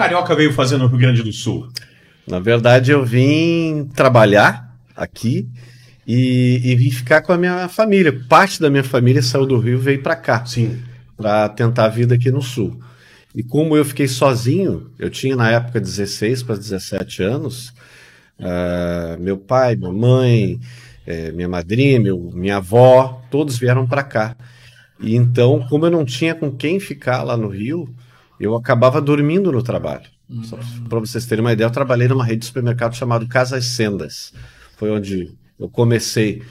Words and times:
carioca 0.00 0.34
veio 0.34 0.50
fazer 0.52 0.78
no 0.78 0.86
Rio 0.86 0.98
Grande 0.98 1.22
do 1.22 1.30
Sul? 1.30 1.68
Na 2.26 2.40
verdade, 2.40 2.90
eu 2.90 3.04
vim 3.04 3.86
trabalhar 3.94 4.74
aqui 4.96 5.46
e, 6.06 6.60
e 6.64 6.74
vim 6.74 6.90
ficar 6.90 7.20
com 7.20 7.32
a 7.32 7.36
minha 7.36 7.68
família. 7.68 8.18
Parte 8.26 8.58
da 8.60 8.70
minha 8.70 8.82
família 8.82 9.20
saiu 9.20 9.44
do 9.44 9.58
Rio 9.58 9.74
e 9.74 9.80
veio 9.80 10.02
para 10.02 10.16
cá. 10.16 10.42
Sim. 10.46 10.80
Para 11.18 11.50
tentar 11.50 11.84
a 11.84 11.88
vida 11.88 12.14
aqui 12.14 12.30
no 12.30 12.40
Sul. 12.40 12.80
E 13.34 13.42
como 13.42 13.76
eu 13.76 13.84
fiquei 13.84 14.08
sozinho, 14.08 14.90
eu 14.98 15.10
tinha 15.10 15.36
na 15.36 15.50
época 15.50 15.78
16 15.78 16.44
para 16.44 16.56
17 16.56 17.22
anos, 17.22 17.68
uh, 18.38 19.20
meu 19.20 19.36
pai, 19.36 19.76
minha 19.76 19.92
mãe, 19.92 20.58
eh, 21.06 21.30
minha 21.30 21.48
madrinha, 21.48 22.00
meu, 22.00 22.30
minha 22.32 22.56
avó, 22.56 23.22
todos 23.30 23.58
vieram 23.58 23.86
para 23.86 24.02
cá. 24.02 24.34
E 24.98 25.14
então, 25.14 25.64
como 25.68 25.86
eu 25.86 25.90
não 25.90 26.04
tinha 26.04 26.34
com 26.34 26.50
quem 26.50 26.80
ficar 26.80 27.22
lá 27.22 27.36
no 27.36 27.48
Rio, 27.48 27.88
eu 28.40 28.56
acabava 28.56 29.00
dormindo 29.00 29.52
no 29.52 29.62
trabalho. 29.62 30.08
Uhum. 30.28 30.42
Para 30.88 31.00
vocês 31.00 31.26
terem 31.26 31.44
uma 31.44 31.52
ideia, 31.52 31.66
eu 31.66 31.70
trabalhei 31.70 32.08
numa 32.08 32.24
rede 32.24 32.40
de 32.40 32.46
supermercado 32.46 32.96
chamado 32.96 33.28
Casas 33.28 33.66
Sendas. 33.66 34.32
Foi 34.78 34.90
onde 34.90 35.30
eu 35.58 35.68
comecei. 35.68 36.42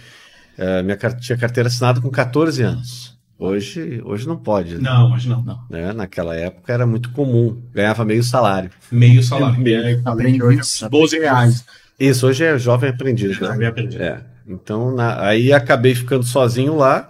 Uh, 0.57 0.83
minha 0.83 0.97
tinha 0.97 1.37
carteira 1.37 1.67
assinada 1.67 1.99
com 1.99 2.11
14 2.11 2.61
anos. 2.61 3.17
Hoje, 3.39 4.01
hoje 4.03 4.27
não 4.27 4.37
pode. 4.37 4.75
Né? 4.75 4.81
Não, 4.81 5.13
hoje 5.13 5.27
não. 5.27 5.41
não. 5.41 5.59
Né? 5.69 5.93
Naquela 5.93 6.35
época 6.35 6.71
era 6.71 6.85
muito 6.85 7.09
comum. 7.11 7.59
Ganhava 7.73 8.05
meio 8.05 8.21
salário. 8.21 8.69
Meio 8.91 9.23
salário. 9.23 9.59
Meio, 9.59 10.03
meio, 10.15 10.61
12 10.91 11.19
reais. 11.19 11.65
Isso, 11.97 12.27
hoje 12.27 12.43
é 12.43 12.59
jovem 12.59 12.89
aprendiz. 12.89 13.39
Né? 13.39 13.47
Jovem 13.47 13.67
aprendiz. 13.67 13.99
É. 13.99 14.21
Então, 14.45 14.93
na, 14.93 15.25
aí 15.25 15.53
acabei 15.53 15.95
ficando 15.95 16.23
sozinho 16.23 16.75
lá. 16.75 17.09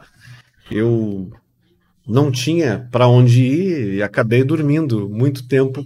Eu 0.70 1.32
não 2.10 2.32
tinha 2.32 2.88
para 2.92 3.08
onde 3.08 3.44
ir 3.44 3.94
e 3.96 4.04
acabei 4.04 4.44
dormindo 4.44 5.08
muito 5.08 5.48
tempo 5.48 5.86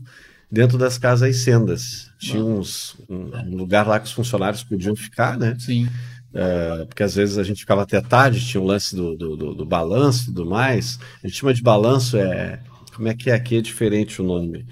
dentro 0.50 0.78
das 0.78 0.98
casas 0.98 1.38
sendas. 1.38 2.10
Tinha 2.20 2.44
uns, 2.44 2.96
um, 3.10 3.32
um 3.48 3.58
lugar 3.58 3.86
lá 3.86 4.00
que 4.00 4.06
os 4.06 4.12
funcionários 4.12 4.64
podiam 4.64 4.96
ficar, 4.96 5.38
né? 5.38 5.56
Sim. 5.60 5.88
É, 6.34 6.86
porque 6.86 7.04
às 7.04 7.16
vezes 7.16 7.38
a 7.38 7.44
gente 7.44 7.60
ficava 7.60 7.84
até 7.84 8.02
tarde, 8.02 8.46
tinha 8.46 8.62
o 8.62 8.64
um 8.64 8.68
lance 8.68 8.96
do, 8.96 9.16
do, 9.16 9.36
do, 9.36 9.54
do 9.54 9.66
balanço 9.66 10.24
e 10.24 10.26
tudo 10.28 10.46
mais. 10.46 11.00
A 11.24 11.28
gente 11.28 11.40
chama 11.40 11.54
de 11.54 11.62
balanço, 11.62 12.18
é. 12.18 12.60
Como 12.96 13.08
é 13.08 13.14
que 13.14 13.30
é 13.30 13.34
aqui? 13.34 13.58
É 13.58 13.62
diferente 13.62 14.22
o 14.22 14.26
nome. 14.26 14.66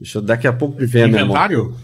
Deixa 0.00 0.18
eu, 0.18 0.22
daqui 0.22 0.46
a 0.46 0.52
pouco 0.52 0.80
me 0.80 0.86
vem 0.86 1.04
a 1.04 1.08
Inventário? 1.08 1.76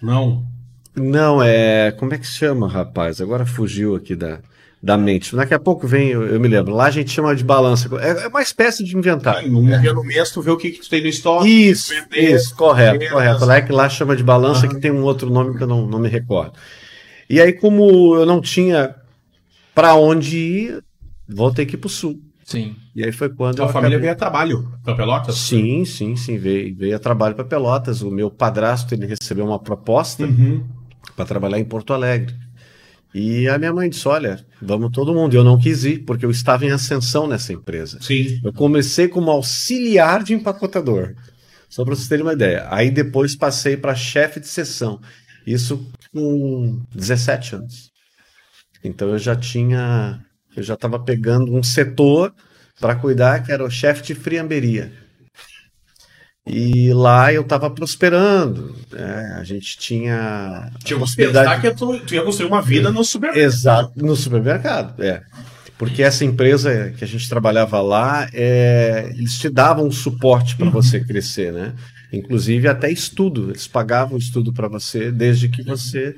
Não. 0.00 0.46
Não, 0.94 1.42
é. 1.42 1.92
Como 1.92 2.14
é 2.14 2.18
que 2.18 2.26
se 2.26 2.34
chama, 2.34 2.68
rapaz? 2.68 3.20
Agora 3.20 3.44
fugiu 3.44 3.96
aqui 3.96 4.14
da, 4.16 4.40
da 4.82 4.96
mente. 4.96 5.34
Daqui 5.34 5.54
a 5.54 5.58
pouco 5.58 5.86
vem, 5.86 6.08
eu, 6.08 6.26
eu 6.26 6.38
me 6.38 6.48
lembro. 6.48 6.74
Lá 6.74 6.86
a 6.86 6.90
gente 6.90 7.10
chama 7.10 7.34
de 7.34 7.42
balança. 7.42 7.88
É, 8.00 8.24
é 8.24 8.28
uma 8.28 8.42
espécie 8.42 8.84
de 8.84 8.96
inventário. 8.96 9.50
No, 9.50 9.72
é. 9.72 9.92
no 9.92 10.04
mês 10.04 10.30
tu 10.30 10.42
vê 10.42 10.50
o 10.50 10.56
que, 10.56 10.70
que 10.70 10.80
tu 10.80 10.88
tem 10.88 11.00
no 11.00 11.08
estoque. 11.08 11.48
Isso, 11.48 11.92
vender, 11.92 12.34
isso, 12.34 12.54
correto, 12.54 13.08
correto. 13.10 13.44
Lá 13.44 13.56
é 13.56 13.62
que 13.62 13.72
lá 13.72 13.88
chama 13.88 14.14
de 14.14 14.22
balança, 14.22 14.66
uhum. 14.66 14.74
que 14.74 14.80
tem 14.80 14.90
um 14.90 15.02
outro 15.02 15.30
nome 15.30 15.56
que 15.56 15.62
eu 15.62 15.66
não, 15.66 15.86
não 15.86 15.98
me 15.98 16.08
recordo. 16.08 16.52
E 17.28 17.40
aí, 17.40 17.52
como 17.52 18.14
eu 18.14 18.24
não 18.24 18.40
tinha 18.40 18.94
para 19.74 19.94
onde 19.94 20.38
ir, 20.38 20.84
voltei 21.28 21.64
aqui 21.64 21.76
para 21.76 21.88
o 21.88 21.90
sul. 21.90 22.20
Sim. 22.44 22.76
E 22.94 23.04
aí 23.04 23.10
foi 23.10 23.28
quando. 23.28 23.60
A 23.62 23.68
família 23.68 23.96
acabei... 23.96 24.00
veio 24.00 24.12
a 24.12 24.14
trabalho 24.14 24.72
para 24.84 24.94
Pelotas? 24.94 25.36
Sim, 25.36 25.84
sim, 25.84 26.14
sim. 26.14 26.38
Veio, 26.38 26.76
veio 26.76 26.94
a 26.94 26.98
trabalho 26.98 27.34
para 27.34 27.44
Pelotas. 27.44 28.02
O 28.02 28.10
meu 28.10 28.30
padrasto 28.30 28.94
ele 28.94 29.04
recebeu 29.04 29.44
uma 29.44 29.58
proposta 29.58 30.24
uhum. 30.24 30.64
para 31.16 31.24
trabalhar 31.24 31.58
em 31.58 31.64
Porto 31.64 31.92
Alegre. 31.92 32.45
E 33.18 33.48
a 33.48 33.58
minha 33.58 33.72
mãe 33.72 33.88
disse: 33.88 34.06
Olha, 34.06 34.44
vamos 34.60 34.90
todo 34.92 35.14
mundo. 35.14 35.34
Eu 35.34 35.42
não 35.42 35.58
quis 35.58 35.84
ir, 35.84 36.00
porque 36.00 36.26
eu 36.26 36.30
estava 36.30 36.66
em 36.66 36.70
ascensão 36.70 37.26
nessa 37.26 37.50
empresa. 37.50 37.98
Sim. 38.02 38.38
Eu 38.44 38.52
comecei 38.52 39.08
como 39.08 39.30
auxiliar 39.30 40.22
de 40.22 40.34
empacotador. 40.34 41.14
Só 41.66 41.82
para 41.82 41.94
vocês 41.94 42.08
terem 42.08 42.22
uma 42.22 42.34
ideia. 42.34 42.66
Aí 42.68 42.90
depois 42.90 43.34
passei 43.34 43.74
para 43.74 43.94
chefe 43.94 44.38
de 44.38 44.46
seção. 44.46 45.00
Isso 45.46 45.90
com 46.12 46.82
17 46.94 47.54
anos. 47.54 47.90
Então 48.84 49.08
eu 49.08 49.18
já 49.18 49.34
tinha, 49.34 50.20
eu 50.54 50.62
já 50.62 50.74
estava 50.74 51.02
pegando 51.02 51.54
um 51.54 51.62
setor 51.62 52.34
para 52.78 52.96
cuidar, 52.96 53.42
que 53.42 53.50
era 53.50 53.64
o 53.64 53.70
chefe 53.70 54.02
de 54.02 54.14
friamberia. 54.14 54.92
E 56.46 56.92
lá 56.92 57.32
eu 57.32 57.42
estava 57.42 57.68
prosperando. 57.68 58.76
Né? 58.92 59.36
A 59.38 59.42
gente 59.42 59.76
tinha. 59.76 60.70
Tinha 60.84 60.98
possibilidade 60.98 61.60
que 61.60 61.70
tu, 61.72 61.98
tu 62.00 62.14
ia 62.14 62.22
construir 62.22 62.46
uma 62.46 62.62
vida 62.62 62.92
no 62.92 63.04
supermercado. 63.04 63.44
Exato, 63.44 63.92
no 63.96 64.14
supermercado, 64.14 65.02
é. 65.02 65.22
Porque 65.76 66.02
essa 66.02 66.24
empresa 66.24 66.92
que 66.96 67.04
a 67.04 67.06
gente 67.06 67.28
trabalhava 67.28 67.80
lá, 67.82 68.28
é, 68.32 69.10
eles 69.14 69.38
te 69.38 69.48
davam 69.48 69.86
um 69.86 69.90
suporte 69.90 70.56
para 70.56 70.66
uhum. 70.66 70.72
você 70.72 71.00
crescer, 71.00 71.52
né? 71.52 71.74
Inclusive 72.12 72.68
até 72.68 72.90
estudo, 72.90 73.50
eles 73.50 73.66
pagavam 73.66 74.16
estudo 74.16 74.52
para 74.52 74.68
você 74.68 75.10
desde 75.10 75.48
que 75.48 75.62
você 75.62 76.14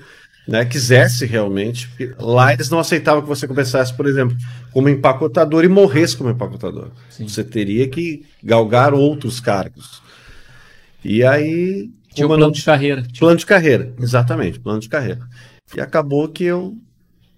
né, 0.46 0.64
quisesse 0.64 1.26
realmente. 1.26 1.88
Lá 2.18 2.52
eles 2.52 2.70
não 2.70 2.78
aceitavam 2.78 3.22
que 3.22 3.28
você 3.28 3.48
começasse, 3.48 3.92
por 3.94 4.06
exemplo, 4.06 4.36
como 4.72 4.88
empacotador 4.88 5.64
e 5.64 5.68
morresse 5.68 6.16
como 6.16 6.30
empacotador. 6.30 6.90
Sim. 7.10 7.26
Você 7.26 7.42
teria 7.42 7.88
que 7.88 8.24
galgar 8.44 8.94
outros 8.94 9.40
cargos. 9.40 10.06
E 11.04 11.24
aí. 11.24 11.90
Tinha 12.14 12.26
um 12.26 12.30
plano 12.30 12.52
de 12.52 12.62
carreira. 12.62 13.06
Plano 13.18 13.36
de 13.36 13.46
carreira, 13.46 13.94
exatamente, 14.00 14.58
plano 14.58 14.80
de 14.80 14.88
carreira. 14.88 15.20
E 15.76 15.80
acabou 15.80 16.28
que 16.28 16.44
eu 16.44 16.76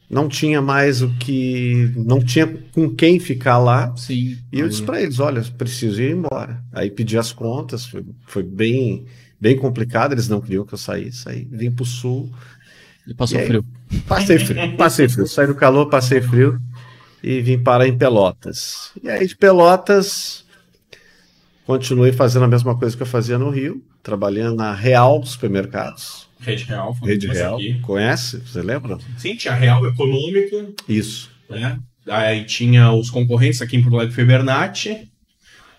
não 0.08 0.28
tinha 0.28 0.60
mais 0.60 1.02
o 1.02 1.10
que. 1.18 1.92
Não 1.96 2.20
tinha 2.20 2.46
com 2.72 2.88
quem 2.94 3.20
ficar 3.20 3.58
lá. 3.58 3.94
Sim. 3.96 4.38
E 4.52 4.60
eu 4.60 4.68
disse 4.68 4.82
para 4.82 5.00
eles: 5.00 5.20
olha, 5.20 5.42
preciso 5.56 6.00
ir 6.00 6.12
embora. 6.12 6.62
Aí 6.72 6.90
pedi 6.90 7.18
as 7.18 7.32
contas, 7.32 7.86
foi, 7.86 8.04
foi 8.26 8.42
bem, 8.42 9.04
bem 9.40 9.56
complicado, 9.56 10.12
eles 10.12 10.28
não 10.28 10.40
queriam 10.40 10.64
que 10.64 10.74
eu 10.74 10.78
saísse. 10.78 11.28
Aí 11.28 11.46
vim 11.50 11.70
pro 11.70 11.84
sul. 11.84 12.30
E 13.06 13.14
passou 13.14 13.38
e 13.38 13.40
aí, 13.40 13.46
frio. 13.46 13.64
Passei 14.06 14.38
frio, 14.38 14.76
passei 14.76 15.08
frio. 15.08 15.26
Saí 15.26 15.46
do 15.46 15.54
calor, 15.54 15.86
passei 15.86 16.20
frio 16.20 16.60
e 17.22 17.40
vim 17.40 17.58
parar 17.58 17.86
em 17.86 17.96
Pelotas. 17.96 18.90
E 19.02 19.08
aí 19.08 19.26
de 19.26 19.36
Pelotas 19.36 20.44
continuei 21.70 22.10
fazendo 22.10 22.46
a 22.46 22.48
mesma 22.48 22.76
coisa 22.76 22.96
que 22.96 23.02
eu 23.04 23.06
fazia 23.06 23.38
no 23.38 23.48
Rio, 23.48 23.80
trabalhando 24.02 24.56
na 24.56 24.74
Real 24.74 25.24
Supermercados 25.24 26.28
Rede 26.40 26.64
Real. 26.64 26.96
Rede 27.00 27.28
Real. 27.28 27.54
Aqui. 27.54 27.78
Conhece? 27.80 28.40
Você 28.40 28.60
lembra? 28.60 28.98
Sim, 29.16 29.36
tinha 29.36 29.54
Real 29.54 29.86
Econômica. 29.86 30.68
Isso. 30.88 31.30
Né? 31.48 31.78
Aí 32.08 32.44
tinha 32.44 32.90
os 32.90 33.08
concorrentes 33.08 33.62
aqui 33.62 33.76
em 33.76 33.82
Porto 33.82 33.94
Alegre, 33.94 34.14
Febernati. 34.16 35.08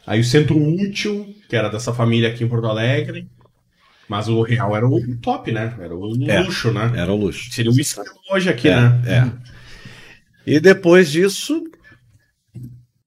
Aí 0.07 0.21
o 0.21 0.23
Centro 0.23 0.57
Útil, 0.57 1.35
que 1.49 1.57
era 1.57 1.67
dessa 1.67 1.93
família 1.93 2.29
aqui 2.29 2.45
em 2.45 2.47
Porto 2.47 2.67
Alegre. 2.67 3.27
Mas 4.07 4.29
o 4.29 4.43
Real 4.43 4.73
era 4.73 4.87
o 4.87 5.17
top, 5.17 5.51
né? 5.51 5.75
Era 5.77 5.93
o 5.93 6.15
é, 6.25 6.39
luxo, 6.39 6.71
né? 6.71 6.93
Era 6.95 7.11
o 7.11 7.17
luxo. 7.17 7.51
Seria 7.51 7.71
o 7.71 7.77
isso 7.77 8.01
hoje 8.31 8.49
aqui, 8.49 8.69
é, 8.69 8.79
né? 8.79 9.01
É. 9.05 10.53
E 10.53 10.59
depois 10.59 11.11
disso, 11.11 11.61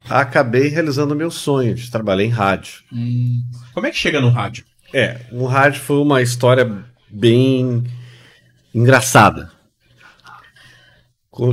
acabei 0.09 0.69
realizando 0.69 1.15
meu 1.15 1.31
sonho 1.31 1.75
de 1.75 1.91
trabalhar 1.91 2.25
em 2.25 2.31
rádio. 2.31 2.83
Hum. 2.93 3.43
Como 3.73 3.87
é 3.87 3.91
que 3.91 3.97
chega 3.97 4.21
no 4.21 4.31
rádio? 4.31 4.65
É, 4.93 5.21
o 5.33 5.47
rádio 5.47 5.81
foi 5.81 5.99
uma 5.99 6.23
história 6.23 6.85
bem 7.11 7.83
engraçada. 8.75 9.51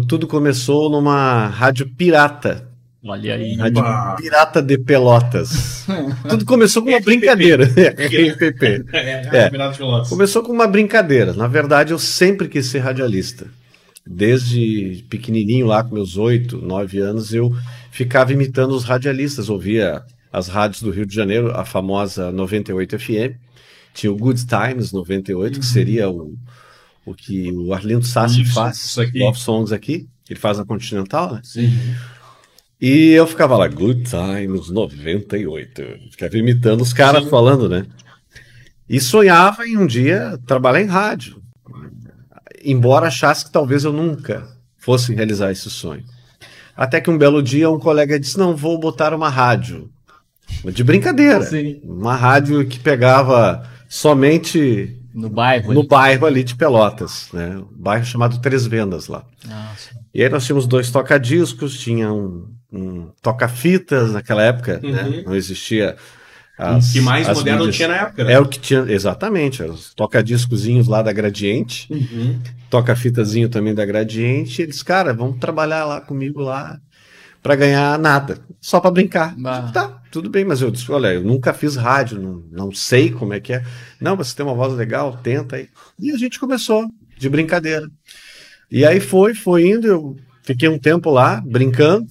Tudo 0.07 0.27
começou 0.27 0.89
numa 0.89 1.47
rádio 1.47 1.89
pirata. 1.95 2.69
Olha 3.03 3.33
aí. 3.33 3.55
Rádio 3.55 3.83
Pirata 4.17 4.61
de 4.61 4.77
Pelotas. 4.77 5.85
Tudo 6.29 6.45
começou 6.45 6.83
com 6.83 6.89
uma 6.89 6.99
brincadeira. 6.99 7.65
RPP. 7.65 8.85
É, 8.93 9.45
é. 9.45 9.51
Começou 10.07 10.43
com 10.43 10.51
uma 10.51 10.67
brincadeira. 10.67 11.33
Na 11.33 11.47
verdade, 11.47 11.93
eu 11.93 11.99
sempre 11.99 12.47
quis 12.47 12.67
ser 12.67 12.79
radialista. 12.79 13.47
Desde 14.05 15.05
pequenininho, 15.09 15.67
lá 15.67 15.83
com 15.83 15.93
meus 15.93 16.17
oito, 16.17 16.57
nove 16.57 16.99
anos, 16.99 17.33
eu 17.33 17.55
ficava 17.91 18.33
imitando 18.33 18.71
os 18.71 18.83
radialistas. 18.83 19.49
Ouvia 19.49 20.03
as 20.31 20.47
rádios 20.47 20.81
do 20.81 20.91
Rio 20.91 21.05
de 21.05 21.13
Janeiro, 21.13 21.51
a 21.51 21.63
famosa 21.63 22.31
98 22.31 22.99
FM 22.99 23.51
tinha 23.93 24.11
o 24.11 24.17
Good 24.17 24.45
Times 24.45 24.91
98, 24.91 25.55
uhum. 25.55 25.59
que 25.59 25.65
seria 25.65 26.09
o, 26.09 26.35
o 27.05 27.13
que 27.13 27.51
o 27.51 27.73
Arlindo 27.73 28.05
Sassi 28.05 28.45
faz, 28.45 28.95
Love 29.15 29.39
Songs 29.39 29.71
aqui, 29.71 30.07
ele 30.29 30.39
faz 30.39 30.59
a 30.59 30.65
Continental, 30.65 31.35
né? 31.35 31.41
Sim. 31.43 31.71
E 32.79 33.11
eu 33.11 33.27
ficava 33.27 33.55
lá, 33.57 33.67
Good 33.67 34.05
Times 34.09 34.69
98. 34.69 35.83
Ficava 36.11 36.37
imitando 36.37 36.81
os 36.81 36.93
caras 36.93 37.27
falando, 37.29 37.69
né? 37.69 37.85
E 38.89 38.99
sonhava 38.99 39.67
em 39.67 39.77
um 39.77 39.85
dia 39.85 40.39
trabalhar 40.47 40.81
em 40.81 40.87
rádio. 40.87 41.40
Embora 42.63 43.07
achasse 43.07 43.45
que 43.45 43.51
talvez 43.51 43.83
eu 43.83 43.93
nunca 43.93 44.47
fosse 44.77 45.13
realizar 45.13 45.51
esse 45.51 45.69
sonho. 45.69 46.03
Até 46.75 46.99
que 46.99 47.09
um 47.09 47.17
belo 47.17 47.41
dia 47.41 47.69
um 47.69 47.79
colega 47.79 48.19
disse: 48.19 48.37
Não, 48.37 48.55
vou 48.55 48.79
botar 48.79 49.13
uma 49.13 49.29
rádio. 49.29 49.89
De 50.65 50.83
brincadeira. 50.83 51.43
Sim. 51.43 51.79
Uma 51.83 52.15
rádio 52.15 52.65
que 52.67 52.79
pegava 52.79 53.67
somente 53.87 54.97
no 55.13 55.29
bairro, 55.29 55.73
no 55.73 55.79
ali. 55.81 55.87
bairro 55.87 56.25
ali 56.25 56.43
de 56.43 56.55
Pelotas, 56.55 57.27
né? 57.33 57.57
Um 57.57 57.67
bairro 57.81 58.05
chamado 58.05 58.39
Três 58.39 58.65
Vendas 58.65 59.07
lá. 59.07 59.23
Nossa. 59.45 59.91
E 60.13 60.23
aí 60.23 60.29
nós 60.29 60.45
tínhamos 60.45 60.67
dois 60.67 60.89
toca-discos, 60.91 61.79
tinha 61.79 62.11
um, 62.11 62.47
um 62.71 63.09
toca-fitas 63.21 64.11
naquela 64.11 64.43
época, 64.43 64.79
né? 64.81 65.03
uhum. 65.03 65.09
né? 65.09 65.23
Não 65.25 65.35
existia 65.35 65.95
as, 66.61 66.89
o 66.89 66.93
que 66.93 67.01
mais 67.01 67.27
moderno 67.27 67.59
mídias. 67.59 67.75
tinha 67.75 67.87
na 67.87 67.95
época, 67.95 68.23
né? 68.23 68.33
É 68.33 68.39
o 68.39 68.45
que 68.47 68.59
tinha, 68.59 68.81
exatamente. 68.87 69.63
Os 69.63 69.93
toca-discozinhos 69.93 70.87
lá 70.87 71.01
da 71.01 71.11
Gradiente, 71.11 71.87
Uhum. 71.91 72.39
toca-fitazinho 72.69 73.49
também 73.49 73.73
da 73.73 73.85
Gradiente. 73.85 74.61
Eles, 74.61 74.81
cara, 74.83 75.13
vamos 75.13 75.39
trabalhar 75.39 75.85
lá 75.85 75.99
comigo 76.01 76.41
lá 76.41 76.79
pra 77.41 77.55
ganhar 77.55 77.97
nada, 77.97 78.37
só 78.59 78.79
pra 78.79 78.91
brincar. 78.91 79.35
Bah. 79.35 79.71
Tá, 79.73 80.01
tudo 80.11 80.29
bem, 80.29 80.45
mas 80.45 80.61
eu 80.61 80.69
disse, 80.69 80.91
olha, 80.91 81.13
eu 81.13 81.23
nunca 81.23 81.53
fiz 81.53 81.75
rádio, 81.75 82.19
não, 82.21 82.43
não 82.51 82.71
sei 82.71 83.09
como 83.11 83.33
é 83.33 83.39
que 83.39 83.53
é. 83.53 83.63
Não, 83.99 84.15
mas 84.15 84.27
você 84.27 84.35
tem 84.35 84.45
uma 84.45 84.53
voz 84.53 84.73
legal, 84.73 85.19
tenta 85.23 85.55
aí. 85.55 85.67
E 85.99 86.11
a 86.11 86.17
gente 86.17 86.39
começou, 86.39 86.85
de 87.17 87.27
brincadeira. 87.29 87.87
E 88.69 88.85
aí 88.85 88.99
foi, 88.99 89.33
foi 89.33 89.67
indo, 89.67 89.87
eu 89.87 90.15
fiquei 90.43 90.69
um 90.69 90.77
tempo 90.77 91.09
lá, 91.09 91.41
brincando, 91.43 92.05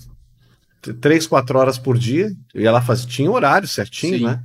três, 1.01 1.27
quatro 1.27 1.59
horas 1.59 1.79
por 1.79 1.99
dia. 1.99 2.33
Eu 2.55 2.63
ia 2.63 2.73
lá 2.73 2.81
fazer, 2.81 3.07
tinha 3.07 3.31
horário 3.31 3.69
certinho, 3.69 4.19
Sim. 4.19 4.25
né? 4.25 4.41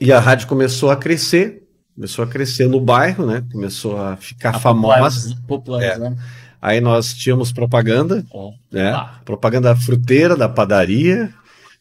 E 0.00 0.12
a 0.12 0.18
rádio 0.18 0.48
começou 0.48 0.90
a 0.90 0.96
crescer, 0.96 1.62
começou 1.94 2.24
a 2.24 2.28
crescer 2.28 2.68
no 2.68 2.80
bairro, 2.80 3.24
né? 3.26 3.44
Começou 3.52 3.96
a 4.00 4.16
ficar 4.16 4.56
A 4.56 4.58
famosa. 4.58 5.36
Populares, 5.46 5.88
É. 5.90 5.98
né? 5.98 6.16
Aí 6.60 6.80
nós 6.80 7.14
tínhamos 7.14 7.52
propaganda, 7.52 8.24
Ó. 8.32 8.52
né? 8.72 8.90
Ah. 8.92 9.20
Propaganda 9.24 9.68
da 9.68 9.76
fruteira, 9.76 10.36
da 10.36 10.48
padaria, 10.48 11.32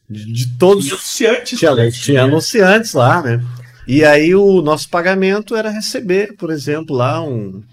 de, 0.09 0.31
de 0.31 0.47
todos. 0.57 0.85
E 0.85 0.91
anunciantes. 0.91 1.59
Tinha, 1.59 1.71
também, 1.71 1.89
tinha 1.91 2.21
né? 2.21 2.27
anunciantes 2.27 2.93
lá, 2.93 3.21
né? 3.21 3.43
E 3.87 4.03
aí 4.03 4.35
o 4.35 4.61
nosso 4.61 4.89
pagamento 4.89 5.55
era 5.55 5.69
receber, 5.69 6.35
por 6.37 6.51
exemplo, 6.51 6.95
lá 6.95 7.21
um 7.21 7.63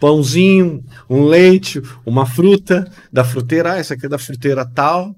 pãozinho, 0.00 0.82
um 1.08 1.24
leite, 1.26 1.80
uma 2.04 2.24
fruta 2.24 2.90
da 3.12 3.22
fruteira, 3.22 3.74
ah, 3.74 3.78
essa 3.78 3.94
aqui 3.94 4.06
é 4.06 4.08
da 4.08 4.18
fruteira 4.18 4.64
tal. 4.64 5.14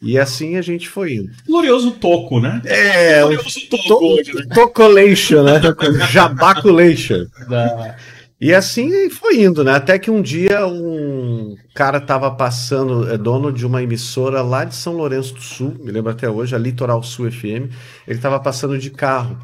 E 0.00 0.18
assim 0.18 0.56
a 0.56 0.62
gente 0.62 0.88
foi 0.88 1.14
indo. 1.14 1.30
Glorioso 1.46 1.92
toco, 1.92 2.40
né? 2.40 2.60
É, 2.64 3.22
o 3.24 3.28
Glorioso 3.28 3.60
toco 3.70 3.86
to 3.86 4.04
hoje, 4.04 4.34
né? 4.34 4.46
tocolation, 4.52 5.42
né? 5.44 5.60
Jabaculation. 6.10 7.26
Da... 7.48 7.96
E 8.40 8.52
assim 8.52 9.08
foi 9.08 9.44
indo, 9.44 9.62
né? 9.62 9.72
Até 9.72 10.00
que 10.00 10.10
um 10.10 10.20
dia 10.20 10.66
um 10.66 11.54
cara 11.72 12.00
tava 12.00 12.28
passando, 12.32 13.08
é 13.08 13.16
dono 13.16 13.52
de 13.52 13.64
uma 13.64 13.80
emissora 13.80 14.42
lá 14.42 14.64
de 14.64 14.74
São 14.74 14.94
Lourenço 14.94 15.34
do 15.34 15.40
Sul, 15.40 15.76
me 15.78 15.92
lembro 15.92 16.10
até 16.10 16.28
hoje, 16.28 16.52
a 16.52 16.58
Litoral 16.58 17.00
Sul 17.04 17.30
FM. 17.30 17.70
Ele 18.08 18.18
tava 18.18 18.40
passando 18.40 18.76
de 18.76 18.90
carro. 18.90 19.38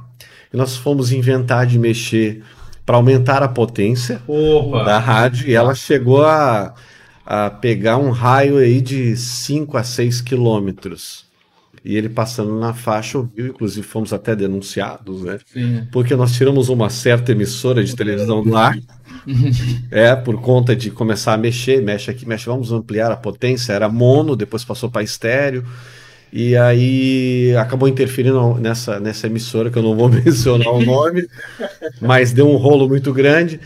E 0.52 0.56
nós 0.56 0.76
fomos 0.76 1.12
inventar 1.12 1.66
de 1.66 1.78
mexer 1.78 2.42
para 2.88 2.96
aumentar 2.96 3.42
a 3.42 3.48
potência 3.48 4.22
Opa. 4.26 4.82
da 4.82 4.98
rádio 4.98 5.46
e 5.46 5.54
ela 5.54 5.74
chegou 5.74 6.24
a, 6.24 6.72
a 7.26 7.50
pegar 7.50 7.98
um 7.98 8.08
raio 8.08 8.56
aí 8.56 8.80
de 8.80 9.14
5 9.14 9.76
a 9.76 9.84
6 9.84 10.22
quilômetros. 10.22 11.26
E 11.84 11.94
ele 11.98 12.08
passando 12.08 12.58
na 12.58 12.72
faixa 12.72 13.18
ouviu, 13.18 13.48
inclusive 13.48 13.86
fomos 13.86 14.10
até 14.14 14.34
denunciados, 14.34 15.22
né? 15.22 15.38
Sim. 15.52 15.86
Porque 15.92 16.16
nós 16.16 16.32
tiramos 16.32 16.70
uma 16.70 16.88
certa 16.88 17.32
emissora 17.32 17.84
de 17.84 17.94
televisão 17.94 18.42
do 18.42 18.56
ar. 18.56 18.74
É, 19.90 20.16
por 20.16 20.40
conta 20.40 20.74
de 20.74 20.90
começar 20.90 21.34
a 21.34 21.36
mexer, 21.36 21.82
mexe 21.82 22.10
aqui, 22.10 22.26
mexe, 22.26 22.46
vamos 22.46 22.72
ampliar 22.72 23.12
a 23.12 23.16
potência. 23.16 23.74
Era 23.74 23.86
mono, 23.86 24.34
depois 24.34 24.64
passou 24.64 24.90
para 24.90 25.02
estéreo. 25.02 25.66
E 26.32 26.56
aí 26.56 27.54
acabou 27.56 27.88
interferindo 27.88 28.54
nessa, 28.54 29.00
nessa 29.00 29.26
emissora, 29.26 29.70
que 29.70 29.78
eu 29.78 29.82
não 29.82 29.96
vou 29.96 30.08
mencionar 30.10 30.72
o 30.72 30.84
nome, 30.84 31.26
mas 32.00 32.32
deu 32.32 32.48
um 32.48 32.56
rolo 32.56 32.88
muito 32.88 33.12
grande. 33.12 33.60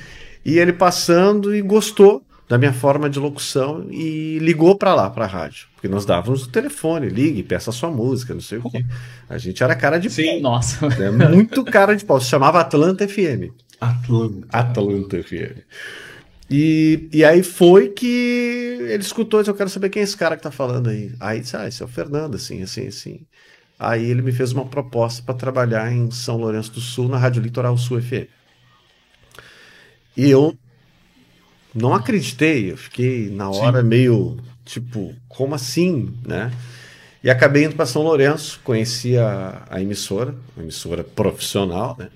E 0.44 0.58
ele 0.58 0.72
passando 0.72 1.54
e 1.54 1.62
gostou 1.62 2.22
da 2.48 2.58
minha 2.58 2.72
forma 2.72 3.08
de 3.08 3.18
locução 3.18 3.86
e 3.90 4.38
ligou 4.40 4.76
para 4.76 4.94
lá, 4.94 5.08
para 5.08 5.24
a 5.24 5.28
rádio. 5.28 5.68
Porque 5.74 5.88
nós 5.88 6.04
dávamos 6.04 6.44
o 6.44 6.48
telefone, 6.48 7.08
ligue, 7.08 7.42
peça 7.42 7.72
sua 7.72 7.90
música, 7.90 8.34
não 8.34 8.40
sei 8.40 8.58
o 8.58 8.70
quê. 8.70 8.84
A 9.28 9.38
gente 9.38 9.62
era 9.62 9.74
cara 9.74 9.98
de 9.98 10.10
Sim. 10.10 10.40
Nossa. 10.40 10.78
pau, 10.80 10.90
né? 10.90 11.10
muito 11.10 11.64
cara 11.64 11.96
de 11.96 12.04
pau. 12.04 12.20
Se 12.20 12.28
chamava 12.28 12.60
Atlanta 12.60 13.08
FM. 13.08 13.50
Atlanta. 13.80 14.46
Atlanta 14.52 15.22
FM. 15.22 15.58
E, 16.54 17.08
e 17.10 17.24
aí 17.24 17.42
foi 17.42 17.88
que 17.88 18.76
ele 18.82 19.02
escutou 19.02 19.40
e 19.40 19.42
disse, 19.42 19.50
eu 19.50 19.54
quero 19.54 19.70
saber 19.70 19.88
quem 19.88 20.00
é 20.00 20.04
esse 20.04 20.16
cara 20.16 20.36
que 20.36 20.42
tá 20.42 20.50
falando 20.50 20.90
aí. 20.90 21.14
Aí 21.18 21.40
disse, 21.40 21.56
ah, 21.56 21.66
esse 21.66 21.82
é 21.82 21.86
o 21.86 21.88
Fernando, 21.88 22.34
assim, 22.34 22.62
assim, 22.62 22.88
assim. 22.88 23.26
Aí 23.78 24.04
ele 24.04 24.20
me 24.20 24.32
fez 24.32 24.52
uma 24.52 24.66
proposta 24.66 25.22
para 25.22 25.34
trabalhar 25.34 25.90
em 25.90 26.10
São 26.10 26.36
Lourenço 26.36 26.70
do 26.72 26.80
Sul, 26.80 27.08
na 27.08 27.16
Rádio 27.16 27.42
Litoral 27.42 27.76
Sul 27.78 28.02
FM. 28.02 28.28
E 30.14 30.28
eu 30.28 30.54
não 31.74 31.94
acreditei, 31.94 32.70
eu 32.70 32.76
fiquei 32.76 33.30
na 33.30 33.48
hora 33.48 33.82
meio 33.82 34.36
tipo, 34.62 35.14
como 35.28 35.54
assim, 35.54 36.14
né? 36.22 36.52
E 37.24 37.30
acabei 37.30 37.64
indo 37.64 37.76
para 37.76 37.86
São 37.86 38.02
Lourenço, 38.02 38.60
conheci 38.62 39.16
a, 39.16 39.62
a 39.70 39.80
emissora, 39.80 40.34
uma 40.54 40.64
emissora 40.64 41.02
profissional, 41.02 41.96
né? 41.98 42.10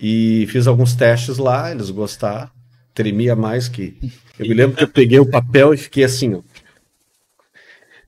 E 0.00 0.46
fiz 0.50 0.68
alguns 0.68 0.94
testes 0.94 1.36
lá, 1.36 1.70
eles 1.72 1.90
gostaram, 1.90 2.48
tremia 2.94 3.36
mais 3.36 3.68
que. 3.68 3.96
Eu 4.38 4.48
me 4.48 4.54
lembro 4.54 4.76
que 4.76 4.84
eu 4.84 4.88
peguei 4.88 5.18
o 5.18 5.30
papel 5.30 5.74
e 5.74 5.76
fiquei 5.76 6.04
assim, 6.04 6.34
ó. 6.34 6.42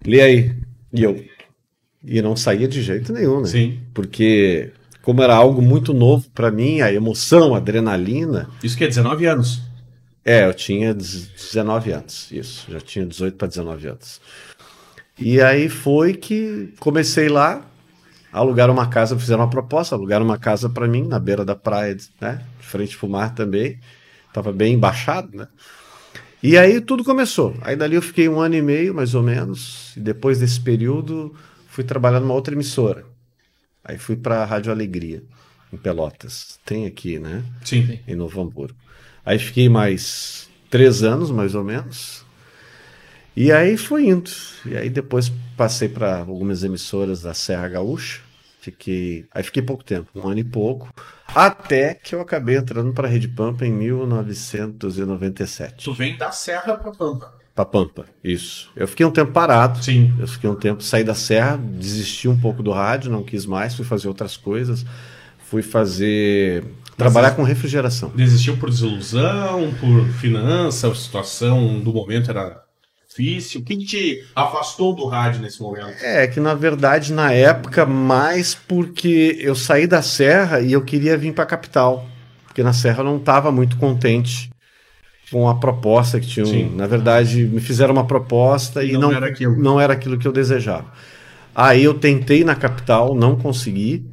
Lê 0.04 0.20
aí. 0.20 0.56
E 0.92 1.02
eu. 1.02 1.24
E 2.04 2.20
não 2.20 2.34
saía 2.34 2.66
de 2.66 2.82
jeito 2.82 3.12
nenhum, 3.12 3.40
né? 3.40 3.46
Sim. 3.46 3.80
Porque, 3.94 4.72
como 5.02 5.22
era 5.22 5.34
algo 5.34 5.62
muito 5.62 5.94
novo 5.94 6.28
para 6.30 6.50
mim, 6.50 6.80
a 6.80 6.92
emoção, 6.92 7.54
a 7.54 7.58
adrenalina. 7.58 8.50
Isso 8.62 8.76
que 8.76 8.84
é 8.84 8.88
19 8.88 9.26
anos. 9.26 9.62
É, 10.24 10.46
eu 10.46 10.54
tinha 10.54 10.94
19 10.94 11.92
anos, 11.92 12.30
isso. 12.30 12.70
Já 12.70 12.80
tinha 12.80 13.04
18 13.04 13.36
para 13.36 13.48
19 13.48 13.88
anos. 13.88 14.20
E 15.18 15.40
aí 15.40 15.68
foi 15.68 16.14
que 16.14 16.72
comecei 16.78 17.28
lá, 17.28 17.64
alugaram 18.32 18.72
uma 18.72 18.88
casa, 18.88 19.18
fizeram 19.18 19.42
uma 19.42 19.50
proposta, 19.50 19.94
alugaram 19.94 20.24
uma 20.24 20.38
casa 20.38 20.68
para 20.68 20.88
mim 20.88 21.06
na 21.06 21.18
beira 21.18 21.44
da 21.44 21.54
praia, 21.54 21.96
né? 22.20 22.40
Frente 22.60 22.96
pro 22.96 23.08
mar 23.08 23.34
também. 23.34 23.78
Tava 24.32 24.52
bem 24.52 24.74
embaixado, 24.74 25.36
né? 25.36 25.48
E 26.42 26.58
aí 26.58 26.80
tudo 26.80 27.04
começou. 27.04 27.54
Aí 27.60 27.76
dali 27.76 27.94
eu 27.94 28.02
fiquei 28.02 28.28
um 28.28 28.40
ano 28.40 28.56
e 28.56 28.62
meio, 28.62 28.94
mais 28.94 29.14
ou 29.14 29.22
menos. 29.22 29.96
E 29.96 30.00
depois 30.00 30.40
desse 30.40 30.60
período, 30.60 31.34
fui 31.68 31.84
trabalhar 31.84 32.18
numa 32.18 32.34
outra 32.34 32.54
emissora. 32.54 33.04
Aí 33.84 33.96
fui 33.96 34.16
para 34.16 34.42
a 34.42 34.44
Rádio 34.44 34.72
Alegria, 34.72 35.22
em 35.72 35.76
Pelotas. 35.76 36.58
Tem 36.64 36.86
aqui, 36.86 37.18
né? 37.18 37.44
Sim. 37.64 37.98
Em 38.08 38.14
Novo 38.16 38.40
Hamburgo. 38.40 38.76
Aí 39.24 39.38
fiquei 39.38 39.68
mais 39.68 40.48
três 40.68 41.02
anos, 41.02 41.30
mais 41.30 41.54
ou 41.54 41.62
menos. 41.62 42.24
E 43.36 43.52
aí 43.52 43.76
foi 43.76 44.06
indo. 44.08 44.30
E 44.66 44.76
aí 44.76 44.90
depois 44.90 45.32
passei 45.56 45.88
para 45.88 46.18
algumas 46.18 46.64
emissoras 46.64 47.22
da 47.22 47.34
Serra 47.34 47.68
Gaúcha. 47.68 48.20
Fiquei, 48.62 49.26
aí 49.34 49.42
fiquei 49.42 49.60
pouco 49.60 49.82
tempo, 49.82 50.08
um 50.14 50.28
ano 50.28 50.38
e 50.38 50.44
pouco, 50.44 50.88
até 51.26 51.94
que 51.94 52.14
eu 52.14 52.20
acabei 52.20 52.56
entrando 52.56 52.92
para 52.92 53.08
a 53.08 53.10
Rede 53.10 53.26
Pampa 53.26 53.66
em 53.66 53.72
1997. 53.72 55.84
Tu 55.84 55.92
vem 55.92 56.16
da 56.16 56.30
Serra 56.30 56.76
pra 56.76 56.92
Pampa. 56.92 57.34
Para 57.56 57.64
Pampa, 57.64 58.06
isso. 58.22 58.70
Eu 58.76 58.86
fiquei 58.86 59.04
um 59.04 59.10
tempo 59.10 59.32
parado. 59.32 59.82
Sim. 59.82 60.14
Eu 60.16 60.28
fiquei 60.28 60.48
um 60.48 60.54
tempo, 60.54 60.80
saí 60.80 61.02
da 61.02 61.12
Serra, 61.12 61.56
desisti 61.56 62.28
um 62.28 62.38
pouco 62.38 62.62
do 62.62 62.70
rádio, 62.70 63.10
não 63.10 63.24
quis 63.24 63.46
mais, 63.46 63.74
fui 63.74 63.84
fazer 63.84 64.06
outras 64.06 64.36
coisas. 64.36 64.86
Fui 65.38 65.60
fazer. 65.60 66.64
trabalhar 66.96 67.32
com 67.32 67.42
refrigeração. 67.42 68.12
Desistiu 68.14 68.56
por 68.58 68.70
desilusão, 68.70 69.74
por 69.80 70.06
finança, 70.20 70.86
a 70.86 70.94
situação 70.94 71.80
do 71.80 71.92
momento 71.92 72.30
era 72.30 72.62
difícil. 73.16 73.60
O 73.60 73.64
que 73.64 73.76
te 73.78 74.24
afastou 74.34 74.94
do 74.94 75.06
rádio 75.06 75.40
nesse 75.42 75.60
momento? 75.60 76.02
É, 76.02 76.26
que 76.26 76.40
na 76.40 76.54
verdade, 76.54 77.12
na 77.12 77.32
época, 77.32 77.84
mais 77.86 78.54
porque 78.54 79.36
eu 79.40 79.54
saí 79.54 79.86
da 79.86 80.02
Serra 80.02 80.60
e 80.60 80.72
eu 80.72 80.82
queria 80.82 81.16
vir 81.16 81.32
para 81.32 81.44
a 81.44 81.46
capital. 81.46 82.06
Porque 82.46 82.62
na 82.62 82.72
Serra 82.72 83.00
eu 83.00 83.04
não 83.04 83.16
estava 83.16 83.50
muito 83.50 83.76
contente 83.76 84.50
com 85.30 85.48
a 85.48 85.54
proposta 85.54 86.20
que 86.20 86.26
tinham. 86.26 86.46
Sim. 86.46 86.74
Na 86.76 86.86
verdade, 86.86 87.44
me 87.46 87.60
fizeram 87.60 87.92
uma 87.94 88.06
proposta 88.06 88.84
e 88.84 88.92
Não 88.92 89.00
não, 89.00 89.12
era 89.12 89.26
aquilo. 89.26 89.56
não 89.56 89.80
era 89.80 89.92
aquilo 89.94 90.18
que 90.18 90.28
eu 90.28 90.32
desejava. 90.32 90.92
Aí 91.54 91.82
eu 91.84 91.94
tentei 91.94 92.44
na 92.44 92.54
capital, 92.54 93.14
não 93.14 93.36
consegui 93.36 94.04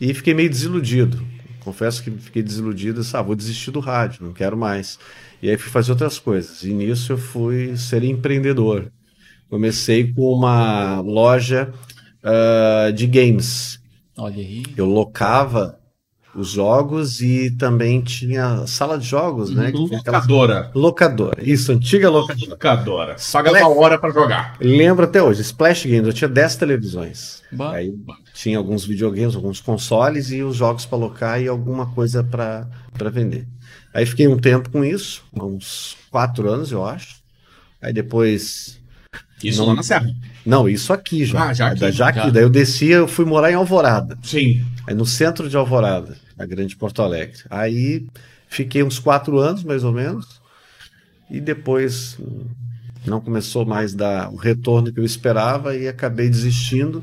e 0.00 0.12
fiquei 0.12 0.34
meio 0.34 0.50
desiludido. 0.50 1.24
Confesso 1.66 2.00
que 2.00 2.12
fiquei 2.12 2.44
desiludido, 2.44 3.00
disse, 3.00 3.16
ah, 3.16 3.22
vou 3.22 3.34
desistir 3.34 3.72
do 3.72 3.80
rádio, 3.80 4.24
não 4.24 4.32
quero 4.32 4.56
mais. 4.56 5.00
E 5.42 5.50
aí 5.50 5.56
fui 5.56 5.68
fazer 5.68 5.90
outras 5.90 6.16
coisas. 6.16 6.62
E 6.62 6.72
nisso 6.72 7.12
eu 7.12 7.18
fui 7.18 7.76
ser 7.76 8.04
empreendedor. 8.04 8.92
Comecei 9.50 10.12
com 10.12 10.32
uma 10.32 11.00
loja 11.00 11.72
ah, 12.22 12.92
de 12.94 13.08
games. 13.08 13.80
Olha 14.16 14.36
aí. 14.36 14.62
Eu 14.76 14.86
locava 14.86 15.76
os 16.36 16.50
jogos 16.50 17.20
e 17.20 17.50
também 17.50 18.00
tinha 18.00 18.64
sala 18.68 18.96
de 18.96 19.06
jogos, 19.06 19.50
né? 19.50 19.72
que 19.72 19.86
tinha 19.86 19.98
aquelas- 19.98 20.22
Locadora. 20.22 20.70
Locadora. 20.72 21.42
Isso, 21.42 21.72
antiga 21.72 22.08
locadora. 22.08 22.50
Locadora. 22.50 23.16
Pagava 23.32 23.68
hora 23.68 23.98
pra 23.98 24.10
jogar. 24.10 24.56
Lembro 24.60 25.04
até 25.04 25.20
hoje, 25.20 25.40
Splash 25.40 25.84
Games, 25.86 26.06
eu 26.06 26.12
tinha 26.12 26.28
10 26.28 26.54
televisões. 26.54 27.42
Bah. 27.50 27.72
Aí 27.72 27.92
tinha 28.36 28.58
alguns 28.58 28.84
videogames, 28.84 29.34
alguns 29.34 29.60
consoles 29.60 30.30
e 30.30 30.42
os 30.42 30.56
jogos 30.56 30.84
para 30.84 30.98
alocar 30.98 31.40
e 31.40 31.48
alguma 31.48 31.86
coisa 31.86 32.22
para 32.22 32.68
vender. 33.10 33.48
Aí 33.94 34.04
fiquei 34.04 34.28
um 34.28 34.36
tempo 34.38 34.68
com 34.68 34.84
isso, 34.84 35.24
uns 35.32 35.96
quatro 36.10 36.46
anos, 36.50 36.70
eu 36.70 36.84
acho. 36.84 37.16
Aí 37.80 37.94
depois 37.94 38.78
Isso 39.42 39.58
Não- 39.60 39.68
lá 39.68 39.74
na 39.76 39.82
Serra. 39.82 40.14
Não, 40.44 40.68
isso 40.68 40.92
aqui 40.92 41.24
já. 41.24 41.48
Ah, 41.48 41.54
já 41.54 41.68
aqui, 41.68 41.92
já 41.92 42.08
aqui. 42.08 42.18
já. 42.18 42.30
Daí 42.30 42.42
eu 42.42 42.50
descia, 42.50 42.96
eu 42.96 43.08
fui 43.08 43.24
morar 43.24 43.50
em 43.50 43.54
Alvorada. 43.54 44.18
Sim. 44.22 44.64
Aí 44.86 44.94
no 44.94 45.06
centro 45.06 45.48
de 45.48 45.56
Alvorada, 45.56 46.16
na 46.36 46.44
Grande 46.46 46.76
Porto 46.76 47.00
Alegre. 47.02 47.38
Aí 47.50 48.06
fiquei 48.48 48.82
uns 48.82 48.98
quatro 48.98 49.38
anos, 49.38 49.64
mais 49.64 49.82
ou 49.82 49.92
menos, 49.92 50.40
e 51.30 51.40
depois 51.40 52.18
não 53.06 53.20
começou 53.20 53.64
mais 53.64 53.94
a 53.94 53.96
dar 53.96 54.30
o 54.30 54.36
retorno 54.36 54.92
que 54.92 55.00
eu 55.00 55.04
esperava 55.04 55.74
e 55.74 55.88
acabei 55.88 56.28
desistindo 56.28 57.02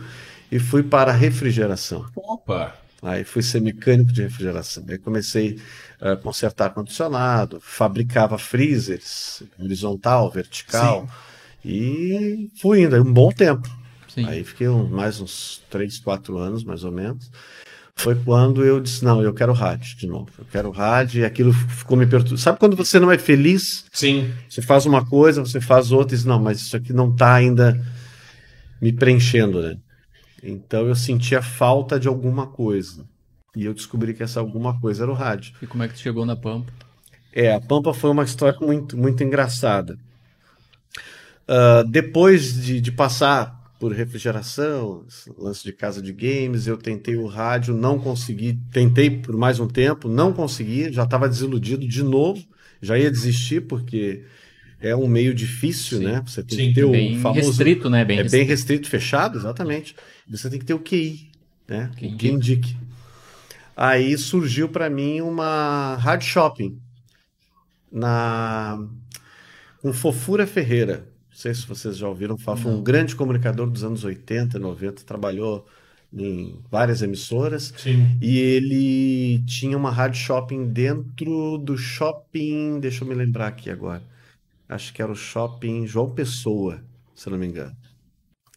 e 0.54 0.60
fui 0.60 0.84
para 0.84 1.12
a 1.12 1.16
refrigeração. 1.16 2.06
Opa. 2.16 2.76
Aí 3.02 3.24
fui 3.24 3.42
ser 3.42 3.60
mecânico 3.60 4.14
de 4.14 4.22
refrigeração. 4.22 4.86
Aí 4.88 5.00
comecei 5.00 5.60
a 6.00 6.16
consertar 6.16 6.66
ar-condicionado, 6.66 7.60
fabricava 7.60 8.38
freezers, 8.38 9.42
horizontal, 9.60 10.30
vertical, 10.30 11.10
e 11.66 12.52
fui 12.62 12.84
indo, 12.84 12.96
um 13.02 13.12
bom 13.12 13.32
tempo. 13.32 13.68
Sim. 14.08 14.28
Aí 14.28 14.44
fiquei 14.44 14.68
mais 14.68 15.20
uns 15.20 15.64
3, 15.72 15.98
4 16.00 16.38
anos, 16.38 16.64
mais 16.64 16.84
ou 16.84 16.92
menos. 16.92 17.32
Foi 17.96 18.14
quando 18.16 18.64
eu 18.64 18.80
disse, 18.80 19.04
não, 19.04 19.24
eu 19.24 19.34
quero 19.34 19.54
rádio 19.54 19.98
de 19.98 20.06
novo. 20.06 20.30
Eu 20.38 20.46
quero 20.52 20.70
rádio 20.70 21.22
e 21.22 21.26
aquilo 21.26 21.52
ficou 21.52 21.98
me 21.98 22.06
perturbando. 22.06 22.42
Sabe 22.42 22.60
quando 22.60 22.76
você 22.76 23.00
não 23.00 23.12
é 23.12 23.18
feliz? 23.18 23.86
Sim. 23.92 24.32
Você 24.48 24.62
faz 24.62 24.86
uma 24.86 25.04
coisa, 25.04 25.42
você 25.42 25.60
faz 25.60 25.92
outra 25.92 26.14
e 26.14 26.18
diz, 26.18 26.26
não, 26.26 26.40
mas 26.40 26.60
isso 26.62 26.78
aqui 26.78 26.94
não 26.94 27.12
está 27.12 27.34
ainda 27.34 27.84
me 28.80 28.94
preenchendo, 28.94 29.60
né? 29.62 29.78
Então 30.44 30.88
eu 30.88 30.96
sentia 30.96 31.42
falta 31.42 32.00
de 32.00 32.08
alguma 32.08 32.48
coisa. 32.48 33.06
E 33.56 33.66
eu 33.66 33.74
descobri 33.74 34.14
que 34.14 34.24
essa 34.24 34.40
alguma 34.40 34.80
coisa 34.80 35.04
era 35.04 35.12
o 35.12 35.16
rádio. 35.16 35.54
E 35.62 35.68
como 35.68 35.84
é 35.84 35.88
que 35.88 35.94
tu 35.94 36.00
chegou 36.00 36.26
na 36.26 36.36
Pampa? 36.36 36.72
É, 37.32 37.54
a 37.54 37.62
Pampa 37.62 37.94
foi 37.94 38.10
uma 38.10 38.24
história 38.24 38.60
muito, 38.60 38.98
muito 38.98 39.24
engraçada. 39.24 39.98
Ah, 41.48 41.84
depois 41.88 42.54
de, 42.54 42.80
de 42.80 42.92
passar 42.92 43.62
por 43.80 43.92
refrigeração, 43.92 45.06
lance 45.38 45.64
de 45.64 45.74
casa 45.74 46.02
de 46.02 46.14
games, 46.14 46.68
eu 46.68 46.78
tentei 46.78 47.18
o 47.18 47.28
rádio, 47.28 47.74
não 47.76 48.00
consegui. 48.00 48.58
Tentei 48.72 49.10
por 49.10 49.36
mais 49.36 49.60
um 49.60 49.68
tempo, 49.68 50.08
não 50.08 50.32
consegui, 50.32 50.92
já 50.92 51.04
estava 51.04 51.28
desiludido 51.28 51.86
de 51.88 52.02
novo, 52.02 52.42
já 52.82 52.98
ia 52.98 53.12
desistir, 53.12 53.62
porque 53.62 54.24
é 54.84 54.96
um 54.96 55.08
meio 55.08 55.34
difícil, 55.34 56.00
Sim. 56.00 56.04
né? 56.06 56.22
Você 56.26 56.44
tem 56.44 56.58
Sim, 56.58 56.68
que 56.70 56.74
ter 56.76 56.84
o 56.84 56.92
Bem 56.92 57.18
famoso. 57.20 57.48
restrito, 57.48 57.90
né? 57.90 58.04
Bem 58.04 58.20
é 58.20 58.24
restrito. 58.24 58.42
bem 58.46 58.48
restrito, 58.50 58.90
fechado, 58.90 59.38
exatamente. 59.38 59.96
Você 60.30 60.50
tem 60.50 60.60
que 60.60 60.66
ter 60.66 60.74
o 60.74 60.80
QI, 60.80 61.32
né? 61.68 61.90
Quem 61.96 62.14
o 62.14 62.18
que 62.18 62.28
indique. 62.28 62.76
Aí 63.76 64.18
surgiu 64.18 64.68
para 64.70 64.90
mim 64.90 65.22
uma 65.22 65.96
rádio 65.96 66.28
shopping 66.28 66.78
na 67.92 68.78
com 69.82 69.94
Fofura 69.94 70.46
Ferreira. 70.46 71.08
Não 71.30 71.38
sei 71.38 71.54
se 71.54 71.66
vocês 71.66 71.98
já 71.98 72.08
ouviram 72.08 72.38
falar, 72.38 72.58
foi 72.58 72.72
um 72.72 72.84
grande 72.84 73.16
comunicador 73.16 73.70
dos 73.70 73.84
anos 73.84 74.04
80, 74.04 74.60
90, 74.60 75.04
trabalhou 75.04 75.66
em 76.14 76.60
várias 76.70 77.02
emissoras 77.02 77.74
Sim. 77.78 78.18
e 78.22 78.38
ele 78.38 79.44
tinha 79.46 79.76
uma 79.76 79.90
rádio 79.90 80.22
shopping 80.22 80.68
dentro 80.68 81.58
do 81.58 81.76
shopping, 81.76 82.80
deixa 82.80 83.04
eu 83.04 83.08
me 83.08 83.16
lembrar 83.16 83.48
aqui 83.48 83.70
agora. 83.70 84.04
Acho 84.68 84.94
que 84.94 85.02
era 85.02 85.12
o 85.12 85.16
shopping 85.16 85.86
João 85.86 86.10
Pessoa, 86.14 86.82
se 87.16 87.30
não 87.30 87.38
me 87.38 87.48
engano. 87.48 87.76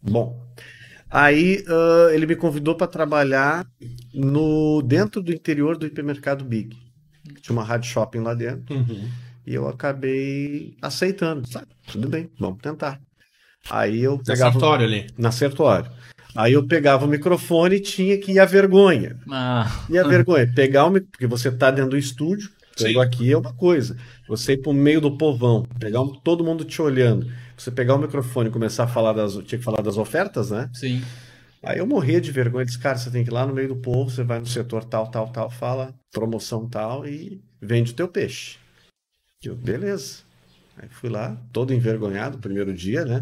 Bom, 0.01 0.41
aí 1.09 1.63
ah, 1.67 2.09
ele 2.13 2.25
me 2.25 2.35
convidou 2.35 2.75
para 2.75 2.87
trabalhar 2.87 3.65
no 4.13 4.81
dentro 4.81 5.21
do 5.21 5.33
interior 5.33 5.77
do 5.77 5.85
hipermercado 5.85 6.43
Big. 6.45 6.75
Tinha 7.41 7.53
uma 7.55 7.63
rádio 7.63 7.89
shopping 7.91 8.19
lá 8.19 8.33
dentro 8.33 8.73
Uhum. 8.75 9.09
e 9.45 9.53
eu 9.53 9.67
acabei 9.67 10.75
aceitando. 10.81 11.47
Sabe? 11.47 11.67
Tudo 11.91 12.07
bem, 12.07 12.29
vamos 12.39 12.59
tentar. 12.61 12.99
Aí 13.69 14.01
eu 14.01 14.17
Na 14.17 14.23
pegava 14.23 14.51
Sartório 14.53 14.85
ali. 14.85 15.07
na 15.17 15.31
Sertório. 15.31 15.91
Aí 16.35 16.53
eu 16.53 16.65
pegava 16.67 17.05
o 17.05 17.09
microfone 17.09 17.77
e 17.77 17.79
tinha 17.81 18.17
que 18.19 18.31
ir 18.33 18.39
a 18.39 18.45
vergonha. 18.45 19.17
Ah, 19.29 19.67
E 19.89 19.97
a 19.97 20.03
vergonha, 20.07 20.49
pegar 20.53 20.85
o 20.85 21.01
porque 21.01 21.27
você 21.27 21.51
tá 21.51 21.71
dentro 21.71 21.91
do 21.91 21.97
estúdio. 21.97 22.49
Pegou 22.83 23.01
aqui 23.01 23.31
é 23.31 23.37
uma 23.37 23.53
coisa. 23.53 23.97
Você 24.27 24.53
ir 24.53 24.57
pro 24.61 24.73
meio 24.73 25.01
do 25.01 25.17
povão, 25.17 25.63
pegar 25.79 26.01
um- 26.01 26.13
todo 26.13 26.43
mundo 26.43 26.63
te 26.65 26.81
olhando, 26.81 27.31
você 27.57 27.71
pegar 27.71 27.95
o 27.95 27.99
microfone 27.99 28.49
e 28.49 28.51
começar 28.51 28.83
a 28.85 28.87
falar 28.87 29.13
das, 29.13 29.33
tinha 29.45 29.59
que 29.59 29.63
falar 29.65 29.81
das 29.81 29.97
ofertas, 29.97 30.51
né? 30.51 30.69
sim. 30.73 31.01
Aí 31.63 31.79
eu 31.79 31.87
morria 31.87 32.21
de 32.21 32.31
vergonha, 32.31 32.63
disse, 32.65 32.77
cara, 32.79 32.97
você 32.97 33.09
tem 33.09 33.23
que 33.23 33.29
ir 33.29 33.33
lá 33.33 33.45
no 33.45 33.53
meio 33.53 33.67
do 33.69 33.75
povo, 33.75 34.09
você 34.09 34.23
vai 34.23 34.39
no 34.39 34.45
setor 34.45 34.83
tal, 34.85 35.07
tal, 35.07 35.27
tal, 35.29 35.49
fala 35.49 35.93
promoção 36.11 36.67
tal 36.69 37.05
e 37.05 37.41
vende 37.61 37.91
o 37.91 37.95
teu 37.95 38.07
peixe. 38.07 38.57
Eu, 39.43 39.55
beleza. 39.55 40.19
Aí 40.77 40.87
fui 40.89 41.09
lá, 41.09 41.35
todo 41.51 41.73
envergonhado, 41.73 42.37
primeiro 42.37 42.73
dia, 42.73 43.03
né? 43.05 43.21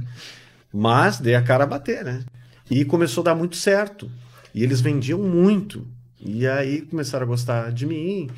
Mas 0.74 1.19
dei 1.19 1.35
a 1.35 1.41
cara 1.41 1.63
a 1.63 1.67
bater, 1.67 2.03
né? 2.03 2.24
E 2.69 2.83
começou 2.83 3.21
a 3.21 3.25
dar 3.25 3.35
muito 3.35 3.55
certo. 3.55 4.12
E 4.53 4.63
eles 4.63 4.81
vendiam 4.81 5.19
muito. 5.19 5.88
E 6.19 6.47
aí 6.47 6.81
começaram 6.81 7.25
a 7.25 7.27
gostar 7.27 7.71
de 7.71 7.85
mim, 7.85 8.29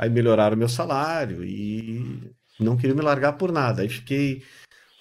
aí 0.00 0.08
melhoraram 0.08 0.56
o 0.56 0.58
meu 0.58 0.68
salário 0.68 1.44
e 1.44 2.32
não 2.58 2.74
queriam 2.74 2.96
me 2.96 3.02
largar 3.02 3.34
por 3.34 3.52
nada. 3.52 3.82
Aí 3.82 3.88
fiquei 3.90 4.42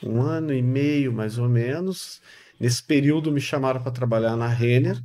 um 0.03 0.21
ano 0.21 0.53
e 0.53 0.61
meio, 0.61 1.13
mais 1.13 1.37
ou 1.37 1.47
menos. 1.47 2.21
Nesse 2.59 2.83
período 2.83 3.31
me 3.31 3.39
chamaram 3.39 3.81
para 3.81 3.91
trabalhar 3.93 4.35
na 4.35 4.47
Renner, 4.47 5.01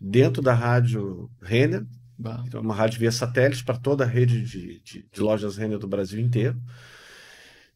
dentro 0.00 0.40
da 0.42 0.54
rádio 0.54 1.30
Renner, 1.42 1.84
Bah. 2.18 2.42
então, 2.46 2.62
uma 2.62 2.74
rádio 2.74 2.98
via 2.98 3.12
satélite 3.12 3.62
para 3.62 3.76
toda 3.76 4.04
a 4.04 4.06
rede 4.06 4.42
de, 4.42 4.80
de- 4.82 5.06
de 5.12 5.20
lojas 5.20 5.58
Renner 5.58 5.78
do 5.78 5.86
Brasil 5.86 6.18
inteiro. 6.18 6.56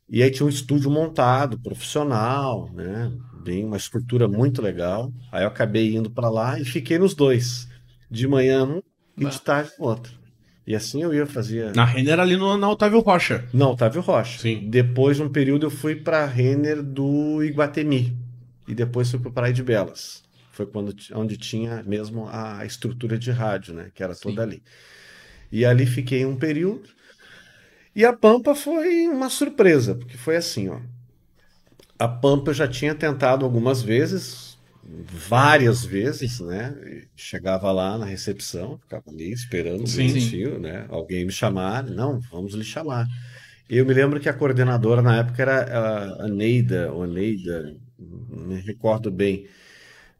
E 0.09 0.23
aí 0.23 0.31
tinha 0.31 0.47
um 0.47 0.49
estúdio 0.49 0.91
montado, 0.91 1.61
profissional, 1.61 2.73
né? 2.73 3.13
Bem, 3.45 3.65
uma 3.65 3.77
estrutura 3.77 4.27
muito 4.27 4.63
legal. 4.63 5.13
Aí 5.31 5.45
eu 5.45 5.49
acabei 5.49 5.95
indo 5.95 6.11
para 6.11 6.31
lá 6.31 6.59
e 6.59 6.65
fiquei 6.65 6.99
nos 6.99 7.15
dois. 7.15 7.69
De 8.11 8.27
manhã 8.27 8.65
um 8.65 8.83
e 9.17 9.27
de 9.27 9.41
tarde 9.41 9.71
no 9.79 9.85
outro. 9.85 10.20
E 10.71 10.77
assim 10.77 11.03
eu 11.03 11.13
ia 11.13 11.27
fazer. 11.27 11.75
Na 11.75 11.85
Renner 11.85 12.21
ali 12.21 12.37
no, 12.37 12.57
na 12.57 12.71
Otávio 12.71 13.01
Rocha. 13.01 13.45
Não, 13.53 13.73
Otávio 13.73 14.01
Rocha. 14.01 14.39
Sim. 14.39 14.69
Depois, 14.71 15.17
de 15.17 15.23
um 15.25 15.29
período, 15.29 15.67
eu 15.67 15.71
fui 15.71 15.97
para 15.97 16.25
Renner 16.25 16.81
do 16.81 17.43
Iguatemi. 17.43 18.17
E 18.69 18.73
depois 18.73 19.11
fui 19.11 19.19
para 19.19 19.33
Praia 19.33 19.53
de 19.53 19.65
Belas. 19.65 20.23
Foi 20.53 20.67
quando, 20.67 20.95
onde 21.13 21.37
tinha 21.37 21.83
mesmo 21.83 22.29
a 22.31 22.65
estrutura 22.65 23.19
de 23.19 23.33
rádio, 23.33 23.75
né? 23.75 23.91
Que 23.93 24.01
era 24.01 24.15
toda 24.15 24.43
ali. 24.43 24.63
E 25.51 25.65
ali 25.65 25.87
fiquei 25.87 26.25
um 26.25 26.37
período. 26.37 26.89
E 27.93 28.05
a 28.05 28.13
Pampa 28.13 28.55
foi 28.55 29.09
uma 29.09 29.29
surpresa, 29.29 29.97
porque 29.97 30.17
foi 30.17 30.37
assim, 30.37 30.69
ó. 30.69 30.79
A 31.99 32.07
Pampa 32.07 32.51
eu 32.51 32.55
já 32.55 32.69
tinha 32.69 32.95
tentado 32.95 33.45
algumas 33.45 33.83
vezes, 33.83 34.50
várias 34.83 35.85
vezes, 35.85 36.41
né? 36.41 36.75
E 36.87 37.09
Chegava 37.17 37.71
lá 37.73 37.99
na 37.99 38.05
recepção, 38.07 38.79
ficava 38.79 39.05
ali 39.11 39.31
esperando 39.33 39.87
Sim. 39.87 40.07
bonitinho, 40.07 40.59
né? 40.59 40.87
Alguém 40.89 41.25
me 41.27 41.33
chamar, 41.33 41.85
não, 41.85 42.21
vamos 42.21 42.55
lhe 42.55 42.65
chamar. 42.65 43.07
E 43.69 43.77
eu 43.77 43.87
me 43.87 43.95
lembro 43.95 44.21
que 44.21 44.29
a 44.29 44.35
coordenadora 44.35 45.03
na 45.03 45.19
época 45.19 45.43
era 45.43 46.25
a- 46.25 46.29
Neida, 46.29 46.93
ou 46.93 47.07
Neida, 47.07 47.77
não 47.99 48.47
me 48.47 48.61
recordo 48.61 49.11
bem, 49.11 49.47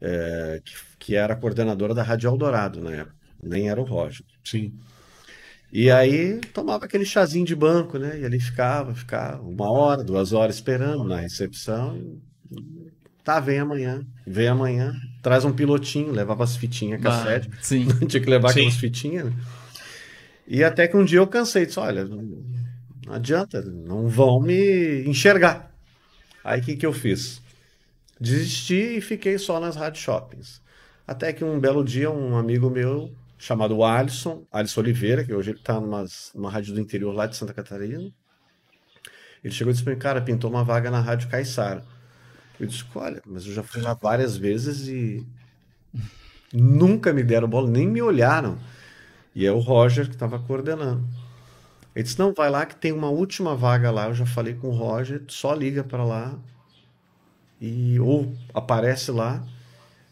é, 0.01 0.61
que, 0.63 0.73
que 0.99 1.15
era 1.15 1.33
a 1.33 1.37
coordenadora 1.37 1.93
da 1.93 2.03
Rádio 2.03 2.29
Eldorado 2.29 2.81
na 2.81 2.91
época, 2.91 3.15
nem 3.43 3.69
era 3.69 3.81
o 3.81 3.85
Roger. 3.85 4.25
Sim. 4.43 4.73
E 5.71 5.89
aí 5.89 6.39
tomava 6.53 6.85
aquele 6.85 7.05
chazinho 7.05 7.45
de 7.45 7.55
banco, 7.55 7.97
né? 7.97 8.19
E 8.19 8.25
ali 8.25 8.39
ficava, 8.39 8.93
ficava 8.93 9.41
uma 9.41 9.71
hora, 9.71 10.03
duas 10.03 10.33
horas 10.33 10.55
esperando 10.55 11.03
na 11.05 11.17
recepção. 11.17 12.19
Tá, 13.23 13.39
vem 13.39 13.59
amanhã. 13.59 14.05
Vem 14.25 14.47
amanhã. 14.47 14.95
Traz 15.21 15.45
um 15.45 15.53
pilotinho, 15.53 16.11
levava 16.11 16.43
as 16.43 16.55
fitinhas 16.55 17.01
cassete. 17.01 17.49
Sim. 17.61 17.87
Tinha 18.07 18.21
que 18.21 18.29
levar 18.29 18.49
Sim. 18.49 18.61
aquelas 18.61 18.77
fitinhas, 18.77 19.25
né? 19.25 19.33
E 20.47 20.63
até 20.63 20.87
que 20.87 20.97
um 20.97 21.05
dia 21.05 21.19
eu 21.19 21.27
cansei, 21.27 21.65
disse, 21.65 21.79
olha, 21.79 22.03
não, 22.03 22.43
adianta, 23.09 23.61
não 23.61 24.07
vão 24.07 24.41
me 24.41 25.03
enxergar. 25.07 25.71
Aí 26.43 26.59
o 26.59 26.63
que, 26.63 26.75
que 26.75 26.85
eu 26.85 26.91
fiz? 26.91 27.41
Desisti 28.19 28.97
e 28.97 29.01
fiquei 29.01 29.37
só 29.37 29.59
nas 29.59 29.75
rádio 29.75 30.01
shoppings. 30.01 30.61
Até 31.07 31.31
que 31.31 31.43
um 31.43 31.59
belo 31.59 31.83
dia 31.83 32.11
um 32.11 32.35
amigo 32.35 32.69
meu, 32.69 33.13
chamado 33.37 33.83
Alisson, 33.83 34.45
Alisson 34.51 34.81
Oliveira, 34.81 35.23
que 35.23 35.33
hoje 35.33 35.51
ele 35.51 35.59
está 35.59 35.79
numa, 35.79 36.05
numa 36.35 36.51
rádio 36.51 36.73
do 36.73 36.81
interior 36.81 37.13
lá 37.13 37.27
de 37.27 37.35
Santa 37.35 37.53
Catarina, 37.53 38.11
ele 39.43 39.53
chegou 39.53 39.71
e 39.71 39.73
disse 39.73 39.83
para 39.83 39.93
mim, 39.93 39.99
cara, 39.99 40.21
pintou 40.21 40.49
uma 40.49 40.63
vaga 40.63 40.91
na 40.91 40.99
rádio 40.99 41.29
Caiçara. 41.29 41.83
Eu 42.61 42.67
disse, 42.67 42.85
olha, 42.93 43.21
mas 43.25 43.45
eu 43.47 43.53
já 43.53 43.63
fui 43.63 43.81
lá 43.81 43.95
várias 43.95 44.37
vezes 44.37 44.87
e 44.87 45.25
nunca 46.53 47.11
me 47.11 47.23
deram 47.23 47.47
bola, 47.47 47.67
nem 47.67 47.87
me 47.87 48.01
olharam. 48.01 48.59
E 49.33 49.45
é 49.45 49.51
o 49.51 49.59
Roger 49.59 50.07
que 50.07 50.13
estava 50.13 50.37
coordenando. 50.37 51.03
Ele 51.95 52.03
disse: 52.03 52.19
Não, 52.19 52.33
vai 52.33 52.49
lá 52.51 52.65
que 52.65 52.75
tem 52.75 52.91
uma 52.91 53.09
última 53.09 53.55
vaga 53.55 53.89
lá. 53.89 54.07
Eu 54.07 54.13
já 54.13 54.25
falei 54.25 54.53
com 54.53 54.69
o 54.69 54.75
Roger, 54.75 55.23
só 55.27 55.53
liga 55.55 55.83
para 55.83 56.03
lá 56.03 56.37
e 57.59 57.99
ou 57.99 58.33
aparece 58.53 59.11
lá 59.11 59.43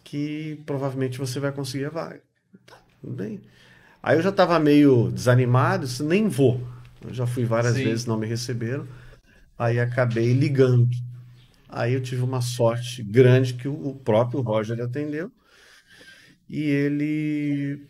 que 0.04 0.60
provavelmente 0.66 1.20
você 1.20 1.40
vai 1.40 1.52
conseguir 1.52 1.86
a 1.86 1.90
vaga. 1.90 2.22
Tá, 2.66 2.78
tudo 3.00 3.14
bem. 3.14 3.42
Aí 4.02 4.18
eu 4.18 4.22
já 4.22 4.30
estava 4.30 4.60
meio 4.60 5.12
desanimado, 5.12 5.86
disse, 5.86 6.04
nem 6.04 6.28
vou. 6.28 6.62
Eu 7.06 7.14
já 7.14 7.28
fui 7.28 7.46
várias 7.46 7.76
Sim. 7.76 7.84
vezes, 7.84 8.06
não 8.06 8.18
me 8.18 8.26
receberam. 8.26 8.88
Aí 9.58 9.80
acabei 9.80 10.34
ligando. 10.34 10.90
Aí 11.70 11.94
eu 11.94 12.02
tive 12.02 12.24
uma 12.24 12.42
sorte 12.42 13.04
grande 13.04 13.54
que 13.54 13.68
o 13.68 13.94
próprio 13.94 14.42
Roger 14.42 14.82
atendeu. 14.82 15.32
E 16.50 16.62
ele 16.62 17.86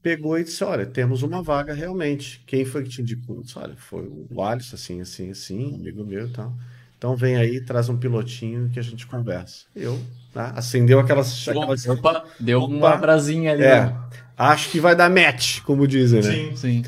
pegou 0.00 0.38
e 0.38 0.44
disse: 0.44 0.62
Olha, 0.62 0.86
temos 0.86 1.22
uma 1.22 1.42
vaga 1.42 1.74
realmente. 1.74 2.40
Quem 2.46 2.64
foi 2.64 2.84
que 2.84 2.90
te 2.90 3.02
indicou? 3.02 3.36
Eu 3.36 3.42
disse, 3.42 3.58
Olha, 3.58 3.74
foi 3.76 4.08
o 4.30 4.42
Alisson, 4.42 4.76
assim, 4.76 5.00
assim, 5.00 5.30
assim, 5.30 5.74
amigo 5.74 6.04
meu 6.04 6.28
e 6.28 6.30
tal. 6.30 6.54
Então 6.96 7.16
vem 7.16 7.36
aí, 7.36 7.60
traz 7.60 7.88
um 7.88 7.96
pilotinho 7.96 8.70
que 8.70 8.78
a 8.78 8.82
gente 8.82 9.06
conversa. 9.06 9.64
Eu, 9.74 10.00
tá? 10.32 10.52
acendeu 10.56 11.00
aquelas. 11.00 11.48
aquelas... 11.48 11.86
Opa, 11.88 12.24
deu 12.38 12.60
Opa, 12.62 12.72
uma 12.72 12.96
brasinha 12.96 13.52
ali. 13.52 13.64
É, 13.64 13.86
né? 13.86 14.00
acho 14.38 14.70
que 14.70 14.78
vai 14.78 14.94
dar 14.94 15.10
match, 15.10 15.60
como 15.62 15.86
dizem, 15.86 16.22
né? 16.22 16.30
Sim, 16.30 16.56
sim. 16.56 16.84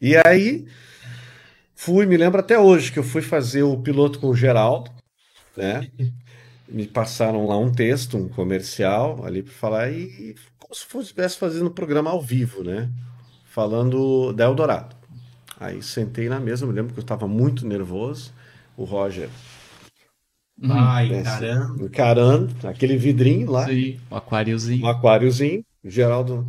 E 0.00 0.16
aí, 0.24 0.66
fui, 1.74 2.06
me 2.06 2.16
lembro 2.16 2.38
até 2.38 2.58
hoje 2.58 2.92
que 2.92 2.98
eu 2.98 3.02
fui 3.02 3.20
fazer 3.20 3.64
o 3.64 3.76
piloto 3.76 4.20
com 4.20 4.28
o 4.28 4.34
Geraldo, 4.34 4.90
né? 5.58 5.90
Me 6.68 6.86
passaram 6.86 7.46
lá 7.46 7.58
um 7.58 7.70
texto, 7.70 8.16
um 8.16 8.28
comercial 8.28 9.24
ali 9.24 9.42
para 9.42 9.52
falar 9.52 9.90
e 9.90 10.34
como 10.58 10.74
se 10.74 10.84
fosse 10.84 11.06
estivesse 11.06 11.38
fazendo 11.38 11.66
um 11.66 11.72
programa 11.72 12.10
ao 12.10 12.20
vivo, 12.20 12.62
né? 12.62 12.90
Falando 13.46 14.32
da 14.32 14.44
Eldorado. 14.44 14.94
Aí 15.58 15.82
sentei 15.82 16.28
na 16.28 16.38
mesa, 16.38 16.66
me 16.66 16.72
lembro 16.72 16.92
que 16.92 17.00
eu 17.00 17.02
estava 17.02 17.26
muito 17.26 17.66
nervoso. 17.66 18.32
O 18.76 18.84
Roger 18.84 19.28
Ai, 20.62 21.10
uhum. 21.10 21.20
encarando. 21.20 21.84
Encarando, 21.84 22.68
aquele 22.68 22.96
vidrinho 22.96 23.50
lá. 23.50 23.66
Sim, 23.66 23.98
um 24.10 24.16
aquáriozinho. 24.16 24.84
Um 24.84 24.88
aquáriozinho. 24.88 25.64
Geraldo, 25.84 26.46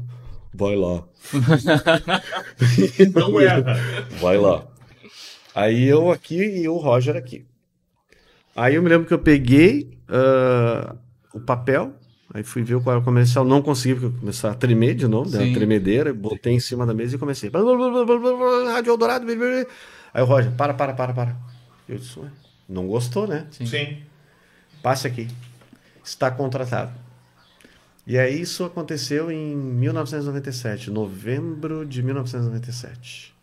vai 0.53 0.75
lá. 0.75 1.03
Não 3.13 3.39
era. 3.39 3.75
Vai 4.19 4.37
lá. 4.37 4.65
Aí 5.53 5.85
eu 5.85 6.11
aqui 6.11 6.37
e 6.37 6.67
o 6.67 6.77
Roger 6.77 7.15
aqui. 7.15 7.45
Aí 8.59 8.75
eu 8.75 8.83
me 8.83 8.89
lembro 8.89 9.07
que 9.07 9.13
eu 9.13 9.19
peguei 9.19 9.97
uh, 10.09 10.93
o 11.33 11.39
papel, 11.39 11.93
aí 12.33 12.43
fui 12.43 12.61
ver 12.61 12.77
qual 12.83 12.95
era 12.95 13.01
o 13.01 13.05
comercial, 13.05 13.45
não 13.45 13.61
consegui, 13.61 13.93
porque 13.95 14.07
eu 14.07 14.19
comecei 14.19 14.49
a 14.49 14.53
tremer 14.53 14.95
de 14.95 15.07
novo, 15.07 15.31
deu 15.31 15.41
uma 15.41 15.53
tremedeira, 15.53 16.13
botei 16.13 16.51
em 16.51 16.59
cima 16.59 16.85
da 16.85 16.93
mesa 16.93 17.15
e 17.15 17.17
comecei. 17.17 17.49
Rádio 18.73 18.91
Eldorado. 18.91 19.25
Aí 20.13 20.21
o 20.21 20.25
Roger, 20.25 20.51
para, 20.51 20.73
para, 20.73 20.93
para, 20.93 21.13
para. 21.13 21.37
Eu 21.87 21.97
disse. 21.99 22.19
Não 22.67 22.85
gostou, 22.85 23.25
né? 23.25 23.47
Sim. 23.49 23.65
Sim. 23.65 23.97
Passe 24.83 25.07
aqui. 25.07 25.29
Está 26.03 26.29
contratado. 26.29 26.91
E 28.05 28.17
aí 28.17 28.41
isso 28.41 28.65
aconteceu 28.65 29.31
em 29.31 29.55
1997, 29.55 30.91
novembro 30.91 31.85
de 31.85 32.03
1997. 32.03 33.33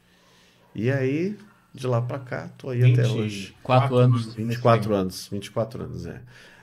E 0.74 0.90
aí, 0.90 1.34
de 1.76 1.86
lá 1.86 2.00
para 2.00 2.18
cá, 2.18 2.48
tô 2.56 2.70
aí 2.70 2.80
20, 2.80 3.00
até 3.00 3.08
hoje. 3.08 3.54
Quatro 3.62 3.96
anos. 3.96 4.34
24 4.34 4.94
anos, 4.94 5.28
24 5.30 5.84
anos, 5.84 6.06
é. 6.06 6.20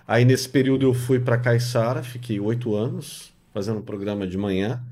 Aí 0.08 0.26
nesse 0.26 0.50
período 0.50 0.86
eu 0.86 0.94
fui 0.94 1.20
para 1.20 1.38
Caiçara, 1.38 2.04
fiquei 2.04 2.40
oito 2.40 2.76
anos 2.76 3.32
fazendo 3.54 3.80
um 3.80 3.84
programa 3.84 4.28
de 4.28 4.38
manhã, 4.38 4.84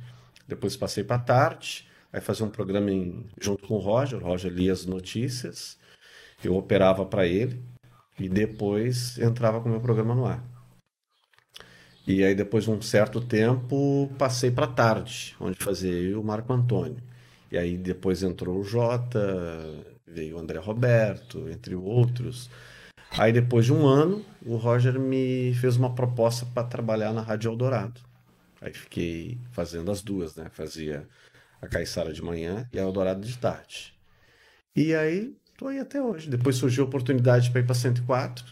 depois 0.47 0.77
passei 0.77 1.03
para 1.03 1.19
tarde, 1.19 1.87
aí 2.13 2.21
fazia 2.21 2.45
um 2.45 2.49
programa 2.49 2.91
em, 2.91 3.25
junto 3.41 3.67
com 3.67 3.73
o 3.73 3.79
Roger, 3.79 4.19
o 4.19 4.23
Roger 4.23 4.51
lia 4.51 4.71
as 4.71 4.85
notícias, 4.85 5.77
eu 6.43 6.55
operava 6.55 7.05
para 7.05 7.25
ele 7.25 7.61
e 8.19 8.29
depois 8.29 9.17
entrava 9.17 9.59
com 9.59 9.67
o 9.67 9.71
meu 9.71 9.81
programa 9.81 10.13
no 10.15 10.25
ar. 10.25 10.43
E 12.07 12.23
aí 12.23 12.33
depois 12.33 12.63
de 12.65 12.71
um 12.71 12.81
certo 12.81 13.19
tempo 13.19 14.11
passei 14.17 14.51
para 14.51 14.67
tarde, 14.67 15.35
onde 15.39 15.57
fazia 15.63 15.91
eu 15.91 16.11
e 16.11 16.15
o 16.15 16.23
Marco 16.23 16.51
Antônio. 16.53 16.97
E 17.51 17.57
aí 17.57 17.77
depois 17.77 18.23
entrou 18.23 18.59
o 18.59 18.63
Jota, 18.63 19.19
veio 20.11 20.37
o 20.37 20.39
André 20.39 20.59
Roberto, 20.59 21.49
entre 21.49 21.75
outros. 21.75 22.49
Aí 23.11 23.33
depois 23.33 23.65
de 23.65 23.73
um 23.73 23.85
ano, 23.85 24.25
o 24.45 24.55
Roger 24.55 24.99
me 24.99 25.53
fez 25.55 25.75
uma 25.75 25.93
proposta 25.93 26.45
para 26.45 26.67
trabalhar 26.67 27.13
na 27.13 27.21
Rádio 27.21 27.51
Eldorado. 27.51 28.01
Aí 28.61 28.73
fiquei 28.73 29.37
fazendo 29.51 29.91
as 29.91 30.01
duas, 30.01 30.35
né? 30.35 30.49
Fazia 30.51 31.07
a 31.61 31.67
Caiçara 31.67 32.13
de 32.13 32.21
manhã 32.21 32.69
e 32.71 32.79
a 32.79 32.83
Eldorado 32.83 33.21
de 33.21 33.37
tarde. 33.37 33.93
E 34.75 34.93
aí 34.95 35.35
Estou 35.61 35.69
aí 35.69 35.77
até 35.77 36.01
hoje. 36.01 36.27
Depois 36.27 36.55
surgiu 36.55 36.83
a 36.83 36.87
oportunidade 36.87 37.51
para 37.51 37.59
ir 37.59 37.65
para 37.65 37.75
104. 37.75 38.43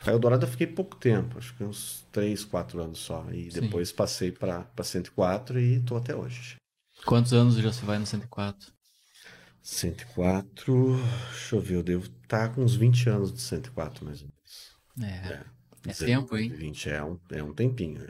A 0.00 0.10
Eldorado 0.10 0.44
eu 0.44 0.50
fiquei 0.50 0.66
pouco 0.66 0.94
tempo, 0.94 1.38
acho 1.38 1.56
que 1.56 1.64
uns 1.64 2.06
3, 2.12 2.44
4 2.44 2.82
anos 2.82 2.98
só. 2.98 3.24
E 3.32 3.50
Sim. 3.50 3.62
depois 3.62 3.90
passei 3.90 4.30
para 4.30 4.66
104 4.82 5.58
e 5.58 5.76
estou 5.76 5.96
até 5.96 6.14
hoje. 6.14 6.56
Quantos 7.06 7.32
anos 7.32 7.56
já 7.56 7.72
você 7.72 7.82
vai 7.86 7.98
no 7.98 8.04
104? 8.04 8.70
104, 9.70 10.96
deixa 11.30 11.56
eu 11.56 11.60
ver, 11.60 11.74
eu 11.74 11.82
devo 11.82 12.06
estar 12.06 12.48
tá 12.48 12.54
com 12.54 12.62
uns 12.62 12.74
20 12.74 13.10
anos 13.10 13.32
de 13.32 13.40
104 13.40 14.04
mais 14.04 14.22
ou 14.22 14.28
menos. 14.28 15.12
É, 15.14 15.28
é, 15.28 15.44
é 15.90 15.92
tempo, 15.92 16.36
hein? 16.36 16.48
20 16.48 16.88
é 16.88 17.04
um, 17.04 17.18
é 17.30 17.42
um 17.42 17.52
tempinho, 17.52 18.00
né? 18.00 18.08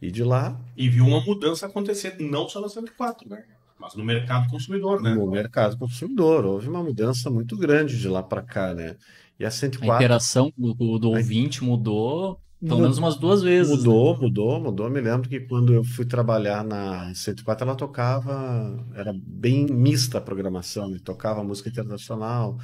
E 0.00 0.10
de 0.10 0.22
lá. 0.22 0.60
E 0.76 0.88
viu 0.88 1.06
uma 1.06 1.24
mudança 1.24 1.66
acontecer, 1.66 2.16
não 2.20 2.46
só 2.48 2.60
na 2.60 2.68
104, 2.68 3.28
né? 3.28 3.44
Mas 3.78 3.94
no 3.94 4.04
mercado 4.04 4.48
consumidor, 4.50 5.02
né? 5.02 5.14
No 5.14 5.28
mercado 5.28 5.76
consumidor. 5.78 6.44
Houve 6.44 6.68
uma 6.68 6.82
mudança 6.82 7.30
muito 7.30 7.56
grande 7.56 7.98
de 7.98 8.06
lá 8.06 8.22
para 8.22 8.42
cá, 8.42 8.74
né? 8.74 8.96
E 9.40 9.46
a 9.46 9.50
104. 9.50 9.90
A 9.90 9.96
interação 9.96 10.52
do, 10.56 10.98
do 10.98 11.10
ouvinte 11.10 11.64
mudou 11.64 12.40
pelo 12.60 12.80
menos 12.80 12.98
umas 12.98 13.16
duas 13.16 13.42
vezes. 13.42 13.78
Mudou, 13.78 14.14
né? 14.14 14.20
mudou, 14.22 14.60
mudou. 14.60 14.90
Me 14.90 15.00
lembro 15.00 15.28
que 15.28 15.40
quando 15.40 15.72
eu 15.72 15.84
fui 15.84 16.04
trabalhar 16.04 16.64
na 16.64 17.14
104, 17.14 17.64
ela 17.64 17.76
tocava, 17.76 18.84
era 18.94 19.12
bem 19.14 19.66
mista 19.66 20.18
a 20.18 20.20
programação, 20.20 20.88
né? 20.88 20.98
tocava 21.02 21.44
música 21.44 21.68
internacional, 21.68 22.58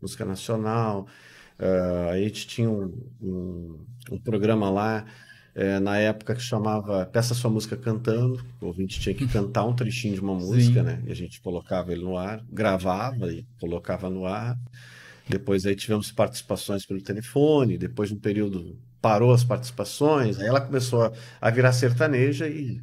música 0.00 0.24
nacional. 0.24 1.06
Uh, 1.58 2.10
a 2.10 2.18
gente 2.18 2.46
tinha 2.46 2.70
um, 2.70 2.92
um, 3.20 3.86
um 4.12 4.18
programa 4.18 4.70
lá 4.70 5.04
é, 5.54 5.80
na 5.80 5.98
época 5.98 6.34
que 6.34 6.40
chamava 6.40 7.04
Peça 7.06 7.34
Sua 7.34 7.50
Música 7.50 7.76
Cantando. 7.76 8.42
O 8.60 8.66
ouvinte 8.66 9.00
tinha 9.00 9.14
que 9.14 9.26
cantar 9.26 9.64
um 9.64 9.74
trechinho 9.74 10.14
de 10.14 10.20
uma 10.20 10.34
música, 10.36 10.80
Sim. 10.80 10.86
né? 10.86 11.02
E 11.06 11.10
a 11.10 11.14
gente 11.14 11.40
colocava 11.40 11.92
ele 11.92 12.02
no 12.02 12.16
ar, 12.16 12.42
gravava 12.50 13.32
e 13.32 13.44
colocava 13.58 14.08
no 14.08 14.26
ar. 14.26 14.56
Depois 15.28 15.66
aí 15.66 15.76
tivemos 15.76 16.10
participações 16.10 16.86
pelo 16.86 17.02
telefone, 17.02 17.78
depois 17.78 18.08
de 18.08 18.14
um 18.14 18.18
período 18.18 18.78
parou 19.00 19.32
as 19.32 19.44
participações, 19.44 20.38
aí 20.38 20.46
ela 20.46 20.60
começou 20.60 21.04
a, 21.04 21.12
a 21.40 21.50
virar 21.50 21.72
sertaneja 21.72 22.48
e, 22.48 22.80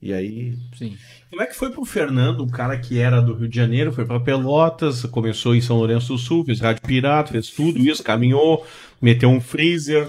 e 0.00 0.12
aí... 0.12 0.58
Sim. 0.76 0.96
Como 1.30 1.42
é 1.42 1.46
que 1.46 1.56
foi 1.56 1.70
pro 1.70 1.84
Fernando, 1.84 2.44
um 2.44 2.48
cara 2.48 2.78
que 2.78 2.98
era 2.98 3.20
do 3.20 3.34
Rio 3.34 3.48
de 3.48 3.56
Janeiro, 3.56 3.92
foi 3.92 4.04
para 4.04 4.20
Pelotas, 4.20 5.02
começou 5.06 5.54
em 5.54 5.60
São 5.60 5.76
Lourenço 5.76 6.12
do 6.12 6.18
Sul, 6.18 6.44
fez 6.44 6.60
Rádio 6.60 6.82
Pirata, 6.82 7.32
fez 7.32 7.50
tudo 7.50 7.78
isso, 7.78 8.04
caminhou, 8.04 8.64
meteu 9.02 9.28
um 9.28 9.40
freezer, 9.40 10.08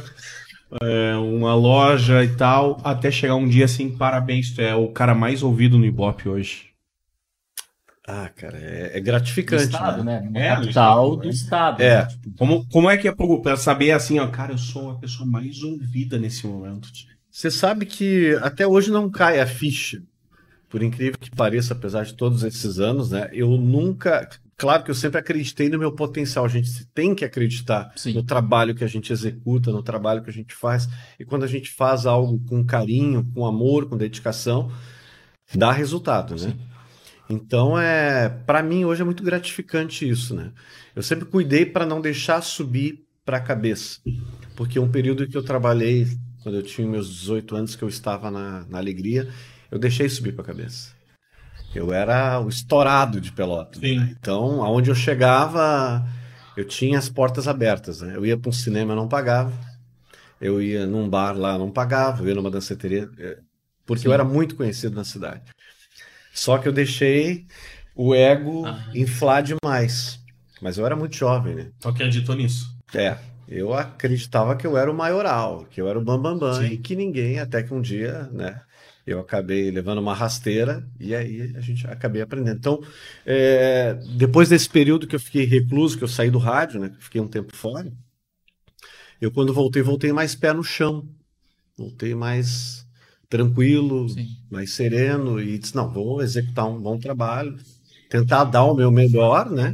é, 0.81 1.15
uma 1.15 1.55
loja 1.55 2.23
e 2.23 2.36
tal, 2.36 2.79
até 2.84 3.10
chegar 3.10 3.36
um 3.36 3.47
dia 3.47 3.65
assim, 3.65 3.89
parabéns, 3.97 4.51
tu 4.51 4.62
é 4.62 4.75
o 4.75 4.89
cara 4.89 5.15
mais 5.15 5.41
ouvido 5.41 5.77
no 5.77 5.86
Ibope 5.86 6.29
hoje. 6.29 6.74
Ah, 8.08 8.30
cara, 8.30 8.58
é, 8.58 8.98
é 8.98 9.00
gratificante. 9.00 9.65
Do 9.65 9.74
estado, 9.74 10.04
né? 10.04 10.22
né? 10.22 10.48
É, 10.48 10.56
capital 10.56 11.15
do 11.15 11.28
estado. 11.28 11.82
É. 11.82 12.04
Né? 12.04 12.08
Como, 12.38 12.65
como 12.70 12.89
é 12.89 12.98
que 12.98 13.08
é 13.08 13.15
pra 13.41 13.58
saber 13.58 13.91
assim, 13.91 14.20
ó, 14.20 14.28
cara, 14.28 14.54
eu 14.54 14.58
sou 14.58 14.91
a 14.91 14.96
pessoa 14.96 15.28
mais 15.28 15.63
ouvida 15.63 16.20
nesse 16.20 16.46
momento? 16.46 16.89
Você 17.32 17.50
sabe 17.50 17.86
que 17.86 18.38
até 18.41 18.68
hoje 18.68 18.91
não 18.91 19.10
cai 19.10 19.39
a 19.39 19.48
ficha. 19.48 20.02
Por 20.70 20.84
incrível 20.84 21.18
que 21.20 21.32
pareça, 21.32 21.74
apesar 21.74 22.04
de 22.04 22.13
todos 22.13 22.44
esses 22.44 22.80
anos, 22.80 23.12
né? 23.12 23.30
Eu 23.32 23.50
nunca 23.52 24.28
claro 24.58 24.84
que 24.84 24.91
eu 24.91 24.96
sempre 24.96 25.20
acreditei 25.20 25.70
no 25.70 25.80
meu 25.80 25.91
potencial. 25.91 26.46
A 26.46 26.50
gente 26.50 26.86
tem 26.94 27.15
que 27.15 27.26
acreditar 27.26 27.91
Sim. 27.96 28.13
no 28.13 28.24
trabalho 28.24 28.76
que 28.76 28.84
a 28.84 28.88
gente 28.88 29.12
executa, 29.12 29.72
no 29.72 29.84
trabalho 29.84 30.22
que 30.22 30.30
a 30.30 30.34
gente 30.34 30.54
faz. 30.54 30.88
E 31.20 31.26
quando 31.26 31.44
a 31.44 31.48
gente 31.48 31.72
faz 31.72 32.06
algo 32.06 32.39
com 32.48 32.63
carinho, 32.63 33.26
com 33.34 33.46
amor, 33.46 33.88
com 33.88 33.98
dedicação, 33.98 34.72
dá 35.54 35.72
resultado, 35.72 36.34
né? 36.34 36.52
Sim. 36.52 36.74
Então 37.29 37.79
é, 37.79 38.29
para 38.29 38.61
mim 38.61 38.85
hoje 38.85 39.01
é 39.01 39.05
muito 39.05 39.23
gratificante 39.23 40.07
isso, 40.07 40.35
né? 40.35 40.51
Eu 40.95 41.01
sempre 41.01 41.25
cuidei 41.25 41.65
para 41.65 41.85
não 41.85 41.99
deixar 41.99 42.41
subir 42.41 43.03
para 43.25 43.38
a 43.38 43.41
cabeça, 43.41 43.99
porque 44.55 44.79
um 44.79 44.89
período 44.89 45.27
que 45.27 45.35
eu 45.35 45.43
trabalhei 45.43 46.07
quando 46.45 46.59
eu 46.59 46.63
tinha 46.63 46.88
meus 46.88 47.09
18 47.09 47.55
anos 47.55 47.75
que 47.75 47.83
eu 47.83 47.89
estava 47.89 48.29
na, 48.29 48.65
na 48.69 48.77
alegria, 48.77 49.27
eu 49.71 49.79
deixei 49.79 50.07
subir 50.07 50.31
para 50.31 50.43
a 50.43 50.45
cabeça. 50.45 50.93
Eu 51.73 51.91
era 51.91 52.39
o 52.39 52.47
estourado 52.47 53.19
de 53.19 53.31
Pelotas. 53.31 53.81
Né? 53.81 54.15
Então, 54.17 54.63
aonde 54.63 54.91
eu 54.91 54.95
chegava, 54.95 56.07
eu 56.55 56.63
tinha 56.63 56.99
as 56.99 57.09
portas 57.09 57.47
abertas. 57.47 58.01
Né? 58.01 58.15
Eu 58.15 58.23
ia 58.23 58.38
para 58.38 58.49
um 58.49 58.53
cinema, 58.53 58.93
não 58.93 59.07
pagava. 59.07 59.51
Eu 60.39 60.61
ia 60.61 60.85
num 60.85 61.09
bar 61.09 61.35
lá, 61.35 61.57
não 61.57 61.71
pagava. 61.71 62.21
Eu 62.21 62.27
ia 62.27 62.35
numa 62.35 62.51
danceteria, 62.51 63.09
é, 63.17 63.39
porque 63.83 64.03
Sim. 64.03 64.09
eu 64.09 64.13
era 64.13 64.23
muito 64.23 64.55
conhecido 64.55 64.95
na 64.95 65.03
cidade. 65.03 65.51
Só 66.36 66.60
que 66.60 66.67
eu 66.67 66.71
deixei 66.71 67.48
o 67.95 68.13
ego 68.13 68.67
ah. 68.67 68.86
inflar 68.93 69.41
demais. 69.41 70.19
Mas 70.62 70.78
eu 70.78 70.86
era 70.86 70.95
muito 70.95 71.15
jovem, 71.15 71.56
né? 71.56 71.71
Só 71.80 71.91
que 71.91 72.04
acreditou 72.04 72.36
nisso. 72.36 72.76
É. 72.93 73.17
Eu 73.48 73.74
acreditava 73.74 74.56
que 74.56 74.67
eu 74.67 74.78
era 74.78 74.91
o 74.91 74.95
maioral, 74.95 75.65
que 75.69 75.82
eu 75.82 75.88
era 75.88 75.98
o 75.98 76.04
bambambam, 76.04 76.52
bam, 76.52 76.60
bam, 76.60 76.65
e 76.65 76.78
que 76.78 76.95
ninguém, 76.95 77.39
até 77.39 77.63
que 77.63 77.74
um 77.74 77.82
dia, 77.82 78.30
né? 78.32 78.62
eu 79.06 79.19
acabei 79.19 79.69
levando 79.69 80.00
uma 80.00 80.15
rasteira 80.15 80.88
e 81.00 81.13
aí 81.13 81.54
a 81.56 81.60
gente 81.60 81.86
acabei 81.86 82.21
aprendendo. 82.21 82.58
Então, 82.58 82.84
é, 83.26 83.93
depois 84.17 84.50
desse 84.50 84.67
período 84.67 85.06
que 85.06 85.15
eu 85.15 85.19
fiquei 85.19 85.45
recluso, 85.45 85.98
que 85.98 86.04
eu 86.04 86.08
saí 86.08 86.32
do 86.32 86.39
rádio, 86.39 86.80
né, 86.80 86.91
fiquei 87.00 87.21
um 87.21 87.28
tempo 87.28 87.56
fora, 87.56 87.91
Eu, 89.21 89.32
quando 89.32 89.54
voltei, 89.54 89.82
voltei 89.82 90.12
mais 90.12 90.36
pé 90.36 90.52
no 90.54 90.63
chão. 90.63 91.08
Voltei 91.78 92.15
mais 92.15 92.85
tranquilo, 93.38 94.08
Sim. 94.10 94.28
mais 94.50 94.74
sereno 94.74 95.39
e 95.41 95.58
disse, 95.60 95.76
não, 95.76 95.89
vou 95.91 96.21
executar 96.21 96.65
um 96.67 96.80
bom 96.80 96.98
trabalho, 96.98 97.58
tentar 98.10 98.45
dar 98.45 98.63
o 98.63 98.76
meu 98.76 98.91
melhor, 98.91 99.50
né? 99.50 99.74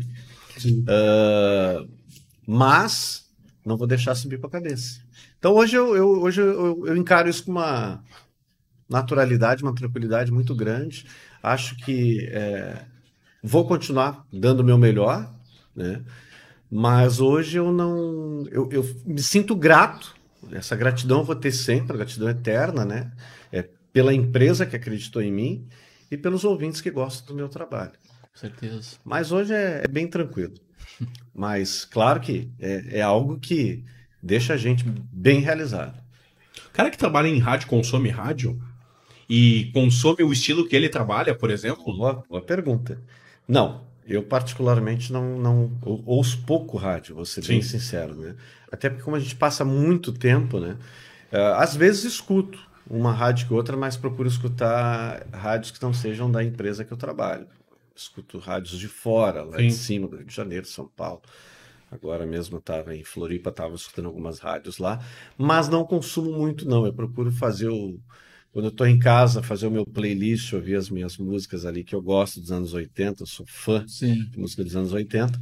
Ah, 0.88 1.86
mas 2.45 3.26
não 3.65 3.78
vou 3.78 3.88
deixar 3.88 4.15
subir 4.15 4.39
para 4.39 4.47
a 4.50 4.52
cabeça. 4.52 5.00
Então 5.38 5.54
hoje 5.54 5.76
eu, 5.76 5.95
eu- 5.95 6.21
hoje 6.21 6.41
eu, 6.41 6.86
eu 6.88 6.97
encaro 6.97 7.30
isso 7.30 7.45
com 7.45 7.52
uma 7.52 8.04
naturalidade, 8.89 9.63
uma 9.63 9.74
tranquilidade 9.76 10.32
muito 10.32 10.56
grande. 10.56 11.06
Acho 11.41 11.76
que 11.78 12.28
é, 12.32 12.84
vou 13.43 13.65
continuar 13.67 14.26
dando 14.32 14.62
o 14.62 14.63
meu 14.63 14.78
melhor, 14.78 15.34
né? 15.76 16.02
Mas 16.69 17.19
hoje 17.19 17.58
eu 17.58 17.71
não. 17.71 18.45
Eu, 18.50 18.69
eu 18.71 18.84
me 19.06 19.21
sinto 19.21 19.56
grato. 19.56 20.15
Essa 20.52 20.76
gratidão 20.76 21.19
eu 21.19 21.26
vou 21.26 21.36
ter 21.36 21.52
sempre, 21.52 21.97
gratidão 21.97 22.30
eterna, 22.30 22.86
né? 22.86 23.12
Pela 23.93 24.13
empresa 24.13 24.65
que 24.65 24.75
acreditou 24.75 25.21
em 25.21 25.32
mim 25.32 25.67
e 26.10 26.17
pelos 26.17 26.43
ouvintes 26.43 26.82
que 26.82 26.91
gostam 26.91 27.27
do 27.27 27.36
meu 27.36 27.49
trabalho. 27.49 27.91
Com 28.21 28.39
certeza. 28.39 28.97
Mas 29.04 29.32
hoje 29.32 29.54
é, 29.54 29.82
é 29.84 29.88
bem 29.88 30.08
tranquilo. 30.08 30.54
Mas 31.34 31.86
claro 31.86 32.19
que 32.19 32.49
é, 32.60 32.99
é 32.99 33.01
algo 33.01 33.39
que 33.39 33.84
deixa 34.21 34.54
a 34.54 34.58
gente 34.58 34.84
bem 35.12 35.39
realizado. 35.39 35.99
O 36.67 36.71
cara 36.71 36.89
que 36.89 36.97
trabalha 36.97 37.27
em 37.27 37.39
rádio 37.39 37.67
consome 37.67 38.10
rádio 38.10 38.62
e 39.30 39.71
consome 39.73 40.23
o 40.23 40.32
estilo 40.32 40.67
que 40.67 40.75
ele 40.75 40.89
trabalha, 40.89 41.34
por 41.34 41.49
exemplo. 41.49 41.84
Boa, 41.97 42.23
boa 42.30 42.41
pergunta. 42.41 43.01
Não, 43.47 43.86
eu 44.06 44.23
particularmente 44.23 45.12
não, 45.12 45.38
não 45.38 45.77
ou- 45.82 46.04
ouço 46.06 46.41
pouco 46.45 46.77
rádio, 46.77 47.15
vou 47.15 47.25
ser 47.25 47.45
bem 47.45 47.62
Sim. 47.62 47.80
sincero, 47.80 48.15
né? 48.15 48.36
Até 48.71 48.89
porque 48.89 49.04
como 49.04 49.15
a 49.15 49.19
gente 49.19 49.36
passa 49.36 49.63
muito 49.65 50.12
tempo, 50.13 50.60
né? 50.60 50.77
ah, 51.32 51.63
às 51.63 51.75
vezes 51.75 52.04
escuto 52.04 52.60
uma 52.91 53.13
rádio 53.13 53.47
que 53.47 53.54
outra, 53.54 53.77
mas 53.77 53.95
procuro 53.95 54.27
escutar 54.27 55.25
rádios 55.32 55.71
que 55.71 55.82
não 55.82 55.93
sejam 55.93 56.30
da 56.30 56.43
empresa 56.43 56.84
que 56.84 56.91
eu 56.91 56.97
trabalho. 56.97 57.47
Escuto 57.95 58.38
rádios 58.38 58.77
de 58.77 58.88
fora, 58.88 59.43
lá 59.43 59.58
de 59.58 59.71
Sim. 59.71 59.77
cima, 59.77 60.08
do 60.08 60.17
Rio 60.17 60.25
de 60.25 60.36
Janeiro, 60.36 60.65
São 60.65 60.88
Paulo. 60.88 61.21
Agora 61.89 62.25
mesmo 62.25 62.56
eu 62.56 62.60
estava 62.60 62.95
em 62.95 63.04
Floripa, 63.04 63.49
estava 63.49 63.75
escutando 63.75 64.08
algumas 64.08 64.39
rádios 64.39 64.77
lá, 64.77 65.04
mas 65.38 65.69
não 65.69 65.86
consumo 65.86 66.32
muito, 66.32 66.67
não. 66.67 66.86
Eu 66.86 66.93
procuro 66.93 67.32
fazer 67.32 67.69
o. 67.69 67.99
Quando 68.51 68.65
eu 68.65 68.71
estou 68.71 68.86
em 68.86 68.99
casa, 68.99 69.41
fazer 69.41 69.67
o 69.67 69.71
meu 69.71 69.86
playlist, 69.86 70.51
ouvir 70.51 70.75
as 70.75 70.89
minhas 70.89 71.17
músicas 71.17 71.65
ali 71.65 71.86
que 71.86 71.95
eu 71.95 72.01
gosto 72.01 72.41
dos 72.41 72.51
anos 72.51 72.73
80, 72.73 73.23
eu 73.23 73.27
sou 73.27 73.45
fã 73.47 73.86
Sim. 73.88 74.25
de 74.30 74.38
música 74.38 74.63
dos 74.63 74.75
anos 74.75 74.91
80, 74.91 75.39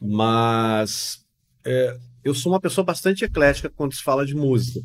mas 0.00 1.22
é, 1.62 1.98
eu 2.24 2.34
sou 2.34 2.52
uma 2.52 2.60
pessoa 2.60 2.84
bastante 2.84 3.24
eclética 3.24 3.68
quando 3.68 3.94
se 3.94 4.02
fala 4.02 4.24
de 4.24 4.34
música. 4.34 4.80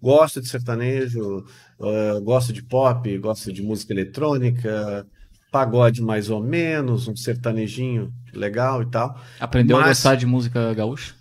Gosto 0.00 0.40
de 0.40 0.48
sertanejo, 0.48 1.44
eh, 1.80 2.20
gosto 2.22 2.52
de 2.52 2.62
pop, 2.62 3.18
gosto 3.18 3.52
de 3.52 3.62
música 3.62 3.92
eletrônica, 3.92 5.06
pagode 5.50 6.00
mais 6.02 6.30
ou 6.30 6.42
menos, 6.42 7.08
um 7.08 7.16
sertanejinho 7.16 8.12
legal 8.32 8.82
e 8.82 8.86
tal. 8.86 9.18
Aprendeu 9.40 9.76
a 9.76 9.80
Mas- 9.80 9.88
gostar 9.98 10.14
de 10.14 10.26
música 10.26 10.72
gaúcha? 10.74 11.14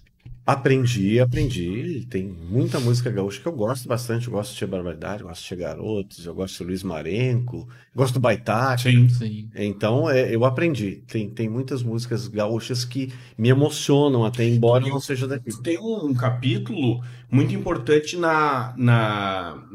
Aprendi, 0.47 1.19
aprendi. 1.19 2.07
Tem 2.09 2.23
muita 2.23 2.79
música 2.79 3.11
gaúcha 3.11 3.41
que 3.41 3.47
eu 3.49 3.51
gosto 3.51 3.85
bastante. 3.85 4.27
Eu 4.27 4.31
gosto 4.31 4.51
de 4.51 4.59
Tia 4.59 4.67
Barbaridade, 4.67 5.21
eu 5.21 5.27
gosto 5.27 5.41
de 5.41 5.47
Tia 5.49 5.57
Garotos, 5.57 6.25
eu 6.25 6.33
gosto 6.33 6.59
de 6.59 6.63
Luiz 6.63 6.83
Marenco, 6.83 7.67
gosto 7.93 8.13
do 8.13 8.21
Baitaca. 8.21 8.77
Sim. 8.77 9.09
Sim. 9.09 9.49
Então, 9.53 10.09
é, 10.09 10.33
eu 10.33 10.45
aprendi. 10.45 11.03
Tem, 11.05 11.29
tem 11.29 11.49
muitas 11.49 11.83
músicas 11.83 12.29
gaúchas 12.29 12.85
que 12.85 13.11
me 13.37 13.49
emocionam, 13.49 14.23
até 14.23 14.45
embora 14.45 14.85
eu 14.85 14.89
não 14.89 15.01
seja 15.01 15.27
daqui. 15.27 15.51
Tem 15.61 15.77
um 15.79 16.13
capítulo 16.13 17.03
muito 17.29 17.53
importante 17.53 18.15
na, 18.15 18.73
na 18.77 19.67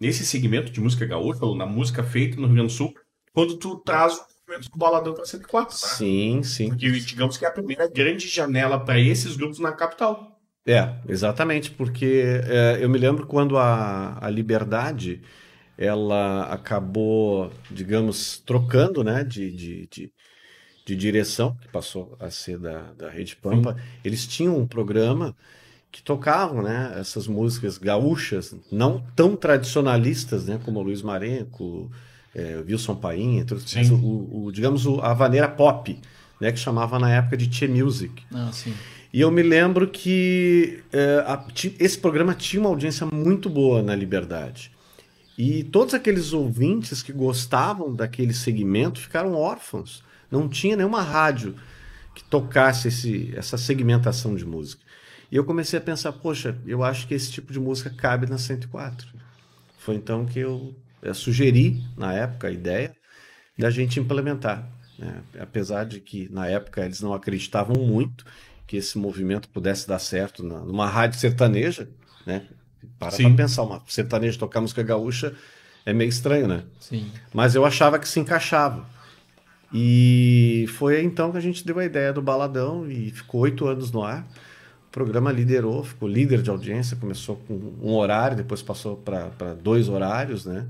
nesse 0.00 0.26
segmento 0.26 0.72
de 0.72 0.80
música 0.80 1.06
gaúcha, 1.06 1.44
ou 1.44 1.54
na 1.54 1.64
música 1.64 2.02
feita 2.02 2.40
no 2.40 2.48
Rio 2.48 2.56
Grande 2.56 2.72
do 2.72 2.76
Sul, 2.76 2.92
quando 3.32 3.56
tu 3.56 3.76
traz 3.76 4.20
o 4.48 4.52
movimento 4.52 4.70
do 4.70 4.78
Baladão 4.78 5.14
para 5.14 5.24
104, 5.24 5.74
né? 5.74 5.94
Sim, 5.94 6.42
sim. 6.42 6.68
Porque 6.68 6.90
digamos 7.00 7.36
que 7.36 7.44
é 7.44 7.48
a 7.48 7.52
primeira 7.52 7.86
grande 7.86 8.26
janela 8.26 8.80
para 8.80 8.98
esses 8.98 9.36
grupos 9.36 9.58
na 9.58 9.72
capital. 9.72 10.40
É, 10.66 10.96
exatamente, 11.08 11.70
porque 11.70 12.22
é, 12.46 12.78
eu 12.80 12.88
me 12.88 12.98
lembro 12.98 13.26
quando 13.26 13.56
a, 13.56 14.18
a 14.20 14.28
Liberdade 14.28 15.22
ela 15.76 16.42
acabou, 16.52 17.50
digamos, 17.70 18.38
trocando 18.38 19.04
né, 19.04 19.22
de, 19.22 19.50
de, 19.50 19.86
de, 19.86 20.12
de 20.84 20.96
direção, 20.96 21.56
que 21.56 21.68
passou 21.68 22.16
a 22.18 22.30
ser 22.30 22.58
da, 22.58 22.92
da 22.94 23.08
Rede 23.08 23.36
Pampa, 23.36 23.76
eles 24.04 24.26
tinham 24.26 24.58
um 24.58 24.66
programa 24.66 25.36
que 25.90 26.02
tocavam 26.02 26.62
né, 26.62 26.96
essas 26.98 27.26
músicas 27.26 27.78
gaúchas, 27.78 28.54
não 28.70 29.00
tão 29.16 29.36
tradicionalistas 29.36 30.46
né, 30.46 30.60
como 30.62 30.82
Luiz 30.82 31.00
Marenco, 31.00 31.90
é, 32.34 32.62
Wilson 32.66 32.94
Paim, 32.96 33.38
entre 33.38 33.54
outros, 33.54 33.70
Sim. 33.72 33.90
o, 33.92 34.44
o, 34.46 34.52
digamos, 34.52 34.86
o- 34.86 35.00
a 35.00 35.12
vaneira 35.14 35.48
pop, 35.48 35.98
né, 36.40 36.52
que 36.52 36.58
chamava 36.58 36.98
na 36.98 37.10
época 37.10 37.36
de 37.36 37.52
Che 37.52 37.66
Music. 37.68 38.22
Ah, 38.32 38.50
sim. 38.52 38.72
E 39.12 39.20
eu 39.20 39.30
me 39.30 39.42
lembro 39.42 39.88
que 39.88 40.82
é, 40.92 41.24
a- 41.26 41.44
esse 41.80 41.98
programa 41.98 42.34
tinha 42.34 42.60
uma 42.60 42.68
audiência 42.68 43.06
muito 43.06 43.48
boa 43.48 43.82
na 43.82 43.94
Liberdade. 43.96 44.70
E 45.36 45.62
todos 45.64 45.94
aqueles 45.94 46.32
ouvintes 46.32 47.02
que 47.02 47.12
gostavam 47.12 47.94
daquele 47.94 48.34
segmento 48.34 49.00
ficaram 49.00 49.34
órfãos. 49.34 50.02
Não 50.30 50.48
tinha 50.48 50.76
nenhuma 50.76 51.00
rádio 51.00 51.54
que 52.14 52.22
tocasse 52.24 52.88
esse, 52.88 53.32
essa 53.36 53.56
segmentação 53.56 54.34
de 54.34 54.44
música. 54.44 54.82
E 55.30 55.36
eu 55.36 55.44
comecei 55.44 55.78
a 55.78 55.82
pensar, 55.82 56.12
poxa, 56.12 56.56
eu 56.66 56.82
acho 56.82 57.06
que 57.06 57.14
esse 57.14 57.30
tipo 57.30 57.52
de 57.52 57.60
música 57.60 57.88
cabe 57.90 58.28
na 58.28 58.36
104. 58.36 59.06
Foi 59.78 59.94
então 59.94 60.26
que 60.26 60.38
eu, 60.40 60.74
eh, 61.02 61.14
sugeri, 61.14 61.82
na 61.96 62.12
época, 62.12 62.48
a 62.48 62.50
ideia 62.50 62.94
da 63.56 63.70
gente 63.70 63.98
implementar. 64.00 64.68
né? 64.98 65.20
Apesar 65.38 65.84
de 65.84 66.00
que, 66.00 66.28
na 66.32 66.46
época, 66.48 66.84
eles 66.84 67.00
não 67.00 67.14
acreditavam 67.14 67.76
muito 67.86 68.24
que 68.66 68.76
esse 68.76 68.98
movimento 68.98 69.48
pudesse 69.48 69.86
dar 69.86 69.98
certo 70.00 70.42
na- 70.42 70.60
numa 70.60 70.86
rádio 70.88 71.18
sertaneja, 71.20 71.88
né? 72.26 72.42
Para 72.98 73.12
Sim. 73.12 73.28
pra 73.28 73.44
pensar, 73.44 73.62
uma 73.62 73.82
sertaneja 73.86 74.38
tocar 74.38 74.60
música 74.60 74.82
gaúcha 74.82 75.34
é 75.86 75.92
meio 75.92 76.08
estranho, 76.08 76.48
né? 76.48 76.64
Sim. 76.80 77.10
Mas 77.32 77.54
eu 77.54 77.64
achava 77.64 77.98
que 77.98 78.08
se 78.08 78.18
encaixava. 78.20 78.86
E 79.72 80.66
foi 80.76 81.02
então 81.02 81.30
que 81.30 81.38
a 81.38 81.40
gente 81.40 81.64
deu 81.64 81.78
a 81.78 81.84
ideia 81.84 82.12
do 82.12 82.22
Baladão 82.22 82.90
e 82.90 83.10
ficou 83.10 83.42
oito 83.42 83.66
anos 83.66 83.90
no 83.90 84.02
ar. 84.02 84.26
O 84.88 84.90
programa 84.90 85.30
liderou, 85.30 85.84
ficou 85.84 86.08
líder 86.08 86.40
de 86.42 86.48
audiência, 86.50 86.96
começou 86.96 87.36
com 87.46 87.54
um 87.82 87.94
horário, 87.94 88.36
depois 88.36 88.62
passou 88.62 88.96
para 88.96 89.54
dois 89.62 89.88
horários, 89.88 90.46
né? 90.46 90.66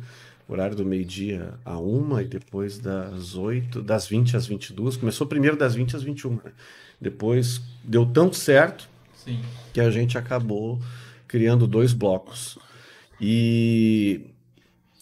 O 0.49 0.53
horário 0.53 0.75
do 0.75 0.85
meio-dia 0.85 1.55
a 1.65 1.79
uma 1.79 2.23
e 2.23 2.27
depois 2.27 2.79
das 2.79 3.37
oito, 3.37 3.81
das 3.81 4.07
20 4.09 4.37
às 4.37 4.47
22. 4.47 4.97
Começou 4.97 5.27
primeiro 5.27 5.57
das 5.57 5.75
20 5.75 5.95
às 5.95 6.03
21. 6.03 6.33
Né? 6.33 6.53
Depois 7.01 7.61
deu 7.85 8.05
tanto 8.07 8.35
certo 8.35 8.89
Sim. 9.15 9.41
que 9.73 9.81
a 9.81 9.91
gente 9.91 10.19
acabou 10.19 10.81
criando 11.29 11.67
dois 11.67 11.93
blocos. 11.93 12.59
E, 13.21 14.23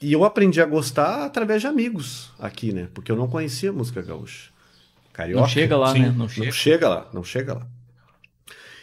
e 0.02 0.12
eu 0.12 0.24
aprendi 0.24 0.60
a 0.60 0.66
gostar 0.66 1.24
através 1.24 1.60
de 1.62 1.68
amigos 1.68 2.32
aqui, 2.38 2.72
né? 2.72 2.88
Porque 2.92 3.10
eu 3.10 3.16
não 3.16 3.28
conhecia 3.28 3.72
música 3.72 4.02
gaúcha. 4.02 4.50
Carioca. 5.12 5.40
Não 5.40 5.48
chega 5.48 5.76
lá, 5.76 5.92
sim. 5.92 6.00
né? 6.00 6.08
Não 6.08 6.16
Não 6.18 6.28
chega. 6.28 6.52
chega 6.52 6.88
lá, 6.88 7.08
não 7.14 7.24
chega 7.24 7.54
lá. 7.54 7.66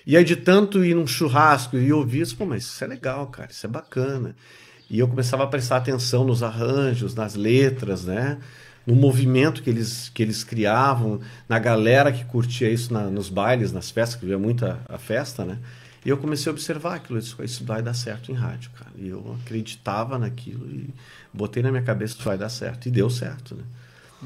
E 0.06 0.18
aí 0.18 0.24
de 0.24 0.36
tanto 0.36 0.84
ir 0.84 0.96
num 0.96 1.08
churrasco 1.08 1.78
e 1.78 1.92
ouvir 1.94 2.22
isso, 2.22 2.36
pô, 2.36 2.46
mas 2.46 2.64
isso 2.64 2.84
é 2.84 2.88
legal, 2.88 3.28
cara, 3.28 3.50
isso 3.52 3.66
é 3.66 3.70
bacana. 3.70 4.36
E 4.90 5.00
eu 5.00 5.08
começava 5.08 5.44
a 5.44 5.48
prestar 5.48 5.78
atenção 5.78 6.26
nos 6.26 6.44
arranjos, 6.44 7.16
nas 7.16 7.36
letras, 7.36 8.04
né? 8.06 8.38
No 8.86 8.96
movimento 8.96 9.64
que 9.64 9.70
eles, 9.70 10.10
que 10.14 10.22
eles 10.22 10.44
criavam, 10.44 11.22
na 11.48 11.58
galera 11.58 12.12
que 12.12 12.26
curtia 12.26 12.70
isso 12.70 12.92
na- 12.94 13.10
nos 13.10 13.30
bailes, 13.30 13.72
nas 13.72 13.90
festas, 13.90 14.20
que 14.20 14.26
via 14.26 14.38
muita 14.38 14.80
a 14.90 14.98
festa, 14.98 15.46
né? 15.46 15.58
E 16.06 16.10
eu 16.10 16.18
comecei 16.18 16.50
a 16.50 16.54
observar 16.54 16.96
aquilo, 16.96 17.18
isso, 17.18 17.42
isso 17.42 17.64
vai 17.64 17.82
dar 17.82 17.94
certo 17.94 18.30
em 18.30 18.36
rádio, 18.36 18.72
cara. 18.78 18.92
E 18.98 19.08
eu 19.08 19.38
acreditava 19.42 20.20
naquilo 20.20 20.68
e 20.70 20.90
botei 21.34 21.64
na 21.64 21.72
minha 21.72 21.82
cabeça 21.82 22.18
que 22.18 22.24
vai 22.26 22.38
dar 22.38 22.50
certo. 22.50 22.88
E 22.88 22.92
deu 22.92 23.10
certo, 23.10 23.56
né? 23.56 23.64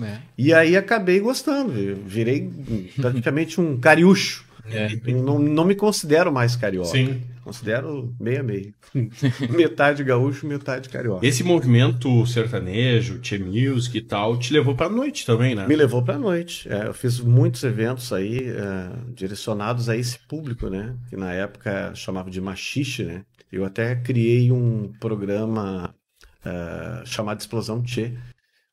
É. 0.07 0.17
E 0.35 0.51
aí 0.53 0.75
acabei 0.75 1.19
gostando, 1.19 1.71
virei 2.05 2.51
praticamente 2.95 3.61
um 3.61 3.77
cariúcho. 3.77 4.43
É. 4.71 4.89
Não, 5.11 5.39
não 5.39 5.65
me 5.65 5.75
considero 5.75 6.31
mais 6.31 6.55
carioca. 6.55 6.89
Sim. 6.89 7.21
Considero 7.43 8.13
meia 8.19 8.43
meia. 8.43 8.73
metade 9.49 10.03
gaúcho, 10.03 10.45
metade 10.45 10.89
carioca. 10.89 11.25
Esse 11.25 11.43
movimento 11.43 12.25
sertanejo, 12.25 13.19
Che 13.21 13.37
Music 13.39 13.97
e 13.97 14.01
tal, 14.01 14.37
te 14.37 14.51
levou 14.51 14.75
pra 14.75 14.89
noite 14.89 15.25
também, 15.25 15.55
né? 15.55 15.65
Me 15.65 15.75
levou 15.75 16.03
para 16.03 16.17
noite. 16.17 16.67
É, 16.67 16.87
eu 16.87 16.93
fiz 16.93 17.19
muitos 17.19 17.63
eventos 17.63 18.11
aí 18.11 18.49
é, 18.49 18.89
direcionados 19.13 19.87
a 19.87 19.95
esse 19.95 20.19
público, 20.27 20.69
né? 20.69 20.95
Que 21.09 21.15
na 21.15 21.31
época 21.31 21.93
chamava 21.95 22.29
de 22.29 22.41
machixe, 22.41 23.03
né? 23.03 23.23
Eu 23.51 23.63
até 23.63 23.95
criei 23.95 24.51
um 24.51 24.91
programa 24.99 25.95
é, 26.43 27.05
chamado 27.05 27.39
Explosão 27.39 27.81
Tchê. 27.81 28.13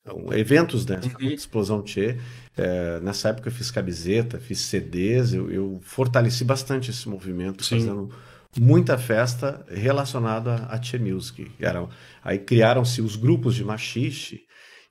Um, 0.07 0.33
eventos, 0.35 0.85
né? 0.87 1.01
Uhum. 1.21 1.31
Explosão 1.31 1.83
Tchê. 1.83 2.19
É, 2.57 3.01
nessa 3.01 3.31
época 3.31 3.49
eu 3.49 3.53
fiz 3.53 3.71
camiseta, 3.71 4.38
fiz 4.38 4.61
CDs, 4.61 5.33
eu, 5.33 5.51
eu 5.51 5.81
fortaleci 5.83 6.45
bastante 6.45 6.90
esse 6.90 7.09
movimento, 7.09 7.64
Sim. 7.64 7.81
fazendo 7.81 8.11
muita 8.59 8.99
festa 8.99 9.64
relacionada 9.69 10.67
a 10.67 10.79
Tchê 10.79 10.99
Music. 10.99 11.51
Era, 11.59 11.88
aí 12.23 12.38
criaram-se 12.38 13.01
os 13.01 13.17
grupos 13.17 13.55
de 13.55 13.64
machixe 13.64 14.43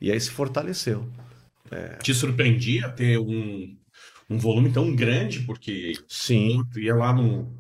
e 0.02 0.12
aí 0.12 0.20
se 0.20 0.32
fortaleceu. 0.32 1.08
Te 2.02 2.14
surpreendia 2.14 2.90
ter 2.90 3.18
um, 3.18 3.76
um 4.30 4.38
volume 4.38 4.72
tão 4.72 4.96
grande, 4.96 5.40
porque 5.42 5.94
Sim, 6.08 6.64
tu 6.72 6.80
ia 6.80 6.96
lá 6.96 7.14
num. 7.14 7.52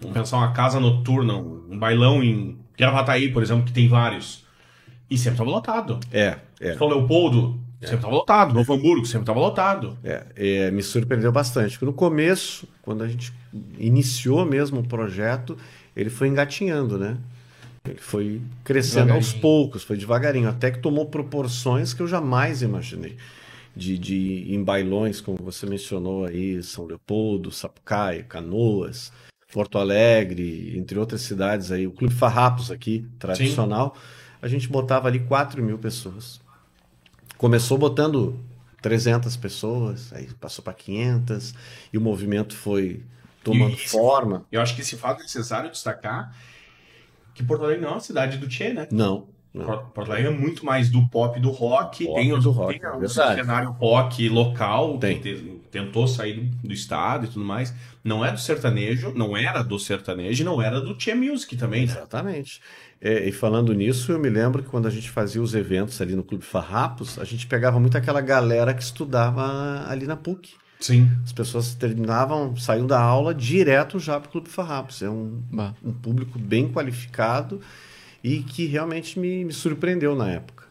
Vamos 0.00 0.16
pensar 0.16 0.38
uma 0.38 0.52
casa 0.52 0.80
noturna, 0.80 1.36
um 1.36 1.78
bailão 1.78 2.22
em 2.22 2.58
Gravataí, 2.76 3.30
por 3.32 3.42
exemplo, 3.42 3.64
que 3.64 3.72
tem 3.72 3.88
vários. 3.88 4.44
E 5.08 5.16
sempre 5.16 5.38
tava 5.38 5.50
lotado. 5.50 6.00
é, 6.10 6.38
é. 6.62 6.76
São 6.76 6.86
Leopoldo, 6.86 7.58
sempre 7.80 7.98
tava 7.98 8.14
lotado. 8.14 8.54
Novo 8.54 8.72
Hamburgo, 8.72 9.04
sempre 9.04 9.26
tava 9.26 9.40
lotado. 9.40 9.98
É, 10.04 10.24
é, 10.36 10.70
me 10.70 10.82
surpreendeu 10.82 11.32
bastante. 11.32 11.72
Porque 11.72 11.84
no 11.84 11.92
começo, 11.92 12.68
quando 12.80 13.02
a 13.02 13.08
gente 13.08 13.32
iniciou 13.78 14.46
mesmo 14.46 14.80
o 14.80 14.86
projeto, 14.86 15.58
ele 15.96 16.08
foi 16.08 16.28
engatinhando, 16.28 16.96
né? 16.96 17.18
Ele 17.84 17.98
foi 17.98 18.40
crescendo 18.62 19.12
aos 19.12 19.32
poucos, 19.32 19.82
foi 19.82 19.96
devagarinho, 19.96 20.48
até 20.48 20.70
que 20.70 20.78
tomou 20.78 21.06
proporções 21.06 21.92
que 21.92 22.00
eu 22.00 22.06
jamais 22.06 22.62
imaginei. 22.62 23.16
De, 23.74 23.98
de 23.98 24.54
em 24.54 24.62
bailões, 24.62 25.20
como 25.20 25.38
você 25.42 25.66
mencionou 25.66 26.26
aí, 26.26 26.62
São 26.62 26.84
Leopoldo, 26.84 27.50
Sapucaia, 27.50 28.22
Canoas, 28.22 29.12
Porto 29.52 29.78
Alegre, 29.78 30.78
entre 30.78 30.96
outras 30.96 31.22
cidades 31.22 31.72
aí, 31.72 31.86
o 31.86 31.90
Clube 31.90 32.14
Farrapos 32.14 32.70
aqui, 32.70 33.06
tradicional, 33.18 33.96
a 34.40 34.46
gente 34.46 34.68
botava 34.68 35.08
ali 35.08 35.20
4 35.20 35.62
mil 35.62 35.78
pessoas. 35.78 36.41
Começou 37.42 37.76
botando 37.76 38.38
300 38.80 39.36
pessoas, 39.36 40.12
aí 40.12 40.32
passou 40.34 40.62
para 40.62 40.74
500, 40.74 41.52
e 41.92 41.98
o 41.98 42.00
movimento 42.00 42.54
foi 42.54 43.02
tomando 43.42 43.76
forma. 43.78 44.46
Eu 44.52 44.62
acho 44.62 44.76
que 44.76 44.80
esse 44.80 44.96
fato 44.96 45.18
é 45.18 45.22
necessário 45.24 45.68
destacar 45.68 46.32
que 47.34 47.42
Porto 47.42 47.64
Alegre 47.64 47.82
não 47.82 47.88
é 47.88 47.92
uma 47.94 48.00
cidade 48.00 48.38
do 48.38 48.46
Tchê, 48.46 48.72
né? 48.72 48.86
Não, 48.92 49.26
não. 49.54 49.66
Porto 49.66 49.86
Porto 49.92 50.10
Alegre 50.12 50.32
é 50.32 50.34
muito 50.36 50.64
mais 50.64 50.88
do 50.88 51.06
pop 51.08 51.38
do 51.38 51.50
rock. 51.50 52.06
Pop 52.06 52.20
tem 52.20 52.32
os, 52.32 52.44
do 52.44 52.50
rock, 52.50 52.78
tem 52.80 52.88
é 52.88 52.92
o 52.92 53.00
verdade. 53.00 53.40
cenário 53.40 53.70
rock 53.72 54.28
local 54.28 54.98
Tem. 54.98 55.20
que 55.20 55.34
te- 55.34 55.60
tentou 55.70 56.08
sair 56.08 56.40
do, 56.40 56.68
do 56.68 56.72
estado 56.72 57.26
e 57.26 57.28
tudo 57.28 57.44
mais. 57.44 57.74
Não 58.02 58.24
é 58.24 58.32
do 58.32 58.40
sertanejo, 58.40 59.12
não 59.14 59.36
era 59.36 59.62
do 59.62 59.78
sertanejo 59.78 60.42
e 60.42 60.44
não 60.44 60.60
era 60.62 60.80
do 60.80 60.94
Tchê 60.96 61.14
Music 61.14 61.54
também, 61.56 61.86
né? 61.86 61.92
Exatamente. 61.92 62.60
É, 63.00 63.28
e 63.28 63.32
falando 63.32 63.74
nisso, 63.74 64.10
eu 64.12 64.18
me 64.18 64.30
lembro 64.30 64.62
que 64.62 64.68
quando 64.70 64.86
a 64.86 64.90
gente 64.90 65.10
fazia 65.10 65.42
os 65.42 65.54
eventos 65.54 66.00
ali 66.00 66.14
no 66.14 66.22
Clube 66.22 66.44
Farrapos, 66.44 67.18
a 67.18 67.24
gente 67.24 67.46
pegava 67.46 67.78
muito 67.78 67.96
aquela 67.98 68.20
galera 68.20 68.72
que 68.72 68.82
estudava 68.82 69.84
ali 69.88 70.06
na 70.06 70.16
PUC. 70.16 70.54
Sim. 70.80 71.10
As 71.24 71.32
pessoas 71.32 71.74
terminavam, 71.74 72.56
saíam 72.56 72.86
da 72.86 73.00
aula 73.00 73.34
direto 73.34 74.00
já 74.00 74.18
para 74.18 74.28
o 74.28 74.32
Clube 74.32 74.48
Farrapos. 74.48 75.02
É 75.02 75.10
um, 75.10 75.42
um 75.84 75.92
público 75.92 76.38
bem 76.38 76.68
qualificado 76.72 77.60
e 78.22 78.42
que 78.42 78.66
realmente 78.66 79.18
me, 79.18 79.44
me 79.44 79.52
surpreendeu 79.52 80.14
na 80.14 80.30
época. 80.30 80.62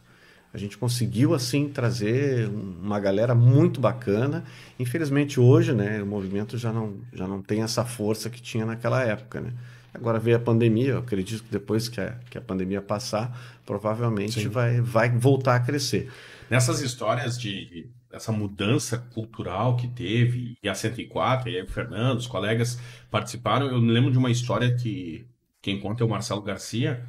A 0.54 0.58
gente 0.58 0.78
conseguiu, 0.78 1.34
assim, 1.34 1.70
trazer 1.70 2.50
um- 2.50 2.76
uma 2.84 3.00
galera 3.00 3.34
muito 3.34 3.80
bacana. 3.80 4.44
Infelizmente, 4.78 5.40
hoje, 5.40 5.74
né, 5.74 6.02
o 6.04 6.06
movimento 6.06 6.58
já 6.58 6.74
não, 6.74 6.96
já 7.14 7.26
não 7.28 7.42
tem 7.42 7.62
essa 7.64 7.86
força 7.86 8.30
que 8.30 8.42
tinha 8.42 8.66
naquela 8.66 9.02
época, 9.04 9.40
né? 9.40 9.54
Agora 9.94 10.20
veio 10.20 10.38
a 10.38 10.40
pandemia, 10.40 10.92
eu 10.92 11.00
acredito 11.00 11.44
que 11.44 11.52
depois 11.52 11.90
que 11.90 12.00
a, 12.00 12.16
que 12.30 12.38
a 12.38 12.42
pandemia 12.42 12.82
passar, 12.82 13.38
provavelmente 13.66 14.42
Sim. 14.42 14.48
vai, 14.50 14.80
vai 14.82 15.10
voltar 15.10 15.56
a 15.56 15.60
crescer. 15.60 16.10
Nessas 16.50 16.82
histórias 16.82 17.38
de 17.40 17.88
essa 18.12 18.32
mudança 18.32 18.98
cultural 19.14 19.76
que 19.78 19.88
teve, 19.88 20.58
e 20.62 20.68
a 20.68 20.76
104, 20.76 21.50
e 21.50 21.56
aí 21.58 21.64
o 21.64 21.68
Fernando, 21.68 22.20
os 22.20 22.28
colegas 22.28 22.78
participaram, 23.10 23.68
eu 23.68 23.82
me 23.82 23.92
lembro 23.92 24.12
de 24.12 24.18
uma 24.18 24.30
história 24.30 24.76
que 24.76 25.26
quem 25.62 25.80
conta 25.80 26.04
é 26.04 26.06
o 26.06 26.10
Marcelo 26.10 26.42
Garcia, 26.42 27.06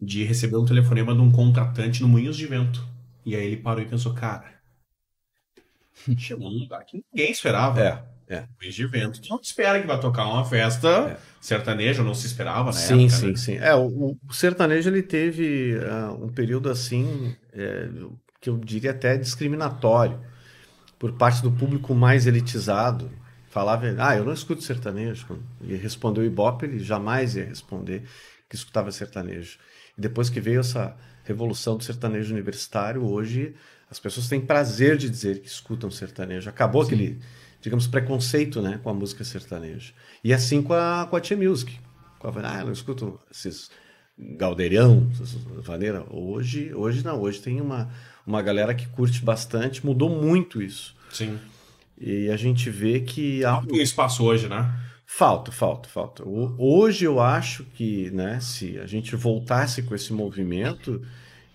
de 0.00 0.24
receber 0.24 0.56
um 0.56 0.64
telefonema 0.64 1.14
de 1.14 1.20
um 1.20 1.30
contratante 1.30 2.00
no 2.00 2.08
Moinhos 2.08 2.36
de 2.36 2.46
Vento. 2.46 2.86
E 3.24 3.36
aí 3.36 3.44
ele 3.44 3.56
parou 3.58 3.82
e 3.82 3.86
pensou, 3.86 4.14
cara, 4.14 4.54
chegou 6.16 6.48
um 6.48 6.58
lugar 6.60 6.84
que 6.84 7.04
ninguém 7.12 7.30
esperava. 7.30 7.80
É, 7.80 8.02
é. 8.28 8.44
Moinhos 8.58 8.74
de 8.74 8.86
Vento. 8.86 9.20
Tu 9.20 9.28
não 9.28 9.40
espera 9.40 9.80
que 9.80 9.86
vai 9.86 10.00
tocar 10.00 10.26
uma 10.26 10.44
festa 10.44 11.18
sertaneja, 11.40 12.02
não 12.02 12.14
se 12.14 12.26
esperava 12.26 12.66
na 12.66 12.72
Sim, 12.72 13.06
época, 13.06 13.18
sim, 13.18 13.26
né? 13.26 13.36
sim. 13.36 13.56
É, 13.56 13.74
o, 13.74 14.16
o 14.26 14.32
sertanejo 14.32 14.88
ele 14.88 15.02
teve 15.02 15.78
ah, 15.84 16.12
um 16.12 16.28
período 16.28 16.70
assim, 16.70 17.36
é, 17.52 17.88
que 18.40 18.48
eu 18.48 18.56
diria 18.56 18.92
até 18.92 19.16
discriminatório, 19.16 20.20
por 20.98 21.12
parte 21.12 21.42
do 21.42 21.50
público 21.50 21.94
mais 21.94 22.26
elitizado. 22.26 23.10
Falava, 23.48 23.84
ah, 23.98 24.16
eu 24.16 24.24
não 24.24 24.32
escuto 24.32 24.62
sertanejo. 24.62 25.26
E 25.62 25.74
respondeu 25.74 26.22
o 26.22 26.26
Ibope, 26.26 26.66
ele 26.66 26.78
jamais 26.78 27.34
ia 27.34 27.44
responder 27.44 28.04
que 28.48 28.54
escutava 28.54 28.92
sertanejo. 28.92 29.58
E 29.96 30.00
depois 30.00 30.30
que 30.30 30.40
veio 30.40 30.60
essa 30.60 30.96
revolução 31.24 31.76
do 31.76 31.84
sertanejo 31.84 32.32
universitário, 32.32 33.04
hoje 33.04 33.54
as 33.90 33.98
pessoas 33.98 34.28
têm 34.28 34.40
prazer 34.40 34.96
de 34.96 35.08
dizer 35.10 35.40
que 35.40 35.48
escutam 35.48 35.90
sertanejo. 35.90 36.48
Acabou 36.48 36.82
aquele, 36.82 37.18
digamos, 37.60 37.86
preconceito 37.86 38.62
né, 38.62 38.78
com 38.82 38.90
a 38.90 38.94
música 38.94 39.24
sertaneja. 39.24 39.92
E 40.22 40.32
assim 40.32 40.62
com 40.62 40.72
a, 40.72 41.06
com 41.08 41.16
a 41.16 41.20
Tia 41.20 41.36
Music. 41.36 41.78
Com 42.18 42.28
a, 42.28 42.32
ah, 42.44 42.60
eu 42.60 42.66
não 42.66 42.72
escuto 42.72 43.18
esses 43.30 43.70
galdeirão, 44.16 45.08
essas 45.12 45.32
vaneira. 45.64 46.04
Hoje, 46.10 46.72
hoje 46.74 47.04
não, 47.04 47.20
hoje 47.20 47.40
tem 47.40 47.60
uma, 47.60 47.90
uma 48.26 48.42
galera 48.42 48.74
que 48.74 48.86
curte 48.88 49.24
bastante, 49.24 49.84
mudou 49.84 50.10
muito 50.10 50.62
isso. 50.62 50.94
Sim. 51.10 51.38
E 51.98 52.30
a 52.30 52.36
gente 52.36 52.70
vê 52.70 53.00
que 53.00 53.44
há 53.44 53.60
Tem 53.60 53.82
espaço 53.82 54.24
hoje, 54.24 54.48
né? 54.48 54.72
Falta, 55.12 55.50
falta, 55.50 55.88
falta. 55.88 56.22
O- 56.26 56.54
Hoje 56.56 57.04
eu 57.04 57.18
acho 57.20 57.64
que, 57.64 58.10
né, 58.12 58.38
se 58.40 58.78
a 58.78 58.86
gente 58.86 59.16
voltasse 59.16 59.82
com 59.82 59.92
esse 59.94 60.12
movimento, 60.12 61.02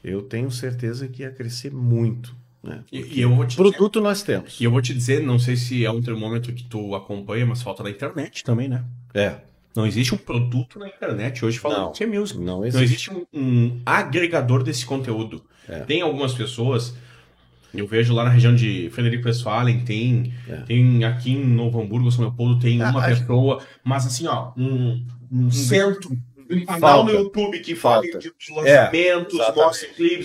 eu 0.04 0.22
tenho 0.22 0.52
certeza 0.52 1.08
que 1.08 1.22
ia 1.24 1.32
crescer 1.32 1.72
muito, 1.72 2.36
né? 2.62 2.84
E, 2.92 3.00
e 3.18 3.22
eu 3.22 3.34
vou 3.34 3.46
te 3.46 3.52
dizer, 3.52 3.64
Produto 3.64 4.02
nós 4.02 4.22
temos. 4.22 4.60
e 4.60 4.66
eu 4.66 4.72
vou 4.72 4.82
te 4.82 4.94
dizer, 4.94 5.22
não 5.24 5.40
sei 5.40 5.56
se 5.56 5.86
é 5.86 5.90
um 5.90 6.02
termômetro 6.02 6.52
que 6.54 6.64
tu 6.66 6.94
acompanha, 6.94 7.46
mas 7.46 7.62
falta 7.62 7.82
da 7.82 7.90
internet 7.90 8.44
também, 8.44 8.68
né? 8.68 8.84
É, 9.14 9.38
Não 9.74 9.88
existe 9.88 10.14
um 10.14 10.18
produto 10.18 10.78
na 10.78 10.88
internet 10.90 11.44
hoje 11.46 11.58
falando 11.58 11.80
Não, 11.86 11.92
de 11.94 12.06
music. 12.06 12.38
não 12.40 12.58
Não 12.60 12.66
existe. 12.66 12.84
existe 12.84 13.12
um, 13.14 13.26
um 13.34 13.82
agregador 13.86 14.64
desse 14.64 14.86
conteúdo. 14.86 15.44
É. 15.68 15.80
Tem 15.80 16.02
algumas 16.02 16.34
pessoas, 16.34 16.94
eu 17.78 17.88
vejo 17.88 18.14
lá 18.14 18.24
na 18.24 18.30
região 18.30 18.56
de 18.56 18.90
Frederico 18.92 19.28
Westphalen, 19.28 19.80
tem, 19.86 20.34
É. 20.48 20.56
tem 20.58 21.04
aqui 21.04 21.32
em 21.32 21.46
Novo 21.46 21.82
Hamburgo, 21.82 22.12
São 22.12 22.22
Leopoldo, 22.26 22.60
tem 22.60 22.82
Ah, 22.82 22.90
uma 22.90 23.04
pessoa, 23.06 23.62
mas 23.84 24.06
assim, 24.06 24.28
ó, 24.28 24.52
um, 24.58 25.06
um 25.32 25.52
centro, 25.52 26.12
um 26.50 26.66
canal 26.66 26.80
Falta. 26.80 27.12
no 27.14 27.20
YouTube 27.20 27.60
que 27.60 27.74
de 27.74 28.20
de 28.20 28.54
lançamentos, 28.54 29.36
blá, 29.36 29.52
blá, 29.52 29.72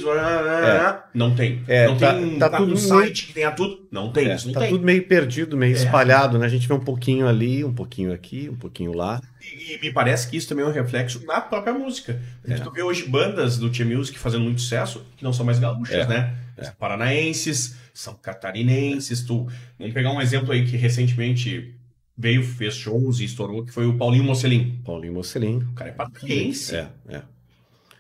blá, 0.05 0.43
blá. 0.43 1.11
não 1.15 1.35
tem. 1.35 1.63
É, 1.67 1.87
não 1.87 1.97
tá- 1.97 2.15
tem 2.15 2.39
tá 2.39 2.49
tá 2.51 2.57
tudo 2.59 2.73
um 2.75 2.77
site 2.77 3.27
que 3.27 3.33
tenha 3.33 3.51
tudo. 3.53 3.89
Não 3.91 4.13
tem, 4.13 4.29
é, 4.31 4.35
isso 4.35 4.47
não 4.47 4.55
tá 4.55 4.61
tem. 4.61 4.71
tudo 4.71 4.85
meio 4.85 5.07
perdido, 5.07 5.57
meio 5.57 5.75
É. 5.75 5.77
espalhado, 5.77 6.39
né? 6.39 6.47
A 6.47 6.49
gente 6.49 6.69
vê 6.69 6.75
um 6.75 6.81
pouquinho 6.81 7.27
ali, 7.27 7.65
um 7.65 7.73
pouquinho 7.73 8.13
aqui, 8.13 8.49
um 8.51 8.57
pouquinho 8.57 8.93
lá. 8.93 9.21
E, 9.41 9.75
e 9.75 9.81
me 9.81 9.93
parece 9.93 10.29
que 10.29 10.37
isso 10.37 10.49
também 10.49 10.65
é 10.65 10.69
um 10.69 10.73
reflexo 10.73 11.25
na 11.25 11.41
própria 11.41 11.73
música. 11.73 12.21
Porque 12.43 12.61
É. 12.61 12.63
Tu 12.63 12.71
vê 12.71 12.83
hoje 12.83 13.09
bandas 13.09 13.57
do 13.59 13.71
Tia 13.71 13.87
Music 13.87 14.19
fazendo 14.19 14.43
muito 14.45 14.61
sucesso 14.61 15.07
que 15.17 15.25
não 15.25 15.33
são 15.33 15.45
mais 15.47 15.59
gaúchas, 15.59 15.95
É. 15.97 16.07
né? 16.07 16.35
São 16.61 16.75
paranaenses, 16.79 17.77
são 17.95 18.13
catarinenses. 18.15 19.23
Tu... 19.23 19.47
Vamos 19.79 19.95
pegar 19.95 20.13
um 20.13 20.21
exemplo 20.21 20.53
aí 20.53 20.67
que 20.67 20.77
recentemente 20.77 21.75
veio, 22.21 22.45
fez 22.45 22.75
shows 22.75 23.21
e 23.21 23.25
estourou, 23.25 23.65
que 23.65 23.73
foi 23.73 23.87
o 23.87 23.97
Paulinho 23.97 24.25
Mocelin. 24.25 24.81
Paulinho 24.85 25.15
Mocelin. 25.15 25.59
O 25.59 25.73
cara 25.73 25.91
é 25.91 25.93
paranaense. 25.95 26.77
É, 26.77 26.89
é. 27.09 27.23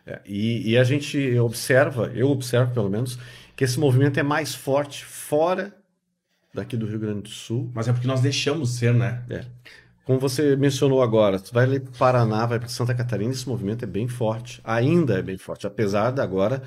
É, 0.06 0.20
E, 0.26 0.70
e 0.70 0.78
a 0.78 0.84
gente 0.84 1.38
observa, 1.38 2.10
eu 2.14 2.30
observo 2.30 2.72
pelo 2.74 2.90
menos, 2.90 3.18
que 3.56 3.64
esse 3.64 3.78
movimento 3.78 4.18
é 4.18 4.22
mais 4.22 4.54
forte 4.54 5.04
fora 5.04 5.74
daqui 6.52 6.76
do 6.76 6.86
Rio 6.86 6.98
Grande 6.98 7.22
do 7.22 7.28
Sul. 7.28 7.70
Mas 7.74 7.88
é 7.88 7.92
porque 7.92 8.06
nós 8.06 8.20
deixamos 8.20 8.76
ser, 8.76 8.92
né? 8.92 9.24
Como 10.04 10.18
você 10.18 10.56
mencionou 10.56 11.02
agora, 11.02 11.38
tu 11.38 11.52
vai 11.52 11.64
ali 11.64 11.80
para 11.80 11.92
Paraná, 11.92 12.44
vai 12.44 12.58
para 12.58 12.68
Santa 12.68 12.94
Catarina, 12.94 13.30
esse 13.32 13.48
movimento 13.48 13.84
é 13.84 13.86
bem 13.86 14.08
forte. 14.08 14.60
Ainda 14.64 15.18
é 15.18 15.22
bem 15.22 15.38
forte, 15.38 15.66
apesar 15.66 16.10
de 16.10 16.20
agora, 16.20 16.62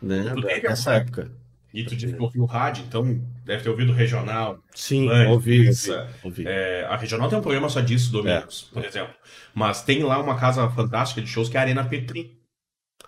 né, 0.00 0.32
teve 0.40 0.68
dessa 0.68 0.94
época. 0.94 1.30
E 1.74 1.84
tu 1.84 1.96
disse 1.96 2.14
que 2.14 2.22
ouviu 2.22 2.44
rádio, 2.44 2.84
então 2.86 3.02
deve 3.44 3.64
ter 3.64 3.68
ouvido 3.68 3.92
regional. 3.92 4.60
Sim, 4.74 5.08
Band, 5.08 5.28
ouvi, 5.30 5.66
pizza, 5.66 6.08
ouvi. 6.22 6.46
É, 6.46 6.84
a 6.88 6.96
regional 6.96 7.28
tem 7.28 7.36
um 7.36 7.42
programa 7.42 7.68
só 7.68 7.80
disso, 7.80 8.12
Domingos, 8.12 8.68
É. 8.70 8.74
por 8.74 8.84
exemplo. 8.84 9.14
Mas 9.52 9.82
tem 9.82 10.04
lá 10.04 10.20
uma 10.22 10.38
casa 10.38 10.70
fantástica 10.70 11.20
de 11.20 11.26
shows 11.26 11.48
que 11.48 11.56
é 11.56 11.60
a 11.60 11.62
Arena 11.64 11.84
Petri. 11.84 12.38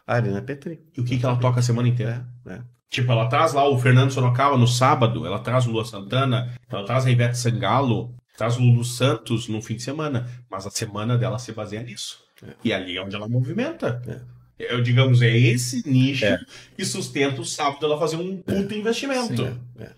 A 0.05 0.15
Arena 0.17 0.43
Petri. 0.43 0.81
E 0.97 1.01
o 1.01 1.05
que, 1.05 1.17
que 1.17 1.25
ela 1.25 1.37
toca 1.37 1.61
a 1.61 1.63
semana 1.63 1.87
inteira? 1.89 2.27
É, 2.45 2.55
é. 2.55 2.63
Tipo, 2.91 3.13
ela 3.13 3.29
traz 3.29 3.53
lá 3.53 3.69
o 3.69 3.79
Fernando 3.79 4.11
Sorocaba 4.11 4.57
no 4.57 4.67
sábado, 4.67 5.25
ela 5.27 5.39
traz 5.39 5.67
o 5.67 5.71
Lua 5.71 5.85
Santana, 5.85 6.53
ela 6.69 6.85
traz 6.85 7.07
a 7.07 7.11
Ivete 7.11 7.39
Sangalo, 7.39 8.15
traz 8.37 8.57
o 8.57 8.61
Lulu 8.61 8.85
Santos 8.85 9.49
no 9.49 9.63
fim 9.63 9.77
de 9.77 9.83
semana. 9.83 10.29
Mas 10.51 10.67
a 10.67 10.71
semana 10.71 11.17
dela 11.17 11.39
se 11.39 11.53
baseia 11.53 11.83
nisso. 11.83 12.19
E 12.65 12.73
ali 12.73 12.97
é 12.97 13.03
onde 13.03 13.15
ela 13.17 13.29
movimenta. 13.29 14.03
Eu, 14.59 14.83
digamos, 14.83 15.21
é 15.23 15.37
esse 15.37 15.83
nicho 15.89 16.25
É. 16.25 16.39
que 16.77 16.85
sustenta 16.85 17.41
o 17.41 17.45
sábado 17.45 17.85
ela 17.85 17.99
fazer 17.99 18.17
um 18.17 18.37
puta 18.39 18.75
investimento. 18.75 19.45
É, 19.79 19.83
é. 19.85 19.91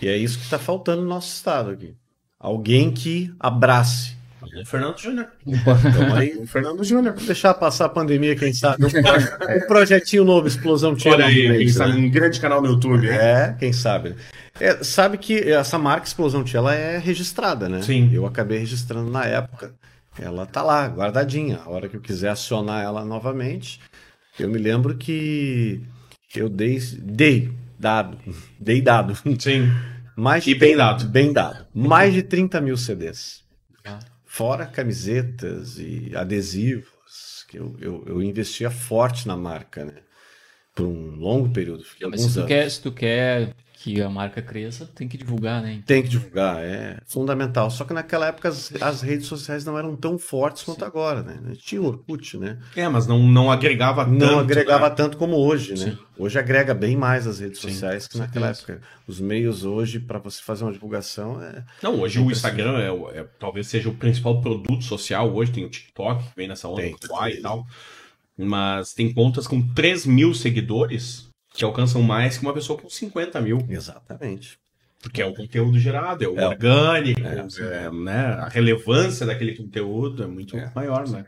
E 0.00 0.08
é 0.08 0.16
isso 0.16 0.38
que 0.38 0.44
está 0.44 0.58
faltando 0.58 1.02
no 1.02 1.08
nosso 1.08 1.28
estado 1.34 1.70
aqui. 1.70 1.94
Alguém 2.40 2.90
que 2.92 3.34
abrace 3.38 4.16
O 4.40 4.64
Fernando 4.64 4.96
Júnior. 4.98 5.26
Então 5.44 6.14
aí, 6.14 6.36
O 6.38 6.46
Fernando 6.46 6.82
Júnior. 6.84 7.14
deixar 7.14 7.52
passar 7.54 7.86
a 7.86 7.88
pandemia, 7.88 8.34
quem 8.36 8.52
sabe. 8.52 8.84
Um 8.86 9.66
projetinho 9.66 10.24
novo, 10.24 10.46
Explosão 10.48 10.94
Tira. 10.94 11.16
Olha 11.16 11.26
aí, 11.26 11.58
quem 11.58 11.68
sabe, 11.68 11.92
né? 11.92 11.98
um 12.06 12.10
grande 12.10 12.40
canal 12.40 12.62
no 12.62 12.68
YouTube. 12.68 13.06
hein? 13.06 13.12
É, 13.12 13.56
quem 13.58 13.72
sabe. 13.72 14.14
É, 14.60 14.82
sabe 14.82 15.18
que 15.18 15.38
essa 15.50 15.78
marca 15.78 16.06
Explosão 16.06 16.42
Tia, 16.44 16.58
ela 16.58 16.74
é 16.74 16.96
registrada, 16.98 17.68
né? 17.68 17.82
Sim. 17.82 18.08
Eu 18.12 18.24
acabei 18.24 18.58
registrando 18.58 19.10
na 19.10 19.24
época. 19.24 19.74
Ela 20.20 20.46
tá 20.46 20.62
lá, 20.62 20.86
guardadinha. 20.86 21.60
A 21.64 21.70
hora 21.70 21.88
que 21.88 21.96
eu 21.96 22.00
quiser 22.00 22.30
acionar 22.30 22.82
ela 22.82 23.04
novamente, 23.04 23.80
eu 24.42 24.48
me 24.48 24.58
lembro 24.58 24.96
que 24.96 25.80
eu 26.34 26.48
dei, 26.48 26.78
dei 26.98 27.50
dado, 27.78 28.18
dei 28.58 28.80
dado. 28.80 29.14
Sim. 29.40 29.68
Mais 30.16 30.44
de 30.44 30.50
E 30.50 30.54
bem 30.54 30.70
30 30.70 30.76
dado. 30.76 31.08
Bem 31.08 31.32
dado. 31.32 31.66
Mais 31.72 32.12
de 32.12 32.22
30 32.22 32.60
mil 32.60 32.76
CDs. 32.76 33.44
Ah. 33.84 33.98
Fora 34.24 34.66
camisetas 34.66 35.78
e 35.78 36.12
adesivos, 36.14 37.44
que 37.48 37.58
eu, 37.58 37.76
eu, 37.80 38.04
eu 38.06 38.22
investia 38.22 38.70
forte 38.70 39.26
na 39.26 39.36
marca, 39.36 39.84
né? 39.84 39.94
Por 40.74 40.86
um 40.86 41.16
longo 41.16 41.50
período. 41.50 41.84
Fiquei 41.84 42.08
Mas 42.08 42.20
alguns 42.20 42.32
se 42.32 42.34
tu, 42.34 42.40
anos. 42.40 42.48
quer, 42.48 42.70
se 42.70 42.82
tu 42.82 42.92
quer 42.92 43.54
que 43.80 44.02
a 44.02 44.10
marca 44.10 44.42
cresça, 44.42 44.90
tem 44.92 45.06
que 45.06 45.16
divulgar, 45.16 45.62
né? 45.62 45.80
Tem 45.86 46.02
que 46.02 46.08
divulgar, 46.08 46.58
é 46.64 46.98
fundamental. 47.06 47.70
Só 47.70 47.84
que 47.84 47.94
naquela 47.94 48.26
época 48.26 48.48
as, 48.48 48.72
as 48.82 49.02
redes 49.02 49.28
sociais 49.28 49.64
não 49.64 49.78
eram 49.78 49.94
tão 49.94 50.18
fortes 50.18 50.64
quanto 50.64 50.84
agora, 50.84 51.22
né? 51.22 51.52
Tinha 51.56 51.80
o 51.80 51.86
Orkut, 51.86 52.36
né? 52.38 52.58
É, 52.74 52.88
mas 52.88 53.06
não, 53.06 53.20
não 53.22 53.52
agregava 53.52 54.04
tanto. 54.04 54.18
Não 54.18 54.40
agregava 54.40 54.88
né? 54.88 54.94
tanto 54.96 55.16
como 55.16 55.36
hoje, 55.36 55.70
né? 55.70 55.92
Sim. 55.92 55.98
Hoje 56.18 56.36
agrega 56.40 56.74
bem 56.74 56.96
mais 56.96 57.24
as 57.28 57.38
redes 57.38 57.60
Sim, 57.60 57.70
sociais 57.70 58.08
que 58.08 58.18
naquela 58.18 58.52
certeza. 58.52 58.78
época. 58.78 58.88
Os 59.06 59.20
meios 59.20 59.64
hoje, 59.64 60.00
para 60.00 60.18
você 60.18 60.42
fazer 60.42 60.64
uma 60.64 60.72
divulgação, 60.72 61.40
é. 61.40 61.62
Não, 61.80 62.00
hoje 62.00 62.18
o 62.18 62.32
Instagram 62.32 62.78
é, 62.80 63.20
é- 63.20 63.26
talvez 63.38 63.68
seja 63.68 63.88
o 63.88 63.94
principal 63.94 64.40
produto 64.40 64.82
social. 64.82 65.32
Hoje 65.32 65.52
tem 65.52 65.64
o 65.64 65.70
TikTok, 65.70 66.24
que 66.24 66.36
vem 66.36 66.48
nessa 66.48 66.66
onda 66.66 66.82
Tem. 66.82 66.96
do 67.00 67.28
e 67.28 67.40
tal. 67.40 67.64
Mas 68.36 68.92
tem 68.92 69.12
contas 69.12 69.46
com 69.46 69.62
3 69.72 70.04
mil 70.04 70.34
seguidores 70.34 71.27
que 71.58 71.64
alcançam 71.64 72.00
mais 72.00 72.38
que 72.38 72.46
uma 72.46 72.54
pessoa 72.54 72.78
com 72.78 72.88
50 72.88 73.40
mil. 73.40 73.58
Exatamente. 73.68 74.56
Porque 75.02 75.20
é 75.20 75.26
o 75.26 75.34
conteúdo 75.34 75.76
gerado, 75.76 76.22
é 76.22 76.28
o 76.28 76.38
É. 76.38 76.46
orgânico, 76.46 77.20
É. 77.20 77.86
é, 77.86 77.90
né? 77.90 78.26
a 78.38 78.48
relevância 78.48 79.26
daquele 79.26 79.56
conteúdo 79.56 80.22
é 80.22 80.26
muito 80.28 80.56
É. 80.56 80.70
maior, 80.72 81.08
né? 81.08 81.26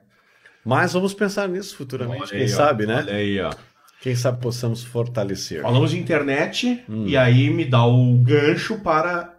Mas 0.64 0.92
vamos 0.92 1.12
pensar 1.14 1.48
nisso 1.48 1.76
futuramente, 1.76 2.22
Olha 2.22 2.30
quem 2.30 2.42
aí, 2.42 2.52
ó, 2.52 2.56
sabe, 2.56 2.86
né? 2.86 2.98
Olha 2.98 3.14
aí, 3.14 3.40
ó. 3.40 3.52
Quem 4.00 4.14
sabe 4.14 4.40
possamos 4.40 4.84
fortalecer. 4.84 5.62
Falamos 5.62 5.90
de 5.90 5.98
internet 5.98 6.84
Hum. 6.88 7.06
e 7.08 7.16
aí 7.16 7.50
me 7.50 7.64
dá 7.64 7.84
o 7.84 8.16
gancho 8.18 8.78
para. 8.78 9.36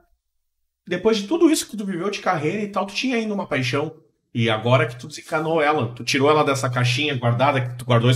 Depois 0.86 1.18
de 1.18 1.28
tudo 1.28 1.50
isso 1.50 1.70
que 1.70 1.78
tu 1.78 1.86
viveu 1.86 2.10
de 2.10 2.20
carreira 2.20 2.62
e 2.64 2.68
tal, 2.68 2.86
tu 2.86 2.94
tinha 2.94 3.16
ainda 3.16 3.34
uma 3.34 3.48
paixão. 3.48 3.96
E 4.34 4.50
agora 4.50 4.86
que 4.86 4.98
tu 4.98 5.08
desencanou 5.08 5.62
ela, 5.62 5.88
tu 5.96 6.04
tirou 6.04 6.30
ela 6.30 6.44
dessa 6.44 6.70
caixinha 6.70 7.16
guardada 7.16 7.62
que 7.62 7.76
tu 7.78 7.86
guardou 7.86 8.10
a 8.10 8.12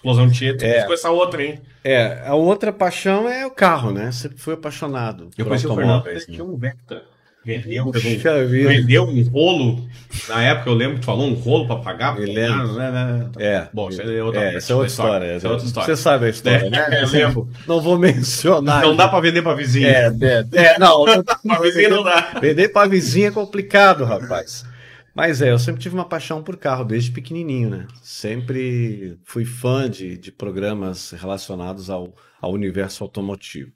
explosão, 0.00 0.30
tia, 0.30 0.56
tu 0.56 0.64
É. 0.64 0.84
com 0.84 0.92
essa 0.92 1.10
outra, 1.10 1.42
hein? 1.42 1.60
É, 1.84 2.22
a 2.26 2.34
outra 2.34 2.72
paixão 2.72 3.28
é 3.28 3.46
o 3.46 3.50
carro, 3.50 3.90
né? 3.92 4.10
Sempre 4.12 4.38
fui 4.38 4.54
apaixonado 4.54 5.28
Eu 5.36 5.46
conheci 5.46 5.66
o 5.66 5.74
Fernando, 5.74 6.06
ele 6.08 6.20
tinha 6.20 6.44
um 6.44 6.56
Vectra. 6.56 7.02
Vendeu, 7.42 7.86
um- 7.86 7.90
vendeu 7.90 9.04
um 9.04 9.22
rolo. 9.30 9.88
Na 10.28 10.42
época 10.42 10.68
eu 10.68 10.74
lembro 10.74 10.96
que 10.96 11.00
tu 11.00 11.06
falou 11.06 11.26
um 11.26 11.32
rolo 11.32 11.66
pra 11.66 11.76
pagar. 11.76 12.14
Me 12.20 12.26
pra 12.26 12.34
lembro. 12.34 12.68
pagar, 12.68 12.92
né, 12.92 13.14
né? 13.14 13.30
É. 13.38 13.68
Bom, 13.72 13.88
isso 13.88 14.02
é 14.02 14.22
outra 14.22 14.42
É, 14.42 14.56
essa 14.56 14.72
é 14.72 14.76
outra 14.76 14.90
história. 14.90 15.36
Isso 15.36 15.46
é 15.46 15.50
outra 15.50 15.66
história. 15.66 15.96
Você 15.96 16.02
sabe 16.02 16.26
a 16.26 16.28
história, 16.28 16.66
É, 16.66 16.70
né? 16.70 17.02
eu 17.02 17.08
lembro. 17.08 17.48
Não 17.66 17.80
vou 17.80 17.98
mencionar. 17.98 18.82
Não 18.82 18.94
dá 18.94 19.08
pra 19.08 19.20
vender 19.20 19.40
pra 19.40 19.54
vizinho. 19.54 19.86
É, 19.88 20.12
é, 20.20 20.44
é, 20.52 20.78
não, 20.78 21.06
não 21.06 21.22
dá 21.24 21.34
Pra 21.42 21.58
vizinho 21.60 21.88
não 21.88 22.02
dá. 22.04 22.38
Vender 22.42 22.68
pra 22.68 22.86
vizinha 22.86 23.28
é 23.28 23.30
complicado, 23.30 24.04
rapaz. 24.04 24.66
Mas 25.14 25.42
é, 25.42 25.50
eu 25.50 25.58
sempre 25.58 25.80
tive 25.80 25.94
uma 25.94 26.04
paixão 26.04 26.42
por 26.42 26.56
carro, 26.56 26.84
desde 26.84 27.10
pequenininho, 27.10 27.70
né? 27.70 27.86
Sempre 28.02 29.18
fui 29.24 29.44
fã 29.44 29.90
de, 29.90 30.16
de 30.16 30.30
programas 30.30 31.10
relacionados 31.10 31.90
ao, 31.90 32.14
ao 32.40 32.52
universo 32.52 33.02
automotivo. 33.02 33.72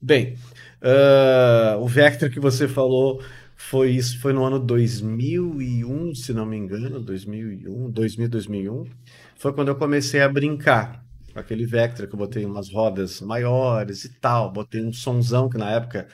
Bem, 0.00 0.36
ah, 0.82 1.76
o 1.80 1.86
Vector 1.88 2.28
que 2.28 2.38
você 2.38 2.68
falou 2.68 3.22
foi 3.56 3.90
isso, 3.90 4.20
foi 4.20 4.32
no 4.32 4.44
ano 4.44 4.58
2001, 4.58 6.14
se 6.14 6.32
não 6.32 6.46
me 6.46 6.56
engano, 6.56 7.00
2001, 7.00 7.90
2000, 7.90 8.28
2001. 8.28 8.84
Foi 9.36 9.52
quando 9.52 9.68
eu 9.68 9.76
comecei 9.76 10.20
a 10.22 10.28
brincar 10.28 11.04
com 11.36 11.40
aquele 11.40 11.66
Vectra 11.66 12.06
que 12.06 12.14
eu 12.14 12.18
botei 12.18 12.44
umas 12.46 12.70
rodas 12.70 13.20
maiores 13.20 14.04
e 14.04 14.08
tal, 14.08 14.50
botei 14.50 14.82
um 14.82 14.92
sonzão 14.92 15.50
que 15.50 15.58
na 15.58 15.70
época 15.70 16.08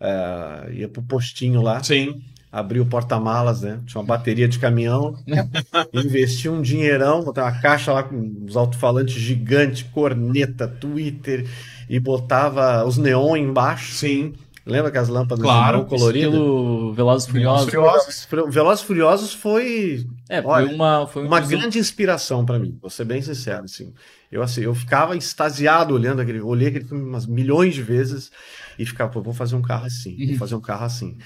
ah, 0.00 0.66
ia 0.70 0.88
pro 0.88 1.02
postinho 1.02 1.60
lá, 1.60 1.82
Sim. 1.82 2.22
abri 2.50 2.80
o 2.80 2.86
porta-malas, 2.86 3.60
né? 3.60 3.80
Tinha 3.86 4.00
uma 4.00 4.06
bateria 4.06 4.48
de 4.48 4.58
caminhão, 4.58 5.14
investi 5.92 6.48
um 6.48 6.62
dinheirão, 6.62 7.22
botei 7.22 7.42
uma 7.42 7.60
caixa 7.60 7.92
lá 7.92 8.02
com 8.02 8.44
os 8.46 8.56
alto-falantes 8.56 9.14
gigantes, 9.14 9.82
corneta, 9.82 10.66
Twitter, 10.66 11.46
e 11.88 12.00
botava 12.00 12.84
os 12.86 12.96
neon 12.96 13.36
embaixo. 13.36 13.92
Sim. 13.92 14.32
Lembra 14.66 14.90
que 14.90 14.96
as 14.96 15.08
lâmpadas 15.08 15.42
Claro, 15.44 15.84
coloridas? 15.84 16.32
Estilo 16.32 16.92
Velozes 16.94 17.28
e 17.28 17.30
Furiosos. 17.32 17.64
Furiosos. 17.66 18.28
Velozes 18.54 18.82
e 18.82 18.86
Furiosos 18.86 19.34
foi 19.34 20.06
É, 20.28 20.40
foi 20.40 20.50
Olha, 20.50 20.74
uma... 20.74 21.06
Foi 21.06 21.22
um 21.22 21.26
uma 21.26 21.40
grande 21.40 21.78
inspiração 21.78 22.46
para 22.46 22.58
mim, 22.58 22.78
vou 22.80 22.88
ser 22.88 23.04
bem 23.04 23.20
sincero, 23.20 23.64
assim. 23.64 23.92
Eu, 24.32 24.42
assim, 24.42 24.62
eu 24.62 24.74
ficava 24.74 25.14
extasiado 25.16 25.92
olhando 25.94 26.20
aquele, 26.22 26.40
olhei 26.40 26.68
aquele 26.68 26.86
filme 26.86 27.04
umas 27.04 27.26
milhões 27.26 27.74
de 27.74 27.82
vezes 27.82 28.32
e 28.78 28.86
ficava, 28.86 29.10
pô, 29.10 29.20
vou 29.20 29.34
fazer 29.34 29.54
um 29.54 29.62
carro 29.62 29.84
assim, 29.86 30.16
Uhum. 30.18 30.28
vou 30.28 30.36
fazer 30.38 30.54
um 30.54 30.60
carro 30.60 30.84
assim. 30.86 31.18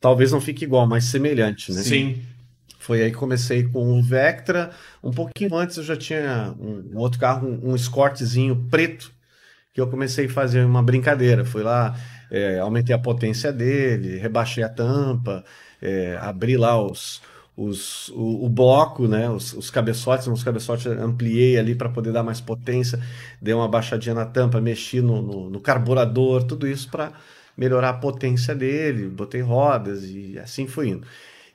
Talvez 0.00 0.32
não 0.32 0.40
fique 0.40 0.64
igual, 0.64 0.86
mas 0.86 1.04
semelhante, 1.04 1.72
né? 1.72 1.82
Sim. 1.82 2.22
Foi 2.80 3.02
aí 3.02 3.10
que 3.10 3.16
comecei 3.16 3.62
com 3.64 3.98
o 3.98 4.02
Vectra. 4.02 4.70
Um 5.02 5.10
pouquinho 5.12 5.54
antes 5.56 5.76
eu 5.76 5.82
já 5.84 5.96
tinha 5.96 6.54
um, 6.60 6.90
um 6.94 6.98
outro 6.98 7.18
carro, 7.18 7.48
um, 7.48 7.70
um 7.70 7.74
Escortezinho 7.76 8.66
preto, 8.70 9.10
que 9.72 9.80
eu 9.80 9.86
comecei 9.88 10.26
a 10.26 10.28
fazer 10.28 10.64
uma 10.64 10.82
brincadeira. 10.82 11.44
Fui 11.44 11.62
lá, 11.62 11.96
é, 12.30 12.58
aumentei 12.58 12.94
a 12.94 12.98
potência 12.98 13.52
dele, 13.52 14.18
rebaixei 14.18 14.62
a 14.64 14.68
tampa, 14.68 15.44
é, 15.80 16.16
abri 16.20 16.56
lá 16.56 16.80
os, 16.82 17.22
os, 17.56 18.08
o, 18.10 18.44
o 18.46 18.48
bloco, 18.48 19.08
né? 19.08 19.28
Os, 19.30 19.52
os 19.54 19.70
cabeçotes, 19.70 20.26
os 20.26 20.44
cabeçotes 20.44 20.86
ampliei 20.86 21.58
ali 21.58 21.74
para 21.74 21.88
poder 21.88 22.12
dar 22.12 22.22
mais 22.22 22.40
potência, 22.40 23.00
dei 23.40 23.54
uma 23.54 23.68
baixadinha 23.68 24.14
na 24.14 24.26
tampa, 24.26 24.60
mexi 24.60 25.00
no, 25.00 25.22
no, 25.22 25.50
no 25.50 25.60
carburador, 25.60 26.44
tudo 26.44 26.66
isso 26.68 26.90
para 26.90 27.12
melhorar 27.56 27.90
a 27.90 27.94
potência 27.94 28.54
dele, 28.54 29.08
botei 29.08 29.40
rodas 29.40 30.04
e 30.04 30.38
assim 30.38 30.66
foi 30.66 30.88
indo. 30.90 31.06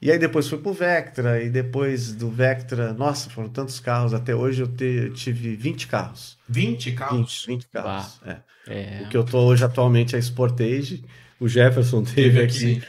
E 0.01 0.09
aí 0.09 0.17
depois 0.17 0.47
fui 0.47 0.57
pro 0.57 0.73
Vectra, 0.73 1.43
e 1.43 1.49
depois 1.49 2.11
do 2.11 2.29
Vectra, 2.31 2.91
nossa, 2.91 3.29
foram 3.29 3.47
tantos 3.47 3.79
carros, 3.79 4.15
até 4.15 4.33
hoje 4.35 4.63
eu, 4.63 4.67
te, 4.67 4.83
eu 4.83 5.13
tive 5.13 5.55
20 5.55 5.87
carros. 5.87 6.37
20 6.49 6.91
carros? 6.93 7.45
20, 7.45 7.47
20 7.47 7.67
carros, 7.67 8.19
é. 8.25 8.37
É. 8.67 9.03
O 9.03 9.09
que 9.09 9.17
eu 9.17 9.23
tô 9.23 9.39
hoje 9.39 9.63
atualmente 9.63 10.15
é 10.15 10.17
a 10.17 10.21
Sportage, 10.21 11.03
o 11.39 11.47
Jefferson 11.47 12.03
teve 12.03 12.41
aqui, 12.41 12.81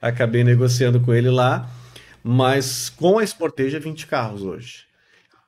acabei 0.00 0.44
negociando 0.44 1.00
com 1.00 1.12
ele 1.12 1.30
lá, 1.30 1.68
mas 2.22 2.88
com 2.90 3.18
a 3.18 3.24
Sportage 3.24 3.74
é 3.74 3.80
20 3.80 4.06
carros 4.06 4.42
hoje. 4.42 4.84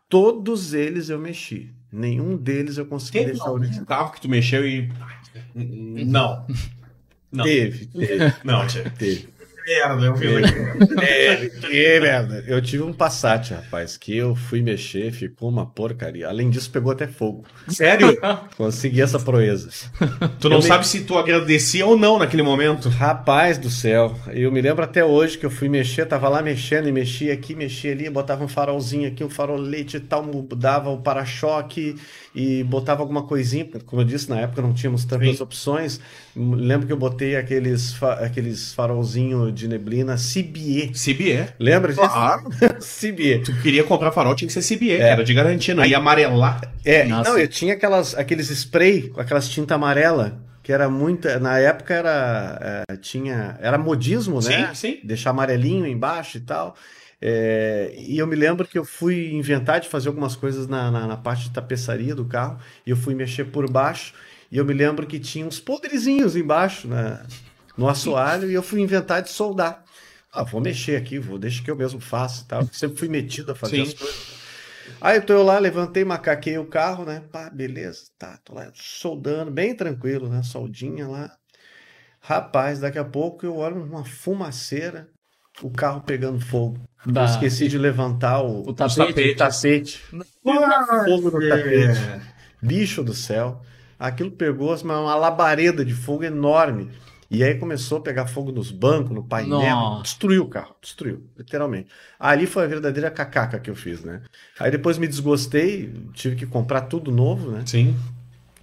Todos 0.08 0.74
eles 0.74 1.10
eu 1.10 1.18
mexi, 1.18 1.70
nenhum 1.92 2.36
deles 2.36 2.76
eu 2.76 2.86
consegui 2.86 3.20
Teve 3.20 3.32
deixar 3.32 3.50
original. 3.52 3.86
carro 3.86 4.12
que 4.12 4.20
tu 4.20 4.28
mexeu 4.28 4.66
e. 4.66 4.90
Não. 5.54 6.44
Não. 7.34 7.44
Teve, 7.44 7.86
teve, 7.86 8.32
Não, 8.44 8.64
teve. 8.96 9.28
Merda, 9.66 10.04
eu 10.06 10.16
fiz 10.16 10.36
aqui. 10.36 10.94
É, 11.04 11.36
que 11.48 12.00
merda. 12.00 12.44
Eu 12.46 12.60
tive 12.60 12.82
um 12.82 12.92
Passat, 12.92 13.50
rapaz, 13.52 13.96
que 13.96 14.16
eu 14.16 14.34
fui 14.34 14.60
mexer, 14.62 15.10
ficou 15.12 15.48
uma 15.48 15.66
porcaria. 15.66 16.28
Além 16.28 16.50
disso, 16.50 16.70
pegou 16.70 16.92
até 16.92 17.06
fogo. 17.06 17.44
Sério? 17.68 18.16
Consegui 18.56 19.00
essa 19.00 19.18
proeza. 19.18 19.70
Tu 20.40 20.48
não 20.48 20.56
Eu 20.58 20.62
me- 20.62 20.68
sabe 20.68 20.86
se 20.86 21.04
tu 21.04 21.16
agradecia 21.18 21.86
ou 21.86 21.96
não 21.96 22.18
naquele 22.18 22.42
momento. 22.42 22.88
Rapaz 22.88 23.56
do 23.58 23.70
céu, 23.70 24.14
eu 24.32 24.50
me 24.52 24.60
lembro 24.60 24.84
até 24.84 25.04
hoje 25.04 25.38
que 25.38 25.46
eu 25.46 25.50
fui 25.50 25.68
mexer, 25.68 26.06
tava 26.06 26.28
lá 26.28 26.42
mexendo 26.42 26.88
e 26.88 26.92
mexia 26.92 27.32
aqui, 27.32 27.54
mexia 27.54 27.92
ali, 27.92 28.08
botava 28.10 28.44
um 28.44 28.48
farolzinho 28.48 29.08
aqui, 29.08 29.24
um 29.24 29.30
farolete 29.30 29.96
e 29.96 30.00
tal, 30.00 30.22
mudava 30.22 30.90
o 30.90 30.98
para-choque 31.00 31.96
e 32.34 32.62
botava 32.64 33.00
alguma 33.02 33.22
coisinha, 33.22 33.64
como 33.86 34.02
eu 34.02 34.06
disse, 34.06 34.28
na 34.28 34.40
época 34.40 34.60
não 34.60 34.72
tínhamos 34.74 35.04
tantas 35.04 35.36
Sim. 35.36 35.42
opções. 35.42 36.00
Lembro 36.36 36.86
que 36.86 36.92
eu 36.92 36.96
botei 36.96 37.36
aqueles, 37.36 37.92
fa- 37.94 38.14
aqueles 38.14 38.72
farolzinho 38.74 39.52
de 39.55 39.68
neblina 39.68 40.16
CBE. 40.16 40.92
CBE. 40.92 41.48
Lembra 41.59 41.92
disso? 41.92 42.07
Claro. 42.07 42.44
CBE. 42.80 43.38
Tu 43.44 43.62
queria 43.62 43.84
comprar 43.84 44.12
farol, 44.12 44.34
tinha 44.34 44.48
que 44.48 44.61
ser 44.61 44.76
CBE, 44.76 44.96
que 44.96 45.02
era 45.02 45.24
de 45.24 45.32
garantia, 45.32 45.74
não 45.74 45.84
ia 45.84 45.98
amarelar. 45.98 46.61
É, 46.84 47.05
Nossa. 47.05 47.30
não, 47.30 47.38
eu 47.38 47.48
tinha 47.48 47.74
aquelas, 47.74 48.14
aqueles 48.14 48.50
spray 48.50 49.09
com 49.09 49.20
aquelas 49.20 49.48
tinta 49.48 49.76
amarela, 49.76 50.38
que 50.62 50.72
era 50.72 50.88
muita, 50.88 51.38
na 51.38 51.59
época 51.59 51.94
era, 51.94 52.84
é, 52.88 52.96
tinha, 52.96 53.57
era 53.61 53.78
modismo, 53.78 54.40
né? 54.42 54.68
Sim, 54.68 54.74
sim. 54.74 55.00
Deixar 55.05 55.30
amarelinho 55.30 55.86
embaixo 55.86 56.38
e 56.38 56.40
tal. 56.40 56.74
É, 57.26 57.94
e 57.96 58.18
eu 58.18 58.26
me 58.26 58.36
lembro 58.36 58.66
que 58.66 58.78
eu 58.78 58.84
fui 58.84 59.32
inventar 59.32 59.80
de 59.80 59.88
fazer 59.88 60.09
algumas 60.09 60.36
coisas 60.36 60.66
na, 60.66 60.90
na, 60.90 61.07
na 61.07 61.16
parte 61.16 61.44
de 61.44 61.50
tapeçaria 61.50 62.14
do 62.14 62.26
carro, 62.26 62.59
e 62.86 62.90
eu 62.90 62.96
fui 62.96 63.14
mexer 63.14 63.44
por 63.44 63.70
baixo, 63.70 64.12
e 64.52 64.59
eu 64.59 64.64
me 64.64 64.74
lembro 64.74 65.07
que 65.07 65.18
tinha 65.18 65.46
uns 65.46 65.59
podrezinhos 65.59 66.36
embaixo 66.36 66.86
né, 66.86 67.22
no 67.76 67.88
assoalho, 67.88 68.50
e 68.50 68.54
eu 68.54 68.62
fui 68.62 68.80
inventar 68.80 69.22
de 69.22 69.30
soldar. 69.30 69.82
Ah, 70.32 70.42
vou 70.42 70.60
mexer 70.60 70.96
aqui, 70.96 71.18
vou, 71.18 71.38
deixa 71.38 71.62
que 71.62 71.70
eu 71.70 71.76
mesmo 71.76 72.00
faço 72.00 72.42
e 72.42 72.48
tal. 72.48 72.68
Sempre 72.72 72.98
fui 72.98 73.08
metido 73.08 73.52
a 73.52 73.54
fazer 73.54 73.76
Sim. 73.76 73.82
as 73.82 73.94
coisas. 73.94 74.44
Aí 75.00 75.16
eu 75.18 75.24
tô 75.24 75.42
lá, 75.42 75.58
levantei, 75.58 76.04
macaquei 76.04 76.58
o 76.58 76.66
carro, 76.66 77.04
né? 77.04 77.22
Pá, 77.32 77.48
beleza, 77.50 78.02
tá, 78.18 78.38
tô 78.44 78.54
lá 78.54 78.70
soldando, 78.74 79.50
bem 79.50 79.74
tranquilo, 79.74 80.28
né? 80.28 80.42
Soldinha 80.42 81.06
lá. 81.08 81.30
Rapaz, 82.20 82.80
daqui 82.80 82.98
a 82.98 83.04
pouco 83.04 83.46
eu 83.46 83.56
olho 83.56 83.82
uma 83.82 84.04
fumaceira, 84.04 85.08
o 85.62 85.70
carro 85.70 86.00
pegando 86.02 86.40
fogo. 86.40 86.80
Eu 87.06 87.12
Bah. 87.12 87.24
esqueci 87.26 87.68
de 87.68 87.78
levantar 87.78 88.42
o, 88.42 88.68
O 88.68 88.72
tapete. 88.72 89.30
o 89.30 89.36
tapete. 89.36 89.98
Fogo 90.42 91.30
no 91.30 91.48
tapete. 91.48 92.00
Bicho 92.62 93.02
do 93.04 93.14
céu. 93.14 93.60
Aquilo 93.98 94.30
pegou 94.32 94.72
assim, 94.72 94.84
uma 94.84 95.14
labareda 95.14 95.84
de 95.84 95.94
fogo 95.94 96.24
enorme. 96.24 96.90
E 97.35 97.43
aí 97.43 97.57
começou 97.57 97.99
a 97.99 98.01
pegar 98.01 98.26
fogo 98.28 98.53
nos 98.53 98.70
bancos, 98.70 99.11
no 99.11 99.24
painel. 99.24 99.59
Nossa. 99.59 100.03
Destruiu 100.05 100.45
o 100.45 100.49
carro, 100.49 100.76
destruiu, 100.80 101.28
literalmente. 101.37 101.91
Ali 102.18 102.47
foi 102.47 102.64
a 102.64 102.68
verdadeira 102.68 103.11
cacaca 103.11 103.59
que 103.59 103.68
eu 103.68 103.74
fiz, 103.74 104.05
né? 104.05 104.22
Aí 104.59 104.70
depois 104.70 104.99
me 104.99 105.09
desgostei, 105.09 105.93
tive 106.12 106.37
que 106.37 106.47
comprar 106.47 106.82
tudo 106.82 107.11
novo, 107.11 107.51
né? 107.51 107.64
Sim. 107.66 107.97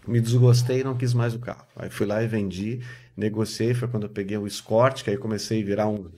Me 0.08 0.22
desgostei 0.22 0.80
e 0.80 0.84
não 0.84 0.96
quis 0.96 1.14
mais 1.14 1.36
o 1.36 1.40
carro. 1.40 1.66
Aí 1.76 1.90
fui 1.90 2.06
lá 2.06 2.24
e 2.24 2.28
vendi, 2.28 2.80
negociei, 3.16 3.74
foi 3.74 3.90
quando 3.90 4.04
eu 4.04 4.10
peguei 4.10 4.38
o 4.38 4.48
Escort, 4.48 5.04
que 5.04 5.10
aí 5.10 5.18
comecei 5.18 5.62
a 5.62 5.66
virar 5.66 5.88
um, 5.90 6.10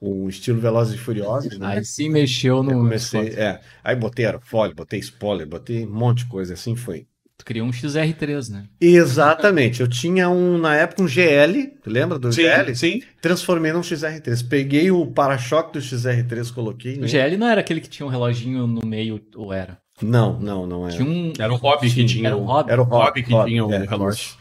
um 0.00 0.28
estilo 0.28 0.60
Velozes 0.60 0.94
e 0.94 0.98
Furiosos, 0.98 1.58
né? 1.58 1.66
Aí 1.66 1.84
sim 1.84 2.08
mexeu 2.08 2.62
no. 2.62 2.70
Eu 2.70 2.78
comecei, 2.78 3.30
é, 3.30 3.60
aí 3.82 3.96
botei 3.96 4.26
aerofólio, 4.26 4.76
botei 4.76 5.00
spoiler, 5.00 5.46
botei 5.46 5.84
um 5.84 5.90
monte 5.90 6.18
de 6.18 6.26
coisa, 6.26 6.54
assim 6.54 6.76
foi. 6.76 7.06
Criou 7.46 7.68
um 7.68 7.70
XR3, 7.70 8.50
né? 8.50 8.64
Exatamente, 8.80 9.80
eu 9.80 9.86
tinha 9.86 10.28
um, 10.28 10.58
na 10.58 10.74
época, 10.74 11.00
um 11.00 11.06
GL, 11.06 11.74
lembra 11.86 12.18
do 12.18 12.32
Sim, 12.32 12.42
GL? 12.42 12.74
sim. 12.74 13.02
Transformei 13.22 13.72
num 13.72 13.82
XR3, 13.82 14.48
peguei 14.48 14.90
o 14.90 15.06
para-choque 15.06 15.72
do 15.74 15.78
XR3, 15.78 16.52
coloquei. 16.52 16.96
O 16.96 17.02
né? 17.02 17.06
GL 17.06 17.36
não 17.36 17.46
era 17.46 17.60
aquele 17.60 17.80
que 17.80 17.88
tinha 17.88 18.04
um 18.04 18.10
reloginho 18.10 18.66
no 18.66 18.84
meio, 18.84 19.20
ou 19.36 19.52
era? 19.52 19.78
Não, 20.02 20.40
não, 20.40 20.66
não 20.66 20.88
era. 20.88 20.96
Tinha 20.96 21.08
um. 21.08 21.32
Era 21.38 21.52
o 21.52 21.56
Hobby 21.56 21.88
que 21.88 22.04
tinha. 22.04 22.26
Era 22.28 22.36
um 22.36 22.42
o- 22.42 22.46
hobby. 22.46 22.72
Era 22.72 22.82
o 22.82 22.84
Hobby 22.84 23.04
Hobby 23.06 23.22
que 23.22 23.44
tinha 23.46 23.64
o 23.64 23.72
é, 23.72 23.78
relógio. 23.86 24.34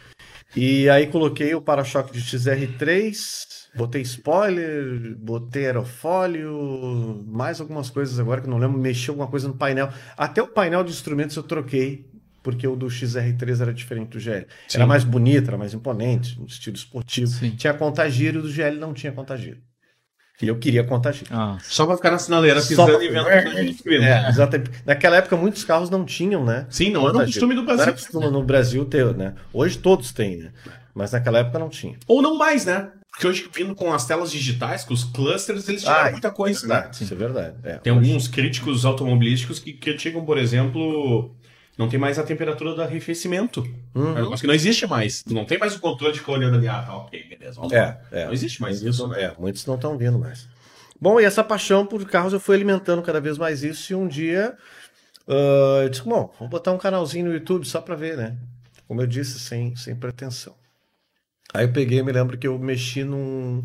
E 0.55 0.89
aí 0.89 1.05
coloquei 1.05 1.53
o 1.53 1.61
para-choque 1.61 2.11
de 2.11 2.21
XR3, 2.21 3.45
botei 3.75 4.01
spoiler, 4.01 5.15
botei 5.17 5.67
aerofólio, 5.67 7.23
mais 7.27 7.61
algumas 7.61 7.89
coisas 7.89 8.19
agora 8.19 8.41
que 8.41 8.47
eu 8.47 8.51
não 8.51 8.57
lembro, 8.57 8.79
mexi 8.79 9.09
alguma 9.09 9.27
coisa 9.27 9.47
no 9.47 9.53
painel. 9.53 9.89
Até 10.17 10.41
o 10.41 10.47
painel 10.47 10.83
de 10.83 10.91
instrumentos 10.91 11.35
eu 11.35 11.43
troquei, 11.43 12.05
porque 12.45 12.67
o 12.67 12.75
do 12.75 12.85
XR3 12.85 13.59
era 13.59 13.73
diferente 13.73 14.09
do 14.09 14.19
GL. 14.19 14.45
Sim. 14.67 14.77
Era 14.77 14.85
mais 14.85 15.03
bonito, 15.03 15.47
era 15.47 15.57
mais 15.57 15.73
imponente, 15.73 16.39
um 16.39 16.45
estilo 16.45 16.75
esportivo. 16.75 17.25
Sim. 17.31 17.49
Tinha 17.57 17.73
contagiro 17.73 18.37
e 18.37 18.39
o 18.39 18.43
do 18.43 18.51
GL 18.51 18.77
não 18.77 18.93
tinha 18.93 19.11
contagiro. 19.11 19.57
E 20.39 20.47
eu 20.47 20.59
queria 20.59 20.83
contagiro. 20.83 21.25
Ah, 21.31 21.57
Só 21.63 21.87
pra 21.87 21.95
ficar 21.95 22.11
na 22.11 22.19
sinaleira 22.19 22.61
pisando 22.61 22.93
pra- 22.93 23.03
e 23.03 23.09
vendo. 23.09 23.27
É, 23.27 24.29
exatamente. 24.29 24.69
Naquela 24.85 25.15
época 25.17 25.35
muitos 25.35 25.63
carros 25.63 25.89
não 25.89 26.05
tinham, 26.05 26.45
né? 26.45 26.67
Sim, 26.69 26.91
não 26.91 27.07
era 27.09 27.17
um 27.17 27.25
costume 27.25 27.55
do 27.55 27.63
Não 27.63 27.73
era 27.73 27.77
Brasil. 27.85 27.93
costume 27.93 28.29
no 28.29 28.43
Brasil 28.43 28.85
ter, 28.85 29.15
né? 29.15 29.33
Hoje 29.51 29.77
todos 29.79 30.11
têm, 30.11 30.37
né? 30.37 30.51
Mas 30.93 31.11
naquela 31.13 31.39
época 31.39 31.57
não 31.57 31.69
tinha. 31.69 31.97
Ou 32.07 32.21
não 32.21 32.37
mais, 32.37 32.65
né? 32.65 32.91
Porque 33.11 33.25
hoje, 33.27 33.49
vindo 33.55 33.73
com 33.73 33.93
as 33.93 34.05
telas 34.05 34.29
digitais, 34.29 34.83
com 34.83 34.93
os 34.93 35.05
clusters, 35.05 35.67
eles 35.69 35.81
tiraram 35.83 36.09
Ah, 36.09 36.11
muita 36.11 36.29
coisa, 36.29 36.67
né? 36.67 36.75
Verdade, 36.75 37.03
isso 37.03 37.13
é 37.13 37.17
verdade. 37.17 37.55
É, 37.63 37.73
Tem 37.77 37.93
hoje- 37.93 38.09
alguns 38.09 38.27
críticos 38.27 38.83
automobilísticos 38.85 39.57
que 39.57 39.71
criticam, 39.71 40.25
por 40.25 40.37
exemplo, 40.37 41.33
não 41.77 41.89
tem 41.89 41.99
mais 41.99 42.17
a 42.17 42.23
temperatura 42.23 42.73
do 42.73 42.81
arrefecimento. 42.81 43.61
Uhum. 43.93 44.33
É 44.33 44.37
que 44.37 44.47
não 44.47 44.53
existe 44.53 44.87
mais. 44.87 45.23
Não 45.25 45.45
tem 45.45 45.57
mais 45.57 45.75
o 45.75 45.79
controle 45.79 46.13
de 46.13 46.19
ficar 46.19 46.33
olhando 46.33 46.57
ali. 46.57 46.67
Ah, 46.67 46.81
tá, 46.81 46.95
ok, 46.95 47.23
beleza. 47.27 47.59
É, 47.71 47.97
é. 48.11 48.25
Não 48.25 48.33
existe 48.33 48.61
mais 48.61 48.81
Muitos 48.81 48.99
isso. 48.99 49.13
É, 49.13 49.35
muitos 49.37 49.65
não 49.65 49.75
estão 49.75 49.97
vindo 49.97 50.17
mais. 50.17 50.47
Bom, 50.99 51.19
e 51.19 51.25
essa 51.25 51.43
paixão 51.43 51.85
por 51.85 52.03
carros 52.05 52.33
eu 52.33 52.39
fui 52.39 52.55
alimentando 52.55 53.01
cada 53.01 53.19
vez 53.19 53.37
mais 53.37 53.63
isso. 53.63 53.91
E 53.91 53.95
um 53.95 54.07
dia 54.07 54.57
ah, 55.27 55.81
eu 55.83 55.89
disse, 55.89 56.03
bom, 56.03 56.33
vou 56.39 56.47
botar 56.47 56.71
um 56.71 56.77
canalzinho 56.77 57.25
no 57.25 57.33
YouTube 57.33 57.65
só 57.65 57.81
pra 57.81 57.95
ver, 57.95 58.17
né? 58.17 58.37
Como 58.87 59.01
eu 59.01 59.07
disse, 59.07 59.39
sem, 59.39 59.75
sem 59.75 59.95
pretensão. 59.95 60.55
Aí 61.53 61.65
eu 61.65 61.71
peguei, 61.71 62.01
me 62.03 62.11
lembro 62.11 62.37
que 62.37 62.47
eu 62.47 62.57
mexi 62.59 63.03
num 63.03 63.63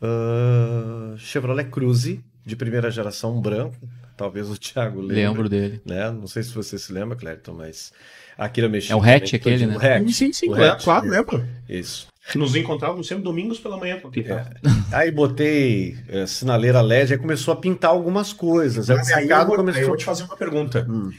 ah, 0.00 1.14
Chevrolet 1.18 1.68
Cruze 1.68 2.24
de 2.44 2.56
primeira 2.56 2.90
geração, 2.90 3.40
branco. 3.40 3.76
Talvez 4.16 4.48
o 4.48 4.56
Thiago 4.56 5.00
lembre. 5.00 5.16
lembro 5.16 5.48
dele. 5.48 5.80
Né? 5.84 6.10
Não 6.10 6.26
sei 6.26 6.42
se 6.42 6.50
você 6.54 6.78
se 6.78 6.92
lembra, 6.92 7.16
Clériton, 7.16 7.54
mas 7.54 7.92
aquilo 8.38 8.66
eu 8.66 8.70
mexi. 8.70 8.92
É 8.92 8.96
o 8.96 9.00
hatch 9.02 9.32
também, 9.32 9.54
aquele, 9.54 9.66
né? 9.66 9.96
Hatch. 9.96 10.10
Sim, 10.12 10.32
sim, 10.32 10.46
O 10.50 10.54
claro, 10.54 10.72
hatch. 10.72 10.84
claro, 10.84 11.08
lembro. 11.08 11.44
Isso. 11.68 12.06
Nos 12.34 12.54
encontrávamos 12.56 13.06
sempre 13.06 13.22
domingos 13.24 13.58
pela 13.58 13.76
manhã. 13.76 13.98
com 14.00 14.08
aquele 14.08 14.26
carro. 14.28 14.48
Aí 14.92 15.10
botei 15.10 15.96
eh, 16.08 16.26
sinaleira 16.26 16.80
LED, 16.80 17.12
aí 17.12 17.18
começou 17.18 17.52
a 17.52 17.56
pintar 17.56 17.90
algumas 17.90 18.32
coisas. 18.32 18.88
Aí 18.88 18.96
Mas 18.96 19.10
aí 19.12 19.28
eu, 19.28 19.36
vou, 19.44 19.50
aí 19.50 19.56
começou. 19.56 19.82
eu 19.82 19.88
vou 19.88 19.96
te 19.96 20.04
fazer 20.04 20.22
uma 20.24 20.36
pergunta. 20.36 20.86
Hum. 20.88 21.10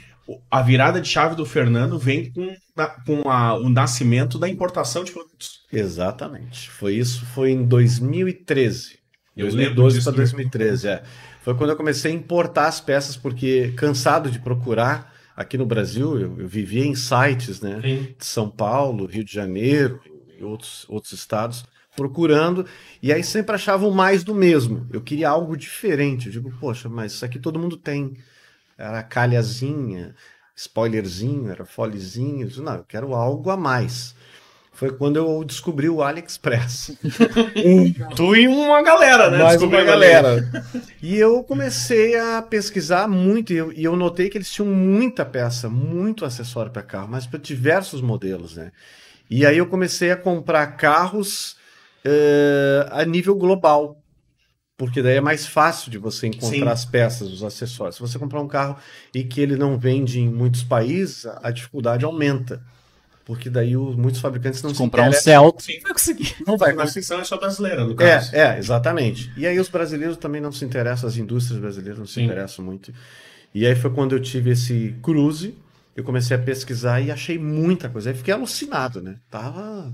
A 0.50 0.64
virada 0.64 1.00
de 1.00 1.08
chave 1.08 1.36
do 1.36 1.46
Fernando 1.46 2.00
vem 2.00 2.32
com, 2.32 2.56
com 3.06 3.30
a- 3.30 3.54
o 3.56 3.70
nascimento 3.70 4.39
da 4.39 4.50
importação 4.50 5.04
de 5.04 5.12
produtos. 5.12 5.60
Exatamente. 5.72 6.72
Foi 6.72 6.96
isso, 6.96 7.24
foi 7.28 7.52
em 7.52 7.64
2013. 7.64 8.98
Eu 9.38 9.46
lembro 9.48 9.76
2012 9.76 9.98
disso 9.98 10.10
para 10.10 10.18
2013, 10.18 10.88
é. 10.88 11.04
Foi 11.46 11.54
quando 11.54 11.70
eu 11.70 11.76
comecei 11.76 12.12
a 12.12 12.16
importar 12.16 12.66
as 12.66 12.82
peças, 12.82 13.16
porque 13.16 13.72
cansado 13.78 14.32
de 14.32 14.39
procurar 14.39 15.14
aqui 15.38 15.60
no 15.60 15.66
Brasil, 15.68 16.20
eu, 16.20 16.39
eu 16.39 16.48
vivia 16.48 16.84
em 16.84 16.96
sites, 16.96 17.62
né? 17.62 17.80
Sim. 17.84 18.16
de 18.18 18.26
São 18.26 18.50
Paulo, 18.50 19.06
Rio 19.06 19.24
de 19.24 19.32
Janeiro 19.32 20.02
e 20.39 20.43
outros, 20.43 20.88
outros 20.89 21.14
estados, 21.14 21.64
procurando, 21.96 22.66
e 23.00 23.14
aí 23.14 23.24
sempre 23.24 23.54
achava 23.54 23.86
o 23.86 23.93
mais 23.93 24.24
do 24.24 24.34
mesmo. 24.34 24.88
Eu 24.91 25.02
queria 25.02 25.30
algo 25.30 25.56
diferente. 25.56 26.26
Eu 26.26 26.32
digo, 26.32 26.52
poxa, 26.60 26.89
mas 26.89 27.14
isso 27.14 27.24
aqui 27.24 27.38
todo 27.38 27.60
mundo 27.60 27.78
tem. 27.78 28.18
Era 28.76 29.04
calhazinha, 29.04 30.16
spoilerzinho, 30.56 31.52
era 31.52 31.64
folezinho. 31.64 32.41
Eu 32.41 32.48
disse, 32.48 32.62
não, 32.62 32.78
eu 32.78 32.86
quero 32.86 33.14
algo 33.14 33.52
a 33.52 33.56
mais. 33.56 34.16
Foi 34.76 34.92
quando 34.92 35.16
eu 35.16 35.44
descobri 35.46 35.90
o 35.90 36.04
AliExpress. 36.04 36.98
Tu 38.16 38.36
e 38.36 38.48
uma 38.48 38.84
galera, 38.84 39.32
né? 39.32 39.38
Mais 39.38 39.54
Descobriu 39.54 39.84
uma 39.86 39.94
ali. 39.94 40.02
galera. 40.02 40.66
E 41.02 41.16
eu 41.16 41.42
comecei 41.44 42.20
a 42.20 42.42
pesquisar 42.42 43.08
muito 43.08 43.54
e 43.54 43.56
eu, 43.56 43.72
e 43.72 43.84
eu 43.84 43.96
notei 43.96 44.30
que 44.30 44.38
eles 44.38 44.52
tinham 44.52 44.68
muita 44.70 45.26
peça, 45.26 45.70
muito 45.70 46.26
acessório 46.26 46.72
para 46.72 46.84
carro, 46.84 47.08
mas 47.10 47.26
para 47.26 47.40
diversos 47.40 48.02
modelos, 48.02 48.58
né? 48.58 48.72
E 49.30 49.46
aí 49.46 49.58
eu 49.58 49.66
comecei 49.66 50.12
a 50.12 50.18
comprar 50.18 50.68
carros 50.76 51.56
eh, 52.04 52.86
a 52.92 53.06
nível 53.06 53.36
global. 53.36 54.02
Porque 54.78 55.02
daí 55.02 55.16
é 55.16 55.22
mais 55.22 55.48
fácil 55.48 55.90
de 55.90 55.98
você 55.98 56.28
encontrar 56.28 56.52
Sim. 56.52 56.68
as 56.68 56.84
peças, 56.84 57.32
os 57.32 57.44
acessórios. 57.46 57.96
Se 57.96 58.02
você 58.02 58.20
comprar 58.20 58.42
um 58.42 58.48
carro 58.48 58.76
e 59.14 59.24
que 59.24 59.40
ele 59.40 59.56
não 59.56 59.80
vende 59.80 60.20
em 60.20 60.28
muitos 60.28 60.64
países, 60.64 61.26
a 61.26 61.50
dificuldade 61.50 62.04
aumenta. 62.04 62.62
Porque 63.26 63.50
daí 63.50 63.76
o- 63.76 63.98
muitos 63.98 64.22
fabricantes 64.22 64.62
não 64.62 64.70
Se 64.70 64.78
comprar 64.78 65.10
um. 65.10 65.12
Celta, 65.12 65.64
Sim. 65.64 65.80
vai 65.82 65.92
conseguir. 65.94 66.36
Não 66.46 66.58
vai 66.58 66.72
A 66.78 66.88
ficção 66.88 67.20
é 67.20 67.24
só 67.24 67.38
brasileira, 67.38 67.84
no 67.84 67.94
é, 67.94 67.96
caso. 67.96 68.36
é, 68.36 68.58
exatamente. 68.60 69.32
E 69.36 69.48
aí 69.48 69.60
os 69.60 69.68
brasileiros 69.68 70.16
também 70.18 70.40
não 70.40 70.52
se 70.52 70.64
interessam, 70.64 71.10
as 71.10 71.18
indústrias 71.18 71.60
brasileiras 71.60 71.98
não 71.98 72.06
se 72.06 72.14
Sim. 72.14 72.26
interessam 72.26 72.64
muito. 72.64 72.94
E 73.54 73.66
aí 73.66 73.76
foi 73.76 73.90
quando 73.92 74.14
eu 74.16 74.20
tive 74.22 74.52
esse 74.52 74.96
cruze, 75.02 75.58
eu 75.96 76.04
comecei 76.04 76.38
a 76.38 76.40
pesquisar 76.40 77.02
e 77.02 77.10
achei 77.10 77.40
muita 77.40 77.90
coisa. 77.90 78.12
Aí 78.12 78.16
fiquei 78.16 78.34
alucinado, 78.34 79.02
né? 79.02 79.16
Tava. 79.32 79.92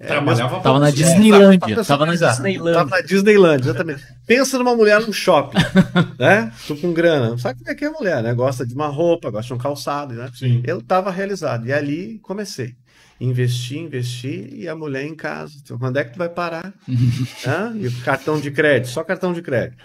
É, 0.00 0.06
Trabalhava 0.06 0.60
Tava 0.60 0.78
na. 0.78 0.90
Disneylândia. 0.90 1.74
pra 1.74 1.84
Tava 1.84 2.06
na. 2.06 2.14
Disneylândia. 2.14 2.72
Tava 2.72 2.90
na 2.90 3.00
Disneyland, 3.02 3.60
exatamente. 3.60 4.02
Pensa 4.26 4.56
numa 4.56 4.74
mulher 4.74 4.98
num 5.02 5.12
shopping, 5.12 5.58
né? 6.18 6.50
Tô 6.66 6.74
com 6.74 6.90
grana. 6.90 7.36
Sabe 7.36 7.58
como 7.58 7.70
é 7.70 7.74
que 7.74 7.84
é 7.84 7.90
mulher, 7.90 8.22
né? 8.22 8.32
Gosta 8.32 8.66
de 8.66 8.72
uma 8.74 8.86
roupa, 8.88 9.30
gosta 9.30 9.48
de 9.48 9.52
um 9.52 9.58
calçado, 9.58 10.14
né? 10.14 10.30
Sim. 10.34 10.62
Eu 10.66 10.78
estava 10.78 11.10
realizado. 11.10 11.66
E 11.66 11.72
ali 11.72 12.18
comecei. 12.22 12.74
Investi, 13.20 13.78
investi 13.78 14.48
e 14.54 14.66
a 14.66 14.74
mulher 14.74 15.04
em 15.04 15.14
casa. 15.14 15.52
Então, 15.62 15.78
quando 15.78 15.98
é 15.98 16.04
que 16.04 16.14
tu 16.14 16.18
vai 16.18 16.30
parar? 16.30 16.72
Hã? 17.46 17.74
E 17.76 17.86
o 17.86 17.92
cartão 18.00 18.40
de 18.40 18.50
crédito, 18.50 18.88
só 18.88 19.04
cartão 19.04 19.34
de 19.34 19.42
crédito. 19.42 19.76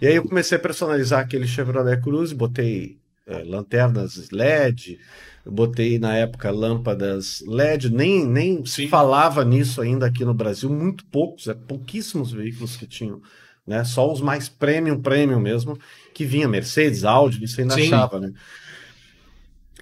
E 0.00 0.06
aí 0.06 0.14
eu 0.16 0.22
comecei 0.22 0.56
a 0.56 0.60
personalizar 0.60 1.20
aquele 1.20 1.46
Chevrolet 1.46 2.00
Cruze, 2.00 2.34
botei 2.34 2.96
eh, 3.26 3.42
lanternas 3.44 4.30
LED, 4.32 4.98
eu 5.44 5.50
botei 5.50 5.98
na 5.98 6.14
época 6.16 6.50
lâmpadas 6.50 7.42
LED, 7.46 7.90
nem, 7.90 8.24
nem 8.26 8.64
Sim. 8.64 8.88
falava 8.88 9.44
nisso 9.44 9.80
ainda 9.80 10.06
aqui 10.06 10.24
no 10.24 10.34
Brasil, 10.34 10.70
muito 10.70 11.04
poucos, 11.06 11.48
é, 11.48 11.54
pouquíssimos 11.54 12.32
veículos 12.32 12.76
que 12.76 12.86
tinham, 12.86 13.20
né? 13.66 13.84
Só 13.84 14.10
os 14.10 14.20
mais 14.20 14.48
premium, 14.48 15.00
premium 15.00 15.40
mesmo, 15.40 15.78
que 16.14 16.24
vinha 16.24 16.46
Mercedes, 16.46 17.04
Audi, 17.04 17.44
isso 17.44 17.60
ainda 17.60 17.74
Sim. 17.74 17.86
achava, 17.86 18.20
né? 18.20 18.32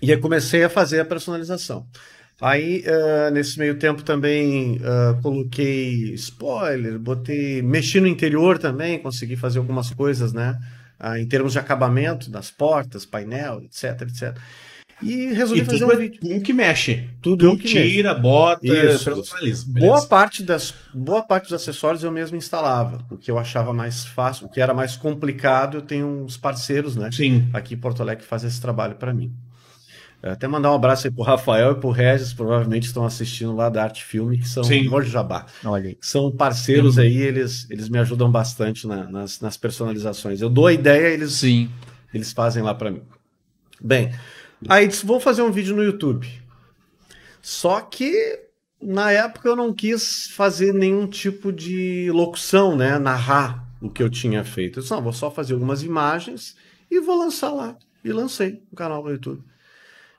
E 0.01 0.11
aí 0.11 0.19
comecei 0.19 0.65
a 0.65 0.71
fazer 0.71 1.01
a 1.01 1.05
personalização. 1.05 1.87
Aí, 2.41 2.83
eh, 2.87 3.31
nesse 3.31 3.59
meio 3.59 3.79
tempo 3.79 4.03
também 4.03 4.81
eh, 4.83 5.21
coloquei 5.23 6.15
spoiler, 6.15 6.99
botei, 6.99 7.61
mexi 7.61 8.01
no 8.01 8.07
interior 8.07 8.59
também, 8.59 8.99
consegui 8.99 9.37
fazer 9.37 9.59
algumas 9.59 9.91
coisas, 9.91 10.33
né? 10.33 10.59
Ah, 10.99 11.19
em 11.21 11.29
termos 11.29 11.53
de 11.53 11.59
acabamento 11.59 12.31
das 12.31 12.51
portas, 12.51 13.05
painel, 13.05 13.63
etc, 13.63 14.03
etc. 14.03 14.39
E 15.03 15.33
resolvi 15.33 15.63
E 15.63 15.65
fazer 15.65 15.79
tudo 15.79 15.89
um 15.89 15.93
é 15.93 15.97
vídeo. 15.97 16.21
um 16.25 16.41
que 16.41 16.53
mexe. 16.53 17.09
Tudo 17.23 17.57
que 17.57 17.63
mexo. 17.75 17.91
tira, 17.91 18.15
bota, 18.15 18.67
Isso. 18.67 19.05
personaliza. 19.05 19.65
Boa 19.69 20.07
parte, 20.07 20.43
das, 20.43 20.75
boa 20.93 21.23
parte 21.23 21.45
dos 21.45 21.55
acessórios 21.55 22.03
eu 22.05 22.11
mesmo 22.13 22.37
instalava, 22.37 23.05
o 23.11 23.17
que 23.17 23.31
eu 23.31 23.39
achava 23.39 23.73
mais 23.73 24.05
fácil, 24.05 24.47
o 24.47 24.51
que 24.51 24.61
era 24.61 24.75
mais 24.75 24.97
complicado, 24.97 25.79
eu 25.79 25.83
tenho 25.83 26.07
uns 26.25 26.37
parceiros, 26.37 26.97
né? 26.97 27.11
Sim. 27.13 27.49
aqui 27.53 27.75
em 27.75 27.79
Porto 27.79 28.03
Alegre 28.03 28.23
que 28.25 28.29
faz 28.29 28.45
esse 28.45 28.61
trabalho 28.61 28.95
para 28.97 29.13
mim. 29.15 29.33
É, 30.23 30.33
Até 30.33 30.47
mandar 30.47 30.71
um 30.71 30.75
abraço 30.75 31.07
aí 31.07 31.11
pro 31.11 31.23
Rafael 31.23 31.73
e 31.73 31.75
pro 31.77 31.89
Regis, 31.91 32.35
provavelmente 32.35 32.83
estão 32.87 33.07
assistindo 33.07 33.55
lá 33.57 33.71
da 33.71 33.83
Arte 33.85 34.05
Filme, 34.05 34.37
que 34.37 34.47
são 34.47 34.63
Sim. 34.63 34.85
Jorge 34.85 35.11
Jabá. 35.11 35.47
Olha 35.65 35.89
aí. 35.89 35.99
São 35.99 36.31
parceiros 36.31 36.99
aí, 36.99 37.17
eles, 37.17 37.67
eles 37.71 37.89
me 37.89 37.99
ajudam 37.99 38.31
bastante 38.31 38.87
na- 38.87 39.09
nas, 39.09 39.41
nas 39.41 39.57
personalizações. 39.57 40.43
Eu 40.43 40.51
dou 40.51 40.67
a 40.67 40.73
ideia, 40.75 41.07
eles, 41.09 41.33
Sim. 41.33 41.71
eles 42.13 42.33
fazem 42.33 42.63
lá 42.63 42.75
para 42.75 42.91
mim. 42.91 43.01
Bem, 43.83 44.13
aí 44.69 44.89
disse, 44.89 45.07
vou 45.07 45.21
fazer 45.21 45.43
um 45.43 45.51
vídeo 45.51 45.75
no 45.75 45.83
YouTube. 45.83 46.29
Só 47.43 47.81
que 47.81 48.39
na 48.81 49.11
época 49.13 49.49
eu 49.49 49.57
não 49.57 49.73
quis 49.73 50.29
fazer 50.31 50.73
nenhum 50.73 51.07
tipo 51.07 51.53
de 51.53 52.11
locução, 52.13 52.77
né? 52.77 52.99
Narrar 52.99 53.67
o 53.81 53.91
que 53.91 54.03
eu 54.03 54.11
tinha 54.11 54.45
feito. 54.45 54.79
Eu 54.79 54.83
disse, 54.83 54.95
não, 54.95 55.03
vou 55.03 55.13
só 55.13 55.31
fazer 55.31 55.55
algumas 55.55 55.83
imagens 55.83 56.57
e 56.91 57.01
vou 57.01 57.19
lançar 57.19 57.51
lá. 57.51 57.77
E 58.05 58.13
lancei 58.13 58.63
o 58.71 58.77
canal 58.77 59.03
no 59.03 59.11
YouTube. 59.11 59.43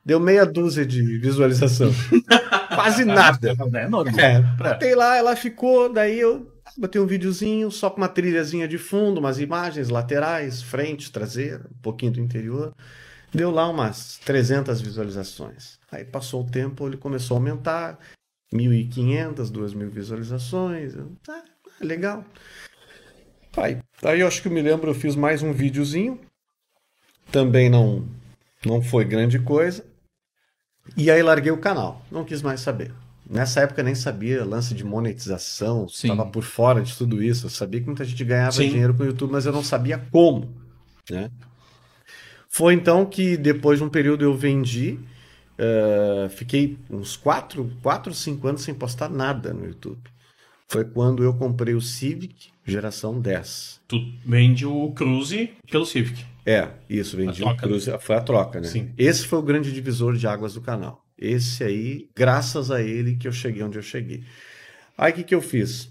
Deu 0.03 0.19
meia 0.19 0.45
dúzia 0.45 0.85
de 0.85 1.17
visualização. 1.19 1.91
Quase 2.73 3.05
nada. 3.05 3.55
É 3.73 3.87
normal. 3.87 4.19
É, 4.19 4.39
botei 4.39 4.95
lá, 4.95 5.15
ela 5.17 5.35
ficou, 5.35 5.91
daí 5.91 6.19
eu 6.19 6.51
botei 6.77 6.99
um 6.99 7.05
videozinho 7.05 7.69
só 7.69 7.89
com 7.89 7.97
uma 7.97 8.07
trilhazinha 8.07 8.67
de 8.67 8.77
fundo, 8.77 9.19
umas 9.19 9.39
imagens 9.39 9.89
laterais, 9.89 10.61
frente, 10.61 11.11
traseira, 11.11 11.65
um 11.71 11.81
pouquinho 11.81 12.13
do 12.13 12.19
interior. 12.19 12.73
Deu 13.33 13.49
lá 13.49 13.67
umas 13.69 14.17
300 14.19 14.81
visualizações. 14.81 15.79
Aí 15.91 16.03
passou 16.03 16.43
o 16.43 16.49
tempo, 16.49 16.87
ele 16.87 16.97
começou 16.97 17.35
a 17.35 17.39
aumentar, 17.39 17.99
1.500, 18.53 19.51
2.000 19.51 19.89
visualizações. 19.89 20.95
Eu, 20.95 21.11
Tá, 21.23 21.43
legal. 21.79 22.25
Aí, 23.55 23.77
aí 24.03 24.19
eu 24.19 24.27
acho 24.27 24.41
que 24.41 24.47
eu 24.47 24.51
me 24.51 24.61
lembro, 24.61 24.89
eu 24.89 24.95
fiz 24.95 25.15
mais 25.15 25.41
um 25.41 25.53
videozinho. 25.53 26.19
Também 27.31 27.69
não, 27.69 28.05
não 28.65 28.81
foi 28.81 29.05
grande 29.05 29.39
coisa. 29.39 29.85
E 30.97 31.09
aí 31.09 31.21
larguei 31.21 31.51
o 31.51 31.57
canal, 31.57 32.01
não 32.11 32.25
quis 32.25 32.41
mais 32.41 32.59
saber. 32.59 32.93
Nessa 33.29 33.61
época 33.61 33.79
eu 33.79 33.85
nem 33.85 33.95
sabia 33.95 34.43
lance 34.43 34.73
de 34.73 34.83
monetização, 34.83 35.85
estava 35.85 36.25
por 36.25 36.43
fora 36.43 36.81
de 36.81 36.95
tudo 36.97 37.23
isso. 37.23 37.45
Eu 37.45 37.49
sabia 37.49 37.79
que 37.79 37.85
muita 37.85 38.03
gente 38.03 38.25
ganhava 38.25 38.51
Sim. 38.51 38.69
dinheiro 38.69 38.93
com 38.93 39.03
o 39.03 39.05
YouTube, 39.05 39.31
mas 39.31 39.45
eu 39.45 39.53
não 39.53 39.63
sabia 39.63 39.97
como. 40.11 40.53
Né? 41.09 41.29
Foi 42.53 42.73
então 42.73 43.05
que 43.05 43.37
depois 43.37 43.79
de 43.79 43.85
um 43.85 43.89
período 43.89 44.25
eu 44.25 44.35
vendi, 44.35 44.99
eh, 45.57 46.27
fiquei 46.31 46.77
uns 46.89 47.15
4, 47.15 47.77
4, 47.81 48.13
5 48.13 48.45
anos 48.45 48.61
sem 48.61 48.73
postar 48.73 49.09
nada 49.09 49.53
no 49.53 49.65
YouTube. 49.65 50.01
Foi 50.67 50.83
quando 50.83 51.23
eu 51.23 51.33
comprei 51.33 51.73
o 51.73 51.81
Civic 51.81 52.51
geração 52.65 53.21
10. 53.21 53.79
Tu 53.87 53.97
vende 54.25 54.65
o 54.65 54.91
Cruze 54.91 55.51
pelo 55.71 55.85
Civic. 55.85 56.25
É, 56.45 56.67
isso, 56.89 57.15
vendi 57.15 57.39
troca, 57.39 57.67
Cruze, 57.67 57.97
foi 57.99 58.15
a 58.17 58.21
troca, 58.21 58.59
né? 58.59 58.67
Sim. 58.67 58.91
Esse 58.97 59.25
foi 59.25 59.39
o 59.39 59.43
grande 59.43 59.71
divisor 59.71 60.17
de 60.17 60.27
águas 60.27 60.53
do 60.53 60.61
canal. 60.61 61.05
Esse 61.17 61.63
aí, 61.63 62.09
graças 62.13 62.69
a 62.69 62.81
ele 62.81 63.15
que 63.15 63.29
eu 63.29 63.31
cheguei 63.31 63.63
onde 63.63 63.77
eu 63.77 63.83
cheguei. 63.83 64.25
Aí 64.97 65.13
o 65.13 65.15
que, 65.15 65.23
que 65.23 65.35
eu 65.35 65.41
fiz? 65.41 65.89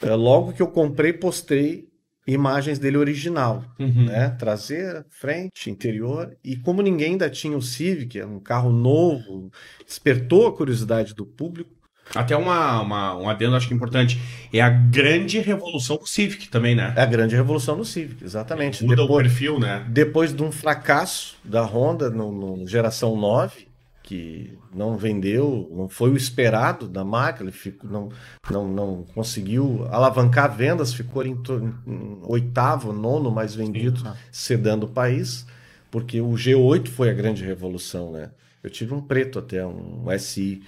É, 0.00 0.14
logo 0.14 0.52
que 0.52 0.62
eu 0.62 0.68
comprei, 0.68 1.12
postei 1.12 1.88
imagens 2.26 2.78
dele 2.78 2.96
original, 2.96 3.64
Uhum. 3.78 4.06
né? 4.06 4.30
Traseira, 4.30 5.04
frente, 5.10 5.70
interior. 5.70 6.36
E 6.44 6.56
como 6.56 6.80
ninguém 6.82 7.12
ainda 7.12 7.28
tinha 7.30 7.56
o 7.56 7.62
Civic, 7.62 8.18
é 8.18 8.26
um 8.26 8.38
carro 8.38 8.70
novo, 8.72 9.50
despertou 9.86 10.46
a 10.46 10.52
curiosidade 10.56 11.14
do 11.14 11.26
público. 11.26 11.70
Até 12.14 12.36
uma, 12.36 12.80
uma, 12.82 13.16
um 13.16 13.28
adendo, 13.28 13.54
acho 13.56 13.68
que 13.68 13.74
importante. 13.74 14.20
É 14.52 14.60
a 14.60 14.68
grande 14.68 15.38
revolução 15.38 15.96
do 15.96 16.06
Civic 16.06 16.48
também, 16.48 16.74
né? 16.74 16.92
É 16.96 17.00
a 17.02 17.06
grande 17.06 17.34
revolução 17.34 17.76
do 17.76 17.84
Civic, 17.84 18.22
exatamente. 18.22 18.84
Muda 18.84 19.02
o 19.02 19.06
Depois, 19.06 19.26
perfil, 19.26 19.58
né? 19.58 19.86
depois 19.88 20.34
de 20.34 20.42
um 20.42 20.52
fracasso 20.52 21.36
da 21.44 21.62
Honda 21.64 22.10
no, 22.10 22.30
no 22.56 22.66
geração 22.68 23.16
9, 23.16 23.66
que 24.02 24.58
não 24.74 24.96
vendeu, 24.96 25.68
não 25.72 25.88
foi 25.88 26.10
o 26.10 26.16
esperado 26.16 26.88
da 26.88 27.04
marca, 27.04 27.42
ele 27.42 27.52
ficou, 27.52 27.88
não, 27.88 28.08
não, 28.50 28.68
não 28.68 29.04
conseguiu 29.14 29.86
alavancar 29.90 30.54
vendas, 30.54 30.92
ficou 30.92 31.24
em, 31.24 31.40
em 31.86 32.18
oitavo, 32.22 32.92
nono 32.92 33.30
mais 33.30 33.54
vendido, 33.54 34.02
sedando 34.30 34.86
o 34.86 34.90
país, 34.90 35.46
porque 35.90 36.20
o 36.20 36.30
G8 36.30 36.88
foi 36.88 37.10
a 37.10 37.14
grande 37.14 37.44
revolução, 37.44 38.10
né? 38.12 38.30
Eu 38.62 38.70
tive 38.70 38.94
um 38.94 39.00
preto 39.00 39.38
até, 39.38 39.66
um 39.66 40.06
SI. 40.18 40.62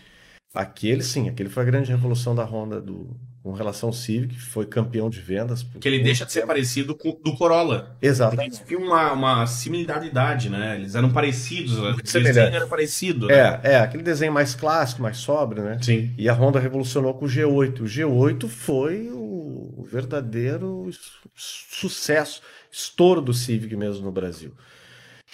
Aquele 0.52 1.02
sim, 1.02 1.28
aquele 1.28 1.48
foi 1.48 1.62
a 1.62 1.66
grande 1.66 1.90
revolução 1.90 2.34
da 2.34 2.44
Honda 2.44 2.80
do, 2.80 3.16
com 3.44 3.52
relação 3.52 3.90
ao 3.90 3.92
Civic, 3.92 4.40
foi 4.40 4.64
campeão 4.64 5.10
de 5.10 5.20
vendas. 5.20 5.66
Que 5.78 5.86
ele 5.86 6.02
deixa 6.02 6.24
de 6.24 6.32
ser 6.32 6.40
tempo. 6.40 6.48
parecido 6.54 6.94
com 6.94 7.10
o 7.10 7.12
do 7.22 7.36
Corolla. 7.36 7.94
Exatamente. 8.00 8.56
Eles 8.56 8.62
tinham 8.66 8.80
uma, 8.82 9.12
uma 9.12 9.46
similaridade, 9.46 10.48
né? 10.48 10.76
Eles 10.76 10.94
eram 10.94 11.12
parecidos. 11.12 11.72
O 11.78 11.82
desenho 11.82 12.06
semelhante. 12.06 12.56
era 12.56 12.66
parecido. 12.66 13.26
né? 13.26 13.34
É, 13.62 13.72
é, 13.72 13.76
aquele 13.80 14.02
desenho 14.02 14.32
mais 14.32 14.54
clássico, 14.54 15.02
mais 15.02 15.18
sóbrio, 15.18 15.62
né? 15.62 15.78
Sim. 15.82 16.10
E 16.16 16.26
a 16.26 16.32
Honda 16.32 16.58
revolucionou 16.58 17.12
com 17.12 17.26
o 17.26 17.28
G8. 17.28 17.80
O 17.80 17.84
G8 17.84 18.48
foi 18.48 19.10
o 19.12 19.86
verdadeiro 19.86 20.88
su- 21.36 21.88
sucesso, 21.88 22.40
estouro 22.72 23.20
do 23.20 23.34
Civic 23.34 23.76
mesmo 23.76 24.06
no 24.06 24.10
Brasil. 24.10 24.52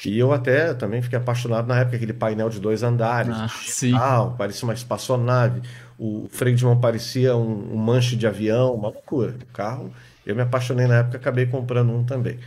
E 0.04 0.18
eu 0.18 0.32
até 0.32 0.72
também 0.74 1.02
fiquei 1.02 1.18
apaixonado 1.18 1.66
na 1.68 1.78
época, 1.78 1.96
aquele 1.96 2.14
painel 2.14 2.48
de 2.48 2.58
dois 2.58 2.82
andares, 2.82 3.34
Ah, 3.36 3.48
sim. 3.48 3.88
digital, 3.88 4.34
parecia 4.36 4.66
uma 4.66 4.72
espaçonave, 4.74 5.60
o 6.00 6.26
freio 6.30 6.56
de 6.56 6.64
mão 6.64 6.80
parecia 6.80 7.36
um, 7.36 7.74
um 7.74 7.76
manche 7.76 8.16
de 8.16 8.26
avião, 8.26 8.74
uma 8.74 8.88
loucura. 8.88 9.36
O 9.42 9.52
carro, 9.52 9.92
eu 10.24 10.34
me 10.34 10.40
apaixonei 10.40 10.86
na 10.86 11.00
época, 11.00 11.18
acabei 11.18 11.44
comprando 11.44 11.92
um 11.92 12.02
também. 12.02 12.38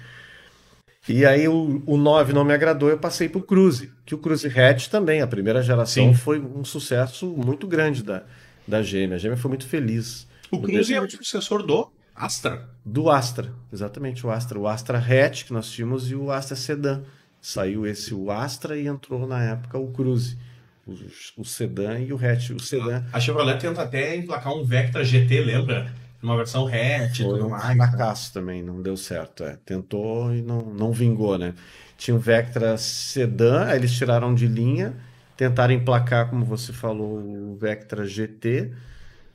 E 1.08 1.24
aí 1.24 1.47
o, 1.47 1.84
o 1.86 1.95
9 1.95 2.34
não 2.34 2.43
me 2.43 2.51
agradou, 2.51 2.89
eu 2.89 2.97
passei 2.97 3.30
pro 3.30 3.43
Cruze, 3.43 3.91
que 4.06 4.16
o 4.16 4.18
Cruze 4.18 4.47
Hatch 4.47 4.88
também, 4.88 5.22
a 5.22 5.28
primeira 5.28 5.62
geração, 5.62 6.08
Sim. 6.08 6.14
foi 6.16 6.39
um 6.39 6.66
sucesso 6.66 7.28
muito 7.28 7.68
grande 7.68 8.01
da, 8.01 8.24
da 8.68 8.82
GM. 8.82 9.14
A 9.14 9.18
GM 9.20 9.38
foi 9.38 9.49
muito 9.49 9.68
feliz. 9.68 10.26
O 10.49 10.60
Cruze 10.60 10.95
é 10.95 10.99
o 10.99 11.08
sucessor 11.08 11.62
do 11.62 11.91
Astra. 12.16 12.68
Do 12.84 13.12
Astra, 13.12 13.54
exatamente, 13.72 14.26
o 14.26 14.32
Astra. 14.32 14.58
O 14.58 14.68
Astra 14.68 14.97
Hatch 14.97 15.43
que 15.43 15.54
nós 15.54 15.70
tínhamos 15.70 16.10
e 16.10 16.16
o 16.16 16.32
Astra 16.32 16.56
Sedan. 16.56 17.04
Saiu 17.39 17.86
esse 17.86 18.16
o 18.16 18.32
Astra 18.32 18.80
e 18.80 18.88
entrou 18.88 19.28
na 19.28 19.43
época 19.43 19.78
o 19.78 19.91
Cruze. 19.91 20.38
O, 20.86 21.41
o 21.41 21.45
Sedan 21.45 21.99
e 21.99 22.11
o 22.11 22.17
Hatch. 22.17 22.51
O 22.51 22.59
Sedan 22.59 23.03
A 23.11 23.19
Chevrolet 23.19 23.57
tenta 23.57 23.81
até 23.81 24.15
emplacar 24.15 24.53
um 24.53 24.63
Vectra 24.63 25.03
GT, 25.03 25.41
lembra? 25.41 25.93
Uma 26.21 26.38
versão 26.38 26.67
hatch 26.67 27.19
e 27.19 27.23
tudo 27.23 27.47
um 27.47 27.49
mais. 27.49 27.75
fracasso 27.75 28.31
também, 28.34 28.63
não 28.63 28.81
deu 28.81 28.95
certo. 28.95 29.43
é. 29.43 29.57
Tentou 29.65 30.34
e 30.34 30.41
não, 30.41 30.61
não 30.61 30.91
vingou, 30.93 31.38
né? 31.38 31.53
Tinha 31.97 32.15
o 32.15 32.19
Vectra 32.19 32.77
Sedan, 32.77 33.65
aí 33.65 33.77
eles 33.77 33.93
tiraram 33.93 34.34
de 34.34 34.47
linha, 34.47 34.95
tentaram 35.36 35.73
emplacar, 35.73 36.29
como 36.29 36.45
você 36.45 36.71
falou, 36.71 37.19
o 37.19 37.57
Vectra 37.59 38.05
GT. 38.05 38.71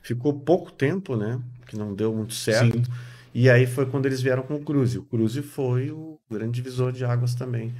Ficou 0.01 0.33
pouco 0.33 0.71
tempo, 0.71 1.15
né? 1.15 1.39
Que 1.67 1.77
não 1.77 1.93
deu 1.93 2.11
muito 2.13 2.33
certo. 2.33 2.77
Sim. 2.77 2.83
E 3.33 3.49
aí 3.49 3.67
foi 3.67 3.85
quando 3.85 4.07
eles 4.07 4.21
vieram 4.21 4.41
com 4.41 4.55
o 4.55 4.59
Cruze. 4.63 4.97
O 4.97 5.03
Cruze 5.03 5.43
foi 5.43 5.91
o 5.91 6.19
grande 6.29 6.53
divisor 6.53 6.91
de 6.91 7.05
águas 7.05 7.35
também 7.35 7.73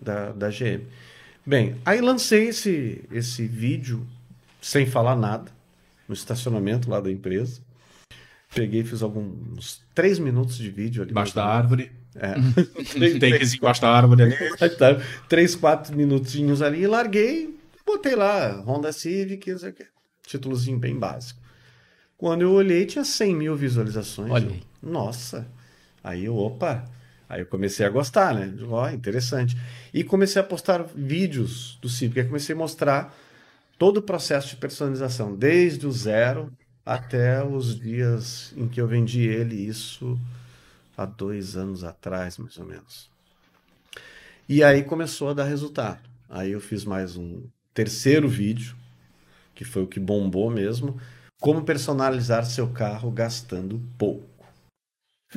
da, 0.00 0.32
da 0.32 0.48
GM. 0.48 0.84
Bem, 1.46 1.76
aí 1.84 2.00
lancei 2.00 2.48
esse, 2.48 3.04
esse 3.10 3.46
vídeo 3.46 4.06
sem 4.62 4.86
falar 4.86 5.14
nada, 5.14 5.52
no 6.08 6.14
estacionamento 6.14 6.88
lá 6.88 7.00
da 7.00 7.10
empresa. 7.10 7.60
Peguei, 8.54 8.84
fiz 8.84 9.02
alguns 9.02 9.82
três 9.94 10.18
minutos 10.18 10.56
de 10.56 10.70
vídeo 10.70 11.02
ali. 11.02 11.08
Debaixo 11.08 11.34
da 11.34 11.44
árvore. 11.44 11.90
É. 12.14 12.34
Tem 13.18 13.38
que 13.38 13.56
embaixo 13.56 13.82
da 13.82 13.90
árvore 13.90 14.22
ali. 14.22 14.36
Três, 15.28 15.54
quatro 15.56 15.96
minutinhos 15.96 16.62
ali 16.62 16.82
e 16.82 16.86
larguei, 16.86 17.58
botei 17.84 18.14
lá, 18.14 18.60
Honda 18.60 18.92
Civic, 18.92 19.50
não 19.50 19.58
sei 19.58 19.70
o 19.70 19.72
quê. 19.72 19.86
Títulozinho 20.26 20.78
bem 20.78 20.96
básico. 20.96 21.40
Quando 22.16 22.42
eu 22.42 22.52
olhei, 22.52 22.86
tinha 22.86 23.04
100 23.04 23.34
mil 23.34 23.56
visualizações. 23.56 24.30
Eu, 24.30 24.36
aí. 24.36 24.62
Nossa! 24.80 25.46
Aí 26.02 26.24
eu, 26.24 26.36
opa! 26.36 26.84
Aí 27.34 27.40
eu 27.40 27.46
comecei 27.46 27.84
a 27.84 27.90
gostar, 27.90 28.32
né? 28.32 28.54
Ó, 28.68 28.88
interessante. 28.90 29.56
E 29.92 30.04
comecei 30.04 30.40
a 30.40 30.44
postar 30.44 30.84
vídeos 30.94 31.76
do 31.82 31.88
Civic. 31.88 32.20
Aí 32.20 32.26
comecei 32.26 32.54
a 32.54 32.58
mostrar 32.58 33.12
todo 33.76 33.96
o 33.96 34.02
processo 34.02 34.50
de 34.50 34.56
personalização, 34.56 35.34
desde 35.34 35.84
o 35.84 35.90
zero 35.90 36.52
até 36.86 37.44
os 37.44 37.76
dias 37.80 38.54
em 38.56 38.68
que 38.68 38.80
eu 38.80 38.86
vendi 38.86 39.22
ele, 39.22 39.56
isso 39.56 40.16
há 40.96 41.04
dois 41.04 41.56
anos 41.56 41.82
atrás, 41.82 42.38
mais 42.38 42.56
ou 42.56 42.66
menos. 42.66 43.10
E 44.48 44.62
aí 44.62 44.84
começou 44.84 45.30
a 45.30 45.34
dar 45.34 45.44
resultado. 45.44 46.08
Aí 46.30 46.52
eu 46.52 46.60
fiz 46.60 46.84
mais 46.84 47.16
um 47.16 47.42
terceiro 47.72 48.28
vídeo, 48.28 48.76
que 49.56 49.64
foi 49.64 49.82
o 49.82 49.88
que 49.88 49.98
bombou 49.98 50.52
mesmo, 50.52 51.00
como 51.40 51.64
personalizar 51.64 52.46
seu 52.46 52.68
carro 52.68 53.10
gastando 53.10 53.82
pouco. 53.98 54.33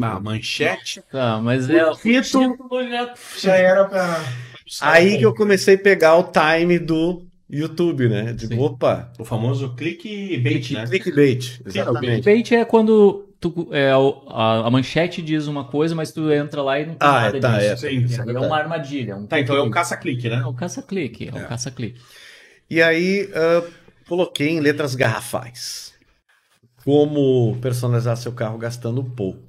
Ah, 0.01 0.19
manchete. 0.19 1.01
Tá, 1.11 1.39
mas 1.41 1.69
é. 1.69 1.91
título 1.95 2.57
já 3.39 3.55
era 3.55 3.85
pra. 3.85 4.19
Aí 4.81 5.17
que 5.17 5.25
eu 5.25 5.33
comecei 5.33 5.75
a 5.75 5.79
pegar 5.79 6.15
o 6.17 6.23
time 6.31 6.77
do 6.79 7.25
YouTube, 7.49 8.09
né? 8.09 8.33
Digo, 8.33 8.53
Sim. 8.53 8.59
opa, 8.59 9.11
O 9.17 9.23
famoso 9.25 9.73
clickbait, 9.75 10.71
né? 10.73 10.85
clickbait. 10.87 11.61
Exatamente. 11.65 12.25
Bait 12.25 12.51
é 12.53 12.65
quando 12.65 13.25
tu, 13.39 13.69
é, 13.71 13.95
o- 13.95 14.23
a, 14.27 14.67
a 14.67 14.69
manchete 14.71 15.21
diz 15.21 15.47
uma 15.47 15.63
coisa, 15.65 15.95
mas 15.95 16.11
tu 16.11 16.31
entra 16.31 16.61
lá 16.61 16.79
e 16.79 16.85
não 16.85 16.95
tem 16.95 17.09
Ah, 17.09 17.13
nada 17.21 17.37
é, 17.37 17.39
tá, 17.39 17.57
disso. 17.59 17.85
é. 17.85 17.89
Sim, 17.89 18.05
E 18.05 18.09
sim. 18.09 18.21
aí 18.21 18.35
é 18.35 18.39
uma 18.39 18.57
armadilha. 18.57 19.15
Um 19.15 19.25
Tá, 19.25 19.39
então 19.39 19.55
é 19.55 19.61
um 19.61 19.69
clickbait. 19.69 19.71
caça-clique, 19.71 20.27
É 20.27 20.29
né? 20.29 20.45
um 20.45 20.53
caça-clique, 20.53 21.29
é 21.29 21.35
um 21.35 21.43
caça-clique. 21.45 22.01
E 22.69 22.81
aí 22.81 23.29
ah, 23.33 23.63
coloquei 24.07 24.49
em 24.49 24.59
letras 24.59 24.95
garrafais. 24.95 25.93
Como 26.83 27.57
personalizar 27.61 28.17
seu 28.17 28.31
carro 28.33 28.57
gastando 28.57 29.03
pouco. 29.03 29.46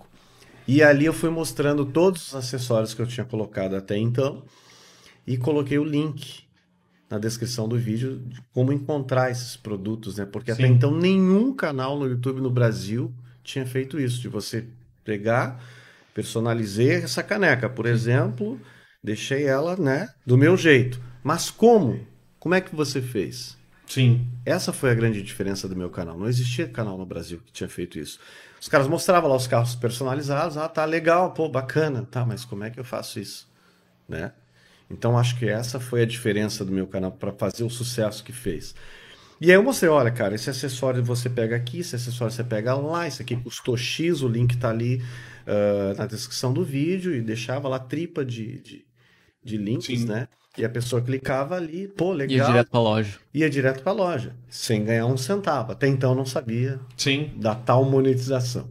E 0.69 0.83
ali 0.83 1.07
eu 1.07 1.15
fui 1.15 1.31
mostrando 1.31 1.87
todos 1.87 2.29
os 2.29 2.35
acessórios 2.35 2.93
que 2.93 3.01
eu 3.01 3.07
tinha 3.07 3.25
colocado 3.25 3.75
até 3.75 3.97
então. 3.97 4.45
E 5.27 5.39
coloquei 5.39 5.79
o 5.79 5.85
link 5.85 6.45
na 7.09 7.19
descrição 7.19 7.67
do 7.67 7.79
vídeo 7.79 8.19
de 8.27 8.43
como 8.53 8.71
encontrar 8.71 9.31
esses 9.31 9.57
produtos, 9.57 10.19
né? 10.19 10.27
Porque 10.27 10.51
até 10.51 10.67
Sim. 10.67 10.75
então 10.75 10.95
nenhum 10.95 11.55
canal 11.55 11.99
no 11.99 12.07
YouTube 12.07 12.43
no 12.43 12.51
Brasil 12.51 13.11
tinha 13.43 13.65
feito 13.65 13.99
isso, 13.99 14.21
de 14.21 14.29
você 14.29 14.67
pegar, 15.03 15.59
personalizei 16.13 16.97
essa 16.97 17.23
caneca, 17.23 17.71
por 17.71 17.87
exemplo, 17.87 18.61
deixei 19.03 19.45
ela, 19.45 19.75
né, 19.75 20.11
do 20.27 20.37
meu 20.37 20.55
jeito. 20.55 21.01
Mas 21.25 21.51
como? 21.51 22.07
Como 22.39 22.55
é 22.55 22.61
que 22.61 22.77
você 22.77 23.01
fez? 23.01 23.57
Sim. 23.87 24.27
Essa 24.45 24.71
foi 24.71 24.91
a 24.91 24.95
grande 24.95 25.23
diferença 25.23 25.67
do 25.67 25.75
meu 25.75 25.89
canal. 25.89 26.19
Não 26.19 26.29
existia 26.29 26.69
canal 26.69 26.99
no 26.99 27.07
Brasil 27.07 27.41
que 27.45 27.53
tinha 27.53 27.71
feito 27.71 27.99
isso. 27.99 28.19
Os 28.61 28.69
caras 28.69 28.87
mostravam 28.89 29.31
lá 29.31 29.37
os 29.37 29.47
carros 29.47 29.75
personalizados. 29.75 30.57
Ah, 30.57 30.69
tá 30.69 30.85
legal, 30.85 31.33
pô, 31.33 31.49
bacana. 31.49 32.07
Tá, 32.11 32.25
mas 32.25 32.45
como 32.45 32.65
é 32.65 32.71
que 32.71 32.81
eu 32.81 32.85
faço 32.85 33.21
isso? 33.21 33.49
Né? 34.09 34.33
Então 34.91 35.19
acho 35.19 35.39
que 35.39 35.49
essa 35.49 35.79
foi 35.79 36.03
a 36.03 36.07
diferença 36.07 36.65
do 36.65 36.73
meu 36.73 36.87
canal 36.87 37.13
para 37.13 37.33
fazer 37.33 37.65
o 37.65 37.71
sucesso 37.71 38.25
que 38.25 38.33
fez. 38.33 38.75
E 39.41 39.51
aí 39.51 39.57
eu 39.57 39.63
mostrei, 39.63 39.89
olha, 39.89 40.11
cara, 40.11 40.35
esse 40.35 40.51
acessório 40.51 41.05
você 41.05 41.31
pega 41.31 41.55
aqui, 41.55 41.81
esse 41.81 41.95
acessório 41.95 42.33
você 42.33 42.43
pega 42.43 42.75
lá, 42.75 43.07
esse 43.07 43.23
aqui 43.23 43.37
custou 43.37 43.77
X, 43.77 44.23
o 44.23 44.29
link 44.29 44.57
tá 44.57 44.71
ali 44.71 45.01
ah, 45.49 45.95
na 45.97 46.07
descrição 46.07 46.53
do 46.53 46.63
vídeo 46.63 47.15
e 47.15 47.23
deixava 47.23 47.69
lá 47.69 47.79
tripa 47.79 48.23
de, 48.23 48.61
de, 48.61 48.87
de 49.43 49.57
links, 49.57 50.01
Sim. 50.01 50.07
né? 50.07 50.29
E 50.59 50.65
a 50.65 50.69
pessoa 50.69 51.01
clicava 51.01 51.55
ali, 51.55 51.87
pô, 51.87 52.11
Ia 52.11 52.17
legal 52.17 52.47
direto 52.49 52.71
pra 52.71 52.81
loja. 52.81 53.19
ia 53.33 53.49
direto 53.49 53.83
para 53.83 53.93
a 53.93 53.95
loja, 53.95 54.35
sem 54.51 54.85
ganhar 54.85 55.07
um 55.07 55.17
centavo. 55.17 55.71
Até 55.73 55.87
então 55.87 56.11
eu 56.11 56.17
não 56.17 56.27
sabia 56.27 56.81
Sim. 56.97 57.31
da 57.37 57.55
tal 57.55 57.85
monetização. 57.85 58.69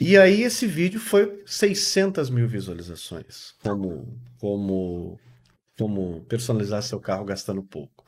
E 0.00 0.16
aí 0.16 0.42
esse 0.42 0.66
vídeo 0.66 1.00
foi 1.00 1.42
600 1.46 2.30
mil 2.30 2.46
visualizações, 2.46 3.54
como, 3.62 4.16
como, 4.38 5.18
como 5.76 6.20
personalizar 6.28 6.82
seu 6.82 7.00
carro 7.00 7.24
gastando 7.24 7.62
pouco. 7.62 8.04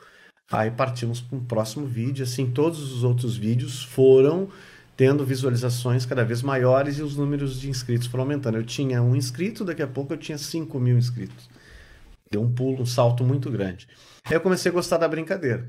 Aí 0.53 0.71
partimos 0.71 1.21
para 1.21 1.39
um 1.39 1.45
próximo 1.45 1.87
vídeo, 1.87 2.23
assim, 2.25 2.47
todos 2.51 2.93
os 2.93 3.03
outros 3.05 3.37
vídeos 3.37 3.83
foram 3.83 4.49
tendo 4.97 5.25
visualizações 5.25 6.05
cada 6.05 6.25
vez 6.25 6.43
maiores 6.43 6.99
e 6.99 7.03
os 7.03 7.17
números 7.17 7.59
de 7.59 7.71
inscritos 7.71 8.07
foram 8.07 8.25
aumentando. 8.25 8.59
Eu 8.59 8.65
tinha 8.65 9.01
um 9.03 9.17
inscrito, 9.17 9.65
daqui 9.65 9.81
a 9.83 9.87
pouco 9.87 10.13
eu 10.13 10.19
tinha 10.19 10.37
5 10.37 10.79
mil 10.79 10.99
inscritos. 10.99 11.49
Deu 12.33 12.41
um 12.43 12.53
pulo, 12.53 12.83
um 12.83 12.87
salto 12.87 13.25
muito 13.25 13.51
grande. 13.51 13.89
Aí 14.25 14.35
eu 14.35 14.41
comecei 14.41 14.71
a 14.71 14.73
gostar 14.75 14.99
da 14.99 15.09
brincadeira. 15.09 15.67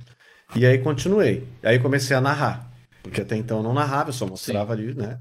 E 0.56 0.64
aí 0.64 0.78
continuei. 0.78 1.48
Aí 1.64 1.80
comecei 1.80 2.16
a 2.16 2.22
narrar. 2.22 2.72
Porque 3.02 3.22
até 3.22 3.36
então 3.36 3.58
eu 3.58 3.64
não 3.64 3.74
narrava, 3.74 4.10
eu 4.10 4.14
só 4.14 4.28
mostrava 4.28 4.72
ali, 4.74 4.94
né? 4.94 5.18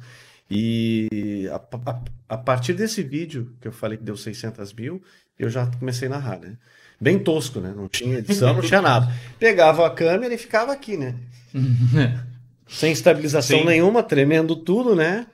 E 0.50 1.48
a, 1.50 1.56
a- 1.90 2.00
a 2.28 2.36
partir 2.36 2.74
desse 2.74 3.02
vídeo, 3.02 3.54
que 3.58 3.66
eu 3.68 3.72
falei 3.72 3.96
que 3.96 4.04
deu 4.04 4.18
600 4.18 4.74
mil, 4.74 5.02
eu 5.38 5.48
já 5.48 5.66
comecei 5.78 6.08
a 6.08 6.10
narrar, 6.10 6.38
né? 6.40 6.58
Bem 7.00 7.18
tosco, 7.18 7.58
né? 7.58 7.72
Não 7.74 7.88
tinha 7.88 8.18
edição, 8.18 8.52
não 8.52 8.60
tinha 8.60 8.82
nada. 8.82 9.10
Pegava 9.38 9.86
a 9.86 9.90
câmera 9.90 10.34
e 10.34 10.38
ficava 10.38 10.72
aqui, 10.72 10.98
né? 10.98 11.14
Sem 12.68 12.92
estabilização 12.92 13.60
Sim. 13.60 13.64
nenhuma, 13.64 14.02
tremendo 14.02 14.54
tudo, 14.54 14.94
né? 14.94 15.26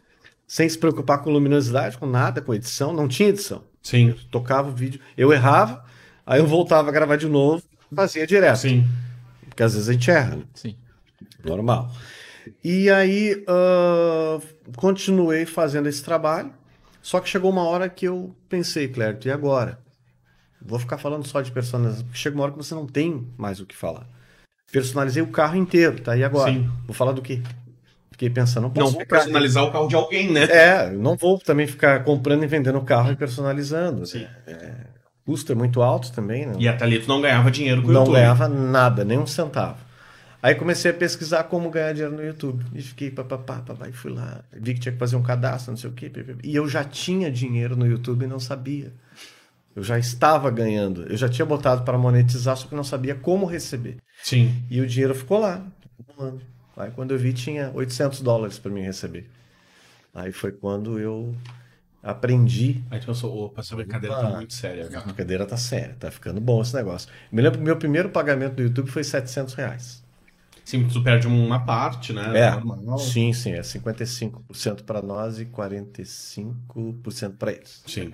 Sem 0.47 0.69
se 0.69 0.79
preocupar 0.79 1.19
com 1.21 1.31
luminosidade, 1.31 1.99
com 1.99 2.07
nada, 2.07 2.41
com 2.41 2.55
edição. 2.55 2.93
Não 2.93 3.09
tinha 3.09 3.31
edição. 3.31 3.65
Sim. 3.83 4.15
Tocava 4.31 4.69
o 4.69 4.73
vídeo, 4.73 5.01
eu 5.19 5.33
errava, 5.33 5.85
aí 6.27 6.41
eu 6.41 6.47
voltava 6.47 6.89
a 6.89 6.93
gravar 6.93 7.17
de 7.17 7.29
novo, 7.29 7.63
fazia 7.95 8.27
direto. 8.27 8.59
Sim. 8.59 8.87
Porque 9.49 9.63
às 9.63 9.73
vezes 9.75 9.89
a 9.89 9.93
gente 9.93 10.11
erra, 10.11 10.37
né? 10.37 10.43
Sim. 10.55 10.77
Normal. 11.45 11.91
E 12.63 12.91
aí, 12.91 13.45
ah, 13.49 14.39
continuei 14.77 15.47
fazendo 15.47 15.89
esse 15.89 16.03
trabalho. 16.03 16.53
Só 17.03 17.21
que 17.21 17.29
chegou 17.29 17.51
uma 17.51 17.63
hora 17.63 17.89
que 17.89 18.07
eu 18.07 18.35
pensei, 18.49 18.89
Clérito, 18.89 19.29
e 19.29 19.31
agora? 19.31 19.79
Vou 20.61 20.79
ficar 20.79 20.99
falando 20.99 21.27
só 21.27 21.41
de 21.41 21.53
personalização, 21.53 22.05
porque 22.05 22.19
chega 22.19 22.35
uma 22.37 22.43
hora 22.43 22.53
que 22.53 22.59
você 22.59 22.75
não 22.75 22.87
tem 22.87 23.29
mais 23.37 23.61
o 23.61 23.67
que 23.67 23.77
falar. 23.77 24.09
Personalizei 24.73 25.23
o 25.23 25.29
carro 25.29 25.57
inteiro, 25.57 26.01
tá? 26.01 26.17
E 26.17 26.25
agora? 26.25 26.51
Sim. 26.53 26.69
Vou 26.85 26.95
falar 26.95 27.13
do 27.13 27.23
quê? 27.23 27.41
Fiquei 28.11 28.31
pensando, 28.31 28.63
não 28.63 28.69
Não 28.71 28.75
posso 28.75 28.93
vou 28.95 29.01
ficar... 29.03 29.19
personalizar 29.19 29.63
o 29.65 29.71
carro 29.71 29.87
de 29.89 29.95
alguém, 29.95 30.33
né? 30.33 30.45
É, 30.45 30.91
não 30.91 31.17
vou 31.17 31.39
também 31.39 31.67
ficar 31.67 32.03
comprando 32.03 32.43
e 32.43 32.47
vendendo 32.47 32.81
carro 32.81 33.13
e 33.13 33.17
personalizando. 33.17 34.05
Sim. 34.07 34.27
É, 34.47 34.87
o 34.96 34.96
custo 35.27 35.51
é 35.51 35.55
muito 35.55 35.83
alto 35.83 36.13
também, 36.13 36.47
né? 36.47 36.55
E 36.59 36.69
a 36.69 36.77
Thalita 36.77 37.09
não 37.09 37.21
ganhava 37.21 37.51
dinheiro 37.51 37.83
com 37.83 37.89
o 37.89 37.93
não 37.93 38.03
YouTube. 38.03 38.15
ganhava 38.15 38.49
nada, 38.49 39.05
nem 39.05 39.19
um 39.19 39.27
centavo. 39.27 39.85
Aí 40.41 40.55
comecei 40.55 40.93
a 40.93 40.95
pesquisar 40.95 41.45
como 41.45 41.69
ganhar 41.69 41.93
dinheiro 41.93 42.15
no 42.15 42.25
YouTube. 42.25 42.65
E 42.73 42.81
fiquei 42.81 43.11
papapá, 43.11 43.57
papá, 43.57 43.89
e 43.89 43.93
fui 43.93 44.13
lá. 44.13 44.45
Vi 44.53 44.75
que 44.75 44.81
tinha 44.81 44.93
que 44.93 44.99
fazer 44.99 45.17
um 45.17 45.23
cadastro, 45.23 45.73
não 45.73 45.77
sei 45.77 45.91
o 45.91 45.93
quê. 45.93 46.13
E 46.45 46.55
eu 46.55 46.69
já 46.69 46.85
tinha 46.85 47.31
dinheiro 47.31 47.77
no 47.77 47.85
YouTube 47.85 48.25
e 48.25 48.29
não 48.29 48.39
sabia. 48.39 48.93
Eu 49.75 49.83
já 49.83 49.99
estava 49.99 50.49
ganhando. 50.51 51.03
Eu 51.03 51.17
já 51.17 51.29
tinha 51.29 51.45
botado 51.45 51.83
para 51.83 51.99
monetizar, 51.99 52.57
só 52.57 52.69
que 52.69 52.77
não 52.77 52.85
sabia 52.85 53.17
como 53.17 53.45
receber. 53.45 53.97
Sim. 54.23 54.55
E 54.71 54.81
o 54.81 54.87
dinheiro 54.87 55.15
ficou 55.15 55.41
lá, 55.41 55.67
acumulando. 55.99 56.41
Aí 56.77 56.91
quando 56.93 57.11
eu 57.11 57.19
vi, 57.19 57.33
tinha 57.33 57.73
800 57.75 58.21
dólares 58.21 58.59
para 58.59 58.71
mim 58.71 58.83
receber. 58.83 59.29
Aí 60.15 60.31
foi 60.31 60.53
quando 60.53 60.99
eu 60.99 61.35
aprendi. 62.07 62.85
Aí 62.91 63.01
tu 63.01 63.07
pensou, 63.07 63.37
opa, 63.45 63.61
essa 63.61 63.75
brincadeira 63.75 64.15
tá 64.17 64.31
muito 64.31 64.55
séria. 64.55 64.87
A 64.87 64.89
cara. 64.89 65.05
brincadeira 65.05 65.45
tá 65.45 65.57
séria, 65.57 65.97
tá 65.99 66.11
ficando 66.11 66.41
bom 66.41 66.63
esse 66.63 66.75
negócio. 66.75 67.09
Me 67.33 67.43
lembro 67.43 67.59
que 67.59 67.65
meu 67.65 67.77
primeiro 67.77 68.09
pagamento 68.11 68.55
do 68.55 68.63
YouTube 68.63 68.91
foi 68.91 69.03
700 69.03 69.55
reais. 69.55 70.05
Sim, 70.65 70.87
tu 70.89 71.03
perde 71.03 71.27
uma 71.27 71.65
parte, 71.65 72.13
né? 72.13 72.39
É, 72.39 72.51
Normal. 72.53 72.99
sim, 72.99 73.33
sim, 73.33 73.53
é 73.53 73.61
55% 73.61 74.83
para 74.83 75.01
nós 75.03 75.39
e 75.39 75.47
45% 75.47 77.37
para 77.39 77.53
eles. 77.53 77.83
Sim. 77.87 78.13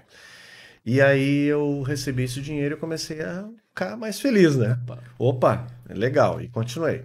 E 0.84 1.00
aí 1.00 1.44
eu 1.44 1.82
recebi 1.82 2.24
esse 2.24 2.40
dinheiro 2.40 2.74
e 2.74 2.78
comecei 2.78 3.22
a 3.22 3.48
ficar 3.68 3.96
mais 3.96 4.20
feliz, 4.20 4.56
né? 4.56 4.78
Opa. 4.82 4.98
Opa, 5.18 5.66
é 5.88 5.94
legal, 5.94 6.40
e 6.40 6.48
continuei. 6.48 7.04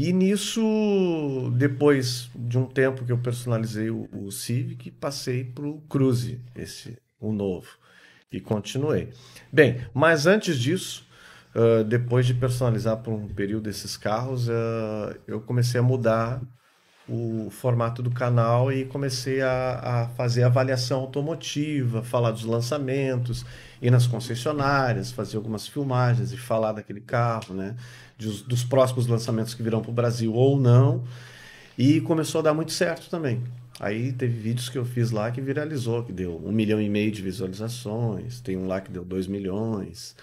E 0.00 0.12
nisso, 0.12 1.50
depois 1.56 2.30
de 2.32 2.56
um 2.56 2.66
tempo 2.66 3.04
que 3.04 3.10
eu 3.10 3.18
personalizei 3.18 3.90
o, 3.90 4.08
o 4.12 4.30
Civic, 4.30 4.92
passei 4.92 5.42
para 5.42 5.66
o 5.66 5.80
Cruze, 5.88 6.40
esse, 6.54 6.96
o 7.18 7.32
novo, 7.32 7.66
e 8.30 8.40
continuei. 8.40 9.08
Bem, 9.52 9.84
mas 9.92 10.24
antes 10.24 10.56
disso, 10.56 11.04
ah, 11.52 11.82
depois 11.82 12.26
de 12.26 12.32
personalizar 12.32 12.98
por 12.98 13.12
um 13.12 13.26
período 13.26 13.68
esses 13.68 13.96
carros, 13.96 14.48
ah, 14.48 15.16
eu 15.26 15.40
comecei 15.40 15.80
a 15.80 15.82
mudar 15.82 16.40
o 17.08 17.48
formato 17.50 18.02
do 18.02 18.10
canal 18.10 18.70
e 18.70 18.84
comecei 18.84 19.40
a, 19.40 19.80
a 19.82 20.08
fazer 20.08 20.42
avaliação 20.42 21.00
automotiva, 21.00 22.02
falar 22.02 22.32
dos 22.32 22.44
lançamentos, 22.44 23.46
ir 23.80 23.90
nas 23.90 24.06
concessionárias, 24.06 25.10
fazer 25.10 25.36
algumas 25.36 25.66
filmagens 25.66 26.32
e 26.32 26.36
falar 26.36 26.72
daquele 26.72 27.00
carro, 27.00 27.54
né? 27.54 27.74
Dos, 28.18 28.42
dos 28.42 28.64
próximos 28.64 29.06
lançamentos 29.06 29.54
que 29.54 29.62
virão 29.62 29.80
para 29.80 29.90
o 29.90 29.94
Brasil 29.94 30.34
ou 30.34 30.60
não. 30.60 31.04
E 31.78 32.00
começou 32.00 32.40
a 32.40 32.42
dar 32.42 32.54
muito 32.54 32.72
certo 32.72 33.08
também. 33.08 33.42
Aí 33.80 34.12
teve 34.12 34.36
vídeos 34.36 34.68
que 34.68 34.76
eu 34.76 34.84
fiz 34.84 35.10
lá 35.10 35.30
que 35.30 35.40
viralizou, 35.40 36.02
que 36.02 36.12
deu 36.12 36.42
um 36.44 36.50
milhão 36.50 36.80
e 36.80 36.88
meio 36.88 37.12
de 37.12 37.22
visualizações, 37.22 38.40
tem 38.40 38.56
um 38.56 38.66
lá 38.66 38.80
que 38.80 38.90
deu 38.90 39.04
dois 39.04 39.26
milhões. 39.26 40.16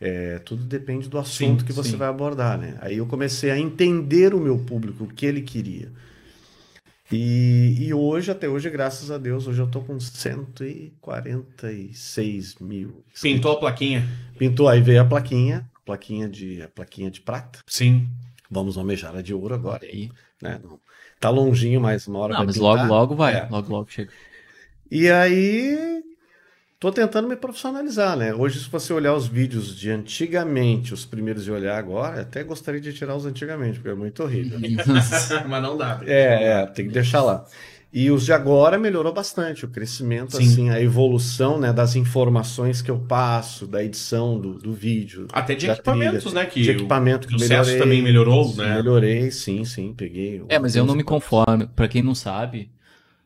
É, 0.00 0.38
tudo 0.40 0.64
depende 0.64 1.08
do 1.08 1.16
assunto 1.16 1.64
que 1.64 1.72
você 1.72 1.90
sim. 1.90 1.96
vai 1.96 2.08
abordar, 2.08 2.58
né? 2.58 2.76
Aí 2.82 2.98
eu 2.98 3.06
comecei 3.06 3.50
a 3.50 3.58
entender 3.58 4.34
o 4.34 4.40
meu 4.40 4.58
público, 4.58 5.04
o 5.04 5.06
que 5.06 5.24
ele 5.24 5.40
queria. 5.40 5.90
E, 7.12 7.76
e 7.86 7.94
hoje, 7.94 8.30
até 8.32 8.48
hoje, 8.48 8.68
graças 8.68 9.08
a 9.10 9.18
Deus, 9.18 9.46
hoje 9.46 9.60
eu 9.62 9.70
tô 9.70 9.80
com 9.80 9.98
146 10.00 12.56
mil. 12.56 13.04
Pintou 13.22 13.52
a 13.52 13.60
plaquinha? 13.60 14.04
Pintou, 14.38 14.68
aí 14.68 14.80
veio 14.80 15.02
a 15.02 15.04
plaquinha, 15.04 15.70
plaquinha 15.84 16.28
de, 16.28 16.62
a 16.62 16.68
plaquinha 16.68 17.08
de 17.10 17.20
prata. 17.20 17.60
Sim. 17.66 18.08
Vamos 18.50 18.76
almejar 18.76 19.14
a 19.14 19.22
de 19.22 19.32
ouro 19.34 19.54
agora. 19.54 19.84
Aí. 19.86 20.10
Né? 20.42 20.58
Não- 20.62 20.80
Tá 21.18 21.30
longinho, 21.30 21.80
mas 21.80 22.06
uma 22.06 22.18
hora 22.18 22.34
Não, 22.34 22.44
mas 22.44 22.56
pintar. 22.56 22.76
logo, 22.76 22.88
logo 22.92 23.14
vai. 23.16 23.34
É. 23.34 23.48
Logo, 23.48 23.72
logo 23.72 23.90
chega. 23.90 24.12
E 24.90 25.08
aí, 25.10 26.02
tô 26.78 26.92
tentando 26.92 27.28
me 27.28 27.36
profissionalizar, 27.36 28.16
né? 28.16 28.34
Hoje, 28.34 28.60
se 28.60 28.68
você 28.68 28.92
olhar 28.92 29.14
os 29.14 29.26
vídeos 29.26 29.74
de 29.76 29.90
antigamente, 29.90 30.92
os 30.92 31.04
primeiros 31.04 31.44
de 31.44 31.50
olhar 31.50 31.78
agora, 31.78 32.20
até 32.20 32.42
gostaria 32.44 32.80
de 32.80 32.92
tirar 32.92 33.16
os 33.16 33.24
antigamente, 33.24 33.78
porque 33.78 33.90
é 33.90 33.94
muito 33.94 34.22
horrível. 34.22 34.58
Mas 35.48 35.62
não 35.62 35.76
dá. 35.76 36.00
É, 36.04 36.62
é, 36.62 36.66
tem 36.66 36.86
que 36.86 36.92
deixar 36.92 37.22
lá. 37.22 37.44
E 37.92 38.10
os 38.10 38.26
de 38.26 38.32
agora 38.32 38.78
melhorou 38.78 39.10
bastante, 39.10 39.64
o 39.64 39.68
crescimento, 39.68 40.36
Sim. 40.36 40.42
assim, 40.44 40.70
a 40.70 40.82
evolução, 40.82 41.58
né, 41.58 41.72
das 41.72 41.96
informações 41.96 42.82
que 42.82 42.90
eu 42.90 42.98
passo, 42.98 43.66
da 43.66 43.82
edição 43.82 44.38
do, 44.38 44.58
do 44.58 44.74
vídeo. 44.74 45.26
Até 45.32 45.54
de 45.54 45.70
equipamentos, 45.70 46.24
trilha, 46.24 46.42
né? 46.42 46.46
Que 46.46 46.62
de 46.62 46.70
equipamento 46.72 47.26
o 47.26 47.30
que 47.30 47.38
sucesso 47.38 47.70
melhorei. 47.70 47.78
também 47.78 48.02
melhorou, 48.02 48.54
né? 48.54 48.74
Melhorei, 48.74 49.30
sim, 49.30 49.64
sim, 49.64 49.94
peguei. 49.96 50.44
É, 50.48 50.58
mas 50.58 50.76
eu 50.76 50.84
não 50.84 50.94
me 50.94 51.04
conformo. 51.04 51.68
Pra 51.68 51.88
quem 51.88 52.02
não 52.02 52.14
sabe, 52.14 52.70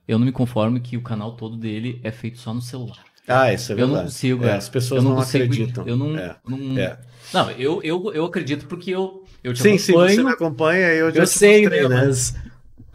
eu 0.06 0.20
não 0.20 0.26
me 0.26 0.32
conformo 0.32 0.78
que 0.78 0.96
o 0.96 1.02
canal 1.02 1.32
todo 1.32 1.56
dele 1.56 1.98
é 2.04 2.12
feito 2.12 2.38
só 2.38 2.54
no 2.54 2.60
celular. 2.60 3.09
Ah, 3.30 3.52
isso 3.52 3.70
é 3.70 3.74
eu 3.74 3.76
verdade. 3.76 3.96
não 3.98 4.02
consigo. 4.04 4.44
É, 4.44 4.48
é. 4.48 4.52
as 4.56 4.68
pessoas 4.68 5.02
eu 5.02 5.08
não, 5.08 5.16
consigo- 5.16 5.44
acreditam. 5.44 5.86
Eu 5.86 5.96
não. 5.96 6.16
É, 6.18 6.36
não, 6.46 6.78
é. 6.78 6.98
não, 7.32 7.50
eu, 7.52 7.80
eu, 7.82 8.12
eu 8.14 8.24
acredito 8.24 8.66
porque 8.66 8.90
eu, 8.90 9.24
eu 9.42 9.52
te 9.54 9.62
Sim, 9.62 9.78
sim, 9.78 9.92
acompanho. 9.92 10.14
você 10.16 10.22
me 10.24 10.30
acompanha, 10.30 10.86
eu 10.88 11.10
já 11.12 11.22
eu 11.22 11.26
sei, 11.26 11.62
mostrei, 11.62 11.88
né? 11.88 11.96
Mas. 12.06 12.34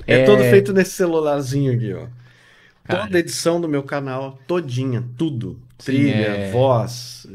É, 0.08 0.20
É. 0.20 0.26
todo 0.26 0.40
feito 0.44 0.72
nesse 0.74 0.92
celularzinho 0.92 1.74
aqui, 1.74 1.94
ó. 1.94 2.08
Cara. 2.84 3.04
Toda 3.06 3.18
edição 3.20 3.60
do 3.60 3.68
meu 3.68 3.82
canal, 3.82 4.38
todinha, 4.46 5.04
tudo. 5.18 5.60
Sim, 5.80 5.86
Trilha, 5.94 6.14
é- 6.14 6.52
voz, 6.52 7.26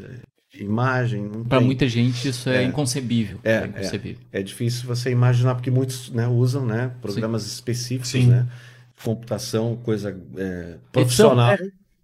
é, 0.55 0.61
imagem, 0.63 1.23
não 1.23 1.43
tem. 1.43 1.59
muita 1.59 1.87
gente 1.89 2.27
isso 2.29 2.49
é, 2.49 2.63
É. 2.63 2.63
inconcebível. 2.63 3.37
É, 3.43 3.55
É, 3.55 3.65
inconcebível. 3.67 4.21
É 4.31 4.41
difícil 4.41 4.85
você 4.87 5.11
imaginar, 5.11 5.55
porque 5.55 5.69
muitos 5.69 6.09
né, 6.09 6.25
usam 6.27 6.65
né, 6.65 6.91
programas 7.01 7.45
específicos, 7.45 8.09
Sim. 8.09 8.27
né? 8.27 8.47
Computação, 9.03 9.77
coisa 9.83 10.15
é, 10.37 10.75
profissional, 10.91 11.57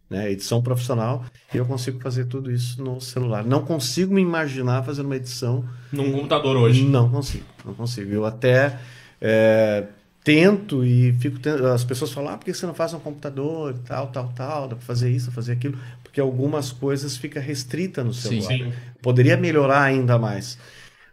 né? 0.10 0.32
Edição 0.32 0.62
profissional, 0.62 1.26
e 1.54 1.58
eu 1.58 1.66
consigo 1.66 2.00
fazer 2.00 2.26
tudo 2.26 2.52
isso 2.52 2.82
no 2.82 3.00
celular. 3.02 3.44
Não 3.44 3.64
consigo 3.64 4.14
me 4.14 4.22
imaginar 4.22 4.84
fazendo 4.84 5.06
uma 5.08 5.16
edição 5.16 5.66
Num 5.92 6.12
computador 6.12 6.56
hoje. 6.56 6.84
Não 6.84 7.10
consigo, 7.10 7.46
não 7.66 7.74
consigo. 7.74 8.12
Eu 8.12 8.26
até 8.26 8.80
é, 9.22 9.86
tento 10.24 10.84
e 10.84 11.14
fico. 11.20 11.38
As 11.74 11.84
pessoas 11.84 12.12
falam, 12.12 12.34
ah, 12.34 12.38
por 12.38 12.46
que 12.46 12.54
você 12.54 12.66
não 12.66 12.74
faz 12.74 12.94
um 12.94 13.00
computador 13.00 13.74
e 13.76 13.88
tal, 13.88 14.08
tal, 14.08 14.32
tal, 14.36 14.68
dá 14.68 14.76
pra 14.76 14.86
fazer 14.86 15.10
isso, 15.10 15.32
fazer 15.32 15.54
aquilo, 15.54 15.78
porque 16.04 16.20
algumas 16.20 16.72
coisas 16.72 17.18
fica 17.18 17.40
restrita 17.40 18.04
no 18.04 18.14
Sim. 18.14 18.42
celular. 18.42 18.72
Sim. 18.72 18.74
Poderia 19.02 19.38
melhorar 19.38 19.84
ainda 19.84 20.18
mais. 20.18 20.58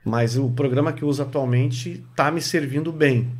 Mas 0.04 0.36
o 0.36 0.50
programa 0.50 0.92
que 0.92 1.02
eu 1.02 1.08
uso 1.08 1.22
atualmente 1.22 2.04
está 2.10 2.30
me 2.30 2.40
servindo 2.40 2.92
bem. 2.92 3.30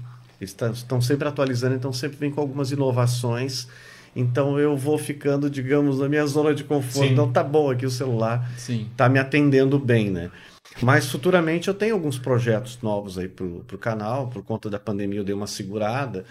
Eles 0.41 0.57
estão 0.75 1.01
sempre 1.01 1.29
atualizando, 1.29 1.75
então 1.75 1.93
sempre 1.93 2.17
vem 2.19 2.31
com 2.31 2.41
algumas 2.41 2.71
inovações. 2.71 3.69
Então 4.15 4.59
eu 4.59 4.77
vou 4.77 4.97
ficando, 4.97 5.51
digamos, 5.51 5.99
na 5.99 6.09
minha 6.09 6.27
zona 6.27 6.55
de 6.55 6.63
conforto. 6.63 7.09
Sim. 7.09 7.15
Não 7.15 7.31
tá 7.33 7.43
bom 7.43 7.71
aqui 7.71 7.85
o 7.85 7.91
celular 7.91 8.49
Sim. 8.57 8.89
tá 8.97 9.09
me 9.09 9.19
atendendo 9.19 9.79
bem, 9.79 10.11
né? 10.11 10.31
Mas 10.81 11.11
futuramente 11.11 11.69
eu 11.69 11.75
tenho 11.75 11.95
alguns 11.95 12.19
projetos 12.19 12.81
novos 12.81 13.19
aí 13.19 13.29
pro, 13.29 13.65
pro 13.67 13.79
canal. 13.79 14.29
Por 14.29 14.43
conta 14.43 14.71
da 14.71 14.79
pandemia 14.79 15.21
eu 15.21 15.25
dei 15.25 15.35
uma 15.35 15.47
segurada, 15.47 16.25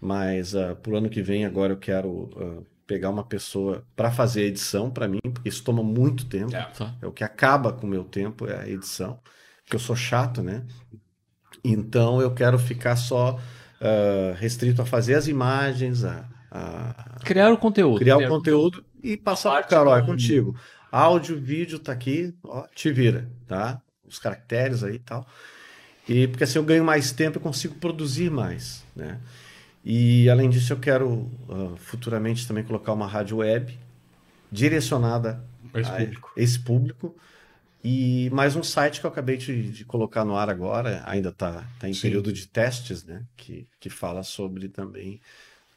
mas 0.00 0.54
uh, 0.54 0.76
pro 0.82 0.96
ano 0.96 1.08
que 1.08 1.22
vem 1.22 1.44
agora 1.44 1.72
eu 1.72 1.76
quero 1.78 2.30
ah, 2.36 2.62
pegar 2.86 3.10
uma 3.10 3.24
pessoa 3.24 3.84
para 3.96 4.10
fazer 4.10 4.42
a 4.42 4.46
edição 4.46 4.90
para 4.90 5.08
mim, 5.08 5.20
porque 5.22 5.48
isso 5.48 5.62
toma 5.64 5.82
muito 5.82 6.26
tempo. 6.26 6.54
É. 6.54 6.68
É 7.00 7.06
o 7.06 7.12
que 7.12 7.24
acaba 7.24 7.72
com 7.72 7.86
o 7.86 7.90
meu 7.90 8.04
tempo, 8.04 8.46
é 8.46 8.60
a 8.60 8.68
edição. 8.68 9.18
Porque 9.62 9.76
eu 9.76 9.80
sou 9.80 9.96
chato, 9.96 10.42
né? 10.42 10.64
Então 11.64 12.20
eu 12.20 12.32
quero 12.32 12.58
ficar 12.58 12.96
só 12.96 13.38
ah, 13.80 14.34
restrito 14.36 14.80
a 14.80 14.86
fazer 14.86 15.14
as 15.14 15.26
imagens, 15.26 16.04
a, 16.04 16.28
a 16.52 17.20
Criar 17.24 17.52
o 17.52 17.58
conteúdo. 17.58 17.98
criar 18.00 18.18
o 18.18 18.26
conteúdo 18.28 18.84
e 19.02 19.16
passar 19.16 19.50
Parte 19.52 19.68
pro 19.68 19.70
cara, 19.78 19.90
ó, 19.90 19.96
é 19.96 20.02
contigo. 20.02 20.56
Áudio, 20.90 21.40
vídeo 21.40 21.78
tá 21.78 21.92
aqui, 21.92 22.34
ó, 22.44 22.66
te 22.74 22.92
vira, 22.92 23.30
tá? 23.46 23.80
Os 24.06 24.18
caracteres 24.18 24.84
aí 24.84 24.96
e 24.96 24.98
tal. 24.98 25.26
E 26.08 26.28
porque 26.28 26.44
assim 26.44 26.58
eu 26.58 26.64
ganho 26.64 26.84
mais 26.84 27.12
tempo 27.12 27.38
e 27.38 27.40
consigo 27.42 27.76
produzir 27.76 28.30
mais, 28.30 28.84
né? 28.94 29.20
E 29.84 30.28
além 30.30 30.50
disso 30.50 30.72
eu 30.72 30.78
quero 30.80 31.30
ah, 31.48 31.74
futuramente 31.78 32.46
também 32.46 32.64
colocar 32.64 32.92
uma 32.92 33.06
rádio 33.06 33.38
web 33.38 33.78
direcionada 34.50 35.42
Pra 35.72 35.80
esse 35.80 35.90
a 35.90 35.96
público. 35.96 36.32
esse 36.36 36.58
público. 36.60 37.16
E 37.84 38.30
mais 38.32 38.54
um 38.56 38.62
site 38.62 39.00
que 39.00 39.06
eu 39.06 39.10
acabei 39.10 39.36
de, 39.36 39.70
de 39.72 39.84
colocar 39.84 40.24
no 40.24 40.36
ar 40.36 40.48
agora, 40.50 41.02
ainda 41.06 41.30
está 41.30 41.68
tá 41.78 41.88
em 41.88 41.94
Sim. 41.94 42.00
período 42.00 42.32
de 42.32 42.46
testes, 42.48 43.04
né? 43.04 43.24
Que, 43.36 43.68
que 43.80 43.90
fala 43.90 44.22
sobre 44.22 44.68
também 44.68 45.20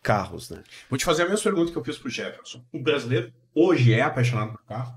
carros, 0.06 0.52
né? 0.52 0.62
Vou 0.90 0.98
te 1.00 1.04
fazer 1.06 1.24
a 1.24 1.30
mesma 1.30 1.44
pergunta 1.44 1.72
que 1.72 1.78
eu 1.78 1.84
fiz 1.84 1.98
pro 1.98 2.10
Jefferson. 2.10 2.64
O 2.72 2.80
brasileiro 2.80 3.34
hoje 3.56 3.92
é 3.92 4.02
apaixonado 4.02 4.52
por 4.52 4.64
carro? 4.66 4.94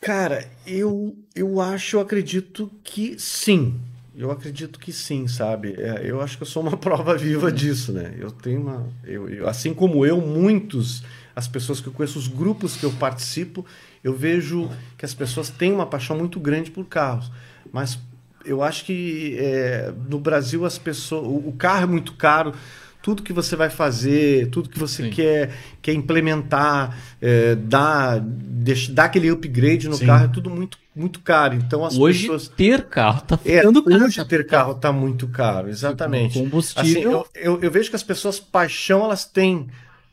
Cara, 0.00 0.48
eu, 0.66 1.16
eu 1.34 1.60
acho, 1.60 1.96
eu 1.96 2.00
acredito 2.00 2.70
que 2.82 3.18
sim. 3.18 3.80
Eu 4.14 4.30
acredito 4.32 4.78
que 4.80 4.92
sim, 4.92 5.28
sabe? 5.28 5.74
É, 5.78 6.02
eu 6.04 6.20
acho 6.20 6.36
que 6.36 6.42
eu 6.42 6.46
sou 6.46 6.62
uma 6.62 6.76
prova 6.78 7.16
viva 7.16 7.52
disso, 7.52 7.92
né? 7.92 8.14
Eu 8.18 8.30
tenho 8.32 8.60
uma. 8.60 8.88
Eu, 9.04 9.28
eu- 9.28 9.48
assim 9.48 9.72
como 9.74 10.04
eu, 10.04 10.20
muitos, 10.20 11.02
as 11.36 11.46
pessoas 11.46 11.80
que 11.80 11.86
eu 11.88 11.92
conheço, 11.92 12.18
os 12.18 12.26
grupos 12.28 12.76
que 12.76 12.84
eu 12.84 12.92
participo, 12.92 13.64
eu 14.02 14.12
vejo 14.14 14.68
que 14.96 15.04
as 15.04 15.14
pessoas 15.14 15.50
têm 15.50 15.72
uma 15.72 15.86
paixão 15.86 16.16
muito 16.16 16.40
grande 16.40 16.70
por 16.70 16.84
carros. 16.86 17.30
Mas 17.72 17.98
eu 18.44 18.62
acho 18.62 18.84
que 18.84 19.36
é, 19.38 19.92
no 20.08 20.18
Brasil 20.18 20.64
as 20.64 20.78
pessoas. 20.78 21.24
O, 21.26 21.48
o 21.48 21.52
carro 21.52 21.82
é 21.84 21.86
muito 21.86 22.14
caro. 22.14 22.52
Tudo 23.00 23.22
que 23.22 23.32
você 23.32 23.54
vai 23.56 23.70
fazer, 23.70 24.48
tudo 24.50 24.68
que 24.68 24.78
você 24.78 25.04
Sim. 25.04 25.10
quer, 25.10 25.54
quer 25.80 25.92
implementar, 25.94 26.98
é, 27.22 27.54
dar, 27.54 28.20
deixa- 28.20 28.92
dar 28.92 29.04
aquele 29.04 29.30
upgrade 29.30 29.88
no 29.88 29.94
Sim. 29.96 30.06
carro, 30.06 30.24
é 30.24 30.28
tudo 30.28 30.50
muito, 30.50 30.76
muito 30.94 31.20
caro. 31.20 31.54
Então 31.54 31.84
as 31.84 31.96
Hoje, 31.96 32.22
pessoas. 32.22 32.48
ter 32.48 32.84
carro 32.86 33.20
tá 33.22 33.38
É, 33.44 33.58
ficando 33.58 33.82
caro. 33.84 34.04
hoje 34.04 34.24
ter 34.24 34.46
carro 34.46 34.74
tá 34.74 34.92
muito 34.92 35.28
caro, 35.28 35.68
exatamente. 35.68 36.38
Combustível. 36.38 37.20
Assim, 37.20 37.38
eu, 37.40 37.54
eu, 37.54 37.60
eu 37.62 37.70
vejo 37.70 37.88
que 37.88 37.96
as 37.96 38.02
pessoas, 38.02 38.40
paixão, 38.40 39.04
elas 39.04 39.24
têm 39.24 39.68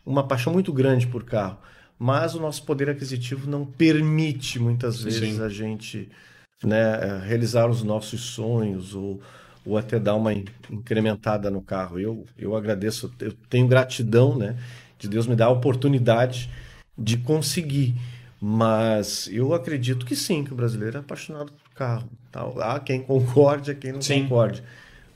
uma 0.06 0.24
paixão 0.26 0.54
muito 0.54 0.72
grande 0.72 1.08
por 1.08 1.24
carro, 1.24 1.58
mas 1.98 2.36
o 2.36 2.40
nosso 2.40 2.64
poder 2.64 2.90
aquisitivo 2.90 3.50
não 3.50 3.66
permite 3.66 4.60
muitas 4.60 5.02
vezes 5.02 5.36
Sim. 5.38 5.42
a 5.44 5.50
gente 5.50 6.08
né, 6.64 7.20
realizar 7.26 7.68
os 7.68 7.82
nossos 7.84 8.22
sonhos 8.22 8.94
ou, 8.96 9.20
ou 9.66 9.78
até 9.78 10.00
dar 10.00 10.16
uma 10.16 10.34
in- 10.34 10.46
incrementada 10.70 11.50
no 11.50 11.62
carro. 11.62 12.00
Eu, 12.00 12.26
eu 12.38 12.56
agradeço, 12.56 13.12
eu 13.20 13.34
tenho 13.50 13.68
gratidão, 13.68 14.38
né? 14.38 14.56
de 14.98 15.10
Deus 15.10 15.28
me 15.28 15.36
dar 15.36 15.46
a 15.46 15.50
oportunidade 15.50 16.50
de 16.98 17.18
conseguir. 17.18 17.96
Mas 18.42 19.28
eu 19.32 19.54
acredito 19.54 20.06
que 20.06 20.16
sim, 20.16 20.44
que 20.44 20.54
o 20.54 20.56
brasileiro 20.56 20.98
é 20.98 21.00
apaixonado 21.00 21.52
por 21.52 21.70
carro. 21.74 22.10
Tal. 22.32 22.60
Há 22.62 22.80
quem 22.80 23.02
concorde, 23.02 23.72
há 23.72 23.76
quem 23.76 23.92
não 23.94 24.02
Sim. 24.02 24.24
concorde. 24.24 24.64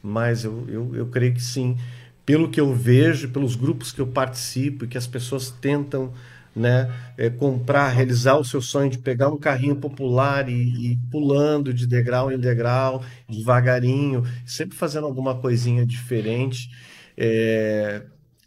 Mas 0.02 0.43
eu, 0.45 0.66
eu, 0.70 0.95
eu 0.95 1.08
creio 1.08 1.34
que 1.34 1.41
sim. 1.41 1.78
Pelo 2.26 2.50
que 2.50 2.60
eu 2.60 2.74
vejo, 2.74 3.30
pelos 3.30 3.56
grupos 3.56 3.91
que 3.91 4.00
eu 4.00 4.08
participo 4.08 4.86
e 4.86 4.88
que 4.88 4.97
as 4.97 5.08
pessoas 5.08 5.50
tentam 5.52 6.14
né, 6.56 6.91
é, 7.18 7.30
comprar, 7.30 7.89
realizar 7.89 8.36
o 8.38 8.43
seu 8.43 8.62
sonho 8.62 8.89
de 8.89 8.97
pegar 8.97 9.30
um 9.30 9.38
carrinho 9.38 9.76
popular 9.76 10.50
e, 10.50 10.93
e 10.93 10.97
pulando 11.12 11.74
de 11.74 11.86
degrau 11.88 12.32
em 12.32 12.39
degrau, 12.39 13.04
devagarinho, 13.30 14.24
sempre 14.45 14.78
fazendo 14.78 15.06
alguma 15.06 15.36
coisinha 15.39 15.86
diferente. 15.86 16.70
É, 17.18 18.04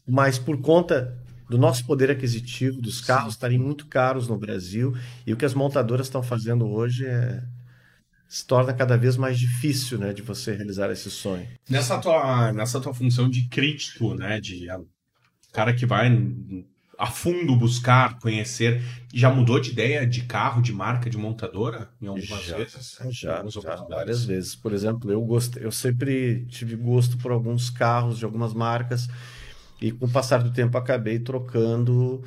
mas 0.07 0.39
por 0.39 0.61
conta 0.61 1.17
do 1.49 1.59
nosso 1.59 1.85
poder 1.85 2.11
aquisitivo, 2.11 2.81
dos 2.81 3.01
carros 3.01 3.35
estarem 3.35 3.59
muito 3.59 3.87
caros 3.87 4.27
no 4.27 4.39
Brasil, 4.39 4.95
e 5.27 5.33
o 5.33 5.37
que 5.37 5.45
as 5.45 5.53
montadoras 5.55 6.07
estão 6.07 6.23
fazendo 6.23 6.67
hoje 6.67 7.05
é, 7.05 7.43
se 8.27 8.47
torna 8.47 8.73
cada 8.73 8.97
vez 8.97 9.19
mais 9.19 9.39
difícil 9.39 9.99
né, 9.99 10.15
de 10.15 10.23
você 10.23 10.55
realizar 10.55 10.91
esse 10.91 11.11
sonho. 11.11 11.47
Nessa 11.69 11.99
tua, 11.99 12.51
nessa 12.53 12.81
tua 12.81 12.95
função 12.95 13.29
de 13.29 13.47
crítico, 13.49 14.15
né? 14.15 14.41
De 14.41 14.71
a- 14.71 14.81
cara 15.53 15.75
que 15.75 15.85
vai 15.85 16.09
a 17.03 17.07
fundo 17.07 17.57
buscar, 17.57 18.21
conhecer, 18.21 18.81
já 19.13 19.29
mudou 19.29 19.59
de 19.59 19.71
ideia 19.71 20.07
de 20.07 20.21
carro, 20.23 20.63
de 20.63 20.73
marca, 20.73 21.11
de 21.11 21.19
montadora 21.19 21.89
em 22.01 22.07
algumas 22.07 22.45
Já, 22.45 22.57
vezes? 22.57 22.97
Já, 23.11 23.33
Algumas 23.39 23.55
já, 23.55 23.75
várias 23.89 24.25
vezes. 24.25 24.55
Por 24.55 24.73
exemplo, 24.73 25.11
eu 25.11 25.21
gosto, 25.21 25.59
eu 25.59 25.73
sempre 25.73 26.47
tive 26.49 26.77
gosto 26.77 27.19
por 27.19 27.33
alguns 27.33 27.71
carros 27.71 28.19
de 28.19 28.25
algumas 28.25 28.55
marcas 28.55 29.09
e 29.81 29.91
com 29.91 30.07
o 30.07 30.09
passar 30.09 30.45
do 30.45 30.53
tempo 30.53 30.79
acabei 30.79 31.19
trocando, 31.19 32.23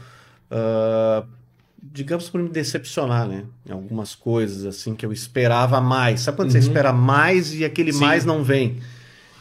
ah, 0.51 1.23
digamos 1.81 2.27
por 2.29 2.41
me 2.43 2.49
decepcionar, 2.49 3.25
né? 3.29 3.45
Em 3.65 3.71
algumas 3.71 4.13
coisas 4.13 4.65
assim 4.65 4.93
que 4.93 5.05
eu 5.05 5.13
esperava 5.13 5.79
mais. 5.79 6.19
Sabe 6.19 6.35
quando 6.35 6.51
você 6.51 6.57
Uhum. 6.57 6.63
espera 6.65 6.91
mais 6.91 7.53
e 7.53 7.63
aquele 7.63 7.93
Sim. 7.93 7.99
mais 8.01 8.25
não 8.25 8.43
vem? 8.43 8.81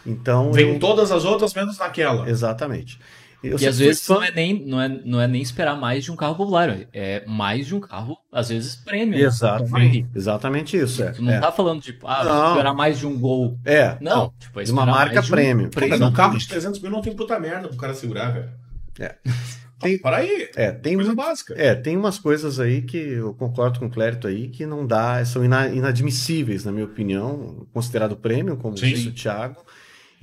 Então 0.06 0.52
Vem 0.52 0.74
eu... 0.74 0.78
todas 0.78 1.10
as 1.10 1.24
outras 1.24 1.52
menos 1.54 1.76
naquela. 1.78 2.28
exatamente. 2.30 3.00
Eu 3.44 3.58
E 3.58 3.66
às 3.66 3.78
vezes 3.78 4.06
fã- 4.06 4.14
não 4.14 4.22
é, 4.24 4.30
nem, 4.30 4.64
não, 4.66 4.80
é, 4.80 4.88
não 4.88 5.20
é 5.20 5.26
nem 5.28 5.42
esperar 5.42 5.76
mais 5.78 6.02
de 6.04 6.10
um 6.10 6.16
carro 6.16 6.34
popular, 6.34 6.86
é 6.92 7.24
mais 7.26 7.66
de 7.66 7.74
um 7.74 7.80
carro, 7.80 8.16
às 8.32 8.48
vezes, 8.48 8.74
prêmio. 8.76 9.18
Exatamente, 9.18 10.06
exatamente 10.14 10.76
isso. 10.76 11.02
É, 11.02 11.10
Tu 11.12 11.22
não 11.22 11.32
é. 11.32 11.40
tá 11.40 11.52
falando 11.52 11.82
de, 11.82 11.98
ah, 12.04 12.24
Não. 12.24 12.50
esperar 12.52 12.74
mais 12.74 12.98
de 12.98 13.06
um 13.06 13.18
gol. 13.18 13.58
É, 13.64 13.98
Não, 14.00 14.32
tipo, 14.38 14.60
é 14.60 14.64
de 14.64 14.72
uma 14.72 14.86
marca 14.86 15.20
de 15.20 15.32
um. 15.32 15.70
Mas 15.88 16.00
um 16.00 16.12
carro 16.12 16.38
de 16.38 16.48
300 16.48 16.80
mil 16.80 16.90
não 16.90 17.02
tem 17.02 17.14
puta 17.14 17.38
merda 17.38 17.68
pro 17.68 17.76
cara 17.76 17.92
segurar, 17.94 18.30
velho. 18.30 18.50
É. 18.98 19.16
Tem- 19.80 19.98
Para 19.98 20.18
aí. 20.18 20.48
É, 20.56 20.70
tem 20.70 20.94
Coisa 20.94 21.10
muito- 21.12 21.22
básica. 21.22 21.52
É, 21.58 21.74
tem 21.74 21.94
umas 21.96 22.16
coisas 22.18 22.58
aí 22.58 22.80
que 22.80 22.96
eu 22.96 23.34
concordo 23.34 23.78
com 23.80 23.86
o 23.86 23.90
Clérito 23.90 24.26
aí 24.26 24.48
que 24.48 24.64
não 24.64 24.86
dá, 24.86 25.22
são 25.26 25.44
ina- 25.44 25.68
inadmissíveis, 25.68 26.64
na 26.64 26.72
minha 26.72 26.86
opinião, 26.86 27.66
considerado 27.72 28.16
prêmio, 28.16 28.56
como 28.56 28.78
Sim. 28.78 28.86
disse 28.94 29.08
o 29.08 29.12
Thiago, 29.12 29.56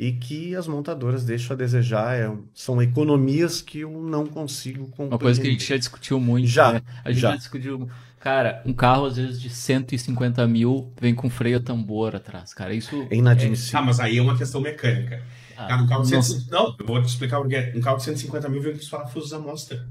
e 0.04 0.14
que 0.14 0.56
as 0.56 0.66
montadoras 0.68 1.24
deixam 1.24 1.54
a 1.54 1.58
desejar. 1.58 2.16
é, 2.18 2.36
são 2.56 2.82
economias 2.82 3.62
que 3.62 3.82
eu 3.82 3.92
não 4.02 4.26
consigo 4.26 4.88
compreender. 4.88 5.14
Uma 5.14 5.20
coisa 5.20 5.40
que 5.40 5.48
a 5.48 5.52
gente 5.52 5.64
já 5.64 5.78
discutiu 5.78 6.20
muito. 6.20 6.48
Já, 6.48 6.74
né? 6.74 6.82
A 7.06 7.12
gente 7.12 7.22
já. 7.22 7.30
já. 7.30 7.36
discutiu. 7.36 7.88
Cara, 8.20 8.64
um 8.66 8.74
carro 8.74 9.06
às 9.06 9.18
vezes 9.18 9.40
de 9.40 9.48
150 9.52 10.48
mil 10.48 10.92
vem 11.00 11.14
com 11.14 11.30
freio 11.30 11.58
a 11.58 11.62
tambor 11.62 12.16
atrás, 12.16 12.52
cara. 12.52 12.74
Isso. 12.74 13.08
É 13.12 13.16
inadmissível. 13.16 13.80
Ah, 13.80 13.84
mas 13.84 14.00
aí 14.00 14.18
é 14.18 14.22
uma 14.24 14.36
questão 14.36 14.60
mecânica. 14.60 15.24
Ah, 15.56 15.68
Cara, 15.68 15.84
um 15.84 15.88
carro 15.88 16.04
de 16.04 16.12
não- 16.14 16.22
100... 16.24 16.48
Não, 16.50 16.76
eu 16.80 16.86
vou 16.88 17.00
te 17.04 17.08
explicar 17.08 17.40
o 17.40 17.48
que 17.48 17.56
é. 17.56 17.72
Um 17.76 17.82
carro 17.82 17.98
de 17.98 18.04
150 18.04 18.50
mil 18.50 18.60
vem 18.60 18.72
com 18.74 18.80
os 18.80 18.90
parafusos 18.90 19.32
à 19.34 19.38
mostra. 19.40 19.88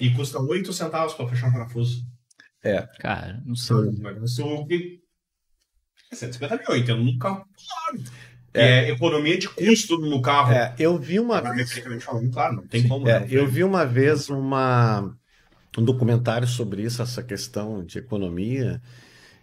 E 0.00 0.08
custa 0.10 0.38
8 0.40 0.72
centavos 0.72 1.12
pra 1.12 1.28
fechar 1.28 1.48
um 1.48 1.52
parafuso. 1.52 2.02
Cara, 2.98 3.42
não 3.44 3.54
sei. 3.54 3.76
Isso 4.24 4.66
que- 4.66 5.00
150 6.12 6.56
mil, 6.56 6.64
eu 6.68 6.76
entendo 6.78 7.04
num 7.04 7.18
carro 7.18 7.44
claro. 7.54 8.04
É. 8.54 8.90
economia 8.90 9.36
de 9.36 9.48
custo 9.48 9.98
no 9.98 10.22
carro. 10.22 10.52
É, 10.52 10.74
eu 10.78 10.96
vi 10.98 11.18
uma 11.18 11.42
falando, 12.00 12.30
claro, 12.30 12.56
não 12.56 12.66
tem 12.66 12.82
Sim. 12.82 12.88
como. 12.88 13.08
É, 13.08 13.20
não. 13.20 13.26
eu 13.26 13.48
vi 13.48 13.64
uma 13.64 13.84
vez 13.84 14.28
uma, 14.28 15.12
um 15.76 15.84
documentário 15.84 16.46
sobre 16.46 16.82
isso, 16.82 17.02
essa 17.02 17.22
questão 17.22 17.84
de 17.84 17.98
economia, 17.98 18.80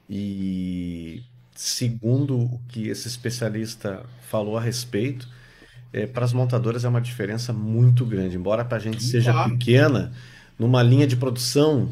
e 0.09 1.23
segundo 1.53 2.39
o 2.39 2.59
que 2.69 2.87
esse 2.87 3.07
especialista 3.07 4.05
falou 4.29 4.57
a 4.57 4.61
respeito, 4.61 5.27
é, 5.91 6.07
para 6.07 6.23
as 6.23 6.31
montadoras 6.31 6.85
é 6.85 6.89
uma 6.89 7.01
diferença 7.01 7.51
muito 7.51 8.05
grande. 8.05 8.37
Embora 8.37 8.63
para 8.63 8.77
a 8.77 8.81
gente 8.81 9.03
seja 9.03 9.33
Claro. 9.33 9.51
pequena, 9.57 10.13
numa 10.57 10.81
linha 10.81 11.05
de 11.05 11.17
produção, 11.17 11.91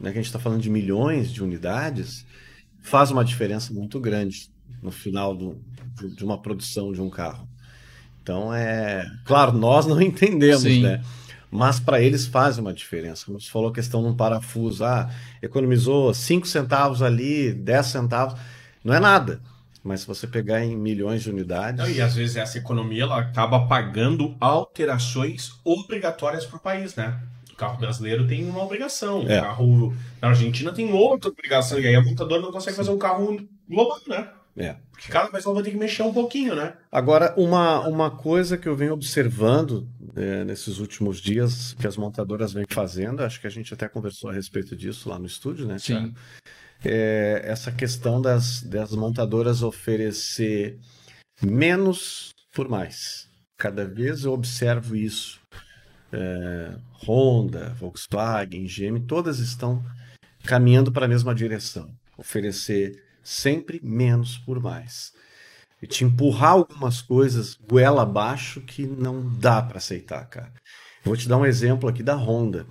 né, 0.00 0.10
que 0.10 0.18
a 0.18 0.20
gente 0.20 0.26
está 0.26 0.40
falando 0.40 0.60
de 0.60 0.68
milhões 0.68 1.30
de 1.30 1.44
unidades, 1.44 2.26
faz 2.82 3.10
uma 3.12 3.24
diferença 3.24 3.72
muito 3.72 4.00
grande 4.00 4.50
no 4.82 4.90
final 4.90 5.34
do- 5.34 5.58
de- 6.14 6.24
uma 6.24 6.38
produção 6.40 6.92
de 6.92 7.00
um 7.00 7.08
carro. 7.10 7.48
Então 8.22 8.52
é. 8.52 9.06
Claro, 9.24 9.52
nós 9.52 9.86
não 9.86 10.00
entendemos, 10.02 10.62
Sim. 10.62 10.82
né? 10.82 11.02
Mas 11.50 11.78
para 11.78 12.00
eles 12.00 12.26
faz 12.26 12.58
uma 12.58 12.72
diferença. 12.72 13.24
Como 13.26 13.40
você 13.40 13.48
falou, 13.48 13.70
a 13.70 13.72
questão 13.72 14.02
de 14.02 14.08
um 14.08 14.16
parafuso. 14.16 14.84
Ah, 14.84 15.08
economizou 15.40 16.12
5 16.12 16.46
centavos 16.46 17.02
ali, 17.02 17.52
10 17.52 17.86
centavos. 17.86 18.38
Não 18.84 18.92
é 18.92 19.00
nada. 19.00 19.40
Mas 19.82 20.00
se 20.00 20.06
você 20.08 20.26
pegar 20.26 20.64
em 20.64 20.76
milhões 20.76 21.22
de 21.22 21.30
unidades. 21.30 21.78
Não, 21.78 21.88
e 21.88 22.00
às 22.00 22.16
vezes 22.16 22.34
essa 22.36 22.58
economia 22.58 23.04
ela 23.04 23.20
acaba 23.20 23.66
pagando 23.68 24.34
alterações 24.40 25.52
obrigatórias 25.64 26.44
para 26.44 26.56
o 26.56 26.60
país, 26.60 26.96
né? 26.96 27.20
O 27.52 27.56
carro 27.56 27.78
brasileiro 27.78 28.26
tem 28.26 28.44
uma 28.44 28.62
obrigação, 28.62 29.22
É. 29.28 29.38
o 29.38 29.42
carro 29.42 29.96
na 30.20 30.28
Argentina 30.28 30.72
tem 30.72 30.92
outra 30.92 31.30
obrigação, 31.30 31.78
e 31.78 31.86
aí 31.86 31.94
a 31.94 32.02
montadora 32.02 32.42
não 32.42 32.52
consegue 32.52 32.76
fazer 32.76 32.90
um 32.90 32.98
carro 32.98 33.40
global, 33.70 33.98
né? 34.08 34.28
É. 34.56 34.76
Porque 34.90 35.12
cada 35.12 35.28
vez 35.28 35.44
ela 35.44 35.54
vai 35.54 35.62
ter 35.62 35.70
que 35.70 35.76
mexer 35.76 36.02
um 36.02 36.12
pouquinho, 36.12 36.54
né? 36.54 36.74
Agora, 36.90 37.34
uma, 37.36 37.86
uma 37.86 38.10
coisa 38.10 38.56
que 38.56 38.66
eu 38.66 38.74
venho 38.74 38.94
observando 38.94 39.86
é, 40.16 40.44
nesses 40.44 40.78
últimos 40.78 41.20
dias 41.20 41.74
que 41.74 41.86
as 41.86 41.96
montadoras 41.96 42.54
vêm 42.54 42.64
fazendo, 42.68 43.22
acho 43.22 43.40
que 43.40 43.46
a 43.46 43.50
gente 43.50 43.74
até 43.74 43.86
conversou 43.86 44.30
a 44.30 44.32
respeito 44.32 44.74
disso 44.74 45.08
lá 45.10 45.18
no 45.18 45.26
estúdio, 45.26 45.66
né? 45.66 45.78
Sim. 45.78 46.14
é 46.82 47.42
essa 47.44 47.70
questão 47.70 48.20
das, 48.20 48.62
das 48.62 48.92
montadoras 48.92 49.62
oferecer 49.62 50.78
menos 51.42 52.30
por 52.54 52.68
mais. 52.68 53.28
Cada 53.58 53.84
vez 53.84 54.24
eu 54.24 54.32
observo 54.32 54.96
isso. 54.96 55.38
É, 56.12 56.74
Honda, 57.06 57.74
Volkswagen, 57.78 58.64
GM, 58.64 59.00
todas 59.06 59.38
estão 59.38 59.84
caminhando 60.44 60.90
para 60.90 61.04
a 61.04 61.08
mesma 61.08 61.34
direção. 61.34 61.90
Oferecer 62.16 63.05
sempre 63.26 63.80
menos 63.82 64.38
por 64.38 64.60
mais. 64.60 65.12
E 65.82 65.86
te 65.86 66.04
empurrar 66.04 66.52
algumas 66.52 67.02
coisas 67.02 67.54
goela 67.68 68.02
abaixo 68.02 68.60
que 68.60 68.86
não 68.86 69.28
dá 69.38 69.60
para 69.60 69.78
aceitar, 69.78 70.24
cara. 70.26 70.52
Eu 71.04 71.10
vou 71.10 71.16
te 71.16 71.28
dar 71.28 71.36
um 71.36 71.44
exemplo 71.44 71.88
aqui 71.88 72.02
da 72.02 72.14
Honda. 72.16 72.66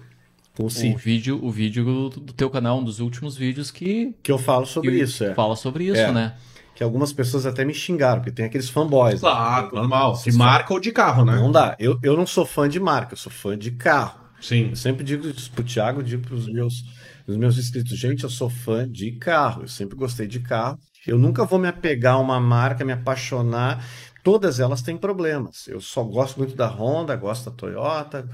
Com 0.55 0.63
o 0.63 0.67
O 0.67 0.97
vídeo, 0.97 1.37
o 1.43 1.51
vídeo 1.51 2.09
do, 2.09 2.33
teu 2.33 2.49
canal, 2.49 2.79
um 2.79 2.83
dos 2.83 3.01
últimos 3.01 3.35
vídeos 3.35 3.69
que, 3.69 4.15
que 4.23 4.31
eu 4.31 4.37
falo 4.37 4.65
sobre 4.65 4.91
que 4.91 5.03
isso. 5.03 5.25
É. 5.25 5.33
fala 5.33 5.55
sobre 5.57 5.83
isso, 5.85 5.97
É. 5.99 6.11
né? 6.11 6.35
que 6.73 6.83
algumas 6.83 7.13
pessoas 7.13 7.45
até 7.45 7.63
me 7.63 7.73
xingaram, 7.73 8.19
porque 8.19 8.33
tem 8.33 8.45
aqueles 8.45 8.69
fanboys. 8.69 9.15
né? 9.15 9.19
Claro, 9.21 9.73
normal. 9.75 10.21
De 10.21 10.31
marca 10.33 10.73
ou 10.73 10.79
de 10.79 10.91
carro, 10.91 11.23
né? 11.23 11.33
Não 11.35 11.49
dá. 11.49 11.73
Eu, 11.79 11.97
eu 12.03 12.17
não 12.17 12.27
sou 12.27 12.45
fã 12.45 12.67
de 12.67 12.81
marca, 12.81 13.13
eu 13.13 13.17
sou 13.17 13.31
fã 13.31 13.57
de 13.57 13.71
carro. 13.71 14.19
Sim. 14.41 14.69
Eu 14.71 14.75
sempre 14.75 15.01
digo 15.05 15.25
isso 15.25 15.49
pro 15.51 15.63
Thiago, 15.63 16.03
digo 16.03 16.23
pros 16.27 16.47
meus, 16.51 16.83
pros 17.25 17.37
meus 17.37 17.57
inscritos, 17.57 17.97
gente, 17.97 18.23
eu 18.23 18.29
sou 18.29 18.49
fã 18.49 18.87
de 18.89 19.11
carro. 19.13 19.63
Eu 19.63 19.67
sempre 19.67 19.95
gostei 19.95 20.27
de 20.27 20.39
carro. 20.39 20.77
Eu 21.05 21.17
nunca 21.17 21.43
vou 21.45 21.59
me 21.59 21.67
apegar 21.67 22.15
a 22.15 22.19
uma 22.19 22.39
marca, 22.39 22.85
me 22.85 22.93
apaixonar. 22.93 23.83
Todas 24.23 24.59
elas 24.59 24.81
têm 24.81 24.97
problemas. 24.97 25.67
Eu 25.67 25.79
só 25.81 26.03
gosto 26.03 26.37
muito 26.37 26.55
da 26.55 26.67
Honda, 26.67 27.15
gosto 27.15 27.49
da 27.49 27.55
Toyota. 27.55 28.27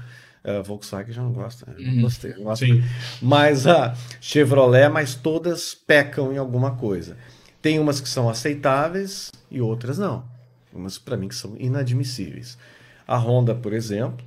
A 0.44 0.60
Volkswagen 0.62 1.12
já 1.12 1.22
não 1.22 1.32
gosta. 1.32 1.66
né? 1.70 1.76
Não 1.78 1.94
Uhum. 1.94 2.00
gostei. 2.02 2.32
eu 2.32 2.42
gosto 2.42 2.64
Sim. 2.66 2.82
mas 3.20 3.66
a 3.66 3.94
Chevrolet, 4.20 4.88
mas 4.88 5.14
todas 5.14 5.74
pecam 5.74 6.32
em 6.32 6.38
alguma 6.38 6.72
coisa. 6.76 7.16
Tem 7.60 7.78
umas 7.78 8.00
que 8.00 8.08
são 8.08 8.28
aceitáveis 8.28 9.30
e 9.50 9.60
outras 9.60 9.98
não. 9.98 10.24
Umas 10.72 10.98
para 10.98 11.16
mim 11.16 11.28
que 11.28 11.34
são 11.34 11.54
inadmissíveis. 11.58 12.58
A 13.06 13.16
Honda, 13.18 13.54
por 13.54 13.72
exemplo, 13.72 14.24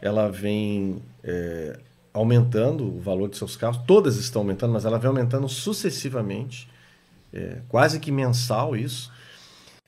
ela 0.00 0.30
vem 0.30 1.02
é, 1.22 1.78
aumentando 2.12 2.84
o 2.84 3.00
valor 3.00 3.28
de 3.28 3.36
seus 3.36 3.56
carros. 3.56 3.82
Todas 3.86 4.16
estão 4.16 4.42
aumentando, 4.42 4.72
mas 4.72 4.84
ela 4.84 4.98
vem 4.98 5.08
aumentando 5.08 5.48
sucessivamente, 5.48 6.68
é, 7.32 7.58
quase 7.68 8.00
que 8.00 8.10
mensal 8.10 8.76
isso, 8.76 9.12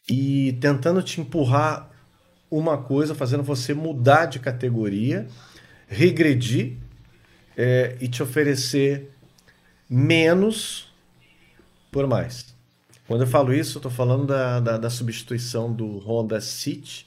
e 0.08 0.52
tentando 0.60 1.02
te 1.02 1.20
empurrar 1.20 1.90
uma 2.50 2.78
coisa, 2.78 3.14
fazendo 3.14 3.42
você 3.42 3.72
mudar 3.72 4.26
de 4.26 4.38
categoria, 4.38 5.26
regredir 5.88 6.76
é, 7.56 7.96
e 8.00 8.08
te 8.08 8.22
oferecer 8.22 9.10
menos 9.88 10.92
por 11.90 12.06
mais. 12.06 12.54
Quando 13.06 13.22
eu 13.22 13.26
falo 13.26 13.52
isso, 13.52 13.76
eu 13.76 13.80
estou 13.80 13.90
falando 13.90 14.26
da, 14.26 14.60
da, 14.60 14.78
da 14.78 14.90
substituição 14.90 15.72
do 15.72 15.98
Honda 15.98 16.40
City, 16.40 17.06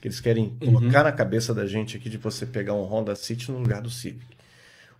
que 0.00 0.08
eles 0.08 0.20
querem 0.20 0.50
colocar 0.58 1.02
na 1.04 1.12
cabeça 1.12 1.52
da 1.52 1.66
gente 1.66 1.96
aqui 1.96 2.08
de 2.08 2.16
você 2.16 2.46
pegar 2.46 2.74
um 2.74 2.84
Honda 2.84 3.14
City 3.14 3.50
no 3.50 3.58
lugar 3.58 3.82
do 3.82 3.90
Civic. 3.90 4.35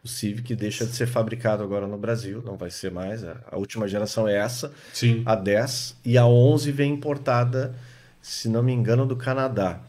O 0.07 0.09
Civic 0.09 0.54
deixa 0.54 0.86
de 0.86 0.94
ser 0.94 1.09
fabricado 1.09 1.64
agora 1.64 1.84
no 1.88 1.98
Brasil, 1.98 2.40
não 2.46 2.57
vai 2.57 2.70
ser 2.70 2.92
mais. 2.92 3.24
A, 3.24 3.57
última 3.57 3.88
geração 3.88 4.28
é 4.28 4.36
essa, 4.36 4.70
Sim. 4.92 5.22
a 5.26 5.34
10, 5.34 5.96
e 6.04 6.16
a 6.16 6.24
11 6.24 6.70
vem 6.70 6.92
importada, 6.92 7.74
se 8.22 8.48
não 8.48 8.62
me 8.62 8.72
engano, 8.72 9.04
do 9.04 9.16
Canadá. 9.16 9.80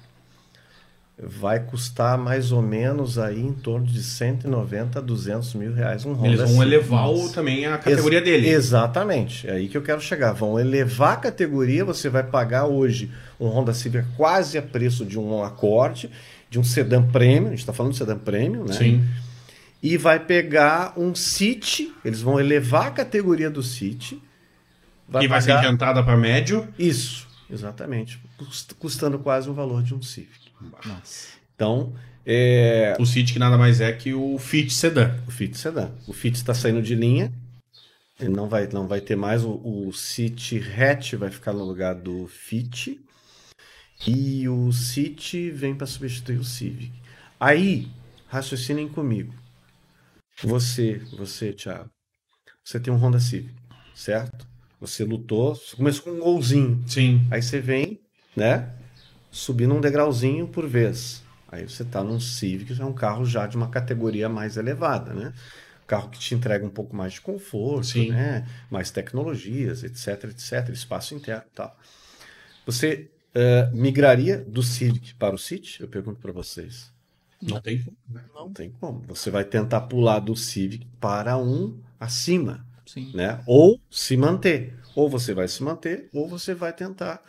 Vai 1.19 1.59
custar 1.59 2.17
mais 2.17 2.51
ou 2.51 2.63
menos 2.63 3.19
aí 3.19 3.39
em 3.39 3.53
torno 3.53 3.85
de 3.85 4.01
190 4.01 4.97
a 4.97 5.01
200 5.01 5.53
mil 5.53 5.71
reais 5.73 6.03
um 6.03 6.13
Honda 6.13 6.27
Eles 6.27 6.39
vão 6.39 6.47
Civic. 6.49 6.63
elevar 6.63 7.09
o, 7.11 7.29
também 7.29 7.65
a 7.67 7.77
categoria 7.77 8.17
Ex- 8.19 8.25
dele. 8.25 8.49
Exatamente, 8.49 9.47
é 9.47 9.51
aí 9.53 9.67
que 9.67 9.77
eu 9.77 9.81
quero 9.83 10.01
chegar. 10.01 10.31
Vão 10.33 10.59
elevar 10.59 11.13
a 11.13 11.17
categoria, 11.17 11.85
você 11.85 12.09
vai 12.09 12.23
pagar 12.23 12.65
hoje 12.65 13.11
um 13.39 13.47
Honda 13.47 13.73
Civic 13.73 14.07
quase 14.17 14.57
a 14.57 14.61
preço 14.63 15.05
de 15.05 15.17
um 15.19 15.43
Accord, 15.43 16.09
de 16.49 16.59
um 16.59 16.63
sedã 16.63 17.03
premium, 17.03 17.47
a 17.47 17.49
gente 17.51 17.59
está 17.59 17.73
falando 17.73 17.91
de 17.91 17.99
sedã 17.99 18.17
premium, 18.17 18.65
né? 18.65 18.73
Sim. 18.73 19.03
E 19.81 19.95
vai 19.97 20.19
pegar 20.19 20.93
um 20.97 21.13
City, 21.13 21.93
eles 22.03 22.21
vão 22.21 22.39
elevar 22.39 22.87
a 22.87 22.91
categoria 22.91 23.49
do 23.49 23.61
City. 23.61 24.21
e 25.21 25.27
vai 25.27 25.41
ser 25.41 25.49
pagar- 25.53 25.65
inventada 25.65 26.03
para 26.03 26.17
médio. 26.17 26.67
Isso, 26.77 27.27
exatamente. 27.49 28.19
Cust- 28.37 28.73
Custando 28.75 29.19
quase 29.19 29.49
o 29.49 29.53
valor 29.53 29.83
de 29.83 29.93
um 29.93 30.01
Civic. 30.01 30.51
Nossa. 30.85 31.27
Então, 31.55 31.93
é, 32.25 32.95
O 32.99 33.05
City 33.05 33.33
que 33.33 33.39
nada 33.39 33.57
mais 33.57 33.79
é 33.79 33.91
que 33.93 34.13
o 34.13 34.37
Fit 34.37 34.73
Sedan. 34.73 35.15
O 35.27 35.31
Fit 35.31 35.57
Sedan. 35.57 35.91
O 36.07 36.13
Fit 36.13 36.35
está 36.35 36.53
saindo 36.53 36.81
de 36.81 36.93
linha. 36.95 37.31
Ele 38.19 38.29
não 38.35 38.49
vai, 38.49 38.67
não 38.67 38.87
vai 38.87 38.99
ter 38.99 39.15
mais 39.15 39.43
o, 39.43 39.51
o 39.63 39.93
City 39.93 40.57
Hatch 40.59 41.13
vai 41.13 41.29
ficar 41.29 41.53
no 41.53 41.63
lugar 41.63 41.93
do 41.95 42.27
Fit. 42.27 42.99
E 44.07 44.47
o 44.49 44.71
City 44.73 45.49
vem 45.51 45.73
para 45.75 45.87
substituir 45.87 46.37
o 46.37 46.43
Civic. 46.43 46.91
Aí, 47.39 47.87
raciocinem 48.27 48.87
comigo. 48.87 49.33
Você, 50.43 51.01
você, 51.17 51.51
Thiago, 51.51 51.89
você 52.63 52.79
tem 52.79 52.93
um 52.93 52.97
Honda 52.97 53.19
Civic, 53.19 53.55
certo? 53.95 54.47
Você 54.79 55.03
lutou, 55.03 55.55
você 55.55 55.75
começou 55.75 56.03
com 56.03 56.11
um 56.11 56.19
golzinho. 56.19 56.83
Sim. 56.87 57.25
Aí 57.31 57.41
você 57.41 57.59
vem, 57.59 57.99
né? 58.35 58.71
Subindo 59.31 59.73
um 59.73 59.81
degrauzinho 59.81 60.47
por 60.47 60.67
vez. 60.67 61.23
Aí 61.47 61.67
você 61.67 61.83
tá 61.83 62.03
num 62.03 62.19
Civic, 62.19 62.73
já 62.73 62.83
é 62.83 62.87
um 62.87 62.93
carro 62.93 63.25
já 63.25 63.47
de 63.47 63.57
uma 63.57 63.69
categoria 63.69 64.29
mais 64.29 64.57
elevada, 64.57 65.13
né? 65.13 65.33
Carro 65.87 66.09
que 66.09 66.19
te 66.19 66.35
entrega 66.35 66.65
um 66.65 66.69
pouco 66.69 66.95
mais 66.95 67.13
de 67.13 67.21
conforto, 67.21 67.87
Sim. 67.87 68.11
né? 68.11 68.45
Mais 68.69 68.91
tecnologias, 68.91 69.83
etc, 69.83 70.25
etc, 70.25 70.69
espaço 70.69 71.15
interno 71.15 71.45
e 71.51 71.55
tal. 71.55 71.75
Você 72.65 73.09
eh, 73.33 73.69
migraria 73.73 74.37
do 74.37 74.61
Civic 74.61 75.15
para 75.15 75.33
o 75.33 75.37
City? 75.37 75.81
Eu 75.81 75.87
pergunto 75.87 76.19
para 76.19 76.33
vocês. 76.33 76.91
Não 77.41 77.61
tem 77.61 77.81
como. 77.83 77.97
Não 78.33 78.53
tem 78.53 78.71
como. 78.71 79.03
Você 79.07 79.29
vai 79.29 79.43
tentar 79.43 79.81
pular 79.81 80.19
do 80.19 80.35
Civic 80.35 80.85
para 80.99 81.37
um 81.37 81.79
acima 81.99 82.65
Sim. 82.85 83.11
né? 83.13 83.39
Ou 83.45 83.79
se 83.89 84.15
manter. 84.17 84.75
Ou 84.95 85.09
você 85.09 85.33
vai 85.33 85.47
se 85.47 85.61
manter, 85.61 86.09
ou 86.13 86.27
você 86.27 86.55
vai 86.55 86.73
tentar 86.73 87.21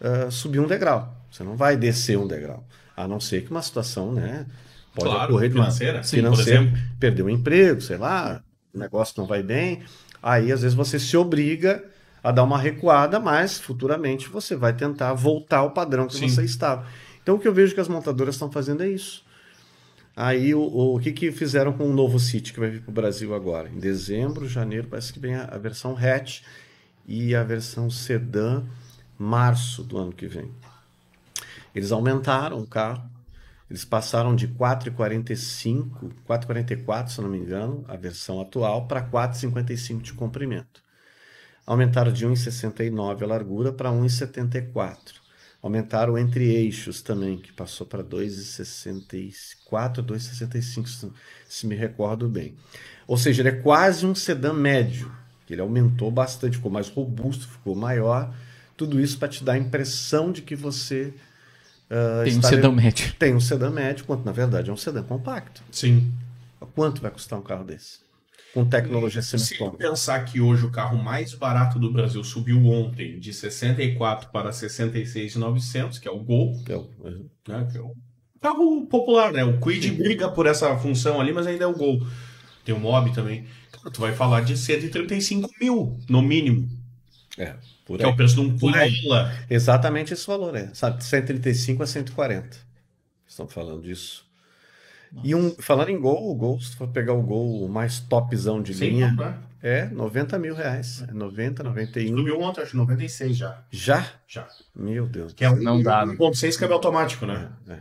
ah, 0.00 0.30
subir 0.30 0.58
um 0.58 0.66
degrau. 0.66 1.14
Você 1.30 1.44
não 1.44 1.56
vai 1.56 1.76
descer 1.76 2.18
um 2.18 2.26
degrau. 2.26 2.66
A 2.96 3.06
não 3.06 3.20
ser 3.20 3.44
que 3.44 3.50
uma 3.50 3.62
situação, 3.62 4.12
né? 4.12 4.46
Pode 4.94 5.10
Claro, 5.10 5.32
ocorrer 5.32 5.50
de 5.50 5.56
uma 5.56 5.64
financeira, 5.64 6.02
sim, 6.02 6.16
financeira, 6.16 6.60
por 6.60 6.68
exemplo. 6.68 6.96
perder 6.98 7.22
o 7.22 7.30
emprego, 7.30 7.80
sei 7.82 7.98
lá, 7.98 8.42
o 8.74 8.78
negócio 8.78 9.14
não 9.18 9.26
vai 9.26 9.42
bem. 9.42 9.82
Aí, 10.22 10.50
às 10.50 10.62
vezes, 10.62 10.74
você 10.74 10.98
se 10.98 11.14
obriga 11.16 11.84
a 12.24 12.32
dar 12.32 12.42
uma 12.42 12.58
recuada, 12.58 13.20
mas 13.20 13.60
futuramente 13.60 14.28
você 14.28 14.56
vai 14.56 14.74
tentar 14.74 15.12
voltar 15.12 15.58
ao 15.58 15.72
padrão 15.72 16.08
que 16.08 16.16
Sim. 16.16 16.28
você 16.28 16.42
estava. 16.42 16.86
Então, 17.22 17.34
o 17.34 17.38
que 17.38 17.46
eu 17.46 17.52
vejo 17.52 17.74
que 17.74 17.80
as 17.80 17.88
montadoras 17.88 18.34
estão 18.34 18.50
fazendo 18.50 18.82
é 18.82 18.88
isso. 18.88 19.25
Aí 20.18 20.54
o, 20.54 20.62
o, 20.62 20.98
que, 20.98 21.12
que 21.12 21.30
fizeram 21.30 21.74
com 21.74 21.84
o 21.84 21.92
novo 21.92 22.18
City 22.18 22.50
que 22.54 22.58
vai 22.58 22.70
vir 22.70 22.80
para 22.80 22.90
o 22.90 22.94
Brasil 22.94 23.34
agora? 23.34 23.68
Em 23.68 23.78
dezembro, 23.78 24.48
janeiro, 24.48 24.88
parece 24.88 25.12
que 25.12 25.20
vem 25.20 25.34
a, 25.34 25.44
a 25.44 25.58
versão 25.58 25.94
hatch 25.94 26.40
e 27.06 27.34
a 27.34 27.44
versão 27.44 27.90
sedã 27.90 28.64
março 29.18 29.82
do 29.82 29.98
ano 29.98 30.12
que 30.12 30.26
vem. 30.26 30.50
Eles 31.74 31.92
aumentaram 31.92 32.58
o 32.58 32.66
carro, 32.66 33.06
eles 33.68 33.84
passaram 33.84 34.34
de 34.34 34.48
4,45, 34.48 36.10
4,44 36.26 37.08
se 37.08 37.20
não 37.20 37.28
me 37.28 37.36
engano, 37.36 37.84
a 37.86 37.96
versão 37.96 38.40
atual, 38.40 38.86
para 38.86 39.02
4,55 39.02 40.00
de 40.00 40.14
comprimento. 40.14 40.82
Aumentaram 41.66 42.10
de 42.10 42.26
1,69 42.26 43.22
a 43.22 43.26
largura 43.26 43.70
para 43.70 43.90
1,74. 43.90 45.25
Aumentaram 45.66 46.14
o 46.14 46.18
entre-eixos 46.18 47.02
também, 47.02 47.38
que 47.38 47.52
passou 47.52 47.86
para 47.86 48.02
2,64, 48.02 50.02
2,65, 50.02 51.10
se- 51.48 51.66
me 51.66 51.74
recordo 51.74 52.28
bem. 52.28 52.54
Ou 53.06 53.16
seja, 53.16 53.42
ele 53.42 53.48
é 53.48 53.52
quase 53.52 54.06
um 54.06 54.14
sedã 54.14 54.52
médio. 54.52 55.10
Ele 55.50 55.60
aumentou 55.60 56.10
bastante, 56.10 56.56
ficou 56.56 56.70
mais 56.70 56.88
robusto, 56.88 57.48
ficou 57.48 57.74
maior. 57.74 58.32
Tudo 58.76 59.00
isso 59.00 59.18
para 59.18 59.28
te 59.28 59.42
dar 59.44 59.52
a 59.54 59.58
impressão 59.58 60.32
de 60.32 60.42
que 60.42 60.54
você 60.56 61.12
ah, 61.90 62.22
Tem 62.24 62.38
um 62.38 62.42
sedã 62.42 62.72
médio. 62.72 63.14
tem 63.18 63.34
um 63.34 63.40
sedã 63.40 63.70
médio, 63.70 64.04
quanto 64.04 64.24
na 64.24 64.32
verdade 64.32 64.70
é 64.70 64.72
um 64.72 64.76
sedã 64.76 65.02
compacto. 65.02 65.62
Sim. 65.70 66.12
Quanto 66.74 67.00
vai 67.00 67.10
custar 67.10 67.38
um 67.38 67.42
carro 67.42 67.64
desse? 67.64 67.98
Com 68.56 68.64
tecnologia 68.64 69.20
Se 69.20 69.36
pensar 69.76 70.24
que 70.24 70.40
hoje 70.40 70.64
o 70.64 70.70
carro 70.70 70.96
mais 70.96 71.34
barato 71.34 71.78
do 71.78 71.92
Brasil 71.92 72.24
subiu 72.24 72.64
ontem 72.66 73.18
de 73.20 73.34
64 73.34 74.30
para 74.30 74.50
66,900, 74.50 75.98
que 75.98 76.08
é 76.08 76.10
o 76.10 76.18
Gol, 76.20 76.58
É 76.66 76.74
o- 76.74 76.88
né? 77.46 77.68
Que 77.70 77.76
é 77.76 77.80
o 77.82 77.94
carro 78.40 78.86
popular, 78.86 79.30
né? 79.30 79.44
O 79.44 79.60
Quid 79.60 79.90
briga 79.92 80.30
por 80.30 80.46
essa 80.46 80.74
função 80.78 81.20
ali, 81.20 81.34
mas 81.34 81.46
ainda 81.46 81.64
é 81.64 81.66
o 81.66 81.74
Gol. 81.74 82.00
Tem 82.64 82.74
o 82.74 82.80
Mob 82.80 83.12
também. 83.12 83.44
Cara, 83.72 83.90
tu 83.90 84.00
vai 84.00 84.14
falar 84.14 84.40
de 84.40 84.56
135 84.56 85.50
mil, 85.60 86.00
no 86.08 86.22
mínimo, 86.22 86.66
É, 87.36 87.54
por 87.84 87.98
que 87.98 88.04
é 88.04 88.06
o 88.06 88.10
aí. 88.10 88.16
preço 88.16 88.36
de 88.36 88.40
um 88.40 88.58
Corolla. 88.58 89.32
Exatamente 89.50 90.14
esse 90.14 90.26
valor, 90.26 90.56
é. 90.56 90.70
Sabe, 90.72 90.96
de 90.96 91.04
135 91.04 91.82
a 91.82 91.86
140. 91.86 92.56
Estão 93.28 93.46
falando 93.46 93.82
disso. 93.82 94.24
E 95.22 95.34
um, 95.34 95.50
falando 95.58 95.90
em 95.90 96.00
gol, 96.00 96.30
o 96.30 96.34
gol, 96.34 96.60
se 96.60 96.76
for 96.76 96.88
pegar 96.88 97.14
o 97.14 97.22
gol 97.22 97.68
mais 97.68 98.00
topzão 98.00 98.62
de 98.62 98.74
Sim, 98.74 98.90
linha, 98.90 99.12
né? 99.12 99.38
é 99.62 99.86
90 99.86 100.38
mil 100.38 100.54
reais. 100.54 101.04
É 101.08 101.12
90, 101.12 101.62
91. 101.62 102.16
Subiu 102.16 102.40
ontem, 102.40 102.60
acho 102.62 102.76
96 102.76 103.36
já. 103.36 103.58
Já? 103.70 104.06
Já. 104.26 104.46
Meu 104.74 105.06
Deus. 105.06 105.32
Que 105.32 105.44
é 105.44 105.50
um 105.50 105.56
Não 105.62 105.82
dá, 105.82 106.06
né? 106.06 106.14
1.6 106.14 106.58
câmbio 106.58 106.74
automático, 106.74 107.26
né? 107.26 107.48
É. 107.68 107.78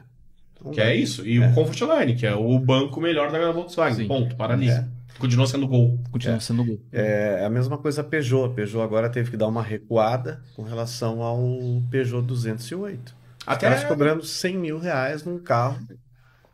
Então, 0.59 0.71
Que 0.71 0.81
é 0.81 0.95
isso. 0.95 1.25
E 1.25 1.39
o 1.39 1.53
Comfortline, 1.53 2.15
que 2.15 2.25
é 2.25 2.33
o 2.33 2.57
banco 2.59 2.99
melhor 2.99 3.31
da 3.31 3.51
Volkswagen. 3.51 3.97
Sim. 3.97 4.07
Ponto, 4.07 4.35
para 4.35 4.53
ali. 4.53 4.69
É. 4.69 4.85
Continua 5.19 5.47
sendo 5.47 5.67
Gol. 5.67 5.97
Continua 6.11 6.39
sendo 6.39 6.65
gol. 6.65 6.79
É 6.91 7.45
a 7.45 7.49
mesma 7.49 7.77
coisa 7.77 8.01
a 8.01 8.03
Peugeot. 8.03 8.45
A 8.45 8.49
Peugeot 8.49 8.83
agora 8.83 9.09
teve 9.09 9.31
que 9.31 9.37
dar 9.37 9.47
uma 9.47 9.63
recuada 9.63 10.41
com 10.55 10.63
relação 10.63 11.21
ao 11.21 11.39
Peugeot 11.89 12.21
208. 12.25 13.15
Os 13.15 13.15
Até, 13.47 13.69
caras 13.69 13.83
cobrando 13.85 14.25
100 14.25 14.57
mil 14.57 14.79
reais 14.79 15.23
num 15.23 15.39
carro. 15.39 15.79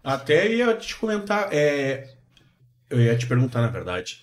Até 0.04 0.52
ia 0.52 0.76
te 0.76 0.96
comentar. 0.96 1.50
é, 1.52 2.10
Eu 2.90 3.00
ia 3.02 3.18
te 3.18 3.26
perguntar, 3.28 3.62
na 3.62 3.68
verdade. 3.68 4.22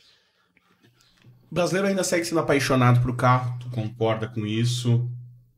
O 1.50 1.54
brasileiro 1.54 1.88
ainda 1.88 2.04
segue 2.04 2.24
sendo 2.24 2.40
apaixonado 2.40 3.00
por 3.00 3.16
carro, 3.16 3.58
tu 3.58 3.70
concorda 3.70 4.28
com 4.28 4.46
isso? 4.46 5.10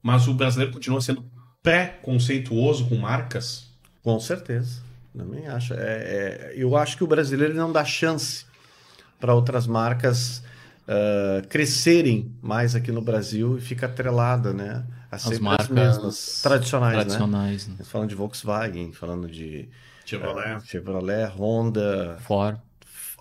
Mas 0.02 0.28
o 0.28 0.34
brasileiro 0.34 0.72
continua 0.72 1.00
sendo 1.00 1.24
pré-conceituoso 1.62 2.88
com 2.88 2.96
marcas? 2.96 3.70
Com 4.02 4.18
certeza. 4.20 4.82
Também 5.16 5.46
acho. 5.48 5.74
É, 5.74 5.78
é, 5.78 6.52
eu 6.56 6.76
acho 6.76 6.96
que 6.96 7.04
o 7.04 7.06
brasileiro 7.06 7.52
não 7.54 7.72
dá 7.72 7.84
chance 7.84 8.46
para 9.18 9.34
outras 9.34 9.66
marcas 9.66 10.42
ah, 10.90 11.42
crescerem 11.48 12.34
mais 12.42 12.74
aqui 12.74 12.90
no 12.90 13.00
Brasil 13.00 13.56
e 13.56 13.60
fica 13.60 13.86
atrelada, 13.86 14.52
né? 14.52 14.84
A 15.10 15.16
As 15.16 15.38
marcas 15.38 15.68
mesmas, 15.68 16.40
tradicionais, 16.42 16.96
né? 16.96 17.04
Tradicionais, 17.04 17.66
né? 17.68 17.76
Falando 17.84 18.08
de 18.08 18.14
Volkswagen, 18.16 18.92
falando 18.92 19.28
de 19.28 19.68
Chevrolet. 20.10 20.56
eh, 20.56 20.60
Chevrolet, 20.64 21.26
Honda. 21.36 22.16
Ford. 22.20 22.58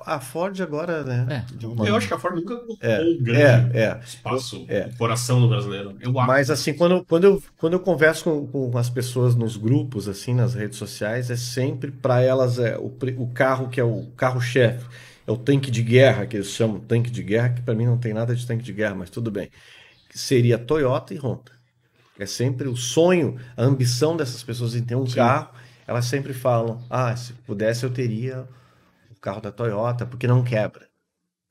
A 0.05 0.19
Ford 0.21 0.59
agora, 0.61 1.03
né? 1.03 1.45
É. 1.61 1.65
Uma- 1.65 1.85
Eu 1.85 1.95
acho 1.97 2.07
que 2.07 2.13
a 2.13 2.17
Ford 2.19 2.33
nunca 2.35 2.53
ocupou 2.53 2.77
É, 2.79 3.01
um 3.01 3.21
grande 3.21 3.77
é, 3.77 3.81
é. 3.81 3.99
espaço 4.03 4.65
É. 4.69 4.87
no 4.87 4.95
coração 4.95 5.41
do 5.41 5.49
brasileiro. 5.49 5.97
Eu 5.99 6.17
acho. 6.17 6.27
Mas 6.27 6.49
assim, 6.49 6.73
quando, 6.73 7.03
quando, 7.05 7.25
eu, 7.25 7.43
quando 7.57 7.73
eu 7.73 7.79
converso 7.81 8.23
com, 8.23 8.47
com 8.71 8.77
as 8.77 8.89
pessoas 8.89 9.35
nos 9.35 9.57
grupos, 9.57 10.07
assim, 10.07 10.33
nas 10.33 10.53
redes 10.53 10.77
sociais, 10.77 11.29
é 11.29 11.35
sempre 11.35 11.91
para 11.91 12.21
elas 12.21 12.57
é, 12.59 12.77
o, 12.77 12.95
o 13.17 13.27
carro 13.33 13.67
que 13.69 13.79
é 13.79 13.83
o 13.83 14.05
carro-chefe, 14.15 14.85
é 15.27 15.31
o 15.31 15.37
tanque 15.37 15.69
de 15.69 15.83
guerra, 15.83 16.25
que 16.25 16.37
eles 16.37 16.47
chamam 16.49 16.79
tanque 16.79 17.11
de 17.11 17.21
guerra, 17.21 17.49
que 17.49 17.61
para 17.61 17.75
mim 17.75 17.85
não 17.85 17.97
tem 17.97 18.13
nada 18.13 18.33
de 18.33 18.47
tanque 18.47 18.63
de 18.63 18.71
guerra, 18.71 18.95
mas 18.95 19.09
tudo 19.09 19.29
bem. 19.29 19.49
Seria 20.11 20.57
Toyota 20.57 21.13
e 21.13 21.17
Honda. 21.19 21.51
É 22.17 22.25
sempre 22.25 22.67
o 22.67 22.75
sonho, 22.75 23.37
a 23.55 23.63
ambição 23.63 24.15
dessas 24.17 24.43
pessoas 24.43 24.75
em 24.75 24.83
ter 24.83 24.95
um 24.95 25.05
Sim. 25.05 25.15
carro. 25.15 25.49
Elas 25.89 26.05
sempre 26.05 26.33
falam: 26.33 26.81
ah, 26.89 27.15
se 27.15 27.33
pudesse 27.33 27.83
eu 27.83 27.89
teria 27.89 28.47
o 29.11 29.19
carro 29.19 29.41
da 29.41 29.51
Toyota, 29.51 30.05
porque 30.05 30.27
não 30.27 30.43
quebra. 30.43 30.87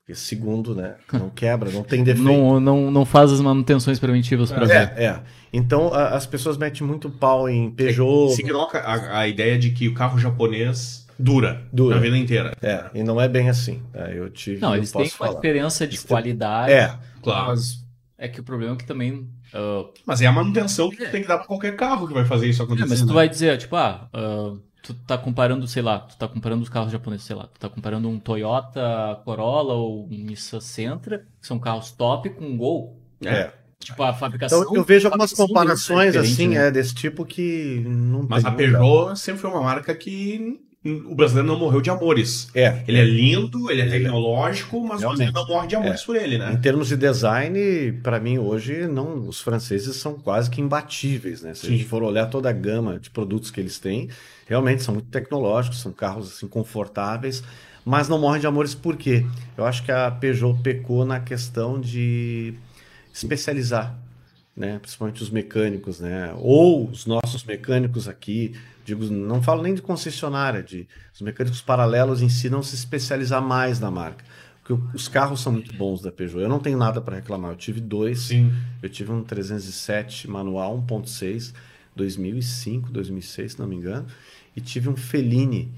Porque 0.01 0.15
segundo, 0.19 0.73
né? 0.73 0.95
Não 1.11 1.29
quebra, 1.35 1.69
não 1.69 1.83
tem 1.83 2.03
defeito. 2.03 2.25
Não, 2.25 2.59
não, 2.59 2.89
não 2.89 3.05
faz 3.05 3.31
as 3.31 3.41
manutenções 3.41 3.99
preventivas 3.99 4.51
para 4.51 4.65
ver. 4.65 4.93
É, 4.95 5.03
é. 5.05 5.19
Então 5.51 5.93
a- 5.93 6.15
as 6.15 6.25
pessoas 6.25 6.57
metem 6.57 6.87
muito 6.87 7.09
pau 7.09 7.49
em 7.49 7.69
Peugeot. 7.69 8.33
Se 8.35 8.43
coloca 8.43 8.79
a, 8.79 9.19
a 9.19 9.27
ideia 9.27 9.59
de 9.59 9.71
que 9.71 9.87
o 9.87 9.93
carro 9.93 10.17
japonês 10.17 11.05
dura, 11.19 11.61
Dura. 11.73 11.97
a 11.97 11.99
vida 11.99 12.17
inteira. 12.17 12.55
É, 12.61 12.85
e 12.93 13.03
não 13.03 13.19
é 13.19 13.27
bem 13.27 13.49
assim. 13.49 13.83
É, 13.93 14.17
eu 14.17 14.29
tive. 14.29 14.61
Não, 14.61 14.73
eles 14.75 14.91
têm 14.91 15.01
uma 15.01 15.09
falar. 15.09 15.33
diferença 15.35 15.85
de 15.85 15.95
Eles 15.95 16.03
têm- 16.03 16.07
qualidade. 16.15 16.71
É, 16.71 16.97
Claro. 17.21 17.47
Mas 17.49 17.83
é 18.17 18.27
que 18.29 18.39
o 18.39 18.43
problema 18.43 18.73
é 18.73 18.77
que 18.77 18.85
também. 18.85 19.27
Ah, 19.53 19.85
Mas 20.05 20.21
é 20.21 20.27
a 20.27 20.31
manutenção 20.31 20.89
que 20.89 20.97
tu 20.97 21.11
tem 21.11 21.21
que 21.21 21.27
dar 21.27 21.37
pra 21.37 21.47
qualquer 21.47 21.75
carro 21.75 22.07
que 22.07 22.13
vai 22.13 22.25
fazer 22.25 22.47
isso 22.47 22.61
é, 22.61 22.65
acontecer. 22.65 22.89
mas 22.89 23.01
tu 23.01 23.07
né? 23.07 23.13
vai 23.13 23.29
dizer, 23.29 23.57
tipo, 23.57 23.75
ah, 23.75 24.09
ah, 24.13 24.55
tu 24.81 24.93
tá 24.93 25.17
comparando, 25.17 25.67
sei 25.67 25.81
lá, 25.81 25.99
tu 25.99 26.17
tá 26.17 26.27
comparando 26.27 26.63
os 26.63 26.69
carros 26.69 26.91
japoneses, 26.91 27.25
sei 27.25 27.35
lá, 27.35 27.47
tu 27.47 27.59
tá 27.59 27.69
comparando 27.69 28.09
um 28.09 28.19
Toyota 28.19 29.21
Corolla 29.23 29.73
ou 29.73 30.05
um 30.05 30.17
Nissan 30.17 30.59
Sentra, 30.59 31.19
que 31.39 31.47
são 31.47 31.59
carros 31.59 31.91
top 31.91 32.29
com 32.31 32.45
um 32.45 32.57
Gol. 32.57 32.99
é. 33.25 33.53
Tipo, 33.79 34.03
a 34.03 34.13
fabricação. 34.13 34.61
Então 34.61 34.75
eu 34.75 34.83
vejo 34.83 35.07
algumas 35.07 35.31
fabricação 35.31 35.47
comparações 35.47 36.13
é 36.13 36.19
assim, 36.19 36.49
né? 36.49 36.67
é 36.67 36.71
desse 36.71 36.93
tipo 36.93 37.23
que 37.23 37.81
não 37.87 38.27
Mas 38.29 38.43
tem 38.43 38.51
a 38.51 38.55
Peugeot 38.55 39.15
sempre 39.17 39.39
foi 39.39 39.49
uma 39.49 39.61
marca 39.61 39.95
que 39.95 40.59
o 40.85 41.13
brasileiro 41.13 41.47
não 41.47 41.59
morreu 41.59 41.81
de 41.81 41.89
amores. 41.89 42.47
É. 42.55 42.83
Ele 42.87 42.97
é 42.97 43.03
lindo, 43.03 43.69
ele 43.69 43.81
é 43.81 43.89
tecnológico, 43.89 44.79
mas 44.81 44.99
o 44.99 45.07
brasileiro 45.07 45.33
não 45.33 45.47
morre 45.47 45.67
de 45.67 45.75
amores 45.75 46.03
por 46.03 46.15
ele, 46.15 46.35
Em 46.35 46.39
né? 46.39 46.59
termos 46.61 46.87
de 46.87 46.95
design, 46.95 47.91
para 48.01 48.17
mim 48.19 48.37
hoje 48.37 48.87
não, 48.87 49.27
os 49.27 49.41
franceses 49.41 49.97
são 49.97 50.13
quase 50.13 50.49
que 50.49 50.61
imbatíveis, 50.61 51.41
né? 51.41 51.53
Se 51.53 51.65
a 51.65 51.69
Sim. 51.69 51.77
gente 51.77 51.89
for 51.89 52.01
olhar 52.01 52.27
toda 52.27 52.49
a 52.49 52.53
gama 52.53 52.97
de 52.97 53.09
produtos 53.09 53.51
que 53.51 53.59
eles 53.59 53.77
têm, 53.77 54.09
realmente 54.47 54.81
são 54.81 54.93
muito 54.93 55.09
tecnológicos, 55.09 55.81
são 55.81 55.91
carros 55.91 56.31
assim 56.31 56.47
confortáveis, 56.47 57.43
mas 57.83 58.07
não 58.07 58.17
morrem 58.17 58.39
de 58.39 58.47
amores 58.47 58.73
por 58.73 58.95
quê? 58.95 59.25
Eu 59.57 59.65
acho 59.65 59.83
que 59.83 59.91
a 59.91 60.09
Peugeot 60.09 60.61
pecou 60.63 61.03
na 61.03 61.19
questão 61.19 61.79
de 61.79 62.53
especializar, 63.13 63.99
né? 64.55 64.79
Principalmente 64.79 65.21
os 65.21 65.29
mecânicos, 65.29 65.99
né? 65.99 66.33
Ou 66.37 66.89
os 66.89 67.05
nossos 67.05 67.43
mecânicos 67.43 68.07
aqui, 68.07 68.53
digo, 68.95 69.05
não 69.13 69.41
falo 69.41 69.61
nem 69.61 69.73
de 69.73 69.81
concessionária, 69.81 70.61
de 70.63 70.87
os 71.13 71.21
mecânicos 71.21 71.61
paralelos 71.61 72.21
em 72.21 72.29
si 72.29 72.49
não 72.49 72.61
se 72.63 72.75
especializar 72.75 73.41
mais 73.41 73.79
na 73.79 73.89
marca. 73.89 74.23
Porque 74.63 74.95
os 74.95 75.07
carros 75.07 75.41
são 75.41 75.51
muito 75.53 75.73
bons 75.75 76.01
da 76.01 76.11
Peugeot. 76.11 76.41
Eu 76.43 76.49
não 76.49 76.59
tenho 76.59 76.77
nada 76.77 77.01
para 77.01 77.15
reclamar. 77.15 77.51
Eu 77.51 77.57
tive 77.57 77.81
dois. 77.81 78.19
Sim. 78.21 78.51
Eu 78.83 78.89
tive 78.89 79.11
um 79.11 79.23
307 79.23 80.29
manual 80.29 80.77
1.6, 80.87 81.53
2005, 81.95 82.91
2006, 82.91 83.53
se 83.53 83.59
não 83.59 83.67
me 83.67 83.75
engano. 83.75 84.05
E 84.55 84.61
tive 84.61 84.87
um 84.89 84.95
Fellini. 84.95 85.71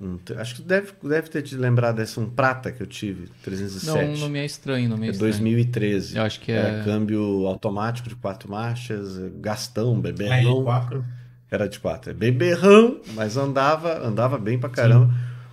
um 0.00 0.18
acho 0.38 0.56
que 0.56 0.62
deve, 0.62 0.92
deve 1.02 1.28
ter 1.28 1.42
te 1.42 1.54
lembrado 1.56 1.96
desse, 1.96 2.18
um 2.20 2.28
prata 2.30 2.70
que 2.72 2.82
eu 2.82 2.86
tive, 2.86 3.22
Não, 3.22 3.34
307. 3.42 4.20
não 4.20 4.28
me 4.28 4.38
é 4.38 4.44
estranho, 4.44 4.88
não 4.88 4.96
me 4.96 5.06
é 5.06 5.08
É 5.08 5.12
estranho. 5.12 5.32
2013. 5.32 6.16
Eu 6.16 6.22
acho 6.22 6.40
que 6.40 6.52
Era 6.52 6.78
é. 6.80 6.84
câmbio 6.84 7.46
automático 7.46 8.08
de 8.08 8.14
quatro 8.16 8.48
marchas, 8.50 9.18
Gastão, 9.40 9.96
É, 9.98 10.00
beberrão. 10.00 10.62
quatro. 10.64 11.04
Era 11.50 11.68
de 11.68 11.80
quatro. 11.80 12.10
É 12.10 12.14
beberrão, 12.14 13.00
mas 13.14 13.36
andava, 13.36 13.98
andava 14.06 14.38
bem 14.38 14.58
pra 14.58 14.70
caramba. 14.70 15.12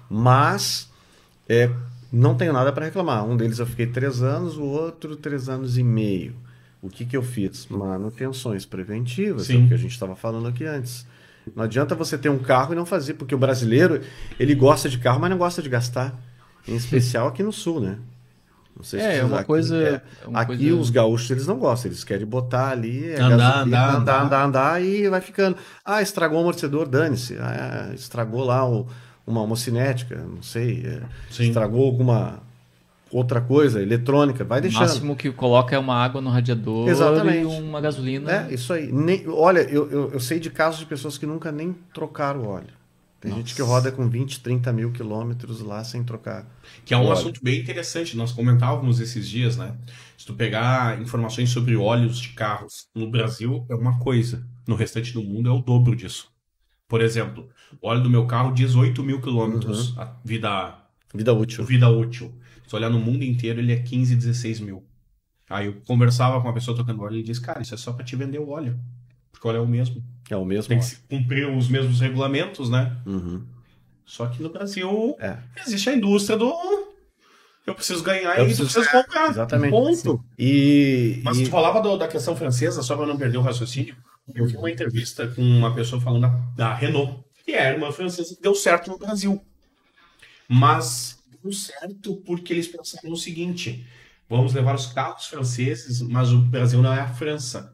Mas 0.09 0.89
é, 1.49 1.69
não 2.11 2.35
tenho 2.35 2.53
nada 2.53 2.71
para 2.71 2.85
reclamar. 2.85 3.25
Um 3.25 3.35
deles 3.35 3.59
eu 3.59 3.65
fiquei 3.65 3.87
três 3.87 4.21
anos, 4.21 4.57
o 4.57 4.63
outro 4.63 5.15
três 5.15 5.49
anos 5.49 5.77
e 5.77 5.83
meio. 5.83 6.35
O 6.81 6.89
que, 6.89 7.05
que 7.05 7.17
eu 7.17 7.23
fiz? 7.23 7.67
Manutenções 7.67 8.65
preventivas, 8.65 9.49
é 9.49 9.53
Sim. 9.53 9.65
o 9.65 9.67
que 9.67 9.73
a 9.73 9.77
gente 9.77 9.91
estava 9.91 10.15
falando 10.15 10.47
aqui 10.47 10.65
antes. 10.65 11.05
Não 11.55 11.63
adianta 11.63 11.95
você 11.95 12.17
ter 12.17 12.29
um 12.29 12.37
carro 12.37 12.73
e 12.73 12.75
não 12.75 12.85
fazer, 12.85 13.15
porque 13.15 13.33
o 13.33 13.37
brasileiro 13.37 14.01
ele 14.39 14.53
gosta 14.53 14.89
de 14.89 14.97
carro, 14.99 15.19
mas 15.19 15.29
não 15.29 15.37
gosta 15.37 15.61
de 15.61 15.69
gastar. 15.69 16.15
Em 16.67 16.75
especial 16.75 17.27
aqui 17.27 17.41
no 17.41 17.51
sul, 17.51 17.79
né? 17.79 17.97
Não 18.77 18.83
sei 18.83 18.99
É, 18.99 19.03
vocês- 19.03 19.19
é 19.19 19.23
uma 19.25 19.35
aqui- 19.37 19.45
coisa- 19.47 19.75
é. 19.75 19.89
é 20.23 20.27
uma 20.27 20.39
aqui 20.41 20.57
coisa- 20.57 20.75
os 20.75 20.89
gaúchos 20.91 21.31
eles 21.31 21.47
não 21.47 21.57
gostam, 21.57 21.89
eles 21.89 22.03
querem 22.03 22.25
botar 22.27 22.69
ali, 22.69 23.09
é 23.09 23.19
Andar, 23.19 23.37
gasolina, 23.37 23.59
andar, 23.61 23.89
andar, 23.89 23.95
andar. 23.97 24.21
andar, 24.23 24.43
andar 24.45 24.81
e 24.83 25.09
vai 25.09 25.19
ficando. 25.21 25.57
Ah, 25.83 26.01
estragou 26.01 26.37
o 26.37 26.41
amortecedor, 26.41 26.87
dane-se. 26.87 27.35
Ah, 27.39 27.89
estragou 27.95 28.43
lá 28.43 28.67
o- 28.69 28.85
uma 29.25 29.41
homocinética, 29.41 30.15
não 30.15 30.41
sei. 30.43 30.85
é, 30.85 31.01
estragou 31.43 31.85
alguma 31.85 32.39
outra 33.11 33.39
coisa, 33.41 33.81
eletrônica, 33.81 34.43
vai 34.43 34.59
O 34.59 34.61
deixando. 34.61 34.81
máximo 34.81 35.15
que 35.15 35.31
coloca 35.31 35.75
é 35.75 35.79
uma 35.79 35.95
água 35.95 36.19
no 36.21 36.29
radiador 36.29 36.87
Exatamente. 36.89 37.41
e 37.41 37.45
uma 37.45 37.79
gasolina. 37.81 38.47
É, 38.49 38.53
isso 38.53 38.71
aí. 38.73 38.91
Nem- 38.91 39.23
olha, 39.27 39.61
eu, 39.61 39.89
eu, 39.89 40.11
eu 40.13 40.19
sei 40.19 40.39
de 40.39 40.49
casos 40.49 40.81
de 40.81 40.85
pessoas 40.85 41.17
que 41.17 41.25
nunca 41.25 41.51
nem 41.51 41.73
trocaram 41.93 42.41
o 42.41 42.47
óleo. 42.49 42.76
Tem 43.19 43.33
gente 43.33 43.55
que 43.55 43.61
roda 43.63 43.91
com 43.91 44.07
20, 44.07 44.41
30 44.41 44.71
mil 44.71 44.91
quilômetros 44.91 45.59
lá 45.61 45.83
sem 45.83 46.03
trocar. 46.03 46.45
Que 46.85 46.93
é 46.93 46.97
um 46.97 47.01
Óleo. 47.01 47.13
assunto 47.13 47.39
bem 47.43 47.59
interessante. 47.59 48.15
Nós 48.15 48.31
comentávamos 48.31 48.99
esses 48.99 49.27
dias, 49.27 49.57
né? 49.57 49.75
Se 50.17 50.25
tu 50.25 50.35
pegar 50.35 51.01
informações 51.01 51.49
sobre 51.49 51.75
óleos 51.75 52.19
de 52.19 52.29
carros 52.29 52.87
no 52.93 53.09
Brasil, 53.09 53.65
é 53.69 53.75
uma 53.75 53.97
coisa. 53.99 54.47
No 54.67 54.75
restante 54.75 55.13
do 55.13 55.23
mundo 55.23 55.49
é 55.49 55.51
o 55.51 55.59
dobro 55.61 55.95
disso. 55.95 56.31
Por 56.87 57.01
exemplo, 57.01 57.49
o 57.81 57.87
óleo 57.87 58.03
do 58.03 58.09
meu 58.09 58.27
carro 58.27 58.53
diz 58.53 58.75
8 58.75 59.03
mil 59.03 59.19
quilômetros 59.19 59.89
Uhum. 59.95 60.01
a 60.01 60.15
vida, 60.23 60.75
Vida 61.13 61.33
útil. 61.33 61.63
vida 61.65 61.89
útil. 61.89 62.33
Se 62.67 62.75
olhar 62.75 62.89
no 62.89 62.99
mundo 62.99 63.23
inteiro, 63.23 63.59
ele 63.59 63.71
é 63.73 63.77
15, 63.77 64.15
16 64.15 64.59
mil. 64.59 64.85
Aí 65.49 65.65
eu 65.67 65.81
conversava 65.87 66.39
com 66.39 66.47
uma 66.47 66.53
pessoa 66.53 66.75
tocando 66.77 67.01
óleo 67.01 67.15
e 67.15 67.17
ele 67.19 67.23
disse, 67.23 67.41
cara, 67.41 67.61
isso 67.61 67.73
é 67.73 67.77
só 67.77 67.93
pra 67.93 68.05
te 68.05 68.15
vender 68.15 68.39
o 68.39 68.49
óleo. 68.49 68.77
Porque 69.31 69.47
o 69.47 69.49
óleo 69.49 69.57
é 69.59 69.61
o 69.61 69.67
mesmo. 69.67 70.03
É 70.29 70.35
o 70.35 70.43
mesmo. 70.45 70.69
Tem 70.69 70.79
que 70.79 70.95
cumprir 71.09 71.47
os 71.49 71.69
mesmos 71.69 71.99
regulamentos, 72.01 72.69
né? 72.69 72.95
Uhum. 73.05 73.45
Só 74.05 74.27
que 74.27 74.41
no 74.41 74.49
Brasil 74.49 75.15
É. 75.19 75.37
existe 75.65 75.89
a 75.89 75.93
indústria 75.95 76.37
do. 76.37 76.53
Eu 77.65 77.75
preciso 77.75 78.01
ganhar 78.03 78.37
Eu 78.37 78.43
e 78.43 78.47
preciso- 78.47 78.71
precisa 78.73 79.03
comprar. 79.03 79.29
Exatamente. 79.29 79.71
Ponto. 79.71 80.23
E, 80.39 81.19
Mas 81.23 81.37
e- 81.37 81.43
tu 81.45 81.49
falava 81.49 81.81
do- 81.81 81.97
da 81.97 82.07
questão 82.07 82.35
francesa, 82.35 82.81
só 82.81 82.95
para 82.95 83.05
não 83.05 83.17
perder 83.17 83.37
o 83.37 83.41
raciocínio. 83.41 83.95
Eu 84.33 84.45
vi 84.45 84.55
uma 84.57 84.71
entrevista 84.71 85.27
com 85.27 85.41
uma 85.41 85.73
pessoa 85.75 86.01
falando 86.01 86.21
da, 86.21 86.29
da 86.69 86.73
Renault, 86.73 87.23
que 87.45 87.51
é 87.53 87.75
uma 87.75 87.91
francesa 87.91 88.35
que 88.35 88.41
deu 88.41 88.55
certo 88.55 88.89
no 88.91 88.97
Brasil. 88.97 89.41
Mas 90.47 91.17
deu 91.43 91.51
certo 91.51 92.15
porque 92.25 92.53
eles 92.53 92.67
pensaram 92.67 93.09
no 93.09 93.17
seguinte: 93.17 93.85
vamos 94.29 94.53
levar 94.53 94.75
os 94.75 94.87
carros 94.87 95.27
franceses, 95.27 96.01
mas 96.01 96.31
o 96.31 96.39
Brasil 96.39 96.81
não 96.81 96.93
é 96.93 96.99
a 97.01 97.07
França. 97.13 97.73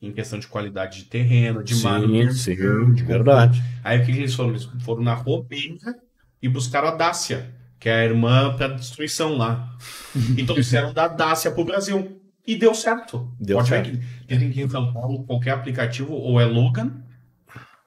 Em 0.00 0.12
questão 0.12 0.38
de 0.38 0.46
qualidade 0.46 0.98
de 0.98 1.04
terreno, 1.04 1.64
de 1.64 1.74
manutenção, 1.82 2.54
sim, 2.54 2.94
de 2.94 3.02
verdade. 3.02 3.62
Aí 3.82 4.00
o 4.00 4.04
que 4.04 4.12
eles 4.12 4.34
foram? 4.34 4.50
Eles 4.50 4.68
foram 4.80 5.02
na 5.02 5.14
Robenga 5.14 5.96
e 6.42 6.48
buscaram 6.48 6.88
a 6.88 6.90
Dácia, 6.94 7.54
que 7.80 7.88
é 7.88 7.94
a 8.00 8.04
irmã 8.04 8.54
para 8.56 8.68
destruição 8.68 9.36
lá. 9.36 9.74
Então 10.38 10.54
fizeram 10.54 10.92
da 10.92 11.08
Dácia 11.08 11.50
pro 11.50 11.64
Brasil. 11.64 12.20
E 12.46 12.54
deu 12.56 12.74
certo. 12.74 13.28
Deu 13.40 13.56
Pode 13.56 13.68
certo. 13.68 13.90
ver 13.90 13.98
que 13.98 14.34
dizem 14.34 14.50
que 14.52 14.62
em 14.62 14.68
São 14.68 14.92
Paulo 14.92 15.24
qualquer 15.24 15.50
aplicativo 15.50 16.12
ou 16.12 16.40
é 16.40 16.44
Logan, 16.44 16.92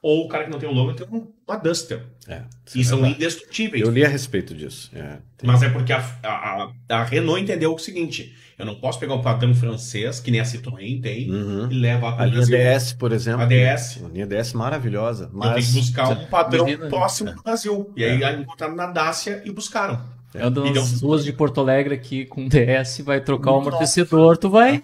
ou 0.01 0.25
o 0.25 0.27
cara 0.29 0.45
que 0.45 0.49
não 0.51 0.59
tem 0.59 0.67
o 0.69 0.71
Logan 0.71 0.93
tem 0.93 1.07
um- 1.11 1.27
uma 1.47 1.57
Duster. 1.57 2.05
É, 2.27 2.43
E 2.75 2.81
é 2.81 2.83
são 2.83 2.97
verdade. 2.99 3.15
indestrutíveis. 3.15 3.83
Eu 3.83 3.91
li 3.91 4.05
a 4.05 4.07
respeito 4.07 4.53
disso. 4.53 4.89
É, 4.93 5.17
tem- 5.37 5.47
Mas 5.49 5.63
é 5.63 5.69
porque 5.69 5.91
a, 5.91 5.97
a, 6.23 6.29
a- 6.63 6.71
a 6.89 7.03
Renault 7.03 7.41
entendeu 7.41 7.73
o 7.73 7.79
seguinte: 7.79 8.35
eu 8.57 8.65
não 8.65 8.75
posso 8.75 8.99
pegar 8.99 9.15
o 9.15 9.21
padrão 9.21 9.53
francês, 9.55 10.19
que 10.19 10.29
nem 10.31 10.39
a 10.39 10.43
Citroën 10.43 11.01
tem, 11.01 11.29
Uhum. 11.31 11.71
e 11.71 11.79
levar 11.79 12.09
A 12.09 12.15
para 12.17 12.27
o 12.27 12.29
linha. 12.29 12.45
DS, 12.45 12.93
por 12.93 13.11
exemplo. 13.11 13.41
A 13.41 13.45
DS. 13.45 14.03
A 14.05 14.07
linha 14.09 14.27
DS 14.27 14.53
maravilhosa. 14.53 15.23
Eu 15.25 15.29
tenho 15.39 15.39
Mas 15.53 15.67
que 15.67 15.73
buscar 15.73 16.09
um 16.09 16.25
padrão 16.27 16.67
Imagina- 16.67 16.89
próximo 16.89 17.33
do 17.33 17.41
Brasil. 17.43 17.91
E 17.95 18.03
aí 18.03 18.41
encontraram 18.41 18.75
na 18.75 18.87
Dácia 18.87 19.41
e 19.45 19.51
buscaram. 19.51 19.99
Anda 20.35 20.59
E 20.67 20.71
deu- 20.71 20.83
nas 20.83 21.01
ruas 21.01 21.25
de 21.25 21.33
Porto 21.33 21.59
Alegre 21.59 21.95
aqui 21.95 22.23
com 22.27 22.47
DS, 22.47 23.01
vai 23.01 23.19
trocar 23.19 23.51
o 23.53 23.57
amortecedor, 23.61 24.37
tu 24.37 24.47
vai. 24.51 24.79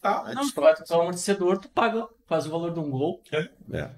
Tá, 0.00 0.30
Não, 0.32 0.48
tu 0.48 0.60
vai 0.60 0.72
trocar 0.72 0.98
o 0.98 1.00
amortecedor, 1.00 1.58
tu 1.58 1.68
paga, 1.68 2.06
faz 2.28 2.46
o 2.46 2.50
valor 2.50 2.72
de 2.72 2.78
um 2.78 2.88
gol. 2.88 3.20
É. 3.72 3.90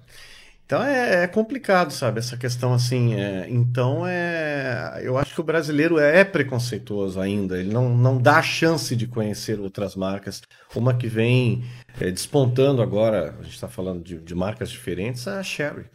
Então 0.67 0.83
é, 0.83 1.23
é 1.23 1.27
complicado, 1.27 1.91
sabe? 1.91 2.19
Essa 2.19 2.35
questão 2.35 2.73
assim. 2.73 3.15
é, 3.15 3.47
então 3.49 4.05
é. 4.05 4.99
Eu 5.01 5.17
acho 5.17 5.33
que 5.33 5.39
o 5.39 5.43
brasileiro 5.43 5.97
é 5.97 6.25
preconceituoso 6.25 7.21
ainda. 7.21 7.57
Ele 7.57 7.71
não, 7.71 7.95
não 7.95 8.21
dá 8.21 8.41
chance 8.41 8.93
de 8.93 9.07
conhecer 9.07 9.61
outras 9.61 9.95
marcas. 9.95 10.41
Uma 10.75 10.93
que 10.93 11.07
vem 11.07 11.63
é, 12.01 12.11
despontando 12.11 12.81
agora, 12.81 13.33
a 13.39 13.43
gente 13.43 13.53
está 13.53 13.69
falando 13.69 14.03
de, 14.03 14.19
de 14.19 14.35
marcas 14.35 14.69
diferentes, 14.69 15.25
é 15.25 15.39
a 15.39 15.43
Sherry. 15.43 15.85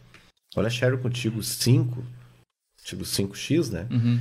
Olha 0.57 0.69
a 0.69 0.71
Sherry 0.71 0.97
contigo 0.97 1.43
5, 1.43 2.03
Tigo 2.83 3.05
5X, 3.05 3.71
né? 3.71 3.87
Uhum. 3.91 4.19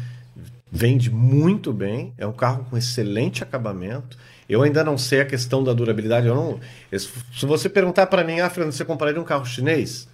Vende 0.69 1.09
muito 1.09 1.71
bem, 1.71 2.13
é 2.17 2.27
um 2.27 2.33
carro 2.33 2.65
com 2.69 2.77
excelente 2.77 3.41
acabamento. 3.41 4.17
Eu 4.49 4.61
ainda 4.63 4.83
não 4.83 4.97
sei 4.97 5.21
a 5.21 5.25
questão 5.25 5.63
da 5.63 5.71
durabilidade. 5.71 6.27
Eu 6.27 6.35
não, 6.35 6.59
se 6.91 7.45
você 7.45 7.69
perguntar 7.69 8.07
para 8.07 8.21
mim, 8.21 8.41
ah, 8.41 8.49
Fernando, 8.49 8.73
você 8.73 8.83
compraria 8.83 9.19
um 9.19 9.23
carro 9.23 9.45
chinês? 9.45 10.10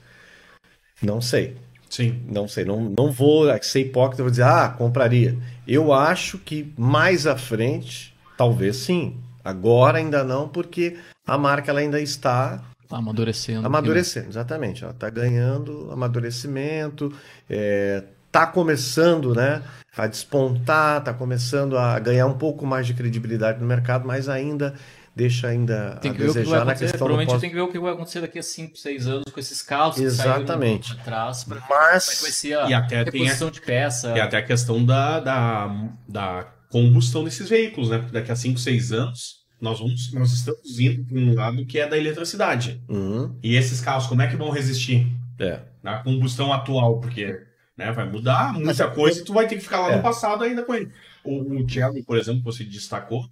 Não 1.01 1.21
sei, 1.21 1.55
Sim. 1.89 2.21
não 2.27 2.47
sei. 2.47 2.65
Não, 2.65 2.93
não 2.97 3.11
vou 3.11 3.45
ser 3.61 3.81
hipócrita, 3.81 4.23
vou 4.23 4.29
dizer, 4.29 4.43
ah, 4.43 4.69
compraria. 4.69 5.37
Eu 5.67 5.93
acho 5.93 6.37
que 6.37 6.73
mais 6.77 7.27
à 7.27 7.37
frente, 7.37 8.15
talvez 8.37 8.77
sim. 8.77 9.15
Agora 9.43 9.97
ainda 9.97 10.23
não, 10.23 10.47
porque 10.47 10.97
a 11.25 11.37
marca 11.37 11.71
ela 11.71 11.79
ainda 11.79 12.01
está 12.01 12.61
Tá 12.87 12.97
amadurecendo. 12.97 13.67
Amadurecendo, 13.67 14.29
exatamente. 14.29 14.83
Ela 14.83 14.93
está 14.93 15.09
ganhando 15.09 15.89
amadurecimento, 15.91 17.13
está 17.49 18.17
está 18.27 18.45
começando, 18.45 19.33
né, 19.33 19.63
a 19.95 20.05
despontar, 20.05 20.99
está 20.99 21.13
começando 21.13 21.75
a 21.77 21.97
ganhar 21.97 22.27
um 22.27 22.37
pouco 22.37 22.67
mais 22.67 22.85
de 22.85 22.93
credibilidade 22.93 23.59
no 23.59 23.65
mercado, 23.65 24.05
mas 24.05 24.29
ainda 24.29 24.75
deixa 25.17 25.47
ainda 25.47 25.97
Tem 26.01 26.11
a 26.11 26.13
que 26.13 26.19
ver 26.21 26.29
o 26.29 26.33
que 26.33 26.33
vai 26.35 26.43
desejar 26.43 26.65
na 26.65 26.75
questão 26.75 26.91
do 26.91 26.97
Provavelmente 26.99 27.29
pós... 27.31 27.41
tem 27.41 27.49
que 27.49 27.55
ver 27.55 27.61
o 27.61 27.67
que 27.67 27.79
vai 27.79 27.93
acontecer 27.93 28.21
daqui 28.21 28.39
a 28.39 28.43
5, 28.43 28.77
6 28.77 29.07
anos 29.07 29.23
com 29.31 29.39
esses 29.39 29.61
carros 29.61 29.95
que 29.95 30.03
Exatamente. 30.03 30.93
atrás 30.93 31.43
para 31.43 31.57
é 31.57 31.61
que 31.61 31.67
vai 31.67 31.91
Mas 31.93 32.03
ser 32.05 32.57
a 32.57 32.69
E 32.69 32.73
até 32.73 33.03
tem 33.03 33.21
reposição 33.23 33.49
de 33.51 33.61
peça. 33.61 34.15
E 34.15 34.21
até 34.21 34.37
a 34.37 34.43
questão 34.43 34.85
da, 34.85 35.19
da, 35.19 35.89
da 36.07 36.47
combustão 36.69 37.23
desses 37.23 37.49
veículos, 37.49 37.89
né? 37.89 37.97
Porque 37.97 38.13
daqui 38.13 38.31
a 38.31 38.35
5, 38.35 38.59
6 38.59 38.91
anos, 38.91 39.37
nós, 39.59 39.79
vamos, 39.79 40.13
nós 40.13 40.31
estamos 40.31 40.79
indo 40.79 41.03
para 41.05 41.17
um 41.17 41.33
lado 41.33 41.65
que 41.65 41.79
é 41.79 41.87
da 41.87 41.97
eletricidade. 41.97 42.81
Uhum, 42.87 43.35
E 43.41 43.55
esses 43.55 43.81
carros, 43.81 44.05
como 44.07 44.21
é 44.21 44.27
que 44.27 44.35
vão 44.35 44.49
resistir 44.51 45.07
é. 45.39 45.61
na 45.81 45.97
combustão 46.03 46.53
atual? 46.53 46.99
Porque 46.99 47.41
né, 47.75 47.91
vai 47.91 48.07
mudar 48.09 48.53
muita 48.53 48.67
Mas 48.67 48.79
é- 48.79 48.87
coisa 48.87 49.19
e 49.19 49.23
tu 49.23 49.33
vai 49.33 49.47
ter 49.47 49.55
que 49.55 49.61
ficar 49.61 49.79
lá 49.81 49.91
É. 49.93 49.95
no 49.97 50.01
passado 50.03 50.43
ainda 50.43 50.63
com 50.63 50.75
ele. 50.75 50.91
O, 51.23 51.63
o 51.63 51.67
Cherry, 51.69 52.03
por 52.03 52.17
exemplo, 52.17 52.39
que 52.39 52.45
você 52.45 52.63
destacou, 52.63 53.25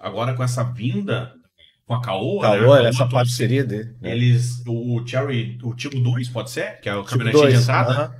agora 0.00 0.34
com 0.34 0.42
essa 0.42 0.64
vinda 0.64 1.32
com 1.86 1.94
a 1.94 2.00
Caoa, 2.02 2.42
Caoa, 2.42 2.82
né, 2.84 2.88
essa 2.88 3.06
parceria 3.06 3.64
dele. 3.64 3.94
né? 4.00 4.12
eles, 4.12 4.62
o 4.66 5.04
Cherry, 5.06 5.58
o 5.62 5.74
tipo 5.74 5.98
2, 6.00 6.28
pode 6.28 6.50
ser? 6.50 6.80
Que 6.80 6.88
é 6.88 6.94
o 6.94 7.02
Tipo 7.04 7.18
caminhonete 7.18 7.56
de 7.56 7.62
entrada. 7.62 7.90
aham. 7.92 8.14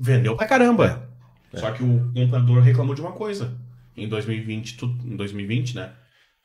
Vendeu 0.00 0.34
pra 0.36 0.46
caramba. 0.46 1.06
É. 1.52 1.58
Só 1.58 1.70
que 1.72 1.82
o 1.82 2.10
comprador 2.14 2.62
reclamou 2.62 2.94
de 2.94 3.02
uma 3.02 3.12
coisa. 3.12 3.52
Em 3.96 4.08
2020, 4.08 4.76
tu, 4.78 4.86
em 5.04 5.16
2020, 5.16 5.76
né? 5.76 5.90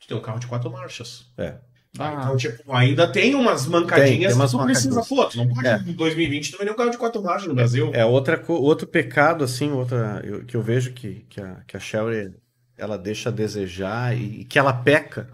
Tu 0.01 0.07
tem 0.09 0.17
um 0.17 0.21
carro 0.21 0.39
de 0.39 0.47
quatro 0.47 0.69
marchas. 0.69 1.27
É. 1.37 1.55
Ah, 1.97 2.19
Então, 2.23 2.35
tipo, 2.35 2.73
ainda 2.73 3.07
tem 3.07 3.33
umas 3.35 3.65
mancadinhas 3.67 4.09
Tem, 4.09 4.27
tem 4.27 4.35
umas 4.35 4.51
que 4.51 4.57
tu 4.57 4.65
precisa. 4.65 5.01
Pô, 5.07 5.23
tu 5.25 5.37
não 5.37 5.47
pode 5.47 5.65
É. 5.65 5.77
em 5.77 5.93
2020 5.93 6.51
tu 6.51 6.57
vender 6.57 6.71
um 6.71 6.75
carro 6.75 6.89
de 6.89 6.97
quatro 6.97 7.23
marchas 7.23 7.47
no 7.47 7.55
Brasil. 7.55 7.89
É 7.93 8.03
outra, 8.03 8.37
co- 8.37 8.55
outro 8.59 8.85
pecado, 8.85 9.45
assim, 9.45 9.71
outra, 9.71 10.19
eu- 10.25 10.43
que 10.43 10.57
eu 10.57 10.61
vejo 10.61 10.91
que, 10.91 11.25
que, 11.29 11.39
a, 11.39 11.61
que 11.65 11.77
a 11.77 11.79
Shelly, 11.79 12.33
ela 12.77 12.97
deixa 12.97 13.29
a 13.29 13.31
desejar 13.31 14.15
e, 14.17 14.41
e 14.41 14.45
que 14.45 14.59
ela 14.59 14.73
peca. 14.73 15.29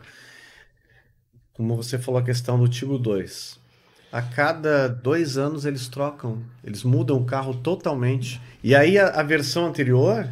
Como 1.53 1.75
você 1.75 1.97
falou 1.97 2.19
a 2.19 2.23
questão 2.23 2.59
do 2.59 2.67
Tigo 2.67 2.97
2. 2.97 3.59
A 4.11 4.21
cada 4.21 4.87
dois 4.89 5.37
anos 5.37 5.65
eles 5.65 5.87
trocam, 5.87 6.43
eles 6.63 6.83
mudam 6.83 7.17
o 7.17 7.25
carro 7.25 7.53
totalmente. 7.53 8.41
E 8.63 8.75
aí 8.75 8.97
a, 8.97 9.07
a 9.07 9.23
versão 9.23 9.67
anterior, 9.67 10.27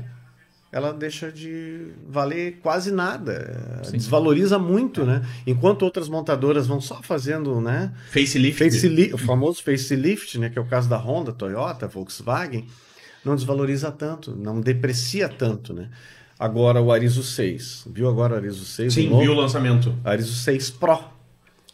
ela 0.72 0.92
deixa 0.92 1.32
de 1.32 1.88
valer 2.08 2.60
quase 2.62 2.92
nada. 2.92 3.82
Sim. 3.84 3.96
Desvaloriza 3.98 4.60
muito, 4.60 5.06
né? 5.06 5.26
Enquanto 5.48 5.84
outras 5.84 6.10
montadoras 6.10 6.68
vão 6.68 6.82
só 6.82 7.02
fazendo, 7.02 7.62
né? 7.62 7.94
Facelift. 8.12 8.60
Faceli- 8.60 9.14
o 9.14 9.18
famoso 9.18 9.64
facelift, 9.64 10.38
né, 10.38 10.50
que 10.50 10.60
é 10.60 10.62
o 10.62 10.66
caso 10.68 10.90
da 10.90 10.98
Honda, 10.98 11.32
Toyota, 11.32 11.88
Volkswagen, 11.88 12.68
não 13.24 13.36
desvaloriza 13.36 13.92
tanto, 13.92 14.36
não 14.36 14.60
deprecia 14.60 15.30
tanto, 15.30 15.74
né? 15.74 15.90
Agora 16.40 16.82
o 16.82 16.90
Arizo 16.90 17.22
6, 17.22 17.88
viu 17.92 18.08
agora 18.08 18.34
o 18.36 18.38
Arizo 18.38 18.64
6? 18.64 18.94
Sim, 18.94 19.10
viu 19.20 19.34
o 19.34 19.36
lançamento. 19.36 19.94
Arizo 20.06 20.34
6 20.34 20.70
Pro, 20.72 20.98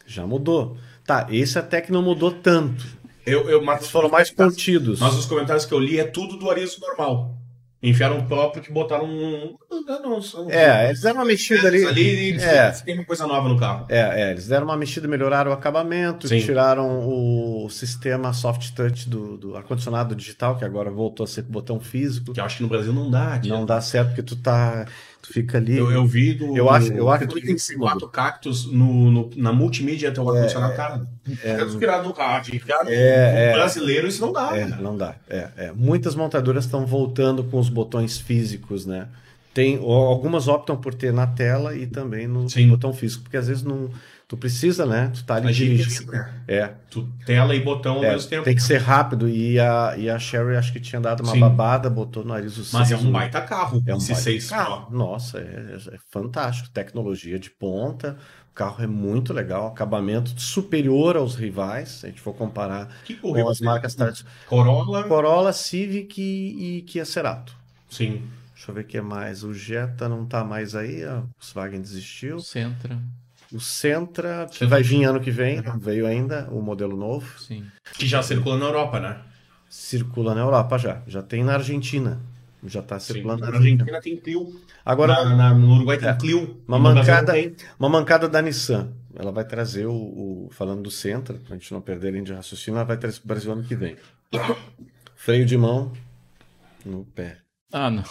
já 0.08 0.26
mudou. 0.26 0.76
Tá, 1.06 1.28
esse 1.30 1.60
até 1.60 1.80
que 1.82 1.92
não 1.92 2.02
mudou 2.02 2.32
tanto, 2.32 2.84
Eu, 3.28 3.48
eu, 3.48 3.64
mas, 3.64 3.82
eles 3.82 3.92
foram 3.92 4.10
mais 4.10 4.32
contidos. 4.32 5.00
mas 5.00 5.14
os 5.14 5.26
comentários 5.28 5.66
que 5.66 5.74
eu 5.74 5.80
li 5.80 6.00
é 6.00 6.04
tudo 6.04 6.36
do 6.38 6.50
Arizo 6.50 6.80
normal. 6.82 7.38
Enfiaram 7.84 8.20
o 8.20 8.26
próprio 8.26 8.64
que 8.64 8.72
botaram 8.72 9.06
um. 9.06 9.56
Não, 9.70 10.02
não, 10.22 10.50
É, 10.50 10.88
eles 10.88 11.02
deram 11.02 11.18
uma 11.18 11.26
mexida 11.26 11.68
ali. 11.68 11.86
ali 11.86 12.32
e 12.32 12.42
É. 12.42 12.72
tem 12.72 12.96
uma 12.96 13.06
coisa 13.06 13.28
nova 13.28 13.48
no 13.48 13.60
carro. 13.60 13.86
É, 13.90 14.24
é, 14.24 14.32
eles 14.32 14.48
deram 14.48 14.66
uma 14.66 14.78
mexida, 14.78 15.08
melhoraram 15.08 15.52
o 15.52 15.54
acabamento, 15.54 16.28
Sim. 16.28 16.40
tiraram 16.40 17.08
o 17.08 17.70
sistema 17.70 18.34
soft 18.34 18.72
touch 18.74 19.08
do, 19.08 19.38
do 19.38 19.56
ar-condicionado 19.56 20.16
digital, 20.16 20.58
que 20.58 20.66
agora 20.66 20.90
voltou 20.90 21.26
a 21.26 21.28
ser 21.28 21.44
botão 21.44 21.80
físico. 21.80 22.34
Que 22.34 22.40
eu 22.40 22.46
acho 22.46 22.58
que 22.58 22.64
no 22.64 22.70
Brasil 22.70 22.92
não 22.94 23.12
dá. 23.12 23.38
tia. 23.40 23.54
Não 23.54 23.66
dá 23.66 23.80
certo 23.82 24.08
porque 24.10 24.24
tu 24.24 24.36
tá. 24.36 24.86
Tu 25.26 25.34
fica 25.34 25.58
ali. 25.58 25.78
Eu, 25.78 25.92
eu 25.92 26.06
vi 26.06 26.34
do. 26.34 26.56
Eu 26.56 26.70
acho- 26.70 26.94
eu 26.94 27.10
acho 27.10 27.28
que 27.28 27.42
tem 27.42 27.56
quatro 27.78 28.08
cactos 28.08 28.66
no, 28.72 29.10
no- 29.12 29.30
na 29.36 29.52
multimídia 29.52 30.10
até 30.10 30.22
o 30.22 30.30
ar-condicionado, 30.30 30.76
cara. 30.76 31.08
é, 31.44 31.52
É 31.52 31.64
inspirado 31.64 32.08
no 32.08 32.14
carro, 32.14 32.44
enfiado 32.54 32.90
É, 32.90 33.32
no 33.32 33.38
é. 33.40 33.54
brasileiro, 33.54 34.08
isso 34.08 34.22
não 34.22 34.32
dá. 34.32 34.56
É, 34.56 34.68
cara. 34.68 34.82
não 34.82 34.98
dá. 34.98 35.16
É, 35.30 35.48
é. 35.58 35.72
Muitas 35.76 36.16
montadoras 36.16 36.66
estão 36.66 36.86
voltando 36.86 37.44
com 37.44 37.58
os 37.60 37.70
botões 37.70 38.18
físicos, 38.18 38.86
né? 38.86 39.08
Tem, 39.54 39.78
algumas 39.78 40.48
optam 40.50 40.76
por 40.76 40.94
ter 40.94 41.14
na 41.14 41.26
tela 41.26 41.76
e 41.76 41.88
também 41.88 42.28
no 42.28 42.50
Sim. 42.50 42.68
botão 42.68 42.92
físico, 42.94 43.24
porque 43.24 43.38
às 43.38 43.48
vezes 43.48 43.64
não. 43.64 43.90
Tu 44.28 44.36
precisa, 44.38 44.86
né? 44.88 45.12
Tu 45.14 45.24
tá 45.24 45.36
ali 45.36 45.54
dirigindo. 45.54 46.12
né? 46.12 46.34
É, 46.48 46.68
Tu, 46.90 47.08
tela 47.26 47.56
e 47.56 47.60
botão 47.62 47.98
ao 47.98 48.04
é, 48.04 48.12
mesmo 48.14 48.28
tempo. 48.30 48.44
tem 48.44 48.56
que 48.56 48.64
ser 48.64 48.78
rápido. 48.80 49.30
E 49.30 49.60
a, 49.60 49.94
e 49.98 50.10
a 50.10 50.18
Sherry 50.18 50.56
acho 50.56 50.74
que 50.74 50.80
tinha 50.80 51.00
dado 51.00 51.22
uma 51.22 51.34
Sim. 51.34 51.40
babada, 51.40 51.90
botou 51.90 52.24
no 52.24 52.34
nariz 52.34 52.58
o 52.58 52.76
Mas 52.76 52.92
é 52.92 52.98
um 52.98 53.12
baita 53.12 53.42
carro. 53.42 53.84
É 53.86 53.94
um 53.94 53.98
esse 53.98 54.14
baita 54.14 54.24
6 54.24 54.50
carro. 54.50 54.88
Nossa, 54.92 55.38
é, 55.40 55.78
é 55.94 55.98
fantástico. 56.12 56.70
Tecnologia 56.72 57.38
de 57.38 57.52
ponta. 57.52 58.18
O 58.52 58.56
carro 58.56 58.84
é 58.84 58.88
muito 58.88 59.32
legal. 59.32 59.68
Acabamento 59.68 60.34
superior 60.42 61.18
aos 61.18 61.36
rivais, 61.36 61.90
se 61.90 62.06
a 62.08 62.10
gente 62.10 62.22
for 62.22 62.34
comparar 62.34 62.88
Que 63.04 63.14
com 63.16 63.48
as 63.48 63.60
marcas 63.60 63.94
tradicionais. 63.94 64.36
Corolla. 64.48 65.04
Corolla, 65.04 65.54
Civic 65.54 66.20
e, 66.20 66.78
e 66.78 66.82
Kia 66.82 67.06
Cerato. 67.06 67.56
Sim. 67.90 68.24
Deixa 68.56 68.72
eu 68.72 68.76
ver 68.76 68.82
o 68.82 68.86
que 68.86 69.02
mais. 69.02 69.44
O 69.44 69.54
Jetta 69.54 70.10
não 70.10 70.26
tá 70.26 70.44
mais 70.44 70.74
aí, 70.74 71.04
a 71.04 71.20
Volkswagen 71.20 71.82
desistiu. 71.82 72.40
Sentra, 72.40 72.98
O 73.54 73.60
Sentra, 73.60 74.46
que 74.48 74.54
Sentra. 74.60 74.68
vai 74.68 74.84
vir 74.84 75.04
ano 75.06 75.20
que 75.20 75.32
vem, 75.32 75.62
não 75.62 75.78
veio 75.80 76.06
ainda, 76.08 76.48
o 76.52 76.62
modelo 76.62 76.98
novo. 76.98 77.40
sim. 77.40 77.64
Que 77.98 78.06
já 78.08 78.22
circula 78.24 78.58
na 78.58 78.66
Europa, 78.66 79.00
né? 79.00 79.20
Circula 79.70 80.34
na 80.36 80.42
Europa 80.42 80.78
já. 80.78 81.02
Já 81.08 81.22
tem 81.22 81.44
na 81.44 81.54
Argentina. 81.54 82.20
Já 82.68 82.82
tá 82.82 83.00
Sim. 83.00 83.14
circulando 83.14 83.42
Na 83.42 83.52
na 83.52 83.58
Argentina. 83.58 83.84
Argentina 83.84 84.02
tem 84.02 84.18
Clio. 84.18 84.60
Agora, 84.84 85.24
Na- 85.24 85.36
na- 85.36 85.54
no 85.54 85.76
Uruguai 85.76 85.98
tem 86.00 86.08
É. 86.10 86.14
Clio. 86.16 86.60
Uma 86.68 86.80
mancada- 86.80 87.34
uma 87.78 87.90
mancada 87.90 88.28
da 88.28 88.42
Nissan. 88.42 88.90
Ela 89.16 89.32
vai 89.32 89.46
trazer 89.46 89.86
o, 89.86 89.94
o- 89.94 90.50
Falando 90.52 90.82
do 90.82 90.90
Sentra, 90.92 91.38
pra 91.38 91.56
gente 91.56 91.72
não 91.72 91.80
perder 91.82 92.08
a 92.08 92.12
linha 92.12 92.24
de 92.24 92.34
raciocínio, 92.34 92.78
ela 92.78 92.86
vai 92.86 92.98
trazer 92.98 93.20
pro 93.20 93.28
Brasil 93.28 93.52
ano 93.52 93.64
que 93.64 93.76
vem. 93.76 93.96
Freio 95.16 95.46
de 95.46 95.56
mão 95.58 95.92
no 96.84 97.06
pé. 97.06 97.38
Ah, 97.72 97.90
não. 97.92 98.04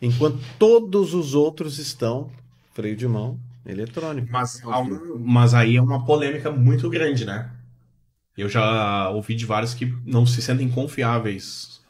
Enquanto 0.00 0.38
todos 0.58 1.12
os 1.14 1.34
outros 1.34 1.78
estão 1.78 2.30
freio 2.74 2.96
de 2.96 3.06
mão 3.08 3.38
eletrônico. 3.66 4.28
Mas, 4.30 4.62
um- 4.64 5.18
mas 5.18 5.54
aí 5.54 5.76
é 5.76 5.82
uma 5.82 6.04
polêmica 6.04 6.50
muito 6.50 6.88
grande, 6.90 7.24
né? 7.24 7.50
Eu 8.36 8.48
já 8.48 9.10
ouvi 9.10 9.34
de 9.34 9.46
vários 9.46 9.74
que 9.74 9.86
não 10.06 10.26
se 10.26 10.40
sentem 10.42 10.68
confiáveis 10.70 11.82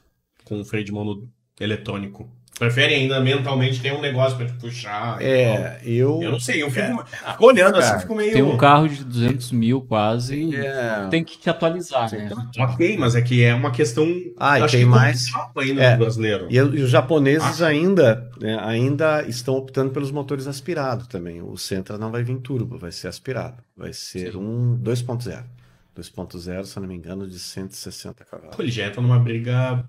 com 0.45 0.61
o 0.61 0.65
freio 0.65 0.85
de 0.85 0.93
mão 0.93 1.29
eletrônico. 1.61 2.29
Preferem 2.63 2.97
ainda 3.03 3.19
mentalmente 3.19 3.81
ter 3.81 3.93
um 3.93 4.01
negócio 4.01 4.37
pra 4.37 4.47
te 4.47 4.53
puxar. 4.53 5.21
É, 5.21 5.81
eu. 5.85 6.23
Eu 6.23 6.31
não 6.31 6.39
sei, 6.39 6.63
eu 6.63 6.71
fico, 6.71 7.05
fico 7.05 7.45
olhando 7.45 7.77
assim, 7.77 7.89
Cara, 7.89 8.01
fico 8.01 8.15
meio. 8.15 8.33
Tem 8.33 8.43
um 8.43 8.57
carro 8.57 8.89
de 8.89 9.03
200 9.03 9.51
mil 9.51 9.81
quase. 9.81 10.55
É. 10.55 11.09
Tem 11.11 11.25
que 11.25 11.37
te 11.37 11.51
atualizar, 11.51 12.09
né? 12.13 12.31
Ok, 12.61 12.97
mas 12.97 13.17
é 13.17 13.21
que 13.21 13.43
é 13.43 13.53
uma 13.53 13.73
questão. 13.73 14.07
Ah, 14.39 14.61
e 14.61 14.63
acho 14.63 14.77
tem 14.77 14.85
que 14.85 14.91
mais. 14.91 15.27
ainda 15.57 15.83
É. 15.83 15.93
do 15.97 15.99
brasileiro. 16.05 16.47
E, 16.49 16.55
e 16.55 16.61
os 16.61 16.89
japoneses 16.89 17.61
Ah. 17.61 17.67
ainda, 17.67 18.31
né, 18.41 18.57
ainda 18.63 19.23
estão 19.27 19.55
optando 19.57 19.91
pelos 19.91 20.13
motores 20.13 20.47
aspirados 20.47 21.09
também. 21.09 21.43
O 21.43 21.57
Sentra 21.57 21.99
não 21.99 22.13
vai 22.13 22.23
vir 22.23 22.37
turbo, 22.39 22.79
vai 22.79 22.93
ser 22.93 23.09
aspirado. 23.09 23.57
Vai 23.77 23.93
ser 23.93 24.31
Sim. 24.31 24.39
um 24.39 24.77
2.0. 24.81 25.43
2.0, 25.97 26.65
se 26.65 26.77
eu 26.77 26.81
não 26.81 26.89
me 26.89 26.95
engano, 26.95 27.27
de 27.27 27.41
160 27.41 28.25
cavalos. 28.25 28.57
Ele 28.57 28.71
já 28.71 28.87
entra 28.87 29.01
numa 29.03 29.19
briga 29.19 29.85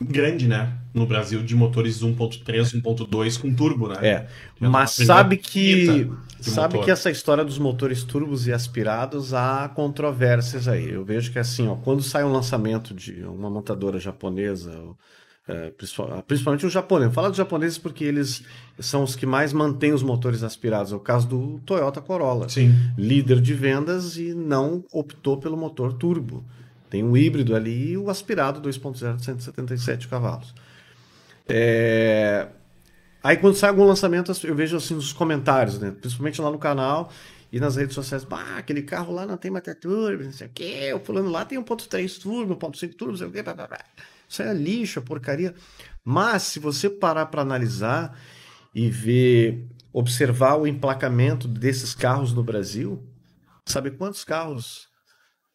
grande, 0.00 0.46
né? 0.48 0.78
No 0.92 1.06
Brasil, 1.06 1.42
de 1.42 1.54
motores 1.54 2.02
1.3, 2.02 2.80
1.2 2.82 3.40
com 3.40 3.52
turbo, 3.54 3.88
né? 3.88 3.96
É, 4.02 4.26
Já 4.60 4.68
mas 4.70 4.90
sabe 4.92 5.36
que 5.36 6.08
sabe 6.40 6.74
motor. 6.74 6.84
que 6.84 6.90
essa 6.90 7.10
história 7.10 7.44
dos 7.44 7.58
motores 7.58 8.02
turbos 8.04 8.46
e 8.46 8.52
aspirados 8.52 9.32
há 9.34 9.68
controvérsias 9.74 10.68
aí. 10.68 10.90
Eu 10.90 11.04
vejo 11.04 11.32
que 11.32 11.38
assim, 11.38 11.66
ó, 11.68 11.76
quando 11.76 12.02
sai 12.02 12.22
um 12.24 12.32
lançamento 12.32 12.92
de 12.94 13.24
uma 13.24 13.48
montadora 13.50 13.98
japonesa, 13.98 14.70
é, 15.48 15.70
principal- 15.70 16.22
principalmente 16.26 16.64
os 16.66 16.72
japoneses, 16.72 17.14
fala 17.14 17.28
dos 17.28 17.36
japoneses 17.38 17.76
porque 17.78 18.04
eles 18.04 18.42
são 18.78 19.02
os 19.02 19.14
que 19.16 19.26
mais 19.26 19.52
mantêm 19.52 19.92
os 19.92 20.02
motores 20.02 20.42
aspirados. 20.42 20.92
É 20.92 20.96
o 20.96 21.00
caso 21.00 21.26
do 21.28 21.60
Toyota 21.66 22.00
Corolla, 22.00 22.48
Sim. 22.48 22.74
líder 22.96 23.40
de 23.40 23.52
vendas 23.54 24.16
e 24.16 24.34
não 24.34 24.84
optou 24.92 25.38
pelo 25.38 25.56
motor 25.56 25.92
turbo. 25.94 26.44
Tem 26.94 27.02
o 27.02 27.16
híbrido 27.16 27.56
ali 27.56 27.90
e 27.90 27.98
o 27.98 28.08
aspirado 28.08 28.60
2.0 28.60 29.16
de 29.16 29.24
177 29.24 30.06
cavalos. 30.06 30.54
É, 31.48 32.46
Aí 33.20 33.36
quando 33.36 33.56
sai 33.56 33.70
algum 33.70 33.82
lançamento, 33.84 34.30
eu 34.44 34.54
vejo 34.54 34.76
assim 34.76 34.94
nos 34.94 35.12
comentários, 35.12 35.76
né? 35.80 35.90
Principalmente 35.90 36.40
lá 36.40 36.52
no 36.52 36.58
canal 36.58 37.10
e 37.50 37.58
nas 37.58 37.74
redes 37.74 37.96
sociais. 37.96 38.22
Bah, 38.22 38.58
aquele 38.58 38.80
carro 38.82 39.12
lá 39.12 39.26
não 39.26 39.36
tem 39.36 39.50
motor 39.50 39.74
turbo, 39.74 40.22
não 40.22 40.30
sei 40.30 40.46
o 40.46 40.50
quê. 40.54 40.92
O 40.94 41.00
fulano 41.00 41.28
lá 41.30 41.44
tem 41.44 41.58
1.3 41.58 42.22
turbo, 42.22 42.54
1.5 42.54 42.94
turbo, 42.94 43.10
não 43.10 43.18
sei 43.18 43.26
o 43.26 43.32
quê. 43.32 43.42
Blá, 43.42 43.54
blá, 43.54 43.66
blá. 43.66 43.80
Isso 44.28 44.40
é 44.40 44.54
lixo, 44.54 45.00
é 45.00 45.02
porcaria. 45.02 45.52
Mas 46.04 46.44
se 46.44 46.60
você 46.60 46.88
parar 46.88 47.26
para 47.26 47.42
analisar 47.42 48.16
e 48.72 48.88
ver, 48.88 49.66
observar 49.92 50.60
o 50.60 50.64
emplacamento 50.64 51.48
desses 51.48 51.92
carros 51.92 52.32
no 52.32 52.44
Brasil, 52.44 53.02
sabe 53.66 53.90
quantos 53.90 54.22
carros 54.22 54.93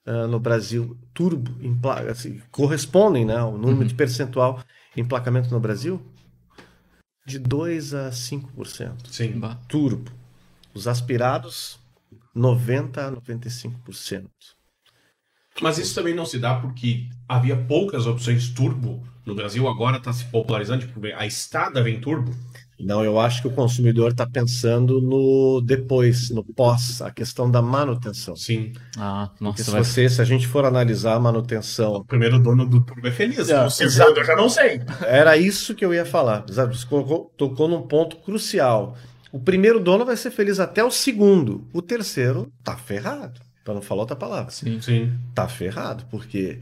uh, 0.05 0.27
no 0.27 0.39
Brasil, 0.39 0.97
turbo, 1.13 1.55
em 1.61 1.75
placa, 1.75 2.11
assim, 2.11 2.41
correspondem, 2.51 3.25
né, 3.25 3.41
o 3.43 3.57
número 3.57 3.87
de 3.87 3.95
percentual 3.95 4.63
em 4.95 5.01
emplacamento 5.01 5.49
no 5.51 5.59
Brasil? 5.59 6.01
De 7.25 7.37
2 7.37 7.93
a 7.93 8.09
5%. 8.09 9.07
Sim. 9.07 9.41
Turbo. 9.67 10.11
Os 10.73 10.87
aspirados, 10.87 11.79
90 12.33 13.07
a 13.07 13.11
95%. 13.11 14.27
Mas 15.61 15.77
isso 15.77 15.93
também 15.93 16.15
não 16.15 16.25
se 16.25 16.39
dá 16.39 16.55
porque 16.55 17.09
havia 17.27 17.55
poucas 17.55 18.05
opções 18.05 18.49
turbo 18.49 19.03
no 19.25 19.35
Brasil, 19.35 19.67
agora 19.67 19.97
está 19.97 20.13
se 20.13 20.25
popularizando. 20.25 20.85
Tipo, 20.85 21.01
a 21.15 21.25
estrada 21.25 21.83
vem 21.83 21.99
turbo. 21.99 22.33
Não, 22.79 23.03
eu 23.03 23.19
acho 23.19 23.41
que 23.41 23.47
o 23.47 23.51
consumidor 23.51 24.11
está 24.11 24.25
pensando 24.25 25.01
no 25.01 25.61
depois, 25.61 26.29
no 26.29 26.43
pós, 26.43 27.01
a 27.01 27.11
questão 27.11 27.51
da 27.51 27.61
manutenção. 27.61 28.35
Sim. 28.35 28.71
Ah, 28.97 29.27
Porque 29.31 29.43
nossa, 29.43 29.63
se 29.63 29.71
vai. 29.71 29.83
você, 29.83 30.09
se 30.09 30.21
a 30.21 30.25
gente 30.25 30.47
for 30.47 30.63
analisar 30.65 31.15
a 31.15 31.17
O 31.17 31.21
manutenção, 31.21 32.03
primeiro 32.05 32.39
dono 32.39 32.65
do 32.65 32.79
turbo 32.81 33.07
é 33.07 33.11
feliz. 33.11 33.49
É, 33.49 33.65
o 33.65 33.69
segundo 33.69 34.17
eu 34.19 34.23
já 34.25 34.35
não 34.35 34.47
sei. 34.49 34.81
era 35.05 35.35
isso 35.37 35.75
que 35.75 35.83
eu 35.83 35.93
ia 35.93 36.05
falar. 36.05 36.45
Sabe, 36.51 36.77
Você 36.77 36.85
colocou- 36.85 37.31
tocou 37.37 37.67
num 37.67 37.81
ponto 37.81 38.15
crucial. 38.17 38.95
O 39.31 39.39
primeiro 39.39 39.79
dono 39.79 40.05
vai 40.05 40.15
ser 40.17 40.31
feliz 40.31 40.59
até 40.59 40.83
o 40.83 40.89
segundo. 40.89 41.67
O 41.73 41.81
terceiro 41.81 42.51
tá 42.63 42.75
ferrado. 42.77 43.39
Para 43.63 43.73
não 43.75 43.81
falar 43.81 44.01
outra 44.01 44.15
palavra. 44.15 44.51
Sim. 44.51 44.81
Sim. 44.81 45.13
Tá 45.35 45.47
ferrado, 45.47 46.05
porque 46.09 46.59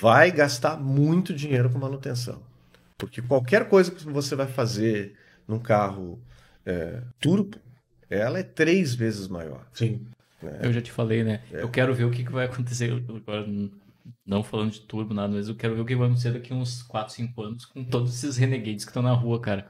vai 0.00 0.30
gastar 0.30 0.76
muito 0.78 1.32
dinheiro 1.34 1.70
com 1.70 1.78
manutenção. 1.78 2.38
Porque 2.98 3.22
qualquer 3.22 3.68
coisa 3.68 3.90
que 3.90 4.04
você 4.06 4.36
vai 4.36 4.46
fazer 4.46 5.14
num 5.50 5.58
carro 5.58 6.20
é, 6.64 7.02
turbo, 7.20 7.58
ela 8.08 8.38
é 8.38 8.42
três 8.42 8.94
vezes 8.94 9.28
maior. 9.28 9.66
Sim. 9.72 10.06
Eu 10.62 10.72
já 10.72 10.80
te 10.80 10.90
falei, 10.90 11.22
né? 11.22 11.40
É. 11.52 11.62
Eu 11.62 11.68
quero 11.68 11.94
ver 11.94 12.04
o 12.04 12.10
que, 12.10 12.24
que 12.24 12.32
vai 12.32 12.46
acontecer 12.46 12.90
agora, 13.08 13.46
não 14.26 14.42
falando 14.42 14.70
de 14.70 14.80
turbo, 14.80 15.12
nada, 15.12 15.34
mas 15.34 15.48
eu 15.48 15.54
quero 15.54 15.74
ver 15.74 15.82
o 15.82 15.84
que 15.84 15.94
vai 15.94 16.06
acontecer 16.06 16.32
daqui 16.32 16.54
uns 16.54 16.82
4, 16.82 17.12
5 17.12 17.42
anos 17.42 17.64
com 17.66 17.84
todos 17.84 18.14
esses 18.14 18.36
renegades 18.36 18.84
que 18.84 18.90
estão 18.90 19.02
na 19.02 19.12
rua, 19.12 19.40
cara. 19.40 19.66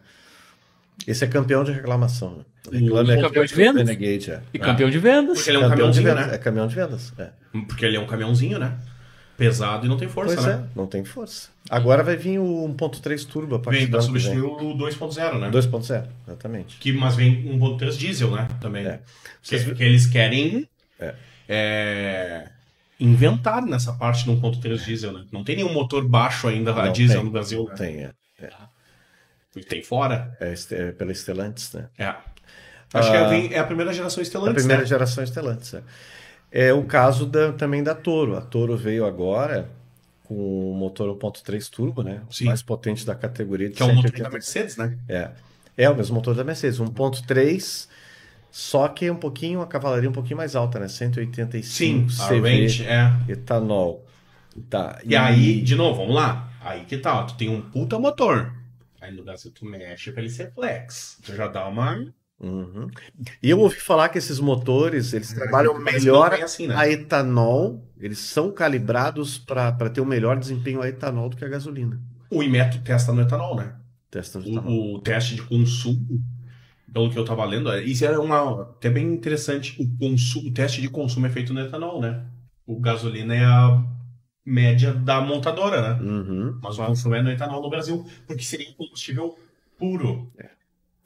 Esse 1.07 1.25
é 1.25 1.27
campeão 1.27 1.65
de 1.65 1.73
reclamação. 1.73 2.37
Né? 2.37 2.45
Reclama 2.79 3.13
é 3.13 3.21
campeão 3.21 3.45
de 3.45 3.55
vendas. 3.55 3.89
Renegade, 3.89 4.31
é. 4.31 4.43
E 4.53 4.59
campeão 4.59 4.91
de 4.91 4.99
vendas. 4.99 5.39
Porque 5.39 5.51
ele 5.51 5.57
é 5.57 5.61
um 5.61 5.71
campeão 5.71 5.91
de 5.91 5.99
caminhãozinho, 5.99 6.15
vendas. 6.15 6.27
né? 6.27 6.35
É 6.35 6.39
caminhão 6.39 6.67
de 6.69 6.75
vendas. 6.75 7.13
É. 7.19 7.31
Porque 7.67 7.85
ele 7.87 7.97
é 7.97 8.01
um 8.01 8.07
caminhãozinho, 8.07 8.59
né? 8.59 8.79
Pesado 9.41 9.87
e 9.87 9.89
não 9.89 9.97
tem 9.97 10.07
força, 10.07 10.35
Pois 10.35 10.47
né? 10.47 10.53
é, 10.67 10.79
não 10.79 10.87
tem 10.87 11.03
força. 11.03 11.49
Agora 11.71 12.03
vai 12.03 12.15
vir 12.15 12.39
o 12.39 12.69
1.3 12.79 13.25
turbo 13.27 13.55
a 13.55 13.59
partir 13.59 13.81
Vem 13.81 13.91
vem. 13.91 14.01
substituir 14.03 14.43
o 14.43 14.75
2.0, 14.77 15.39
né? 15.39 15.51
2.0, 15.51 16.07
exatamente. 16.27 16.77
Que, 16.77 16.93
mas 16.93 17.17
vem 17.17 17.43
1.3 17.59 17.97
diesel, 17.97 18.31
né? 18.33 18.47
Também. 18.61 18.87
É. 18.87 19.01
Que, 19.43 19.75
que 19.75 19.83
eles 19.83 20.05
querem 20.07 20.69
É. 21.01 21.15
é, 21.49 22.49
inventar 23.01 23.63
nessa 23.63 23.95
parte 23.95 24.27
do 24.27 24.33
1.3 24.37 24.85
diesel, 24.85 25.13
né? 25.15 25.25
Não 25.33 25.43
tem 25.43 25.57
nenhum 25.57 25.73
motor 25.73 26.07
baixo 26.07 26.47
ainda 26.47 26.75
a 26.75 26.89
diesel 26.89 27.17
tem, 27.17 27.25
no 27.25 27.31
Brasil. 27.31 27.61
não 27.63 27.69
né? 27.71 27.75
Tem, 27.77 28.05
é. 28.05 28.51
E 29.57 29.65
tem 29.65 29.83
fora. 29.83 30.37
É, 30.39 30.55
é 30.73 30.93
pela 30.93 31.13
Stellantis, 31.15 31.73
né? 31.73 31.87
É. 31.99 32.15
Acho 32.93 33.11
que 33.11 33.17
Ah. 33.17 33.21
é, 33.21 33.29
vem- 33.31 33.53
é 33.55 33.59
a 33.59 33.65
primeira 33.65 33.93
geração 33.93 34.21
A 34.21 34.25
Stellantis, 34.25 34.55
primeira 34.63 34.83
né? 34.83 34.87
geração 34.89 35.25
Stellantis. 35.25 35.73
É. 35.75 35.83
é 36.53 36.73
o 36.73 36.85
caso 36.85 37.27
da- 37.27 37.53
também 37.53 37.83
da 37.83 37.95
Toro. 37.95 38.37
A 38.37 38.41
Toro 38.41 38.77
veio 38.77 39.05
agora 39.07 39.69
com 40.25 40.35
o 40.73 40.75
motor 40.75 41.09
1.3 41.17 41.69
turbo, 41.69 42.03
né? 42.03 42.23
O 42.29 42.33
Sim. 42.33 42.45
mais 42.47 42.63
potente 42.63 43.05
da 43.05 43.15
categoria 43.15 43.69
de 43.69 43.75
Que 43.75 43.83
é 43.83 43.87
o 43.87 43.89
motor 43.89 44.03
180. 44.11 44.23
da 44.25 44.31
Mercedes, 44.31 44.77
né? 44.77 44.97
É. 45.09 45.31
É 45.77 45.89
o 45.91 45.97
mesmo 45.97 46.15
motor 46.17 46.35
da 46.35 46.45
Mercedes, 46.45 46.79
1.3, 46.79 47.89
só 48.51 48.89
que 48.89 49.11
um 49.11 49.17
pouquinho, 49.17 49.61
a 49.63 49.67
cavalaria 49.67 50.09
um 50.11 50.13
pouquinho 50.13 50.37
mais 50.37 50.55
alta, 50.57 50.79
né? 50.79 50.89
185 50.89 52.11
Sim, 52.11 52.29
CV, 52.29 52.41
range 52.63 52.85
é. 52.87 53.13
etanol. 53.29 54.05
Tá. 54.69 55.01
E 55.05 55.15
aí, 55.17 55.61
de 55.63 55.75
novo, 55.77 56.01
vamos 56.01 56.15
lá. 56.15 56.49
Aí 56.61 56.85
que 56.85 56.99
tal? 56.99 57.27
Tu 57.27 57.35
tem 57.37 57.49
um 57.49 57.63
puta 57.63 57.99
motor. 57.99 58.53
Aí 59.01 59.15
no 59.15 59.23
Brasil 59.25 59.51
tu 59.55 59.65
mexe 59.65 60.13
pra 60.13 60.21
ele 60.23 60.31
ser 60.31 60.53
flex. 60.53 61.19
Tu 61.25 61.35
já 61.35 61.47
dá 61.49 61.67
uma. 61.67 62.13
Uhum. 62.41 62.89
E 63.43 63.51
eu 63.51 63.59
ouvi 63.59 63.77
falar 63.79 64.09
que 64.09 64.17
esses 64.17 64.41
motores, 64.41 65.13
eles 65.13 65.33
trabalham 65.33 65.79
Mas 65.79 66.03
melhor 66.03 66.33
é 66.33 66.43
assim, 66.43 66.67
né? 66.67 66.75
a 66.75 66.89
etanol, 66.89 67.87
eles 67.99 68.19
são 68.19 68.51
calibrados 68.51 69.37
para 69.37 69.73
ter 69.91 70.01
um 70.01 70.07
melhor 70.07 70.39
desempenho 70.39 70.81
a 70.81 70.89
etanol 70.89 71.29
do 71.29 71.37
que 71.37 71.45
a 71.45 71.49
gasolina. 71.49 72.01
O 72.31 72.43
Imetro 72.43 72.81
testa 72.81 73.13
no 73.13 73.21
etanol, 73.21 73.57
né? 73.57 73.75
Testando 74.11 74.47
de 74.47 74.53
etanol. 74.53 74.73
O, 74.73 74.95
o 74.97 75.01
teste 75.01 75.35
de 75.35 75.43
consumo, 75.43 76.25
pelo 76.93 77.11
que 77.11 77.19
eu 77.19 77.25
tava 77.25 77.45
lendo, 77.45 77.71
é- 77.71 77.83
isso 77.85 78.05
é 78.07 78.19
uma, 78.19 78.63
até 78.63 78.89
bem 78.89 79.07
interessante. 79.13 79.77
O, 79.81 79.99
consumo, 79.99 80.49
o 80.49 80.53
teste 80.53 80.81
de 80.81 80.89
consumo 80.89 81.27
é 81.27 81.31
feito 81.31 81.53
no 81.53 81.61
etanol, 81.61 82.01
né? 82.01 82.25
O 82.67 82.81
gasolina 82.81 83.35
é 83.35 83.45
a 83.45 83.85
média 84.47 84.95
da 84.95 85.21
montadora, 85.21 85.95
né? 85.95 86.01
Uhum. 86.11 86.59
Mas 86.63 86.79
o 86.79 86.87
consumo 86.87 87.15
é 87.15 87.23
no 87.23 87.31
etanol 87.31 87.63
no 87.63 87.69
Brasil, 87.69 88.05
porque 88.27 88.43
seria 88.43 88.71
um 88.71 88.75
combustível 88.75 89.39
puro. 89.79 90.33
A 90.39 90.45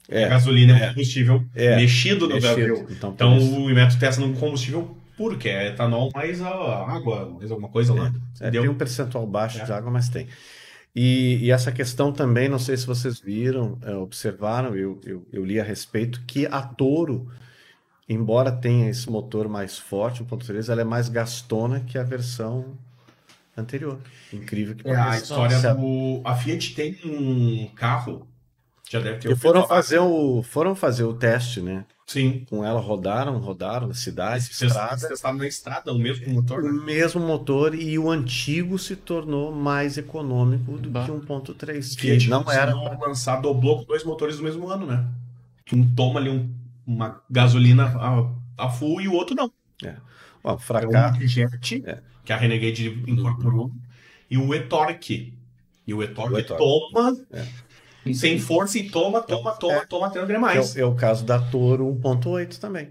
É, 0.09 0.27
gasolina 0.29 0.77
é 0.77 0.85
um 0.85 0.89
combustível 0.89 1.43
É. 1.55 1.75
mexido 1.75 2.27
no. 2.29 2.39
Brasil. 2.39 2.85
Então, 2.89 3.11
Então 3.11 3.37
o 3.63 3.69
Imetro 3.69 3.97
testa 3.97 4.21
num 4.21 4.33
combustível 4.33 4.95
puro, 5.17 5.37
que 5.37 5.49
é 5.49 5.69
etanol 5.69 6.11
mais 6.13 6.41
a 6.41 6.49
água, 6.49 7.29
mais 7.37 7.49
alguma 7.49 7.69
coisa 7.69 7.93
lá. 7.93 8.13
É, 8.39 8.51
tem 8.51 8.67
um 8.69 8.75
percentual 8.75 9.25
baixo 9.25 9.59
É. 9.61 9.63
de 9.65 9.71
água, 9.71 9.89
mas 9.89 10.09
tem. 10.09 10.27
E, 10.95 11.37
e 11.41 11.51
essa 11.51 11.71
questão 11.71 12.11
também, 12.11 12.47
não 12.47 12.59
sei 12.59 12.77
se 12.77 12.85
vocês 12.85 13.19
viram, 13.19 13.77
é, 13.81 13.93
observaram, 13.95 14.75
eu, 14.75 14.99
eu, 15.05 15.25
eu 15.33 15.43
li 15.43 15.59
a 15.59 15.63
respeito, 15.63 16.21
que 16.25 16.45
a 16.45 16.61
Toro, 16.61 17.27
embora 18.07 18.51
tenha 18.51 18.89
esse 18.89 19.09
motor 19.09 19.49
mais 19.49 19.77
forte, 19.77 20.23
1.3, 20.23 20.69
ela 20.69 20.81
é 20.81 20.85
mais 20.85 21.09
gastona 21.09 21.79
que 21.81 21.97
a 21.97 22.03
versão 22.03 22.77
anterior. 23.57 23.99
Incrível 24.31 24.75
que 24.75 24.87
É, 24.87 24.95
a 24.95 25.03
pareça. 25.05 25.23
história 25.23 25.57
a- 25.57 25.73
do. 25.73 26.21
A 26.23 26.35
Fiat 26.35 26.75
tem 26.75 26.97
um 27.05 27.67
carro. 27.75 28.27
Já 28.89 28.99
deve 28.99 29.17
ter 29.19 29.31
E 29.31 29.35
foram 29.35 29.67
fazer, 29.67 29.99
o, 29.99 30.43
foram 30.43 30.75
fazer 30.75 31.03
o 31.03 31.13
teste, 31.13 31.61
né? 31.61 31.85
Sim. 32.05 32.45
Com 32.49 32.63
ela, 32.63 32.79
rodaram, 32.79 33.39
rodaram 33.39 33.87
na 33.87 33.95
cidade, 33.95 34.43
Vocês 34.43 34.61
estrada, 34.71 35.07
testaram 35.07 35.37
na 35.39 35.47
estrada 35.47 35.91
o 35.91 35.97
mesmo 35.97 36.31
motor, 36.31 36.63
o 36.63 36.71
né? 36.71 36.83
mesmo 36.85 37.19
motor 37.19 37.73
e 37.73 37.97
o 37.97 38.11
antigo 38.11 38.77
se 38.77 38.95
tornou 38.95 39.51
mais 39.51 39.97
econômico 39.97 40.77
do 40.77 40.87
Bah. 40.91 41.03
que 41.05 41.11
1.3, 41.11 41.97
Fiat 41.97 42.25
que 42.25 42.29
não 42.29 42.49
era 42.51 42.75
lançar, 42.99 43.41
dobrou 43.41 43.79
com 43.79 43.85
dois 43.85 44.03
motores 44.03 44.37
do 44.37 44.43
mesmo 44.43 44.69
ano, 44.69 44.85
né? 44.85 45.03
Que 45.65 45.75
um 45.75 45.95
toma 45.95 46.19
ali 46.19 46.29
um- 46.29 46.53
uma 46.85 47.19
gasolina 47.27 47.85
a, 47.97 48.65
a 48.65 48.69
full 48.69 49.01
e 49.01 49.07
o 49.07 49.13
outro 49.13 49.35
não. 49.35 49.51
Ó, 50.43 50.51
É 50.51 50.53
o 50.53 50.57
fracasso. 50.59 51.25
Jet, 51.27 51.81
É. 51.87 52.03
que 52.23 52.31
a 52.31 52.37
Renegade 52.37 53.03
incorporou, 53.07 53.71
e 54.29 54.37
o 54.37 54.53
e-torque. 54.53 55.33
E 55.87 55.93
o 55.93 56.03
e-torque 56.03 56.33
O 56.33 56.39
e-torque. 56.39 57.25
Toma 58.05 58.15
sem 58.15 58.39
força 58.39 58.77
e 58.77 58.89
toma, 58.89 59.21
toma, 59.21 59.51
toma, 59.53 59.85
toma 59.85 60.07
até 60.07 60.19
não 60.19 60.35
É, 60.35 60.37
mais. 60.39 60.75
o- 60.75 60.79
é 60.79 60.85
o 60.85 60.95
caso 60.95 61.25
da 61.25 61.39
Toro 61.39 61.85
1.8 61.87 62.59
também. 62.59 62.89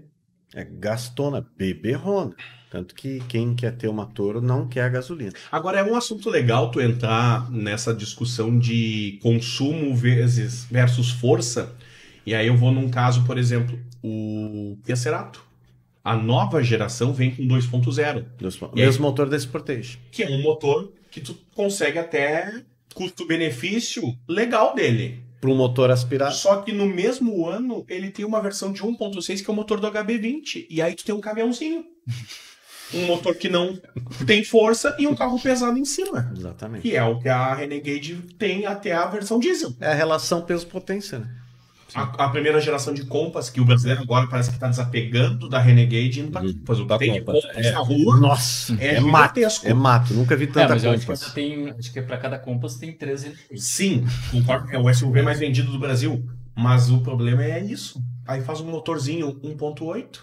É 0.53 0.63
gastona, 0.63 1.45
beberrona. 1.57 2.35
Tanto 2.71 2.93
que 2.95 3.19
quem 3.29 3.55
quer 3.55 3.71
ter 3.77 3.87
uma 3.87 4.05
Toro 4.05 4.41
não 4.41 4.67
quer 4.67 4.81
a 4.83 4.89
gasolina. 4.89 5.31
Agora 5.51 5.79
é 5.79 5.83
um 5.83 5.95
assunto 5.95 6.29
legal 6.29 6.71
tu 6.71 6.81
entrar 6.81 7.49
nessa 7.49 7.93
discussão 7.93 8.57
de 8.57 9.19
consumo 9.21 9.95
vezes 9.95 10.65
versus 10.65 11.11
força. 11.11 11.73
E 12.25 12.33
aí 12.35 12.47
eu 12.47 12.57
vou 12.57 12.71
num 12.71 12.89
caso, 12.89 13.23
por 13.23 13.37
exemplo, 13.37 13.79
o 14.03 14.77
Tesserato. 14.83 15.43
A 16.03 16.15
nova 16.15 16.61
geração 16.63 17.13
vem 17.13 17.33
com 17.35 17.47
2.0, 17.47 18.25
Dos- 18.37 18.61
O 18.61 18.65
E 18.75 18.81
aí? 18.81 18.85
mesmo 18.85 19.03
motor 19.05 19.27
da 19.29 19.37
Sportage. 19.39 19.97
que 20.11 20.23
é 20.23 20.29
um 20.29 20.41
motor 20.41 20.91
que 21.09 21.19
tu 21.21 21.35
consegue 21.55 21.97
até 21.97 22.61
custo-benefício 22.95 24.01
legal 24.27 24.73
dele. 24.73 25.23
Para 25.39 25.51
um 25.51 25.55
motor 25.55 25.91
aspirado. 25.91 26.33
Só 26.33 26.61
que 26.61 26.71
no 26.71 26.87
mesmo 26.87 27.47
ano 27.47 27.85
ele 27.87 28.09
tem 28.09 28.25
uma 28.25 28.41
versão 28.41 28.71
de 28.71 28.81
1.6 28.81 29.43
que 29.43 29.49
é 29.49 29.53
o 29.53 29.55
motor 29.55 29.79
do 29.79 29.91
HB20. 29.91 30.65
E 30.69 30.81
aí 30.81 30.95
tu 30.95 31.05
tem 31.05 31.13
um 31.13 31.21
caminhãozinho. 31.21 31.85
Um 32.93 33.05
motor 33.05 33.35
que 33.35 33.49
não 33.49 33.77
tem 34.25 34.43
força 34.43 34.95
e 34.97 35.05
um 35.05 35.15
carro 35.15 35.39
pesado 35.39 35.77
em 35.77 35.85
cima. 35.85 36.31
Exatamente. 36.35 36.83
Que 36.83 36.95
é 36.95 37.03
o 37.03 37.19
que 37.19 37.27
a 37.27 37.53
Renegade 37.53 38.15
tem 38.39 38.65
até 38.65 38.93
a 38.93 39.05
versão 39.05 39.37
diesel. 39.39 39.73
É 39.79 39.87
a 39.87 39.93
relação 39.93 40.41
peso-potência, 40.41 41.19
né? 41.19 41.44
A, 41.95 42.25
a 42.25 42.29
primeira 42.29 42.59
geração 42.59 42.93
de 42.93 43.05
Compass, 43.05 43.49
que 43.49 43.61
o 43.61 43.65
brasileiro 43.65 44.01
agora 44.03 44.27
parece 44.27 44.49
que 44.49 44.55
está 44.57 44.67
desapegando 44.67 45.47
da 45.47 45.59
Renegade 45.59 46.19
indo 46.19 46.31
para 46.31 46.45
Uhum. 46.45 46.53
Compass. 46.53 46.79
O 46.79 46.85
Da 46.85 46.97
que 46.97 47.05
tem 47.05 47.13
de 47.13 47.21
Compass, 47.21 47.45
Compass 47.45 47.65
é. 47.65 47.71
na 47.71 47.79
rua 47.79 48.19
Nossa, 48.19 48.77
é, 48.79 48.95
é, 48.95 48.99
mato. 48.99 49.39
É 49.63 49.73
mato. 49.73 50.13
Nunca 50.13 50.35
vi 50.35 50.43
É, 50.43 50.47
tanta 50.47 50.69
mas 50.73 50.83
eu 50.83 50.91
acho 50.91 50.99
que, 50.99 51.05
Compass. 51.05 51.33
tem, 51.33 51.69
acho 51.71 51.93
que 51.93 52.01
pra 52.01 52.17
cada 52.17 52.37
Compass 52.37 52.75
tem 52.75 52.91
três 52.91 53.23
renegades. 53.23 53.63
Sim, 53.63 54.05
concordo 54.31 54.67
que 54.67 54.75
é 54.75 54.79
o 54.79 54.93
SUV 54.93 55.21
mais 55.21 55.39
vendido 55.39 55.71
do 55.71 55.79
Brasil. 55.79 56.23
Mas 56.53 56.89
o 56.89 56.99
problema 57.01 57.43
é 57.43 57.63
isso. 57.63 58.01
Aí 58.27 58.41
faz 58.41 58.59
um 58.61 58.69
motorzinho 58.69 59.39
1.8 59.41 60.19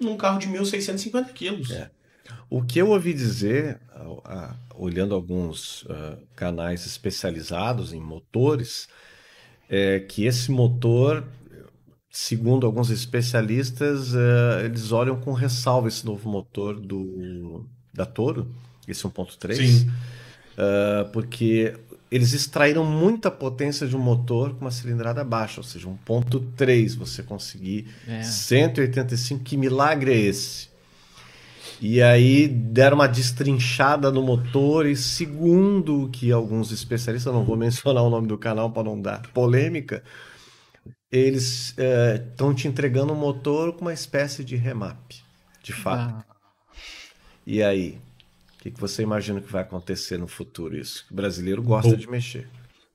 num 0.00 0.16
carro 0.16 0.38
de 0.38 0.48
1.650 0.48 1.32
quilos. 1.32 1.70
É. 1.70 1.90
O 2.50 2.62
que 2.62 2.78
eu 2.80 2.90
ouvi 2.90 3.12
dizer, 3.14 3.80
olhando 4.74 5.14
alguns 5.14 5.86
ah, 5.88 6.18
canais 6.34 6.84
especializados 6.86 7.92
em 7.92 8.00
motores, 8.00 8.88
é 9.74 10.00
que 10.00 10.26
esse 10.26 10.50
motor, 10.50 11.24
segundo 12.10 12.66
alguns 12.66 12.90
especialistas, 12.90 14.14
eh, 14.14 14.66
eles 14.66 14.92
olham 14.92 15.18
com 15.18 15.32
ressalva 15.32 15.88
esse 15.88 16.04
novo 16.04 16.28
motor 16.28 16.78
do, 16.78 17.64
da 17.92 18.04
Toro, 18.04 18.46
esse 18.86 19.02
1.3, 19.04 19.56
Sim. 19.56 19.90
eh, 20.58 21.08
porque 21.10 21.74
eles 22.10 22.34
extraíram 22.34 22.84
muita 22.84 23.30
potência 23.30 23.86
de 23.86 23.96
um 23.96 23.98
motor 23.98 24.50
com 24.50 24.60
uma 24.66 24.70
cilindrada 24.70 25.24
baixa, 25.24 25.60
ou 25.60 25.64
seja, 25.64 25.88
1.3, 25.88 26.94
você 26.94 27.22
conseguir 27.22 27.86
É. 28.06 28.22
185, 28.22 29.42
que 29.42 29.56
milagre 29.56 30.12
é 30.12 30.18
esse? 30.18 30.68
E 31.84 32.00
aí 32.00 32.46
deram 32.46 32.94
uma 32.94 33.08
destrinchada 33.08 34.08
no 34.08 34.22
motor 34.22 34.86
e 34.86 34.94
segundo 34.94 36.04
o 36.04 36.08
que 36.08 36.30
alguns 36.30 36.70
especialistas, 36.70 37.34
não 37.34 37.44
vou 37.44 37.56
mencionar 37.56 38.04
o 38.04 38.08
nome 38.08 38.28
do 38.28 38.38
canal 38.38 38.70
para 38.70 38.84
não 38.84 39.02
dar 39.02 39.22
polêmica, 39.32 40.00
eles 41.10 41.74
estão 41.76 42.54
te 42.54 42.68
entregando 42.68 43.12
um 43.12 43.16
motor 43.16 43.72
com 43.72 43.80
uma 43.80 43.92
espécie 43.92 44.44
de 44.44 44.54
remap, 44.54 44.96
de 45.60 45.72
fato. 45.72 46.24
Ah, 46.24 46.74
E 47.44 47.60
aí? 47.64 47.98
O 48.54 48.62
que, 48.62 48.70
que 48.70 48.80
você 48.80 49.02
imagina 49.02 49.40
que 49.40 49.50
vai 49.50 49.62
acontecer 49.62 50.16
no 50.16 50.28
futuro 50.28 50.76
isso? 50.76 51.04
O 51.10 51.14
brasileiro 51.14 51.60
gosta 51.64 51.90
Bom. 51.90 51.96
de 51.96 52.08
mexer. 52.08 52.48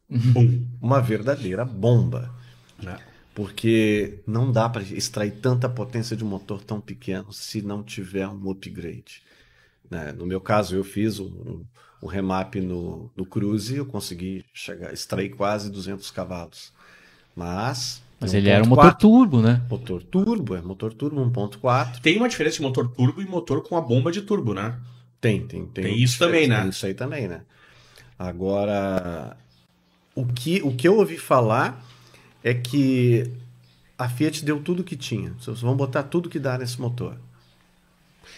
Bum. 0.09 0.65
Uma 0.81 1.01
verdadeira 1.01 1.65
bomba. 1.65 2.33
Né? 2.81 2.97
Porque 3.37 4.17
não 4.25 4.51
dá 4.51 4.67
para 4.67 4.81
extrair 4.81 5.29
tanta 5.29 5.69
potência 5.69 6.17
de 6.17 6.23
um 6.23 6.27
motor 6.27 6.59
tão 6.63 6.81
pequeno 6.81 7.31
se 7.31 7.61
não 7.61 7.83
tiver 7.83 8.27
um 8.27 8.49
upgrade. 8.49 9.21
né? 9.91 10.11
No 10.11 10.25
meu 10.25 10.41
caso, 10.41 10.75
eu 10.75 10.83
fiz 10.83 11.19
um, 11.19 11.63
um 12.01 12.07
remap 12.07 12.55
no, 12.55 13.11
no 13.15 13.27
Cruze 13.27 13.75
e 13.75 13.77
eu 13.77 13.85
consegui 13.85 14.43
chegar, 14.55 14.91
extrair 14.91 15.29
quase 15.29 15.69
200 15.69 16.09
cavalos. 16.09 16.73
Mas. 17.35 18.01
Mas 18.19 18.33
ele 18.33 18.49
era 18.49 18.63
um 18.63 18.69
motor 18.69 18.93
1.4. 18.93 18.97
turbo, 18.97 19.41
né? 19.43 19.61
Motor 19.69 20.01
turbo, 20.01 20.55
é 20.55 20.61
motor 20.63 20.91
turbo 20.91 21.23
1.4. 21.29 21.99
Tem 22.01 22.17
uma 22.17 22.27
diferença 22.27 22.55
de 22.55 22.63
motor 22.63 22.89
turbo 22.89 23.21
e 23.21 23.25
motor 23.27 23.61
com 23.61 23.77
a 23.77 23.81
bomba 23.81 24.11
de 24.11 24.23
turbo, 24.23 24.55
né? 24.55 24.79
Tem, 25.21 25.45
tem, 25.45 25.63
tem. 25.67 25.83
Tem 25.83 26.01
isso 26.01 26.17
também, 26.17 26.47
né? 26.47 26.61
Tem 26.61 26.69
isso 26.69 26.87
aí 26.87 26.95
também, 26.95 27.27
né? 27.27 27.41
Agora, 28.17 29.37
o 30.15 30.25
que, 30.25 30.59
o 30.63 30.75
que 30.75 30.87
eu 30.87 30.97
ouvi 30.97 31.19
falar 31.19 31.85
é 32.49 32.53
que 32.53 33.31
a 33.97 34.07
Fiat 34.09 34.43
deu 34.45 34.61
tudo 34.61 34.83
que 34.83 34.95
tinha. 34.95 35.33
Vocês 35.39 35.61
vão 35.61 35.75
botar 35.75 36.03
tudo 36.03 36.29
que 36.29 36.39
dá 36.39 36.57
nesse 36.57 36.79
motor. 36.79 37.17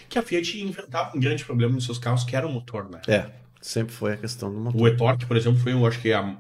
Que 0.08 0.18
a 0.20 0.24
Fiat 0.24 0.62
inventava 0.62 1.16
um 1.16 1.20
grande 1.20 1.44
problema 1.46 1.74
nos 1.74 1.86
seus 1.86 1.98
carros, 2.00 2.24
que 2.24 2.36
era 2.36 2.48
o 2.48 2.52
motor, 2.52 2.90
né? 2.90 3.02
É, 3.08 3.30
sempre 3.62 3.94
foi 3.94 4.14
a 4.14 4.18
questão 4.18 4.52
do 4.52 4.60
motor. 4.60 4.82
O 4.82 4.88
e-torque, 4.88 5.26
por 5.26 5.36
exemplo, 5.38 5.60
foi, 5.60 5.74
eu 5.74 5.86
acho 5.86 6.02
que, 6.02 6.12
a, 6.14 6.38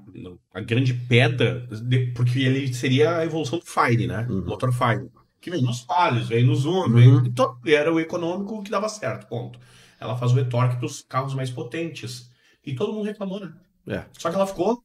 a 0.54 0.62
grande 0.62 0.94
pedra, 0.94 1.68
de- 1.84 2.08
porque 2.14 2.40
ele 2.40 2.74
seria 2.74 3.18
a 3.18 3.26
evolução 3.26 3.60
do 3.60 3.66
Fire, 3.66 4.08
né? 4.08 4.26
Uhum. 4.30 4.46
Motor 4.46 4.72
Fire. 4.74 5.10
Que 5.42 5.50
vem 5.50 5.62
nos 5.62 5.82
Palio, 5.82 6.26
vem 6.26 6.44
nos 6.44 6.66
Uno, 6.66 6.82
Uhum. 6.88 7.22
vem, 7.22 7.28
então, 7.30 7.58
era 7.66 7.94
o 7.94 8.00
econômico 8.00 8.62
que 8.64 8.70
dava 8.72 8.90
certo, 8.90 9.28
ponto. 9.28 9.60
Ela 10.00 10.16
faz 10.18 10.32
o 10.34 10.40
e-torque 10.40 10.76
para 10.78 10.86
os 10.86 11.02
carros 11.02 11.34
mais 11.34 11.50
potentes. 11.50 12.30
E 12.66 12.76
todo 12.76 12.94
mundo 12.94 13.06
reclamou, 13.06 13.40
né? 13.40 13.54
É, 13.88 14.04
Só 14.18 14.30
que 14.30 14.36
ela 14.36 14.46
ficou 14.46 14.84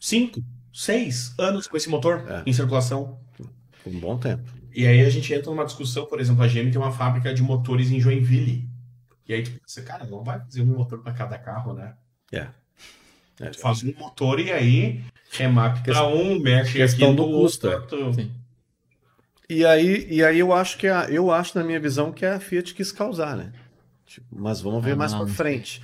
5, 0.00 0.42
6 0.72 1.34
anos 1.38 1.66
com 1.66 1.76
esse 1.76 1.88
motor 1.88 2.24
É. 2.28 2.42
em 2.46 2.52
circulação. 2.52 3.18
por 3.82 3.92
um 3.92 3.98
bom 3.98 4.18
tempo. 4.18 4.42
E 4.74 4.86
aí 4.86 5.00
a 5.04 5.10
gente 5.10 5.32
entra 5.32 5.50
numa 5.50 5.64
discussão, 5.64 6.06
por 6.06 6.20
exemplo, 6.20 6.42
a 6.42 6.46
GM 6.46 6.70
tem 6.70 6.76
uma 6.78 6.92
fábrica 6.92 7.32
de 7.34 7.42
motores 7.42 7.90
em 7.90 7.98
Joinville. 7.98 8.68
E 9.26 9.32
aí 9.34 9.42
tu 9.42 9.50
pensa, 9.52 9.82
cara, 9.82 10.04
não 10.04 10.22
vai 10.22 10.38
fazer 10.40 10.62
um 10.62 10.66
motor 10.66 10.98
para 11.02 11.12
cada 11.12 11.38
carro, 11.38 11.72
né? 11.72 11.94
É. 12.32 12.46
É. 13.40 13.48
Tu 13.50 13.58
faz 13.58 13.82
um 13.82 13.92
motor 13.98 14.38
e 14.38 14.52
aí 14.52 15.02
remap 15.32 15.82
pra 15.82 16.06
um, 16.06 16.38
mexe 16.38 16.74
questão 16.74 17.08
aqui 17.08 17.16
do 17.16 17.26
no 17.26 17.32
custo, 17.40 17.68
outro. 17.68 18.12
Sim. 18.14 18.30
E 19.48 19.64
aí, 19.64 20.06
e 20.10 20.22
aí 20.22 20.38
eu 20.38 20.52
acho 20.52 20.76
que 20.78 20.86
a, 20.86 21.04
eu 21.10 21.30
acho 21.32 21.58
na 21.58 21.64
minha 21.64 21.80
visão 21.80 22.12
que 22.12 22.24
a 22.24 22.38
Fiat 22.38 22.74
quis 22.74 22.92
causar, 22.92 23.36
né? 23.36 23.52
Tipo, 24.06 24.26
mas 24.30 24.60
vamos 24.60 24.84
ver 24.84 24.92
Ah, 24.92 24.96
mais 24.96 25.12
não 25.12 25.26
frente. 25.26 25.82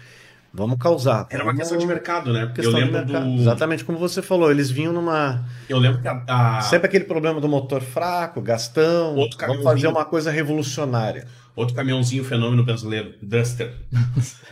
Vamos 0.57 0.79
causar. 0.79 1.27
Era 1.31 1.43
uma 1.45 1.53
Vamos- 1.53 1.61
questão 1.61 1.79
de 1.79 1.87
mercado, 1.87 2.33
né? 2.33 2.47
questão 2.55 2.65
eu 2.65 2.87
de 2.87 2.91
lembro 2.93 3.05
mercado. 3.13 3.31
do. 3.35 3.41
Exatamente 3.43 3.85
como 3.85 3.99
você 3.99 4.23
falou, 4.23 4.51
eles 4.51 4.71
vinham 4.71 4.93
numa 4.93 5.45
Eu 5.69 5.79
lembro 5.79 6.01
que 6.01 6.09
a. 6.09 6.25
a- 6.27 6.61
Sempre 6.63 6.87
aquele 6.89 7.05
problema 7.05 7.41
do 7.41 7.49
motor 7.49 7.83
fraco, 7.83 8.41
gastão. 8.41 9.15
Outro 9.15 9.39
Vamos 9.47 9.63
fazer 9.63 9.87
uma 9.89 10.05
coisa 10.05 10.31
revolucionária. 10.31 11.27
Outro 11.55 11.75
caminhãozinho 11.75 12.25
fenômeno 12.25 12.65
brasileiro, 12.65 13.15
Duster 13.23 13.73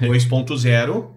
2.0. 0.01 1.11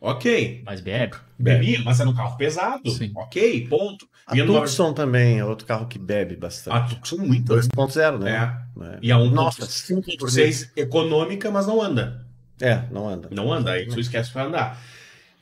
Ok. 0.00 0.62
Mas 0.64 0.80
bebe. 0.80 1.16
Bebia, 1.38 1.80
mas 1.84 2.00
era 2.00 2.08
um 2.08 2.14
carro 2.14 2.36
pesado. 2.36 2.90
Sim. 2.90 3.12
Ok, 3.16 3.66
ponto. 3.68 4.06
A 4.26 4.34
numa- 4.34 4.60
Tucson 4.62 4.92
também 4.92 5.38
é 5.38 5.44
outro 5.44 5.66
carro 5.66 5.86
que 5.86 5.98
bebe 5.98 6.34
A 6.34 6.38
bastante. 6.38 6.94
Tucson 6.96 7.16
muito, 7.18 7.54
né? 7.54 7.60
2.0, 7.62 8.18
né? 8.18 8.32
É. 8.80 8.84
É. 8.84 8.98
E 9.02 9.12
a 9.12 9.16
1.6 9.18 9.32
Nossa, 9.34 9.66
5 9.66 10.72
econômica, 10.76 11.50
mas 11.50 11.66
não 11.66 11.80
anda. 11.80 12.25
É, 12.60 12.82
não 12.90 13.08
anda. 13.08 13.28
Não 13.30 13.52
anda, 13.52 13.72
aí 13.72 13.86
tu 13.86 14.00
esquece 14.00 14.32
pra 14.32 14.44
andar. 14.44 14.82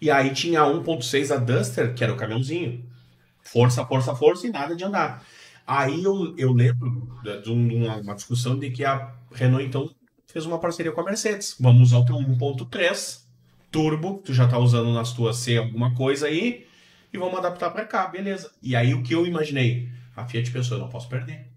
E 0.01 0.11
aí 0.11 0.33
tinha 0.33 0.61
a 0.61 0.67
1.6 0.67 1.35
a 1.35 1.39
Duster, 1.39 1.95
que 1.95 2.03
era 2.03 2.13
o 2.13 2.17
caminhãozinho. 2.17 2.85
Força, 3.43 3.85
força, 3.87 4.15
força 4.15 4.47
e 4.47 4.51
nada 4.51 4.75
de 4.75 4.85
andar. 4.85 5.25
Aí 5.67 6.03
eu, 6.03 6.35
eu 6.37 6.53
lembro 6.53 7.09
de 7.43 7.51
uma, 7.51 7.97
uma 7.97 8.15
discussão 8.15 8.59
de 8.59 8.71
que 8.71 8.85
a 8.85 9.13
Renault, 9.33 9.65
então, 9.65 9.91
fez 10.27 10.45
uma 10.45 10.59
parceria 10.59 10.93
com 10.93 11.01
a 11.01 11.05
Mercedes. 11.05 11.57
Vamos 11.59 11.89
usar 11.89 11.99
o 11.99 12.05
teu 12.05 12.17
1.3 12.17 13.25
turbo, 13.75 14.23
tu 14.25 14.33
já 14.33 14.47
tá 14.47 14.57
usando 14.57 14.93
nas 14.93 15.13
tuas 15.13 15.39
C 15.39 15.57
alguma 15.57 15.93
coisa 15.97 16.29
aí, 16.29 16.65
e 17.13 17.19
vamos 17.19 17.37
adaptar 17.37 17.71
pra 17.71 17.85
cá, 17.85 18.07
beleza. 18.07 18.53
E 18.63 18.77
aí 18.77 18.95
o 18.95 19.03
que 19.03 19.13
eu 19.13 19.27
imaginei? 19.27 19.89
A 20.15 20.25
Fiat 20.25 20.49
pensou, 20.53 20.77
eu 20.77 20.83
não 20.83 20.89
posso 20.89 21.09
perder. 21.09 21.49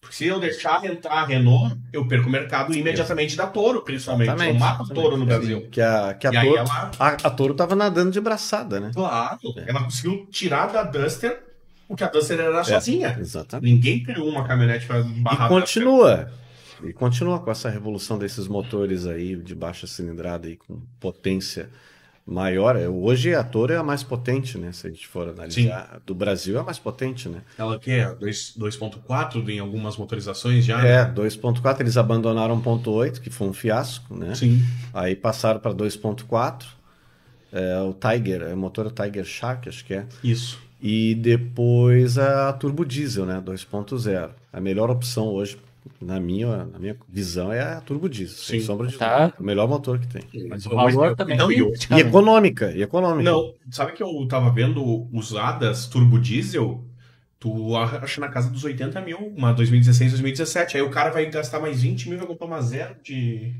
Porque 0.00 0.14
se 0.14 0.26
eu 0.26 0.38
deixar 0.38 0.84
entrar 0.84 1.12
a 1.14 1.24
Renault, 1.26 1.76
eu 1.92 2.06
perco 2.06 2.28
o 2.28 2.30
mercado 2.32 2.72
imediatamente 2.74 3.36
da 3.36 3.46
Toro, 3.46 3.82
principalmente. 3.82 4.30
Eu 4.30 4.54
mato 4.54 4.84
a 4.90 4.94
Toro 4.94 5.16
no 5.16 5.26
Brasil. 5.26 5.68
Que 5.70 5.80
a, 5.80 6.14
que 6.14 6.26
a 6.26 6.30
E 6.30 6.40
Toro, 6.46 6.56
ela- 6.56 6.90
a, 6.98 7.08
a 7.08 7.30
Toro 7.30 7.54
tava 7.54 7.74
nadando 7.74 8.12
de 8.12 8.20
braçada, 8.20 8.78
né? 8.78 8.90
Claro, 8.94 9.38
ela 9.66 9.82
conseguiu 9.84 10.26
tirar 10.30 10.66
da 10.68 10.84
Duster 10.84 11.42
o 11.88 11.96
que 11.96 12.04
a 12.04 12.08
Duster 12.08 12.38
era 12.38 12.62
sozinha. 12.62 13.16
Exatamente. 13.18 13.72
Ninguém 13.72 14.02
criou 14.02 14.28
uma 14.28 14.46
caminhonete 14.46 14.86
pra 14.86 15.00
E 15.00 15.02
barrar 15.02 15.46
a 15.46 15.48
continua. 15.48 16.30
E 16.84 16.92
continua 16.92 17.40
com 17.40 17.50
essa 17.50 17.68
revolução 17.68 18.16
desses 18.18 18.46
motores 18.46 19.04
aí 19.04 19.34
de 19.34 19.52
baixa 19.54 19.84
cilindrada 19.86 20.46
aí 20.46 20.56
com 20.56 20.80
potência 21.00 21.68
maior. 22.28 22.76
É, 22.76 22.86
Hoje 22.88 23.34
a 23.34 23.42
Toro 23.42 23.72
é 23.72 23.76
a 23.76 23.82
mais 23.82 24.02
potente, 24.02 24.58
né? 24.58 24.70
Se 24.72 24.86
a 24.86 24.90
gente 24.90 25.06
for 25.08 25.28
analisar. 25.28 26.00
Do 26.04 26.14
Brasil 26.14 26.56
é 26.56 26.60
a 26.60 26.62
mais 26.62 26.78
potente, 26.78 27.28
né? 27.28 27.40
Ela 27.56 27.78
quê? 27.78 28.04
Dois- 28.20 28.52
2.4 28.56 29.48
em 29.48 29.58
algumas 29.58 29.96
motorizações 29.96 30.64
já? 30.64 30.80
É, 30.86 31.04
né? 31.06 31.12
2.4, 31.14 31.80
eles 31.80 31.96
abandonaram 31.96 32.60
1.8, 32.60 33.20
que 33.20 33.30
foi 33.30 33.48
um 33.48 33.52
fiasco, 33.52 34.14
né? 34.14 34.34
Sim. 34.34 34.62
Aí 34.92 35.16
passaram 35.16 35.58
para 35.58 35.72
2.4. 35.72 36.66
É, 37.50 37.80
o 37.80 37.94
Tiger, 37.94 38.42
é 38.42 38.52
o 38.52 38.56
motor 38.58 38.86
é 38.86 39.04
Tiger 39.04 39.24
Shark, 39.24 39.68
acho 39.68 39.84
que 39.84 39.94
é. 39.94 40.04
Isso. 40.22 40.58
E 40.82 41.14
depois 41.14 42.18
a 42.18 42.52
turbo 42.52 42.84
diesel, 42.84 43.24
né? 43.24 43.42
2.0. 43.44 44.30
A 44.52 44.60
melhor 44.60 44.90
opção 44.90 45.26
hoje, 45.28 45.58
na 46.00 46.18
minha, 46.20 46.64
na 46.66 46.78
minha 46.78 46.96
visão, 47.08 47.52
é 47.52 47.60
a 47.60 47.80
turbo 47.80 48.08
diesel, 48.08 48.36
sem 48.36 48.60
Sim. 48.60 48.66
sombra 48.66 48.86
de 48.86 48.96
Tá. 48.96 49.18
dúvida. 49.26 49.36
O 49.40 49.42
melhor 49.44 49.68
motor 49.68 49.98
que 49.98 50.06
tem. 50.06 50.22
Mas 50.48 50.66
o 50.66 50.70
valor 50.70 51.14
também. 51.16 51.36
Não, 51.36 51.50
e 51.50 51.56
E 51.60 52.00
econômica, 52.00 52.70
e 52.72 52.82
econômica. 52.82 53.30
Não, 53.30 53.54
sabe 53.70 53.92
que 53.92 54.02
eu 54.02 54.26
tava 54.28 54.50
vendo 54.50 55.08
usadas 55.12 55.86
turbo 55.86 56.18
diesel? 56.18 56.84
Tu 57.40 57.76
acha 57.76 58.20
na 58.20 58.28
casa 58.28 58.50
dos 58.50 58.64
80 58.64 59.00
mil, 59.00 59.32
uma 59.36 59.52
2016, 59.52 60.10
2017. 60.12 60.76
Aí 60.76 60.82
o 60.82 60.90
cara 60.90 61.10
vai 61.10 61.24
gastar 61.30 61.60
mais 61.60 61.82
20 61.82 62.06
mil 62.08 62.16
e 62.16 62.18
vai 62.18 62.26
comprar 62.26 62.46
uma 62.48 62.60
zero 62.60 62.96
de 63.02 63.54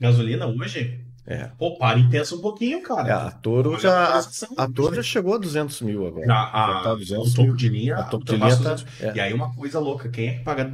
gasolina 0.00 0.46
hoje? 0.46 1.00
É. 1.24 1.50
Pô, 1.56 1.76
para 1.78 1.98
e 2.00 2.08
pensa 2.08 2.34
um 2.34 2.40
pouquinho, 2.40 2.82
cara. 2.82 3.08
É, 3.08 3.12
a 3.12 3.30
Toro 3.30 3.78
já, 3.78 4.06
valorização. 4.06 4.48
a 4.56 4.66
Toro 4.68 4.94
já 4.96 5.02
chegou 5.04 5.34
a 5.34 5.38
200 5.38 5.80
mil 5.82 6.04
agora. 6.04 6.26
Já, 6.26 6.34
a, 6.52 6.72
Já 6.74 6.80
tá 6.82 6.92
o 6.94 6.96
200 6.96 7.34
topo 7.34 7.46
mil. 7.48 7.56
de 7.56 7.68
linha, 7.68 7.96
A 7.96 8.02
topo 8.04 8.24
de 8.24 8.32
linha 8.34 8.48
tá- 8.48 8.56
200. 8.74 8.86
é. 9.00 9.12
E 9.14 9.20
aí 9.20 9.32
uma 9.32 9.54
coisa 9.54 9.78
louca, 9.78 10.08
quem 10.08 10.28
é 10.28 10.32
que 10.38 10.40
paga 10.44 10.64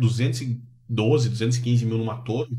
212, 0.89 1.28
215 1.31 1.86
mil 1.86 1.98
numa 1.98 2.19
Toro 2.23 2.56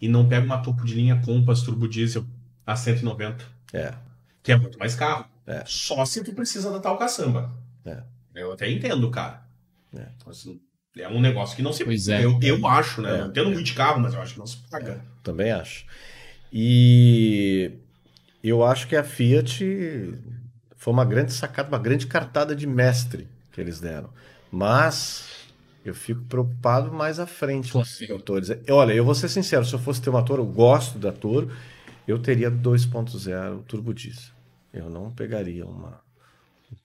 e 0.00 0.08
não 0.08 0.28
pega 0.28 0.44
uma 0.44 0.58
topo 0.58 0.84
de 0.84 0.94
linha 0.94 1.20
Compass 1.24 1.62
Turbo 1.62 1.88
Diesel 1.88 2.24
a 2.66 2.76
190? 2.76 3.44
É. 3.72 3.94
Que 4.42 4.52
é 4.52 4.56
muito 4.56 4.78
mais 4.78 4.94
caro. 4.94 5.24
É. 5.46 5.62
Só 5.66 6.04
se 6.04 6.22
tu 6.24 6.32
precisa 6.32 6.70
da 6.70 6.80
tal 6.80 6.98
caçamba. 6.98 7.52
É. 7.84 8.02
Eu 8.34 8.52
até 8.52 8.70
entendo, 8.70 9.10
cara. 9.10 9.42
É. 9.94 10.06
Mas 10.26 10.48
é 10.96 11.08
um 11.08 11.20
negócio 11.20 11.54
que 11.54 11.62
não 11.62 11.72
se 11.72 11.84
Pois 11.84 12.08
é. 12.08 12.24
Eu, 12.24 12.38
eu 12.42 12.66
acho, 12.66 13.02
né? 13.02 13.14
É. 13.14 13.18
Não 13.18 13.28
entendo 13.28 13.50
muito 13.50 13.62
de 13.62 13.74
carro, 13.74 14.00
mas 14.00 14.14
eu 14.14 14.20
acho 14.20 14.34
que 14.34 14.38
não 14.38 14.46
se 14.46 14.56
paga. 14.70 15.00
Também 15.22 15.50
acho. 15.52 15.86
E 16.52 17.72
eu 18.42 18.64
acho 18.64 18.86
que 18.86 18.96
a 18.96 19.04
Fiat 19.04 19.64
foi 20.76 20.92
uma 20.92 21.04
grande 21.04 21.32
sacada, 21.32 21.68
uma 21.68 21.78
grande 21.78 22.06
cartada 22.06 22.54
de 22.54 22.66
mestre 22.66 23.28
que 23.52 23.60
eles 23.60 23.80
deram. 23.80 24.10
Mas 24.50 25.45
eu 25.88 25.94
fico 25.94 26.22
preocupado 26.24 26.92
mais 26.92 27.18
à 27.20 27.26
frente 27.26 27.72
com 27.72 27.80
esses 27.80 27.96
Sim. 27.98 28.12
motores. 28.12 28.50
Olha, 28.70 28.92
eu 28.92 29.04
vou 29.04 29.14
ser 29.14 29.28
sincero, 29.28 29.64
se 29.64 29.72
eu 29.74 29.78
fosse 29.78 30.00
ter 30.00 30.10
uma 30.10 30.22
Toro, 30.22 30.42
eu 30.42 30.46
gosto 30.46 30.98
da 30.98 31.12
Toro, 31.12 31.50
eu 32.06 32.18
teria 32.18 32.50
2.0 32.50 33.62
turbo 33.66 33.92
diesel. 33.94 34.32
Eu 34.72 34.90
não 34.90 35.10
pegaria 35.10 35.64
uma 35.66 36.00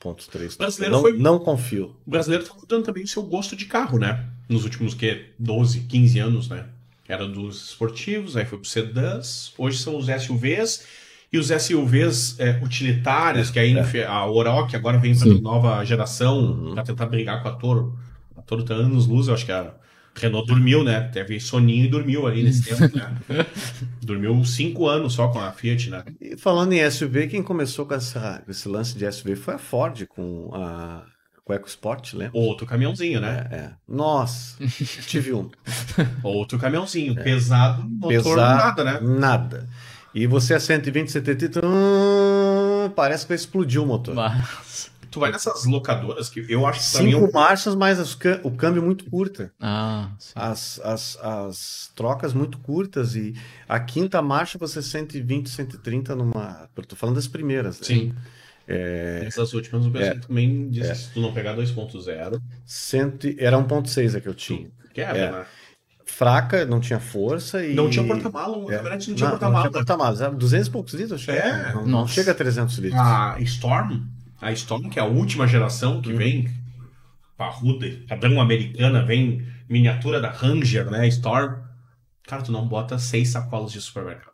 1.3. 0.04 0.58
Brasileiro 0.58 0.94
Não, 0.96 1.02
foi- 1.02 1.18
não 1.18 1.40
confio. 1.40 1.96
O 2.06 2.10
brasileiro 2.10 2.46
tá 2.46 2.54
mudando 2.54 2.84
também 2.86 3.04
o 3.04 3.08
seu 3.08 3.24
gosto 3.24 3.56
de 3.56 3.66
carro, 3.66 3.98
né? 4.00 4.28
Nos 4.48 4.64
últimos, 4.64 4.94
que 4.94 5.26
12, 5.40 5.82
15 5.82 6.20
anos, 6.20 6.50
né? 6.50 6.66
Era 7.08 7.28
dos 7.28 7.70
esportivos, 7.70 8.38
aí 8.38 8.46
foi 8.46 8.58
pro 8.60 8.68
sedãs, 8.68 9.54
hoje 9.58 9.78
são 9.80 9.98
os 9.98 10.08
SUVs, 10.08 10.86
e 11.34 11.38
os 11.38 11.50
SUVs 11.50 12.40
é, 12.40 12.60
utilitários, 12.64 13.50
que 13.50 13.60
aí 13.60 13.72
enfe- 13.78 14.04
a 14.04 14.26
Oroch 14.26 14.74
agora 14.76 14.98
vem 14.98 15.14
Sim. 15.16 15.42
nova 15.42 15.84
geração, 15.84 16.72
pra 16.74 16.84
tentar 16.84 17.06
brigar 17.08 17.42
com 17.42 17.50
a 17.50 17.52
Toro. 17.54 17.98
A 18.42 18.44
Toro 18.44 18.64
tá 18.64 18.74
anos 18.74 19.06
luz, 19.06 19.28
eu 19.28 19.36
acho 19.36 19.46
que 19.46 19.52
a 19.52 19.72
Renault 20.16 20.48
dormiu, 20.48 20.84
né? 20.84 21.02
Teve 21.14 21.40
soninho 21.40 21.86
e 21.86 21.88
dormiu 21.88 22.26
ali 22.26 22.44
nesse 22.44 22.64
tempo, 22.64 22.98
né? 22.98 23.16
Dormiu 24.02 24.44
cinco 24.44 24.88
anos 24.88 25.14
só 25.14 25.28
com 25.30 25.40
a 25.40 25.52
Fiat, 25.52 25.90
né? 25.90 26.04
E 26.20 26.36
falando 26.36 26.74
em 26.74 26.90
SUV, 26.90 27.28
quem 27.28 27.44
começou 27.44 27.86
com, 27.86 27.94
essa, 27.94 28.44
esse 28.50 28.68
lance 28.68 28.98
de 28.98 29.10
SUV 29.10 29.36
foi 29.36 29.54
a 29.54 29.60
Ford 29.60 30.06
com 30.08 30.50
a 30.54 31.04
com 31.44 31.54
o 31.54 31.56
EcoSport, 31.56 32.14
lembra? 32.14 32.40
Outro 32.40 32.68
caminhãozinho, 32.68 33.20
né? 33.20 33.48
É, 33.50 33.56
é. 33.56 33.72
Nossa, 33.88 34.58
tive 35.08 35.34
um. 35.34 35.50
Outro 36.22 36.60
caminhãozinho. 36.60 37.16
Pesado, 37.16 37.84
motor 37.84 38.10
Pesado, 38.10 38.84
nada, 38.84 38.84
né? 38.84 39.00
Nada. 39.02 39.70
E 40.14 40.28
você 40.28 40.54
a 40.54 40.60
120, 40.60 41.10
130, 41.10 41.66
hum, 41.66 42.92
parece 42.96 43.24
que 43.24 43.30
vai 43.30 43.38
explodir 43.38 43.82
o 43.82 43.86
motor. 43.86 44.14
Mas... 44.14 44.91
Tu 45.12 45.20
vai 45.20 45.32
nessas 45.32 45.66
locadoras 45.66 46.30
que 46.30 46.46
eu 46.48 46.66
acho 46.66 46.80
que 46.80 46.92
pra 46.94 47.04
mim 47.04 47.10
é 47.10 47.14
Cinco 47.16 47.28
um 47.28 47.32
marchas, 47.32 47.76
mas 47.76 48.00
o 48.44 48.52
câmbio 48.52 48.82
muito 48.82 49.04
curta. 49.10 49.52
Ah, 49.60 50.10
sim. 50.18 50.32
As, 50.34 50.80
as, 50.80 51.18
as 51.22 51.92
trocas 51.96 52.34
muito 52.34 52.58
curtas 52.60 53.14
e 53.16 53.34
a 53.68 53.80
quinta 53.80 54.22
marcha 54.22 54.58
você 54.58 54.82
120, 54.82 55.50
130 55.50 56.16
numa. 56.16 56.70
Eu 56.76 56.84
tô 56.86 56.96
falando 56.96 57.18
das 57.18 57.28
primeiras. 57.28 57.80
Né? 57.82 57.86
Sim. 57.86 58.14
Essas 58.68 59.54
últimas 59.54 59.86
o 59.86 59.92
pessoal 59.92 60.20
também 60.22 60.70
disse 60.70 60.90
que 60.90 60.96
se 60.98 61.10
tu 61.14 61.20
não 61.22 61.34
pegar 61.34 61.56
2.0, 61.58 62.42
Cento, 62.66 63.28
era 63.38 63.58
1.6 63.58 64.16
a 64.16 64.22
que 64.22 64.28
eu 64.30 64.34
tinha. 64.34 64.70
quebra, 64.94 65.18
É. 65.18 65.32
né? 65.32 65.46
Fraca, 66.06 66.66
não 66.66 66.80
tinha 66.80 67.00
força 67.00 67.66
e. 67.66 67.74
Não 67.74 67.90
tinha 67.90 68.06
porta-mala, 68.06 68.58
a 68.58 68.66
caminhonete 68.78 69.10
não 69.10 69.16
tinha 69.16 69.30
Não, 69.30 69.34
não 69.34 69.40
porta-mala. 69.40 69.62
tinha 69.64 69.72
porta-malas. 69.72 70.22
Era 70.22 70.32
200 70.32 70.68
e 70.68 70.72
poucos 70.72 70.94
litros, 70.94 71.14
acho 71.14 71.26
que 71.26 71.32
É. 71.32 71.74
Não, 71.74 71.86
não 71.86 72.08
chega 72.08 72.32
a 72.32 72.36
300 72.36 72.78
litros. 72.78 73.00
A 73.02 73.36
Storm, 73.42 74.02
a 74.42 74.52
Storm, 74.52 74.90
que 74.90 75.00
é 75.00 75.02
a 75.02 75.06
última 75.06 75.48
geração 75.48 75.98
Hum. 75.98 76.02
que 76.02 76.14
vem, 76.14 76.50
parruda, 77.38 77.88
padrão 78.08 78.40
americana, 78.42 79.04
vem 79.06 79.46
miniatura 79.70 80.20
da 80.22 80.32
Ranger, 80.32 80.90
né? 80.92 81.08
Storm. 81.08 81.62
Cara, 82.24 82.44
tu 82.44 82.52
não 82.52 82.68
bota 82.68 82.98
seis 83.00 83.30
sacolas 83.30 83.72
de 83.72 83.82
supermercado. 83.82 84.32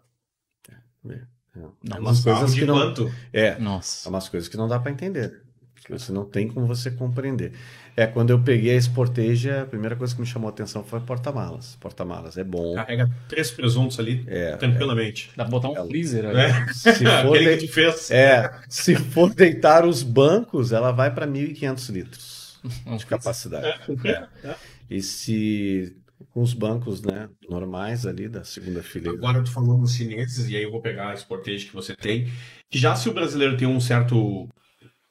É 1.55 1.59
Não, 1.83 1.99
umas 1.99 2.23
coisas 2.23 2.53
que 2.53 2.65
não. 2.65 2.75
quanto? 2.75 3.11
É, 3.33 3.47
é 3.47 3.59
Nossa. 3.59 4.09
umas 4.09 4.29
coisas 4.29 4.47
que 4.49 4.57
não 4.57 4.67
dá 4.67 4.79
pra 4.79 4.91
entender. 4.91 5.46
Que 5.87 5.93
você 5.93 6.11
não 6.11 6.25
tem 6.25 6.49
como 6.49 6.67
você 6.67 6.91
compreender. 6.91 7.53
É, 7.95 8.05
quando 8.05 8.29
eu 8.29 8.43
peguei 8.43 8.75
a 8.75 8.81
Sportage, 8.81 9.49
a 9.49 9.65
primeira 9.65 9.95
coisa 9.95 10.13
que 10.13 10.19
me 10.19 10.27
chamou 10.27 10.49
a 10.49 10.51
atenção 10.51 10.83
foi 10.83 10.99
porta-malas. 10.99 11.77
Porta-malas 11.79 12.37
é 12.37 12.43
bom. 12.43 12.75
Carrega 12.75 13.09
três 13.29 13.49
presuntos 13.51 13.97
ali, 13.97 14.25
tranquilamente. 14.59 15.31
Dá 15.35 15.45
pra 15.45 15.51
botar 15.51 15.69
um 15.69 15.87
freezer 15.87 16.25
ali. 16.25 16.41
É. 16.41 16.67
Se 16.73 16.93
for, 17.23 17.39
de- 17.39 17.57
que 17.57 17.67
tu 17.67 17.73
fez. 17.73 18.11
é, 18.11 18.51
se 18.67 18.95
for 18.95 19.33
deitar 19.33 19.85
os 19.85 20.03
bancos, 20.03 20.73
ela 20.73 20.91
vai 20.91 21.11
para 21.13 21.25
1.500 21.25 21.89
litros 21.89 22.59
de 22.97 23.05
capacidade. 23.05 23.67
É. 24.05 24.55
E 24.89 25.01
se 25.01 25.95
com 26.31 26.41
os 26.41 26.53
bancos 26.53 27.01
né, 27.01 27.29
normais 27.49 28.05
ali 28.05 28.27
da 28.27 28.43
segunda 28.43 28.83
fileira. 28.83 29.17
Agora 29.17 29.37
eu 29.37 29.43
tô 29.43 29.51
falando 29.51 29.79
dos 29.81 29.93
chineses, 29.95 30.49
e 30.49 30.55
aí 30.57 30.63
eu 30.63 30.71
vou 30.71 30.81
pegar 30.81 31.11
a 31.11 31.15
Sportage 31.15 31.65
que 31.67 31.73
você 31.73 31.95
tem. 31.95 32.27
Já 32.69 32.95
se 32.95 33.07
o 33.07 33.13
brasileiro 33.13 33.55
tem 33.55 33.67
um 33.67 33.79
certo 33.79 34.47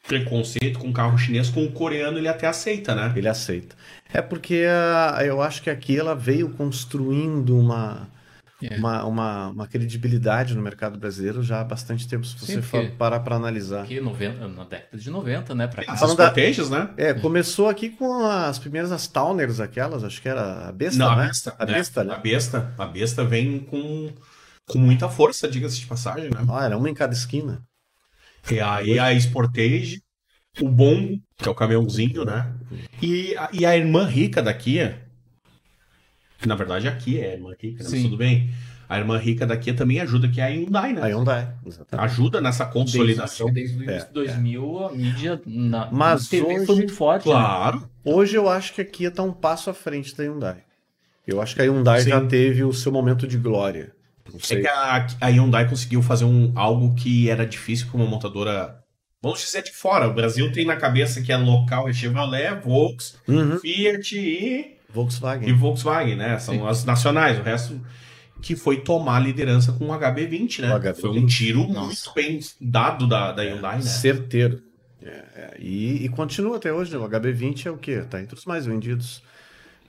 preconceito 0.07 0.78
com 0.78 0.93
carro 0.93 1.19
chinês, 1.19 1.49
com 1.51 1.65
o 1.65 1.73
coreano 1.73 2.19
ele 2.19 2.28
até 2.28 2.47
aceita, 2.47 2.95
né? 2.95 3.12
Ele 3.16 3.28
aceita. 3.28 3.74
É 4.12 4.23
porque 4.23 4.65
a- 4.69 5.24
eu 5.24 5.43
acho 5.43 5.62
que 5.62 5.70
aqui 5.70 5.99
ela 5.99 6.15
veio 6.15 6.51
construindo 6.51 7.59
uma, 7.59 8.09
É. 8.62 8.77
uma, 8.78 9.05
uma, 9.05 9.49
uma 9.49 9.66
credibilidade 9.66 10.55
no 10.55 10.62
mercado 10.62 10.97
brasileiro 10.99 11.43
já 11.43 11.61
há 11.61 11.65
bastante 11.65 12.09
tempo, 12.09 12.24
se 12.24 12.39
você 12.39 12.55
Sim, 12.55 12.62
for 12.62 12.89
parar 12.93 13.20
para 13.20 13.37
analisar. 13.37 13.83
Aqui, 13.83 14.01
90, 14.01 14.49
na 14.49 14.65
década 14.65 14.97
de 14.97 15.11
90, 15.11 15.55
né? 15.55 15.66
Pra 15.66 15.85
cá. 15.85 15.93
As 15.93 16.01
Falando 16.01 16.16
da- 16.16 16.33
né? 16.70 16.91
É, 16.97 17.12
começou 17.15 17.69
aqui 17.69 17.91
com 17.91 18.24
as 18.27 18.59
primeiras 18.59 18.93
as 18.93 19.07
Towners, 19.07 19.61
aquelas, 19.61 20.05
acho 20.05 20.23
que 20.23 20.28
era 20.28 20.69
a 20.69 20.73
besta, 20.73 20.99
Não, 20.99 21.16
né? 21.16 21.24
a 21.24 21.27
besta. 21.27 21.55
A 21.59 21.66
besta, 21.66 22.01
A 22.01 22.05
né? 22.05 22.20
besta, 22.23 22.74
a 22.78 22.87
besta 22.87 23.24
vem 23.24 23.59
com, 23.59 24.11
com 24.69 24.78
muita 24.78 25.09
força, 25.09 25.49
diga-se 25.49 25.81
de 25.81 25.87
passagem, 25.87 26.31
né? 26.31 26.45
Ah, 26.49 26.65
era 26.65 26.78
uma 26.78 26.89
em 26.89 26.95
cada 26.95 27.12
esquina. 27.12 27.61
E 28.51 28.60
aí 28.60 28.98
a 28.98 29.18
Sportage, 29.20 30.02
o 30.60 30.68
Bongo, 30.68 31.20
que 31.36 31.48
é 31.48 31.51
o 31.51 31.55
caminhãozinho, 31.55 32.24
né? 32.24 32.52
E 33.02 33.36
a, 33.36 33.48
e 33.52 33.66
a 33.66 33.77
irmã 33.77 34.05
rica 34.06 34.43
da 34.43 34.55
Kia, 34.55 35.02
que 36.39 36.47
na 36.48 36.55
verdade 36.55 36.86
a 36.89 36.97
Kia 36.97 37.24
é 37.27 37.31
a 37.31 37.35
irmã 37.35 37.51
rica, 37.60 37.82
né? 37.82 37.89
Mas 37.90 37.98
Sim. 37.98 38.02
tudo 38.05 38.16
bem. 38.16 38.51
A 38.89 38.98
irmã 38.98 39.18
rica 39.18 39.44
da 39.44 39.56
Kia 39.56 39.74
também 39.74 39.98
ajuda, 40.01 40.28
que 40.28 40.40
é 40.40 40.44
a 40.44 40.47
Hyundai, 40.47 40.93
né? 40.93 41.02
A 41.02 41.06
Hyundai, 41.06 41.52
exatamente. 41.66 42.05
Ajuda 42.06 42.40
nessa 42.40 42.64
consolidação. 42.66 43.52
Desde, 43.52 43.77
desde 43.78 43.85
o 43.85 43.90
início 43.90 44.09
de 44.09 44.14
2000, 44.14 44.85
a 44.86 44.93
mídia 44.93 45.43
na 45.44 45.90
Mas 45.90 46.28
TV 46.28 46.47
hoje- 46.55 46.66
foi 46.66 46.77
muito 46.77 46.93
forte. 46.94 47.27
né? 47.27 47.32
Claro. 47.35 47.90
Hoje 48.05 48.36
eu 48.36 48.48
acho 48.48 48.73
que 48.74 48.81
a 48.81 48.85
Kia 48.85 49.09
está 49.09 49.24
um 49.24 49.32
passo 49.32 49.68
à 49.70 49.74
frente 49.74 50.16
da 50.16 50.23
Hyundai. 50.23 50.59
Eu 51.27 51.43
acho 51.43 51.56
que 51.56 51.62
a 51.62 51.64
Hyundai 51.64 52.02
Sim. 52.02 52.10
já 52.10 52.24
teve 52.24 52.62
o 52.62 52.73
seu 52.73 52.93
momento 52.93 53.27
de 53.27 53.36
glória. 53.36 53.93
Não 54.32 54.40
É 54.59 54.61
que 54.61 54.66
a, 54.69 55.07
a 55.20 55.27
Hyundai 55.28 55.69
conseguiu 55.69 56.03
fazer 56.03 56.24
um, 56.24 56.53
algo 56.55 56.94
que 56.94 57.28
era 57.31 57.47
difícil 57.47 57.86
para 57.89 57.97
uma 57.97 58.07
montadora. 58.07 58.78
Vamos 59.23 59.40
dizer 59.40 59.62
de 59.62 59.73
fora. 59.73 60.09
O 60.09 60.15
Brasil 60.15 60.53
tem 60.53 60.65
na 60.65 60.77
cabeça 60.77 61.23
que 61.23 61.32
é 61.32 61.36
local, 61.36 61.89
é 61.89 61.93
Chevrolet, 61.93 62.61
Volks, 62.62 63.16
Uhum. 63.27 63.59
Fiat 63.59 64.16
e, 64.16 64.77
Volkswagen. 64.93 65.48
e 65.48 65.53
Volkswagen, 65.53 66.16
né? 66.16 66.39
São 66.39 66.55
Sim. 66.55 66.66
as 66.66 66.85
nacionais. 66.85 67.39
O 67.39 67.43
resto 67.43 67.81
que 68.43 68.55
foi 68.55 68.81
tomar 68.81 69.16
a 69.16 69.20
liderança 69.20 69.73
com 69.73 69.86
o 69.86 69.98
HB20, 69.98 70.61
né? 70.61 70.74
O 70.74 70.78
HB20. 70.81 71.01
Foi 71.01 71.11
um 71.11 71.27
tiro 71.27 71.66
Nossa. 71.66 71.81
muito 71.86 72.12
bem 72.15 72.40
dado 72.61 73.07
da, 73.09 73.32
da 73.32 73.43
Hyundai, 73.43 73.77
né? 73.77 73.82
Certeiro. 73.82 74.62
É, 75.03 75.09
é. 75.09 75.57
E, 75.59 76.05
e 76.05 76.09
continua 76.09 76.57
até 76.57 76.73
hoje, 76.73 76.93
né? 76.93 76.98
O 76.98 77.09
HB20 77.09 77.66
é 77.66 77.70
o 77.70 77.77
quê? 77.78 77.93
Está 77.93 78.20
entre 78.20 78.36
os 78.36 78.44
mais 78.44 78.66
vendidos 78.66 79.23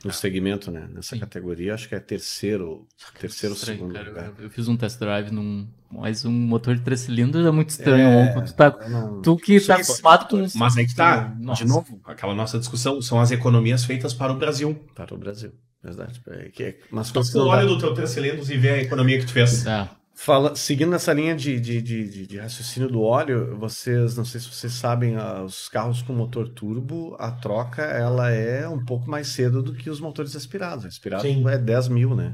no 0.04 0.12
segmento, 0.12 0.72
né? 0.72 0.88
Nessa 0.94 1.16
Sim. 1.16 1.20
categoria, 1.20 1.74
acho 1.74 1.88
que 1.90 1.96
é 1.96 2.00
terceiro, 2.00 2.88
terceiro 3.20 3.54
ou 3.54 3.58
Estranho, 3.58 3.80
segundo 3.80 3.94
cara. 3.94 4.10
lugar. 4.10 4.34
Eu, 4.38 4.44
eu 4.46 4.50
fiz 4.50 4.68
um 4.68 4.78
test 4.78 5.00
drive 5.00 5.32
num. 5.32 5.68
Mas 5.90 6.26
um 6.26 6.32
motor 6.32 6.76
de 6.76 6.82
três 6.82 7.00
cilindros 7.02 7.46
é 7.46 7.52
muito 7.52 7.70
estranho. 7.70 8.34
tu, 8.46 8.54
tá, 8.54 8.76
não- 8.90 9.22
tu 9.22 9.38
que 9.38 9.60
tá 9.62 9.76
acostumado 9.76 10.28
com. 10.28 10.46
Mas 10.56 10.78
aí 10.78 10.86
que 10.86 10.94
tá, 10.96 11.34
Nossa. 11.40 11.64
de 11.64 11.70
novo, 11.70 12.02
aquela 12.06 12.36
nossa 12.36 12.60
discussão, 12.60 13.02
são 13.02 13.20
as 13.20 13.32
economias 13.32 13.86
feitas 13.86 14.14
para 14.14 14.34
o 14.34 14.36
Brasil. 14.38 14.76
Para 14.94 15.14
o 15.16 15.18
Brasil, 15.18 15.54
verdade. 15.82 16.22
É, 16.28 16.50
que 16.50 16.64
é, 16.64 16.80
mas 16.92 17.10
tu 17.12 17.22
olha 17.40 17.66
do 17.66 17.78
teu 17.78 17.94
três 17.94 18.10
cilindros 18.10 18.50
e 18.50 18.58
vê 18.58 18.70
a 18.72 18.82
economia 18.82 19.18
que 19.20 19.26
tu 19.26 19.32
fez. 19.32 19.66
Ah, 19.66 19.90
Fala, 20.20 20.56
seguindo 20.56 20.90
nessa 20.90 21.14
linha 21.14 21.36
de, 21.36 21.60
de, 21.60 21.80
de, 21.80 22.10
de- 22.10 22.28
de 22.28 22.38
raciocínio 22.40 22.90
do 22.90 23.02
óleo, 23.04 23.56
vocês, 23.56 24.18
não 24.18 24.26
sei 24.26 24.42
se 24.42 24.48
vocês 24.50 24.74
sabem, 24.74 25.16
ah, 25.16 25.44
os 25.44 25.70
carros 25.70 26.02
com 26.02 26.12
motor 26.12 26.50
turbo, 26.50 27.16
a 27.20 27.30
troca 27.32 27.84
ela 27.84 28.32
é 28.32 28.68
um 28.68 28.84
pouco 28.84 29.08
mais 29.08 29.28
cedo 29.28 29.62
do 29.62 29.74
que 29.76 29.92
os 29.92 30.00
motores 30.00 30.36
aspirados. 30.36 30.86
Aspirado 30.86 31.22
Sim. 31.22 31.48
é 31.48 31.56
10 31.58 31.88
mil, 31.90 32.16
né? 32.16 32.34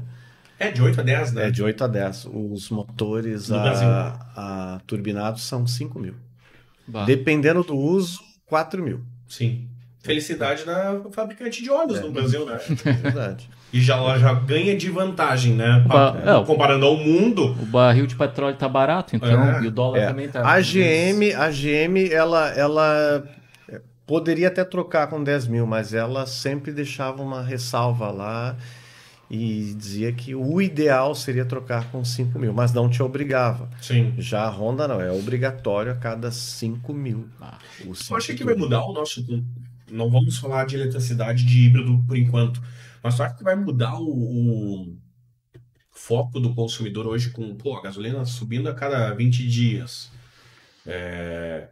É 0.58 0.70
de 0.70 0.80
8 0.80 0.98
a 0.98 1.04
10, 1.04 1.32
né? 1.34 1.48
É 1.48 1.50
de 1.50 1.62
8 1.62 1.84
a 1.84 1.86
10. 1.86 2.24
Os 2.32 2.70
motores 2.70 3.52
a, 3.52 4.30
a 4.34 4.80
turbinados 4.86 5.42
são 5.42 5.66
5 5.66 5.98
mil. 5.98 6.14
bah. 6.88 7.04
Dependendo 7.04 7.62
do 7.62 7.76
uso, 7.76 8.18
4 8.46 8.82
mil. 8.82 9.04
Sim. 9.28 9.68
Felicidade 10.00 10.64
da 10.64 11.02
fabricante 11.12 11.62
de 11.62 11.70
óleos 11.70 12.00
no 12.00 12.10
Brasil, 12.10 12.46
né? 12.46 12.58
É 12.86 12.92
verdade. 12.92 13.50
E 13.74 13.80
já, 13.80 13.96
ela 13.96 14.16
já 14.20 14.32
ganha 14.32 14.76
de 14.76 14.88
vantagem, 14.88 15.52
né? 15.54 15.84
É, 16.24 16.44
comparando 16.46 16.86
ao 16.86 16.96
mundo. 16.96 17.56
O 17.60 17.66
barril 17.66 18.06
de 18.06 18.14
petróleo 18.14 18.54
tá 18.56 18.68
barato, 18.68 19.16
então. 19.16 19.28
É. 19.28 19.64
E 19.64 19.66
o 19.66 19.70
dólar 19.72 19.98
É. 19.98 20.06
também 20.06 20.28
tá. 20.28 20.48
A 20.48 20.60
GM, 20.60 21.34
a 21.36 21.50
GM 21.50 22.08
ela, 22.08 22.50
ela 22.50 23.24
é, 23.68 23.80
poderia 24.06 24.46
até 24.46 24.62
trocar 24.62 25.08
com 25.08 25.20
10 25.24 25.48
mil, 25.48 25.66
mas 25.66 25.92
ela 25.92 26.24
sempre 26.24 26.70
deixava 26.70 27.20
uma 27.20 27.42
ressalva 27.42 28.12
lá 28.12 28.54
e 29.28 29.74
dizia 29.76 30.12
que 30.12 30.36
o 30.36 30.62
ideal 30.62 31.12
seria 31.12 31.44
trocar 31.44 31.90
com 31.90 32.04
5 32.04 32.38
mil, 32.38 32.52
mas 32.52 32.72
não 32.72 32.88
te 32.88 33.02
obrigava. 33.02 33.68
Sim. 33.82 34.14
Já 34.18 34.44
a 34.44 34.50
Honda 34.50 34.86
não, 34.86 35.00
é 35.00 35.10
obrigatório 35.10 35.90
a 35.90 35.96
cada 35.96 36.30
5 36.30 36.94
mil. 36.94 37.26
Ah, 37.40 37.58
O 37.84 37.92
Eu 38.08 38.16
acho 38.16 38.34
que 38.36 38.44
vai 38.44 38.54
mudar 38.54 38.84
o 38.84 38.92
nosso. 38.92 39.26
Não 39.90 40.08
vamos 40.08 40.38
falar 40.38 40.64
de 40.64 40.76
eletricidade 40.76 41.44
de 41.44 41.66
híbrido 41.66 42.00
por 42.06 42.16
enquanto. 42.16 42.62
Mas 43.04 43.16
tu 43.16 43.22
acha 43.22 43.36
que 43.36 43.44
vai 43.44 43.54
mudar 43.54 43.94
o, 44.00 44.08
o 44.08 44.96
foco 45.92 46.40
do 46.40 46.54
consumidor 46.54 47.06
hoje 47.06 47.30
com 47.30 47.54
pô, 47.54 47.76
a 47.76 47.82
gasolina 47.82 48.24
subindo 48.24 48.68
a 48.68 48.74
cada 48.74 49.12
20 49.14 49.46
dias? 49.46 50.10
É, 50.86 51.68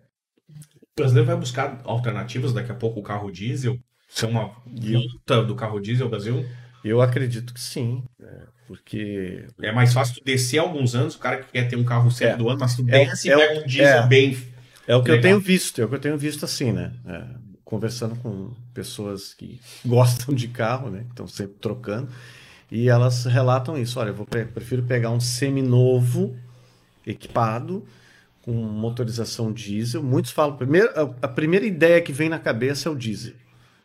O 0.83 0.87
brasileiro 0.97 1.27
vai 1.27 1.37
buscar 1.37 1.81
alternativas 1.85 2.53
daqui 2.53 2.71
a 2.71 2.75
pouco 2.75 3.01
o 3.01 3.03
carro 3.03 3.31
diesel? 3.31 3.79
Ser 4.09 4.27
uma 4.27 4.49
volta 4.67 5.43
do 5.43 5.55
carro 5.55 5.81
diesel 5.81 6.09
Brasil? 6.09 6.45
Eu 6.85 7.01
acredito 7.01 7.55
que 7.55 7.61
sim, 7.61 8.03
é, 8.21 8.43
porque 8.67 9.47
É 9.63 9.73
mais 9.73 9.93
fácil 9.95 10.17
tu 10.17 10.25
descer 10.25 10.59
alguns 10.59 10.95
anos, 10.95 11.15
o 11.15 11.19
cara 11.19 11.39
que 11.43 11.51
quer 11.53 11.69
ter 11.69 11.77
um 11.77 11.85
carro 11.85 12.11
sempre 12.11 12.35
É. 12.35 12.37
do 12.37 12.49
ano, 12.51 12.59
mas 12.61 12.75
tu 12.77 12.83
É 12.89 13.07
desce 13.07 13.29
e 13.29 13.31
é 13.31 13.37
o- 13.37 13.41
pega 13.41 13.61
um 13.61 13.67
diesel 13.67 14.03
é. 14.03 14.07
bem. 14.07 14.37
é 14.87 14.97
o 14.97 15.03
que 15.03 15.11
eu 15.11 15.15
Legal. 15.15 15.23
tenho 15.31 15.41
visto, 15.41 15.81
é 15.81 15.85
o 15.85 15.89
que 15.89 15.95
eu 15.95 16.01
tenho 16.01 16.19
visto 16.19 16.45
assim, 16.45 16.73
né? 16.73 16.93
É, 17.07 17.25
conversando 17.73 18.15
com 18.17 18.51
pessoas 18.75 19.33
que 19.33 19.59
gostam 19.83 20.35
de 20.35 20.47
carro, 20.49 20.91
né? 20.91 21.07
Estão 21.09 21.27
sempre 21.27 21.57
trocando. 21.59 22.11
E 22.71 22.87
elas 22.91 23.25
relatam 23.25 23.79
isso. 23.79 23.99
Olha, 23.99 24.11
eu 24.11 24.27
pre- 24.27 24.45
prefiro 24.45 24.83
pegar 24.83 25.11
um 25.11 25.21
seminovo 25.21 26.37
equipado 27.07 27.83
com 28.43 28.53
motorização 28.53 29.51
diesel. 29.51 30.03
Muitos 30.03 30.33
falam, 30.33 30.55
primeiro, 30.57 30.89
a, 30.95 31.03
a 31.25 31.29
primeira 31.29 31.65
ideia 31.65 32.01
que 32.03 32.13
vem 32.13 32.29
na 32.29 32.39
cabeça 32.39 32.89
é 32.91 32.93
o 32.93 32.95
diesel, 32.95 33.33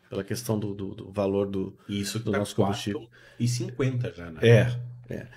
pela 0.10 0.24
questão 0.24 0.60
do, 0.60 0.74
do- 0.74 0.94
do 0.96 1.12
valor 1.12 1.48
do, 1.48 1.74
Isso 1.88 2.20
do 2.20 2.32
tá 2.32 2.40
nosso 2.40 2.56
combustível. 2.56 3.08
4,50 3.40 4.16
já, 4.16 4.32
né? 4.32 4.40
É, 4.42 4.80
é. 5.10 5.28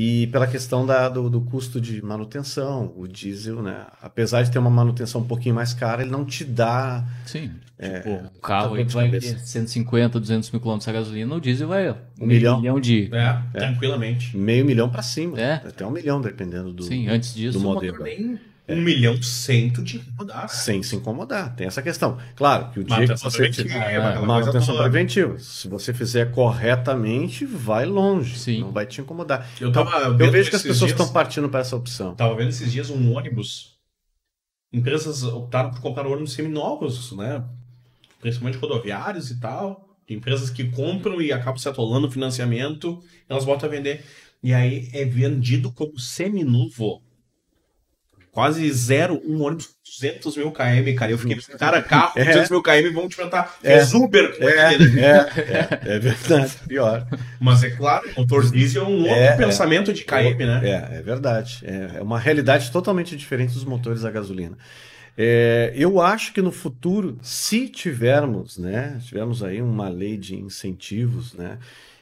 E 0.00 0.28
pela 0.28 0.46
questão 0.46 0.86
da, 0.86 1.08
do, 1.08 1.28
do 1.28 1.40
custo 1.40 1.80
de 1.80 2.00
manutenção, 2.04 2.92
o 2.96 3.08
diesel, 3.08 3.60
né? 3.60 3.84
Apesar 4.00 4.44
de 4.44 4.50
ter 4.52 4.60
uma 4.60 4.70
manutenção 4.70 5.22
um 5.22 5.26
pouquinho 5.26 5.56
mais 5.56 5.74
cara, 5.74 6.02
ele 6.02 6.10
não 6.12 6.24
te 6.24 6.44
dá. 6.44 7.04
Sim. 7.26 7.50
É, 7.76 7.98
tipo, 7.98 8.10
o 8.36 8.40
carro 8.40 8.74
aí 8.76 8.84
vai 8.84 9.06
cabeça. 9.06 9.34
ter 9.34 9.40
150, 9.40 10.20
200 10.20 10.50
mil 10.52 10.60
quilômetros 10.60 10.86
a 10.88 10.92
gasolina, 10.92 11.34
o 11.34 11.40
diesel 11.40 11.66
vai 11.66 11.90
Um 12.20 12.26
milhão. 12.26 12.60
milhão 12.60 12.78
de. 12.80 13.10
É, 13.12 13.42
tranquilamente. 13.58 14.36
meio 14.36 14.64
milhão 14.64 14.88
para 14.88 15.02
cima. 15.02 15.36
É. 15.40 15.54
Até 15.54 15.84
um 15.84 15.90
milhão, 15.90 16.20
dependendo 16.20 16.72
do, 16.72 16.84
Sim, 16.84 17.08
antes 17.08 17.34
disso. 17.34 17.58
do 17.58 17.64
O 17.68 17.74
modelo. 17.74 17.98
motor 17.98 18.08
nem 18.68 18.78
um 18.78 18.82
milhão 18.82 19.20
cento 19.22 19.82
de 19.82 19.98
né? 19.98 20.48
Sem 20.48 20.82
se 20.82 20.94
incomodar. 20.94 21.56
Tem 21.56 21.66
essa 21.66 21.80
questão. 21.82 22.18
Claro 22.36 22.70
que 22.70 22.80
o 22.80 22.84
dia 22.84 23.06
que 23.08 23.16
você. 23.16 23.38
preventiva, 23.38 23.74
é, 23.78 24.18
manutenção 24.20 24.74
toda. 24.76 24.90
preventiva. 24.90 25.38
Se 25.38 25.66
você 25.68 25.94
fizer 25.94 26.30
corretamente, 26.32 27.44
vai 27.46 27.86
longe. 27.86 28.38
Sim. 28.38 28.60
Não 28.60 28.70
vai 28.72 28.86
te 28.86 29.00
incomodar. 29.00 29.48
Eu 29.60 29.70
Então, 29.70 29.84
tava 29.84 30.22
eu 30.22 30.30
vejo 30.30 30.50
que 30.50 30.56
as 30.56 30.62
pessoas 30.62 30.78
dias- 30.90 30.90
estão 30.92 31.12
partindo 31.12 31.48
para 31.48 31.60
essa 31.60 31.74
opção. 31.74 32.14
Tava 32.14 32.34
vendo 32.36 32.50
esses 32.50 32.70
dias 32.70 32.90
um 32.90 33.12
ônibus. 33.14 33.78
Empresas 34.72 35.22
optaram 35.22 35.70
por 35.70 35.80
comprar 35.80 36.06
ônibus 36.06 36.32
seminovos, 36.34 37.12
né? 37.12 37.42
Principalmente 38.20 38.58
rodoviários 38.58 39.30
e 39.30 39.40
tal. 39.40 39.88
De 40.06 40.14
empresas 40.14 40.50
que 40.50 40.64
compram 40.70 41.20
e 41.22 41.32
acabam 41.32 41.56
se 41.58 41.68
atolando 41.68 42.06
no 42.06 42.12
financiamento, 42.12 43.02
elas 43.28 43.44
voltam 43.44 43.68
a 43.68 43.72
vender. 43.72 44.04
E 44.42 44.52
aí 44.52 44.88
é 44.92 45.04
vendido 45.04 45.72
como 45.72 45.98
seminovo. 45.98 47.02
Quase 48.38 48.70
zero, 48.72 49.20
um 49.26 49.42
ônibus 49.42 49.66
com 49.66 49.72
200 50.00 50.36
mil 50.36 50.52
km, 50.52 50.94
cara. 50.96 51.10
Eu 51.10 51.18
fiquei, 51.18 51.36
cara, 51.58 51.82
carro 51.82 52.12
É. 52.14 52.24
200 52.26 52.50
mil 52.50 52.62
km, 52.62 52.92
vão 52.94 53.08
te 53.08 53.16
perguntar, 53.16 53.58
É. 53.64 53.78
fez 53.78 53.92
Uber 53.94 54.36
É, 54.38 54.46
é, 54.46 55.82
é, 55.90 55.96
é 55.96 55.98
verdade. 55.98 56.52
Pior. 56.68 57.04
Mas 57.40 57.64
é 57.64 57.70
claro, 57.70 58.08
motor 58.16 58.48
diesel 58.48 58.84
é 58.84 58.86
um 58.86 58.98
outro 59.00 59.12
É, 59.12 59.26
é. 59.26 59.36
pensamento 59.36 59.92
de 59.92 60.04
KM, 60.04 60.38
né? 60.46 60.60
É, 60.62 60.98
é 60.98 61.02
verdade. 61.02 61.64
É, 61.64 62.00
uma 62.00 62.16
realidade 62.16 62.70
totalmente 62.70 63.16
diferente 63.16 63.54
dos 63.54 63.64
motores 63.64 64.04
a 64.04 64.10
gasolina. 64.12 64.56
Eu 65.74 66.00
acho 66.00 66.32
que 66.32 66.40
no 66.40 66.52
futuro, 66.52 67.18
se 67.20 67.68
tivermos, 67.68 68.56
né, 68.56 69.00
tivermos 69.04 69.42
aí 69.42 69.60
uma 69.60 69.88
lei 69.88 70.16
de 70.16 70.36
incentivos, 70.36 71.34
né, 71.34 71.58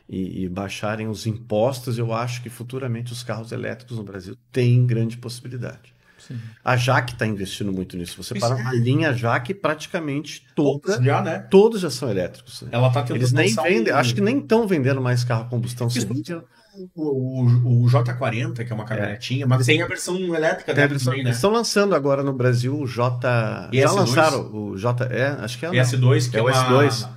e, 0.06 0.44
e 0.44 0.48
baixarem 0.50 1.08
os 1.08 1.26
impostos, 1.26 1.96
eu 1.96 2.12
acho 2.12 2.42
que 2.42 2.50
futuramente 2.50 3.10
os 3.10 3.22
carros 3.22 3.52
elétricos 3.52 3.96
no 3.96 4.04
Brasil 4.04 4.36
têm 4.52 4.86
grande 4.86 5.16
possibilidade. 5.16 5.95
Sim. 6.26 6.38
A 6.64 6.76
Jaque 6.76 7.12
está 7.12 7.26
investindo 7.26 7.72
muito 7.72 7.96
nisso. 7.96 8.22
Você 8.22 8.36
Isso 8.36 8.46
para 8.46 8.58
é. 8.58 8.62
uma 8.62 8.72
linha 8.72 9.12
Jaque, 9.12 9.54
praticamente 9.54 10.44
toda, 10.54 11.02
Já, 11.02 11.22
né? 11.22 11.38
todos 11.50 11.80
já 11.80 11.90
são 11.90 12.10
elétricos. 12.10 12.62
né? 12.62 12.68
Ela 12.72 12.88
tá 12.90 13.02
tentando 13.02 13.16
Eles 13.18 13.32
nem 13.32 13.54
vendem, 13.54 13.92
um- 13.92 13.96
acho 13.96 14.14
que 14.14 14.20
nem 14.20 14.38
estão 14.38 14.66
vendendo 14.66 15.00
mais 15.00 15.22
carro 15.24 15.42
a 15.42 15.48
combustão. 15.48 15.86
Isso. 15.88 16.06
O, 16.94 17.42
o, 17.44 17.84
o 17.84 17.86
J40, 17.86 18.64
que 18.66 18.70
é 18.70 18.74
uma 18.74 18.84
caminhonetinha, 18.84 19.46
mas 19.46 19.64
tem 19.64 19.80
a 19.80 19.86
versão 19.86 20.16
elétrica 20.34 20.64
Tem 20.66 20.72
a 20.72 20.74
dela 20.74 20.88
versão- 20.88 21.12
também, 21.12 21.24
né? 21.24 21.30
Eles 21.30 21.36
estão 21.38 21.50
lançando 21.50 21.94
agora 21.94 22.22
no 22.22 22.34
Brasil 22.34 22.78
o 22.78 22.86
J. 22.86 23.70
E 23.72 23.80
Já 23.80 23.88
S2? 23.88 23.94
lançaram 23.94 24.54
o 24.54 24.76
J. 24.76 25.04
É, 25.06 25.28
acho 25.40 25.58
que 25.58 25.64
é. 25.64 25.70
o 25.70 25.72
S2, 25.72 26.28
que 26.30 26.36
É 26.36 26.40
é, 26.40 26.42
o 26.42 26.46
uma, 26.46 26.52
S2. 26.84 27.08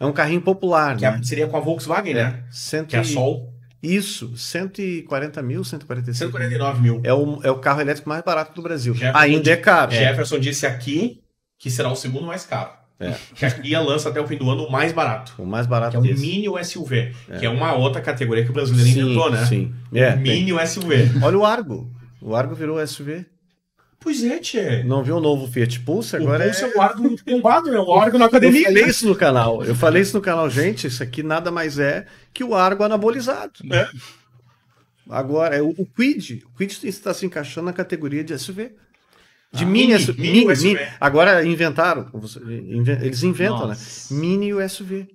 É 0.00 0.06
um 0.06 0.12
carrinho 0.12 0.40
popular, 0.40 0.96
Que 0.96 1.02
né? 1.02 1.18
é- 1.20 1.22
seria 1.22 1.46
com 1.46 1.56
a 1.56 1.60
Volkswagen, 1.60 2.14
né? 2.14 2.44
Cento 2.50 2.88
Que 2.88 2.96
é 2.96 3.00
a 3.00 3.04
Sol, 3.04 3.52
Isso, 3.84 4.36
140 4.36 5.42
mil, 5.42 5.62
145 5.62 6.24
mil. 6.24 6.32
149 6.32 6.82
mil. 6.82 7.00
É 7.04 7.12
o, 7.12 7.40
é 7.42 7.50
o 7.50 7.58
carro 7.58 7.80
elétrico 7.80 8.08
mais 8.08 8.22
barato 8.22 8.54
do 8.54 8.62
Brasil. 8.62 8.94
Jefferson 8.94 9.18
Ainda 9.18 9.50
é 9.50 9.56
caro. 9.56 9.92
Jefferson 9.92 10.38
disse 10.38 10.66
aqui 10.66 11.20
que 11.58 11.70
será 11.70 11.90
o 11.90 11.96
segundo 11.96 12.26
mais 12.26 12.46
caro. 12.46 12.70
É. 12.98 13.14
Que 13.34 13.44
a 13.44 13.50
Kia 13.50 13.80
lança 13.80 14.08
até 14.08 14.20
o 14.20 14.26
fim 14.26 14.36
do 14.36 14.48
ano 14.48 14.64
o 14.64 14.72
mais 14.72 14.92
barato. 14.92 15.34
O 15.38 15.44
mais 15.44 15.66
barato 15.66 15.90
Que 15.90 15.96
é 15.96 16.00
o 16.00 16.02
desse. 16.02 16.20
Mini 16.22 16.64
SUV. 16.64 17.12
Que 17.38 17.44
é 17.44 17.50
uma 17.50 17.74
outra 17.74 18.00
categoria 18.00 18.44
que 18.44 18.50
o 18.50 18.54
brasileiro 18.54 18.88
inventou, 18.88 19.30
né? 19.30 19.44
Sim. 19.44 19.74
É, 19.92 20.10
o 20.10 20.12
tem. 20.12 20.44
Mini 20.44 20.66
SUV. 20.66 21.10
Olha 21.22 21.38
o 21.38 21.44
Argo. 21.44 21.90
O 22.22 22.34
Argo 22.34 22.54
virou 22.54 22.84
SUV. 22.86 23.26
Pois 24.04 24.22
é, 24.22 24.38
tchê. 24.38 24.82
Não 24.84 25.02
viu 25.02 25.16
o 25.16 25.20
novo 25.20 25.50
Fiat 25.50 25.80
Pulse? 25.80 26.14
O 26.16 26.20
Agora 26.20 26.44
Pulse 26.44 26.62
é... 26.62 26.66
é 26.66 26.70
o 26.70 26.78
órgão 26.78 27.16
bombado, 27.26 27.70
né? 27.70 27.78
O 27.78 27.88
órgão 27.88 28.18
na 28.18 28.26
Eu 28.26 28.28
academia. 28.28 28.64
falei 28.64 28.82
né? 28.82 28.88
isso 28.90 29.08
no 29.08 29.16
canal. 29.16 29.64
Eu 29.64 29.74
falei 29.74 30.02
isso 30.02 30.14
no 30.14 30.22
canal, 30.22 30.48
gente. 30.50 30.86
Isso 30.86 31.02
aqui 31.02 31.22
nada 31.22 31.50
mais 31.50 31.78
é 31.78 32.04
que 32.34 32.44
o 32.44 32.54
Argo 32.54 32.82
anabolizado. 32.82 33.52
É. 33.72 33.88
Agora, 35.08 35.54
é 35.56 35.62
o, 35.62 35.68
o 35.70 35.86
Quid. 35.86 36.42
O 36.46 36.56
Quid 36.56 36.78
está 36.88 37.12
se 37.14 37.24
encaixando 37.26 37.66
na 37.66 37.72
categoria 37.72 38.24
de 38.24 38.36
SUV. 38.38 38.72
De 39.52 39.62
Ah, 39.64 39.66
mini, 39.66 39.88
mini, 39.88 40.00
SUV. 40.00 40.20
mini 40.20 40.38
mini, 40.40 40.56
SUV. 40.56 40.68
mini. 40.74 40.80
Agora 41.00 41.44
inventaram. 41.46 42.10
Eles 43.00 43.22
inventam, 43.22 43.68
Nossa. 43.68 44.12
né? 44.14 44.20
Mini 44.20 44.46
e 44.48 44.54
o 44.54 44.68
SUV. 44.68 45.06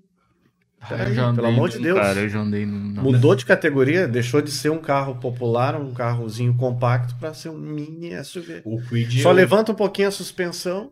Já 1.14 1.34
pelo 1.34 1.48
amor 1.48 1.68
de 1.70 1.80
Deus. 1.80 2.00
Cara, 2.00 2.22
eu 2.22 2.30
já 2.30 2.40
andei 2.40 2.66
num. 2.66 2.80
não. 2.94 3.04
Mudou 3.04 3.36
de 3.36 3.46
categoria, 3.46 4.08
deixou 4.08 4.42
de 4.42 4.50
ser 4.50 4.70
um 4.70 4.78
carro 4.80 5.16
popular, 5.16 5.76
um 5.76 5.94
carrozinho 5.94 6.56
compacto, 6.56 7.16
para 7.18 7.34
ser 7.34 7.50
um 7.50 7.58
mini 7.58 8.12
SUV. 8.24 8.62
O 8.64 8.82
Quid, 8.82 9.22
Só 9.22 9.32
eu- 9.32 9.36
levanta 9.36 9.74
um 9.74 9.76
pouquinho 9.76 10.08
a 10.08 10.12
suspensão, 10.12 10.90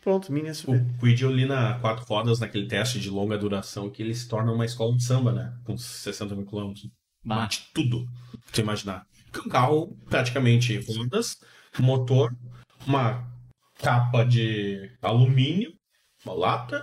pronto, 0.00 0.32
mini 0.32 0.54
SUV. 0.54 0.78
O 0.78 0.98
Quid 1.00 1.22
eu 1.22 1.30
li 1.32 1.46
na 1.46 1.78
quatro 1.78 2.04
rodas 2.04 2.40
naquele 2.40 2.66
teste 2.66 2.98
de 3.00 3.10
longa 3.10 3.36
duração 3.38 3.90
que 3.90 4.02
ele 4.02 4.14
se 4.14 4.28
torna 4.28 4.52
uma 4.52 4.64
escola 4.64 4.96
de 4.96 5.02
samba, 5.04 5.32
né? 5.32 5.52
Com 5.64 5.76
60 5.76 6.34
mil 6.34 6.46
quilômetros. 6.46 6.88
Bate 7.24 7.70
tudo, 7.74 8.04
pra 8.32 8.40
você 8.52 8.60
imaginar. 8.62 9.06
É 9.34 9.38
um 9.40 9.48
carro 9.48 9.96
praticamente 10.08 10.78
rodas, 10.80 11.36
motor, 11.78 12.34
uma 12.86 13.28
capa 13.78 14.24
de 14.24 14.90
alumínio, 15.02 15.72
uma 16.24 16.34
lata 16.34 16.82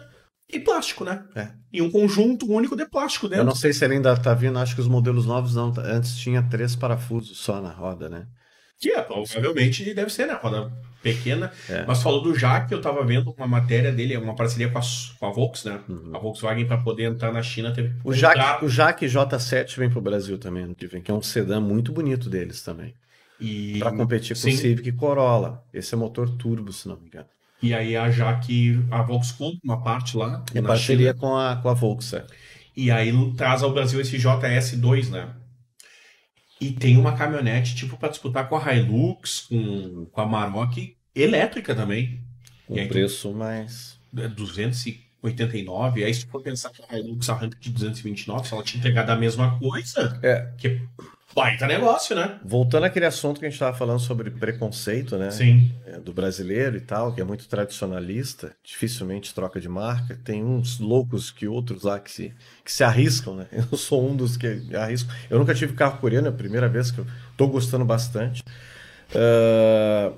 e 0.49 0.59
plástico, 0.59 1.03
né? 1.03 1.25
É. 1.35 1.51
E 1.73 1.81
um 1.81 1.91
conjunto 1.91 2.49
único 2.49 2.75
de 2.75 2.85
plástico 2.87 3.25
Eu 3.25 3.29
dentro. 3.31 3.45
não 3.45 3.55
sei 3.55 3.73
se 3.73 3.83
ele 3.83 3.95
ainda 3.95 4.15
tá 4.15 4.33
vindo, 4.33 4.57
acho 4.59 4.75
que 4.75 4.81
os 4.81 4.87
modelos 4.87 5.25
novos 5.25 5.55
não. 5.55 5.71
tá- 5.71 5.81
Antes 5.81 6.15
tinha 6.17 6.41
três 6.41 6.75
parafusos 6.75 7.37
só 7.37 7.59
na 7.61 7.71
roda, 7.71 8.07
né? 8.07 8.27
Que 8.79 8.91
é, 8.91 9.01
provavelmente 9.01 9.93
deve 9.93 10.11
ser, 10.11 10.27
né? 10.27 10.39
Roda 10.41 10.71
pequena. 11.01 11.51
É. 11.69 11.85
Mas 11.85 12.01
falou 12.01 12.21
do 12.21 12.35
Jaque, 12.37 12.73
eu 12.73 12.81
tava 12.81 13.03
vendo 13.03 13.33
uma 13.37 13.47
matéria 13.47 13.91
dele, 13.91 14.17
uma 14.17 14.35
parceria 14.35 14.69
com 14.69 14.77
a, 14.77 14.81
com 15.19 15.25
a 15.25 15.31
Volks, 15.31 15.63
né? 15.63 15.79
A 16.13 16.19
Volkswagen, 16.19 16.65
para 16.65 16.77
poder 16.77 17.03
entrar 17.03 17.31
na 17.31 17.41
China, 17.41 17.71
teve 17.71 17.87
Uhum. 17.89 17.95
O 18.03 18.13
Jaque, 18.13 18.65
o 18.65 18.69
Jaque 18.69 19.05
J7 19.05 19.77
vem 19.77 19.89
pro 19.89 20.01
Brasil 20.01 20.37
também 20.37 20.73
que 20.73 20.85
vem, 20.87 21.01
que 21.01 21.09
é 21.09 21.13
um 21.13 21.21
sedã 21.21 21.59
muito 21.59 21.91
bonito 21.91 22.29
deles 22.29 22.61
também. 22.61 22.93
E, 23.39 23.77
Para 23.79 23.91
competir 23.95 24.35
com 24.35 24.41
Sim. 24.41 24.53
o 24.53 24.57
Civic 24.57 24.89
e 24.89 24.91
Corolla. 24.91 25.63
Esse 25.73 25.93
é 25.93 25.97
motor 25.97 26.29
turbo, 26.37 26.73
se 26.73 26.87
não 26.87 26.97
me 26.97 27.07
engano. 27.07 27.27
e 27.61 27.73
aí 27.73 27.95
a 27.95 28.09
Jaque, 28.09 28.83
a 28.91 29.01
Volks 29.03 29.31
compra 29.31 29.59
uma 29.63 29.81
parte 29.83 30.17
lá 30.17 30.43
É 30.53 30.61
parceria 30.61 31.11
China, 31.13 31.19
com 31.19 31.37
a, 31.37 31.55
com 31.55 31.69
a 31.69 31.73
Volkswagen. 31.73 32.27
e 32.75 32.89
aí 32.91 33.11
traz 33.35 33.61
ao 33.63 33.71
Brasil 33.71 34.01
esse 34.01 34.17
JS2, 34.17 35.09
né? 35.09 35.29
E 36.59 36.71
tem 36.71 36.97
uma 36.97 37.15
caminhonete, 37.15 37.75
tipo, 37.75 37.97
para 37.97 38.09
disputar 38.09 38.49
com 38.49 38.57
a 38.57 38.73
Hilux, 38.73 39.41
com, 39.49 40.05
com 40.05 40.21
a 40.21 40.25
Maroc, 40.25 40.75
elétrica 41.15 41.75
também. 41.75 42.21
Com 42.65 42.75
tu- 42.75 42.87
preço 42.87 43.31
mais. 43.33 43.99
É 44.17 44.27
289. 44.27 46.03
Aí 46.03 46.13
se 46.13 46.25
for 46.25 46.41
pensar 46.41 46.69
que 46.71 46.81
a 46.89 46.97
Hilux 46.97 47.29
arranca 47.29 47.57
de 47.59 47.69
229, 47.69 48.47
se 48.47 48.53
ela 48.53 48.63
te 48.63 48.77
entregar 48.77 49.03
da 49.03 49.15
mesma 49.15 49.57
coisa, 49.59 50.19
É. 50.23 50.51
que 50.57 50.81
baita 51.37 51.67
negócio, 51.67 52.15
né? 52.15 52.39
Voltando 52.43 52.85
àquele 52.85 53.05
assunto 53.05 53.39
que 53.39 53.45
a 53.45 53.49
gente 53.49 53.55
estava 53.55 53.77
falando 53.77 53.99
sobre 53.99 54.31
preconceito, 54.31 55.17
né? 55.17 55.29
Sim. 55.29 55.71
é, 55.85 55.99
do 55.99 56.11
brasileiro 56.11 56.75
e 56.75 56.81
tal, 56.81 57.13
que 57.13 57.21
é 57.21 57.23
muito 57.23 57.47
tradicionalista, 57.47 58.55
dificilmente 58.63 59.35
troca 59.35 59.61
de 59.61 59.69
marca. 59.69 60.19
Tem 60.23 60.43
uns 60.43 60.79
loucos 60.79 61.29
que 61.29 61.47
outros 61.47 61.83
lá 61.83 61.99
que 61.99 62.11
se, 62.11 62.33
que 62.65 62.71
se 62.71 62.83
arriscam, 62.83 63.35
né? 63.35 63.45
Eu 63.71 63.77
sou 63.77 64.09
um 64.09 64.15
dos 64.15 64.35
que 64.35 64.75
arrisco. 64.75 65.13
Eu 65.29 65.37
nunca 65.37 65.53
tive 65.53 65.73
carro 65.73 65.99
coreano, 65.99 66.25
é 66.25 66.29
a 66.31 66.33
primeira 66.33 66.67
vez 66.67 66.89
que 66.89 66.99
eu 66.99 67.05
tô 67.37 67.47
gostando 67.47 67.85
bastante. 67.85 68.43
Ah, 69.13 70.11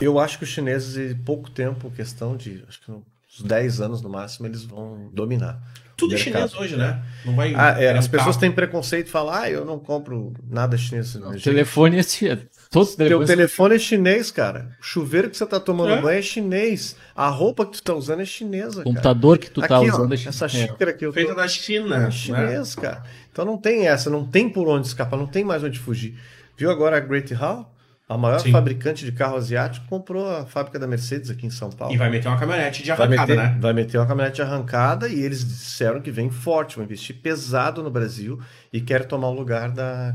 eu 0.00 0.18
acho 0.18 0.38
que 0.38 0.44
os 0.44 0.50
chineses, 0.50 1.12
em 1.12 1.16
pouco 1.16 1.50
tempo, 1.50 1.90
questão 1.90 2.36
de 2.36 2.64
acho 2.66 2.80
que 2.80 2.90
uns 2.90 3.42
10 3.42 3.80
anos 3.80 4.02
no 4.02 4.08
máximo, 4.08 4.46
eles 4.46 4.64
vão 4.64 5.10
dominar. 5.12 5.62
Tudo 6.00 6.12
o 6.12 6.14
é 6.14 6.18
chinês 6.18 6.42
mercado. 6.44 6.62
hoje, 6.62 6.76
né? 6.76 7.02
Não 7.24 7.36
vai. 7.36 7.54
Ah, 7.54 7.76
é, 7.80 7.96
as 7.96 8.08
pessoas 8.08 8.36
têm 8.36 8.50
preconceito 8.50 9.06
e 9.06 9.10
falam, 9.10 9.34
ah, 9.34 9.50
eu 9.50 9.64
não 9.64 9.78
compro 9.78 10.32
nada 10.48 10.76
chinês. 10.76 11.14
O 11.14 11.40
telefone 11.40 11.96
é 11.96 12.00
esse. 12.00 12.36
Todos 12.70 12.90
os 12.90 12.96
Teu 12.96 13.24
telefone 13.24 13.74
é 13.74 13.78
chinês, 13.78 14.30
cara. 14.30 14.76
O 14.80 14.84
chuveiro 14.84 15.28
que 15.28 15.36
você 15.36 15.44
tá 15.44 15.60
tomando 15.60 15.92
É? 15.92 16.00
banho 16.00 16.18
é 16.18 16.22
chinês. 16.22 16.96
A 17.14 17.28
roupa 17.28 17.66
que 17.66 17.72
tu 17.72 17.82
tá 17.82 17.94
usando 17.94 18.22
é 18.22 18.24
chinesa, 18.24 18.68
O 18.68 18.74
cara. 18.76 18.84
computador 18.84 19.38
que 19.38 19.50
tu 19.50 19.60
tá 19.60 19.78
Aqui, 19.78 19.90
ó, 19.90 19.94
usando 19.94 20.12
é 20.12 20.16
essa 20.16 20.44
é. 20.46 20.48
xícara 20.48 20.90
aqui 20.90 21.04
eu 21.04 21.10
tô... 21.10 21.14
Feita 21.14 21.34
da 21.34 21.46
China. 21.48 21.96
é 21.96 21.98
né? 22.00 22.10
chinês, 22.10 22.74
cara. 22.74 23.02
Então 23.32 23.44
não 23.44 23.58
tem 23.58 23.86
essa, 23.88 24.08
não 24.08 24.24
tem 24.24 24.48
por 24.48 24.68
onde 24.68 24.86
escapar, 24.86 25.16
não 25.16 25.26
tem 25.26 25.44
mais 25.44 25.62
onde 25.62 25.78
fugir. 25.78 26.16
Viu 26.56 26.70
agora 26.70 26.96
a 26.96 27.00
Great 27.00 27.32
Hall? 27.34 27.72
A 28.10 28.18
maior 28.18 28.40
Sim. 28.40 28.50
fabricante 28.50 29.04
de 29.04 29.12
carro 29.12 29.36
asiático 29.36 29.86
comprou 29.86 30.28
a 30.28 30.44
fábrica 30.44 30.80
da 30.80 30.86
Mercedes 30.86 31.30
aqui 31.30 31.46
em 31.46 31.50
São 31.50 31.70
Paulo. 31.70 31.94
E 31.94 31.96
vai 31.96 32.10
meter 32.10 32.26
uma 32.26 32.36
caminhonete 32.36 32.82
de 32.82 32.92
Vai 32.92 33.06
arrancada, 33.06 33.34
meter, 33.34 33.50
né? 33.54 33.58
vai 33.60 33.72
meter 33.72 33.98
uma 33.98 34.06
caminhonete 34.06 34.36
de 34.36 34.42
arrancada 34.42 35.08
e 35.08 35.20
eles 35.20 35.46
disseram 35.46 36.00
que 36.00 36.10
vem 36.10 36.28
forte, 36.28 36.74
vão 36.74 36.84
investir 36.84 37.16
pesado 37.22 37.84
no 37.84 37.90
Brasil 37.90 38.40
e 38.72 38.80
quer 38.80 39.04
tomar 39.04 39.28
o 39.28 39.34
lugar 39.34 39.70
da 39.70 40.12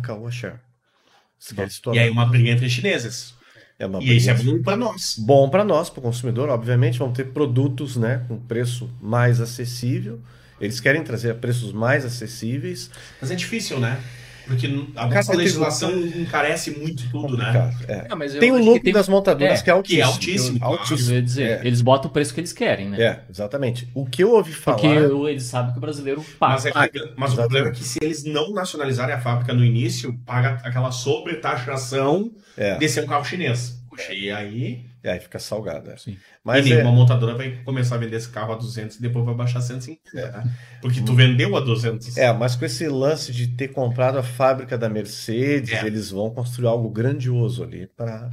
se 1.40 1.56
E 1.94 2.00
aí 2.00 2.10
uma 2.10 2.26
briga 2.26 2.50
entre 2.50 2.70
chineses. 2.70 3.34
é 3.78 3.86
uma 3.86 4.02
E 4.02 4.18
isso 4.18 4.30
é 4.30 4.34
bom 4.34 4.62
pra 4.62 4.76
nós. 4.76 5.16
bom 5.20 5.50
para 5.50 5.64
nós, 5.64 5.90
para 5.90 6.00
o 6.00 6.04
consumidor. 6.04 6.50
Obviamente, 6.50 7.00
vão 7.00 7.12
ter 7.12 7.26
produtos 7.26 7.96
né, 7.98 8.26
com 8.28 8.38
preço 8.38 8.90
mais 9.02 9.40
acessível. 9.40 10.20
Eles 10.60 10.80
querem 10.80 11.04
trazer 11.04 11.32
a 11.32 11.36
preços 11.36 11.72
mais 11.74 12.06
acessíveis. 12.06 12.90
Mas 13.22 13.32
é 13.32 13.36
difícil, 13.36 13.80
né? 13.80 14.00
Porque 14.46 14.68
a 14.96 15.02
Cara, 15.04 15.16
nossa 15.16 15.32
tem 15.32 15.38
legislação 15.40 15.92
encarece 16.00 16.72
muito 16.72 17.10
tudo, 17.10 17.36
né? 17.38 17.74
É. 17.88 18.16
Mas 18.16 18.34
eu 18.36 18.40
Tem 18.40 18.52
o 18.52 18.58
lucro 18.58 18.74
que 18.76 18.80
tem- 18.86 18.94
das 18.94 19.08
montadoras 19.10 19.60
é, 19.60 19.64
que 19.64 19.70
é 19.70 19.74
altíssimo. 19.74 20.58
que 20.60 20.64
é 20.64 20.66
altíssimo. 20.68 21.10
Eu 21.12 21.16
ia 21.16 21.22
dizer, 21.22 21.50
É. 21.50 21.62
eles 21.68 21.82
botam 21.82 22.10
o 22.10 22.14
preço 22.14 22.34
que 22.34 22.40
eles 22.40 22.54
querem, 22.54 22.90
né? 22.90 23.02
É, 23.02 23.20
exatamente. 23.30 23.90
O 23.94 24.06
que 24.06 24.24
eu 24.24 24.34
ouvi 24.34 24.54
falar. 24.54 24.78
Porque 24.78 24.88
eles 25.30 25.44
sabem 25.44 25.72
que 25.72 25.78
o 25.78 25.82
brasileiro 25.82 26.24
paga. 26.40 26.54
Mas, 26.54 26.66
é, 26.66 26.72
mas 27.16 27.34
o 27.34 27.36
problema 27.36 27.68
é 27.70 27.72
que 27.72 27.84
se 27.84 28.00
eles 28.02 28.24
não 28.24 28.54
nacionalizarem 28.54 29.16
a 29.16 29.20
fábrica 29.20 29.54
no 29.54 29.64
início, 29.66 30.14
paga 30.26 30.62
aquela 30.64 30.92
sobretaxação 30.92 32.32
É, 32.58 32.78
de 32.78 32.88
ser 32.90 33.04
um 33.04 33.08
carro 33.08 33.26
chinês. 33.26 33.80
Puxa, 33.90 34.14
e 34.14 34.32
aí 34.32 34.86
e 35.06 35.10
aí 35.10 35.20
fica 35.20 35.40
salgado. 35.40 35.90
é. 35.92 35.98
Sim. 35.98 36.18
Mas 36.44 36.66
e 36.66 36.72
é, 36.72 36.76
nenhuma 36.78 36.92
montadora 36.94 37.36
vai 37.36 37.60
começar 37.64 37.96
a 37.96 37.98
vender 37.98 38.16
esse 38.18 38.30
carro 38.30 38.54
a 38.54 38.56
200 38.56 38.98
e 38.98 39.02
depois 39.02 39.26
vai 39.26 39.36
baixar 39.36 39.60
a 39.60 39.62
150, 39.62 40.00
né? 40.14 40.52
Porque 40.82 41.02
tu 41.02 41.14
vendeu 41.14 41.56
a 41.56 41.60
200. 41.60 42.18
é, 42.18 42.32
mas 42.34 42.56
com 42.56 42.66
esse 42.66 42.88
lance 42.88 43.32
de 43.32 43.48
ter 43.48 43.70
comprado 43.70 44.18
a 44.18 44.24
fábrica 44.24 44.78
da 44.78 44.90
Mercedes, 44.90 45.72
É. 45.74 45.86
eles 45.86 46.12
vão 46.12 46.30
construir 46.30 46.68
algo 46.68 46.90
grandioso 46.90 47.64
ali 47.64 47.88
para 47.88 48.30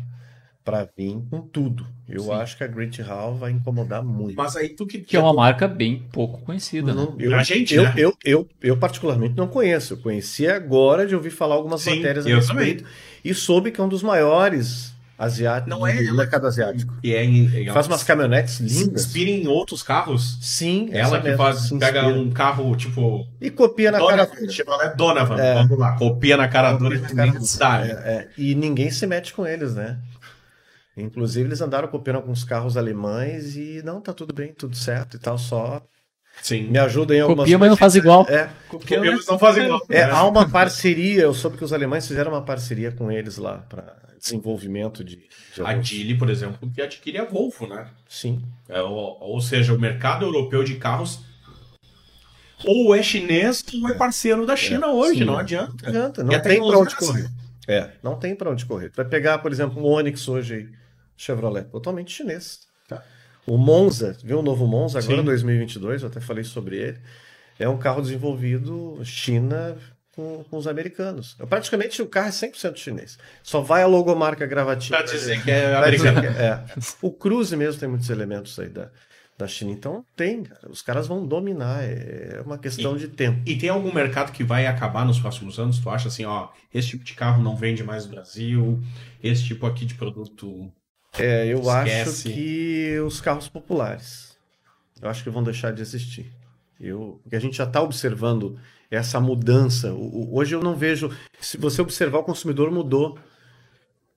para 0.64 0.88
vir 0.96 1.20
com 1.28 1.40
tudo. 1.40 1.84
Eu 2.08 2.20
Sim. 2.22 2.32
acho 2.34 2.56
que 2.56 2.62
a 2.62 2.68
Great 2.68 3.02
Hall 3.02 3.34
vai 3.34 3.50
incomodar 3.50 4.00
muito. 4.00 4.36
Mas 4.36 4.54
aí 4.54 4.68
tu 4.68 4.86
que... 4.86 5.00
Que 5.00 5.16
é 5.16 5.20
uma 5.20 5.34
marca 5.34 5.66
bem 5.66 6.06
pouco 6.12 6.40
conhecida, 6.42 6.94
né? 6.94 7.02
Não, 7.02 7.16
eu, 7.18 7.34
A 7.34 7.42
gente, 7.42 7.74
eu, 7.74 7.82
né? 7.82 7.92
eu, 7.96 8.16
eu, 8.24 8.48
eu 8.62 8.76
particularmente 8.76 9.36
não 9.36 9.48
conheço. 9.48 9.94
Eu 9.94 9.96
conheci 9.98 10.46
agora 10.46 11.04
de 11.04 11.16
ouvir 11.16 11.30
falar 11.30 11.56
algumas 11.56 11.80
Sim, 11.82 11.96
matérias 11.96 12.26
a 12.26 12.30
eu 12.30 12.36
respeito. 12.36 12.84
E 13.24 13.34
soube 13.34 13.72
que 13.72 13.80
é 13.80 13.84
um 13.84 13.88
dos 13.88 14.04
maiores 14.04 14.91
asiáticos 15.24 15.70
Não 15.70 15.86
é, 15.86 15.94
do 15.94 16.02
ela- 16.08 16.16
mercado 16.16 16.46
asiático. 16.46 16.94
E 17.02 17.14
é, 17.14 17.24
em- 17.24 17.72
Faz 17.72 17.86
umas 17.86 18.02
caminhonetes 18.02 18.54
se 18.54 18.62
lindas. 18.64 19.04
inspira 19.06 19.30
em 19.30 19.46
outros 19.46 19.82
carros. 19.82 20.38
Sim, 20.40 20.88
Ela 20.92 21.18
que 21.18 21.24
mesmo, 21.24 21.38
faz, 21.38 21.58
se 21.60 21.78
pega 21.78 22.06
um 22.08 22.30
carro, 22.30 22.74
tipo... 22.76 23.26
E 23.40 23.50
copia 23.50 23.90
na 23.90 23.98
cara 23.98 24.26
Donovan, 24.26 24.48
Chevrolet 24.50 24.96
Donovan, 24.96 25.36
É. 25.40 25.54
vamos 25.54 25.78
lá. 25.78 25.96
Copia 25.96 26.36
na 26.36 26.48
cara 26.48 26.72
dura 26.74 26.98
de 26.98 27.14
cara- 27.14 27.30
necessário. 27.32 27.92
É, 27.92 28.12
é. 28.12 28.28
E 28.36 28.54
ninguém 28.54 28.90
se 28.90 29.06
mete 29.06 29.32
com 29.32 29.46
eles, 29.46 29.74
né? 29.74 29.98
Inclusive, 30.96 31.48
eles 31.48 31.60
andaram 31.60 31.88
copiando 31.88 32.16
alguns 32.16 32.44
carros 32.44 32.76
alemães 32.76 33.56
e 33.56 33.80
não, 33.84 34.00
tá 34.00 34.12
tudo 34.12 34.34
bem, 34.34 34.52
tudo 34.52 34.76
certo 34.76 35.16
e 35.16 35.18
tal, 35.20 35.38
só 35.38 35.80
Sim. 36.40 36.68
me 36.68 36.78
ajuda 36.78 37.14
em 37.14 37.20
algumas 37.20 37.44
Copia, 37.44 37.58
mas 37.58 37.68
não 37.70 37.76
faz 37.76 37.94
igual. 37.94 38.26
É, 38.28 38.48
Copia, 38.68 39.00
mas 39.00 39.26
não 39.26 39.38
fazem 39.38 39.64
igual. 39.64 39.82
É, 39.88 40.06
né? 40.06 40.12
há 40.12 40.24
uma 40.24 40.48
parceria, 40.48 41.22
eu 41.22 41.34
soube 41.34 41.56
que 41.56 41.64
os 41.64 41.72
alemães 41.72 42.06
fizeram 42.06 42.32
uma 42.32 42.42
parceria 42.42 42.90
com 42.90 43.10
eles 43.10 43.36
lá 43.36 43.58
para 43.68 44.02
desenvolvimento 44.18 45.02
de, 45.02 45.16
de 45.16 45.62
A 45.62 45.80
Geely, 45.80 46.16
por 46.16 46.30
exemplo, 46.30 46.70
que 46.72 46.80
adquire 46.80 47.18
a 47.18 47.24
Volvo, 47.24 47.66
né? 47.66 47.88
Sim. 48.08 48.42
É, 48.68 48.80
ou, 48.80 49.18
ou 49.20 49.40
seja, 49.40 49.74
o 49.74 49.80
mercado 49.80 50.24
europeu 50.24 50.62
de 50.62 50.76
carros 50.76 51.20
ou 52.64 52.94
é 52.94 53.02
chinês 53.02 53.64
ou 53.82 53.88
é 53.88 53.94
parceiro 53.94 54.46
da 54.46 54.56
China 54.56 54.88
hoje, 54.88 55.18
sim. 55.18 55.24
não 55.24 55.36
adianta. 55.36 55.74
Não 55.82 55.88
adianta, 55.88 56.24
não 56.24 56.32
E 56.32 56.40
tem 56.40 56.58
para 56.58 56.78
onde 56.78 56.94
é 56.94 56.96
correr. 56.96 57.30
É, 57.66 57.90
não 58.02 58.16
tem 58.16 58.34
para 58.34 58.50
onde 58.50 58.64
correr. 58.64 58.90
Tu 58.90 58.96
vai 58.96 59.04
pegar, 59.04 59.38
por 59.38 59.52
exemplo, 59.52 59.82
um 59.82 59.86
Onix 59.86 60.28
hoje 60.28 60.54
aí, 60.54 60.68
Chevrolet, 61.16 61.64
totalmente 61.64 62.12
chinês. 62.12 62.60
O 63.46 63.56
Monza, 63.56 64.16
viu 64.22 64.38
o 64.38 64.42
novo 64.42 64.66
Monza 64.66 64.98
agora 64.98 65.18
Sim. 65.18 65.24
2022, 65.24 66.02
eu 66.02 66.08
até 66.08 66.20
falei 66.20 66.44
sobre 66.44 66.76
ele. 66.76 66.98
É 67.58 67.68
um 67.68 67.76
carro 67.76 68.00
desenvolvido 68.00 69.00
China 69.04 69.76
com, 70.14 70.44
com 70.48 70.56
os 70.56 70.66
americanos. 70.66 71.36
Praticamente 71.48 72.00
o 72.02 72.06
carro 72.06 72.28
é 72.28 72.30
100% 72.30 72.76
chinês. 72.76 73.18
Só 73.42 73.60
vai 73.60 73.82
a 73.82 73.86
logomarca 73.86 74.46
gravatinha. 74.46 74.98
Pra 74.98 75.06
dizer 75.06 75.42
que 75.42 75.50
é 75.50 75.74
americano. 75.74 76.20
que 76.20 76.26
é. 76.26 76.64
O 77.00 77.10
Cruze 77.10 77.56
mesmo 77.56 77.80
tem 77.80 77.88
muitos 77.88 78.10
elementos 78.10 78.58
aí 78.58 78.68
da, 78.68 78.90
da 79.38 79.46
China. 79.46 79.72
Então 79.72 80.04
tem, 80.16 80.42
cara. 80.44 80.70
Os 80.70 80.82
caras 80.82 81.06
vão 81.06 81.26
dominar. 81.26 81.82
É 81.82 82.42
uma 82.44 82.58
questão 82.58 82.96
de 82.96 83.08
tempo. 83.08 83.42
E 83.46 83.56
tem 83.56 83.68
algum 83.68 83.92
mercado 83.92 84.32
que 84.32 84.44
vai 84.44 84.66
acabar 84.66 85.04
nos 85.04 85.18
próximos 85.18 85.58
anos? 85.58 85.78
Tu 85.78 85.88
acha 85.88 86.08
assim, 86.08 86.24
ó, 86.24 86.48
esse 86.72 86.88
tipo 86.88 87.04
de 87.04 87.14
carro 87.14 87.42
não 87.42 87.56
vende 87.56 87.82
mais 87.82 88.04
no 88.04 88.12
Brasil, 88.12 88.82
esse 89.22 89.44
tipo 89.44 89.66
aqui 89.66 89.84
de 89.84 89.94
produto. 89.94 90.70
É, 91.18 91.46
eu 91.46 91.68
acho 91.68 91.90
Esquece. 91.92 92.32
que 92.32 92.98
os 93.00 93.20
carros 93.20 93.48
populares, 93.48 94.36
eu 95.00 95.08
acho 95.08 95.22
que 95.22 95.30
vão 95.30 95.42
deixar 95.42 95.72
de 95.72 95.82
existir. 95.82 96.32
Eu, 96.80 97.20
porque 97.22 97.36
a 97.36 97.40
gente 97.40 97.56
já 97.56 97.64
está 97.64 97.80
observando 97.80 98.58
essa 98.90 99.20
mudança. 99.20 99.92
O- 99.92 100.30
hoje 100.36 100.54
eu 100.54 100.62
não 100.62 100.74
vejo. 100.74 101.10
Se 101.40 101.56
você 101.56 101.80
observar, 101.82 102.18
o 102.18 102.24
consumidor 102.24 102.70
mudou. 102.70 103.18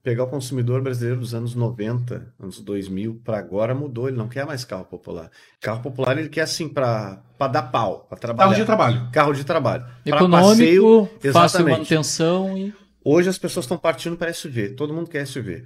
Pegar 0.02 0.22
o 0.22 0.28
consumidor 0.28 0.80
brasileiro 0.82 1.18
dos 1.18 1.34
anos 1.34 1.54
90, 1.56 2.32
anos 2.40 2.60
2000, 2.60 3.20
para 3.24 3.38
agora 3.38 3.74
mudou. 3.74 4.06
Ele 4.06 4.16
não 4.16 4.28
quer 4.28 4.46
mais 4.46 4.64
carro 4.64 4.84
popular. 4.84 5.30
Carro 5.60 5.82
popular 5.82 6.16
ele 6.16 6.28
quer 6.28 6.42
assim 6.42 6.68
para 6.68 7.20
dar 7.52 7.64
pau, 7.72 8.06
para 8.08 8.16
trabalhar. 8.16 8.48
Carro 8.50 8.60
de 8.60 8.64
trabalho. 8.64 9.10
Carro 9.12 9.32
de 9.32 9.44
trabalho. 9.44 9.86
Econômico, 10.04 10.48
passeio, 10.48 11.06
fácil 11.06 11.28
exatamente. 11.28 11.70
manutenção 11.72 12.56
e. 12.56 12.72
Hoje 13.04 13.28
as 13.28 13.38
pessoas 13.38 13.64
estão 13.64 13.76
partindo 13.78 14.16
para 14.16 14.32
SUV. 14.32 14.70
Todo 14.70 14.94
mundo 14.94 15.10
quer 15.10 15.26
SUV. 15.26 15.64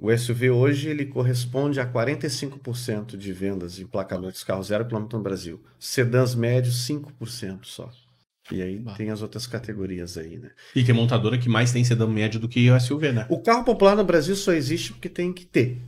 O 0.00 0.10
SUV 0.16 0.50
hoje 0.50 0.88
ele 0.88 1.04
corresponde 1.04 1.78
a 1.78 1.86
45% 1.86 3.18
de 3.18 3.32
vendas 3.34 3.74
de 3.74 3.82
emplacamentos 3.82 4.40
de 4.40 4.46
carro 4.46 4.62
zero 4.62 4.86
quilômetro 4.86 5.18
no 5.18 5.22
Brasil. 5.22 5.62
Sedãs 5.78 6.34
médios 6.34 6.88
5% 6.88 7.58
só. 7.64 7.90
E 8.50 8.62
aí 8.62 8.78
Bah. 8.78 8.94
tem 8.94 9.10
as 9.10 9.20
outras 9.20 9.46
categorias 9.46 10.16
aí, 10.16 10.38
né? 10.38 10.50
E 10.74 10.82
tem 10.82 10.94
montadora 10.94 11.36
que 11.36 11.50
mais 11.50 11.70
tem 11.70 11.84
sedã 11.84 12.06
médio 12.06 12.40
do 12.40 12.48
que 12.48 12.70
o 12.70 12.80
SUV, 12.80 13.12
né? 13.12 13.26
O 13.28 13.40
carro 13.42 13.62
popular 13.62 13.94
no 13.94 14.02
Brasil 14.02 14.34
só 14.34 14.52
existe 14.52 14.92
porque 14.94 15.10
tem 15.10 15.34
que 15.34 15.44
ter. 15.44 15.78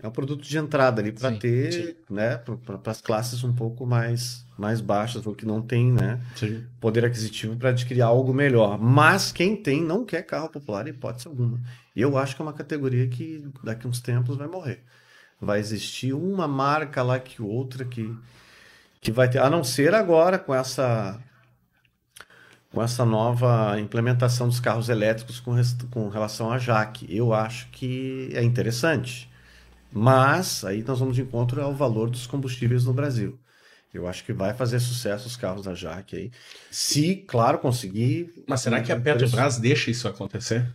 É 0.00 0.06
um 0.06 0.12
produto 0.12 0.42
de 0.46 0.56
entrada 0.56 1.02
ali 1.02 1.10
para 1.10 1.32
ter, 1.32 1.72
sim. 1.72 1.94
né, 2.08 2.36
para 2.36 2.92
as 2.92 3.00
classes 3.00 3.42
um 3.42 3.52
pouco 3.52 3.84
mais 3.84 4.46
mais 4.56 4.80
baixas 4.80 5.26
ou 5.26 5.34
que 5.34 5.44
não 5.44 5.60
tem, 5.60 5.92
né, 5.92 6.18
Sim. 6.34 6.64
poder 6.80 7.04
aquisitivo 7.04 7.56
para 7.56 7.70
adquirir 7.70 8.00
algo 8.00 8.32
melhor. 8.32 8.78
Mas 8.80 9.32
quem 9.32 9.54
tem 9.56 9.82
não 9.82 10.04
quer 10.04 10.22
carro 10.22 10.48
popular 10.48 10.86
em 10.86 10.90
hipótese 10.90 11.28
alguma. 11.28 11.60
E 11.96 12.02
eu 12.02 12.18
acho 12.18 12.36
que 12.36 12.42
é 12.42 12.44
uma 12.44 12.52
categoria 12.52 13.08
que 13.08 13.48
daqui 13.64 13.86
a 13.86 13.90
uns 13.90 14.00
tempos 14.00 14.36
vai 14.36 14.46
morrer. 14.46 14.84
Vai 15.40 15.58
existir 15.58 16.12
uma 16.12 16.46
marca 16.46 17.02
lá 17.02 17.18
que 17.18 17.40
outra 17.42 17.86
que, 17.86 18.14
que 19.00 19.10
vai 19.10 19.30
ter, 19.30 19.38
a 19.38 19.48
não 19.48 19.64
ser 19.64 19.94
agora 19.94 20.38
com 20.38 20.54
essa 20.54 21.18
com 22.70 22.82
essa 22.82 23.06
nova 23.06 23.80
implementação 23.80 24.48
dos 24.48 24.60
carros 24.60 24.90
elétricos 24.90 25.40
com, 25.40 25.54
com 25.90 26.08
relação 26.10 26.52
à 26.52 26.58
Jaque. 26.58 27.06
Eu 27.08 27.32
acho 27.32 27.68
que 27.70 28.28
é 28.34 28.42
interessante. 28.42 29.30
Mas 29.90 30.62
aí 30.64 30.82
nós 30.82 30.98
vamos 30.98 31.16
de 31.16 31.22
encontro 31.22 31.62
ao 31.62 31.74
valor 31.74 32.10
dos 32.10 32.26
combustíveis 32.26 32.84
no 32.84 32.92
Brasil. 32.92 33.38
Eu 33.94 34.06
acho 34.06 34.22
que 34.24 34.32
vai 34.34 34.52
fazer 34.52 34.78
sucesso 34.80 35.26
os 35.26 35.36
carros 35.36 35.64
da 35.64 35.74
Jaque 35.74 36.16
aí. 36.16 36.30
Se, 36.70 37.16
claro, 37.16 37.58
conseguir. 37.58 38.44
Mas 38.46 38.60
será 38.60 38.82
que 38.82 38.92
a 38.92 39.00
Petrobras 39.00 39.56
deixa 39.56 39.90
isso 39.90 40.06
acontecer? 40.06 40.70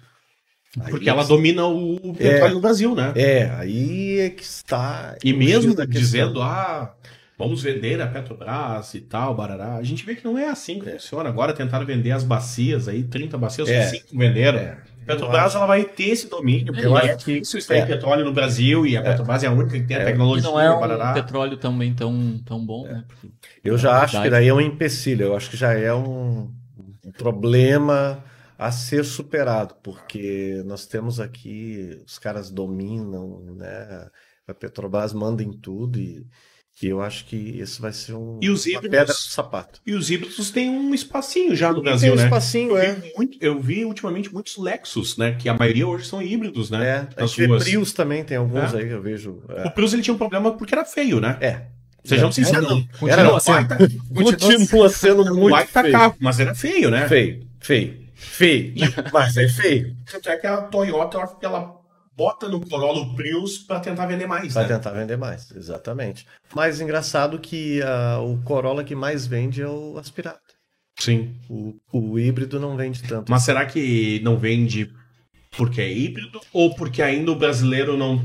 Aí 0.79 0.89
Porque 0.89 1.09
ela 1.09 1.23
domina 1.25 1.65
o 1.65 2.13
petróleo 2.13 2.53
no 2.55 2.61
Brasil, 2.61 2.95
né? 2.95 3.11
É, 3.15 3.49
aí 3.57 4.19
é 4.19 4.29
que 4.29 4.43
está. 4.43 5.17
E 5.23 5.33
mesmo 5.33 5.75
dizendo, 5.85 6.41
ah, 6.41 6.93
vamos 7.37 7.61
vender 7.61 8.01
a 8.01 8.07
Petrobras 8.07 8.93
e 8.93 9.01
tal, 9.01 9.35
barará, 9.35 9.75
a 9.75 9.83
gente 9.83 10.05
vê 10.05 10.15
que 10.15 10.23
não 10.23 10.37
é 10.37 10.47
assim 10.47 10.79
que 10.79 10.89
funciona. 10.89 11.27
Agora 11.27 11.51
tentaram 11.53 11.85
vender 11.85 12.11
as 12.11 12.23
bacias 12.23 12.87
aí, 12.87 13.03
30 13.03 13.37
bacias, 13.37 13.67
É. 13.67 13.83
só 13.83 13.89
5 13.95 14.17
venderam. 14.17 14.59
É. 14.59 14.77
Petrobras 15.05 15.55
ela 15.55 15.65
vai 15.65 15.83
ter 15.83 16.09
esse 16.09 16.29
domínio, 16.29 16.67
porque 16.71 16.85
Eu 16.85 16.95
é 16.97 17.11
acho 17.11 17.25
que- 17.25 17.33
difícil 17.33 17.59
extrair 17.59 17.81
é. 17.81 17.85
petróleo 17.87 18.23
no 18.23 18.31
Brasil 18.31 18.85
e 18.85 18.95
a 18.95 19.01
Petrobras 19.01 19.43
é 19.43 19.47
a 19.47 19.51
única 19.51 19.71
que 19.71 19.81
tem 19.85 19.97
a 19.97 19.99
É. 19.99 20.03
E 20.03 20.05
tecnologia, 20.05 20.49
não 20.49 20.61
é 20.61 20.73
um 20.73 20.79
barará. 20.79 21.11
petróleo 21.13 21.57
também 21.57 21.93
tão, 21.93 22.39
tão 22.45 22.63
bom, 22.65 22.83
né? 22.87 23.03
Porque- 23.09 23.27
Eu 23.61 23.77
já 23.77 24.01
acho 24.03 24.21
que 24.21 24.29
daí 24.29 24.47
é 24.47 24.53
um 24.53 24.61
empecilho, 24.61 25.23
eu 25.25 25.35
acho 25.35 25.49
que 25.49 25.57
já 25.57 25.73
é 25.73 25.93
um, 25.93 26.49
um 27.05 27.11
problema 27.17 28.23
a 28.61 28.71
ser 28.71 29.03
superado, 29.03 29.73
porque 29.81 30.61
nós 30.65 30.85
temos 30.85 31.19
aqui, 31.19 31.99
os 32.05 32.19
caras 32.19 32.51
dominam, 32.51 33.41
né? 33.57 34.07
A 34.47 34.53
Petrobras 34.53 35.13
manda 35.13 35.41
em 35.41 35.51
tudo 35.51 35.99
e, 35.99 36.25
e 36.81 36.87
eu 36.87 37.01
acho 37.01 37.25
que 37.25 37.57
esse 37.59 37.81
vai 37.81 37.91
ser 37.91 38.13
um, 38.13 38.37
E 38.41 38.49
os 38.51 38.65
uma 38.65 38.73
híbridos? 38.75 38.89
pedra 38.99 39.13
no 39.13 39.19
sapato. 39.19 39.81
E 39.85 39.93
os 39.93 40.11
híbridos 40.11 40.51
têm 40.51 40.69
um 40.69 40.93
espacinho 40.93 41.55
já 41.55 41.69
no 41.69 41.75
Tem 41.75 41.83
Brasil, 41.85 42.13
um 42.13 42.15
né? 42.15 42.23
espacinho, 42.25 42.71
Eu 42.71 42.77
é. 42.77 42.93
vi, 42.93 43.13
muito- 43.17 43.37
eu 43.41 43.59
vi 43.59 43.83
ultimamente 43.85 44.31
muitos 44.31 44.57
Lexus, 44.57 45.17
né? 45.17 45.33
Que 45.39 45.49
a 45.49 45.53
maioria 45.55 45.87
hoje 45.87 46.05
são 46.05 46.21
híbridos, 46.21 46.69
né? 46.69 47.07
É, 47.17 47.21
nas 47.21 47.35
ruas. 47.35 47.63
Prius 47.63 47.93
também, 47.93 48.23
tem 48.23 48.37
alguns 48.37 48.73
É. 48.73 48.77
aí 48.77 48.85
que 48.87 48.93
eu 48.93 49.01
vejo. 49.01 49.41
É. 49.49 49.67
O 49.67 49.71
Prius 49.71 49.91
ele 49.93 50.03
tinha 50.03 50.13
um 50.13 50.17
problema 50.19 50.51
porque 50.55 50.75
era 50.75 50.85
feio, 50.85 51.19
né? 51.19 51.35
É. 51.41 51.65
Sejamos 52.03 52.37
É, 52.37 52.43
sinceros. 52.43 52.67
não. 52.69 52.81
Continua 52.99 53.11
Era- 53.11 53.39
sendo. 53.39 53.67
Baita- 53.67 53.77
Continua 54.13 54.89
sendo 54.89 55.25
muito 55.35 55.51
baita 55.51 55.81
feio. 55.81 55.93
carro, 55.93 56.15
mas 56.19 56.39
era 56.39 56.53
feio, 56.55 56.89
né? 56.91 57.07
Feio, 57.07 57.47
feio, 57.59 58.00
feio. 58.21 58.73
Mas 59.11 59.35
é 59.37 59.47
feio. 59.47 59.95
Tanto 60.09 60.29
é 60.29 60.37
que 60.37 60.47
a 60.47 60.61
Toyota, 60.61 61.17
ela 61.41 61.79
bota 62.15 62.47
no 62.47 62.61
Corolla 62.61 63.01
o 63.01 63.15
Prius 63.15 63.57
pra 63.59 63.79
tentar 63.79 64.05
vender 64.05 64.27
mais, 64.27 64.53
Vai 64.53 64.63
né? 64.67 64.75
tentar 64.75 64.91
vender 64.91 65.17
mais, 65.17 65.49
exatamente. 65.51 66.25
Mas 66.53 66.79
engraçado 66.79 67.39
que 67.39 67.81
ah, 67.81 68.19
o 68.19 68.37
Corolla 68.43 68.83
que 68.83 68.95
mais 68.95 69.25
vende 69.25 69.61
é 69.61 69.67
o 69.67 69.97
aspirado. 69.97 70.39
Sim. 70.99 71.35
O, 71.49 71.73
o 71.91 72.19
híbrido 72.19 72.59
não 72.59 72.77
vende 72.77 73.01
tanto. 73.03 73.31
Mas 73.31 73.43
será 73.43 73.65
que 73.65 74.19
não 74.23 74.37
vende 74.37 74.91
porque 75.57 75.81
é 75.81 75.91
híbrido 75.91 76.39
ou 76.53 76.75
porque 76.75 77.01
ainda 77.01 77.31
o 77.31 77.35
brasileiro 77.35 77.97
não. 77.97 78.23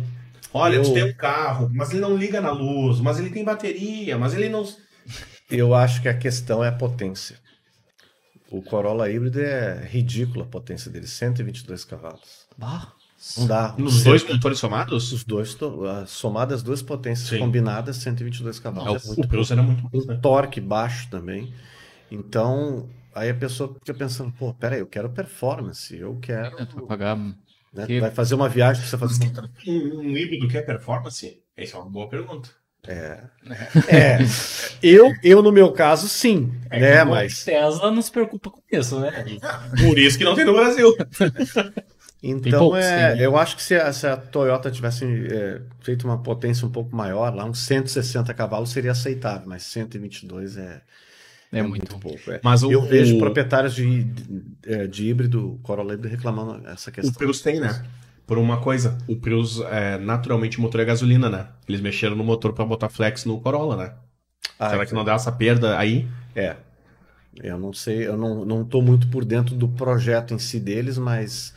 Olha, 0.52 0.76
Eu- 0.76 0.82
tu 0.82 0.92
tem 0.92 1.04
um 1.04 1.14
carro, 1.14 1.70
mas 1.72 1.90
ele 1.90 2.00
não 2.00 2.16
liga 2.16 2.40
na 2.40 2.50
luz, 2.50 3.00
mas 3.00 3.18
ele 3.18 3.30
tem 3.30 3.44
bateria, 3.44 4.18
mas 4.18 4.34
ele 4.34 4.48
não. 4.48 4.64
Eu 5.50 5.74
acho 5.74 6.02
que 6.02 6.08
a 6.08 6.16
questão 6.16 6.62
é 6.62 6.68
a 6.68 6.72
potência. 6.72 7.36
O 8.50 8.62
Corolla 8.62 9.10
híbrido 9.10 9.40
é 9.40 9.84
ridícula 9.84 10.44
a 10.44 10.48
potência 10.48 10.90
dele, 10.90 11.06
122 11.06 11.84
cavalos. 11.84 12.46
Bah, 12.56 12.92
Não 13.36 13.46
dá. 13.46 13.74
Nos 13.76 14.04
dois 14.04 14.26
motores 14.28 14.58
somados? 14.58 15.12
Os 15.12 15.24
dois, 15.24 15.56
ah, 15.88 16.06
somadas 16.06 16.58
as 16.58 16.62
duas 16.62 16.80
potências 16.82 17.28
Sim. 17.28 17.38
combinadas, 17.38 17.96
122 17.96 18.58
cavalos. 18.60 19.04
É, 19.04 19.10
o, 19.10 19.24
o 19.24 19.28
Prius 19.28 19.50
era 19.50 19.62
muito 19.62 19.82
bom, 19.82 19.90
um 19.98 20.06
né? 20.06 20.18
torque 20.22 20.60
baixo 20.60 21.08
também. 21.10 21.52
Então, 22.10 22.88
aí 23.14 23.30
a 23.30 23.34
pessoa 23.34 23.74
fica 23.74 23.94
pensando, 23.94 24.32
pô, 24.32 24.54
peraí, 24.54 24.80
eu 24.80 24.86
quero 24.86 25.10
performance, 25.10 25.96
eu 25.96 26.16
quero. 26.20 26.64
tu 26.66 26.76
vai 26.76 26.86
pagar. 26.86 27.16
né, 27.16 27.86
que- 27.86 28.00
Vai 28.00 28.10
fazer 28.10 28.34
uma 28.36 28.48
viagem, 28.48 28.80
precisa 28.80 28.98
fazer. 28.98 29.32
Um, 29.66 29.98
um 29.98 30.16
híbrido 30.16 30.46
que 30.48 30.56
é 30.56 30.62
performance? 30.62 31.42
Essa 31.56 31.76
é 31.76 31.80
uma 31.80 31.90
boa 31.90 32.08
pergunta. 32.08 32.48
É, 32.88 34.18
eu, 34.82 35.12
eu 35.22 35.42
no 35.42 35.52
meu 35.52 35.72
caso, 35.72 36.08
sim, 36.08 36.52
É 36.70 36.80
né, 36.80 37.02
O 37.02 37.08
mas... 37.10 37.44
Tesla 37.44 37.90
não 37.90 38.02
se 38.02 38.10
preocupa 38.10 38.50
com 38.50 38.60
isso, 38.70 39.00
né? 39.00 39.24
Por 39.84 39.98
isso 39.98 40.18
que 40.18 40.24
não 40.24 40.34
tem 40.34 40.44
no 40.44 40.54
Brasil. 40.54 40.94
Então, 42.22 42.58
poucos, 42.60 42.84
é, 42.84 43.08
tem, 43.10 43.18
né? 43.18 43.26
eu 43.26 43.36
acho 43.36 43.56
que 43.56 43.62
se 43.62 43.74
a, 43.74 43.92
se 43.92 44.06
a 44.06 44.16
Toyota 44.16 44.70
tivesse 44.70 45.04
é, 45.04 45.60
feito 45.80 46.04
uma 46.04 46.18
potência 46.22 46.66
um 46.66 46.70
pouco 46.70 46.94
maior, 46.96 47.34
lá 47.34 47.44
uns 47.44 47.60
160 47.60 48.32
cavalos 48.34 48.70
seria 48.70 48.92
aceitável, 48.92 49.46
mas 49.46 49.62
122 49.64 50.56
é, 50.56 50.82
É, 51.52 51.58
é 51.58 51.62
muito. 51.62 51.90
muito 51.90 51.98
pouco. 51.98 52.32
é. 52.32 52.40
Mas 52.42 52.62
o, 52.62 52.72
Eu 52.72 52.82
vejo 52.82 53.16
o, 53.16 53.18
proprietários 53.18 53.74
de, 53.74 54.04
de, 54.04 54.44
é, 54.66 54.86
de 54.86 55.08
híbrido, 55.08 55.60
Corolla 55.62 55.94
híbrido, 55.94 56.08
reclamando 56.08 56.66
essa 56.66 56.90
o 56.90 56.92
questão. 56.92 57.14
Prius 57.14 57.40
tem, 57.42 57.60
né? 57.60 57.84
Por 58.26 58.38
uma 58.38 58.60
coisa, 58.60 58.98
o 59.06 59.14
Prius 59.16 59.60
é 59.60 59.96
naturalmente 59.98 60.58
o 60.58 60.60
motor 60.62 60.80
é 60.80 60.84
gasolina, 60.84 61.28
né? 61.30 61.48
Eles 61.68 61.80
mexeram 61.80 62.16
no 62.16 62.24
motor 62.24 62.52
pra 62.52 62.64
botar 62.64 62.88
flex 62.88 63.24
no 63.24 63.40
Corolla, 63.40 63.76
né? 63.76 63.92
Ah, 64.58 64.70
Será 64.70 64.84
que 64.86 64.94
não 64.94 65.04
dá 65.04 65.14
essa 65.14 65.30
perda 65.30 65.78
aí? 65.78 66.08
É. 66.34 66.56
Eu 67.42 67.58
não 67.58 67.72
sei, 67.72 68.06
eu 68.06 68.16
não, 68.16 68.44
não 68.44 68.64
tô 68.64 68.80
muito 68.82 69.06
por 69.08 69.24
dentro 69.24 69.54
do 69.54 69.68
projeto 69.68 70.32
em 70.34 70.38
si 70.38 70.58
deles, 70.58 70.96
mas 70.98 71.54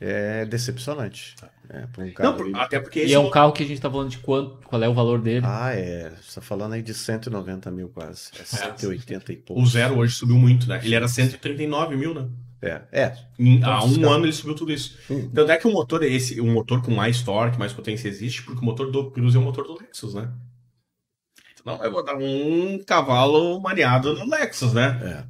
é 0.00 0.44
decepcionante. 0.46 1.34
É, 1.68 1.80
pra 1.86 2.04
um 2.04 2.12
carro 2.12 2.30
Não, 2.30 2.36
por- 2.52 2.60
até 2.60 2.78
porque 2.78 3.04
E 3.04 3.12
é 3.12 3.18
um 3.18 3.28
carro 3.28 3.52
que 3.52 3.62
a 3.62 3.66
gente 3.66 3.80
tá 3.80 3.90
falando 3.90 4.08
de 4.10 4.18
quanto, 4.18 4.58
qual 4.66 4.80
é 4.82 4.88
o 4.88 4.94
valor 4.94 5.20
dele. 5.20 5.44
Ah, 5.44 5.72
é. 5.74 6.12
Você 6.22 6.36
tá 6.36 6.40
falando 6.40 6.74
aí 6.74 6.82
de 6.82 6.94
190 6.94 7.70
mil 7.72 7.88
quase. 7.88 8.30
É 8.40 8.44
180 8.44 9.32
e 9.32 9.36
pouco. 9.36 9.60
o 9.60 9.66
zero 9.66 9.98
hoje 9.98 10.14
subiu 10.14 10.36
muito, 10.36 10.68
né? 10.68 10.80
Ele 10.84 10.94
era 10.94 11.08
139 11.08 11.96
mil, 11.96 12.14
né? 12.14 12.28
É, 12.62 12.80
é. 12.90 13.16
Em- 13.38 13.62
há 13.62 13.84
um 13.84 13.92
Então, 13.92 14.12
ano 14.12 14.24
ele 14.24 14.32
subiu 14.32 14.54
tudo 14.54 14.72
isso. 14.72 14.96
Hum. 15.10 15.30
Tanto 15.34 15.50
é 15.52 15.56
que 15.56 15.66
o 15.68 15.72
motor 15.72 16.02
é 16.02 16.06
esse, 16.08 16.40
o 16.40 16.46
motor 16.46 16.82
com 16.82 16.90
mais 16.90 17.22
torque, 17.22 17.58
mais 17.58 17.72
potência 17.72 18.08
existe, 18.08 18.42
porque 18.42 18.60
o 18.60 18.64
motor 18.64 18.90
do 18.90 19.10
Prius 19.10 19.34
é 19.34 19.38
o 19.38 19.42
motor 19.42 19.64
do 19.66 19.78
Lexus, 19.78 20.14
né? 20.14 20.30
Não 21.64 21.78
vai 21.78 21.90
botar 21.90 22.14
um 22.16 22.78
cavalo 22.86 23.60
mareado 23.60 24.14
no 24.14 24.24
Lexus, 24.30 24.72
né? 24.72 25.26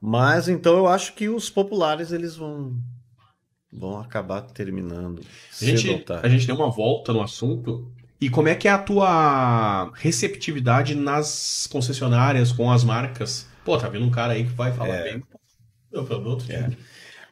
Mas 0.00 0.48
então 0.48 0.76
eu 0.76 0.86
acho 0.86 1.14
que 1.14 1.28
os 1.28 1.50
populares 1.50 2.12
eles 2.12 2.36
vão 2.36 2.76
vão 3.72 3.98
acabar 3.98 4.42
terminando 4.42 5.20
A 5.60 5.64
gente, 5.64 6.04
a 6.22 6.28
gente 6.28 6.46
deu 6.46 6.56
uma 6.56 6.70
volta 6.70 7.12
no 7.12 7.20
assunto. 7.22 7.90
E 8.20 8.28
como 8.30 8.48
é 8.48 8.54
que 8.54 8.66
é 8.68 8.70
a 8.70 8.78
tua 8.78 9.90
receptividade 9.94 10.94
nas 10.94 11.68
concessionárias, 11.70 12.50
com 12.52 12.70
as 12.70 12.82
marcas? 12.84 13.46
Pô, 13.64 13.76
tá 13.78 13.88
vindo 13.88 14.04
um 14.04 14.10
cara 14.10 14.32
aí 14.34 14.44
que 14.44 14.50
vai 14.52 14.72
falar 14.72 14.94
É. 14.94 15.12
bem 15.12 15.22
produto. 15.90 16.44
É. 16.50 16.68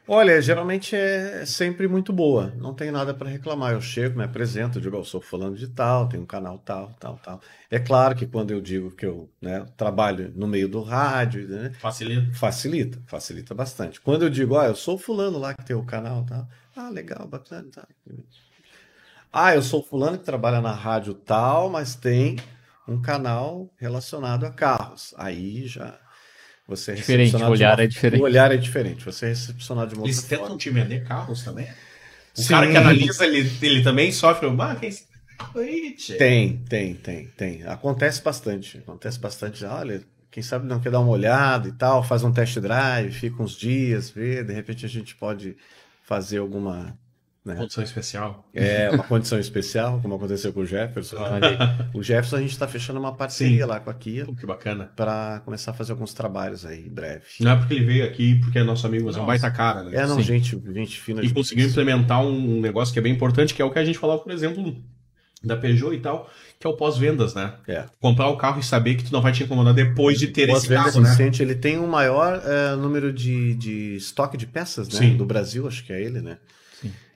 Olha, 0.09 0.41
geralmente 0.41 0.95
é 0.95 1.45
sempre 1.45 1.85
muito 1.85 2.13
boa. 2.13 2.53
Não 2.55 2.73
tem 2.73 2.91
nada 2.91 3.13
para 3.13 3.27
reclamar. 3.29 3.73
Eu 3.73 3.81
chego, 3.81 4.17
me 4.17 4.23
apresento, 4.23 4.79
digo, 4.79 4.95
"Ó, 4.95 5.01
eu 5.01 5.03
sou 5.05 5.19
falando 5.19 5.57
de 5.57 5.67
tal, 5.67 6.07
tenho 6.07 6.23
um 6.23 6.25
canal 6.25 6.57
tal, 6.59 6.93
tal, 6.97 7.17
tal. 7.21 7.41
É 7.69 7.77
claro 7.77 8.15
que 8.15 8.25
quando 8.25 8.51
eu 8.51 8.61
digo 8.61 8.89
que 8.91 9.05
eu 9.05 9.29
né, 9.41 9.65
trabalho 9.75 10.31
no 10.33 10.47
meio 10.47 10.69
do 10.69 10.81
rádio, 10.81 11.45
né, 11.49 11.73
Facilita. 11.79 12.33
facilita, 12.33 13.01
facilita 13.05 13.53
bastante. 13.53 13.99
Quando 13.99 14.23
eu 14.23 14.29
digo, 14.29 14.57
ah, 14.57 14.67
eu 14.67 14.75
sou 14.75 14.97
fulano 14.97 15.37
lá 15.37 15.53
que 15.53 15.65
tem 15.65 15.75
o 15.75 15.83
canal, 15.85 16.25
tal. 16.25 16.47
Ah, 16.73 16.89
legal, 16.89 17.27
bacana, 17.27 17.67
tá. 17.69 17.85
Ah, 19.31 19.53
eu 19.53 19.61
sou 19.61 19.83
fulano 19.83 20.17
que 20.17 20.23
trabalha 20.23 20.61
na 20.61 20.71
rádio 20.73 21.13
tal, 21.13 21.69
mas 21.69 21.95
tem 21.95 22.37
um 22.87 23.01
canal 23.01 23.69
relacionado 23.77 24.45
a 24.45 24.49
carros. 24.51 25.13
Aí 25.17 25.67
já 25.67 25.99
você 26.67 26.91
é 26.91 26.95
Diferente, 26.95 27.27
recepcionado 27.27 27.53
o 27.53 27.55
de 27.57 27.63
olhar 27.63 27.77
uma- 27.77 27.83
é 27.83 27.87
diferente. 27.87 28.21
O 28.21 28.23
olhar 28.23 28.51
é 28.51 28.57
diferente. 28.57 29.05
Você 29.05 29.25
é 29.25 29.29
recepcionado 29.29 29.89
de 29.89 29.95
uma 29.95 30.05
Eles 30.05 30.21
tentam 30.23 30.45
forma. 30.45 30.57
te 30.57 30.69
vender 30.69 31.03
carros 31.05 31.43
também? 31.43 31.67
O 32.37 32.41
Sim. 32.41 32.49
cara 32.49 32.69
que 32.69 32.77
analisa, 32.77 33.25
ele, 33.25 33.51
ele 33.61 33.81
também 33.83 34.11
sofre. 34.11 34.47
Ah, 34.59 34.75
quem? 34.75 34.91
Tem, 36.17 36.57
tem, 36.69 36.93
tem, 36.95 37.27
tem. 37.37 37.63
Acontece 37.63 38.21
bastante. 38.21 38.77
Acontece 38.79 39.19
bastante. 39.19 39.63
Olha, 39.65 40.01
quem 40.29 40.43
sabe 40.43 40.67
não 40.67 40.79
quer 40.79 40.91
dar 40.91 40.99
uma 40.99 41.09
olhada 41.11 41.67
e 41.67 41.71
tal, 41.71 42.03
faz 42.03 42.23
um 42.23 42.31
test 42.31 42.57
drive, 42.59 43.11
fica 43.11 43.41
uns 43.41 43.53
dias, 43.55 44.09
vê, 44.09 44.43
de 44.43 44.53
repente 44.53 44.85
a 44.85 44.89
gente 44.89 45.15
pode 45.15 45.55
fazer 46.03 46.37
alguma. 46.39 46.97
Né, 47.47 47.55
Condição 47.55 47.83
especial. 47.83 48.47
É, 48.53 48.89
uma 48.89 49.03
condição 49.03 49.39
especial, 49.39 49.99
como 50.01 50.15
aconteceu 50.15 50.51
com 50.51 50.59
o 50.59 50.65
Jefferson. 50.65 51.17
Aí. 51.17 51.87
O 51.93 52.03
Jefferson 52.03 52.35
a 52.35 52.41
gente 52.41 52.51
está 52.51 52.67
fechando 52.67 52.99
uma 52.99 53.15
parceria 53.15 53.63
Sim. 53.63 53.69
lá 53.69 53.79
com 53.79 53.89
a 53.89 53.93
Kia 53.93 54.25
Pô, 54.25 54.35
que 54.35 54.45
bacana. 54.45 54.91
para 54.95 55.41
começar 55.45 55.71
a 55.71 55.73
fazer 55.73 55.93
alguns 55.93 56.13
trabalhos 56.13 56.65
aí 56.65 56.85
em 56.85 56.89
breve. 56.89 57.23
Não 57.39 57.51
é 57.51 57.55
porque 57.55 57.73
ele 57.73 57.85
veio 57.85 58.05
aqui 58.05 58.35
porque 58.35 58.59
é 58.59 58.63
nosso 58.63 58.85
amigo, 58.85 59.05
mas 59.05 59.17
é 59.17 59.21
um 59.21 59.25
baita 59.25 59.49
cara, 59.49 59.83
né? 59.83 59.95
É, 59.95 60.05
não, 60.05 60.17
Sim. 60.17 60.23
gente, 60.23 60.61
gente 60.73 60.99
fina. 60.99 61.23
E 61.23 61.29
conseguiu 61.31 61.67
implementar 61.67 62.21
um 62.21 62.59
negócio 62.59 62.93
que 62.93 62.99
é 62.99 63.01
bem 63.01 63.13
importante, 63.13 63.53
que 63.53 63.61
é 63.61 63.65
o 63.65 63.71
que 63.71 63.79
a 63.79 63.85
gente 63.85 63.97
falava, 63.97 64.19
por 64.21 64.31
exemplo, 64.31 64.75
da 65.43 65.55
Peugeot 65.55 65.93
e 65.93 65.99
tal, 65.99 66.29
que 66.59 66.65
é 66.65 66.69
o 66.69 66.73
pós-vendas, 66.75 67.33
né? 67.33 67.53
É. 67.67 67.85
Comprar 67.99 68.27
o 68.29 68.37
carro 68.37 68.59
e 68.59 68.63
saber 68.63 68.95
que 68.95 69.03
tu 69.03 69.13
não 69.13 69.21
vai 69.21 69.31
te 69.31 69.43
incomodar 69.43 69.73
depois 69.73 70.19
de 70.19 70.27
ter 70.27 70.49
esse 70.49 70.67
carro, 70.67 70.99
né? 70.99 71.07
eficiente, 71.07 71.41
ele 71.41 71.55
tem 71.55 71.77
o 71.77 71.87
maior 71.87 72.41
eh, 72.43 72.75
número 72.75 73.13
de, 73.13 73.53
de 73.55 73.95
estoque 73.95 74.35
de 74.35 74.47
peças 74.47 74.89
né, 74.89 74.99
Sim. 74.99 75.17
do 75.17 75.25
Brasil, 75.25 75.67
acho 75.67 75.85
que 75.85 75.93
é 75.93 76.01
ele, 76.01 76.21
né? 76.21 76.37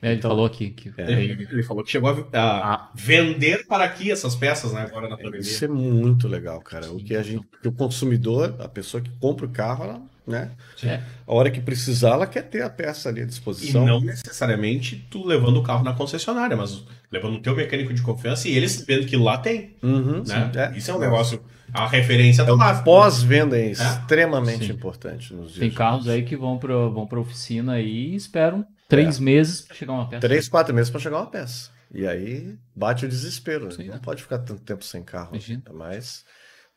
Sim. 0.01 0.07
É, 0.07 0.07
ele 0.09 0.17
Então- 0.17 0.31
falou 0.31 0.45
aqui 0.45 0.69
que 0.71 0.91
É. 0.97 1.11
Ele, 1.11 1.47
ele 1.51 1.63
falou 1.63 1.83
que 1.83 1.91
chegou 1.91 2.27
a, 2.33 2.39
a 2.73 2.89
vender 2.95 3.67
para 3.67 3.83
aqui 3.83 4.11
essas 4.11 4.35
peças, 4.35 4.73
né? 4.73 4.81
Agora 4.81 5.07
na 5.07 5.15
pandemia. 5.15 5.39
Isso 5.41 5.63
é 5.63 5.67
muito 5.67 6.27
legal, 6.27 6.59
cara. 6.61 6.91
O 6.91 6.97
que 6.97 7.15
a 7.15 7.21
gente, 7.21 7.45
que 7.61 7.67
o 7.67 7.71
consumidor, 7.71 8.55
a 8.59 8.67
pessoa 8.67 9.01
que 9.01 9.09
compra 9.19 9.45
o 9.45 9.49
carro, 9.49 9.83
ela, 9.83 10.01
né? 10.25 10.51
É. 10.83 11.01
A 11.27 11.33
hora 11.33 11.51
que 11.51 11.61
precisar, 11.61 12.11
ela 12.11 12.25
quer 12.27 12.43
ter 12.43 12.61
a 12.63 12.69
peça 12.69 13.09
ali 13.09 13.21
à 13.21 13.23
E 13.23 13.27
disposição. 13.27 13.85
não 13.85 14.01
necessariamente 14.01 15.05
tu 15.09 15.25
levando 15.25 15.57
o 15.57 15.63
carro 15.63 15.83
na 15.83 15.93
concessionária, 15.93 16.57
mas 16.57 16.83
levando 17.11 17.35
o 17.35 17.39
teu 17.41 17.55
mecânico 17.55 17.93
de 17.93 18.01
confiança 18.01 18.47
e 18.47 18.55
eles 18.55 18.71
sabendo 18.71 19.05
que 19.05 19.15
lá 19.17 19.37
tem, 19.37 19.75
Uhum, 19.83 20.23
né? 20.27 20.49
sim, 20.53 20.59
é. 20.59 20.77
Isso 20.77 20.89
é 20.89 20.93
um 20.95 20.99
negócio, 20.99 21.41
a 21.73 21.87
referência 21.87 22.43
tá 22.45 22.51
É, 22.79 22.83
pós-venda 22.83 23.57
é 23.59 23.71
extremamente 23.71 24.65
Sim. 24.67 24.71
importante 24.73 25.33
nos 25.33 25.47
dias 25.53 25.59
tem 25.59 25.69
carros 25.71 26.07
aí 26.07 26.23
que 26.23 26.35
vão 26.35 26.57
pra, 26.57 26.73
vão 26.87 27.05
pra 27.05 27.19
oficina 27.19 27.73
aí 27.73 28.11
e 28.13 28.15
esperam 28.15 28.65
três 28.91 29.19
meses 29.19 29.61
pra 29.61 29.75
chegar 29.75 29.93
uma 29.93 30.07
peça. 30.09 30.21
Três, 30.21 30.47
quatro 30.49 30.73
meses 30.73 30.89
para 30.91 30.99
chegar 30.99 31.17
uma 31.17 31.29
peça. 31.29 31.71
E 31.93 32.07
aí 32.07 32.57
bate 32.75 33.05
o 33.05 33.09
desespero. 33.09 33.67
né? 33.67 33.75
Não 33.79 33.93
né? 33.95 33.99
pode 34.01 34.21
ficar 34.21 34.39
tanto 34.39 34.61
tempo 34.61 34.83
sem 34.83 35.03
carro. 35.03 35.29
Imagina. 35.31 35.61
Ainda 35.65 35.77
mais 35.77 36.23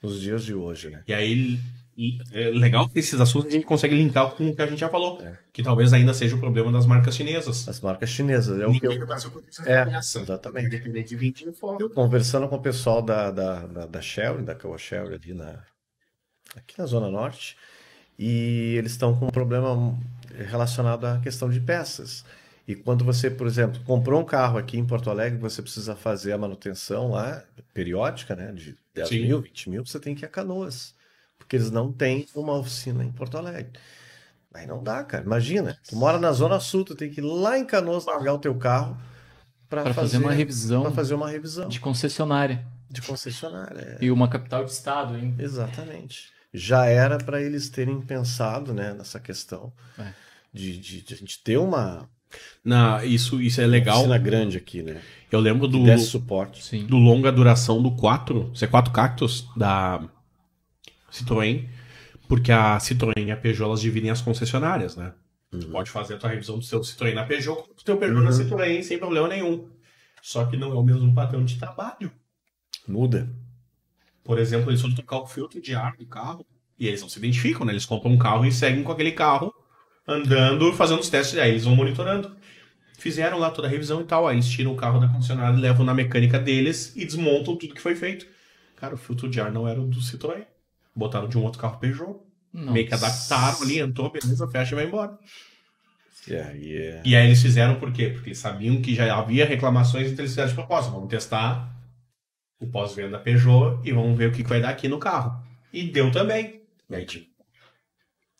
nos 0.02 0.20
dias 0.20 0.44
de 0.44 0.54
hoje, 0.54 0.90
né? 0.90 1.02
E 1.06 1.14
aí, 1.14 1.58
e 1.96 2.18
é 2.32 2.50
legal 2.50 2.88
que 2.88 2.98
esses 2.98 3.18
assuntos 3.20 3.48
a 3.48 3.52
gente 3.52 3.64
consegue 3.64 3.94
linkar 3.94 4.32
com 4.32 4.50
o 4.50 4.54
que 4.54 4.60
a 4.60 4.66
gente 4.66 4.80
já 4.80 4.88
falou, 4.88 5.22
É. 5.22 5.38
que 5.52 5.62
talvez 5.62 5.92
ainda 5.92 6.12
seja 6.12 6.34
o 6.36 6.40
problema 6.40 6.70
das 6.72 6.84
marcas 6.84 7.14
chinesas. 7.14 7.68
As 7.68 7.80
marcas 7.80 8.10
chinesas. 8.10 8.60
É 8.60 8.66
o 8.66 8.72
que 8.72 8.86
Ninguém 8.86 8.98
eu, 8.98 9.66
É, 9.66 9.98
exatamente. 9.98 10.66
Independente 10.66 11.08
de 11.10 11.16
20 11.16 11.52
fora. 11.52 11.78
eu 11.80 11.88
conversando 11.88 12.48
com 12.48 12.56
o 12.56 12.60
pessoal 12.60 13.00
da, 13.00 13.30
da, 13.30 13.66
da, 13.66 13.86
da 13.86 14.00
Shelly, 14.00 14.42
da 14.42 14.54
Caoa 14.54 14.76
Shelly 14.76 15.14
ali 15.14 15.32
na, 15.32 15.62
aqui 16.56 16.74
na 16.76 16.86
Zona 16.86 17.08
Norte, 17.08 17.56
e 18.18 18.74
eles 18.76 18.92
estão 18.92 19.16
com 19.16 19.26
um 19.26 19.30
problema 19.30 19.96
relacionado 20.42 21.04
à 21.06 21.18
questão 21.20 21.48
de 21.48 21.60
peças. 21.60 22.24
E 22.66 22.74
quando 22.74 23.04
você, 23.04 23.30
por 23.30 23.46
exemplo, 23.46 23.80
comprou 23.84 24.20
um 24.20 24.24
carro 24.24 24.56
aqui 24.58 24.78
em 24.78 24.86
Porto 24.86 25.10
Alegre, 25.10 25.38
você 25.38 25.60
precisa 25.60 25.94
fazer 25.94 26.32
a 26.32 26.38
manutenção 26.38 27.10
lá, 27.10 27.44
periódica, 27.74 28.34
né, 28.34 28.52
de 28.52 28.74
10 28.94 29.08
Sim. 29.08 29.22
mil, 29.22 29.42
20 29.42 29.70
mil, 29.70 29.86
você 29.86 30.00
tem 30.00 30.14
que 30.14 30.24
ir 30.24 30.26
a 30.26 30.28
Canoas. 30.30 30.94
Porque 31.38 31.56
eles 31.56 31.70
não 31.70 31.92
têm 31.92 32.26
uma 32.34 32.54
oficina 32.54 33.04
em 33.04 33.12
Porto 33.12 33.36
Alegre. 33.36 33.72
Aí 34.54 34.66
não 34.66 34.82
dá, 34.82 35.02
cara. 35.04 35.24
Imagina, 35.24 35.76
tu 35.88 35.96
mora 35.96 36.18
na 36.18 36.32
Zona 36.32 36.58
Sul, 36.60 36.84
tu 36.84 36.94
tem 36.94 37.10
que 37.10 37.20
ir 37.20 37.24
lá 37.24 37.58
em 37.58 37.66
Canoas 37.66 38.06
largar 38.06 38.32
o 38.34 38.38
teu 38.38 38.54
carro 38.54 38.96
para 39.68 39.82
Pra 39.82 39.92
fazer 39.94 40.18
uma 40.18 40.32
revisão 40.32 40.82
pra 40.82 40.92
fazer 40.92 41.14
uma 41.14 41.28
revisão 41.28 41.68
de 41.68 41.80
concessionária. 41.80 42.64
de 42.88 43.02
concessionária. 43.02 43.98
é. 44.00 44.04
E 44.04 44.10
uma 44.10 44.28
capital 44.28 44.64
de 44.64 44.70
estado, 44.70 45.18
hein? 45.18 45.34
Exatamente. 45.38 46.32
Já 46.52 46.86
era 46.86 47.18
para 47.18 47.42
eles 47.42 47.68
terem 47.68 48.00
pensado 48.00 48.72
né, 48.72 48.94
nessa 48.94 49.18
questão 49.18 49.72
É. 49.98 50.12
de, 50.54 50.78
de, 50.78 51.02
de 51.02 51.14
a 51.14 51.16
gente 51.16 51.42
ter 51.42 51.58
uma, 51.58 52.08
Na, 52.64 53.04
isso, 53.04 53.42
isso 53.42 53.60
é 53.60 53.66
legal. 53.66 53.96
Oficina 53.96 54.18
grande 54.18 54.56
aqui, 54.56 54.82
né? 54.82 55.02
Eu 55.30 55.40
lembro 55.40 55.66
do, 55.66 55.84
Desse 55.84 56.06
suporte. 56.06 56.64
Sim. 56.64 56.86
do 56.86 56.96
longa 56.96 57.32
duração 57.32 57.82
do 57.82 57.90
4, 57.90 58.52
C4 58.54 58.92
Cactus 58.92 59.46
da 59.56 60.00
Citroën, 61.10 61.68
porque 62.28 62.52
a 62.52 62.78
Citroën 62.78 63.26
e 63.26 63.30
a 63.32 63.36
Peugeot 63.36 63.64
elas 63.64 63.80
dividem 63.80 64.10
as 64.10 64.20
concessionárias, 64.20 64.96
né? 64.96 65.12
Tu 65.50 65.68
pode 65.68 65.90
fazer 65.90 66.14
a 66.14 66.18
tua 66.18 66.30
revisão 66.30 66.58
do 66.58 66.64
seu 66.64 66.80
Citroën 66.80 67.14
na 67.14 67.24
Peugeot, 67.24 67.56
com 67.56 67.72
o 67.72 67.84
teu 67.84 67.96
Peugeot 67.96 68.22
na 68.22 68.30
Citroën, 68.30 68.82
sem 68.82 68.98
problema 68.98 69.28
nenhum. 69.28 69.68
Só 70.22 70.44
que 70.46 70.56
não 70.56 70.70
é 70.72 70.74
o 70.74 70.82
mesmo 70.82 71.12
padrão 71.14 71.44
de 71.44 71.58
trabalho. 71.58 72.10
Muda. 72.88 73.28
Por 74.22 74.38
exemplo, 74.38 74.70
eles 74.70 74.80
foram 74.80 74.94
trocar 74.94 75.18
o 75.18 75.26
filtro 75.26 75.60
de 75.60 75.74
ar 75.74 75.96
do 75.96 76.06
carro 76.06 76.46
e 76.78 76.88
eles 76.88 77.02
não 77.02 77.08
se 77.08 77.18
identificam, 77.18 77.66
né? 77.66 77.72
Eles 77.72 77.84
compram 77.84 78.12
um 78.12 78.18
carro 78.18 78.44
e 78.46 78.52
seguem 78.52 78.82
com 78.82 78.90
aquele 78.90 79.12
carro 79.12 79.54
andando, 80.06 80.72
fazendo 80.72 81.00
os 81.00 81.08
testes, 81.08 81.38
aí 81.38 81.50
eles 81.50 81.64
vão 81.64 81.74
monitorando. 81.74 82.34
Fizeram 82.98 83.38
lá 83.38 83.50
toda 83.50 83.68
a 83.68 83.70
revisão 83.70 84.00
e 84.00 84.04
tal, 84.04 84.26
aí 84.26 84.36
eles 84.36 84.48
tiram 84.48 84.72
o 84.72 84.76
carro 84.76 85.00
da 85.00 85.08
concessionária, 85.08 85.58
levam 85.58 85.84
na 85.84 85.92
mecânica 85.92 86.38
deles 86.38 86.94
e 86.96 87.04
desmontam 87.04 87.56
tudo 87.56 87.74
que 87.74 87.80
foi 87.80 87.94
feito. 87.94 88.26
Cara, 88.76 88.94
o 88.94 88.98
filtro 88.98 89.28
de 89.28 89.40
ar 89.40 89.50
não 89.50 89.68
era 89.68 89.80
o 89.80 89.86
do 89.86 90.00
Citroën. 90.00 90.44
Botaram 90.94 91.28
de 91.28 91.36
um 91.36 91.42
outro 91.42 91.60
carro 91.60 91.78
Peugeot. 91.78 92.20
Nossa. 92.52 92.70
Meio 92.70 92.86
que 92.86 92.94
adaptaram 92.94 93.62
ali, 93.62 93.80
entrou, 93.80 94.10
beleza, 94.10 94.46
fecha 94.46 94.74
e 94.74 94.76
vai 94.76 94.86
embora. 94.86 95.18
E 96.28 96.36
aí 96.36 96.76
é. 96.76 97.02
E 97.04 97.16
aí 97.16 97.26
eles 97.26 97.42
fizeram 97.42 97.74
por 97.76 97.92
quê? 97.92 98.10
Porque 98.10 98.30
eles 98.30 98.38
sabiam 98.38 98.80
que 98.80 98.94
já 98.94 99.14
havia 99.16 99.44
reclamações, 99.44 100.06
então 100.06 100.22
eles 100.22 100.30
fizeram 100.30 100.48
de 100.48 100.54
propósito. 100.54 100.92
Vamos 100.92 101.08
testar 101.08 101.74
o 102.60 102.66
pós-venda 102.66 103.18
Peugeot 103.18 103.80
e 103.84 103.92
vamos 103.92 104.16
ver 104.16 104.28
o 104.28 104.32
que 104.32 104.42
que 104.42 104.48
vai 104.48 104.60
dar 104.60 104.70
aqui 104.70 104.88
no 104.88 104.98
carro. 104.98 105.42
E 105.72 105.82
deu 105.82 106.10
também. 106.10 106.62
E 106.88 106.94
aí, 106.94 107.04
tipo, 107.04 107.26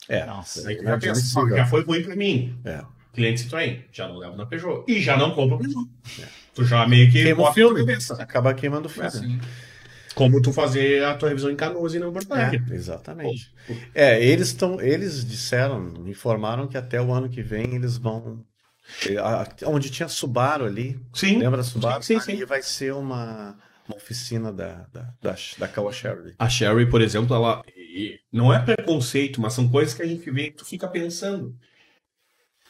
É. 0.09 0.25
Nossa. 0.27 0.69
aí 0.69 0.77
tu 0.77 0.83
é 0.83 0.87
já 0.87 0.99
pensa, 0.99 1.11
admissível. 1.13 1.43
"Ó, 1.55 1.57
já 1.57 1.67
foi 1.67 1.83
ruim 1.85 2.03
pra 2.03 2.17
mim. 2.17 2.59
É. 2.65 2.83
Cliente 3.13 3.45
Citroën, 3.45 3.85
já 3.93 4.09
não 4.09 4.19
leva 4.19 4.37
na 4.37 4.45
Peugeot. 4.47 4.85
E 4.89 5.01
já 5.01 5.17
não 5.17 5.31
compra 5.33 5.59
Peugeot. 5.59 5.89
Tu 6.55 6.65
já 6.65 6.87
meio 6.87 7.11
que 7.11 7.23
Queima 7.23 7.49
o 7.49 7.53
filme. 7.53 7.81
cabeça. 7.81 8.15
Acaba 8.23 8.53
queimando 8.55 8.87
o 8.87 8.91
filme. 8.91 9.11
Sim. 9.11 9.41
Como 10.15 10.41
tu 10.41 10.53
fazer 10.53 11.05
a 11.05 11.15
tua 11.15 11.29
revisão 11.29 11.51
em 11.51 11.57
Canoas 11.57 11.93
e 11.95 11.99
no 11.99 12.13
Porto 12.13 12.33
Alegre. 12.33 12.63
É, 12.71 12.75
exatamente. 12.75 13.53
É, 13.95 14.25
eles 14.25 14.49
estão, 14.49 14.81
eles 14.81 15.25
disseram, 15.25 15.93
informaram 16.07 16.69
que 16.69 16.77
até 16.77 17.01
o 17.03 17.13
ano 17.13 17.29
que 17.29 17.43
vem 17.43 17.75
eles 17.75 17.97
vão 17.97 18.45
onde 19.67 19.91
tinha 19.91 20.09
Subaru 20.09 20.65
ali, 20.67 21.01
Sim. 21.13 21.39
lembra 21.39 21.63
Subaru? 21.63 22.03
Sim, 22.03 22.21
sim, 22.21 22.33
Ali 22.33 22.45
vai 22.45 22.63
ser 22.63 22.93
uma, 22.95 23.57
uma 23.89 23.97
oficina 23.97 24.53
da 24.53 24.87
da 24.93 25.09
da, 25.23 25.35
da 25.59 25.69
Kawasaki. 25.69 26.35
A 26.39 26.49
Sherry, 26.49 26.87
por 26.89 27.01
exemplo, 27.01 27.35
ela 27.35 27.63
e- 27.95 28.21
não 28.33 28.53
é 28.53 28.59
preconceito, 28.59 29.41
mas 29.41 29.53
são 29.53 29.69
coisas 29.69 29.95
que 29.95 30.03
a 30.03 30.07
gente 30.07 30.29
vê 30.31 30.51
que 30.51 30.57
tu 30.59 30.65
fica 30.65 30.89
pensando. 30.89 31.57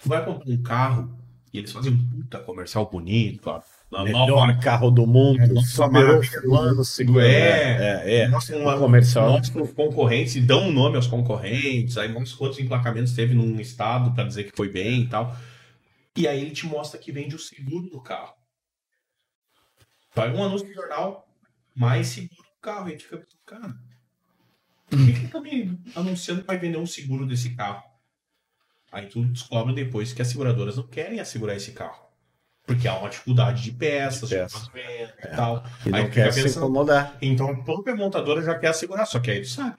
Tu 0.02 0.08
vai 0.08 0.24
comprar 0.24 0.50
um 0.50 0.62
carro 0.62 1.18
e 1.52 1.58
eles 1.58 1.72
fazem 1.72 1.92
um 1.92 2.08
puta 2.10 2.40
comercial 2.40 2.90
bonito, 2.90 3.48
a, 3.48 3.62
a 3.94 4.04
Melhor 4.04 4.28
nova 4.28 4.60
carro 4.60 4.90
do 4.90 5.06
mundo, 5.06 5.40
É, 5.40 5.46
nossa, 5.46 5.88
do 5.88 6.56
ano, 6.56 6.84
segundo. 6.84 7.20
É, 7.20 8.02
é, 8.04 8.20
é. 8.22 8.28
mostram 8.28 8.60
uma, 8.60 8.76
comercial. 8.76 9.30
mostram 9.30 9.62
os 9.62 9.72
concorrentes 9.72 10.34
e 10.34 10.40
dão 10.40 10.64
um 10.64 10.72
nome 10.72 10.96
aos 10.96 11.06
concorrentes, 11.06 11.96
aí 11.96 12.08
mostra 12.12 12.36
quantos 12.36 12.58
emplacamentos 12.58 13.14
teve 13.14 13.34
num 13.34 13.60
estado 13.60 14.12
pra 14.12 14.24
dizer 14.24 14.44
que 14.44 14.56
foi 14.56 14.68
bem 14.68 15.02
e 15.02 15.08
tal. 15.08 15.34
E 16.16 16.28
aí 16.28 16.40
ele 16.40 16.50
te 16.50 16.66
mostra 16.66 16.98
que 16.98 17.12
vende 17.12 17.34
o 17.34 17.38
seguro 17.38 17.88
do 17.88 18.00
carro. 18.00 18.34
Vai 20.14 20.32
um 20.32 20.42
anúncio 20.42 20.66
no 20.66 20.74
jornal, 20.74 21.26
mais 21.74 22.08
seguro 22.08 22.42
do 22.42 22.60
carro. 22.60 22.88
E 22.88 22.88
a 22.88 22.90
gente 22.92 23.04
fica 23.04 23.26
cara, 23.46 23.74
por 24.96 25.06
que, 25.06 25.12
que 25.20 25.28
tá 25.28 25.40
me 25.40 25.78
anunciando 25.94 26.40
que 26.42 26.46
vai 26.46 26.58
vender 26.58 26.78
um 26.78 26.86
seguro 26.86 27.26
desse 27.26 27.50
carro? 27.54 27.82
Aí 28.92 29.06
tu 29.06 29.24
descobre 29.24 29.74
depois 29.74 30.12
que 30.12 30.22
as 30.22 30.28
seguradoras 30.28 30.76
não 30.76 30.86
querem 30.86 31.18
assegurar 31.20 31.56
esse 31.56 31.72
carro. 31.72 32.02
Porque 32.66 32.88
há 32.88 32.96
uma 32.98 33.10
dificuldade 33.10 33.62
de 33.62 33.72
peças, 33.72 34.28
de 34.28 34.36
Peças. 34.36 34.68
armazenamento 34.68 35.14
e 35.22 35.28
tal. 35.36 35.64
E 35.84 35.90
não 35.90 35.98
Aí 35.98 36.04
quer 36.08 36.12
fica 36.28 36.32
se 36.32 36.42
pensando, 36.44 36.64
incomodar. 36.64 37.18
então 37.20 37.48
a 37.50 37.62
própria 37.62 37.94
montadora 37.94 38.40
já 38.42 38.58
quer 38.58 38.68
assegurar, 38.68 39.06
só 39.06 39.18
que 39.20 39.30
aí 39.30 39.40
tu 39.42 39.48
sabe. 39.48 39.76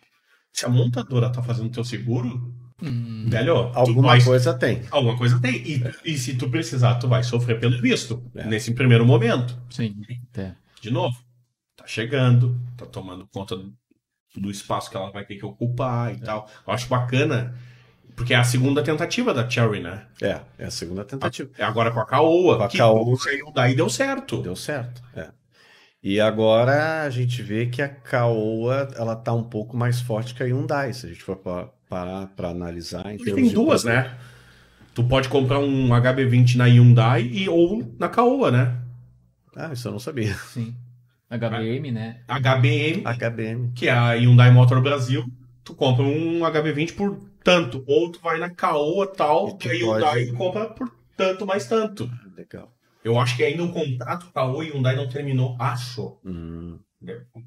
Se 0.53 0.65
a 0.65 0.69
montadora 0.69 1.31
tá 1.31 1.41
fazendo 1.41 1.69
teu 1.69 1.83
seguro, 1.83 2.53
Hum, 2.83 3.27
velho, 3.29 3.55
Alguma 3.73 4.09
vai- 4.09 4.21
coisa 4.23 4.53
tem. 4.53 4.83
alguma 4.91 5.17
coisa 5.17 5.39
tem. 5.39 5.55
E, 5.65 5.81
e 6.03 6.17
se 6.17 6.35
tu 6.35 6.49
precisar, 6.49 6.95
tu 6.95 7.07
vai 7.07 7.23
sofrer 7.23 7.57
pelo 7.57 7.81
visto. 7.81 8.21
É. 8.35 8.45
Nesse 8.45 8.73
primeiro 8.73 9.05
momento. 9.05 9.57
sim. 9.69 9.95
É. 10.35 10.51
De 10.81 10.91
novo, 10.91 11.17
tá 11.77 11.87
chegando, 11.87 12.59
tá 12.75 12.85
tomando 12.85 13.25
conta 13.33 13.55
do, 14.39 14.49
espaço 14.51 14.89
que 14.89 14.97
ela 14.97 15.11
vai 15.11 15.25
ter 15.25 15.35
que 15.35 15.45
ocupar 15.45 16.13
e 16.13 16.19
tal. 16.19 16.49
Eu 16.67 16.73
acho 16.73 16.87
bacana, 16.87 17.55
porque 18.15 18.33
é 18.33 18.37
a 18.37 18.43
segunda 18.43 18.83
tentativa 18.83 19.33
da 19.33 19.49
Cherry, 19.49 19.81
né? 19.81 20.05
É, 20.21 20.39
é 20.57 20.65
a 20.65 20.71
segunda 20.71 21.03
tentativa. 21.03 21.49
É 21.57 21.63
agora 21.63 21.91
com 21.91 21.99
a 21.99 22.05
Caoa. 22.05 22.57
Com 22.57 22.63
a 22.63 22.67
que 22.67 22.77
Caoa. 22.77 23.17
saiu 23.17 23.51
daí 23.53 23.75
deu 23.75 23.89
certo. 23.89 24.41
Deu 24.41 24.55
certo. 24.55 25.01
É. 25.15 25.29
E 26.03 26.21
agora 26.21 27.01
a 27.03 27.09
gente 27.09 27.41
vê 27.41 27.65
que 27.65 27.81
a 27.81 27.89
Caoa 27.89 28.89
ela 28.95 29.15
tá 29.15 29.33
um 29.33 29.43
pouco 29.43 29.75
mais 29.75 29.99
forte 29.99 30.35
que 30.35 30.43
a 30.43 30.45
Hyundai, 30.45 30.93
se 30.93 31.07
a 31.07 31.09
gente 31.09 31.23
for 31.23 31.35
pa- 31.37 31.69
parar 31.89 32.27
para 32.27 32.49
analisar. 32.49 33.11
Em 33.11 33.17
tem 33.17 33.49
duas, 33.49 33.83
né? 33.83 34.15
Tu 34.93 35.03
pode 35.03 35.27
comprar 35.27 35.59
um 35.59 35.89
HB20 35.89 36.55
na 36.55 36.65
Hyundai 36.65 37.23
e, 37.23 37.49
ou 37.49 37.83
na 37.99 38.07
Caoa, 38.07 38.49
né? 38.51 38.77
Ah, 39.55 39.73
isso 39.73 39.87
eu 39.87 39.91
não 39.93 39.99
sabia. 39.99 40.33
Sim. 40.35 40.75
HBM, 41.29 41.91
né? 41.91 42.21
HBM, 42.27 43.03
HBM. 43.05 43.71
que 43.73 43.87
é 43.87 43.91
a 43.91 44.11
Hyundai 44.13 44.51
Motor 44.51 44.81
Brasil, 44.81 45.25
tu 45.63 45.73
compra 45.73 46.03
um 46.03 46.39
HB20 46.41 46.93
por 46.95 47.19
tanto. 47.43 47.83
Ou 47.87 48.11
tu 48.11 48.19
vai 48.21 48.39
na 48.39 48.49
Caoa 48.49 49.07
tal, 49.07 49.57
E 49.63 49.67
a 49.69 49.73
Hyundai 49.73 50.25
pode- 50.25 50.29
e 50.29 50.33
compra 50.33 50.65
por 50.67 50.91
tanto 51.17 51.45
mais 51.45 51.67
tanto. 51.67 52.09
Legal. 52.37 52.71
Eu 53.03 53.19
acho 53.19 53.35
que 53.37 53.43
ainda 53.43 53.63
o 53.63 53.71
contrato 53.71 54.31
Caoa 54.33 54.63
e 54.65 54.69
Hyundai 54.71 54.95
não 54.95 55.07
terminou, 55.07 55.55
acho. 55.59 56.17
Hum. 56.25 56.79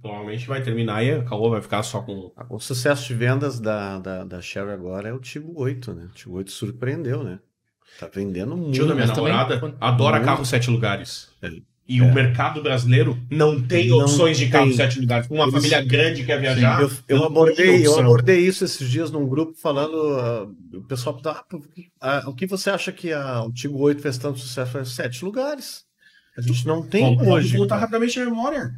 Provavelmente 0.01 0.47
vai 0.47 0.63
terminar 0.63 1.03
e 1.05 1.11
a 1.11 1.25
Caoa 1.25 1.51
vai 1.51 1.63
ficar 1.63 1.83
só 1.83 2.01
com... 2.03 2.33
O 2.49 2.61
sucesso 2.61 3.07
de 3.09 3.15
vendas 3.15 3.59
da, 3.59 3.99
da, 3.99 4.25
da 4.25 4.41
Sherry 4.41 4.71
agora 4.71 5.09
é 5.09 5.13
o 5.13 5.19
Tigo 5.19 5.53
8, 5.61 5.95
né? 5.95 6.05
O 6.05 6.15
Tigo 6.15 6.37
8 6.37 6.51
surpreendeu, 6.53 7.25
né? 7.25 7.41
Tá 7.99 8.09
vendendo 8.13 8.57
muito. 8.57 8.75
tio 8.75 8.87
da 8.87 8.95
minha 8.95 9.07
mas 9.07 9.17
também- 9.17 9.33
namorada 9.33 9.77
adora 9.81 10.17
Muito. 10.17 10.27
carro 10.27 10.45
sete 10.45 10.71
lugares. 10.71 11.31
É. 11.43 11.49
E 11.89 12.03
o 12.03 12.13
mercado 12.13 12.63
brasileiro 12.63 13.19
não 13.31 13.63
tem 13.63 13.89
Não 13.89 14.01
opções 14.01 14.37
de 14.37 14.49
carro 14.51 14.67
tem. 14.67 14.77
sete 14.77 15.01
lugares. 15.01 15.27
Uma 15.31 15.45
Eles- 15.45 15.55
família 15.55 15.83
grande 15.83 16.23
quer 16.25 16.39
viajar. 16.39 16.83
Eu, 16.83 16.91
eu 17.09 17.17
não 17.19 17.25
abordei, 17.25 17.87
eu 17.87 17.99
abordei 17.99 18.41
isso 18.41 18.63
esses 18.63 18.91
dias 18.91 19.11
num 19.11 19.27
grupo 19.27 19.55
falando. 19.59 19.97
ah, 20.19 20.47
o 20.77 20.83
pessoal 20.83 21.15
perguntava, 21.15 21.47
ah, 21.99 22.23
ah, 22.25 22.29
o 22.29 22.35
que 22.35 22.47
você 22.47 22.69
acha 22.69 22.93
que 22.93 23.11
a, 23.11 23.43
o 23.43 23.51
Tigo 23.51 23.79
8 23.79 24.03
fez 24.03 24.19
tanto 24.19 24.39
sucesso? 24.39 24.77
Eu 24.77 24.85
sete 24.85 25.25
lugares. 25.25 25.85
A 26.37 26.43
gente 26.43 26.67
não 26.67 26.83
tem 26.87 27.17
vamos 27.17 27.27
hoje. 27.33 27.57
voltar 27.57 27.79
rapidamente 27.79 28.19
na 28.19 28.27
memória. 28.27 28.71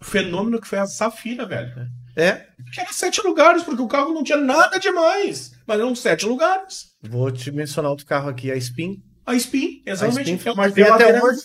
O 0.00 0.04
fenômeno 0.04 0.60
que 0.60 0.66
foi 0.68 0.78
a 0.80 0.86
Safira, 0.86 1.46
velho. 1.46 1.72
É, 2.16 2.46
Que 2.72 2.80
era 2.80 2.92
sete 2.92 3.20
lugares, 3.24 3.62
porque 3.62 3.80
o 3.80 3.86
carro 3.86 4.12
não 4.12 4.24
tinha 4.24 4.38
nada 4.38 4.78
demais. 4.80 5.52
Mas 5.64 5.78
eram 5.78 5.94
sete 5.94 6.26
lugares. 6.26 6.88
vou 7.00 7.30
te 7.30 7.52
mencionar 7.52 7.90
outro 7.92 8.04
carro 8.06 8.28
aqui, 8.28 8.50
a 8.50 8.56
Spin. 8.56 9.00
A 9.30 9.34
Spin, 9.34 9.82
exatamente. 9.86 10.30
A 10.32 10.34
Spin 10.36 10.48
é 10.48 10.52
uma 10.52 10.70
tem 10.70 10.84
até 10.84 11.22
hoje. 11.22 11.40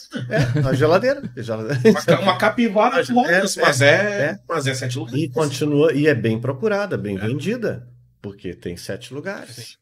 É, 0.71 0.75
geladeira. 0.75 1.21
Geladeira. 1.35 1.79
Uma, 2.07 2.19
uma 2.19 2.37
capivara 2.37 3.03
de 3.03 3.11
rodas, 3.11 3.57
É, 3.57 3.61
mas 3.61 3.81
é, 3.81 3.87
é. 3.91 4.39
mas 4.47 4.67
é 4.67 4.73
sete 4.73 4.97
lugares. 4.97 5.21
E 5.21 5.29
continua, 5.29 5.93
e 5.93 6.07
é 6.07 6.15
bem 6.15 6.39
procurada, 6.39 6.97
bem 6.97 7.17
vendida. 7.17 7.87
Porque 8.21 8.53
tem 8.53 8.77
sete 8.77 9.13
lugares. 9.13 9.77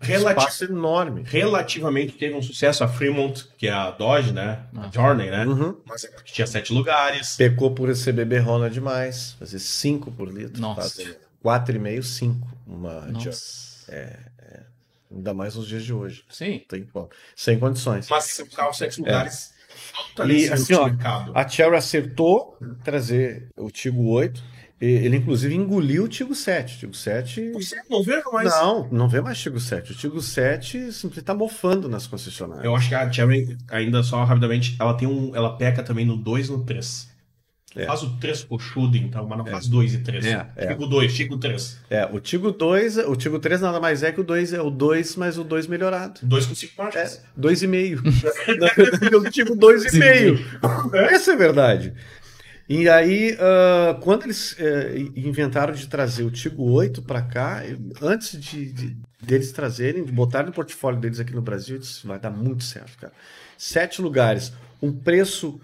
Relati- 0.00 0.40
Espaço 0.40 0.64
enorme. 0.64 1.22
relativamente 1.24 2.14
teve 2.14 2.34
um 2.34 2.42
sucesso 2.42 2.82
a 2.82 2.88
Fremont, 2.88 3.46
que 3.56 3.68
é 3.68 3.72
a 3.72 3.88
Dodge, 3.92 4.32
né? 4.32 4.60
A 4.76 4.86
Ah. 4.86 4.90
Journey, 4.92 5.30
né? 5.30 5.46
Uhum. 5.46 5.76
Mas 5.86 6.02
é 6.02 6.08
porque 6.08 6.32
tinha 6.32 6.46
sete 6.46 6.72
lugares. 6.72 7.36
Pecou 7.36 7.70
por 7.72 7.88
esse 7.88 8.10
bebê 8.10 8.38
Rona 8.38 8.68
demais. 8.68 9.36
Fazer 9.38 9.60
5 9.60 10.10
por 10.10 10.28
litro. 10.28 10.60
Nossa. 10.60 10.82
Fazer 10.82 11.18
4,5, 11.44 12.02
5. 12.02 12.48
Uma 12.66 13.02
Journey. 13.02 13.24
Nossa. 13.26 14.31
Ainda 15.14 15.34
mais 15.34 15.54
nos 15.54 15.66
dias 15.66 15.84
de 15.84 15.92
hoje. 15.92 16.24
Sim. 16.28 16.64
Tem 16.68 16.84
como. 16.84 17.10
Sem 17.36 17.58
condições. 17.58 18.08
Mas 18.08 18.24
são 18.24 18.46
carros 18.46 18.78
sete 18.78 19.00
lugares. 19.00 19.52
Falta 19.68 20.32
E, 20.32 20.48
assim, 20.50 20.74
ó. 20.74 20.90
A 21.34 21.48
Cherry 21.48 21.76
acertou 21.76 22.56
trazer 22.84 23.48
o 23.56 23.70
Tigo 23.70 24.04
8. 24.08 24.42
E 24.80 24.86
Ele, 24.86 25.16
inclusive, 25.16 25.54
engoliu 25.54 26.04
o 26.04 26.08
Tigo 26.08 26.34
7. 26.34 26.74
O 26.74 26.78
Tigo 26.78 26.94
7. 26.94 27.52
Você 27.52 27.76
não 27.88 28.02
vejo 28.02 28.32
mais. 28.32 28.50
Não, 28.50 28.88
não 28.90 29.08
vê 29.08 29.20
mais 29.20 29.38
Tigo 29.38 29.60
7. 29.60 29.92
O 29.92 29.94
Tigo 29.94 30.20
7 30.20 30.90
simplesmente 30.92 31.20
está 31.20 31.34
mofando 31.34 31.88
nas 31.88 32.06
concessionárias. 32.06 32.64
Eu 32.64 32.74
acho 32.74 32.88
que 32.88 32.94
a 32.94 33.10
Cherry, 33.10 33.56
ainda 33.70 34.02
só 34.02 34.24
rapidamente, 34.24 34.76
ela 34.80 34.94
tem 34.94 35.06
um. 35.06 35.34
Ela 35.36 35.56
peca 35.56 35.82
também 35.84 36.04
no 36.04 36.16
2 36.16 36.48
e 36.48 36.50
no 36.50 36.64
3. 36.64 37.11
É. 37.74 37.86
Faz 37.86 38.02
o 38.02 38.10
3 38.18 38.44
coxudo, 38.44 38.96
então, 38.96 39.26
mas 39.26 39.38
não 39.38 39.46
faz 39.46 39.66
2 39.66 39.94
e 39.94 39.98
3. 39.98 40.26
É, 40.26 40.46
é. 40.56 40.68
Chico 40.68 40.86
2, 40.86 41.12
Chico 41.12 41.38
3. 41.38 41.80
É, 41.88 42.04
o 42.06 42.20
Tigo 42.20 42.52
2, 42.52 42.98
o 42.98 43.16
Tigo 43.16 43.38
3 43.38 43.60
nada 43.62 43.80
mais 43.80 44.02
é 44.02 44.12
que 44.12 44.20
o 44.20 44.24
2 44.24 44.52
é 44.52 44.60
o 44.60 44.70
2, 44.70 45.16
mas 45.16 45.38
o 45.38 45.44
2 45.44 45.66
melhorado. 45.66 46.20
2 46.22 46.46
com 46.46 46.54
5 46.54 46.72
É, 46.76 46.84
marchas. 46.84 47.24
2,5. 47.38 48.58
Na 48.60 48.68
verdade, 48.68 49.14
eu 49.14 49.30
digo 49.30 49.56
2,5. 49.56 50.94
Essa 51.10 51.32
é 51.32 51.36
verdade. 51.36 51.94
E 52.68 52.88
aí, 52.88 53.34
uh, 53.34 54.00
quando 54.00 54.24
eles 54.24 54.52
uh, 54.52 55.12
inventaram 55.16 55.74
de 55.74 55.86
trazer 55.88 56.24
o 56.24 56.30
Tigo 56.30 56.70
8 56.70 57.02
para 57.02 57.22
cá, 57.22 57.62
antes 58.00 58.40
de, 58.40 58.72
de, 58.72 58.96
deles 59.20 59.50
trazerem, 59.52 60.04
de 60.04 60.12
botarem 60.12 60.46
no 60.46 60.52
portfólio 60.52 61.00
deles 61.00 61.18
aqui 61.20 61.34
no 61.34 61.42
Brasil, 61.42 61.78
disse, 61.78 62.06
vai 62.06 62.18
dar 62.18 62.30
muito 62.30 62.64
certo, 62.64 62.96
cara. 62.98 63.12
Sete 63.58 64.00
lugares, 64.00 64.52
um 64.80 64.92
preço 64.92 65.60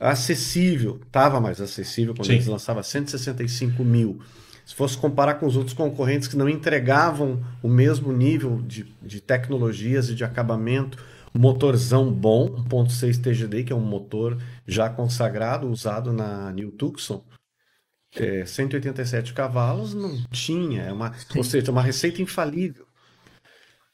acessível, 0.00 0.98
estava 1.06 1.38
mais 1.38 1.60
acessível 1.60 2.14
quando 2.14 2.26
Sim. 2.26 2.32
eles 2.32 2.46
lançavam 2.46 2.82
165 2.82 3.84
mil. 3.84 4.20
Se 4.64 4.74
fosse 4.74 4.96
comparar 4.96 5.34
com 5.34 5.46
os 5.46 5.56
outros 5.56 5.74
concorrentes 5.74 6.26
que 6.26 6.36
não 6.36 6.48
entregavam 6.48 7.44
o 7.62 7.68
mesmo 7.68 8.12
nível 8.12 8.62
de, 8.62 8.84
de 9.02 9.20
tecnologias 9.20 10.08
e 10.08 10.14
de 10.14 10.24
acabamento, 10.24 10.96
motorzão 11.34 12.10
bom, 12.10 12.48
1.6 12.68 13.20
TGD, 13.20 13.64
que 13.64 13.72
é 13.72 13.76
um 13.76 13.80
motor 13.80 14.40
já 14.66 14.88
consagrado, 14.88 15.68
usado 15.68 16.12
na 16.12 16.50
New 16.52 16.70
Tucson, 16.72 17.22
é, 18.14 18.44
187 18.44 19.32
cavalos, 19.34 19.94
não 19.94 20.16
tinha, 20.30 20.82
é 20.82 20.92
uma, 20.92 21.14
ou 21.36 21.44
seja, 21.44 21.70
uma 21.70 21.82
receita 21.82 22.22
infalível. 22.22 22.86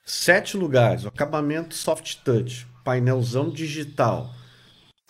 Sete 0.04 0.56
lugares, 0.56 1.04
acabamento 1.04 1.74
soft 1.74 2.18
touch, 2.22 2.66
painelzão 2.84 3.50
digital, 3.50 4.32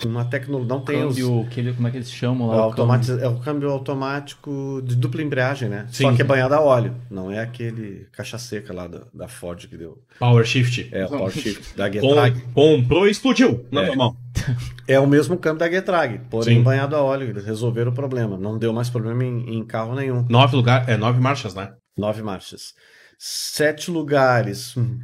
uma 0.04 0.24
tecnologia. 0.26 0.68
Não 0.68 0.80
tem 0.80 1.00
câmbio, 1.00 1.40
os... 1.40 1.48
que, 1.48 1.72
como 1.72 1.88
é 1.88 1.90
que 1.90 1.96
eles 1.96 2.10
chamam 2.10 2.48
lá? 2.48 2.56
Automati... 2.56 3.10
É 3.12 3.28
o 3.28 3.38
câmbio 3.38 3.70
automático 3.70 4.82
de 4.84 4.94
dupla 4.94 5.22
embreagem, 5.22 5.70
né? 5.70 5.86
Sim, 5.90 6.04
Só 6.04 6.12
que 6.12 6.20
é 6.20 6.24
banhado 6.24 6.54
a 6.54 6.60
óleo. 6.60 6.94
Não 7.10 7.30
é 7.30 7.40
aquele 7.40 8.06
caixa 8.12 8.36
seca 8.36 8.74
lá 8.74 8.86
da, 8.86 9.04
da 9.14 9.26
Ford 9.26 9.66
que 9.66 9.76
deu. 9.76 10.02
Power 10.18 10.44
Shift. 10.44 10.90
É, 10.92 11.06
o 11.06 11.08
Power 11.08 11.32
Shift 11.32 11.76
da 11.76 11.90
Getrag. 11.90 12.38
Comprou 12.52 13.08
e 13.08 13.10
explodiu 13.10 13.64
na 13.70 13.82
é. 13.84 13.96
mão. 13.96 14.16
É 14.88 15.00
o 15.00 15.06
mesmo 15.06 15.36
câmbio 15.36 15.58
da 15.58 15.68
Getrag, 15.68 16.20
porém 16.30 16.58
Sim. 16.58 16.62
banhado 16.62 16.94
a 16.94 17.02
óleo. 17.02 17.28
Eles 17.28 17.44
resolveram 17.44 17.90
o 17.90 17.94
problema. 17.94 18.38
Não 18.38 18.56
deu 18.56 18.72
mais 18.72 18.88
problema 18.88 19.24
em, 19.24 19.56
em 19.56 19.64
carro 19.64 19.96
nenhum. 19.96 20.24
Nove 20.28 20.54
lugares, 20.54 20.86
é 20.86 20.96
nove 20.96 21.20
marchas, 21.20 21.56
né? 21.56 21.72
Nove 21.98 22.22
marchas. 22.22 22.72
Sete 23.18 23.90
lugares. 23.90 24.76
Hum, 24.76 25.00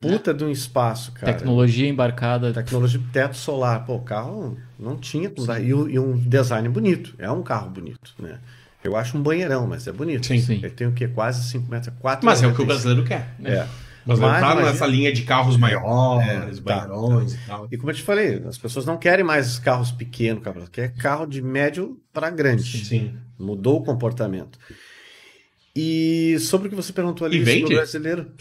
puta 0.00 0.32
de 0.32 0.44
um 0.44 0.50
espaço, 0.50 1.12
cara. 1.12 1.32
Tecnologia 1.32 1.88
embarcada. 1.88 2.52
Tecnologia 2.52 3.00
teto 3.12 3.36
solar. 3.36 3.84
Pô, 3.84 3.96
o 3.96 4.00
carro 4.00 4.56
não 4.78 4.96
tinha 4.96 5.30
e, 5.60 5.68
e, 5.68 5.98
um 5.98 6.16
design 6.16 6.68
bonito. 6.68 7.14
É 7.18 7.30
um 7.30 7.42
carro 7.42 7.70
bonito, 7.70 8.14
né? 8.18 8.38
Eu 8.82 8.96
acho 8.96 9.16
um 9.18 9.22
banheirão, 9.22 9.66
mas 9.66 9.86
é 9.86 9.92
bonito. 9.92 10.26
Sim, 10.26 10.38
sim. 10.38 10.54
Ele 10.54 10.70
tem 10.70 10.86
o 10.86 10.92
quê? 10.92 11.08
Quase 11.08 11.42
5 11.50 11.68
metros, 11.68 11.92
4 11.98 12.24
Mas 12.24 12.42
é 12.42 12.46
o 12.46 12.54
que 12.54 12.62
o 12.62 12.66
brasileiro 12.66 13.04
quer. 13.04 13.34
Né? 13.38 13.50
É. 13.50 13.66
Mas, 14.06 14.20
mas 14.20 14.40
tá 14.40 14.54
nessa 14.54 14.86
linha 14.86 15.12
de 15.12 15.22
carros 15.22 15.56
maiores, 15.56 16.58
é, 16.58 16.62
tá. 16.62 16.86
banheirões 16.86 17.32
tá. 17.32 17.38
e 17.38 17.46
tal. 17.46 17.68
E 17.72 17.76
como 17.76 17.90
eu 17.90 17.94
te 17.94 18.02
falei, 18.02 18.40
as 18.46 18.56
pessoas 18.56 18.86
não 18.86 18.96
querem 18.96 19.24
mais 19.24 19.58
carros 19.58 19.90
pequenos, 19.90 20.44
carros, 20.44 20.68
quer 20.68 20.92
carro 20.94 21.26
de 21.26 21.42
médio 21.42 22.00
para 22.12 22.30
grande. 22.30 22.84
Sim. 22.84 23.16
Mudou 23.36 23.80
o 23.80 23.84
comportamento. 23.84 24.58
E 25.78 26.38
sobre 26.38 26.68
o 26.68 26.70
que 26.70 26.76
você 26.76 26.90
perguntou 26.90 27.26
ali 27.26 27.36
e 27.36 27.44
vende? 27.44 27.74
brasileiro. 27.74 28.32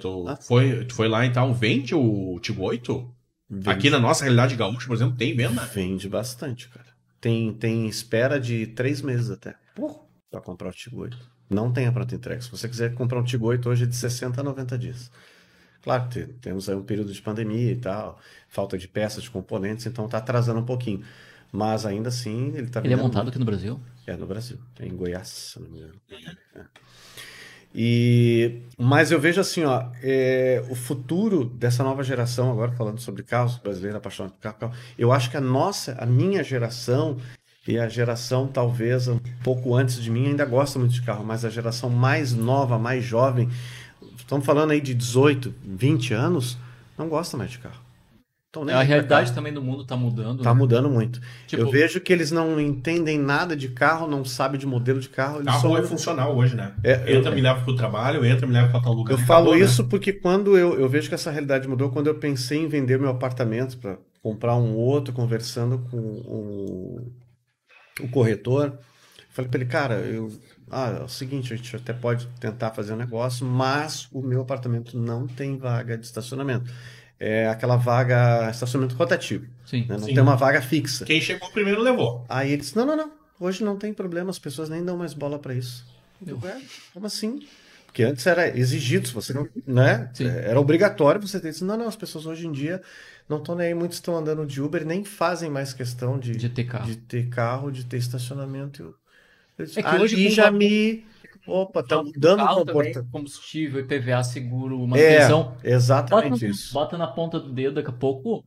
Tô, 0.00 0.28
ah. 0.28 0.36
foi, 0.36 0.84
tu 0.84 0.94
foi 0.96 1.06
lá 1.06 1.24
então, 1.24 1.54
vende 1.54 1.94
o 1.94 2.40
Tigo 2.40 2.64
8? 2.64 3.14
Vende. 3.48 3.70
Aqui 3.70 3.90
na 3.90 4.00
nossa 4.00 4.24
realidade 4.24 4.56
gaúcha, 4.56 4.88
por 4.88 4.96
exemplo, 4.96 5.16
tem 5.16 5.36
venda? 5.36 5.62
Vende 5.66 6.08
bastante, 6.08 6.68
cara. 6.68 6.88
Tem, 7.20 7.52
tem 7.52 7.86
espera 7.86 8.40
de 8.40 8.66
três 8.66 9.00
meses 9.00 9.30
até. 9.30 9.54
Porra, 9.76 10.00
pra 10.28 10.40
comprar 10.40 10.70
o 10.70 10.72
Tigo 10.72 11.02
8. 11.02 11.16
Não 11.48 11.72
tem 11.72 11.86
a 11.86 11.92
pronta 11.92 12.12
entrega. 12.16 12.40
Se 12.40 12.50
você 12.50 12.68
quiser 12.68 12.92
comprar 12.94 13.20
um 13.20 13.24
Tigo 13.24 13.46
8 13.46 13.68
hoje 13.68 13.84
é 13.84 13.86
de 13.86 13.94
60 13.94 14.40
a 14.40 14.44
90 14.44 14.76
dias. 14.76 15.12
Claro 15.80 16.08
que 16.08 16.24
temos 16.40 16.68
aí 16.68 16.74
um 16.74 16.82
período 16.82 17.12
de 17.12 17.22
pandemia 17.22 17.70
e 17.70 17.76
tal, 17.76 18.18
falta 18.48 18.76
de 18.76 18.88
peças, 18.88 19.22
de 19.22 19.30
componentes, 19.30 19.86
então 19.86 20.08
tá 20.08 20.18
atrasando 20.18 20.58
um 20.58 20.64
pouquinho. 20.64 21.04
Mas 21.52 21.86
ainda 21.86 22.08
assim, 22.08 22.48
ele 22.48 22.66
está 22.66 22.80
Ele 22.82 22.94
é 22.94 22.96
montado 22.96 23.28
aqui 23.28 23.38
no 23.38 23.44
Brasil? 23.44 23.78
É, 24.06 24.16
no 24.16 24.26
Brasil. 24.26 24.58
É 24.78 24.86
em 24.86 24.96
Goiás, 24.96 25.28
se 25.28 25.60
não 25.60 25.68
me 25.68 25.78
engano. 25.78 25.94
É. 26.54 26.64
E, 27.76 28.62
mas 28.78 29.10
eu 29.10 29.18
vejo 29.18 29.40
assim, 29.40 29.64
ó, 29.64 29.90
é, 30.00 30.64
o 30.70 30.76
futuro 30.76 31.44
dessa 31.44 31.82
nova 31.82 32.04
geração, 32.04 32.52
agora 32.52 32.70
falando 32.70 33.00
sobre 33.00 33.24
carros, 33.24 33.58
brasileiro 33.58 33.96
apaixonado 33.96 34.32
por 34.32 34.40
carro, 34.40 34.56
carro, 34.58 34.74
eu 34.96 35.10
acho 35.10 35.28
que 35.28 35.36
a 35.36 35.40
nossa, 35.40 35.96
a 35.98 36.06
minha 36.06 36.44
geração 36.44 37.16
e 37.66 37.76
a 37.76 37.88
geração 37.88 38.46
talvez 38.46 39.08
um 39.08 39.18
pouco 39.42 39.74
antes 39.74 40.00
de 40.00 40.08
mim 40.08 40.28
ainda 40.28 40.44
gosta 40.44 40.78
muito 40.78 40.92
de 40.92 41.02
carro, 41.02 41.24
mas 41.24 41.44
a 41.44 41.50
geração 41.50 41.90
mais 41.90 42.32
nova, 42.32 42.78
mais 42.78 43.04
jovem, 43.04 43.50
estamos 44.16 44.46
falando 44.46 44.70
aí 44.70 44.80
de 44.80 44.94
18, 44.94 45.52
20 45.64 46.14
anos, 46.14 46.56
não 46.96 47.08
gosta 47.08 47.36
mais 47.36 47.50
de 47.50 47.58
carro. 47.58 47.83
Então, 48.62 48.78
a 48.78 48.82
realidade 48.82 49.32
também 49.32 49.52
do 49.52 49.60
mundo 49.60 49.82
está 49.82 49.96
mudando. 49.96 50.38
Está 50.38 50.52
né? 50.52 50.58
mudando 50.58 50.88
muito. 50.88 51.20
Tipo, 51.46 51.62
eu 51.62 51.70
vejo 51.70 52.00
que 52.00 52.12
eles 52.12 52.30
não 52.30 52.60
entendem 52.60 53.18
nada 53.18 53.56
de 53.56 53.68
carro, 53.68 54.06
não 54.06 54.24
sabem 54.24 54.58
de 54.58 54.66
modelo 54.66 55.00
de 55.00 55.08
carro. 55.08 55.36
Eles 55.36 55.46
carro 55.46 55.60
só... 55.60 55.78
é 55.78 55.82
funcional 55.82 56.36
hoje, 56.36 56.54
né? 56.54 56.72
É, 56.82 57.16
entra, 57.16 57.30
eu, 57.30 57.34
me 57.34 57.40
leva 57.40 57.60
para 57.60 57.72
o 57.72 57.76
trabalho, 57.76 58.24
entra, 58.24 58.46
me 58.46 58.52
leva 58.52 58.68
para 58.70 58.80
tal 58.80 58.92
lugar. 58.92 59.12
Eu 59.12 59.18
falo 59.18 59.48
acabou, 59.48 59.64
isso 59.64 59.82
né? 59.82 59.88
porque 59.90 60.12
quando 60.12 60.56
eu, 60.56 60.78
eu 60.78 60.88
vejo 60.88 61.08
que 61.08 61.14
essa 61.14 61.30
realidade 61.30 61.66
mudou, 61.66 61.90
quando 61.90 62.06
eu 62.06 62.14
pensei 62.14 62.58
em 62.58 62.68
vender 62.68 62.98
meu 62.98 63.10
apartamento 63.10 63.76
para 63.78 63.98
comprar 64.22 64.54
um 64.56 64.74
outro, 64.74 65.12
conversando 65.12 65.78
com 65.90 65.96
o, 65.96 67.12
o 68.00 68.08
corretor, 68.08 68.78
falei 69.30 69.50
para 69.50 69.60
ele, 69.60 69.68
cara, 69.68 69.94
eu, 69.96 70.30
ah, 70.70 70.98
é 71.00 71.04
o 71.04 71.08
seguinte, 71.08 71.52
a 71.52 71.56
gente 71.56 71.76
até 71.76 71.92
pode 71.92 72.26
tentar 72.40 72.70
fazer 72.70 72.92
um 72.92 72.96
negócio, 72.96 73.46
mas 73.46 74.08
o 74.12 74.22
meu 74.22 74.40
apartamento 74.40 74.98
não 74.98 75.26
tem 75.26 75.58
vaga 75.58 75.98
de 75.98 76.06
estacionamento 76.06 76.72
é 77.24 77.48
aquela 77.48 77.76
vaga 77.76 78.50
estacionamento 78.50 78.94
rotativo. 78.96 79.46
Sim, 79.64 79.80
né? 79.88 79.96
Não 79.96 79.98
sim. 80.00 80.14
tem 80.14 80.22
uma 80.22 80.36
vaga 80.36 80.60
fixa. 80.60 81.04
Quem 81.04 81.20
chegou 81.20 81.50
primeiro 81.50 81.82
levou. 81.82 82.24
Aí 82.28 82.50
ele 82.50 82.58
disse: 82.58 82.76
não, 82.76 82.84
não, 82.84 82.96
não. 82.96 83.12
Hoje 83.40 83.64
não 83.64 83.76
tem 83.76 83.92
problema, 83.92 84.30
as 84.30 84.38
pessoas 84.38 84.68
nem 84.68 84.84
dão 84.84 84.96
mais 84.96 85.14
bola 85.14 85.38
para 85.38 85.54
isso. 85.54 85.86
Eu, 86.24 86.38
é, 86.44 86.60
como 86.92 87.06
assim? 87.06 87.40
Porque 87.86 88.02
antes 88.02 88.26
era 88.26 88.56
exigido, 88.56 89.06
se 89.08 89.14
você 89.14 89.32
não. 89.32 89.48
Né? 89.66 90.10
Sim. 90.14 90.26
É, 90.26 90.50
era 90.50 90.60
obrigatório 90.60 91.20
você 91.20 91.40
ter 91.40 91.50
isso. 91.50 91.64
Não, 91.64 91.76
não, 91.76 91.88
as 91.88 91.96
pessoas 91.96 92.26
hoje 92.26 92.46
em 92.46 92.52
dia 92.52 92.82
não 93.28 93.38
estão 93.38 93.54
nem 93.54 93.68
aí, 93.68 93.74
muitos 93.74 93.98
estão 93.98 94.16
andando 94.16 94.44
de 94.44 94.60
Uber 94.60 94.82
e 94.82 94.84
nem 94.84 95.04
fazem 95.04 95.48
mais 95.48 95.72
questão 95.72 96.18
de, 96.18 96.32
de 96.32 96.48
ter 96.48 96.64
carro, 96.64 96.86
de 96.86 96.96
ter, 96.96 97.28
carro, 97.28 97.70
de 97.70 97.84
ter 97.84 97.96
estacionamento. 97.96 98.82
Eu, 98.82 98.94
eu 99.58 99.64
disse, 99.64 99.80
é 99.80 99.82
que 99.82 99.96
hoje 99.96 100.28
já 100.28 100.50
me 100.50 101.04
Opa, 101.46 101.82
tá 101.82 102.02
mudando 102.02 102.42
o 102.42 102.64
comportamento. 102.64 103.06
Combustível, 103.10 103.80
IPVA, 103.80 104.22
seguro, 104.24 104.78
manutenção. 104.86 105.56
É, 105.62 105.72
exatamente 105.72 106.30
bota, 106.30 106.46
isso. 106.46 106.72
Bota 106.72 106.98
na 106.98 107.06
ponta 107.06 107.38
do 107.38 107.52
dedo, 107.52 107.74
daqui 107.74 107.90
a 107.90 107.92
pouco 107.92 108.44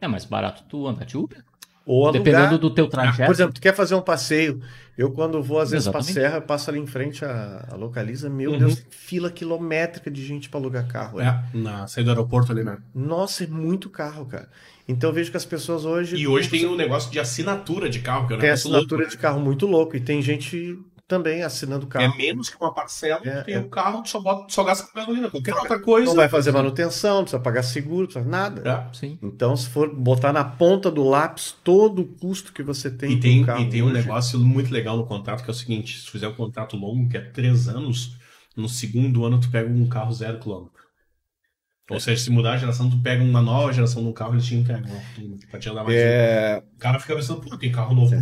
é 0.00 0.08
mais 0.08 0.24
barato 0.24 0.64
tu 0.68 0.86
andar 0.86 1.04
de 1.04 1.16
Uber. 1.16 1.44
Ou 1.84 2.06
alugar. 2.06 2.22
Dependendo 2.22 2.58
do 2.58 2.70
teu 2.70 2.88
trajeto. 2.88 3.26
Por 3.26 3.34
exemplo, 3.34 3.54
tu 3.54 3.60
quer 3.60 3.74
fazer 3.74 3.94
um 3.94 4.00
passeio. 4.00 4.60
Eu, 4.96 5.10
quando 5.10 5.42
vou, 5.42 5.58
às 5.58 5.70
vezes, 5.70 5.88
para 5.88 6.02
Serra, 6.02 6.40
passo 6.40 6.70
ali 6.70 6.78
em 6.78 6.86
frente 6.86 7.24
à, 7.24 7.66
à 7.70 7.74
Localiza. 7.74 8.28
Meu 8.28 8.52
uhum. 8.52 8.58
Deus, 8.58 8.86
fila 8.90 9.30
quilométrica 9.30 10.10
de 10.10 10.24
gente 10.24 10.48
para 10.48 10.60
alugar 10.60 10.86
carro. 10.86 11.20
É, 11.20 11.42
na 11.52 11.86
saída 11.86 12.14
do 12.14 12.18
aeroporto 12.18 12.52
ali, 12.52 12.62
né? 12.62 12.78
Nossa, 12.94 13.44
é 13.44 13.46
muito 13.46 13.88
carro, 13.88 14.26
cara. 14.26 14.48
Então 14.86 15.10
eu 15.10 15.14
vejo 15.14 15.30
que 15.30 15.36
as 15.36 15.44
pessoas 15.44 15.84
hoje. 15.84 16.16
E 16.16 16.28
hoje 16.28 16.50
tem 16.50 16.66
um 16.66 16.76
negócio 16.76 17.10
de 17.10 17.18
assinatura 17.18 17.88
de 17.88 18.00
carro, 18.00 18.26
que 18.26 18.34
é 18.34 18.36
um 18.36 18.40
Tem 18.40 18.50
assinatura 18.50 19.02
louco, 19.02 19.10
de 19.10 19.16
né? 19.16 19.22
carro 19.22 19.40
muito 19.40 19.66
louco. 19.66 19.96
E 19.96 20.00
tem 20.00 20.20
gente 20.20 20.78
também 21.10 21.42
assinando 21.42 21.88
carro. 21.88 22.14
É 22.14 22.16
menos 22.16 22.48
que 22.48 22.56
uma 22.60 22.72
parcela, 22.72 23.20
é, 23.24 23.42
tem 23.42 23.54
é... 23.54 23.58
um 23.58 23.68
carro, 23.68 24.06
só, 24.06 24.20
bota, 24.20 24.46
só 24.48 24.62
gasta 24.62 24.86
com 24.86 24.96
gasolina. 24.96 25.28
Qualquer 25.28 25.54
outra 25.54 25.80
coisa. 25.80 26.06
Não 26.06 26.14
vai 26.14 26.28
fazer 26.28 26.52
manutenção, 26.52 27.16
não 27.16 27.22
precisa 27.24 27.42
pagar 27.42 27.64
seguro, 27.64 28.02
não 28.02 28.06
precisa 28.06 28.24
nada. 28.24 28.70
É. 28.70 28.94
Sim. 28.94 29.18
Então, 29.20 29.56
se 29.56 29.68
for 29.68 29.92
botar 29.92 30.32
na 30.32 30.44
ponta 30.44 30.88
do 30.88 31.02
lápis 31.02 31.56
todo 31.64 32.02
o 32.02 32.06
custo 32.06 32.52
que 32.52 32.62
você 32.62 32.88
tem 32.88 33.14
e 33.14 33.20
tem, 33.20 33.44
carro. 33.44 33.60
E 33.60 33.68
tem 33.68 33.82
um 33.82 33.90
negócio 33.90 34.38
muito 34.38 34.72
legal 34.72 34.96
no 34.96 35.04
contrato 35.04 35.42
que 35.42 35.50
é 35.50 35.52
o 35.52 35.56
seguinte: 35.56 35.98
se 35.98 36.06
tu 36.06 36.12
fizer 36.12 36.28
um 36.28 36.34
contrato 36.34 36.76
longo, 36.76 37.08
que 37.08 37.16
é 37.16 37.20
três 37.20 37.66
anos, 37.66 38.16
no 38.56 38.68
segundo 38.68 39.24
ano 39.24 39.40
tu 39.40 39.50
pega 39.50 39.68
um 39.68 39.88
carro 39.88 40.12
zero 40.12 40.38
quilômetro. 40.38 40.80
Ou 41.90 41.96
é. 41.96 42.00
seja, 42.00 42.22
se 42.22 42.30
mudar 42.30 42.52
a 42.52 42.56
geração, 42.56 42.88
tu 42.88 42.98
pega 43.02 43.24
uma 43.24 43.42
nova 43.42 43.72
geração 43.72 44.00
de 44.00 44.08
um 44.08 44.12
carro, 44.12 44.34
eles 44.34 44.46
te 44.46 44.54
entregam. 44.54 44.88
Pra 45.50 45.58
te 45.58 45.68
andar 45.68 45.82
mais. 45.82 45.96
É... 45.96 46.62
O 46.76 46.78
cara 46.78 47.00
fica 47.00 47.16
pensando, 47.16 47.40
pô, 47.40 47.56
tem 47.56 47.72
carro 47.72 47.96
novo. 47.96 48.14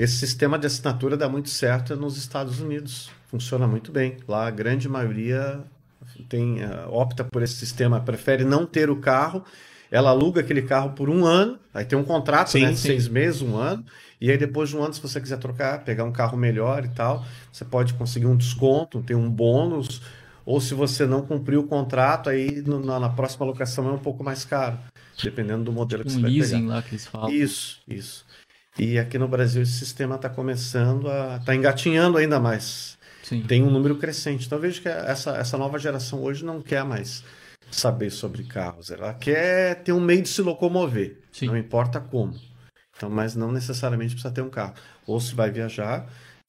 Esse 0.00 0.16
sistema 0.16 0.58
de 0.58 0.66
assinatura 0.66 1.14
dá 1.14 1.28
muito 1.28 1.50
certo 1.50 1.94
nos 1.94 2.16
Estados 2.16 2.58
Unidos. 2.58 3.10
Funciona 3.26 3.66
muito 3.66 3.92
bem. 3.92 4.16
Lá 4.26 4.46
a 4.46 4.50
grande 4.50 4.88
maioria 4.88 5.60
tem, 6.26 6.64
uh, 6.64 6.88
opta 6.90 7.22
por 7.22 7.42
esse 7.42 7.52
sistema, 7.56 8.00
prefere 8.00 8.42
não 8.42 8.64
ter 8.64 8.88
o 8.88 8.96
carro. 8.96 9.44
Ela 9.90 10.08
aluga 10.08 10.40
aquele 10.40 10.62
carro 10.62 10.92
por 10.92 11.10
um 11.10 11.26
ano, 11.26 11.58
aí 11.74 11.84
tem 11.84 11.98
um 11.98 12.02
contrato, 12.02 12.48
sim, 12.48 12.62
né? 12.62 12.68
Sim. 12.68 12.76
Seis 12.76 13.08
meses, 13.08 13.42
um 13.42 13.58
ano. 13.58 13.84
E 14.18 14.30
aí, 14.30 14.38
depois 14.38 14.70
de 14.70 14.76
um 14.78 14.82
ano, 14.82 14.94
se 14.94 15.02
você 15.02 15.20
quiser 15.20 15.36
trocar, 15.36 15.84
pegar 15.84 16.04
um 16.04 16.12
carro 16.12 16.38
melhor 16.38 16.82
e 16.82 16.88
tal, 16.88 17.22
você 17.52 17.66
pode 17.66 17.92
conseguir 17.92 18.26
um 18.26 18.36
desconto, 18.38 19.02
ter 19.02 19.14
um 19.14 19.28
bônus. 19.28 20.00
Ou 20.46 20.62
se 20.62 20.72
você 20.72 21.04
não 21.04 21.20
cumprir 21.20 21.58
o 21.58 21.64
contrato, 21.64 22.30
aí 22.30 22.62
no, 22.62 22.82
na, 22.82 22.98
na, 22.98 23.10
próxima 23.10 23.44
locação 23.44 23.86
é 23.86 23.92
um 23.92 23.98
pouco 23.98 24.24
mais 24.24 24.46
caro, 24.46 24.78
dependendo 25.22 25.64
do 25.64 25.72
modelo 25.72 26.04
tipo 26.04 26.14
que 26.14 26.20
um 26.20 26.22
você 26.22 26.34
leasing 26.34 26.52
vai 26.52 26.60
pegar. 26.62 26.74
lá 26.74 26.82
que 26.82 26.90
eles 26.90 27.06
falam. 27.06 27.30
Isso, 27.30 27.80
isso. 27.86 28.24
E 28.78 28.98
aqui 28.98 29.18
no 29.18 29.28
Brasil 29.28 29.62
esse 29.62 29.72
sistema 29.72 30.16
está 30.16 30.28
começando 30.28 31.08
a. 31.08 31.36
está 31.36 31.54
engatinhando 31.54 32.18
ainda 32.18 32.38
mais. 32.38 32.98
Sim. 33.22 33.42
Tem 33.42 33.62
um 33.62 33.70
número 33.70 33.96
crescente. 33.96 34.46
Então 34.46 34.58
eu 34.58 34.62
vejo 34.62 34.82
que 34.82 34.88
essa, 34.88 35.36
essa 35.36 35.58
nova 35.58 35.78
geração 35.78 36.22
hoje 36.22 36.44
não 36.44 36.60
quer 36.60 36.84
mais 36.84 37.22
saber 37.70 38.10
sobre 38.10 38.44
carros. 38.44 38.90
Ela 38.90 39.14
quer 39.14 39.82
ter 39.82 39.92
um 39.92 40.00
meio 40.00 40.22
de 40.22 40.28
se 40.28 40.42
locomover. 40.42 41.18
Sim. 41.32 41.46
Não 41.46 41.56
importa 41.56 42.00
como. 42.00 42.34
Então, 42.96 43.08
mas 43.08 43.34
não 43.34 43.50
necessariamente 43.50 44.14
precisa 44.14 44.32
ter 44.32 44.42
um 44.42 44.50
carro. 44.50 44.74
Ou 45.06 45.18
se 45.20 45.34
vai 45.34 45.50
viajar, 45.50 46.06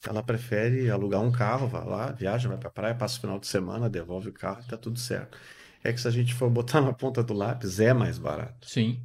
ela 0.07 0.23
prefere 0.23 0.89
alugar 0.89 1.21
um 1.21 1.31
carro, 1.31 1.67
vai 1.67 1.85
lá, 1.85 2.11
viaja, 2.11 2.49
vai 2.49 2.57
pra 2.57 2.69
praia, 2.69 2.95
passa 2.95 3.17
o 3.17 3.21
final 3.21 3.39
de 3.39 3.47
semana, 3.47 3.89
devolve 3.89 4.29
o 4.29 4.33
carro 4.33 4.61
e 4.61 4.67
tá 4.67 4.75
tudo 4.75 4.99
certo. 4.99 5.37
É 5.83 5.93
que 5.93 6.01
se 6.01 6.07
a 6.07 6.11
gente 6.11 6.33
for 6.33 6.49
botar 6.49 6.81
na 6.81 6.93
ponta 6.93 7.23
do 7.23 7.33
lápis, 7.33 7.79
é 7.79 7.93
mais 7.93 8.17
barato. 8.17 8.67
Sim. 8.67 8.99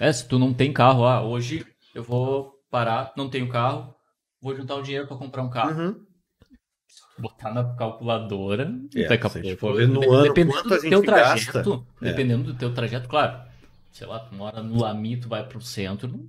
É, 0.00 0.12
se 0.12 0.26
tu 0.26 0.38
não 0.38 0.54
tem 0.54 0.72
carro, 0.72 1.04
ah, 1.04 1.22
hoje 1.22 1.66
eu 1.94 2.02
vou 2.02 2.54
parar, 2.70 3.12
não 3.16 3.28
tenho 3.30 3.48
carro, 3.48 3.94
vou 4.40 4.54
juntar 4.56 4.74
o 4.76 4.82
dinheiro 4.82 5.06
pra 5.06 5.16
comprar 5.16 5.42
um 5.42 5.50
carro. 5.50 5.80
Uhum. 5.80 6.06
Botar 7.18 7.52
na 7.52 7.74
calculadora, 7.74 8.72
É, 8.94 9.08
daqui 9.08 9.26
a 9.26 9.30
pouco. 9.56 9.76
dependendo 10.22 10.52
quanto 10.52 10.74
a 10.74 10.76
do 10.76 10.82
gente 10.82 10.90
teu 10.90 11.02
gasta. 11.02 11.52
trajeto, 11.52 11.86
É. 12.00 12.04
dependendo 12.04 12.44
do 12.44 12.54
teu 12.54 12.72
trajeto, 12.72 13.08
claro. 13.08 13.48
Sei 13.90 14.06
lá, 14.06 14.20
tu 14.20 14.34
mora 14.34 14.62
no 14.62 14.80
Lami, 14.80 15.16
tu 15.16 15.28
vai 15.28 15.46
pro 15.46 15.60
centro. 15.60 16.08
não- 16.08 16.26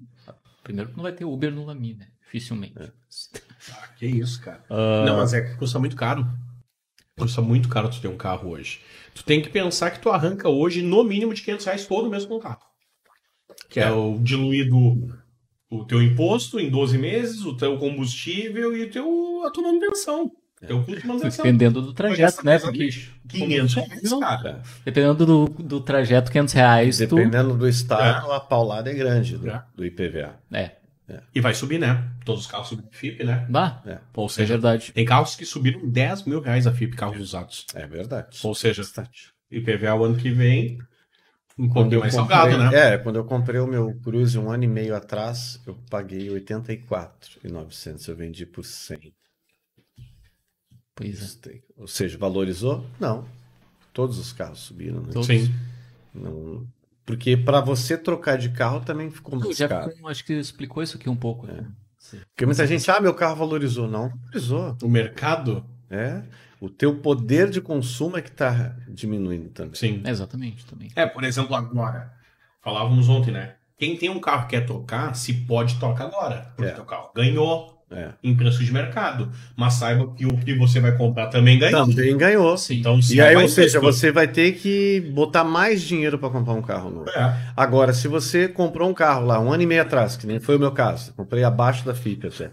Primeiro 0.64 0.90
que 0.91 0.98
não 0.98 1.03
vai 1.03 1.11
ter 1.14 1.26
Uber 1.26 1.52
no 1.52 1.65
Lami, 1.65 1.94
né? 1.95 2.07
Dificilmente. 2.23 2.76
Ah, 2.80 3.88
que 3.98 4.06
isso, 4.06 4.41
cara. 4.41 4.64
Ah, 4.69 5.03
Não, 5.06 5.18
mas 5.18 5.34
é 5.34 5.41
que 5.41 5.56
custa 5.57 5.80
muito 5.80 5.95
caro. 5.95 6.27
Custa 7.18 7.41
muito 7.41 7.68
caro 7.69 7.90
tu 7.90 7.99
ter 8.02 8.07
um 8.07 8.18
carro 8.18 8.49
hoje. 8.52 8.81
Tu 9.15 9.23
tem 9.23 9.41
que 9.41 9.49
pensar 9.49 9.91
que 9.91 9.99
tu 9.99 10.10
arranca 10.10 10.48
hoje 10.48 10.81
no 10.81 11.03
mínimo 11.03 11.34
de 11.34 11.41
500 11.41 11.65
reais 11.65 11.86
todo 11.88 12.10
mês 12.10 12.26
com 12.26 12.36
o 12.36 12.40
carro. 12.40 12.61
Que 13.69 13.80
é, 13.80 13.84
É. 13.84 13.91
o 13.91 14.18
diluído 14.19 15.18
o 15.69 15.83
teu 15.85 16.01
imposto 16.01 16.59
em 16.59 16.69
12 16.69 16.97
meses, 16.97 17.45
o 17.45 17.55
teu 17.55 17.77
combustível 17.77 18.75
e 18.75 18.83
o 18.85 18.89
teu, 18.89 19.43
a 19.45 19.51
tua 19.51 19.63
manutenção. 19.63 20.31
Teu 20.65 20.83
custo 20.83 21.01
de 21.01 21.07
manutenção. 21.07 21.45
Dependendo 21.45 21.81
do 21.81 21.93
trajeto, 21.93 22.45
né? 22.45 22.59
Porque 22.59 22.79
coisa, 22.79 22.99
500 23.29 23.73
reais, 23.75 24.09
cara. 24.19 24.61
dependendo 24.83 25.25
do, 25.25 25.45
do 25.47 25.79
trajeto, 25.79 26.29
500 26.31 26.53
reais, 26.53 26.97
tu... 26.97 27.15
Dependendo 27.15 27.55
do 27.55 27.67
estado, 27.67 28.29
a 28.31 28.39
paulada 28.41 28.89
é 28.91 28.93
grande 28.93 29.37
do, 29.37 29.49
É. 29.49 29.63
do 29.73 29.85
IPVA. 29.85 30.35
É, 30.51 30.71
E 31.33 31.39
vai 31.39 31.53
subir, 31.53 31.79
né? 31.79 32.03
Todos 32.25 32.41
os 32.41 32.47
carros 32.51 32.67
subem 32.67 32.85
a 32.91 32.93
FIP, 32.95 33.23
né? 33.23 33.45
dá. 33.49 33.81
É. 33.85 33.97
Ou 34.13 34.25
É 34.25 34.29
seja, 34.29 34.53
verdade. 34.55 34.91
tem 34.91 35.05
carros 35.05 35.35
que 35.35 35.45
subiram 35.45 35.87
10 35.89 36.23
mil 36.25 36.41
reais 36.41 36.67
a 36.67 36.73
FIP, 36.73 36.95
carros 36.97 37.19
usados. 37.21 37.65
É 37.73 37.87
verdade. 37.87 38.37
Ou 38.43 38.53
seja, 38.53 38.81
Bastante. 38.81 39.31
IPVA 39.49 39.95
o 39.95 40.03
ano 40.03 40.17
que 40.17 40.29
vem, 40.29 40.77
Quando 41.68 41.94
eu 41.94 41.99
mais 41.99 42.15
comprei- 42.15 42.38
salgado, 42.38 42.57
né? 42.72 42.94
É, 42.94 42.98
quando 42.98 43.18
eu 43.18 43.26
comprei 43.26 43.60
o 43.60 43.68
meu 43.68 43.94
Cruze 44.02 44.40
um 44.40 44.49
ano 44.49 44.64
e 44.64 44.68
meio 44.68 44.95
atrás, 44.95 45.60
eu 45.68 45.76
paguei 45.90 46.30
84,900. 46.30 48.07
Eu 48.07 48.15
vendi 48.15 48.45
por 48.45 48.64
100. 48.64 49.14
Pois 50.95 51.40
é. 51.48 51.60
Ou 51.77 51.88
seja, 51.88 52.18
valorizou? 52.18 52.86
Não. 52.99 53.26
Todos 53.94 54.18
os 54.19 54.31
carros 54.34 54.60
subiram, 54.60 55.02
né? 55.02 55.10
Todos. 55.11 55.27
Sim. 55.27 55.53
Não- 56.14 56.65
Porque 57.06 57.36
para 57.36 57.60
você 57.61 57.98
trocar 57.98 58.38
de 58.38 58.49
carro 58.49 58.81
também 58.81 59.10
ficou 59.10 59.36
O 59.36 59.40
mais 59.40 59.57
Jeff 59.57 59.69
caro. 59.73 59.91
acho 60.07 60.23
que 60.26 60.34
explicou 60.34 60.84
isso 60.84 60.98
aqui 60.98 61.10
um 61.10 61.15
pouco. 61.15 61.48
né? 61.48 61.65
Porque 62.30 62.45
muita 62.45 62.65
gente, 62.65 62.90
ah, 62.90 63.02
meu 63.02 63.14
carro 63.14 63.36
valorizou. 63.36 63.88
Não, 63.88 64.10
valorizou. 64.10 64.77
O 64.81 64.88
mercado, 64.88 65.65
É. 65.90 66.22
O 66.60 66.69
teu 66.69 66.95
poder 66.95 67.49
de 67.49 67.61
consumo 67.61 68.18
é 68.18 68.22
que 68.22 68.30
está 68.30 68.76
diminuindo 68.88 69.49
também. 69.49 69.76
sim. 69.76 70.02
Exatamente, 70.06 70.65
também. 70.65 70.90
É, 70.95 71.06
por 71.06 71.23
exemplo, 71.23 71.56
agora. 71.56 72.11
Falávamos 72.61 73.07
ontem, 73.07 73.31
né? 73.31 73.53
Quem 73.77 73.95
tem 73.95 74.10
um 74.10 74.19
carro 74.19 74.44
que 74.44 74.49
quer 74.57 74.65
trocar, 74.65 75.15
se 75.15 75.34
pode 75.34 75.76
trocar 75.80 76.06
agora. 76.06 76.52
Porque 76.56 76.69
É. 76.69 76.73
teu 76.73 76.84
carro 76.84 77.10
ganhou 77.15 77.81
É. 77.90 78.10
em 78.22 78.36
preço 78.36 78.61
de 78.64 78.73
mercado. 78.73 79.31
Mas 79.56 79.76
saiba 79.76 80.14
que 80.14 80.26
o 80.26 80.38
que 80.38 80.53
você 80.56 80.81
vai 80.81 80.95
comprar 80.98 81.27
também 81.27 81.57
ganhou. 81.57 81.88
Também 81.88 82.18
ganhou. 82.18 82.57
Sim. 82.57 82.80
Então, 82.80 82.99
E 83.10 83.22
aí, 83.22 83.36
ou 83.38 83.48
seja, 83.48 83.80
você 83.80 84.11
vai 84.11 84.27
ter 84.27 84.52
que 84.57 84.99
botar 85.14 85.45
mais 85.45 85.81
dinheiro 85.81 86.19
para 86.19 86.30
comprar 86.30 86.53
um 86.53 86.61
carro 86.61 86.90
novo. 86.90 87.10
É. 87.10 87.38
Agora, 87.56 87.94
se 87.94 88.10
você 88.10 88.49
comprou 88.49 88.90
um 88.90 88.94
carro 88.94 89.26
lá 89.26 89.40
um 89.40 89.52
ano 89.52 89.64
e 89.64 89.65
meio 89.65 89.81
atrás, 89.81 90.18
que 90.18 90.27
nem 90.27 90.40
foi 90.41 90.57
o 90.57 90.60
meu 90.60 90.73
caso, 90.73 91.14
comprei 91.14 91.44
abaixo 91.45 91.86
da 91.86 91.95
FIP 91.95 92.27
até, 92.27 92.52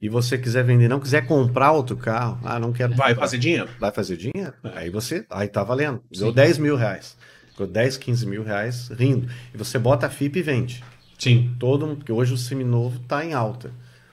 e 0.00 0.08
você 0.08 0.38
quiser 0.38 0.64
vender, 0.64 0.88
não 0.88 0.98
quiser 0.98 1.26
comprar 1.26 1.72
outro 1.72 1.96
carro, 1.96 2.40
ah, 2.42 2.58
não 2.58 2.72
quero. 2.72 2.94
Vai 2.94 3.10
comprar. 3.10 3.26
fazer 3.26 3.38
dinheiro. 3.38 3.68
Vai 3.78 3.92
fazer 3.92 4.16
dinheiro? 4.16 4.54
Aí 4.74 4.88
você, 4.88 5.26
aí 5.28 5.46
tá 5.46 5.62
valendo. 5.62 6.02
Deu 6.10 6.32
10 6.32 6.56
mil 6.58 6.74
reais. 6.74 7.18
Ficou 7.50 7.66
10, 7.66 7.98
15 7.98 8.26
mil 8.26 8.42
reais 8.42 8.88
rindo. 8.88 9.28
E 9.52 9.58
você 9.58 9.78
bota 9.78 10.06
a 10.06 10.10
FIP 10.10 10.38
e 10.38 10.42
vende. 10.42 10.82
Sim. 11.18 11.54
Todo 11.58 11.86
mundo, 11.86 11.98
porque 11.98 12.12
hoje 12.12 12.32
o 12.32 12.36
seminovo 12.38 12.98
tá 13.00 13.22
em 13.22 13.34
alta. 13.34 13.70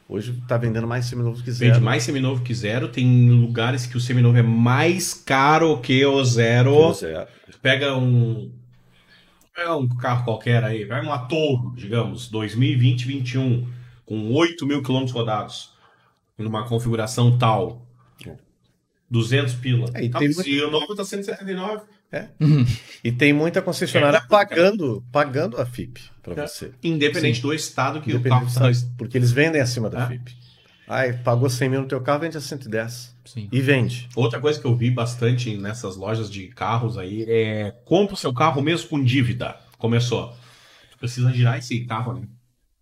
Hoje 0.09 0.41
tá 0.45 0.57
vendendo 0.57 0.87
mais 0.87 1.05
seminovo 1.05 1.41
que 1.41 1.51
zero. 1.51 1.73
Vende 1.73 1.85
mais 1.85 2.03
seminovo 2.03 2.43
que 2.43 2.53
zero. 2.53 2.89
Tem 2.89 3.29
lugares 3.29 3.85
que 3.85 3.95
o 3.95 3.99
seminovo 3.99 4.37
é 4.37 4.43
mais 4.43 5.13
caro 5.13 5.79
que 5.79 6.05
o 6.05 6.23
zero. 6.23 6.71
que 6.71 6.77
o 6.77 6.93
zero. 6.93 7.27
Pega 7.61 7.95
um. 7.95 8.51
Pega 9.55 9.75
um 9.75 9.87
carro 9.87 10.25
qualquer 10.25 10.63
aí. 10.65 10.85
Pega 10.85 11.07
um 11.07 11.13
Atoro, 11.13 11.73
digamos, 11.77 12.29
2020-21, 12.29 13.65
com 14.05 14.33
8 14.33 14.65
mil 14.65 14.83
quilômetros 14.83 15.15
rodados. 15.15 15.76
Numa 16.37 16.67
configuração 16.67 17.37
tal. 17.37 17.85
200 19.09 19.53
pila. 19.55 19.89
É, 19.93 20.03
e 20.03 20.09
Tá, 20.09 20.19
tem 20.19 20.29
e 20.45 20.61
o 20.61 20.69
novo 20.69 20.93
tá 20.95 21.05
179. 21.05 21.85
E 23.03 23.11
tem 23.11 23.31
muita 23.33 23.61
concessionária 23.61 24.17
É. 24.17 24.27
pagando, 24.27 25.03
pagando 25.11 25.59
a 25.59 25.65
FIP 25.65 26.01
para 26.21 26.43
É. 26.43 26.47
você. 26.47 26.71
Independente 26.83 27.41
do 27.41 27.53
estado 27.53 28.01
que 28.01 28.13
o 28.13 28.21
carro 28.21 28.47
está. 28.47 28.69
Porque 28.97 29.17
eles 29.17 29.31
vendem 29.31 29.61
acima 29.61 29.89
da 29.89 30.03
É. 30.03 30.07
FIP. 30.07 30.35
Pagou 31.23 31.49
100 31.49 31.69
mil 31.69 31.81
no 31.81 31.87
teu 31.87 32.01
carro, 32.01 32.19
vende 32.21 32.37
a 32.37 32.41
110. 32.41 33.15
Sim. 33.25 33.49
E 33.51 33.59
vende. 33.61 34.07
Outra 34.15 34.39
coisa 34.39 34.59
que 34.59 34.65
eu 34.65 34.75
vi 34.75 34.89
bastante 34.89 35.55
nessas 35.57 35.97
lojas 35.97 36.29
de 36.29 36.47
carros 36.47 36.97
aí 36.97 37.25
é 37.27 37.71
compra 37.85 38.13
o 38.13 38.17
seu 38.17 38.33
carro 38.33 38.61
mesmo 38.61 38.87
com 38.89 39.03
dívida. 39.03 39.57
Começou. 39.77 40.33
Tu 40.91 40.97
precisa 40.97 41.31
girar 41.33 41.57
esse 41.57 41.85
carro, 41.85 42.13
né? 42.13 42.27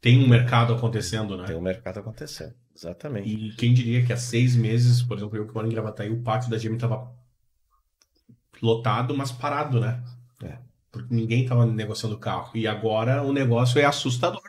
Tem 0.01 0.23
um 0.23 0.27
mercado 0.27 0.73
acontecendo, 0.73 1.35
né? 1.35 1.45
Tem 1.45 1.55
um 1.55 1.61
mercado 1.61 1.99
acontecendo. 1.99 2.53
Exatamente. 2.75 3.29
E 3.29 3.55
quem 3.55 3.73
diria 3.73 4.05
que 4.05 4.11
há 4.11 4.17
seis 4.17 4.55
meses, 4.55 5.01
por 5.01 5.17
exemplo, 5.17 5.37
eu 5.37 5.47
que 5.47 5.53
moro 5.53 5.67
em 5.67 5.71
Gravataí, 5.71 6.09
o 6.09 6.21
pátio 6.21 6.49
da 6.49 6.57
GM 6.57 6.77
tava 6.77 7.09
lotado, 8.61 9.15
mas 9.15 9.31
parado, 9.31 9.79
né? 9.79 10.03
É. 10.43 10.57
Porque 10.91 11.13
ninguém 11.13 11.45
tava 11.45 11.65
negociando 11.65 12.15
o 12.15 12.19
carro. 12.19 12.51
E 12.55 12.67
agora 12.67 13.23
o 13.23 13.31
negócio 13.31 13.79
é 13.79 13.85
assustador. 13.85 14.41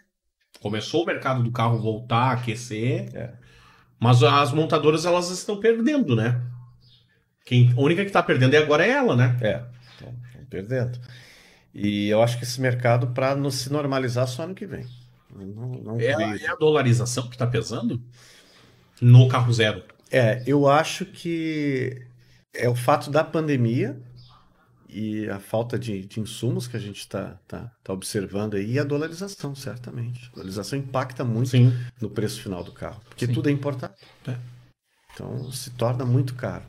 Começou 0.61 1.03
o 1.03 1.07
mercado 1.07 1.43
do 1.43 1.53
carro 1.53 1.79
voltar 1.79 2.31
a 2.31 2.33
aquecer, 2.33 3.15
É. 3.15 3.35
mas 4.01 4.23
as 4.23 4.53
montadoras 4.53 5.05
elas 5.05 5.31
estão 5.31 5.61
perdendo, 5.61 6.17
né? 6.17 6.41
Quem, 7.45 7.73
a 7.73 7.81
única 7.81 8.05
que 8.05 8.11
tá 8.11 8.23
perdendo 8.23 8.55
é 8.55 8.59
agora 8.59 8.85
é 8.85 8.91
ela, 8.91 9.15
né? 9.15 9.37
É, 9.41 9.65
estão 9.95 10.45
perdendo. 10.51 10.99
E 11.73 12.09
eu 12.09 12.23
acho 12.23 12.39
que 12.39 12.45
esse 12.45 12.61
mercado, 12.61 13.09
para 13.09 13.37
se 13.51 13.71
normalizar, 13.71 14.27
só 14.27 14.43
ano 14.43 14.55
que 14.55 14.67
vem. 14.67 14.85
Não, 15.45 15.69
não 15.83 16.01
É, 16.01 16.15
a- 16.15 16.37
é 16.37 16.49
a 16.49 16.55
dolarização 16.57 17.29
que 17.29 17.37
tá 17.37 17.47
pesando 17.47 18.01
no 19.01 19.29
carro 19.29 19.53
zero. 19.53 19.83
É, 20.11 20.43
eu 20.47 20.69
acho 20.69 21.05
que 21.05 22.03
é 22.55 22.69
o 22.69 22.75
fato 22.75 23.11
da 23.11 23.25
pandemia 23.25 24.01
e 24.89 25.29
a 25.29 25.39
falta 25.41 25.79
de, 25.79 26.07
de 26.07 26.21
insumos 26.21 26.67
que 26.69 26.77
a 26.77 26.81
gente 26.81 27.01
está 27.01 27.39
tá, 27.47 27.71
tá 27.83 27.93
observando 27.93 28.55
aí 28.55 28.73
e 28.73 28.79
a 28.79 28.85
dolarização, 28.85 29.55
certamente. 29.55 30.29
A 30.33 30.37
dolarização 30.37 30.79
impacta 30.79 31.25
muito 31.25 31.51
Sim. 31.51 31.73
no 32.01 32.09
preço 32.09 32.41
final 32.41 32.63
do 32.63 32.73
carro, 32.73 33.01
porque 33.09 33.27
Sim. 33.27 33.33
tudo 33.33 33.49
é 33.49 33.53
importado. 33.53 33.95
É. 34.27 34.37
Então 35.13 35.51
se 35.51 35.71
torna 35.71 36.05
muito 36.05 36.35
caro. 36.35 36.65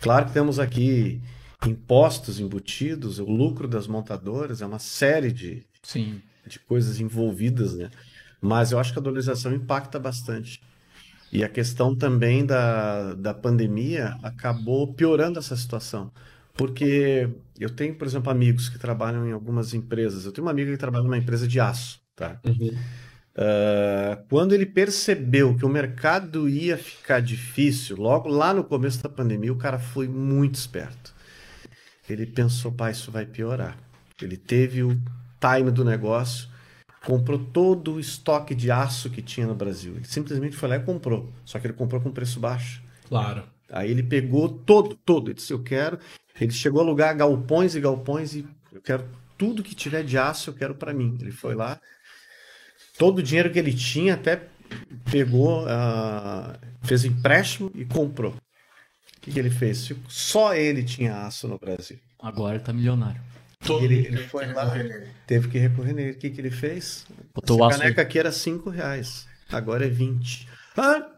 Claro 0.00 0.26
que 0.26 0.32
temos 0.32 0.58
aqui 0.58 1.20
impostos 1.66 2.38
embutidos, 2.40 3.18
o 3.18 3.24
lucro 3.24 3.66
das 3.68 3.86
montadoras, 3.86 4.60
é 4.62 4.66
uma 4.66 4.78
série 4.78 5.32
de, 5.32 5.66
Sim. 5.82 6.20
De 6.48 6.58
coisas 6.58 7.00
envolvidas, 7.00 7.74
né? 7.74 7.90
Mas 8.40 8.72
eu 8.72 8.78
acho 8.78 8.92
que 8.92 8.98
a 8.98 9.02
dolarização 9.02 9.52
impacta 9.52 9.98
bastante. 9.98 10.60
E 11.30 11.44
a 11.44 11.48
questão 11.48 11.94
também 11.94 12.46
da, 12.46 13.14
da 13.14 13.34
pandemia 13.34 14.16
acabou 14.22 14.94
piorando 14.94 15.38
essa 15.38 15.56
situação. 15.56 16.10
Porque 16.56 17.28
eu 17.58 17.70
tenho, 17.70 17.94
por 17.94 18.06
exemplo, 18.06 18.30
amigos 18.30 18.68
que 18.68 18.78
trabalham 18.78 19.26
em 19.28 19.32
algumas 19.32 19.74
empresas. 19.74 20.24
Eu 20.24 20.32
tenho 20.32 20.46
uma 20.46 20.50
amiga 20.50 20.72
que 20.72 20.78
trabalha 20.78 21.04
numa 21.04 21.18
empresa 21.18 21.46
de 21.46 21.60
aço, 21.60 22.00
tá? 22.16 22.40
Ah, 23.40 24.20
quando 24.28 24.52
ele 24.52 24.66
percebeu 24.66 25.56
que 25.56 25.64
o 25.64 25.68
mercado 25.68 26.48
ia 26.48 26.76
ficar 26.76 27.20
difícil, 27.20 27.96
logo 27.96 28.28
lá 28.28 28.52
no 28.52 28.64
começo 28.64 29.00
da 29.00 29.08
pandemia, 29.08 29.52
o 29.52 29.56
cara 29.56 29.78
foi 29.78 30.08
muito 30.08 30.56
esperto. 30.56 31.14
Ele 32.10 32.26
pensou, 32.26 32.72
pá, 32.72 32.90
isso 32.90 33.12
vai 33.12 33.24
piorar. 33.24 33.78
Ele 34.20 34.36
teve 34.36 34.82
o 34.82 35.00
time 35.40 35.70
do 35.70 35.84
negócio, 35.84 36.48
comprou 37.04 37.38
todo 37.38 37.94
o 37.94 38.00
estoque 38.00 38.54
de 38.54 38.70
aço 38.70 39.10
que 39.10 39.22
tinha 39.22 39.46
no 39.46 39.54
Brasil. 39.54 39.94
Ele 39.96 40.04
simplesmente 40.04 40.56
foi 40.56 40.68
lá 40.68 40.76
e 40.76 40.80
comprou. 40.80 41.32
Só 41.44 41.58
que 41.58 41.66
ele 41.66 41.74
comprou 41.74 42.00
com 42.00 42.10
preço 42.10 42.40
baixo. 42.40 42.82
Claro. 43.08 43.44
Aí 43.70 43.90
ele 43.90 44.02
pegou 44.02 44.48
todo, 44.48 44.94
todo. 44.94 45.28
Ele 45.28 45.34
disse, 45.34 45.52
eu 45.52 45.62
quero. 45.62 45.98
Ele 46.40 46.52
chegou 46.52 46.80
a 46.80 46.84
alugar 46.84 47.16
galpões 47.16 47.74
e 47.74 47.80
galpões 47.80 48.34
e 48.34 48.46
eu 48.72 48.80
quero 48.80 49.08
tudo 49.36 49.62
que 49.62 49.74
tiver 49.74 50.02
de 50.02 50.18
aço, 50.18 50.50
eu 50.50 50.54
quero 50.54 50.74
para 50.74 50.92
mim. 50.92 51.16
Ele 51.20 51.32
foi 51.32 51.54
lá. 51.54 51.80
Todo 52.98 53.18
o 53.18 53.22
dinheiro 53.22 53.50
que 53.50 53.58
ele 53.58 53.72
tinha 53.72 54.14
até 54.14 54.48
pegou, 55.10 55.64
ah, 55.68 56.58
fez 56.82 57.04
empréstimo 57.04 57.70
e 57.74 57.84
comprou. 57.84 58.32
O 58.32 59.20
que, 59.20 59.32
que 59.32 59.38
ele 59.38 59.50
fez? 59.50 59.92
Só 60.08 60.54
ele 60.54 60.82
tinha 60.82 61.26
aço 61.26 61.46
no 61.48 61.58
Brasil. 61.58 61.98
Agora 62.20 62.56
ele 62.56 62.64
tá 62.64 62.72
milionário. 62.72 63.20
Todo 63.64 63.84
Ele- 63.84 64.06
ele 64.06 64.18
foi 64.28 64.46
que 64.46 64.52
lá. 64.52 64.70
Teve 65.26 65.48
que 65.48 65.58
recorrer 65.58 65.92
nele. 65.92 66.12
O 66.12 66.18
que, 66.18 66.30
que 66.30 66.40
ele 66.40 66.50
fez? 66.50 67.06
Botou 67.34 67.68
Essa 67.68 67.78
caneca 67.78 68.02
aqui 68.02 68.18
era 68.18 68.32
5 68.32 68.70
reais. 68.70 69.26
Agora 69.50 69.84
é 69.86 69.88
20. 69.88 70.48
Ah! 70.76 71.10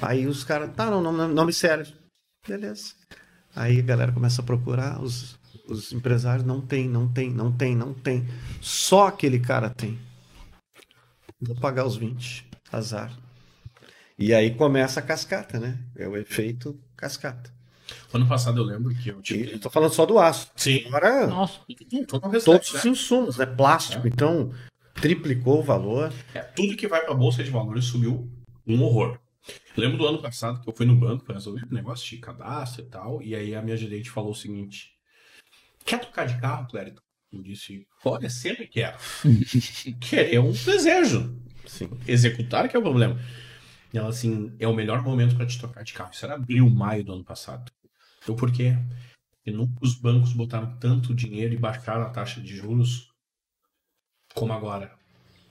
Aí 0.00 0.26
os 0.26 0.42
caras, 0.42 0.74
tá, 0.74 0.90
não, 0.90 1.00
não, 1.00 1.28
não 1.28 1.46
me 1.46 1.52
serve. 1.52 1.94
Beleza. 2.46 2.94
Aí 3.54 3.78
a 3.78 3.82
galera 3.82 4.10
começa 4.12 4.42
a 4.42 4.44
procurar, 4.44 5.00
os, 5.00 5.38
os 5.68 5.92
empresários 5.92 6.44
não 6.44 6.60
tem, 6.60 6.88
não 6.88 7.06
tem, 7.12 7.30
não 7.30 7.52
tem, 7.52 7.76
não 7.76 7.94
tem. 7.94 8.26
Só 8.60 9.06
aquele 9.08 9.38
cara 9.38 9.70
tem. 9.70 9.98
Vou 11.40 11.54
pagar 11.56 11.84
os 11.86 11.96
20. 11.96 12.48
Azar. 12.72 13.16
E 14.18 14.32
aí 14.34 14.54
começa 14.54 15.00
a 15.00 15.02
cascata, 15.02 15.60
né? 15.60 15.78
É 15.96 16.08
o 16.08 16.16
efeito 16.16 16.78
cascata. 16.96 17.52
Ano 18.12 18.28
passado 18.28 18.60
eu 18.60 18.64
lembro 18.64 18.94
que 18.94 19.08
eu 19.08 19.22
tive. 19.22 19.52
eu 19.52 19.58
tô 19.60 19.70
falando 19.70 19.92
só 19.92 20.04
do 20.04 20.18
aço. 20.18 20.50
Sim. 20.54 20.84
Agora, 20.86 21.26
Nossa. 21.26 21.60
Todo 22.06 22.26
o 22.26 22.28
restante, 22.28 22.44
todos 22.44 22.72
né? 22.72 22.78
os 22.78 22.84
insumos, 22.84 23.36
né? 23.38 23.46
Plástico. 23.46 24.06
Então, 24.06 24.52
triplicou 24.94 25.60
o 25.60 25.62
valor. 25.62 26.12
É, 26.34 26.40
tudo 26.40 26.76
que 26.76 26.86
vai 26.86 27.04
pra 27.04 27.14
bolsa 27.14 27.42
de 27.42 27.50
valores 27.50 27.86
subiu 27.86 28.30
um 28.66 28.82
horror. 28.82 29.18
Eu 29.76 29.82
lembro 29.82 29.98
do 29.98 30.06
ano 30.06 30.20
passado 30.20 30.60
que 30.60 30.68
eu 30.68 30.74
fui 30.74 30.86
no 30.86 30.94
banco 30.94 31.24
pra 31.24 31.34
resolver 31.34 31.64
um 31.64 31.74
negócio 31.74 32.08
de 32.08 32.18
cadastro 32.18 32.82
e 32.82 32.86
tal, 32.86 33.22
e 33.22 33.34
aí 33.34 33.54
a 33.54 33.62
minha 33.62 33.76
gerente 33.76 34.10
falou 34.10 34.30
o 34.30 34.36
seguinte: 34.36 34.90
Quer 35.84 36.00
trocar 36.00 36.26
de 36.26 36.38
carro, 36.40 36.68
Clérito? 36.68 37.02
Eu 37.32 37.42
disse: 37.42 37.86
Olha, 38.04 38.28
sempre 38.28 38.66
quero. 38.66 38.96
Querer 40.00 40.34
é 40.34 40.40
um 40.40 40.52
desejo. 40.52 41.36
Sim. 41.66 41.88
Executar 42.06 42.68
que 42.68 42.76
é 42.76 42.78
o 42.78 42.82
problema. 42.82 43.18
E 43.92 43.98
ela 43.98 44.10
assim: 44.10 44.54
É 44.58 44.68
o 44.68 44.74
melhor 44.74 45.02
momento 45.02 45.34
pra 45.34 45.46
te 45.46 45.58
trocar 45.58 45.82
de 45.82 45.92
carro. 45.92 46.10
Isso 46.12 46.24
era 46.24 46.34
abril, 46.34 46.68
maio 46.68 47.02
do 47.02 47.14
ano 47.14 47.24
passado. 47.24 47.72
Eu 48.26 48.34
por 48.36 48.52
quê? 48.52 48.76
Porque 49.36 49.50
nunca 49.50 49.74
os 49.80 49.94
bancos 49.94 50.32
botaram 50.32 50.76
tanto 50.78 51.14
dinheiro 51.14 51.52
e 51.54 51.58
baixaram 51.58 52.02
a 52.02 52.10
taxa 52.10 52.40
de 52.40 52.56
juros 52.56 53.12
como 54.34 54.52
agora. 54.52 54.92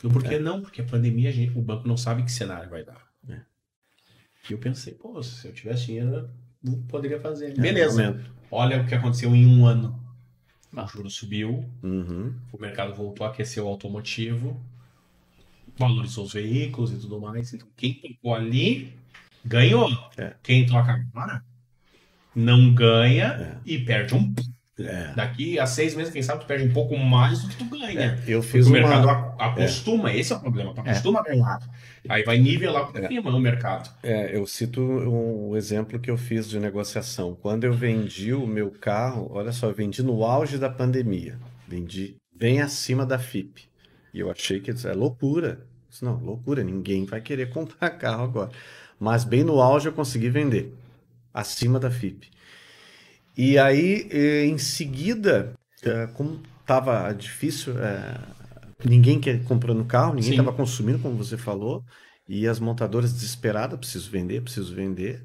E 0.03 0.07
por 0.09 0.23
que 0.23 0.39
não? 0.39 0.61
Porque 0.61 0.81
a 0.81 0.85
pandemia, 0.85 1.29
a 1.29 1.31
gente- 1.31 1.57
o 1.57 1.61
banco 1.61 1.87
não 1.87 1.97
sabe 1.97 2.23
que 2.23 2.31
cenário 2.31 2.69
vai 2.69 2.83
dar. 2.83 3.05
É. 3.29 3.41
E 4.49 4.53
eu 4.53 4.57
pensei, 4.57 4.93
pô, 4.93 5.21
se 5.21 5.47
eu 5.47 5.53
tivesse 5.53 5.87
dinheiro, 5.87 6.29
eu 6.65 6.77
poderia 6.87 7.19
fazer. 7.19 7.51
É, 7.51 7.61
Beleza. 7.61 8.23
Olha 8.49 8.81
o 8.81 8.87
que 8.87 8.95
aconteceu 8.95 9.35
em 9.35 9.45
um 9.45 9.65
ano. 9.65 9.99
Ah. 10.75 10.85
O 10.85 10.87
juro 10.87 11.09
subiu, 11.09 11.69
Uhum. 11.83 12.33
o 12.51 12.57
mercado 12.57 12.93
voltou 12.95 13.25
a 13.27 13.29
aquecer 13.29 13.61
o 13.63 13.67
automotivo, 13.67 14.59
valorizou 15.77 16.25
os 16.25 16.33
veículos 16.33 16.91
e 16.91 16.97
tudo 16.97 17.19
mais. 17.19 17.53
Então, 17.53 17.67
quem 17.75 17.93
tocou 17.95 18.33
ali 18.33 18.97
ganhou. 19.45 19.89
É. 20.17 20.35
Quem 20.41 20.65
toca 20.65 20.93
agora 20.93 21.43
não 22.35 22.73
ganha 22.73 23.25
É. 23.25 23.57
e 23.65 23.79
perde 23.79 24.15
um. 24.15 24.33
É. 24.79 25.13
Daqui 25.15 25.59
a 25.59 25.67
seis 25.67 25.93
meses, 25.93 26.11
quem 26.11 26.23
sabe, 26.23 26.41
tu 26.41 26.47
perde 26.47 26.63
um 26.67 26.73
pouco 26.73 26.97
mais 26.97 27.43
do 27.43 27.49
que 27.49 27.55
tu 27.57 27.65
ganha. 27.65 27.99
É, 27.99 28.19
eu 28.25 28.39
Porque 28.39 28.53
fiz 28.57 28.65
o 28.67 28.71
mercado 28.71 29.03
uma, 29.03 29.35
a- 29.37 29.45
acostuma, 29.47 30.11
esse 30.11 30.33
é 30.33 30.35
o 30.35 30.39
problema, 30.39 30.73
tu 30.73 30.81
acostuma 30.81 31.19
a 31.19 31.23
ganhar. 31.23 31.59
Aí 32.09 32.23
vai 32.23 32.39
nivelar 32.39 32.87
por 32.91 32.99
cima 33.07 33.29
no 33.29 33.39
mercado. 33.39 33.91
é, 34.01 34.35
eu 34.35 34.47
cito 34.47 34.81
um 34.81 35.55
exemplo 35.55 35.99
que 35.99 36.09
eu 36.09 36.17
fiz 36.17 36.49
de 36.49 36.59
negociação. 36.59 37.37
Quando 37.39 37.63
eu 37.65 37.73
vendi 37.73 38.33
o 38.33 38.47
meu 38.47 38.71
carro, 38.71 39.27
olha 39.31 39.51
só, 39.51 39.67
eu 39.67 39.73
vendi 39.75 40.01
no 40.01 40.23
auge 40.23 40.57
da 40.57 40.69
pandemia, 40.69 41.37
vendi 41.67 42.15
bem 42.35 42.59
acima 42.61 43.05
da 43.05 43.19
FIP. 43.19 43.69
E 44.11 44.19
eu 44.19 44.31
achei 44.31 44.59
que 44.59 44.71
isso 44.71 44.87
é 44.87 44.93
loucura. 44.93 45.59
Eu 45.61 45.89
disse, 45.91 46.03
Não, 46.03 46.15
loucura, 46.17 46.63
ninguém 46.63 47.05
vai 47.05 47.21
querer 47.21 47.49
comprar 47.53 47.91
carro 47.91 48.23
agora. 48.23 48.49
Mas 48.99 49.23
bem 49.23 49.43
no 49.43 49.61
auge 49.61 49.87
eu 49.89 49.93
consegui 49.93 50.29
vender, 50.29 50.73
acima 51.33 51.79
da 51.79 51.89
FIP. 51.89 52.29
E 53.37 53.57
aí, 53.57 54.07
eh, 54.11 54.45
em 54.45 54.57
seguida, 54.57 55.53
eh, 55.83 56.07
como 56.13 56.41
estava 56.59 57.11
difícil, 57.13 57.73
eh, 57.79 58.19
ninguém 58.83 59.19
quer 59.19 59.43
comprando 59.43 59.85
carro, 59.85 60.13
ninguém 60.13 60.31
Sim. 60.31 60.39
estava 60.39 60.55
consumindo, 60.55 60.99
como 60.99 61.15
você 61.15 61.37
falou, 61.37 61.83
e 62.27 62.47
as 62.47 62.59
montadoras 62.59 63.13
desesperadas, 63.13 63.79
preciso 63.79 64.09
vender, 64.11 64.41
preciso 64.41 64.73
vender. 64.75 65.23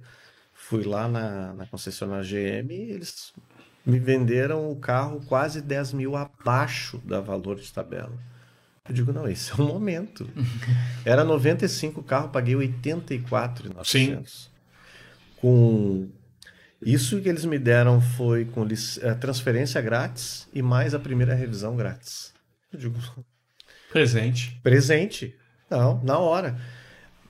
Fui 0.54 0.84
lá 0.84 1.08
na, 1.08 1.52
na 1.54 1.66
concessionária 1.66 2.24
GM 2.24 2.72
e 2.72 2.90
eles 2.92 3.32
me 3.84 3.98
venderam 4.00 4.70
o 4.70 4.76
carro 4.76 5.20
quase 5.26 5.60
10 5.60 5.92
mil 5.92 6.16
abaixo 6.16 6.98
da 7.04 7.20
valor 7.20 7.56
de 7.56 7.72
tabela. 7.72 8.12
Eu 8.88 8.94
digo, 8.94 9.12
não, 9.12 9.28
esse 9.28 9.52
é 9.52 9.54
o 9.54 9.66
momento. 9.66 10.28
Era 11.04 11.24
95 11.24 12.02
carro, 12.02 12.30
paguei 12.30 12.56
84,900. 12.56 14.55
Com 15.40 16.08
isso 16.80 17.20
que 17.20 17.28
eles 17.28 17.44
me 17.44 17.58
deram 17.58 18.00
foi 18.00 18.44
com 18.44 18.66
eh, 18.66 19.14
transferência 19.14 19.80
grátis 19.80 20.48
e 20.52 20.62
mais 20.62 20.94
a 20.94 20.98
primeira 20.98 21.34
revisão 21.34 21.76
grátis. 21.76 22.32
Eu 22.72 22.78
digo, 22.78 22.98
Presente. 23.90 24.58
presente? 24.62 25.34
Não, 25.70 26.02
na 26.02 26.18
hora. 26.18 26.58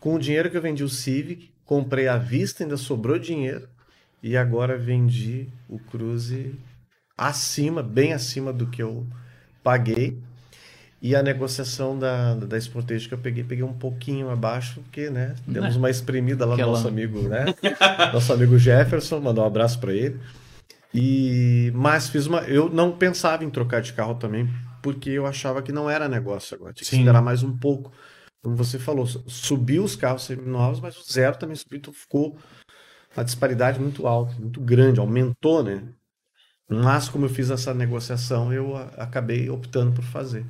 Com 0.01 0.15
o 0.15 0.19
dinheiro 0.19 0.51
que 0.51 0.57
eu 0.57 0.63
vendi 0.63 0.85
o 0.85 0.89
Civic, 0.89 1.51
comprei 1.65 2.07
à 2.09 2.17
vista, 2.17 2.63
ainda 2.63 2.77
sobrou 2.77 3.19
dinheiro 3.19 3.69
e 4.23 4.37
agora 4.37 4.77
vendi 4.77 5.49
o 5.69 5.79
Cruze 5.79 6.55
acima, 7.17 7.83
bem 7.83 8.13
acima 8.13 8.53
do 8.53 8.67
que 8.69 8.83
eu 8.83 9.07
paguei. 9.63 10.21
E 11.07 11.15
a 11.15 11.23
negociação 11.23 11.97
da, 11.97 12.35
da 12.35 12.59
Sportage 12.61 13.07
que 13.07 13.15
eu 13.15 13.19
peguei, 13.19 13.45
peguei 13.45 13.63
um 13.63 13.73
pouquinho 13.73 14.29
abaixo, 14.29 14.81
porque, 14.83 15.09
né, 15.09 15.37
demos 15.47 15.75
Né? 15.75 15.79
uma 15.79 15.89
espremida 15.89 16.45
lá 16.45 16.55
Aquela- 16.55 16.71
no 16.73 16.77
nosso 16.77 16.89
amigo, 16.89 17.29
né? 17.29 17.45
nosso 18.13 18.33
amigo 18.33 18.59
Jefferson, 18.59 19.21
mandar 19.21 19.43
um 19.43 19.47
abraço 19.47 19.79
para 19.79 19.93
ele. 19.95 20.19
E 20.93 21.71
mas 21.77 22.09
fiz 22.09 22.27
uma, 22.27 22.41
eu 22.41 22.69
não 22.69 22.91
pensava 22.91 23.45
em 23.45 23.51
trocar 23.51 23.81
de 23.81 23.93
carro 23.93 24.17
também, 24.17 24.49
porque 24.83 25.11
eu 25.11 25.27
achava 25.27 25.63
que 25.63 25.71
não 25.71 25.89
era 25.89 26.09
negócio 26.09 26.57
agora, 26.57 26.73
tinha 26.73 26.85
que 26.85 26.91
Sim. 26.91 27.03
esperar 27.03 27.23
mais 27.23 27.45
um 27.45 27.57
pouco. 27.57 27.93
Como 28.43 28.57
você 28.57 28.77
falou, 28.77 29.07
su- 29.07 29.23
subiu 29.29 29.85
os 29.85 29.95
carros 29.95 30.29
novos, 30.45 30.81
mas 30.81 30.97
o 30.97 31.05
zero 31.13 31.37
também 31.39 31.55
subiu, 31.55 31.79
então 31.79 31.93
ficou 31.93 32.37
uma 33.17 33.25
disparidade 33.25 33.79
muito 33.79 34.09
alta, 34.09 34.35
muito 34.41 34.61
grande, 34.61 34.99
aumentou, 34.99 35.63
né? 35.63 35.85
Mas 36.69 37.09
como 37.09 37.27
eu 37.27 37.31
fiz 37.31 37.49
essa 37.51 37.73
negociação, 37.73 38.53
eu 38.53 38.77
a- 38.77 38.91
acabei 38.97 39.49
optando 39.49 39.93
por 39.93 40.03
fazer. 40.03 40.45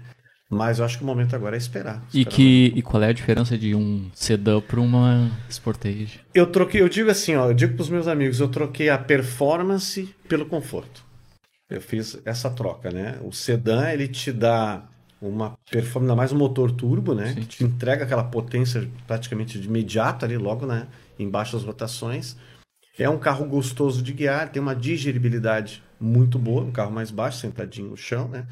Mas 0.48 0.78
eu 0.78 0.84
acho 0.84 0.98
que 0.98 1.02
o 1.02 1.06
momento 1.06 1.34
agora 1.34 1.56
é 1.56 1.58
esperar. 1.58 2.02
E, 2.14 2.20
esperar 2.20 2.36
que, 2.36 2.72
e 2.76 2.82
qual 2.82 3.02
é 3.02 3.08
a 3.08 3.12
diferença 3.12 3.58
de 3.58 3.74
um 3.74 4.08
sedã 4.14 4.60
para 4.60 4.80
uma 4.80 5.30
Sportage? 5.50 6.20
Eu 6.32 6.46
troquei, 6.46 6.80
eu 6.80 6.88
digo 6.88 7.10
assim, 7.10 7.34
ó, 7.34 7.48
eu 7.48 7.54
digo 7.54 7.74
para 7.74 7.82
os 7.82 7.90
meus 7.90 8.06
amigos, 8.06 8.38
eu 8.38 8.48
troquei 8.48 8.88
a 8.88 8.96
performance 8.96 10.14
pelo 10.28 10.46
conforto. 10.46 11.04
Eu 11.68 11.80
fiz 11.80 12.20
essa 12.24 12.48
troca, 12.48 12.92
né? 12.92 13.18
O 13.24 13.32
sedã 13.32 13.90
ele 13.90 14.06
te 14.06 14.30
dá 14.30 14.84
uma 15.20 15.58
performance, 15.68 16.10
ainda 16.10 16.16
mais 16.16 16.30
um 16.30 16.38
motor 16.38 16.70
turbo, 16.70 17.12
né? 17.12 17.34
Sim. 17.34 17.40
Que 17.40 17.46
te 17.46 17.64
entrega 17.64 18.04
aquela 18.04 18.22
potência 18.22 18.88
praticamente 19.04 19.58
de 19.58 19.66
imediato 19.66 20.24
ali, 20.24 20.36
logo, 20.36 20.64
né? 20.64 20.86
Em 21.18 21.28
baixas 21.28 21.64
rotações. 21.64 22.36
É 22.96 23.10
um 23.10 23.18
carro 23.18 23.44
gostoso 23.46 24.00
de 24.00 24.12
guiar, 24.12 24.50
tem 24.50 24.62
uma 24.62 24.76
digeribilidade 24.76 25.82
muito 26.00 26.38
boa, 26.38 26.62
um 26.62 26.70
carro 26.70 26.92
mais 26.92 27.10
baixo, 27.10 27.38
sentadinho 27.38 27.90
no 27.90 27.96
chão, 27.96 28.28
né? 28.28 28.46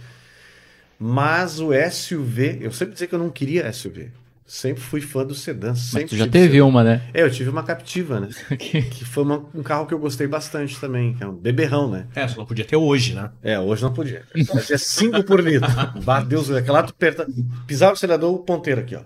Mas 0.99 1.61
o 1.61 1.71
SUV, 1.73 2.59
eu 2.61 2.73
sempre 2.73 2.93
dizia 2.95 3.07
que 3.09 3.15
eu 3.15 3.19
não 3.19 3.31
queria 3.31 3.71
SUV. 3.73 4.11
Sempre 4.47 4.83
fui 4.83 5.01
fã 5.01 5.25
do 5.25 5.35
sedã. 5.35 5.69
Mas 5.71 5.79
Sempre 5.81 6.09
tu 6.11 6.17
já 6.17 6.27
teve 6.29 6.53
sedã. 6.55 6.67
uma, 6.67 6.85
né? 6.85 7.03
É, 7.15 7.23
eu 7.23 7.31
tive 7.31 7.49
uma 7.49 7.63
Captiva, 7.63 8.21
né? 8.21 8.29
que 8.59 9.03
foi 9.05 9.25
uma- 9.25 9.43
um 9.55 9.63
carro 9.63 9.87
que 9.87 9.95
eu 9.95 9.99
gostei 9.99 10.27
bastante 10.27 10.79
também, 10.79 11.15
que 11.15 11.25
é 11.25 11.27
um 11.27 11.33
beberrão, 11.35 11.91
né? 11.91 12.07
É, 12.15 12.29
só 12.29 12.37
não 12.37 12.47
podia 12.47 12.65
ter 12.65 12.77
hoje, 12.77 13.15
né? 13.15 13.31
É, 13.43 13.59
hoje 13.59 13.83
não 13.83 13.93
podia. 13.95 14.23
Fazia 14.47 14.77
5 14.77 15.25
por 15.25 15.41
litro. 15.41 15.67
Bah, 16.05 16.21
Deus, 16.21 16.51
aquela 16.51 16.83
tu 16.83 16.91
aperta, 16.91 17.27
pisava 17.67 17.93
o 17.93 17.95
acelerador, 17.95 18.35
o 18.35 18.39
ponteiro 18.41 18.83
aqui, 18.83 18.95
ó. 18.95 19.01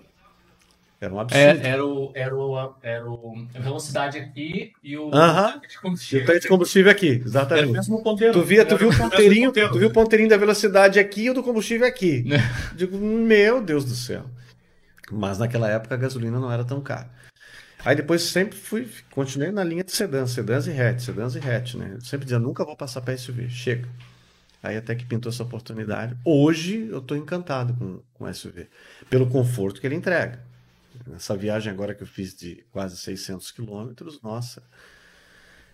Era 1.01 1.13
um 1.13 1.19
absurdo. 1.19 1.41
É, 1.65 1.67
era, 1.69 1.85
o, 1.85 2.11
era, 2.13 2.35
o, 2.35 2.75
era 2.83 3.09
o 3.09 3.47
a 3.55 3.59
velocidade 3.59 4.17
aqui 4.17 4.73
e 4.83 4.97
o 4.97 5.09
Aham. 5.13 5.59
de 5.59 5.67
E 5.73 5.77
o 5.77 5.81
combustível. 5.81 6.25
tanque 6.25 6.39
de 6.41 6.47
combustível 6.49 6.91
aqui, 6.91 7.07
Era 7.11 7.19
o 7.23 7.27
exatamente. 7.27 7.71
mesmo 7.71 8.03
ponteiro. 8.03 8.33
Tu 8.33 8.43
via, 8.43 8.65
tu 8.65 8.75
viu 8.77 8.89
o 8.89 8.97
ponteirinho, 8.97 9.49
ponteiro. 9.49 9.71
tu 9.71 9.79
viu 9.79 9.87
o 9.87 9.93
ponteirinho 9.93 10.29
da 10.29 10.35
velocidade 10.37 10.99
aqui 10.99 11.21
e 11.23 11.29
o 11.29 11.33
do 11.33 11.41
combustível 11.41 11.87
aqui. 11.87 12.25
Digo, 12.75 12.97
meu 12.97 13.61
Deus 13.61 13.85
do 13.85 13.95
céu. 13.95 14.25
Mas 15.11 15.37
naquela 15.39 15.69
época 15.69 15.95
a 15.95 15.97
gasolina 15.97 16.37
não 16.39 16.51
era 16.51 16.65
tão 16.65 16.81
cara. 16.81 17.09
Aí 17.85 17.95
depois 17.95 18.21
sempre 18.23 18.57
fui, 18.57 18.85
continuei 19.09 19.51
na 19.51 19.63
linha 19.63 19.85
de 19.85 19.93
sedãs, 19.93 20.31
sedãs 20.31 20.67
e 20.67 20.71
hatch, 20.71 20.99
sedãs 20.99 21.33
e 21.35 21.39
hatch, 21.39 21.75
né? 21.75 21.91
Eu 21.95 22.01
sempre 22.01 22.25
dizia, 22.25 22.37
nunca 22.37 22.65
vou 22.65 22.75
passar 22.75 22.99
para 22.99 23.15
SUV, 23.17 23.47
chega. 23.49 23.87
Aí 24.61 24.75
até 24.75 24.93
que 24.93 25.05
pintou 25.05 25.31
essa 25.31 25.43
oportunidade. 25.43 26.13
Hoje 26.25 26.89
eu 26.91 26.97
estou 26.99 27.15
encantado 27.15 27.73
com, 27.75 28.01
com 28.13 28.33
SUV, 28.33 28.67
pelo 29.09 29.27
conforto 29.27 29.79
que 29.79 29.87
ele 29.87 29.95
entrega. 29.95 30.43
Nessa 31.07 31.35
viagem 31.35 31.71
agora 31.71 31.93
que 31.93 32.03
eu 32.03 32.07
fiz 32.07 32.35
de 32.35 32.65
quase 32.71 32.97
600 32.97 33.51
quilômetros, 33.51 34.21
nossa, 34.21 34.63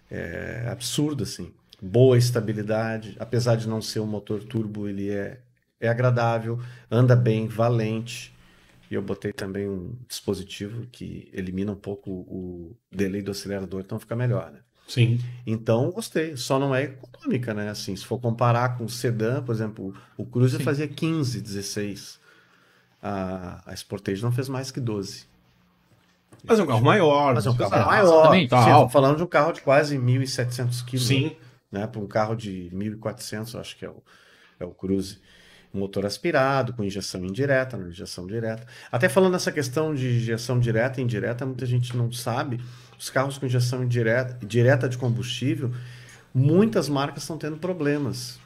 é 0.09 0.67
absurdo 0.69 1.23
assim. 1.23 1.53
Boa 1.81 2.17
estabilidade, 2.17 3.15
apesar 3.19 3.55
de 3.55 3.67
não 3.67 3.81
ser 3.81 3.99
um 3.99 4.05
motor 4.05 4.43
turbo, 4.43 4.87
ele 4.87 5.09
é, 5.09 5.41
é 5.79 5.87
agradável, 5.87 6.59
anda 6.89 7.15
bem, 7.15 7.47
valente. 7.47 8.33
E 8.89 8.93
eu 8.93 9.01
botei 9.01 9.33
também 9.33 9.67
um 9.67 9.97
dispositivo 10.07 10.85
que 10.91 11.29
elimina 11.33 11.71
um 11.71 11.75
pouco 11.75 12.11
o 12.11 12.77
delay 12.91 13.21
do 13.21 13.31
acelerador, 13.31 13.81
então 13.81 13.99
fica 13.99 14.15
melhor, 14.15 14.51
né? 14.51 14.59
Sim. 14.87 15.19
Então, 15.45 15.89
gostei. 15.91 16.37
Só 16.37 16.59
não 16.59 16.73
é 16.73 16.83
econômica, 16.83 17.53
né? 17.53 17.69
Assim, 17.69 17.95
se 17.95 18.05
for 18.05 18.19
comparar 18.19 18.77
com 18.77 18.85
o 18.85 18.89
sedã, 18.89 19.41
por 19.41 19.53
exemplo, 19.53 19.95
o 20.17 20.25
Cruze 20.25 20.59
fazia 20.59 20.87
15, 20.87 21.41
16. 21.41 22.19
A, 23.07 23.61
a 23.67 23.75
Sportage 23.75 24.23
não 24.23 24.31
fez 24.31 24.49
mais 24.49 24.71
que 24.71 24.79
12. 24.79 25.27
Mas 26.43 26.57
é 26.57 26.63
um 26.63 26.65
carro 26.65 26.83
maior. 26.83 27.35
Mas 27.35 27.45
é 27.45 27.51
um 27.51 27.55
carro 27.55 27.85
maior. 27.85 28.33
Sim, 28.33 28.47
tô 28.47 28.89
falando 28.89 29.17
de 29.17 29.23
um 29.23 29.27
carro 29.27 29.51
de 29.51 29.61
quase 29.61 29.95
1.700 29.95 30.83
quilos. 30.83 31.05
Sim. 31.05 31.35
Né? 31.71 31.85
Para 31.85 32.01
um 32.01 32.07
carro 32.07 32.35
de 32.35 32.71
1.400, 32.73 33.59
acho 33.59 33.77
que 33.77 33.85
é 33.85 33.89
o, 33.89 34.01
é 34.59 34.65
o 34.65 34.71
Cruze. 34.71 35.19
Motor 35.71 36.05
aspirado, 36.05 36.73
com 36.73 36.83
injeção 36.83 37.23
indireta, 37.23 37.77
não 37.77 37.89
injeção 37.89 38.25
direta. 38.25 38.65
Até 38.91 39.07
falando 39.07 39.33
nessa 39.33 39.51
questão 39.51 39.93
de 39.93 40.07
injeção 40.15 40.57
direta 40.57 40.99
e 40.99 41.03
indireta, 41.03 41.45
muita 41.45 41.65
gente 41.65 41.95
não 41.95 42.11
sabe. 42.11 42.59
Os 42.97 43.11
carros 43.11 43.37
com 43.37 43.45
injeção 43.45 43.83
indireta, 43.83 44.43
direta 44.43 44.89
de 44.89 44.97
combustível, 44.97 45.71
muitas 46.33 46.89
marcas 46.89 47.21
estão 47.23 47.37
tendo 47.37 47.57
problemas 47.57 48.39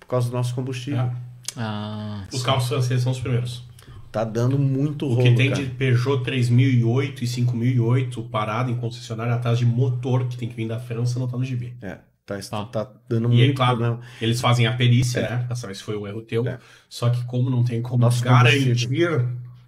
por 0.00 0.06
causa 0.06 0.28
do 0.28 0.36
nosso 0.36 0.54
combustível. 0.54 1.00
É. 1.00 1.12
Ah, 1.56 2.24
Os 2.32 2.42
carros 2.42 2.66
franceses 2.68 3.04
são 3.04 3.12
os 3.12 3.20
primeiros. 3.20 3.71
Tá 4.12 4.24
dando 4.24 4.58
muito 4.58 5.06
O 5.06 5.14
rolo, 5.14 5.22
que 5.22 5.34
tem 5.34 5.50
cara. 5.50 5.62
de 5.64 5.70
Peugeot 5.70 6.22
3008 6.22 7.24
e 7.24 7.26
5008 7.26 8.22
parado 8.24 8.70
em 8.70 8.76
concessionária 8.76 9.34
atrás 9.34 9.58
de 9.58 9.64
motor 9.64 10.28
que 10.28 10.36
tem 10.36 10.48
que 10.48 10.54
vir 10.54 10.68
da 10.68 10.78
França 10.78 11.18
não 11.18 11.26
tá 11.26 11.38
no 11.38 11.44
gibi. 11.44 11.74
É, 11.80 11.98
tá, 12.26 12.38
Tá. 12.38 12.64
tá 12.66 12.92
dando 13.08 13.32
E 13.32 13.36
aí, 13.40 13.44
muito 13.46 13.56
claro, 13.56 13.78
problema. 13.78 14.00
eles 14.20 14.38
fazem 14.40 14.66
a 14.66 14.76
perícia, 14.76 15.22
né? 15.22 15.44
Pra 15.46 15.56
saber 15.56 15.74
se 15.74 15.82
foi 15.82 15.96
um 15.96 16.06
erro 16.06 16.20
teu. 16.22 16.46
É. 16.46 16.58
Só 16.90 17.08
que 17.08 17.24
como 17.24 17.48
não 17.48 17.64
tem 17.64 17.80
como 17.80 18.02
Nosso 18.02 18.22
garantir 18.22 18.76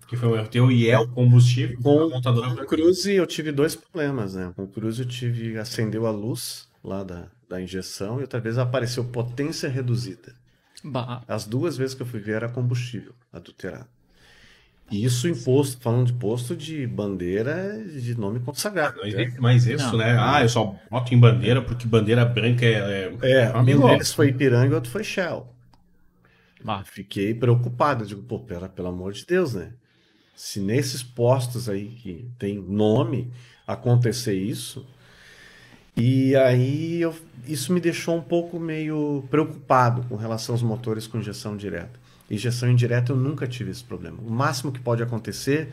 que 0.06 0.16
foi 0.16 0.28
um 0.28 0.36
erro 0.36 0.48
teu 0.48 0.70
e 0.70 0.88
é 0.90 0.98
o 0.98 1.08
combustível, 1.08 1.78
Com 1.82 2.00
a 2.02 2.08
montadora 2.10 2.54
Com 2.54 2.62
o 2.62 2.66
Cruze 2.66 3.14
eu 3.14 3.26
tive 3.26 3.50
dois 3.50 3.74
problemas, 3.74 4.34
né? 4.34 4.52
Com 4.54 4.64
o 4.64 4.68
Cruze 4.68 5.02
eu 5.02 5.08
tive, 5.08 5.56
acendeu 5.58 6.06
a 6.06 6.10
luz 6.10 6.68
lá 6.84 7.02
da, 7.02 7.28
da 7.48 7.60
injeção 7.60 8.18
e 8.18 8.22
outra 8.22 8.38
vez 8.38 8.58
apareceu 8.58 9.04
potência 9.06 9.68
reduzida. 9.70 10.34
bah, 10.84 11.22
As 11.26 11.46
duas 11.46 11.76
vezes 11.78 11.94
que 11.94 12.02
eu 12.02 12.06
fui 12.06 12.20
ver 12.20 12.32
era 12.36 12.48
combustível 12.50 13.14
adulterado. 13.32 13.86
Isso 14.90 15.26
em 15.26 15.34
posto, 15.34 15.80
falando 15.80 16.06
de 16.06 16.12
posto 16.12 16.54
de 16.54 16.86
bandeira 16.86 17.82
de 17.84 18.14
nome 18.18 18.38
consagrado. 18.40 18.96
Não 18.98 19.02
né? 19.04 19.08
existe 19.08 19.40
mais 19.40 19.66
isso, 19.66 19.90
Não. 19.92 19.98
né? 19.98 20.16
Ah, 20.18 20.42
eu 20.42 20.48
só 20.48 20.76
boto 20.90 21.14
em 21.14 21.18
bandeira 21.18 21.62
porque 21.62 21.86
bandeira 21.86 22.24
branca 22.24 22.64
é. 22.64 23.12
É, 23.22 23.46
amigo. 23.46 23.84
um 23.86 23.90
deles 23.90 24.12
foi 24.12 24.28
Ipiranga 24.28 24.72
e 24.72 24.74
outro 24.74 24.90
foi 24.90 25.02
Shell. 25.02 25.48
Fiquei 26.84 27.34
preocupado. 27.34 28.04
Eu 28.04 28.08
digo, 28.08 28.22
pô, 28.22 28.38
pera, 28.38 28.68
pelo 28.68 28.88
amor 28.88 29.12
de 29.12 29.26
Deus, 29.26 29.54
né? 29.54 29.72
Se 30.34 30.60
nesses 30.60 31.02
postos 31.02 31.68
aí 31.68 31.88
que 31.88 32.28
tem 32.38 32.58
nome 32.58 33.30
acontecer 33.66 34.34
isso. 34.34 34.86
E 35.96 36.34
aí 36.36 37.00
eu- 37.00 37.14
isso 37.46 37.72
me 37.72 37.80
deixou 37.80 38.16
um 38.16 38.22
pouco 38.22 38.58
meio 38.58 39.24
preocupado 39.30 40.02
com 40.08 40.16
relação 40.16 40.54
aos 40.54 40.62
motores 40.62 41.06
com 41.06 41.18
injeção 41.18 41.56
direta. 41.56 42.03
Injeção 42.30 42.70
indireta 42.70 43.12
eu 43.12 43.16
nunca 43.16 43.46
tive 43.46 43.70
esse 43.70 43.84
problema. 43.84 44.18
O 44.22 44.30
máximo 44.30 44.72
que 44.72 44.80
pode 44.80 45.02
acontecer 45.02 45.68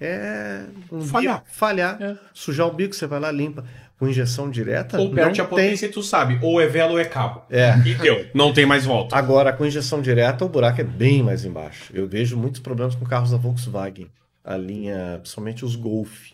é 0.00 0.64
um 0.90 1.00
Falhar. 1.02 1.38
bico- 1.40 1.50
falhar, 1.54 2.02
É. 2.02 2.16
sujar 2.32 2.66
o 2.66 2.72
bico, 2.72 2.94
você 2.94 3.06
vai 3.06 3.20
lá 3.20 3.30
limpa. 3.30 3.64
Com 3.96 4.08
injeção 4.08 4.50
direta 4.50 4.98
Ou 5.00 5.14
perde 5.14 5.38
não 5.38 5.46
a 5.46 5.48
potência 5.48 5.86
e 5.86 5.88
tu 5.88 6.02
sabe, 6.02 6.36
ou 6.42 6.60
é 6.60 6.66
vela 6.66 6.90
ou 6.92 6.98
é 6.98 7.04
cabo. 7.04 7.42
É. 7.48 7.78
E 7.86 7.94
deu, 7.94 8.26
não 8.34 8.52
tem 8.52 8.66
mais 8.66 8.84
volta. 8.84 9.14
Agora, 9.16 9.52
com 9.52 9.64
injeção 9.64 10.02
direta, 10.02 10.44
o 10.44 10.48
buraco 10.48 10.80
é 10.80 10.84
bem 10.84 11.22
mais 11.22 11.44
embaixo. 11.44 11.92
Eu 11.94 12.06
vejo 12.08 12.36
muitos 12.36 12.60
problemas 12.60 12.96
com 12.96 13.04
carros 13.06 13.30
da 13.30 13.36
Volkswagen. 13.36 14.10
A 14.44 14.56
linha, 14.56 15.18
principalmente 15.20 15.64
os 15.64 15.76
Golf. 15.76 16.32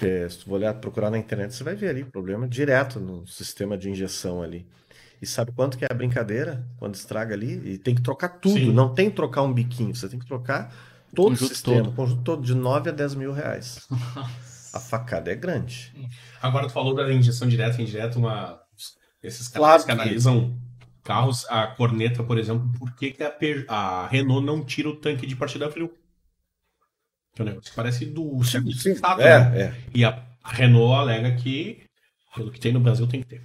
É, 0.00 0.26
se 0.30 0.38
tu 0.38 0.44
for 0.46 0.54
olhar, 0.54 0.72
procurar 0.74 1.10
na 1.10 1.18
internet, 1.18 1.54
você 1.54 1.62
vai 1.62 1.74
ver 1.74 1.90
ali 1.90 2.04
problema 2.04 2.48
direto 2.48 2.98
no 2.98 3.26
sistema 3.26 3.76
de 3.76 3.90
injeção 3.90 4.42
ali. 4.42 4.66
E 5.22 5.26
sabe 5.26 5.52
quanto 5.52 5.78
que 5.78 5.84
é 5.84 5.88
a 5.90 5.94
brincadeira? 5.94 6.66
Quando 6.78 6.96
estraga 6.96 7.32
ali? 7.34 7.52
E 7.74 7.78
tem 7.78 7.94
que 7.94 8.02
trocar 8.02 8.28
tudo. 8.28 8.58
Sim. 8.58 8.72
Não 8.72 8.92
tem 8.92 9.08
que 9.08 9.14
trocar 9.16 9.42
um 9.42 9.52
biquinho. 9.52 9.94
Você 9.94 10.08
tem 10.08 10.18
que 10.18 10.26
trocar 10.26 10.74
todo 11.14 11.26
o 11.26 11.30
Conjunto 11.30 11.48
sistema. 11.54 11.76
todo. 11.84 11.88
O 11.90 11.94
conjunto 11.94 12.22
todo, 12.22 12.42
de 12.42 12.54
9 12.56 12.90
a 12.90 12.92
10 12.92 13.14
mil 13.14 13.32
reais. 13.32 13.86
A 14.74 14.80
facada 14.80 15.30
é 15.30 15.34
grande. 15.36 15.92
Agora 16.40 16.66
tu 16.66 16.72
falou 16.72 16.94
da 16.94 17.12
injeção 17.12 17.46
direta 17.46 17.78
e 17.78 17.84
indireta, 17.84 18.18
uma. 18.18 18.58
Esses 19.22 19.46
caras 19.46 19.82
que 19.84 19.86
que- 19.86 19.92
analisam 19.92 20.58
carros, 21.04 21.44
a 21.50 21.66
corneta, 21.66 22.24
por 22.24 22.38
exemplo, 22.38 22.72
por 22.78 22.90
que, 22.96 23.10
que 23.12 23.22
a, 23.22 23.30
Pe- 23.30 23.66
a 23.68 24.06
Renault 24.08 24.44
não 24.46 24.64
tira 24.64 24.88
o 24.88 24.96
tanque 24.96 25.26
de 25.26 25.36
partida 25.36 25.70
frio? 25.70 25.92
Que 27.34 27.42
é 27.42 27.44
um 27.44 27.48
negócio 27.48 27.70
que 27.70 27.76
parece 27.76 28.06
do 28.06 28.42
segundo 28.44 28.72
estado, 28.72 29.18
né? 29.18 29.26
É, 29.28 29.62
é. 29.64 29.74
E 29.94 30.04
a 30.06 30.22
Renault 30.42 30.94
alega 30.94 31.36
que 31.36 31.84
pelo 32.34 32.50
que 32.50 32.58
tem 32.58 32.72
no 32.72 32.80
Brasil 32.80 33.06
tem 33.06 33.20
que 33.22 33.28
ter. 33.28 33.42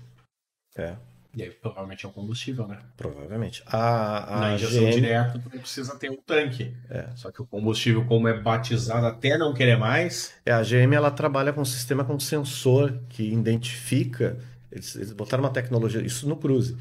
É, 0.78 0.96
E 1.38 1.44
aí 1.44 1.52
provavelmente 1.52 2.04
é 2.04 2.10
o 2.10 2.12
combustível, 2.12 2.68
né? 2.68 2.80
provavelmente. 2.98 3.62
A, 3.68 4.40
Na 4.40 4.48
a 4.48 4.54
injeção 4.56 4.86
GM, 4.86 4.92
direta 4.92 5.40
tu 5.40 5.50
precisa 5.52 5.96
ter 5.96 6.10
um 6.10 6.18
tanque. 6.18 6.76
É. 6.90 7.10
Só 7.16 7.32
que 7.32 7.40
o 7.40 7.46
combustível, 7.46 8.04
como 8.06 8.28
é 8.28 8.34
batizado 8.34 9.06
até 9.06 9.38
não 9.38 9.54
querer 9.54 9.78
mais, 9.78 10.34
É, 10.44 10.52
a 10.52 10.64
GM 10.64 10.96
ela 10.96 11.12
trabalha 11.12 11.54
com 11.54 11.62
um 11.62 11.66
sistema 11.66 12.04
com 12.04 12.20
sensor 12.20 13.00
que 13.08 13.22
identifica. 13.32 14.40
Eles, 14.72 14.96
eles 14.96 15.14
botaram 15.14 15.44
uma 15.44 15.52
tecnologia, 15.52 16.02
isso 16.02 16.28
no 16.28 16.36
Cruze. 16.36 16.76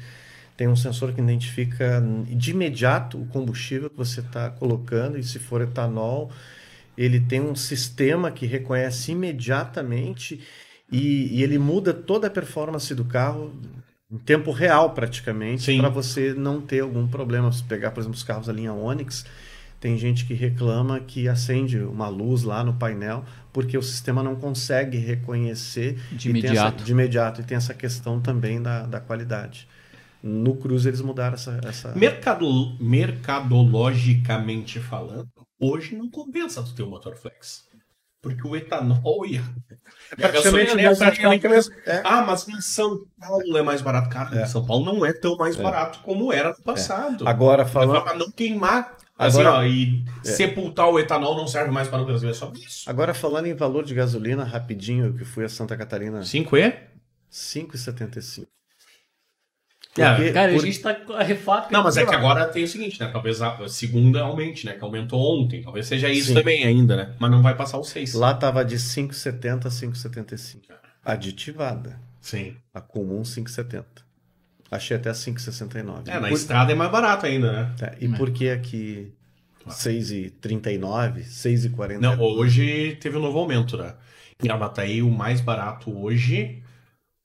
Tem 0.57 0.67
um 0.67 0.75
sensor 0.75 1.13
que 1.13 1.21
identifica 1.21 2.01
de 2.25 2.49
imediato 2.49 3.21
o 3.21 3.27
combustível 3.27 3.91
que 3.91 3.97
você 3.97 4.21
está 4.21 4.49
colocando, 4.49 5.19
e 5.19 5.23
se 5.23 5.37
for 5.37 5.61
etanol, 5.61 6.31
ele 6.97 7.19
tem 7.19 7.39
um 7.39 7.55
sistema 7.55 8.31
que 8.31 8.47
reconhece 8.47 9.11
imediatamente 9.11 10.41
e, 10.91 11.37
e 11.37 11.43
ele 11.43 11.59
muda 11.59 11.93
toda 11.93 12.25
a 12.25 12.29
performance 12.29 12.93
do 12.95 13.05
carro 13.05 13.53
em 14.09 14.17
tempo 14.17 14.51
real, 14.51 14.91
praticamente, 14.91 15.77
para 15.77 15.89
você 15.89 16.33
não 16.33 16.61
ter 16.61 16.79
algum 16.81 17.07
problema. 17.07 17.51
Se 17.51 17.61
pegar, 17.63 17.91
por 17.91 17.99
exemplo, 17.99 18.15
os 18.15 18.23
carros 18.23 18.47
da 18.47 18.53
linha 18.53 18.73
Onix, 18.73 19.25
tem 19.79 19.95
gente 19.97 20.25
que 20.25 20.33
reclama 20.33 20.99
que 20.99 21.27
acende 21.27 21.77
uma 21.79 22.07
luz 22.07 22.41
lá 22.43 22.63
no 22.63 22.73
painel 22.73 23.23
porque 23.53 23.77
o 23.77 23.81
sistema 23.83 24.23
não 24.23 24.35
consegue 24.35 24.97
reconhecer 24.97 25.99
De 26.11 26.29
e 26.29 26.33
tem 26.33 26.43
essa- 26.43 26.51
imediato. 26.51 26.83
de 26.83 26.91
imediato. 26.91 27.41
E 27.41 27.43
tem 27.43 27.57
essa 27.57 27.73
questão 27.73 28.19
também 28.21 28.61
da, 28.61 28.85
da 28.87 28.99
qualidade. 28.99 29.67
No 30.23 30.55
Cruze 30.55 30.87
eles 30.89 31.01
mudaram 31.01 31.35
essa. 31.35 31.59
essa... 31.63 31.93
mercado, 31.95 32.75
mercadologicamente 32.79 34.79
falando, 34.79 35.27
hoje 35.59 35.95
não 35.95 36.09
compensa 36.09 36.63
tu 36.63 36.73
ter 36.73 36.81
um 36.83 36.89
motor 36.89 37.15
flex. 37.15 37.66
Porque 38.27 38.47
o 38.47 38.55
etanol 38.55 39.25
e 39.25 39.37
a, 39.37 39.43
e 40.17 40.23
a 40.23 40.27
gasolina 40.29 40.81
é 40.81 40.95
praticamente 40.95 41.45
a 41.47 41.49
mesma. 41.49 41.75
É. 41.85 42.01
Ah, 42.03 42.21
mas 42.21 42.47
em 42.47 42.59
São 42.61 42.99
Paulo 43.19 43.57
é 43.57 43.61
mais 43.61 43.81
barato. 43.81 44.09
Cara, 44.09 44.39
É. 44.39 44.43
em 44.43 44.47
São 44.47 44.65
Paulo 44.65 44.85
não 44.85 45.05
é 45.05 45.13
tão 45.13 45.35
mais 45.37 45.55
barato 45.55 45.99
como 46.03 46.31
era 46.33 46.49
no 46.49 46.61
passado. 46.63 47.27
Agora, 47.27 47.65
falando, 47.65 48.01
Pra 48.03 48.13
não 48.15 48.29
queimar. 48.31 48.95
Assim, 49.19 49.39
Agora- 49.41 49.57
ó, 49.59 49.63
e 49.63 50.05
sepultar 50.23 50.87
o 50.89 50.99
etanol 50.99 51.35
não 51.35 51.47
serve 51.47 51.71
mais 51.71 51.87
para 51.87 52.01
o 52.03 52.05
Brasil, 52.05 52.29
é 52.29 52.33
só 52.33 52.51
isso. 52.55 52.87
agora 52.87 53.15
falando 53.15 53.47
em 53.47 53.55
valor 53.55 53.83
de 53.83 53.95
gasolina, 53.95 54.43
rapidinho, 54.43 55.11
que 55.15 55.25
fui 55.25 55.43
a 55.43 55.49
Santa 55.49 55.75
Catarina, 55.75 56.21
5E? 56.23 56.71
5,75. 57.31 58.45
É, 60.01 60.15
Porque- 60.15 60.31
Cara, 60.31 60.51
por- 60.53 60.61
a 60.61 60.65
gente 60.65 60.79
tá 60.79 60.97
arrefato. 61.17 61.73
Não, 61.73 61.83
mas 61.83 61.97
é 61.97 62.05
que 62.05 62.13
agora 62.15 62.45
tem 62.47 62.63
o 62.63 62.67
seguinte, 62.67 62.99
né? 62.99 63.09
Talvez 63.11 63.41
a 63.41 63.67
segunda 63.67 64.21
aumente, 64.21 64.65
né? 64.65 64.73
Que 64.73 64.83
aumentou 64.83 65.19
ontem. 65.41 65.61
Talvez 65.63 65.85
seja 65.87 66.09
isso 66.09 66.27
Sim. 66.29 66.33
também 66.33 66.63
ainda, 66.63 66.95
né? 66.95 67.13
Mas 67.19 67.31
não 67.31 67.41
vai 67.41 67.55
passar 67.55 67.77
os 67.79 67.89
6. 67.89 68.13
Lá 68.13 68.33
tava 68.33 68.63
de 68.65 68.77
5,70 68.79 69.67
a 69.67 69.71
5,75. 69.71 70.61
Aditivada. 71.03 71.99
Sim. 72.21 72.55
A 72.73 72.81
comum 72.81 73.23
5,70. 73.23 73.85
Achei 74.69 74.97
até 74.97 75.11
5,69. 75.13 76.09
É, 76.09 76.19
na 76.19 76.27
Por- 76.27 76.35
estrada 76.35 76.71
é 76.71 76.75
mais 76.75 76.91
barato 76.91 77.25
ainda, 77.25 77.51
né? 77.51 77.75
É, 77.81 77.95
e 78.01 78.07
por 78.09 78.31
que 78.31 78.49
aqui 78.49 79.13
6,39, 79.69 81.23
6,40? 81.23 81.99
Não, 81.99 82.19
hoje 82.21 82.97
teve 82.99 83.17
um 83.17 83.21
novo 83.21 83.39
aumento, 83.39 83.77
né? 83.77 83.93
Em 84.41 84.47
Gravataí, 84.47 85.01
o 85.01 85.09
mais 85.09 85.41
barato 85.41 85.91
hoje, 85.97 86.61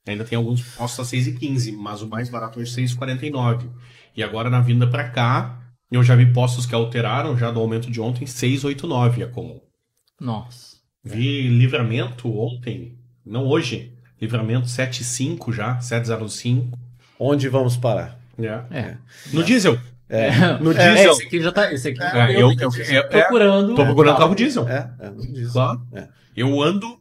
ainda 0.05 0.23
tem 0.25 0.37
alguns 0.37 0.61
postos 0.61 1.13
a 1.13 1.17
6,15, 1.17 1.73
mas 1.75 2.01
o 2.01 2.07
mais 2.07 2.29
barato 2.29 2.59
hoje 2.59 2.71
é 2.71 2.83
6,49. 2.85 3.69
E 4.15 4.23
agora 4.23 4.49
na 4.49 4.61
vinda 4.61 4.85
pra 4.87 5.09
cá, 5.09 5.59
eu 5.91 6.03
já 6.03 6.15
vi 6.15 6.31
postos 6.31 6.65
que 6.65 6.75
alteraram 6.75 7.37
já 7.37 7.49
do 7.51 7.59
aumento 7.59 7.89
de 7.89 7.99
ontem, 8.01 8.25
6,89 8.25 9.23
a 9.23 9.27
comum. 9.27 9.59
Nossa. 10.19 10.77
Vi 11.03 11.47
livramento 11.49 12.29
ontem, 12.37 12.97
não 13.25 13.45
hoje, 13.45 13.93
livramento 14.21 14.67
7,5 14.67 15.51
já, 15.53 15.77
7,05. 15.79 16.71
Onde 17.19 17.49
vamos 17.49 17.75
parar? 17.77 18.19
É. 18.39 18.77
É. 18.79 18.97
No 19.31 19.43
diesel. 19.43 19.77
No 20.61 20.71
É, 20.73 20.93
diesel. 20.93 21.11
esse 21.13 21.23
aqui 21.23 21.41
já 21.41 21.51
tá. 21.51 21.71
Esse 21.73 21.89
aqui 21.89 22.01
É, 22.03 22.35
eu, 22.35 22.51
eu- 22.51 22.57
eu- 22.59 22.69
eu- 22.93 23.07
procurando. 23.09 23.75
Tô 23.75 23.83
procurando 23.85 24.17
carro 24.17 24.35
diesel. 24.35 24.67
É, 24.67 24.93
é, 24.99 25.09
no 25.09 25.21
diesel. 25.21 25.51
Claro. 25.51 25.81
É. 25.93 26.07
Eu 26.35 26.61
ando 26.61 26.99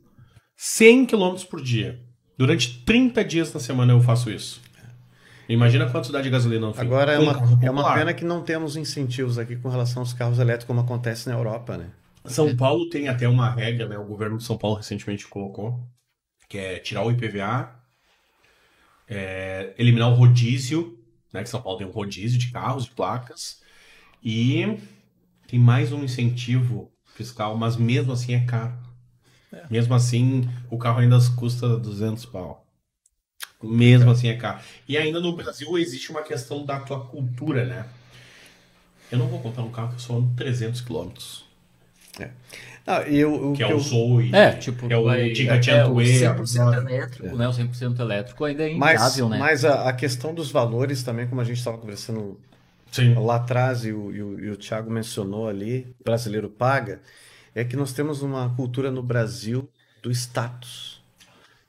100 0.56 1.06
km 1.06 1.34
por 1.50 1.60
dia. 1.62 2.00
Durante 2.42 2.80
30 2.80 3.24
dias 3.24 3.54
na 3.54 3.60
semana 3.60 3.92
eu 3.92 4.00
faço 4.00 4.28
isso. 4.28 4.60
Imagina 5.48 5.88
quanto 5.88 6.10
dá 6.10 6.20
de 6.20 6.28
gasolina 6.28 6.66
no 6.66 6.74
fim. 6.74 6.80
Agora 6.80 7.12
é 7.12 7.18
uma, 7.20 7.58
é 7.62 7.70
uma 7.70 7.94
pena 7.94 8.12
que 8.12 8.24
não 8.24 8.42
temos 8.42 8.74
incentivos 8.74 9.38
aqui 9.38 9.54
com 9.54 9.68
relação 9.68 10.02
aos 10.02 10.12
carros 10.12 10.40
elétricos, 10.40 10.66
como 10.66 10.80
acontece 10.80 11.28
na 11.28 11.36
Europa, 11.36 11.76
né? 11.78 11.90
São 12.24 12.56
Paulo 12.56 12.88
tem 12.88 13.06
até 13.06 13.28
uma 13.28 13.48
regra, 13.48 13.88
né? 13.88 13.96
O 13.96 14.04
governo 14.04 14.38
de 14.38 14.42
São 14.42 14.58
Paulo 14.58 14.76
recentemente 14.76 15.24
colocou, 15.28 15.80
que 16.48 16.58
é 16.58 16.80
tirar 16.80 17.04
o 17.04 17.12
IPVA 17.12 17.80
é, 19.06 19.72
eliminar 19.78 20.10
o 20.10 20.14
rodízio, 20.14 20.98
né? 21.32 21.44
Que 21.44 21.48
São 21.48 21.62
Paulo 21.62 21.78
tem 21.78 21.86
um 21.86 21.92
rodízio 21.92 22.40
de 22.40 22.50
carros, 22.50 22.86
de 22.86 22.90
placas. 22.90 23.60
E 24.20 24.78
tem 25.46 25.60
mais 25.60 25.92
um 25.92 26.02
incentivo 26.02 26.92
fiscal, 27.14 27.56
mas 27.56 27.76
mesmo 27.76 28.12
assim 28.12 28.34
é 28.34 28.40
caro. 28.44 28.76
Mesmo 29.70 29.94
assim, 29.94 30.48
o 30.70 30.78
carro 30.78 31.00
ainda 31.00 31.18
custa 31.36 31.76
200 31.76 32.24
pau. 32.26 32.64
Mesmo 33.62 34.10
assim 34.10 34.28
é 34.28 34.36
caro. 34.36 34.58
E 34.88 34.96
ainda 34.98 35.20
no 35.20 35.36
Brasil 35.36 35.78
existe 35.78 36.10
uma 36.10 36.22
questão 36.22 36.64
da 36.64 36.80
tua 36.80 37.00
cultura, 37.06 37.64
né? 37.64 37.86
Eu 39.10 39.18
não 39.18 39.28
vou 39.28 39.40
comprar 39.40 39.62
um 39.62 39.70
carro 39.70 39.88
que 39.90 39.94
eu 39.96 39.98
só 40.00 40.16
ando 40.16 40.34
300 40.34 40.80
quilômetros. 40.80 41.44
Ah, 42.86 43.06
e 43.08 43.16
eu, 43.18 43.52
o 43.52 43.52
Que 43.54 43.62
é 43.62 43.66
que 43.68 43.72
o 43.72 43.76
eu- 43.76 43.80
Zoe. 43.80 44.34
É, 44.34 44.52
tipo, 44.52 44.88
que 44.88 44.92
é 44.92 44.96
o 44.96 45.04
vai- 45.04 45.32
Tigre 45.32 45.54
é, 45.54 45.58
o 45.58 45.60
Tiantuê. 45.60 46.04
100% 46.18 46.74
elétrico, 46.74 47.36
né? 47.36 47.48
O 47.48 47.52
100% 47.52 48.00
elétrico 48.00 48.44
ainda 48.44 48.68
é 48.68 48.74
Mas, 48.74 49.00
inviável, 49.00 49.28
né? 49.28 49.38
mas 49.38 49.64
a, 49.64 49.88
a 49.88 49.92
questão 49.92 50.34
dos 50.34 50.50
valores 50.50 51.02
também, 51.04 51.28
como 51.28 51.40
a 51.40 51.44
gente 51.44 51.58
estava 51.58 51.78
conversando 51.78 52.40
Sim. 52.90 53.14
lá 53.14 53.36
atrás 53.36 53.84
e 53.84 53.92
o, 53.92 54.10
e 54.12 54.22
o, 54.22 54.40
e 54.46 54.50
o 54.50 54.56
Thiago 54.56 54.90
mencionou 54.90 55.48
ali, 55.48 55.94
brasileiro 56.04 56.48
paga, 56.50 57.00
é 57.54 57.64
que 57.64 57.76
nós 57.76 57.92
temos 57.92 58.22
uma 58.22 58.54
cultura 58.54 58.90
no 58.90 59.02
Brasil 59.02 59.68
do 60.02 60.10
status. 60.10 61.02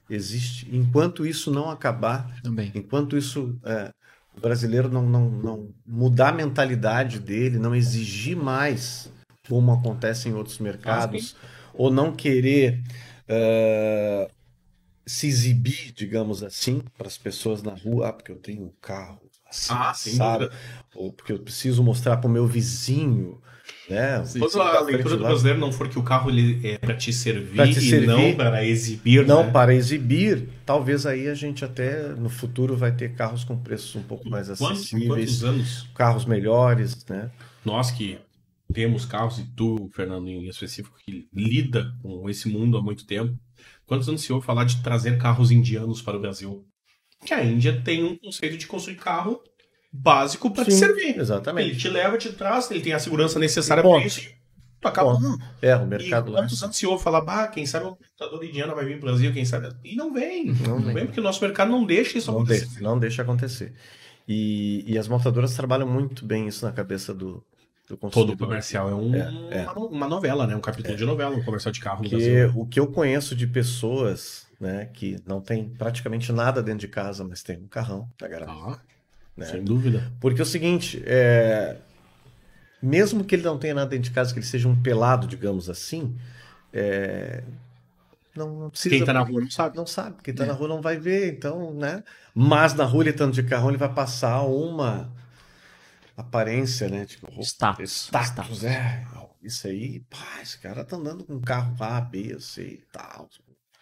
Existe. 0.10 0.68
Enquanto 0.76 1.26
isso 1.26 1.52
não 1.52 1.70
acabar, 1.70 2.42
Também. 2.42 2.72
enquanto 2.76 3.18
isso 3.18 3.58
é, 3.64 3.92
o 4.36 4.42
brasileiro 4.42 4.90
não, 4.90 5.08
não, 5.10 5.30
não 5.30 5.70
mudar 5.86 6.30
a 6.30 6.34
mentalidade 6.34 7.20
dele, 7.20 7.58
não 7.58 7.76
exigir 7.76 8.36
mais 8.36 9.12
como 9.48 9.72
acontece 9.74 10.30
em 10.30 10.34
outros 10.34 10.60
mercados, 10.60 11.36
ou 11.74 11.92
não 11.92 12.14
querer 12.16 12.82
é, 13.28 14.30
se 15.06 15.28
exibir, 15.28 15.92
digamos 15.94 16.44
assim, 16.44 16.82
para 16.98 17.08
as 17.08 17.18
pessoas 17.18 17.62
na 17.62 17.74
rua, 17.74 18.10
ah, 18.10 18.14
porque 18.14 18.32
eu 18.32 18.38
tenho 18.38 18.64
um 18.64 18.72
carro 18.82 19.20
assim, 19.50 19.74
Ah, 19.74 19.94
sabe? 19.94 20.50
ou 20.96 21.12
porque 21.12 21.32
eu 21.34 21.40
preciso 21.40 21.84
mostrar 21.84 22.18
para 22.18 22.30
o 22.30 22.32
meu 22.32 22.48
vizinho, 22.48 23.42
né? 23.90 24.24
Quando 24.40 24.62
a 24.62 24.82
leitura 24.82 25.18
do 25.18 25.24
brasileiro 25.24 25.60
não 25.60 25.72
for 25.72 25.90
que 25.90 26.00
o 26.00 26.04
carro 26.04 26.30
ele 26.30 26.60
é 26.68 26.78
para 26.78 26.96
te 26.96 27.12
servir 27.12 27.56
Pra 27.56 27.66
te 27.68 27.80
e 27.80 27.90
servir. 27.90 28.08
não 28.08 28.34
para 28.36 28.66
exibir, 28.66 29.26
Não 29.26 29.44
né? 29.46 29.52
para 29.52 29.74
exibir, 29.76 30.48
talvez 30.66 31.06
aí 31.06 31.28
a 31.28 31.34
gente 31.36 31.66
até 31.66 32.10
no 32.10 32.30
futuro 32.30 32.76
vai 32.78 32.96
ter 32.96 33.14
carros 33.14 33.44
com 33.44 33.58
preços 33.58 33.96
um 33.96 34.04
pouco 34.04 34.30
mais 34.30 34.48
Quantos, 34.48 34.80
acessíveis, 34.80 35.08
quantos 35.08 35.44
anos 35.44 35.88
carros 35.96 36.26
melhores, 36.26 37.06
né? 37.10 37.30
nós 37.66 37.92
que 37.92 38.18
temos 38.74 39.06
carros, 39.06 39.38
e 39.38 39.44
tu, 39.56 39.88
Fernando, 39.94 40.28
em 40.30 40.48
específico, 40.48 40.98
que 41.06 41.28
lida 41.34 41.94
com 42.02 42.28
esse 42.30 42.48
mundo 42.50 42.76
há 42.78 42.82
muito 42.82 43.06
tempo, 43.06 43.38
quantos 43.86 44.08
anos 44.10 44.22
se 44.22 44.34
ouve 44.34 44.46
falar 44.46 44.64
de 44.64 44.82
trazer 44.82 45.18
carros 45.20 45.52
indianos 45.52 46.02
para 46.02 46.18
o 46.18 46.20
Brasil? 46.20 46.66
Que 47.26 47.34
a 47.34 47.44
Índia 47.44 47.82
tem 47.84 48.04
um 48.04 48.18
conceito 48.18 48.58
de 48.58 48.66
construir 48.66 48.96
carro 48.96 49.40
básico 49.94 50.50
para 50.52 50.66
te 50.66 50.74
servir. 50.74 51.10
Ele 51.10 51.22
Exatamente. 51.22 51.78
te 51.78 51.88
leva, 51.90 52.18
te 52.18 52.34
traz, 52.34 52.70
ele 52.72 52.82
tem 52.82 52.94
a 52.94 53.00
segurança 53.00 53.38
necessária 53.40 53.82
E 53.82 53.84
para 53.84 54.06
isso. 54.06 54.22
e 54.22 54.44
Tu 54.82 54.88
acaba. 54.90 55.14
Ponto. 55.14 55.40
É, 55.62 55.76
o 55.78 55.84
E 55.84 55.86
mercado 55.86 56.32
lá. 56.32 56.42
quantos 56.42 56.62
anos 56.62 56.76
se 56.76 56.86
ouve 56.86 57.02
falar, 57.02 57.22
bah, 57.22 57.48
quem 57.48 57.66
sabe 57.66 57.86
o 57.86 57.96
computador 57.96 58.44
indiano 58.44 58.76
vai 58.76 58.84
vir 58.84 59.00
para 59.00 59.08
o 59.08 59.12
Brasil, 59.12 59.32
quem 59.32 59.46
sabe. 59.46 59.70
E 59.84 59.96
não 59.96 60.12
vem. 60.14 60.48
Não, 60.48 60.80
vem. 60.82 60.94
vem 60.94 61.06
porque 61.06 61.20
o 61.22 61.24
nosso 61.24 61.42
mercado 61.42 61.72
não 61.72 61.86
deixa 61.86 62.18
isso 62.18 62.30
Não 62.32 62.40
acontecer. 62.40 62.66
deixa, 62.66 62.82
não 62.82 63.00
deixa 63.00 63.22
acontecer. 63.22 63.74
E, 64.28 64.84
e 64.88 64.98
as 64.98 65.08
montadoras 65.08 65.54
trabalham 65.56 65.88
muito 65.88 66.26
bem 66.26 66.48
isso 66.48 66.66
na 66.66 66.72
cabeça 66.74 67.14
do, 67.14 67.42
do 67.88 67.96
consumidor. 67.98 68.36
Todo 68.36 68.46
comercial 68.48 68.90
é, 68.90 68.94
um- 68.96 69.16
É, 69.16 69.60
é. 69.62 69.70
Uma, 69.70 69.88
uma 69.88 70.08
novela, 70.08 70.46
né? 70.48 70.56
Um 70.56 70.60
capítulo 70.62 70.98
de 70.98 71.06
novela, 71.06 71.34
um 71.36 71.44
comercial 71.44 71.72
de 71.72 71.80
carro 71.80 72.08
Brasil. 72.08 72.52
o 72.56 72.66
que 72.66 72.80
eu 72.80 72.88
conheço 72.88 73.36
de 73.36 73.48
pessoas 73.48 74.48
né, 74.60 74.86
que 74.94 75.18
não 75.26 75.40
tem 75.42 75.68
praticamente 75.70 76.32
nada 76.34 76.62
dentro 76.64 76.80
de 76.80 76.88
casa, 76.88 77.24
mas 77.24 77.42
tem 77.44 77.58
um 77.58 77.68
carrão 77.68 78.08
da 78.20 78.28
garagem. 78.28 78.56
Ah, 78.66 78.80
né? 79.36 79.46
sem 79.46 79.64
dúvida. 79.64 80.12
Porque 80.20 80.42
é 80.42 80.44
o 80.44 80.48
seguinte, 80.48 81.02
é, 81.06 81.78
mesmo 82.82 83.24
que 83.24 83.36
ele 83.36 83.44
não 83.44 83.58
tenha 83.58 83.74
nada 83.74 83.90
dentro 83.90 84.06
de 84.06 84.12
casa, 84.12 84.34
que 84.34 84.40
ele 84.40 84.46
seja 84.46 84.68
um 84.68 84.82
pelado, 84.82 85.28
digamos 85.28 85.70
assim, 85.70 86.16
é, 86.72 87.44
não, 88.36 88.60
não 88.62 88.70
precisa. 88.70 88.96
Quem 88.96 89.06
tá 89.06 89.14
na 89.14 89.22
rua 89.22 89.42
não 89.42 89.50
sabe. 89.50 89.78
Não 89.78 89.86
sabe, 89.86 90.18
quem 90.24 90.34
tá 90.34 90.46
na 90.46 90.54
rua 90.54 90.68
não 90.68 90.82
vai 90.82 90.98
ver, 90.98 91.34
então, 91.34 91.74
né? 91.74 92.04
Mas 92.34 92.74
na 92.74 92.84
rua 92.84 93.04
ele 93.04 93.10
estando 93.12 93.34
de 93.34 93.44
carrão, 93.44 93.70
ele 93.70 93.78
vai 93.78 93.94
passar 93.94 94.42
uma 94.42 95.12
aparência, 96.18 96.90
né? 96.90 97.06
Tipo, 97.06 97.28
Status. 97.42 98.08
status, 98.08 98.30
Status. 98.30 98.64
é. 98.64 99.06
Isso 99.42 99.68
aí, 99.68 100.00
pá, 100.10 100.42
esse 100.42 100.58
cara 100.58 100.86
tá 100.86 100.96
andando 100.96 101.26
com 101.26 101.34
um 101.34 101.42
carro 101.42 101.76
A, 101.78 102.00
B, 102.00 102.40
C 102.40 102.62
e 102.62 102.84
tal, 102.94 103.30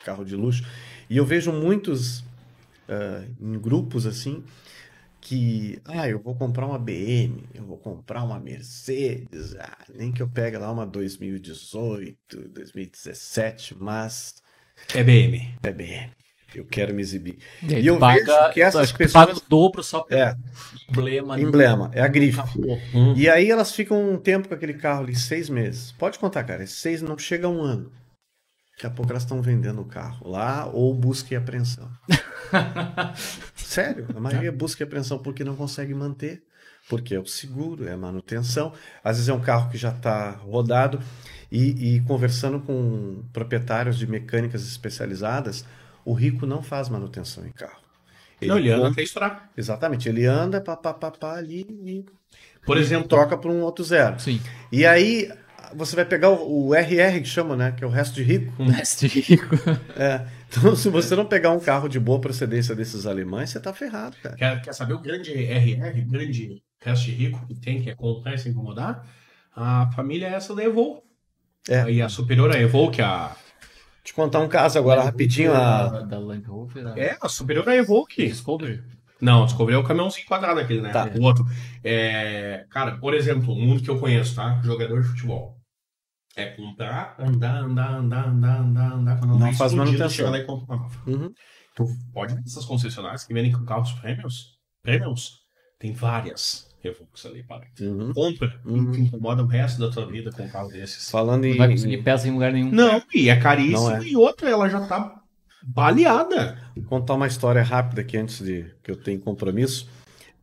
carro 0.04 0.26
de 0.26 0.36
luxo. 0.36 0.66
E 1.08 1.16
eu 1.16 1.24
vejo 1.24 1.52
muitos 1.52 2.24
ah, 2.90 3.24
em 3.40 3.60
grupos 3.60 4.06
assim 4.06 4.44
que, 5.22 5.80
ah, 5.86 6.10
eu 6.10 6.20
vou 6.20 6.36
comprar 6.36 6.66
uma 6.66 6.80
BM, 6.80 7.44
eu 7.54 7.64
vou 7.64 7.78
comprar 7.78 8.24
uma 8.24 8.40
Mercedes, 8.40 9.56
ah, 9.60 9.78
nem 9.94 10.12
que 10.12 10.22
eu 10.22 10.28
pegue 10.28 10.58
lá 10.58 10.72
uma 10.72 10.86
2018, 10.86 12.50
2017, 12.50 13.76
mas 13.80 14.42
É 14.94 15.04
BM. 15.04 15.54
é 15.64 15.72
BM. 15.72 16.12
Eu 16.54 16.66
quero 16.66 16.94
me 16.94 17.02
exibir. 17.02 17.38
E, 17.64 17.76
E 17.76 17.88
eu 17.88 17.98
paga, 17.98 18.26
vejo 18.26 18.54
que 18.54 18.62
essas 18.62 18.92
pessoas- 18.92 19.26
paga 19.26 19.38
o 19.38 19.42
dobro 19.50 19.82
só 19.82 20.02
pelo 20.02 20.20
É, 20.20 20.36
emblema. 20.90 21.40
emblema, 21.40 21.92
é 21.94 22.02
a 22.02 22.08
grife. 22.10 22.42
Acabou. 22.42 22.78
E 23.16 23.30
aí 23.30 23.50
elas 23.50 23.72
ficam 23.72 24.12
um 24.12 24.18
tempo 24.18 24.50
com 24.50 24.54
aquele 24.56 24.74
carro 24.74 25.04
ali, 25.04 25.16
seis 25.16 25.50
meses. 25.50 25.94
Pode 25.94 26.20
contar, 26.20 26.44
cara, 26.44 26.68
seis 26.68 27.02
não 27.02 27.18
chega 27.18 27.48
a 27.48 27.50
um 27.50 27.62
ano. 27.62 27.90
Daqui 28.82 28.88
a 28.88 28.96
pouco 28.96 29.12
elas 29.12 29.22
estão 29.22 29.40
vendendo 29.44 29.80
o 29.80 29.86
carro 29.86 30.28
lá 30.28 30.66
ou 30.66 30.92
busca 30.92 31.36
e 31.36 31.38
apreensão. 31.38 31.88
Sério, 33.54 34.08
a 34.16 34.20
maioria 34.20 34.50
é 34.50 34.52
busca 34.52 34.82
e 34.82 34.86
apreensão 34.86 35.20
porque 35.20 35.44
não 35.44 35.56
consegue 35.56 35.94
manter. 35.94 36.42
Porque 36.90 37.14
é 37.14 37.20
o 37.20 37.26
seguro, 37.28 37.88
é 37.88 37.92
a 37.92 37.98
manutenção. 37.98 38.74
Às 39.04 39.18
vezes 39.18 39.30
é 39.30 39.34
um 39.34 39.40
carro 39.40 39.70
que 39.70 39.78
já 39.78 39.90
está 39.90 40.32
rodado. 40.32 41.00
E, 41.52 41.98
e 41.98 42.00
conversando 42.02 42.60
com 42.60 43.24
proprietários 43.32 44.00
de 44.00 44.08
mecânicas 44.08 44.66
especializadas, 44.68 45.64
o 46.04 46.14
rico 46.14 46.48
não 46.48 46.64
faz 46.64 46.90
manutenção 46.90 47.46
em 47.46 47.52
carro. 47.52 47.84
não, 48.42 48.58
ele 48.58 48.72
anda 48.72 48.88
até 48.88 49.04
estourar. 49.04 49.52
Exatamente, 49.56 50.10
ele 50.10 50.26
anda 50.26 50.60
pá, 50.60 50.76
pá, 50.76 50.92
pá, 50.92 51.12
pá, 51.12 51.38
ali 51.38 51.68
e 51.70 52.04
Por 52.66 52.78
exemplo, 52.78 53.08
troca 53.08 53.38
para 53.38 53.52
um 53.52 53.62
outro 53.62 53.86
zero. 53.86 54.20
Sim. 54.20 54.42
E 54.72 54.88
aí 54.88 55.32
você 55.76 55.96
vai 55.96 56.06
pegar 56.06 56.30
o, 56.30 56.68
o 56.68 56.76
RR 56.76 57.20
que 57.22 57.26
chama, 57.28 57.56
né? 57.56 57.72
Que 57.72 57.84
é 57.84 57.88
o 57.88 57.90
resto 57.90 58.16
de 58.16 58.24
rico. 58.24 58.64
Mestre 58.64 59.08
rico. 59.08 59.56
É. 59.98 60.26
Então, 60.50 60.76
se 60.76 60.90
você 60.90 61.16
não 61.16 61.26
pegar 61.26 61.52
um 61.52 61.60
carro 61.60 61.88
de 61.88 62.00
boa 62.00 62.20
procedência 62.20 62.76
desses 62.76 63.06
alemães, 63.06 63.50
você 63.50 63.60
tá 63.60 63.74
ferrado, 63.74 64.16
cara. 64.22 64.36
quer, 64.36 64.62
quer 64.62 64.74
saber 64.74 64.94
o 64.94 65.00
grande 65.00 65.32
RR, 65.32 66.02
grande 66.02 66.62
resto 66.82 67.06
de 67.06 67.12
rico 67.12 67.46
que 67.48 67.56
tem, 67.56 67.82
que 67.82 67.90
é 67.90 67.96
comprar 67.96 68.38
sem 68.38 68.52
incomodar? 68.52 69.06
A 69.56 69.90
família 69.96 70.28
é 70.28 70.34
essa 70.34 70.54
da 70.56 70.64
Evo. 70.64 71.04
É. 71.70 71.90
E 71.90 72.02
a 72.02 72.10
superior 72.10 72.52
a 72.52 72.60
Evo, 72.60 72.90
que 72.92 73.02
é 73.02 73.06
a. 73.06 73.36
Te 74.04 74.14
contar 74.14 74.40
um 74.40 74.48
caso 74.50 74.80
agora 74.80 75.04
rapidinho. 75.04 75.54
A... 75.54 76.02
Da, 76.02 76.18
Land 76.18 76.46
Rover. 76.48 76.84
da- 76.84 76.98
É, 76.98 77.18
a 77.22 77.30
superior 77.30 77.68
a 77.70 77.76
Evo 77.76 78.06
que. 78.06 78.26
Discovery. 78.28 78.82
Não, 79.22 79.46
Discovery 79.46 79.76
é 79.76 79.80
o 79.80 79.84
caminhãozinho 79.84 80.26
quadrado 80.26 80.60
aquele, 80.60 80.82
né? 80.82 80.90
Tá. 80.90 81.08
O 81.16 81.22
outro. 81.22 81.46
É, 81.84 82.66
cara, 82.72 82.98
por 82.98 83.14
exemplo, 83.14 83.54
um 83.54 83.62
mundo 83.68 83.84
que 83.84 83.90
eu 83.90 84.00
conheço, 84.00 84.36
tá? 84.36 84.60
Jogador 84.64 85.00
de 85.02 85.08
futebol. 85.10 85.61
É 86.36 86.46
comprar, 86.48 87.16
andar, 87.20 87.64
andar, 87.64 87.96
andar, 87.96 88.28
andar, 88.30 88.62
andar, 88.62 88.94
andar. 88.94 89.20
Quando 89.20 89.38
Não 89.38 89.54
faz 89.54 89.74
manutenção. 89.74 90.10
chega 90.10 90.30
lá 90.30 90.38
e 90.40 90.46
compra 90.46 90.76
uma 90.76 90.84
nova. 90.84 90.98
Uhum. 91.06 91.34
Tu 91.76 91.86
pode 92.14 92.36
ver 92.36 92.42
essas 92.46 92.66
concessionárias 92.66 93.24
que 93.24 93.34
vendem 93.34 93.52
com 93.52 93.66
carros 93.66 93.92
premiums? 93.94 94.58
Premiums? 94.82 95.42
Tem 95.80 95.94
várias 95.94 96.70
Evox 96.84 97.26
ali, 97.26 97.44
para. 97.44 97.68
Uhum. 97.80 98.14
Compra 98.14 98.60
Uhum. 98.66 98.94
e 98.94 99.00
incomoda 99.02 99.44
o 99.44 99.48
resto 99.48 99.80
da 99.80 99.92
tua 99.92 100.06
vida 100.08 100.32
com 100.32 100.44
um 100.44 100.50
carro 100.50 100.70
desses. 100.70 101.10
Falando 101.12 101.46
em. 101.46 101.52
Não 101.52 101.58
vai 101.58 101.70
conseguir 101.70 102.02
peça 102.02 102.28
em 102.28 102.32
lugar 102.32 102.52
nenhum. 102.52 102.72
Não, 102.72 103.02
e 103.14 103.30
é 103.30 103.36
caríssimo. 103.40 103.92
É. 103.92 104.04
E 104.04 104.16
outra, 104.16 104.50
ela 104.50 104.68
já 104.70 104.86
tá 104.88 105.22
baleada. 105.64 106.58
contar 106.88 107.14
uma 107.14 107.28
história 107.28 107.62
rápida 107.62 108.02
aqui 108.02 108.18
antes 108.18 108.44
de 108.44 108.66
que 108.84 108.90
eu 108.92 108.96
tenha 108.96 109.20
compromisso. 109.20 109.88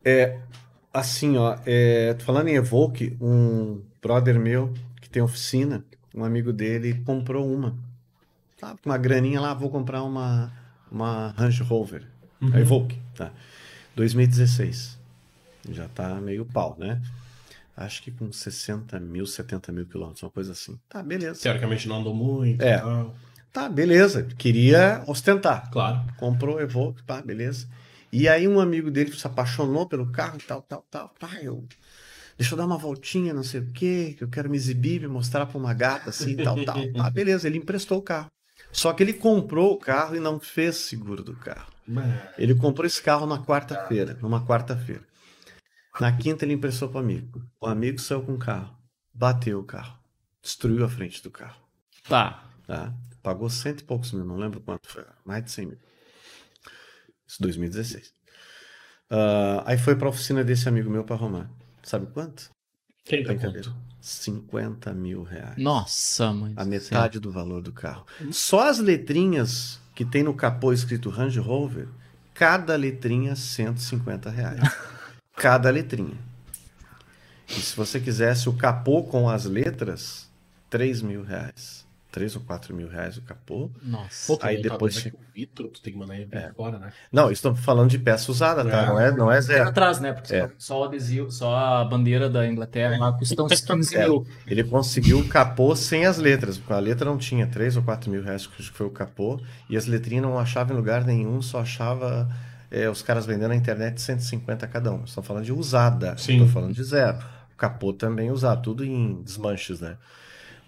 É 0.03 0.39
assim, 0.93 1.37
ó, 1.37 1.57
é, 1.65 2.13
tô 2.13 2.23
falando 2.23 2.47
em 2.47 2.55
Evoque, 2.55 3.17
um 3.19 3.83
brother 4.01 4.39
meu 4.39 4.73
que 5.09 5.13
tem 5.13 5.23
oficina, 5.23 5.83
um 6.13 6.23
amigo 6.23 6.53
dele 6.53 7.01
comprou 7.03 7.51
uma. 7.51 7.75
Tá, 8.59 8.75
com 8.81 8.89
uma 8.89 8.97
graninha 8.97 9.41
lá, 9.41 9.53
vou 9.53 9.69
comprar 9.69 10.03
uma 10.03 10.51
uma 10.91 11.29
Range 11.37 11.61
Rover, 11.63 12.03
a 12.53 12.59
Evoque, 12.59 12.97
tá. 13.15 13.31
2016. 13.95 14.97
Já 15.71 15.87
tá 15.89 16.15
meio 16.15 16.45
pau, 16.45 16.75
né? 16.79 17.01
Acho 17.75 18.01
que 18.01 18.11
com 18.11 18.31
60 18.31 18.99
mil, 18.99 19.25
70 19.25 19.71
mil 19.71 19.85
quilômetros, 19.85 20.23
uma 20.23 20.29
coisa 20.29 20.51
assim. 20.51 20.77
Tá, 20.89 21.01
beleza. 21.01 21.41
Teoricamente 21.41 21.87
não 21.87 21.99
andou 21.99 22.13
muito. 22.13 22.61
É. 22.61 22.77
e 22.77 22.79
tal. 22.79 23.15
Tá, 23.51 23.69
beleza. 23.69 24.23
Queria 24.37 25.03
ostentar 25.07 25.69
Claro. 25.71 26.01
comprou 26.17 26.59
Evoque, 26.61 27.01
pá, 27.03 27.21
beleza. 27.21 27.67
E 28.11 28.27
aí 28.27 28.47
um 28.47 28.59
amigo 28.59 28.89
dele 28.91 29.11
se 29.11 29.25
apaixonou 29.25 29.87
pelo 29.87 30.07
carro, 30.11 30.37
tal, 30.47 30.61
tal, 30.61 30.85
tal. 30.89 31.13
Pá, 31.19 31.29
eu, 31.41 31.63
deixa 32.39 32.53
eu 32.53 32.57
dar 32.57 32.65
uma 32.65 32.77
voltinha, 32.77 33.33
não 33.33 33.43
sei 33.43 33.59
o 33.59 33.71
quê, 33.73 34.15
que 34.17 34.23
eu 34.23 34.29
quero 34.29 34.49
me 34.49 34.55
exibir, 34.55 35.01
me 35.01 35.07
mostrar 35.07 35.45
pra 35.45 35.57
uma 35.57 35.73
gata, 35.73 36.09
assim, 36.09 36.37
tal, 36.37 36.63
tal. 36.63 36.77
Ah, 36.97 37.09
beleza, 37.09 37.47
ele 37.47 37.57
emprestou 37.57 37.97
o 37.97 38.01
carro. 38.01 38.31
Só 38.71 38.93
que 38.93 39.03
ele 39.03 39.11
comprou 39.11 39.73
o 39.73 39.77
carro 39.77 40.15
e 40.15 40.21
não 40.21 40.39
fez 40.39 40.77
seguro 40.77 41.21
do 41.21 41.35
carro. 41.35 41.69
Ele 42.37 42.55
comprou 42.55 42.85
esse 42.85 43.01
carro 43.01 43.25
na 43.25 43.43
quarta-feira, 43.43 44.17
numa 44.21 44.45
quarta-feira. 44.45 45.03
Na 45.99 46.15
quinta 46.15 46.45
ele 46.45 46.53
emprestou 46.53 46.87
para 46.87 46.99
o 46.99 47.01
amigo. 47.01 47.43
O 47.59 47.67
amigo 47.67 47.99
saiu 47.99 48.21
com 48.21 48.35
o 48.35 48.39
carro, 48.39 48.73
bateu 49.13 49.59
o 49.59 49.63
carro, 49.63 49.99
destruiu 50.41 50.85
a 50.85 50.89
frente 50.89 51.21
do 51.21 51.29
carro. 51.29 51.61
Tá. 52.07 52.49
Tá? 52.65 52.93
Pagou 53.21 53.49
cento 53.49 53.81
e 53.81 53.83
poucos 53.83 54.13
mil, 54.13 54.23
não 54.23 54.37
lembro 54.37 54.61
quanto 54.61 54.87
foi, 54.87 55.03
mais 55.25 55.43
de 55.43 55.51
100 55.51 55.65
mil. 55.65 55.77
Isso 57.27 57.41
2016. 57.41 58.13
Ah, 59.09 59.63
aí 59.65 59.77
foi 59.77 59.95
para 59.97 60.07
a 60.07 60.11
oficina 60.11 60.41
desse 60.41 60.69
amigo 60.69 60.89
meu 60.89 61.03
para 61.03 61.17
arrumar. 61.17 61.49
Sabe 61.89 62.05
quanto? 62.05 62.51
30 63.03 63.27
Brincadeira. 63.29 63.69
conto. 63.71 63.75
50 63.99 64.93
mil 64.93 65.23
reais. 65.23 65.57
Nossa, 65.57 66.31
mãe. 66.31 66.53
A 66.55 66.63
metade 66.63 67.19
do 67.19 67.31
valor 67.31 67.63
do 67.63 67.71
carro. 67.71 68.05
Só 68.31 68.69
as 68.69 68.77
letrinhas 68.77 69.79
que 69.95 70.05
tem 70.05 70.21
no 70.21 70.35
capô 70.35 70.71
escrito 70.71 71.09
Range 71.09 71.39
Rover, 71.39 71.87
cada 72.35 72.75
letrinha 72.75 73.35
150 73.35 74.29
reais. 74.29 74.59
cada 75.35 75.71
letrinha. 75.71 76.15
E 77.47 77.59
se 77.59 77.75
você 77.75 77.99
quisesse 77.99 78.47
o 78.47 78.53
capô 78.53 79.01
com 79.01 79.27
as 79.27 79.45
letras, 79.45 80.29
3 80.69 81.01
mil 81.01 81.23
reais. 81.23 81.87
3 82.11 82.35
ou 82.35 82.41
4 82.41 82.75
mil 82.75 82.87
reais 82.89 83.17
o 83.17 83.21
capô. 83.21 83.69
Nossa. 83.83 84.33
Pô, 84.35 84.39
Aí 84.43 84.55
não 84.57 84.63
tá 84.63 84.69
depois- 84.69 84.97
aqui 84.97 85.09
o 85.09 85.19
vidro, 85.33 85.67
tu 85.67 85.79
tem 85.81 85.93
que 85.93 85.99
mandar 85.99 86.15
ele 86.15 86.27
é. 86.31 86.51
fora, 86.53 86.79
né? 86.79 86.91
Não, 87.11 87.31
estamos 87.31 87.59
falando 87.59 87.89
de 87.89 87.99
peça 87.99 88.31
usada, 88.31 88.65
tá? 88.65 88.81
É. 88.81 88.85
Não 88.87 88.99
é, 88.99 89.11
não 89.11 89.31
é 89.31 89.39
zero. 89.39 89.69
atrás, 89.69 89.99
né? 89.99 90.11
Porque 90.13 90.33
É. 90.35 90.49
só, 90.57 90.81
o 90.81 90.83
adesivo, 90.85 91.29
só 91.31 91.55
a 91.55 91.85
bandeira 91.85 92.27
da 92.29 92.47
Inglaterra 92.47 92.97
lá 92.97 93.13
custa 93.13 93.43
uns 93.43 93.61
15 93.61 93.95
É. 93.95 94.05
mil. 94.05 94.25
Ele 94.47 94.63
conseguiu 94.63 95.19
o 95.19 95.27
capô 95.27 95.75
sem 95.75 96.05
as 96.07 96.17
letras, 96.17 96.57
porque 96.57 96.73
a 96.73 96.79
letra 96.79 97.05
não 97.05 97.17
tinha 97.17 97.45
3 97.45 97.77
ou 97.77 97.83
4 97.83 98.09
mil 98.09 98.23
reais, 98.23 98.47
que 98.47 98.63
foi 98.63 98.87
o 98.87 98.91
capô, 98.91 99.39
e 99.69 99.77
as 99.77 99.85
letrinhas 99.85 100.23
não 100.23 100.39
achava 100.39 100.73
em 100.73 100.75
lugar 100.75 101.05
nenhum, 101.05 101.41
só 101.41 101.59
achava 101.61 102.27
é, 102.71 102.87
os 102.89 103.01
caras 103.01 103.25
vendendo 103.25 103.49
na 103.49 103.55
internet 103.55 103.99
150 104.01 104.67
cada 104.67 104.91
um. 104.91 105.03
Estão 105.03 105.23
falando 105.23 105.43
de 105.45 105.51
usada, 105.53 106.15
Sim. 106.17 106.33
estou 106.33 106.47
falando 106.47 106.73
de 106.73 106.83
zero. 106.83 107.17
O 107.53 107.57
capô 107.57 107.91
também 107.93 108.29
usado, 108.31 108.61
tudo 108.61 108.85
em 108.85 109.21
desmanches, 109.23 109.79
né? 109.81 109.97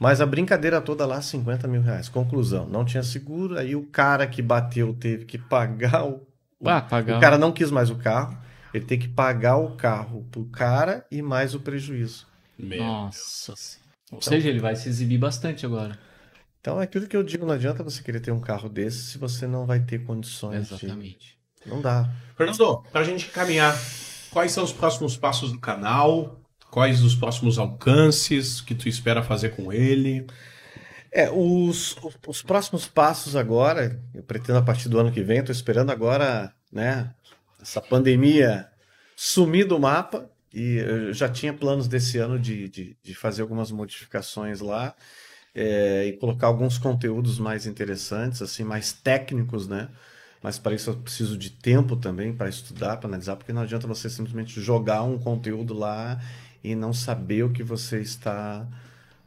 Mas 0.02 0.20
a 0.20 0.26
brincadeira 0.26 0.82
toda 0.82 1.06
lá, 1.06 1.22
50 1.22 1.68
mil 1.68 1.82
reais. 1.84 2.10
Conclusão, 2.10 2.66
não 2.68 2.84
tinha 2.84 3.04
seguro, 3.04 3.56
aí 3.60 3.76
o 3.76 3.86
cara 3.86 4.26
que 4.26 4.42
bateu 4.42 4.96
teve 4.96 5.26
que 5.26 5.38
pagar 5.38 6.06
o. 6.08 6.26
o- 6.60 6.68
Ah, 6.70 6.82
pagar. 6.82 7.18
O 7.18 7.22
cara 7.22 7.38
não 7.38 7.52
quis 7.52 7.70
mais 7.70 7.92
o 7.92 7.96
carro, 7.96 8.36
ele 8.74 8.84
tem 8.86 8.98
que 8.98 9.08
pagar 9.08 9.58
o 9.58 9.76
carro 9.76 10.26
pro 10.32 10.46
cara 10.46 11.06
e 11.12 11.22
mais 11.22 11.54
o 11.54 11.60
prejuízo. 11.60 12.26
Meu. 12.58 12.84
Nossa. 12.84 13.56
senhora. 13.56 13.82
Ou 14.12 14.22
seja, 14.24 14.50
ele 14.50 14.60
vai 14.60 14.76
se 14.76 14.90
exibir 14.90 15.20
bastante 15.20 15.68
agora. 15.68 15.98
Então 16.60 16.82
é 16.82 16.84
aquilo 16.86 17.08
que 17.08 17.16
eu 17.16 17.22
digo, 17.24 17.46
não 17.46 17.54
adianta 17.54 17.84
você 17.84 18.02
querer 18.02 18.20
ter 18.22 18.32
um 18.32 18.40
carro 18.42 18.68
desse 18.70 19.04
se 19.12 19.18
você 19.20 19.46
não 19.46 19.68
vai 19.68 19.80
ter 19.82 20.04
condições. 20.04 20.68
de- 20.68 20.74
Exatamente. 20.74 21.38
Não 21.66 21.80
dá. 21.80 22.10
Fernando, 22.36 22.84
pra 22.92 23.04
gente 23.04 23.28
caminhar, 23.28 23.78
quais 24.32 24.52
são 24.52 24.64
os 24.64 24.74
próximos 24.74 25.16
passos 25.16 25.52
do 25.52 25.60
canal? 25.60 26.41
Quais 26.72 27.04
os 27.04 27.14
próximos 27.14 27.60
alcances 27.60 28.62
que 28.62 28.74
tu 28.74 28.88
espera 28.88 29.22
fazer 29.22 29.50
com 29.50 29.74
ele? 29.74 30.26
É, 31.12 31.30
os, 31.30 31.98
os, 31.98 32.18
os 32.26 32.42
próximos 32.42 32.88
passos 32.88 33.36
agora, 33.36 34.02
eu 34.16 34.24
pretendo 34.24 34.58
a 34.58 34.62
partir 34.62 34.88
do 34.88 34.98
ano 34.98 35.12
que 35.12 35.22
vem, 35.22 35.40
estou 35.40 35.52
esperando 35.52 35.92
agora, 35.92 36.54
né, 36.72 37.14
essa 37.62 37.82
pandemia 37.82 38.70
sumir 39.18 39.68
do 39.68 39.78
mapa 39.78 40.32
e 40.54 40.78
eu 40.78 41.14
já 41.14 41.28
tinha 41.28 41.54
planos 41.54 41.90
desse 41.90 42.18
ano 42.18 42.40
de, 42.40 42.70
de, 42.70 42.98
de 43.04 43.14
fazer 43.14 43.42
algumas 43.42 43.70
modificações 43.70 44.62
lá 44.62 44.96
é, 45.54 46.06
e 46.06 46.14
colocar 46.14 46.48
alguns 46.48 46.78
conteúdos 46.78 47.38
mais 47.38 47.68
interessantes, 47.68 48.42
assim, 48.42 48.64
mais 48.64 48.94
técnicos, 48.94 49.68
né? 49.68 49.90
Mas 50.42 50.58
para 50.58 50.74
isso 50.74 50.90
eu 50.90 50.96
preciso 50.96 51.38
de 51.38 51.52
tempo 51.52 51.96
também 51.96 52.34
para 52.34 52.50
estudar, 52.50 52.98
para 52.98 53.08
analisar, 53.08 53.36
porque 53.36 53.54
não 53.54 53.62
adianta 53.62 53.86
você 53.86 54.10
simplesmente 54.10 54.60
jogar 54.60 55.04
um 55.04 55.20
conteúdo 55.20 55.74
lá 55.74 56.20
e 56.64 56.76
não 56.76 56.94
saber 56.94 57.44
o 57.44 57.50
que 57.50 57.64
você 57.64 58.00
está 58.00 58.68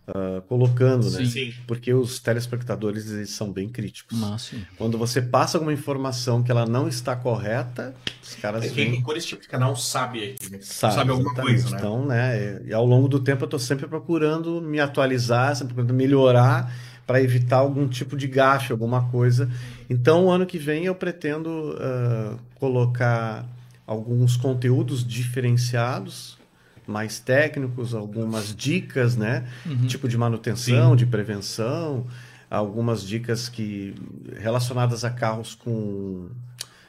ah, 0.07 0.43
colocando, 0.49 1.11
né? 1.11 1.25
Sim. 1.25 1.55
Porque 1.67 1.95
os 1.95 2.19
telespectadores 2.19 3.11
eles 3.11 3.31
são 3.31 3.51
bem 3.51 3.71
críticos. 3.71 4.19
Máximo. 4.19 4.63
Quando 4.77 4.99
você 4.99 5.23
passa 5.23 5.57
alguma 5.57 5.73
informação 5.73 6.43
que 6.43 6.51
ela 6.51 6.67
não 6.67 6.87
está 6.87 7.17
correta, 7.17 7.95
os 8.23 8.35
caras 8.35 8.65
É 8.65 8.69
vêm 8.69 8.93
quem 8.93 9.03
por 9.03 9.17
esse 9.17 9.29
tipo 9.29 9.41
de 9.41 9.49
canal 9.49 9.75
sabe, 9.75 10.37
sabe, 10.61 10.95
sabe 10.95 11.11
alguma 11.11 11.33
exatamente. 11.33 11.63
coisa, 11.63 11.71
né? 11.71 11.77
Então, 11.79 12.07
né, 12.07 12.63
e 12.67 12.75
ao 12.75 12.85
longo 12.85 13.09
do 13.09 13.19
tempo 13.19 13.45
eu 13.45 13.47
estou 13.47 13.59
sempre 13.59 13.87
procurando 13.87 14.61
me 14.61 14.79
atualizar, 14.79 15.57
sempre 15.57 15.75
procurando 15.75 15.97
melhorar 15.97 16.71
para 17.07 17.23
evitar 17.23 17.59
algum 17.59 17.89
tipo 17.89 18.15
de 18.15 18.27
gafe, 18.27 18.73
alguma 18.73 19.09
coisa. 19.11 19.51
Então, 19.89 20.27
o 20.27 20.31
ano 20.31 20.45
que 20.45 20.59
vem 20.59 20.85
eu 20.85 20.95
pretendo 20.95 21.77
ah, 21.79 22.37
colocar 22.57 23.47
alguns 23.87 24.37
conteúdos 24.37 25.07
diferenciados, 25.07 26.39
mais 26.87 27.19
técnicos, 27.19 27.95
algumas 27.95 28.55
dicas, 28.55 29.17
né? 29.17 29.47
Tipo 29.87 30.09
de 30.09 30.17
manutenção, 30.19 30.95
de 30.97 31.07
prevenção, 31.07 32.07
algumas 32.51 33.03
dicas 33.03 33.49
que 33.49 33.95
relacionadas 34.39 35.05
a 35.05 35.11
carros 35.11 35.55
com, 35.55 36.29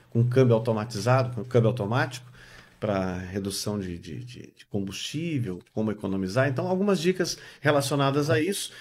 com 0.09 0.23
câmbio 0.27 0.55
automatizado, 0.55 1.33
com 1.35 1.43
câmbio 1.43 1.69
automático, 1.69 2.25
para 2.79 3.17
redução 3.17 3.79
de, 3.79 3.97
de, 3.97 4.23
de- 4.23 4.53
de 4.57 4.65
combustível, 4.69 5.59
como 5.73 5.91
economizar. 5.91 6.47
Então, 6.49 6.67
algumas 6.67 6.99
dicas 6.99 7.37
relacionadas 7.61 8.29
a 8.29 8.39
isso. 8.39 8.71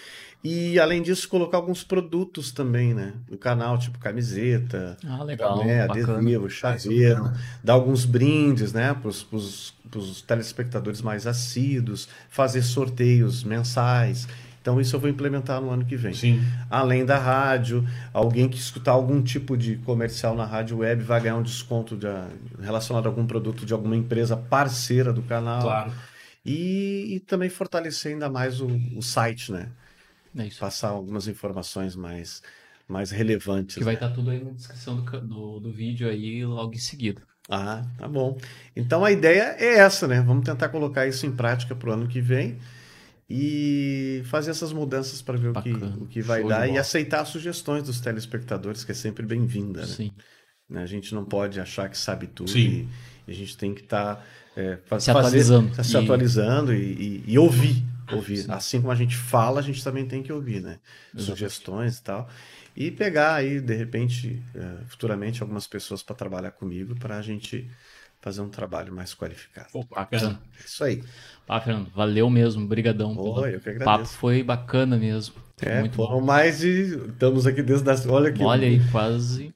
E, 0.44 0.78
além 0.78 1.00
disso, 1.00 1.26
colocar 1.26 1.56
alguns 1.56 1.82
produtos 1.82 2.52
também, 2.52 2.92
né? 2.92 3.14
No 3.30 3.38
canal, 3.38 3.78
tipo 3.78 3.98
camiseta, 3.98 4.94
Ah, 5.06 5.22
legal. 5.24 5.64
né, 5.64 5.80
adesivo, 5.82 6.50
chaveiro, 6.50 7.32
dar 7.62 7.72
alguns 7.72 8.04
brindes, 8.04 8.70
né, 8.72 8.92
para 8.92 9.08
os 9.08 10.22
telespectadores 10.26 11.00
mais 11.00 11.26
assíduos, 11.26 12.08
fazer 12.28 12.60
sorteios 12.62 13.42
mensais. 13.42 14.28
Então 14.60 14.78
isso 14.80 14.96
eu 14.96 15.00
vou 15.00 15.08
implementar 15.10 15.60
no 15.62 15.70
ano 15.70 15.84
que 15.84 15.96
vem. 15.96 16.12
Sim. 16.14 16.42
Além 16.70 17.04
da 17.06 17.18
rádio, 17.18 17.82
alguém 18.12 18.46
que 18.48 18.56
escutar 18.58 18.92
algum 18.92 19.22
tipo 19.22 19.56
de 19.56 19.76
comercial 19.76 20.34
na 20.34 20.44
rádio 20.44 20.78
web 20.78 21.02
vai 21.02 21.20
ganhar 21.22 21.36
um 21.36 21.42
desconto 21.42 21.96
de- 21.96 22.06
relacionado 22.62 23.06
a 23.06 23.08
algum 23.08 23.26
produto 23.26 23.64
de 23.66 23.72
alguma 23.72 23.96
empresa 23.96 24.36
parceira 24.36 25.10
do 25.12 25.22
canal. 25.22 25.62
Claro. 25.62 25.92
E, 26.44 27.14
e 27.14 27.20
também 27.20 27.48
fortalecer 27.48 28.12
ainda 28.12 28.28
mais 28.28 28.60
o, 28.60 28.66
o 28.96 29.00
site, 29.02 29.50
né? 29.52 29.68
É 30.36 30.46
isso. 30.46 30.58
Passar 30.60 30.88
algumas 30.88 31.28
informações 31.28 31.94
mais, 31.96 32.42
mais 32.88 33.10
relevantes. 33.10 33.76
Que 33.76 33.84
vai 33.84 33.94
né? 33.94 34.00
estar 34.00 34.10
tudo 34.10 34.30
aí 34.30 34.42
na 34.42 34.50
descrição 34.50 34.96
do, 35.00 35.20
do, 35.20 35.60
do 35.60 35.72
vídeo 35.72 36.08
aí 36.08 36.44
logo 36.44 36.74
em 36.74 36.78
seguida. 36.78 37.22
Ah, 37.48 37.84
tá 37.98 38.08
bom. 38.08 38.38
Então 38.74 39.04
a 39.04 39.12
ideia 39.12 39.54
é 39.58 39.74
essa, 39.78 40.08
né? 40.08 40.20
Vamos 40.22 40.44
tentar 40.44 40.68
colocar 40.70 41.06
isso 41.06 41.26
em 41.26 41.32
prática 41.32 41.74
para 41.74 41.90
o 41.90 41.92
ano 41.92 42.08
que 42.08 42.20
vem 42.20 42.58
e 43.28 44.22
fazer 44.26 44.50
essas 44.50 44.72
mudanças 44.72 45.22
para 45.22 45.36
ver 45.38 45.48
o 45.48 45.54
que, 45.62 45.72
o 45.72 46.06
que 46.06 46.22
vai 46.22 46.40
Show 46.40 46.48
dar 46.48 46.68
e 46.68 46.78
aceitar 46.78 47.24
sugestões 47.24 47.84
dos 47.84 48.00
telespectadores, 48.00 48.84
que 48.84 48.92
é 48.92 48.94
sempre 48.94 49.24
bem-vinda, 49.26 49.80
né? 49.82 49.86
Sim. 49.86 50.10
Né? 50.68 50.82
A 50.82 50.86
gente 50.86 51.14
não 51.14 51.24
pode 51.24 51.60
achar 51.60 51.88
que 51.88 51.96
sabe 51.98 52.26
tudo 52.26 52.50
Sim. 52.50 52.88
e 53.26 53.30
a 53.30 53.34
gente 53.34 53.56
tem 53.56 53.74
que 53.74 53.82
estar 53.82 54.24
fa- 54.86 55.00
Se 55.00 55.10
atualizando. 55.10 55.84
se 55.84 55.96
atualizando 55.96 56.74
e, 56.74 56.92
e- 56.92 57.24
e 57.28 57.38
ouvir. 57.38 57.82
Ouvir. 58.12 58.38
Sim. 58.38 58.52
Assim 58.52 58.80
como 58.80 58.92
a 58.92 58.96
gente 58.96 59.16
fala, 59.16 59.60
a 59.60 59.62
gente 59.62 59.82
também 59.82 60.06
tem 60.06 60.22
que 60.22 60.32
ouvir, 60.32 60.60
né? 60.60 60.78
Exatamente. 61.14 61.24
Sugestões 61.24 61.98
e 61.98 62.02
tal. 62.02 62.28
E 62.76 62.90
pegar 62.90 63.34
aí, 63.34 63.60
de 63.60 63.74
repente, 63.74 64.42
eh, 64.54 64.78
futuramente, 64.88 65.42
algumas 65.42 65.66
pessoas 65.66 66.02
para 66.02 66.16
trabalhar 66.16 66.50
comigo 66.50 66.94
para 66.96 67.16
a 67.18 67.22
gente 67.22 67.70
fazer 68.20 68.40
um 68.40 68.48
trabalho 68.48 68.92
mais 68.92 69.14
qualificado. 69.14 69.68
Pô, 69.70 69.84
bacana. 69.84 70.40
É 70.60 70.64
Isso 70.64 70.82
aí. 70.82 71.02
Ah, 71.46 71.60
Fernando, 71.60 71.90
valeu 71.94 72.28
mesmo. 72.30 72.66
Brigadão. 72.66 73.14
pelo 73.14 73.40
Oi, 73.40 73.54
eu 73.56 73.60
que 73.60 73.70
papo 73.72 73.82
agradeço. 73.82 74.14
foi 74.16 74.42
bacana 74.42 74.96
mesmo. 74.96 75.34
É, 75.60 75.80
Muito 75.80 75.94
foram 75.94 76.20
bom. 76.20 76.26
mais 76.26 76.58
de. 76.58 76.96
Estamos 77.10 77.46
aqui 77.46 77.62
desde 77.62 77.88
as. 77.90 78.04
Olha 78.06 78.30
aqui. 78.30 78.42
Olha 78.42 78.66
aí, 78.66 78.80
quase 78.90 79.54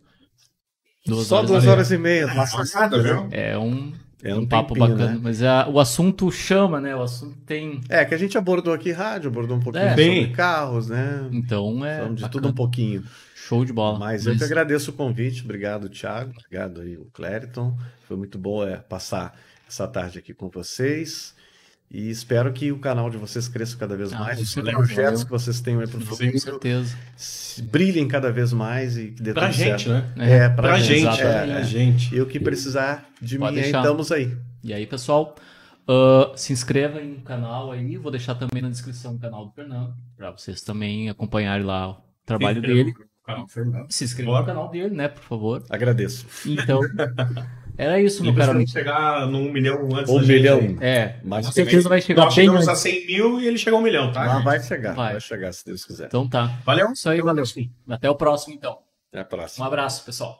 duas 1.06 1.26
Só 1.26 1.38
horas. 1.38 1.50
duas 1.50 1.66
horas 1.66 1.90
e 1.90 1.98
meia. 1.98 2.26
Nossa, 2.32 2.88
viu? 2.88 3.28
É 3.30 3.56
um, 3.58 3.92
É 4.22 4.34
um, 4.34 4.40
um 4.40 4.46
papo 4.46 4.74
tempinho, 4.74 4.96
bacana. 4.96 5.12
né? 5.14 5.20
Mas 5.22 5.42
a- 5.42 5.68
o 5.68 5.78
assunto 5.78 6.30
chama, 6.32 6.80
né? 6.80 6.94
O 6.96 7.02
assunto 7.02 7.36
tem. 7.46 7.80
É, 7.88 8.04
que 8.04 8.14
a 8.14 8.18
gente 8.18 8.36
abordou 8.36 8.72
aqui 8.74 8.90
rádio, 8.90 9.28
abordou 9.30 9.56
um 9.56 9.60
pouquinho 9.60 9.84
É. 9.84 9.88
sobre 9.90 10.04
Bem. 10.04 10.32
carros, 10.32 10.88
né? 10.88 11.28
Então 11.32 11.84
é. 11.84 11.96
Falamos 11.98 12.16
de 12.16 12.22
bacana. 12.22 12.42
tudo 12.42 12.48
um 12.48 12.54
pouquinho. 12.54 13.04
Show 13.34 13.64
de 13.64 13.72
bola. 13.72 13.98
Mas 13.98 14.26
eu 14.26 14.36
que 14.36 14.44
agradeço 14.44 14.90
o 14.90 14.94
convite. 14.94 15.42
Obrigado, 15.44 15.88
Thiago. 15.88 16.32
Obrigado 16.36 16.80
aí, 16.80 16.96
o 16.96 17.06
Clériton. 17.14 17.76
Foi 18.06 18.16
muito 18.16 18.38
bom 18.38 18.66
é, 18.66 18.76
passar 18.76 19.38
essa 19.68 19.86
tarde 19.86 20.18
aqui 20.18 20.34
com 20.34 20.48
vocês. 20.48 21.34
E 21.90 22.10
espero 22.10 22.52
que 22.52 22.70
o 22.70 22.78
canal 22.78 23.08
de 23.08 23.16
vocês 23.16 23.48
cresça 23.48 23.74
cada 23.76 23.96
vez 23.96 24.12
Ah, 24.12 24.18
mais. 24.18 24.36
com 24.36 24.42
Os 24.44 24.50
certeza. 24.52 24.76
projetos 24.76 25.24
que 25.24 25.30
vocês 25.30 25.60
tenham 25.60 25.80
aí 25.80 25.86
Sim, 25.86 25.92
Com 25.94 26.00
futuro 26.00 26.38
certeza. 26.38 26.96
se- 27.16 27.62
brilhem 27.62 28.06
cada 28.06 28.30
vez 28.30 28.52
mais 28.52 28.98
e 28.98 29.08
que 29.12 29.22
dê 29.22 29.32
Pra 29.32 29.46
tudo 29.48 29.54
gente, 29.56 29.84
certo. 29.88 30.18
né? 30.18 30.30
É, 30.30 30.48
pra, 30.50 30.68
Pra 30.68 30.78
gente, 30.80 31.20
é, 31.20 31.46
pra 31.46 31.60
é. 31.60 31.64
gente. 31.64 32.14
E 32.14 32.20
o 32.20 32.26
que 32.26 32.38
precisar 32.38 33.08
de 33.22 33.38
Pode 33.38 33.54
mim 33.56 33.60
aí, 33.62 33.66
estamos 33.66 34.12
aí. 34.12 34.36
E 34.62 34.72
aí, 34.74 34.86
pessoal, 34.86 35.34
ah, 35.88 36.32
se 36.36 36.52
inscreva 36.52 36.98
aí 36.98 37.08
no 37.08 37.22
canal 37.22 37.72
aí. 37.72 37.96
Vou 37.96 38.10
deixar 38.12 38.34
também 38.34 38.60
na 38.62 38.68
descrição 38.68 39.14
o 39.14 39.18
canal 39.18 39.46
do 39.46 39.52
Fernando, 39.52 39.94
para 40.14 40.30
vocês 40.32 40.60
também 40.60 41.08
acompanharem 41.08 41.64
lá 41.64 41.92
o 41.92 41.96
trabalho 42.26 42.60
dele. 42.60 42.92
Canal 43.24 43.46
do 43.46 43.50
Fernando. 43.52 43.86
Se 43.90 44.04
inscreva 44.04 44.30
Bora. 44.32 44.42
no 44.42 44.46
canal 44.46 44.70
dele, 44.70 44.94
né, 44.94 45.08
por 45.08 45.22
favor. 45.22 45.62
Agradeço. 45.70 46.26
Então, 46.46 46.80
era 47.78 48.00
isso, 48.00 48.22
meu 48.22 48.32
amigo. 48.50 48.70
chegar 48.70 49.26
num 49.26 49.50
milhão 49.50 49.88
antes 49.94 50.10
Um 50.12 50.16
da 50.16 50.24
gente. 50.24 50.32
milhão. 50.36 50.76
É, 50.80 51.14
Mas 51.24 51.46
com 51.46 51.52
certeza 51.52 51.88
vai 51.88 52.00
chegar 52.02 52.24
Nós 52.24 52.34
bem 52.34 52.44
chegamos 52.46 52.68
antes. 52.68 52.80
a 52.80 52.82
100 52.90 53.06
mil 53.06 53.40
e 53.40 53.46
ele 53.46 53.56
chegou 53.56 53.78
a 53.78 53.80
um 53.80 53.84
milhão, 53.84 54.12
tá? 54.12 54.20
Mas 54.24 54.32
gente? 54.34 54.44
vai 54.44 54.60
chegar, 54.62 54.94
Vai. 54.94 55.12
vai. 55.12 55.20
chegar, 55.20 55.52
se 55.52 55.64
Deus 55.64 55.84
quiser. 55.84 56.06
Então 56.06 56.28
tá. 56.28 56.50
Valeu. 56.66 56.92
Isso 56.92 57.08
aí, 57.08 57.20
valeu. 57.22 57.44
Até 57.88 58.10
o 58.10 58.14
próximo, 58.14 58.54
então. 58.54 58.78
Até 59.10 59.20
a 59.20 59.24
próxima. 59.24 59.64
Um 59.64 59.68
abraço, 59.68 60.04
pessoal. 60.04 60.38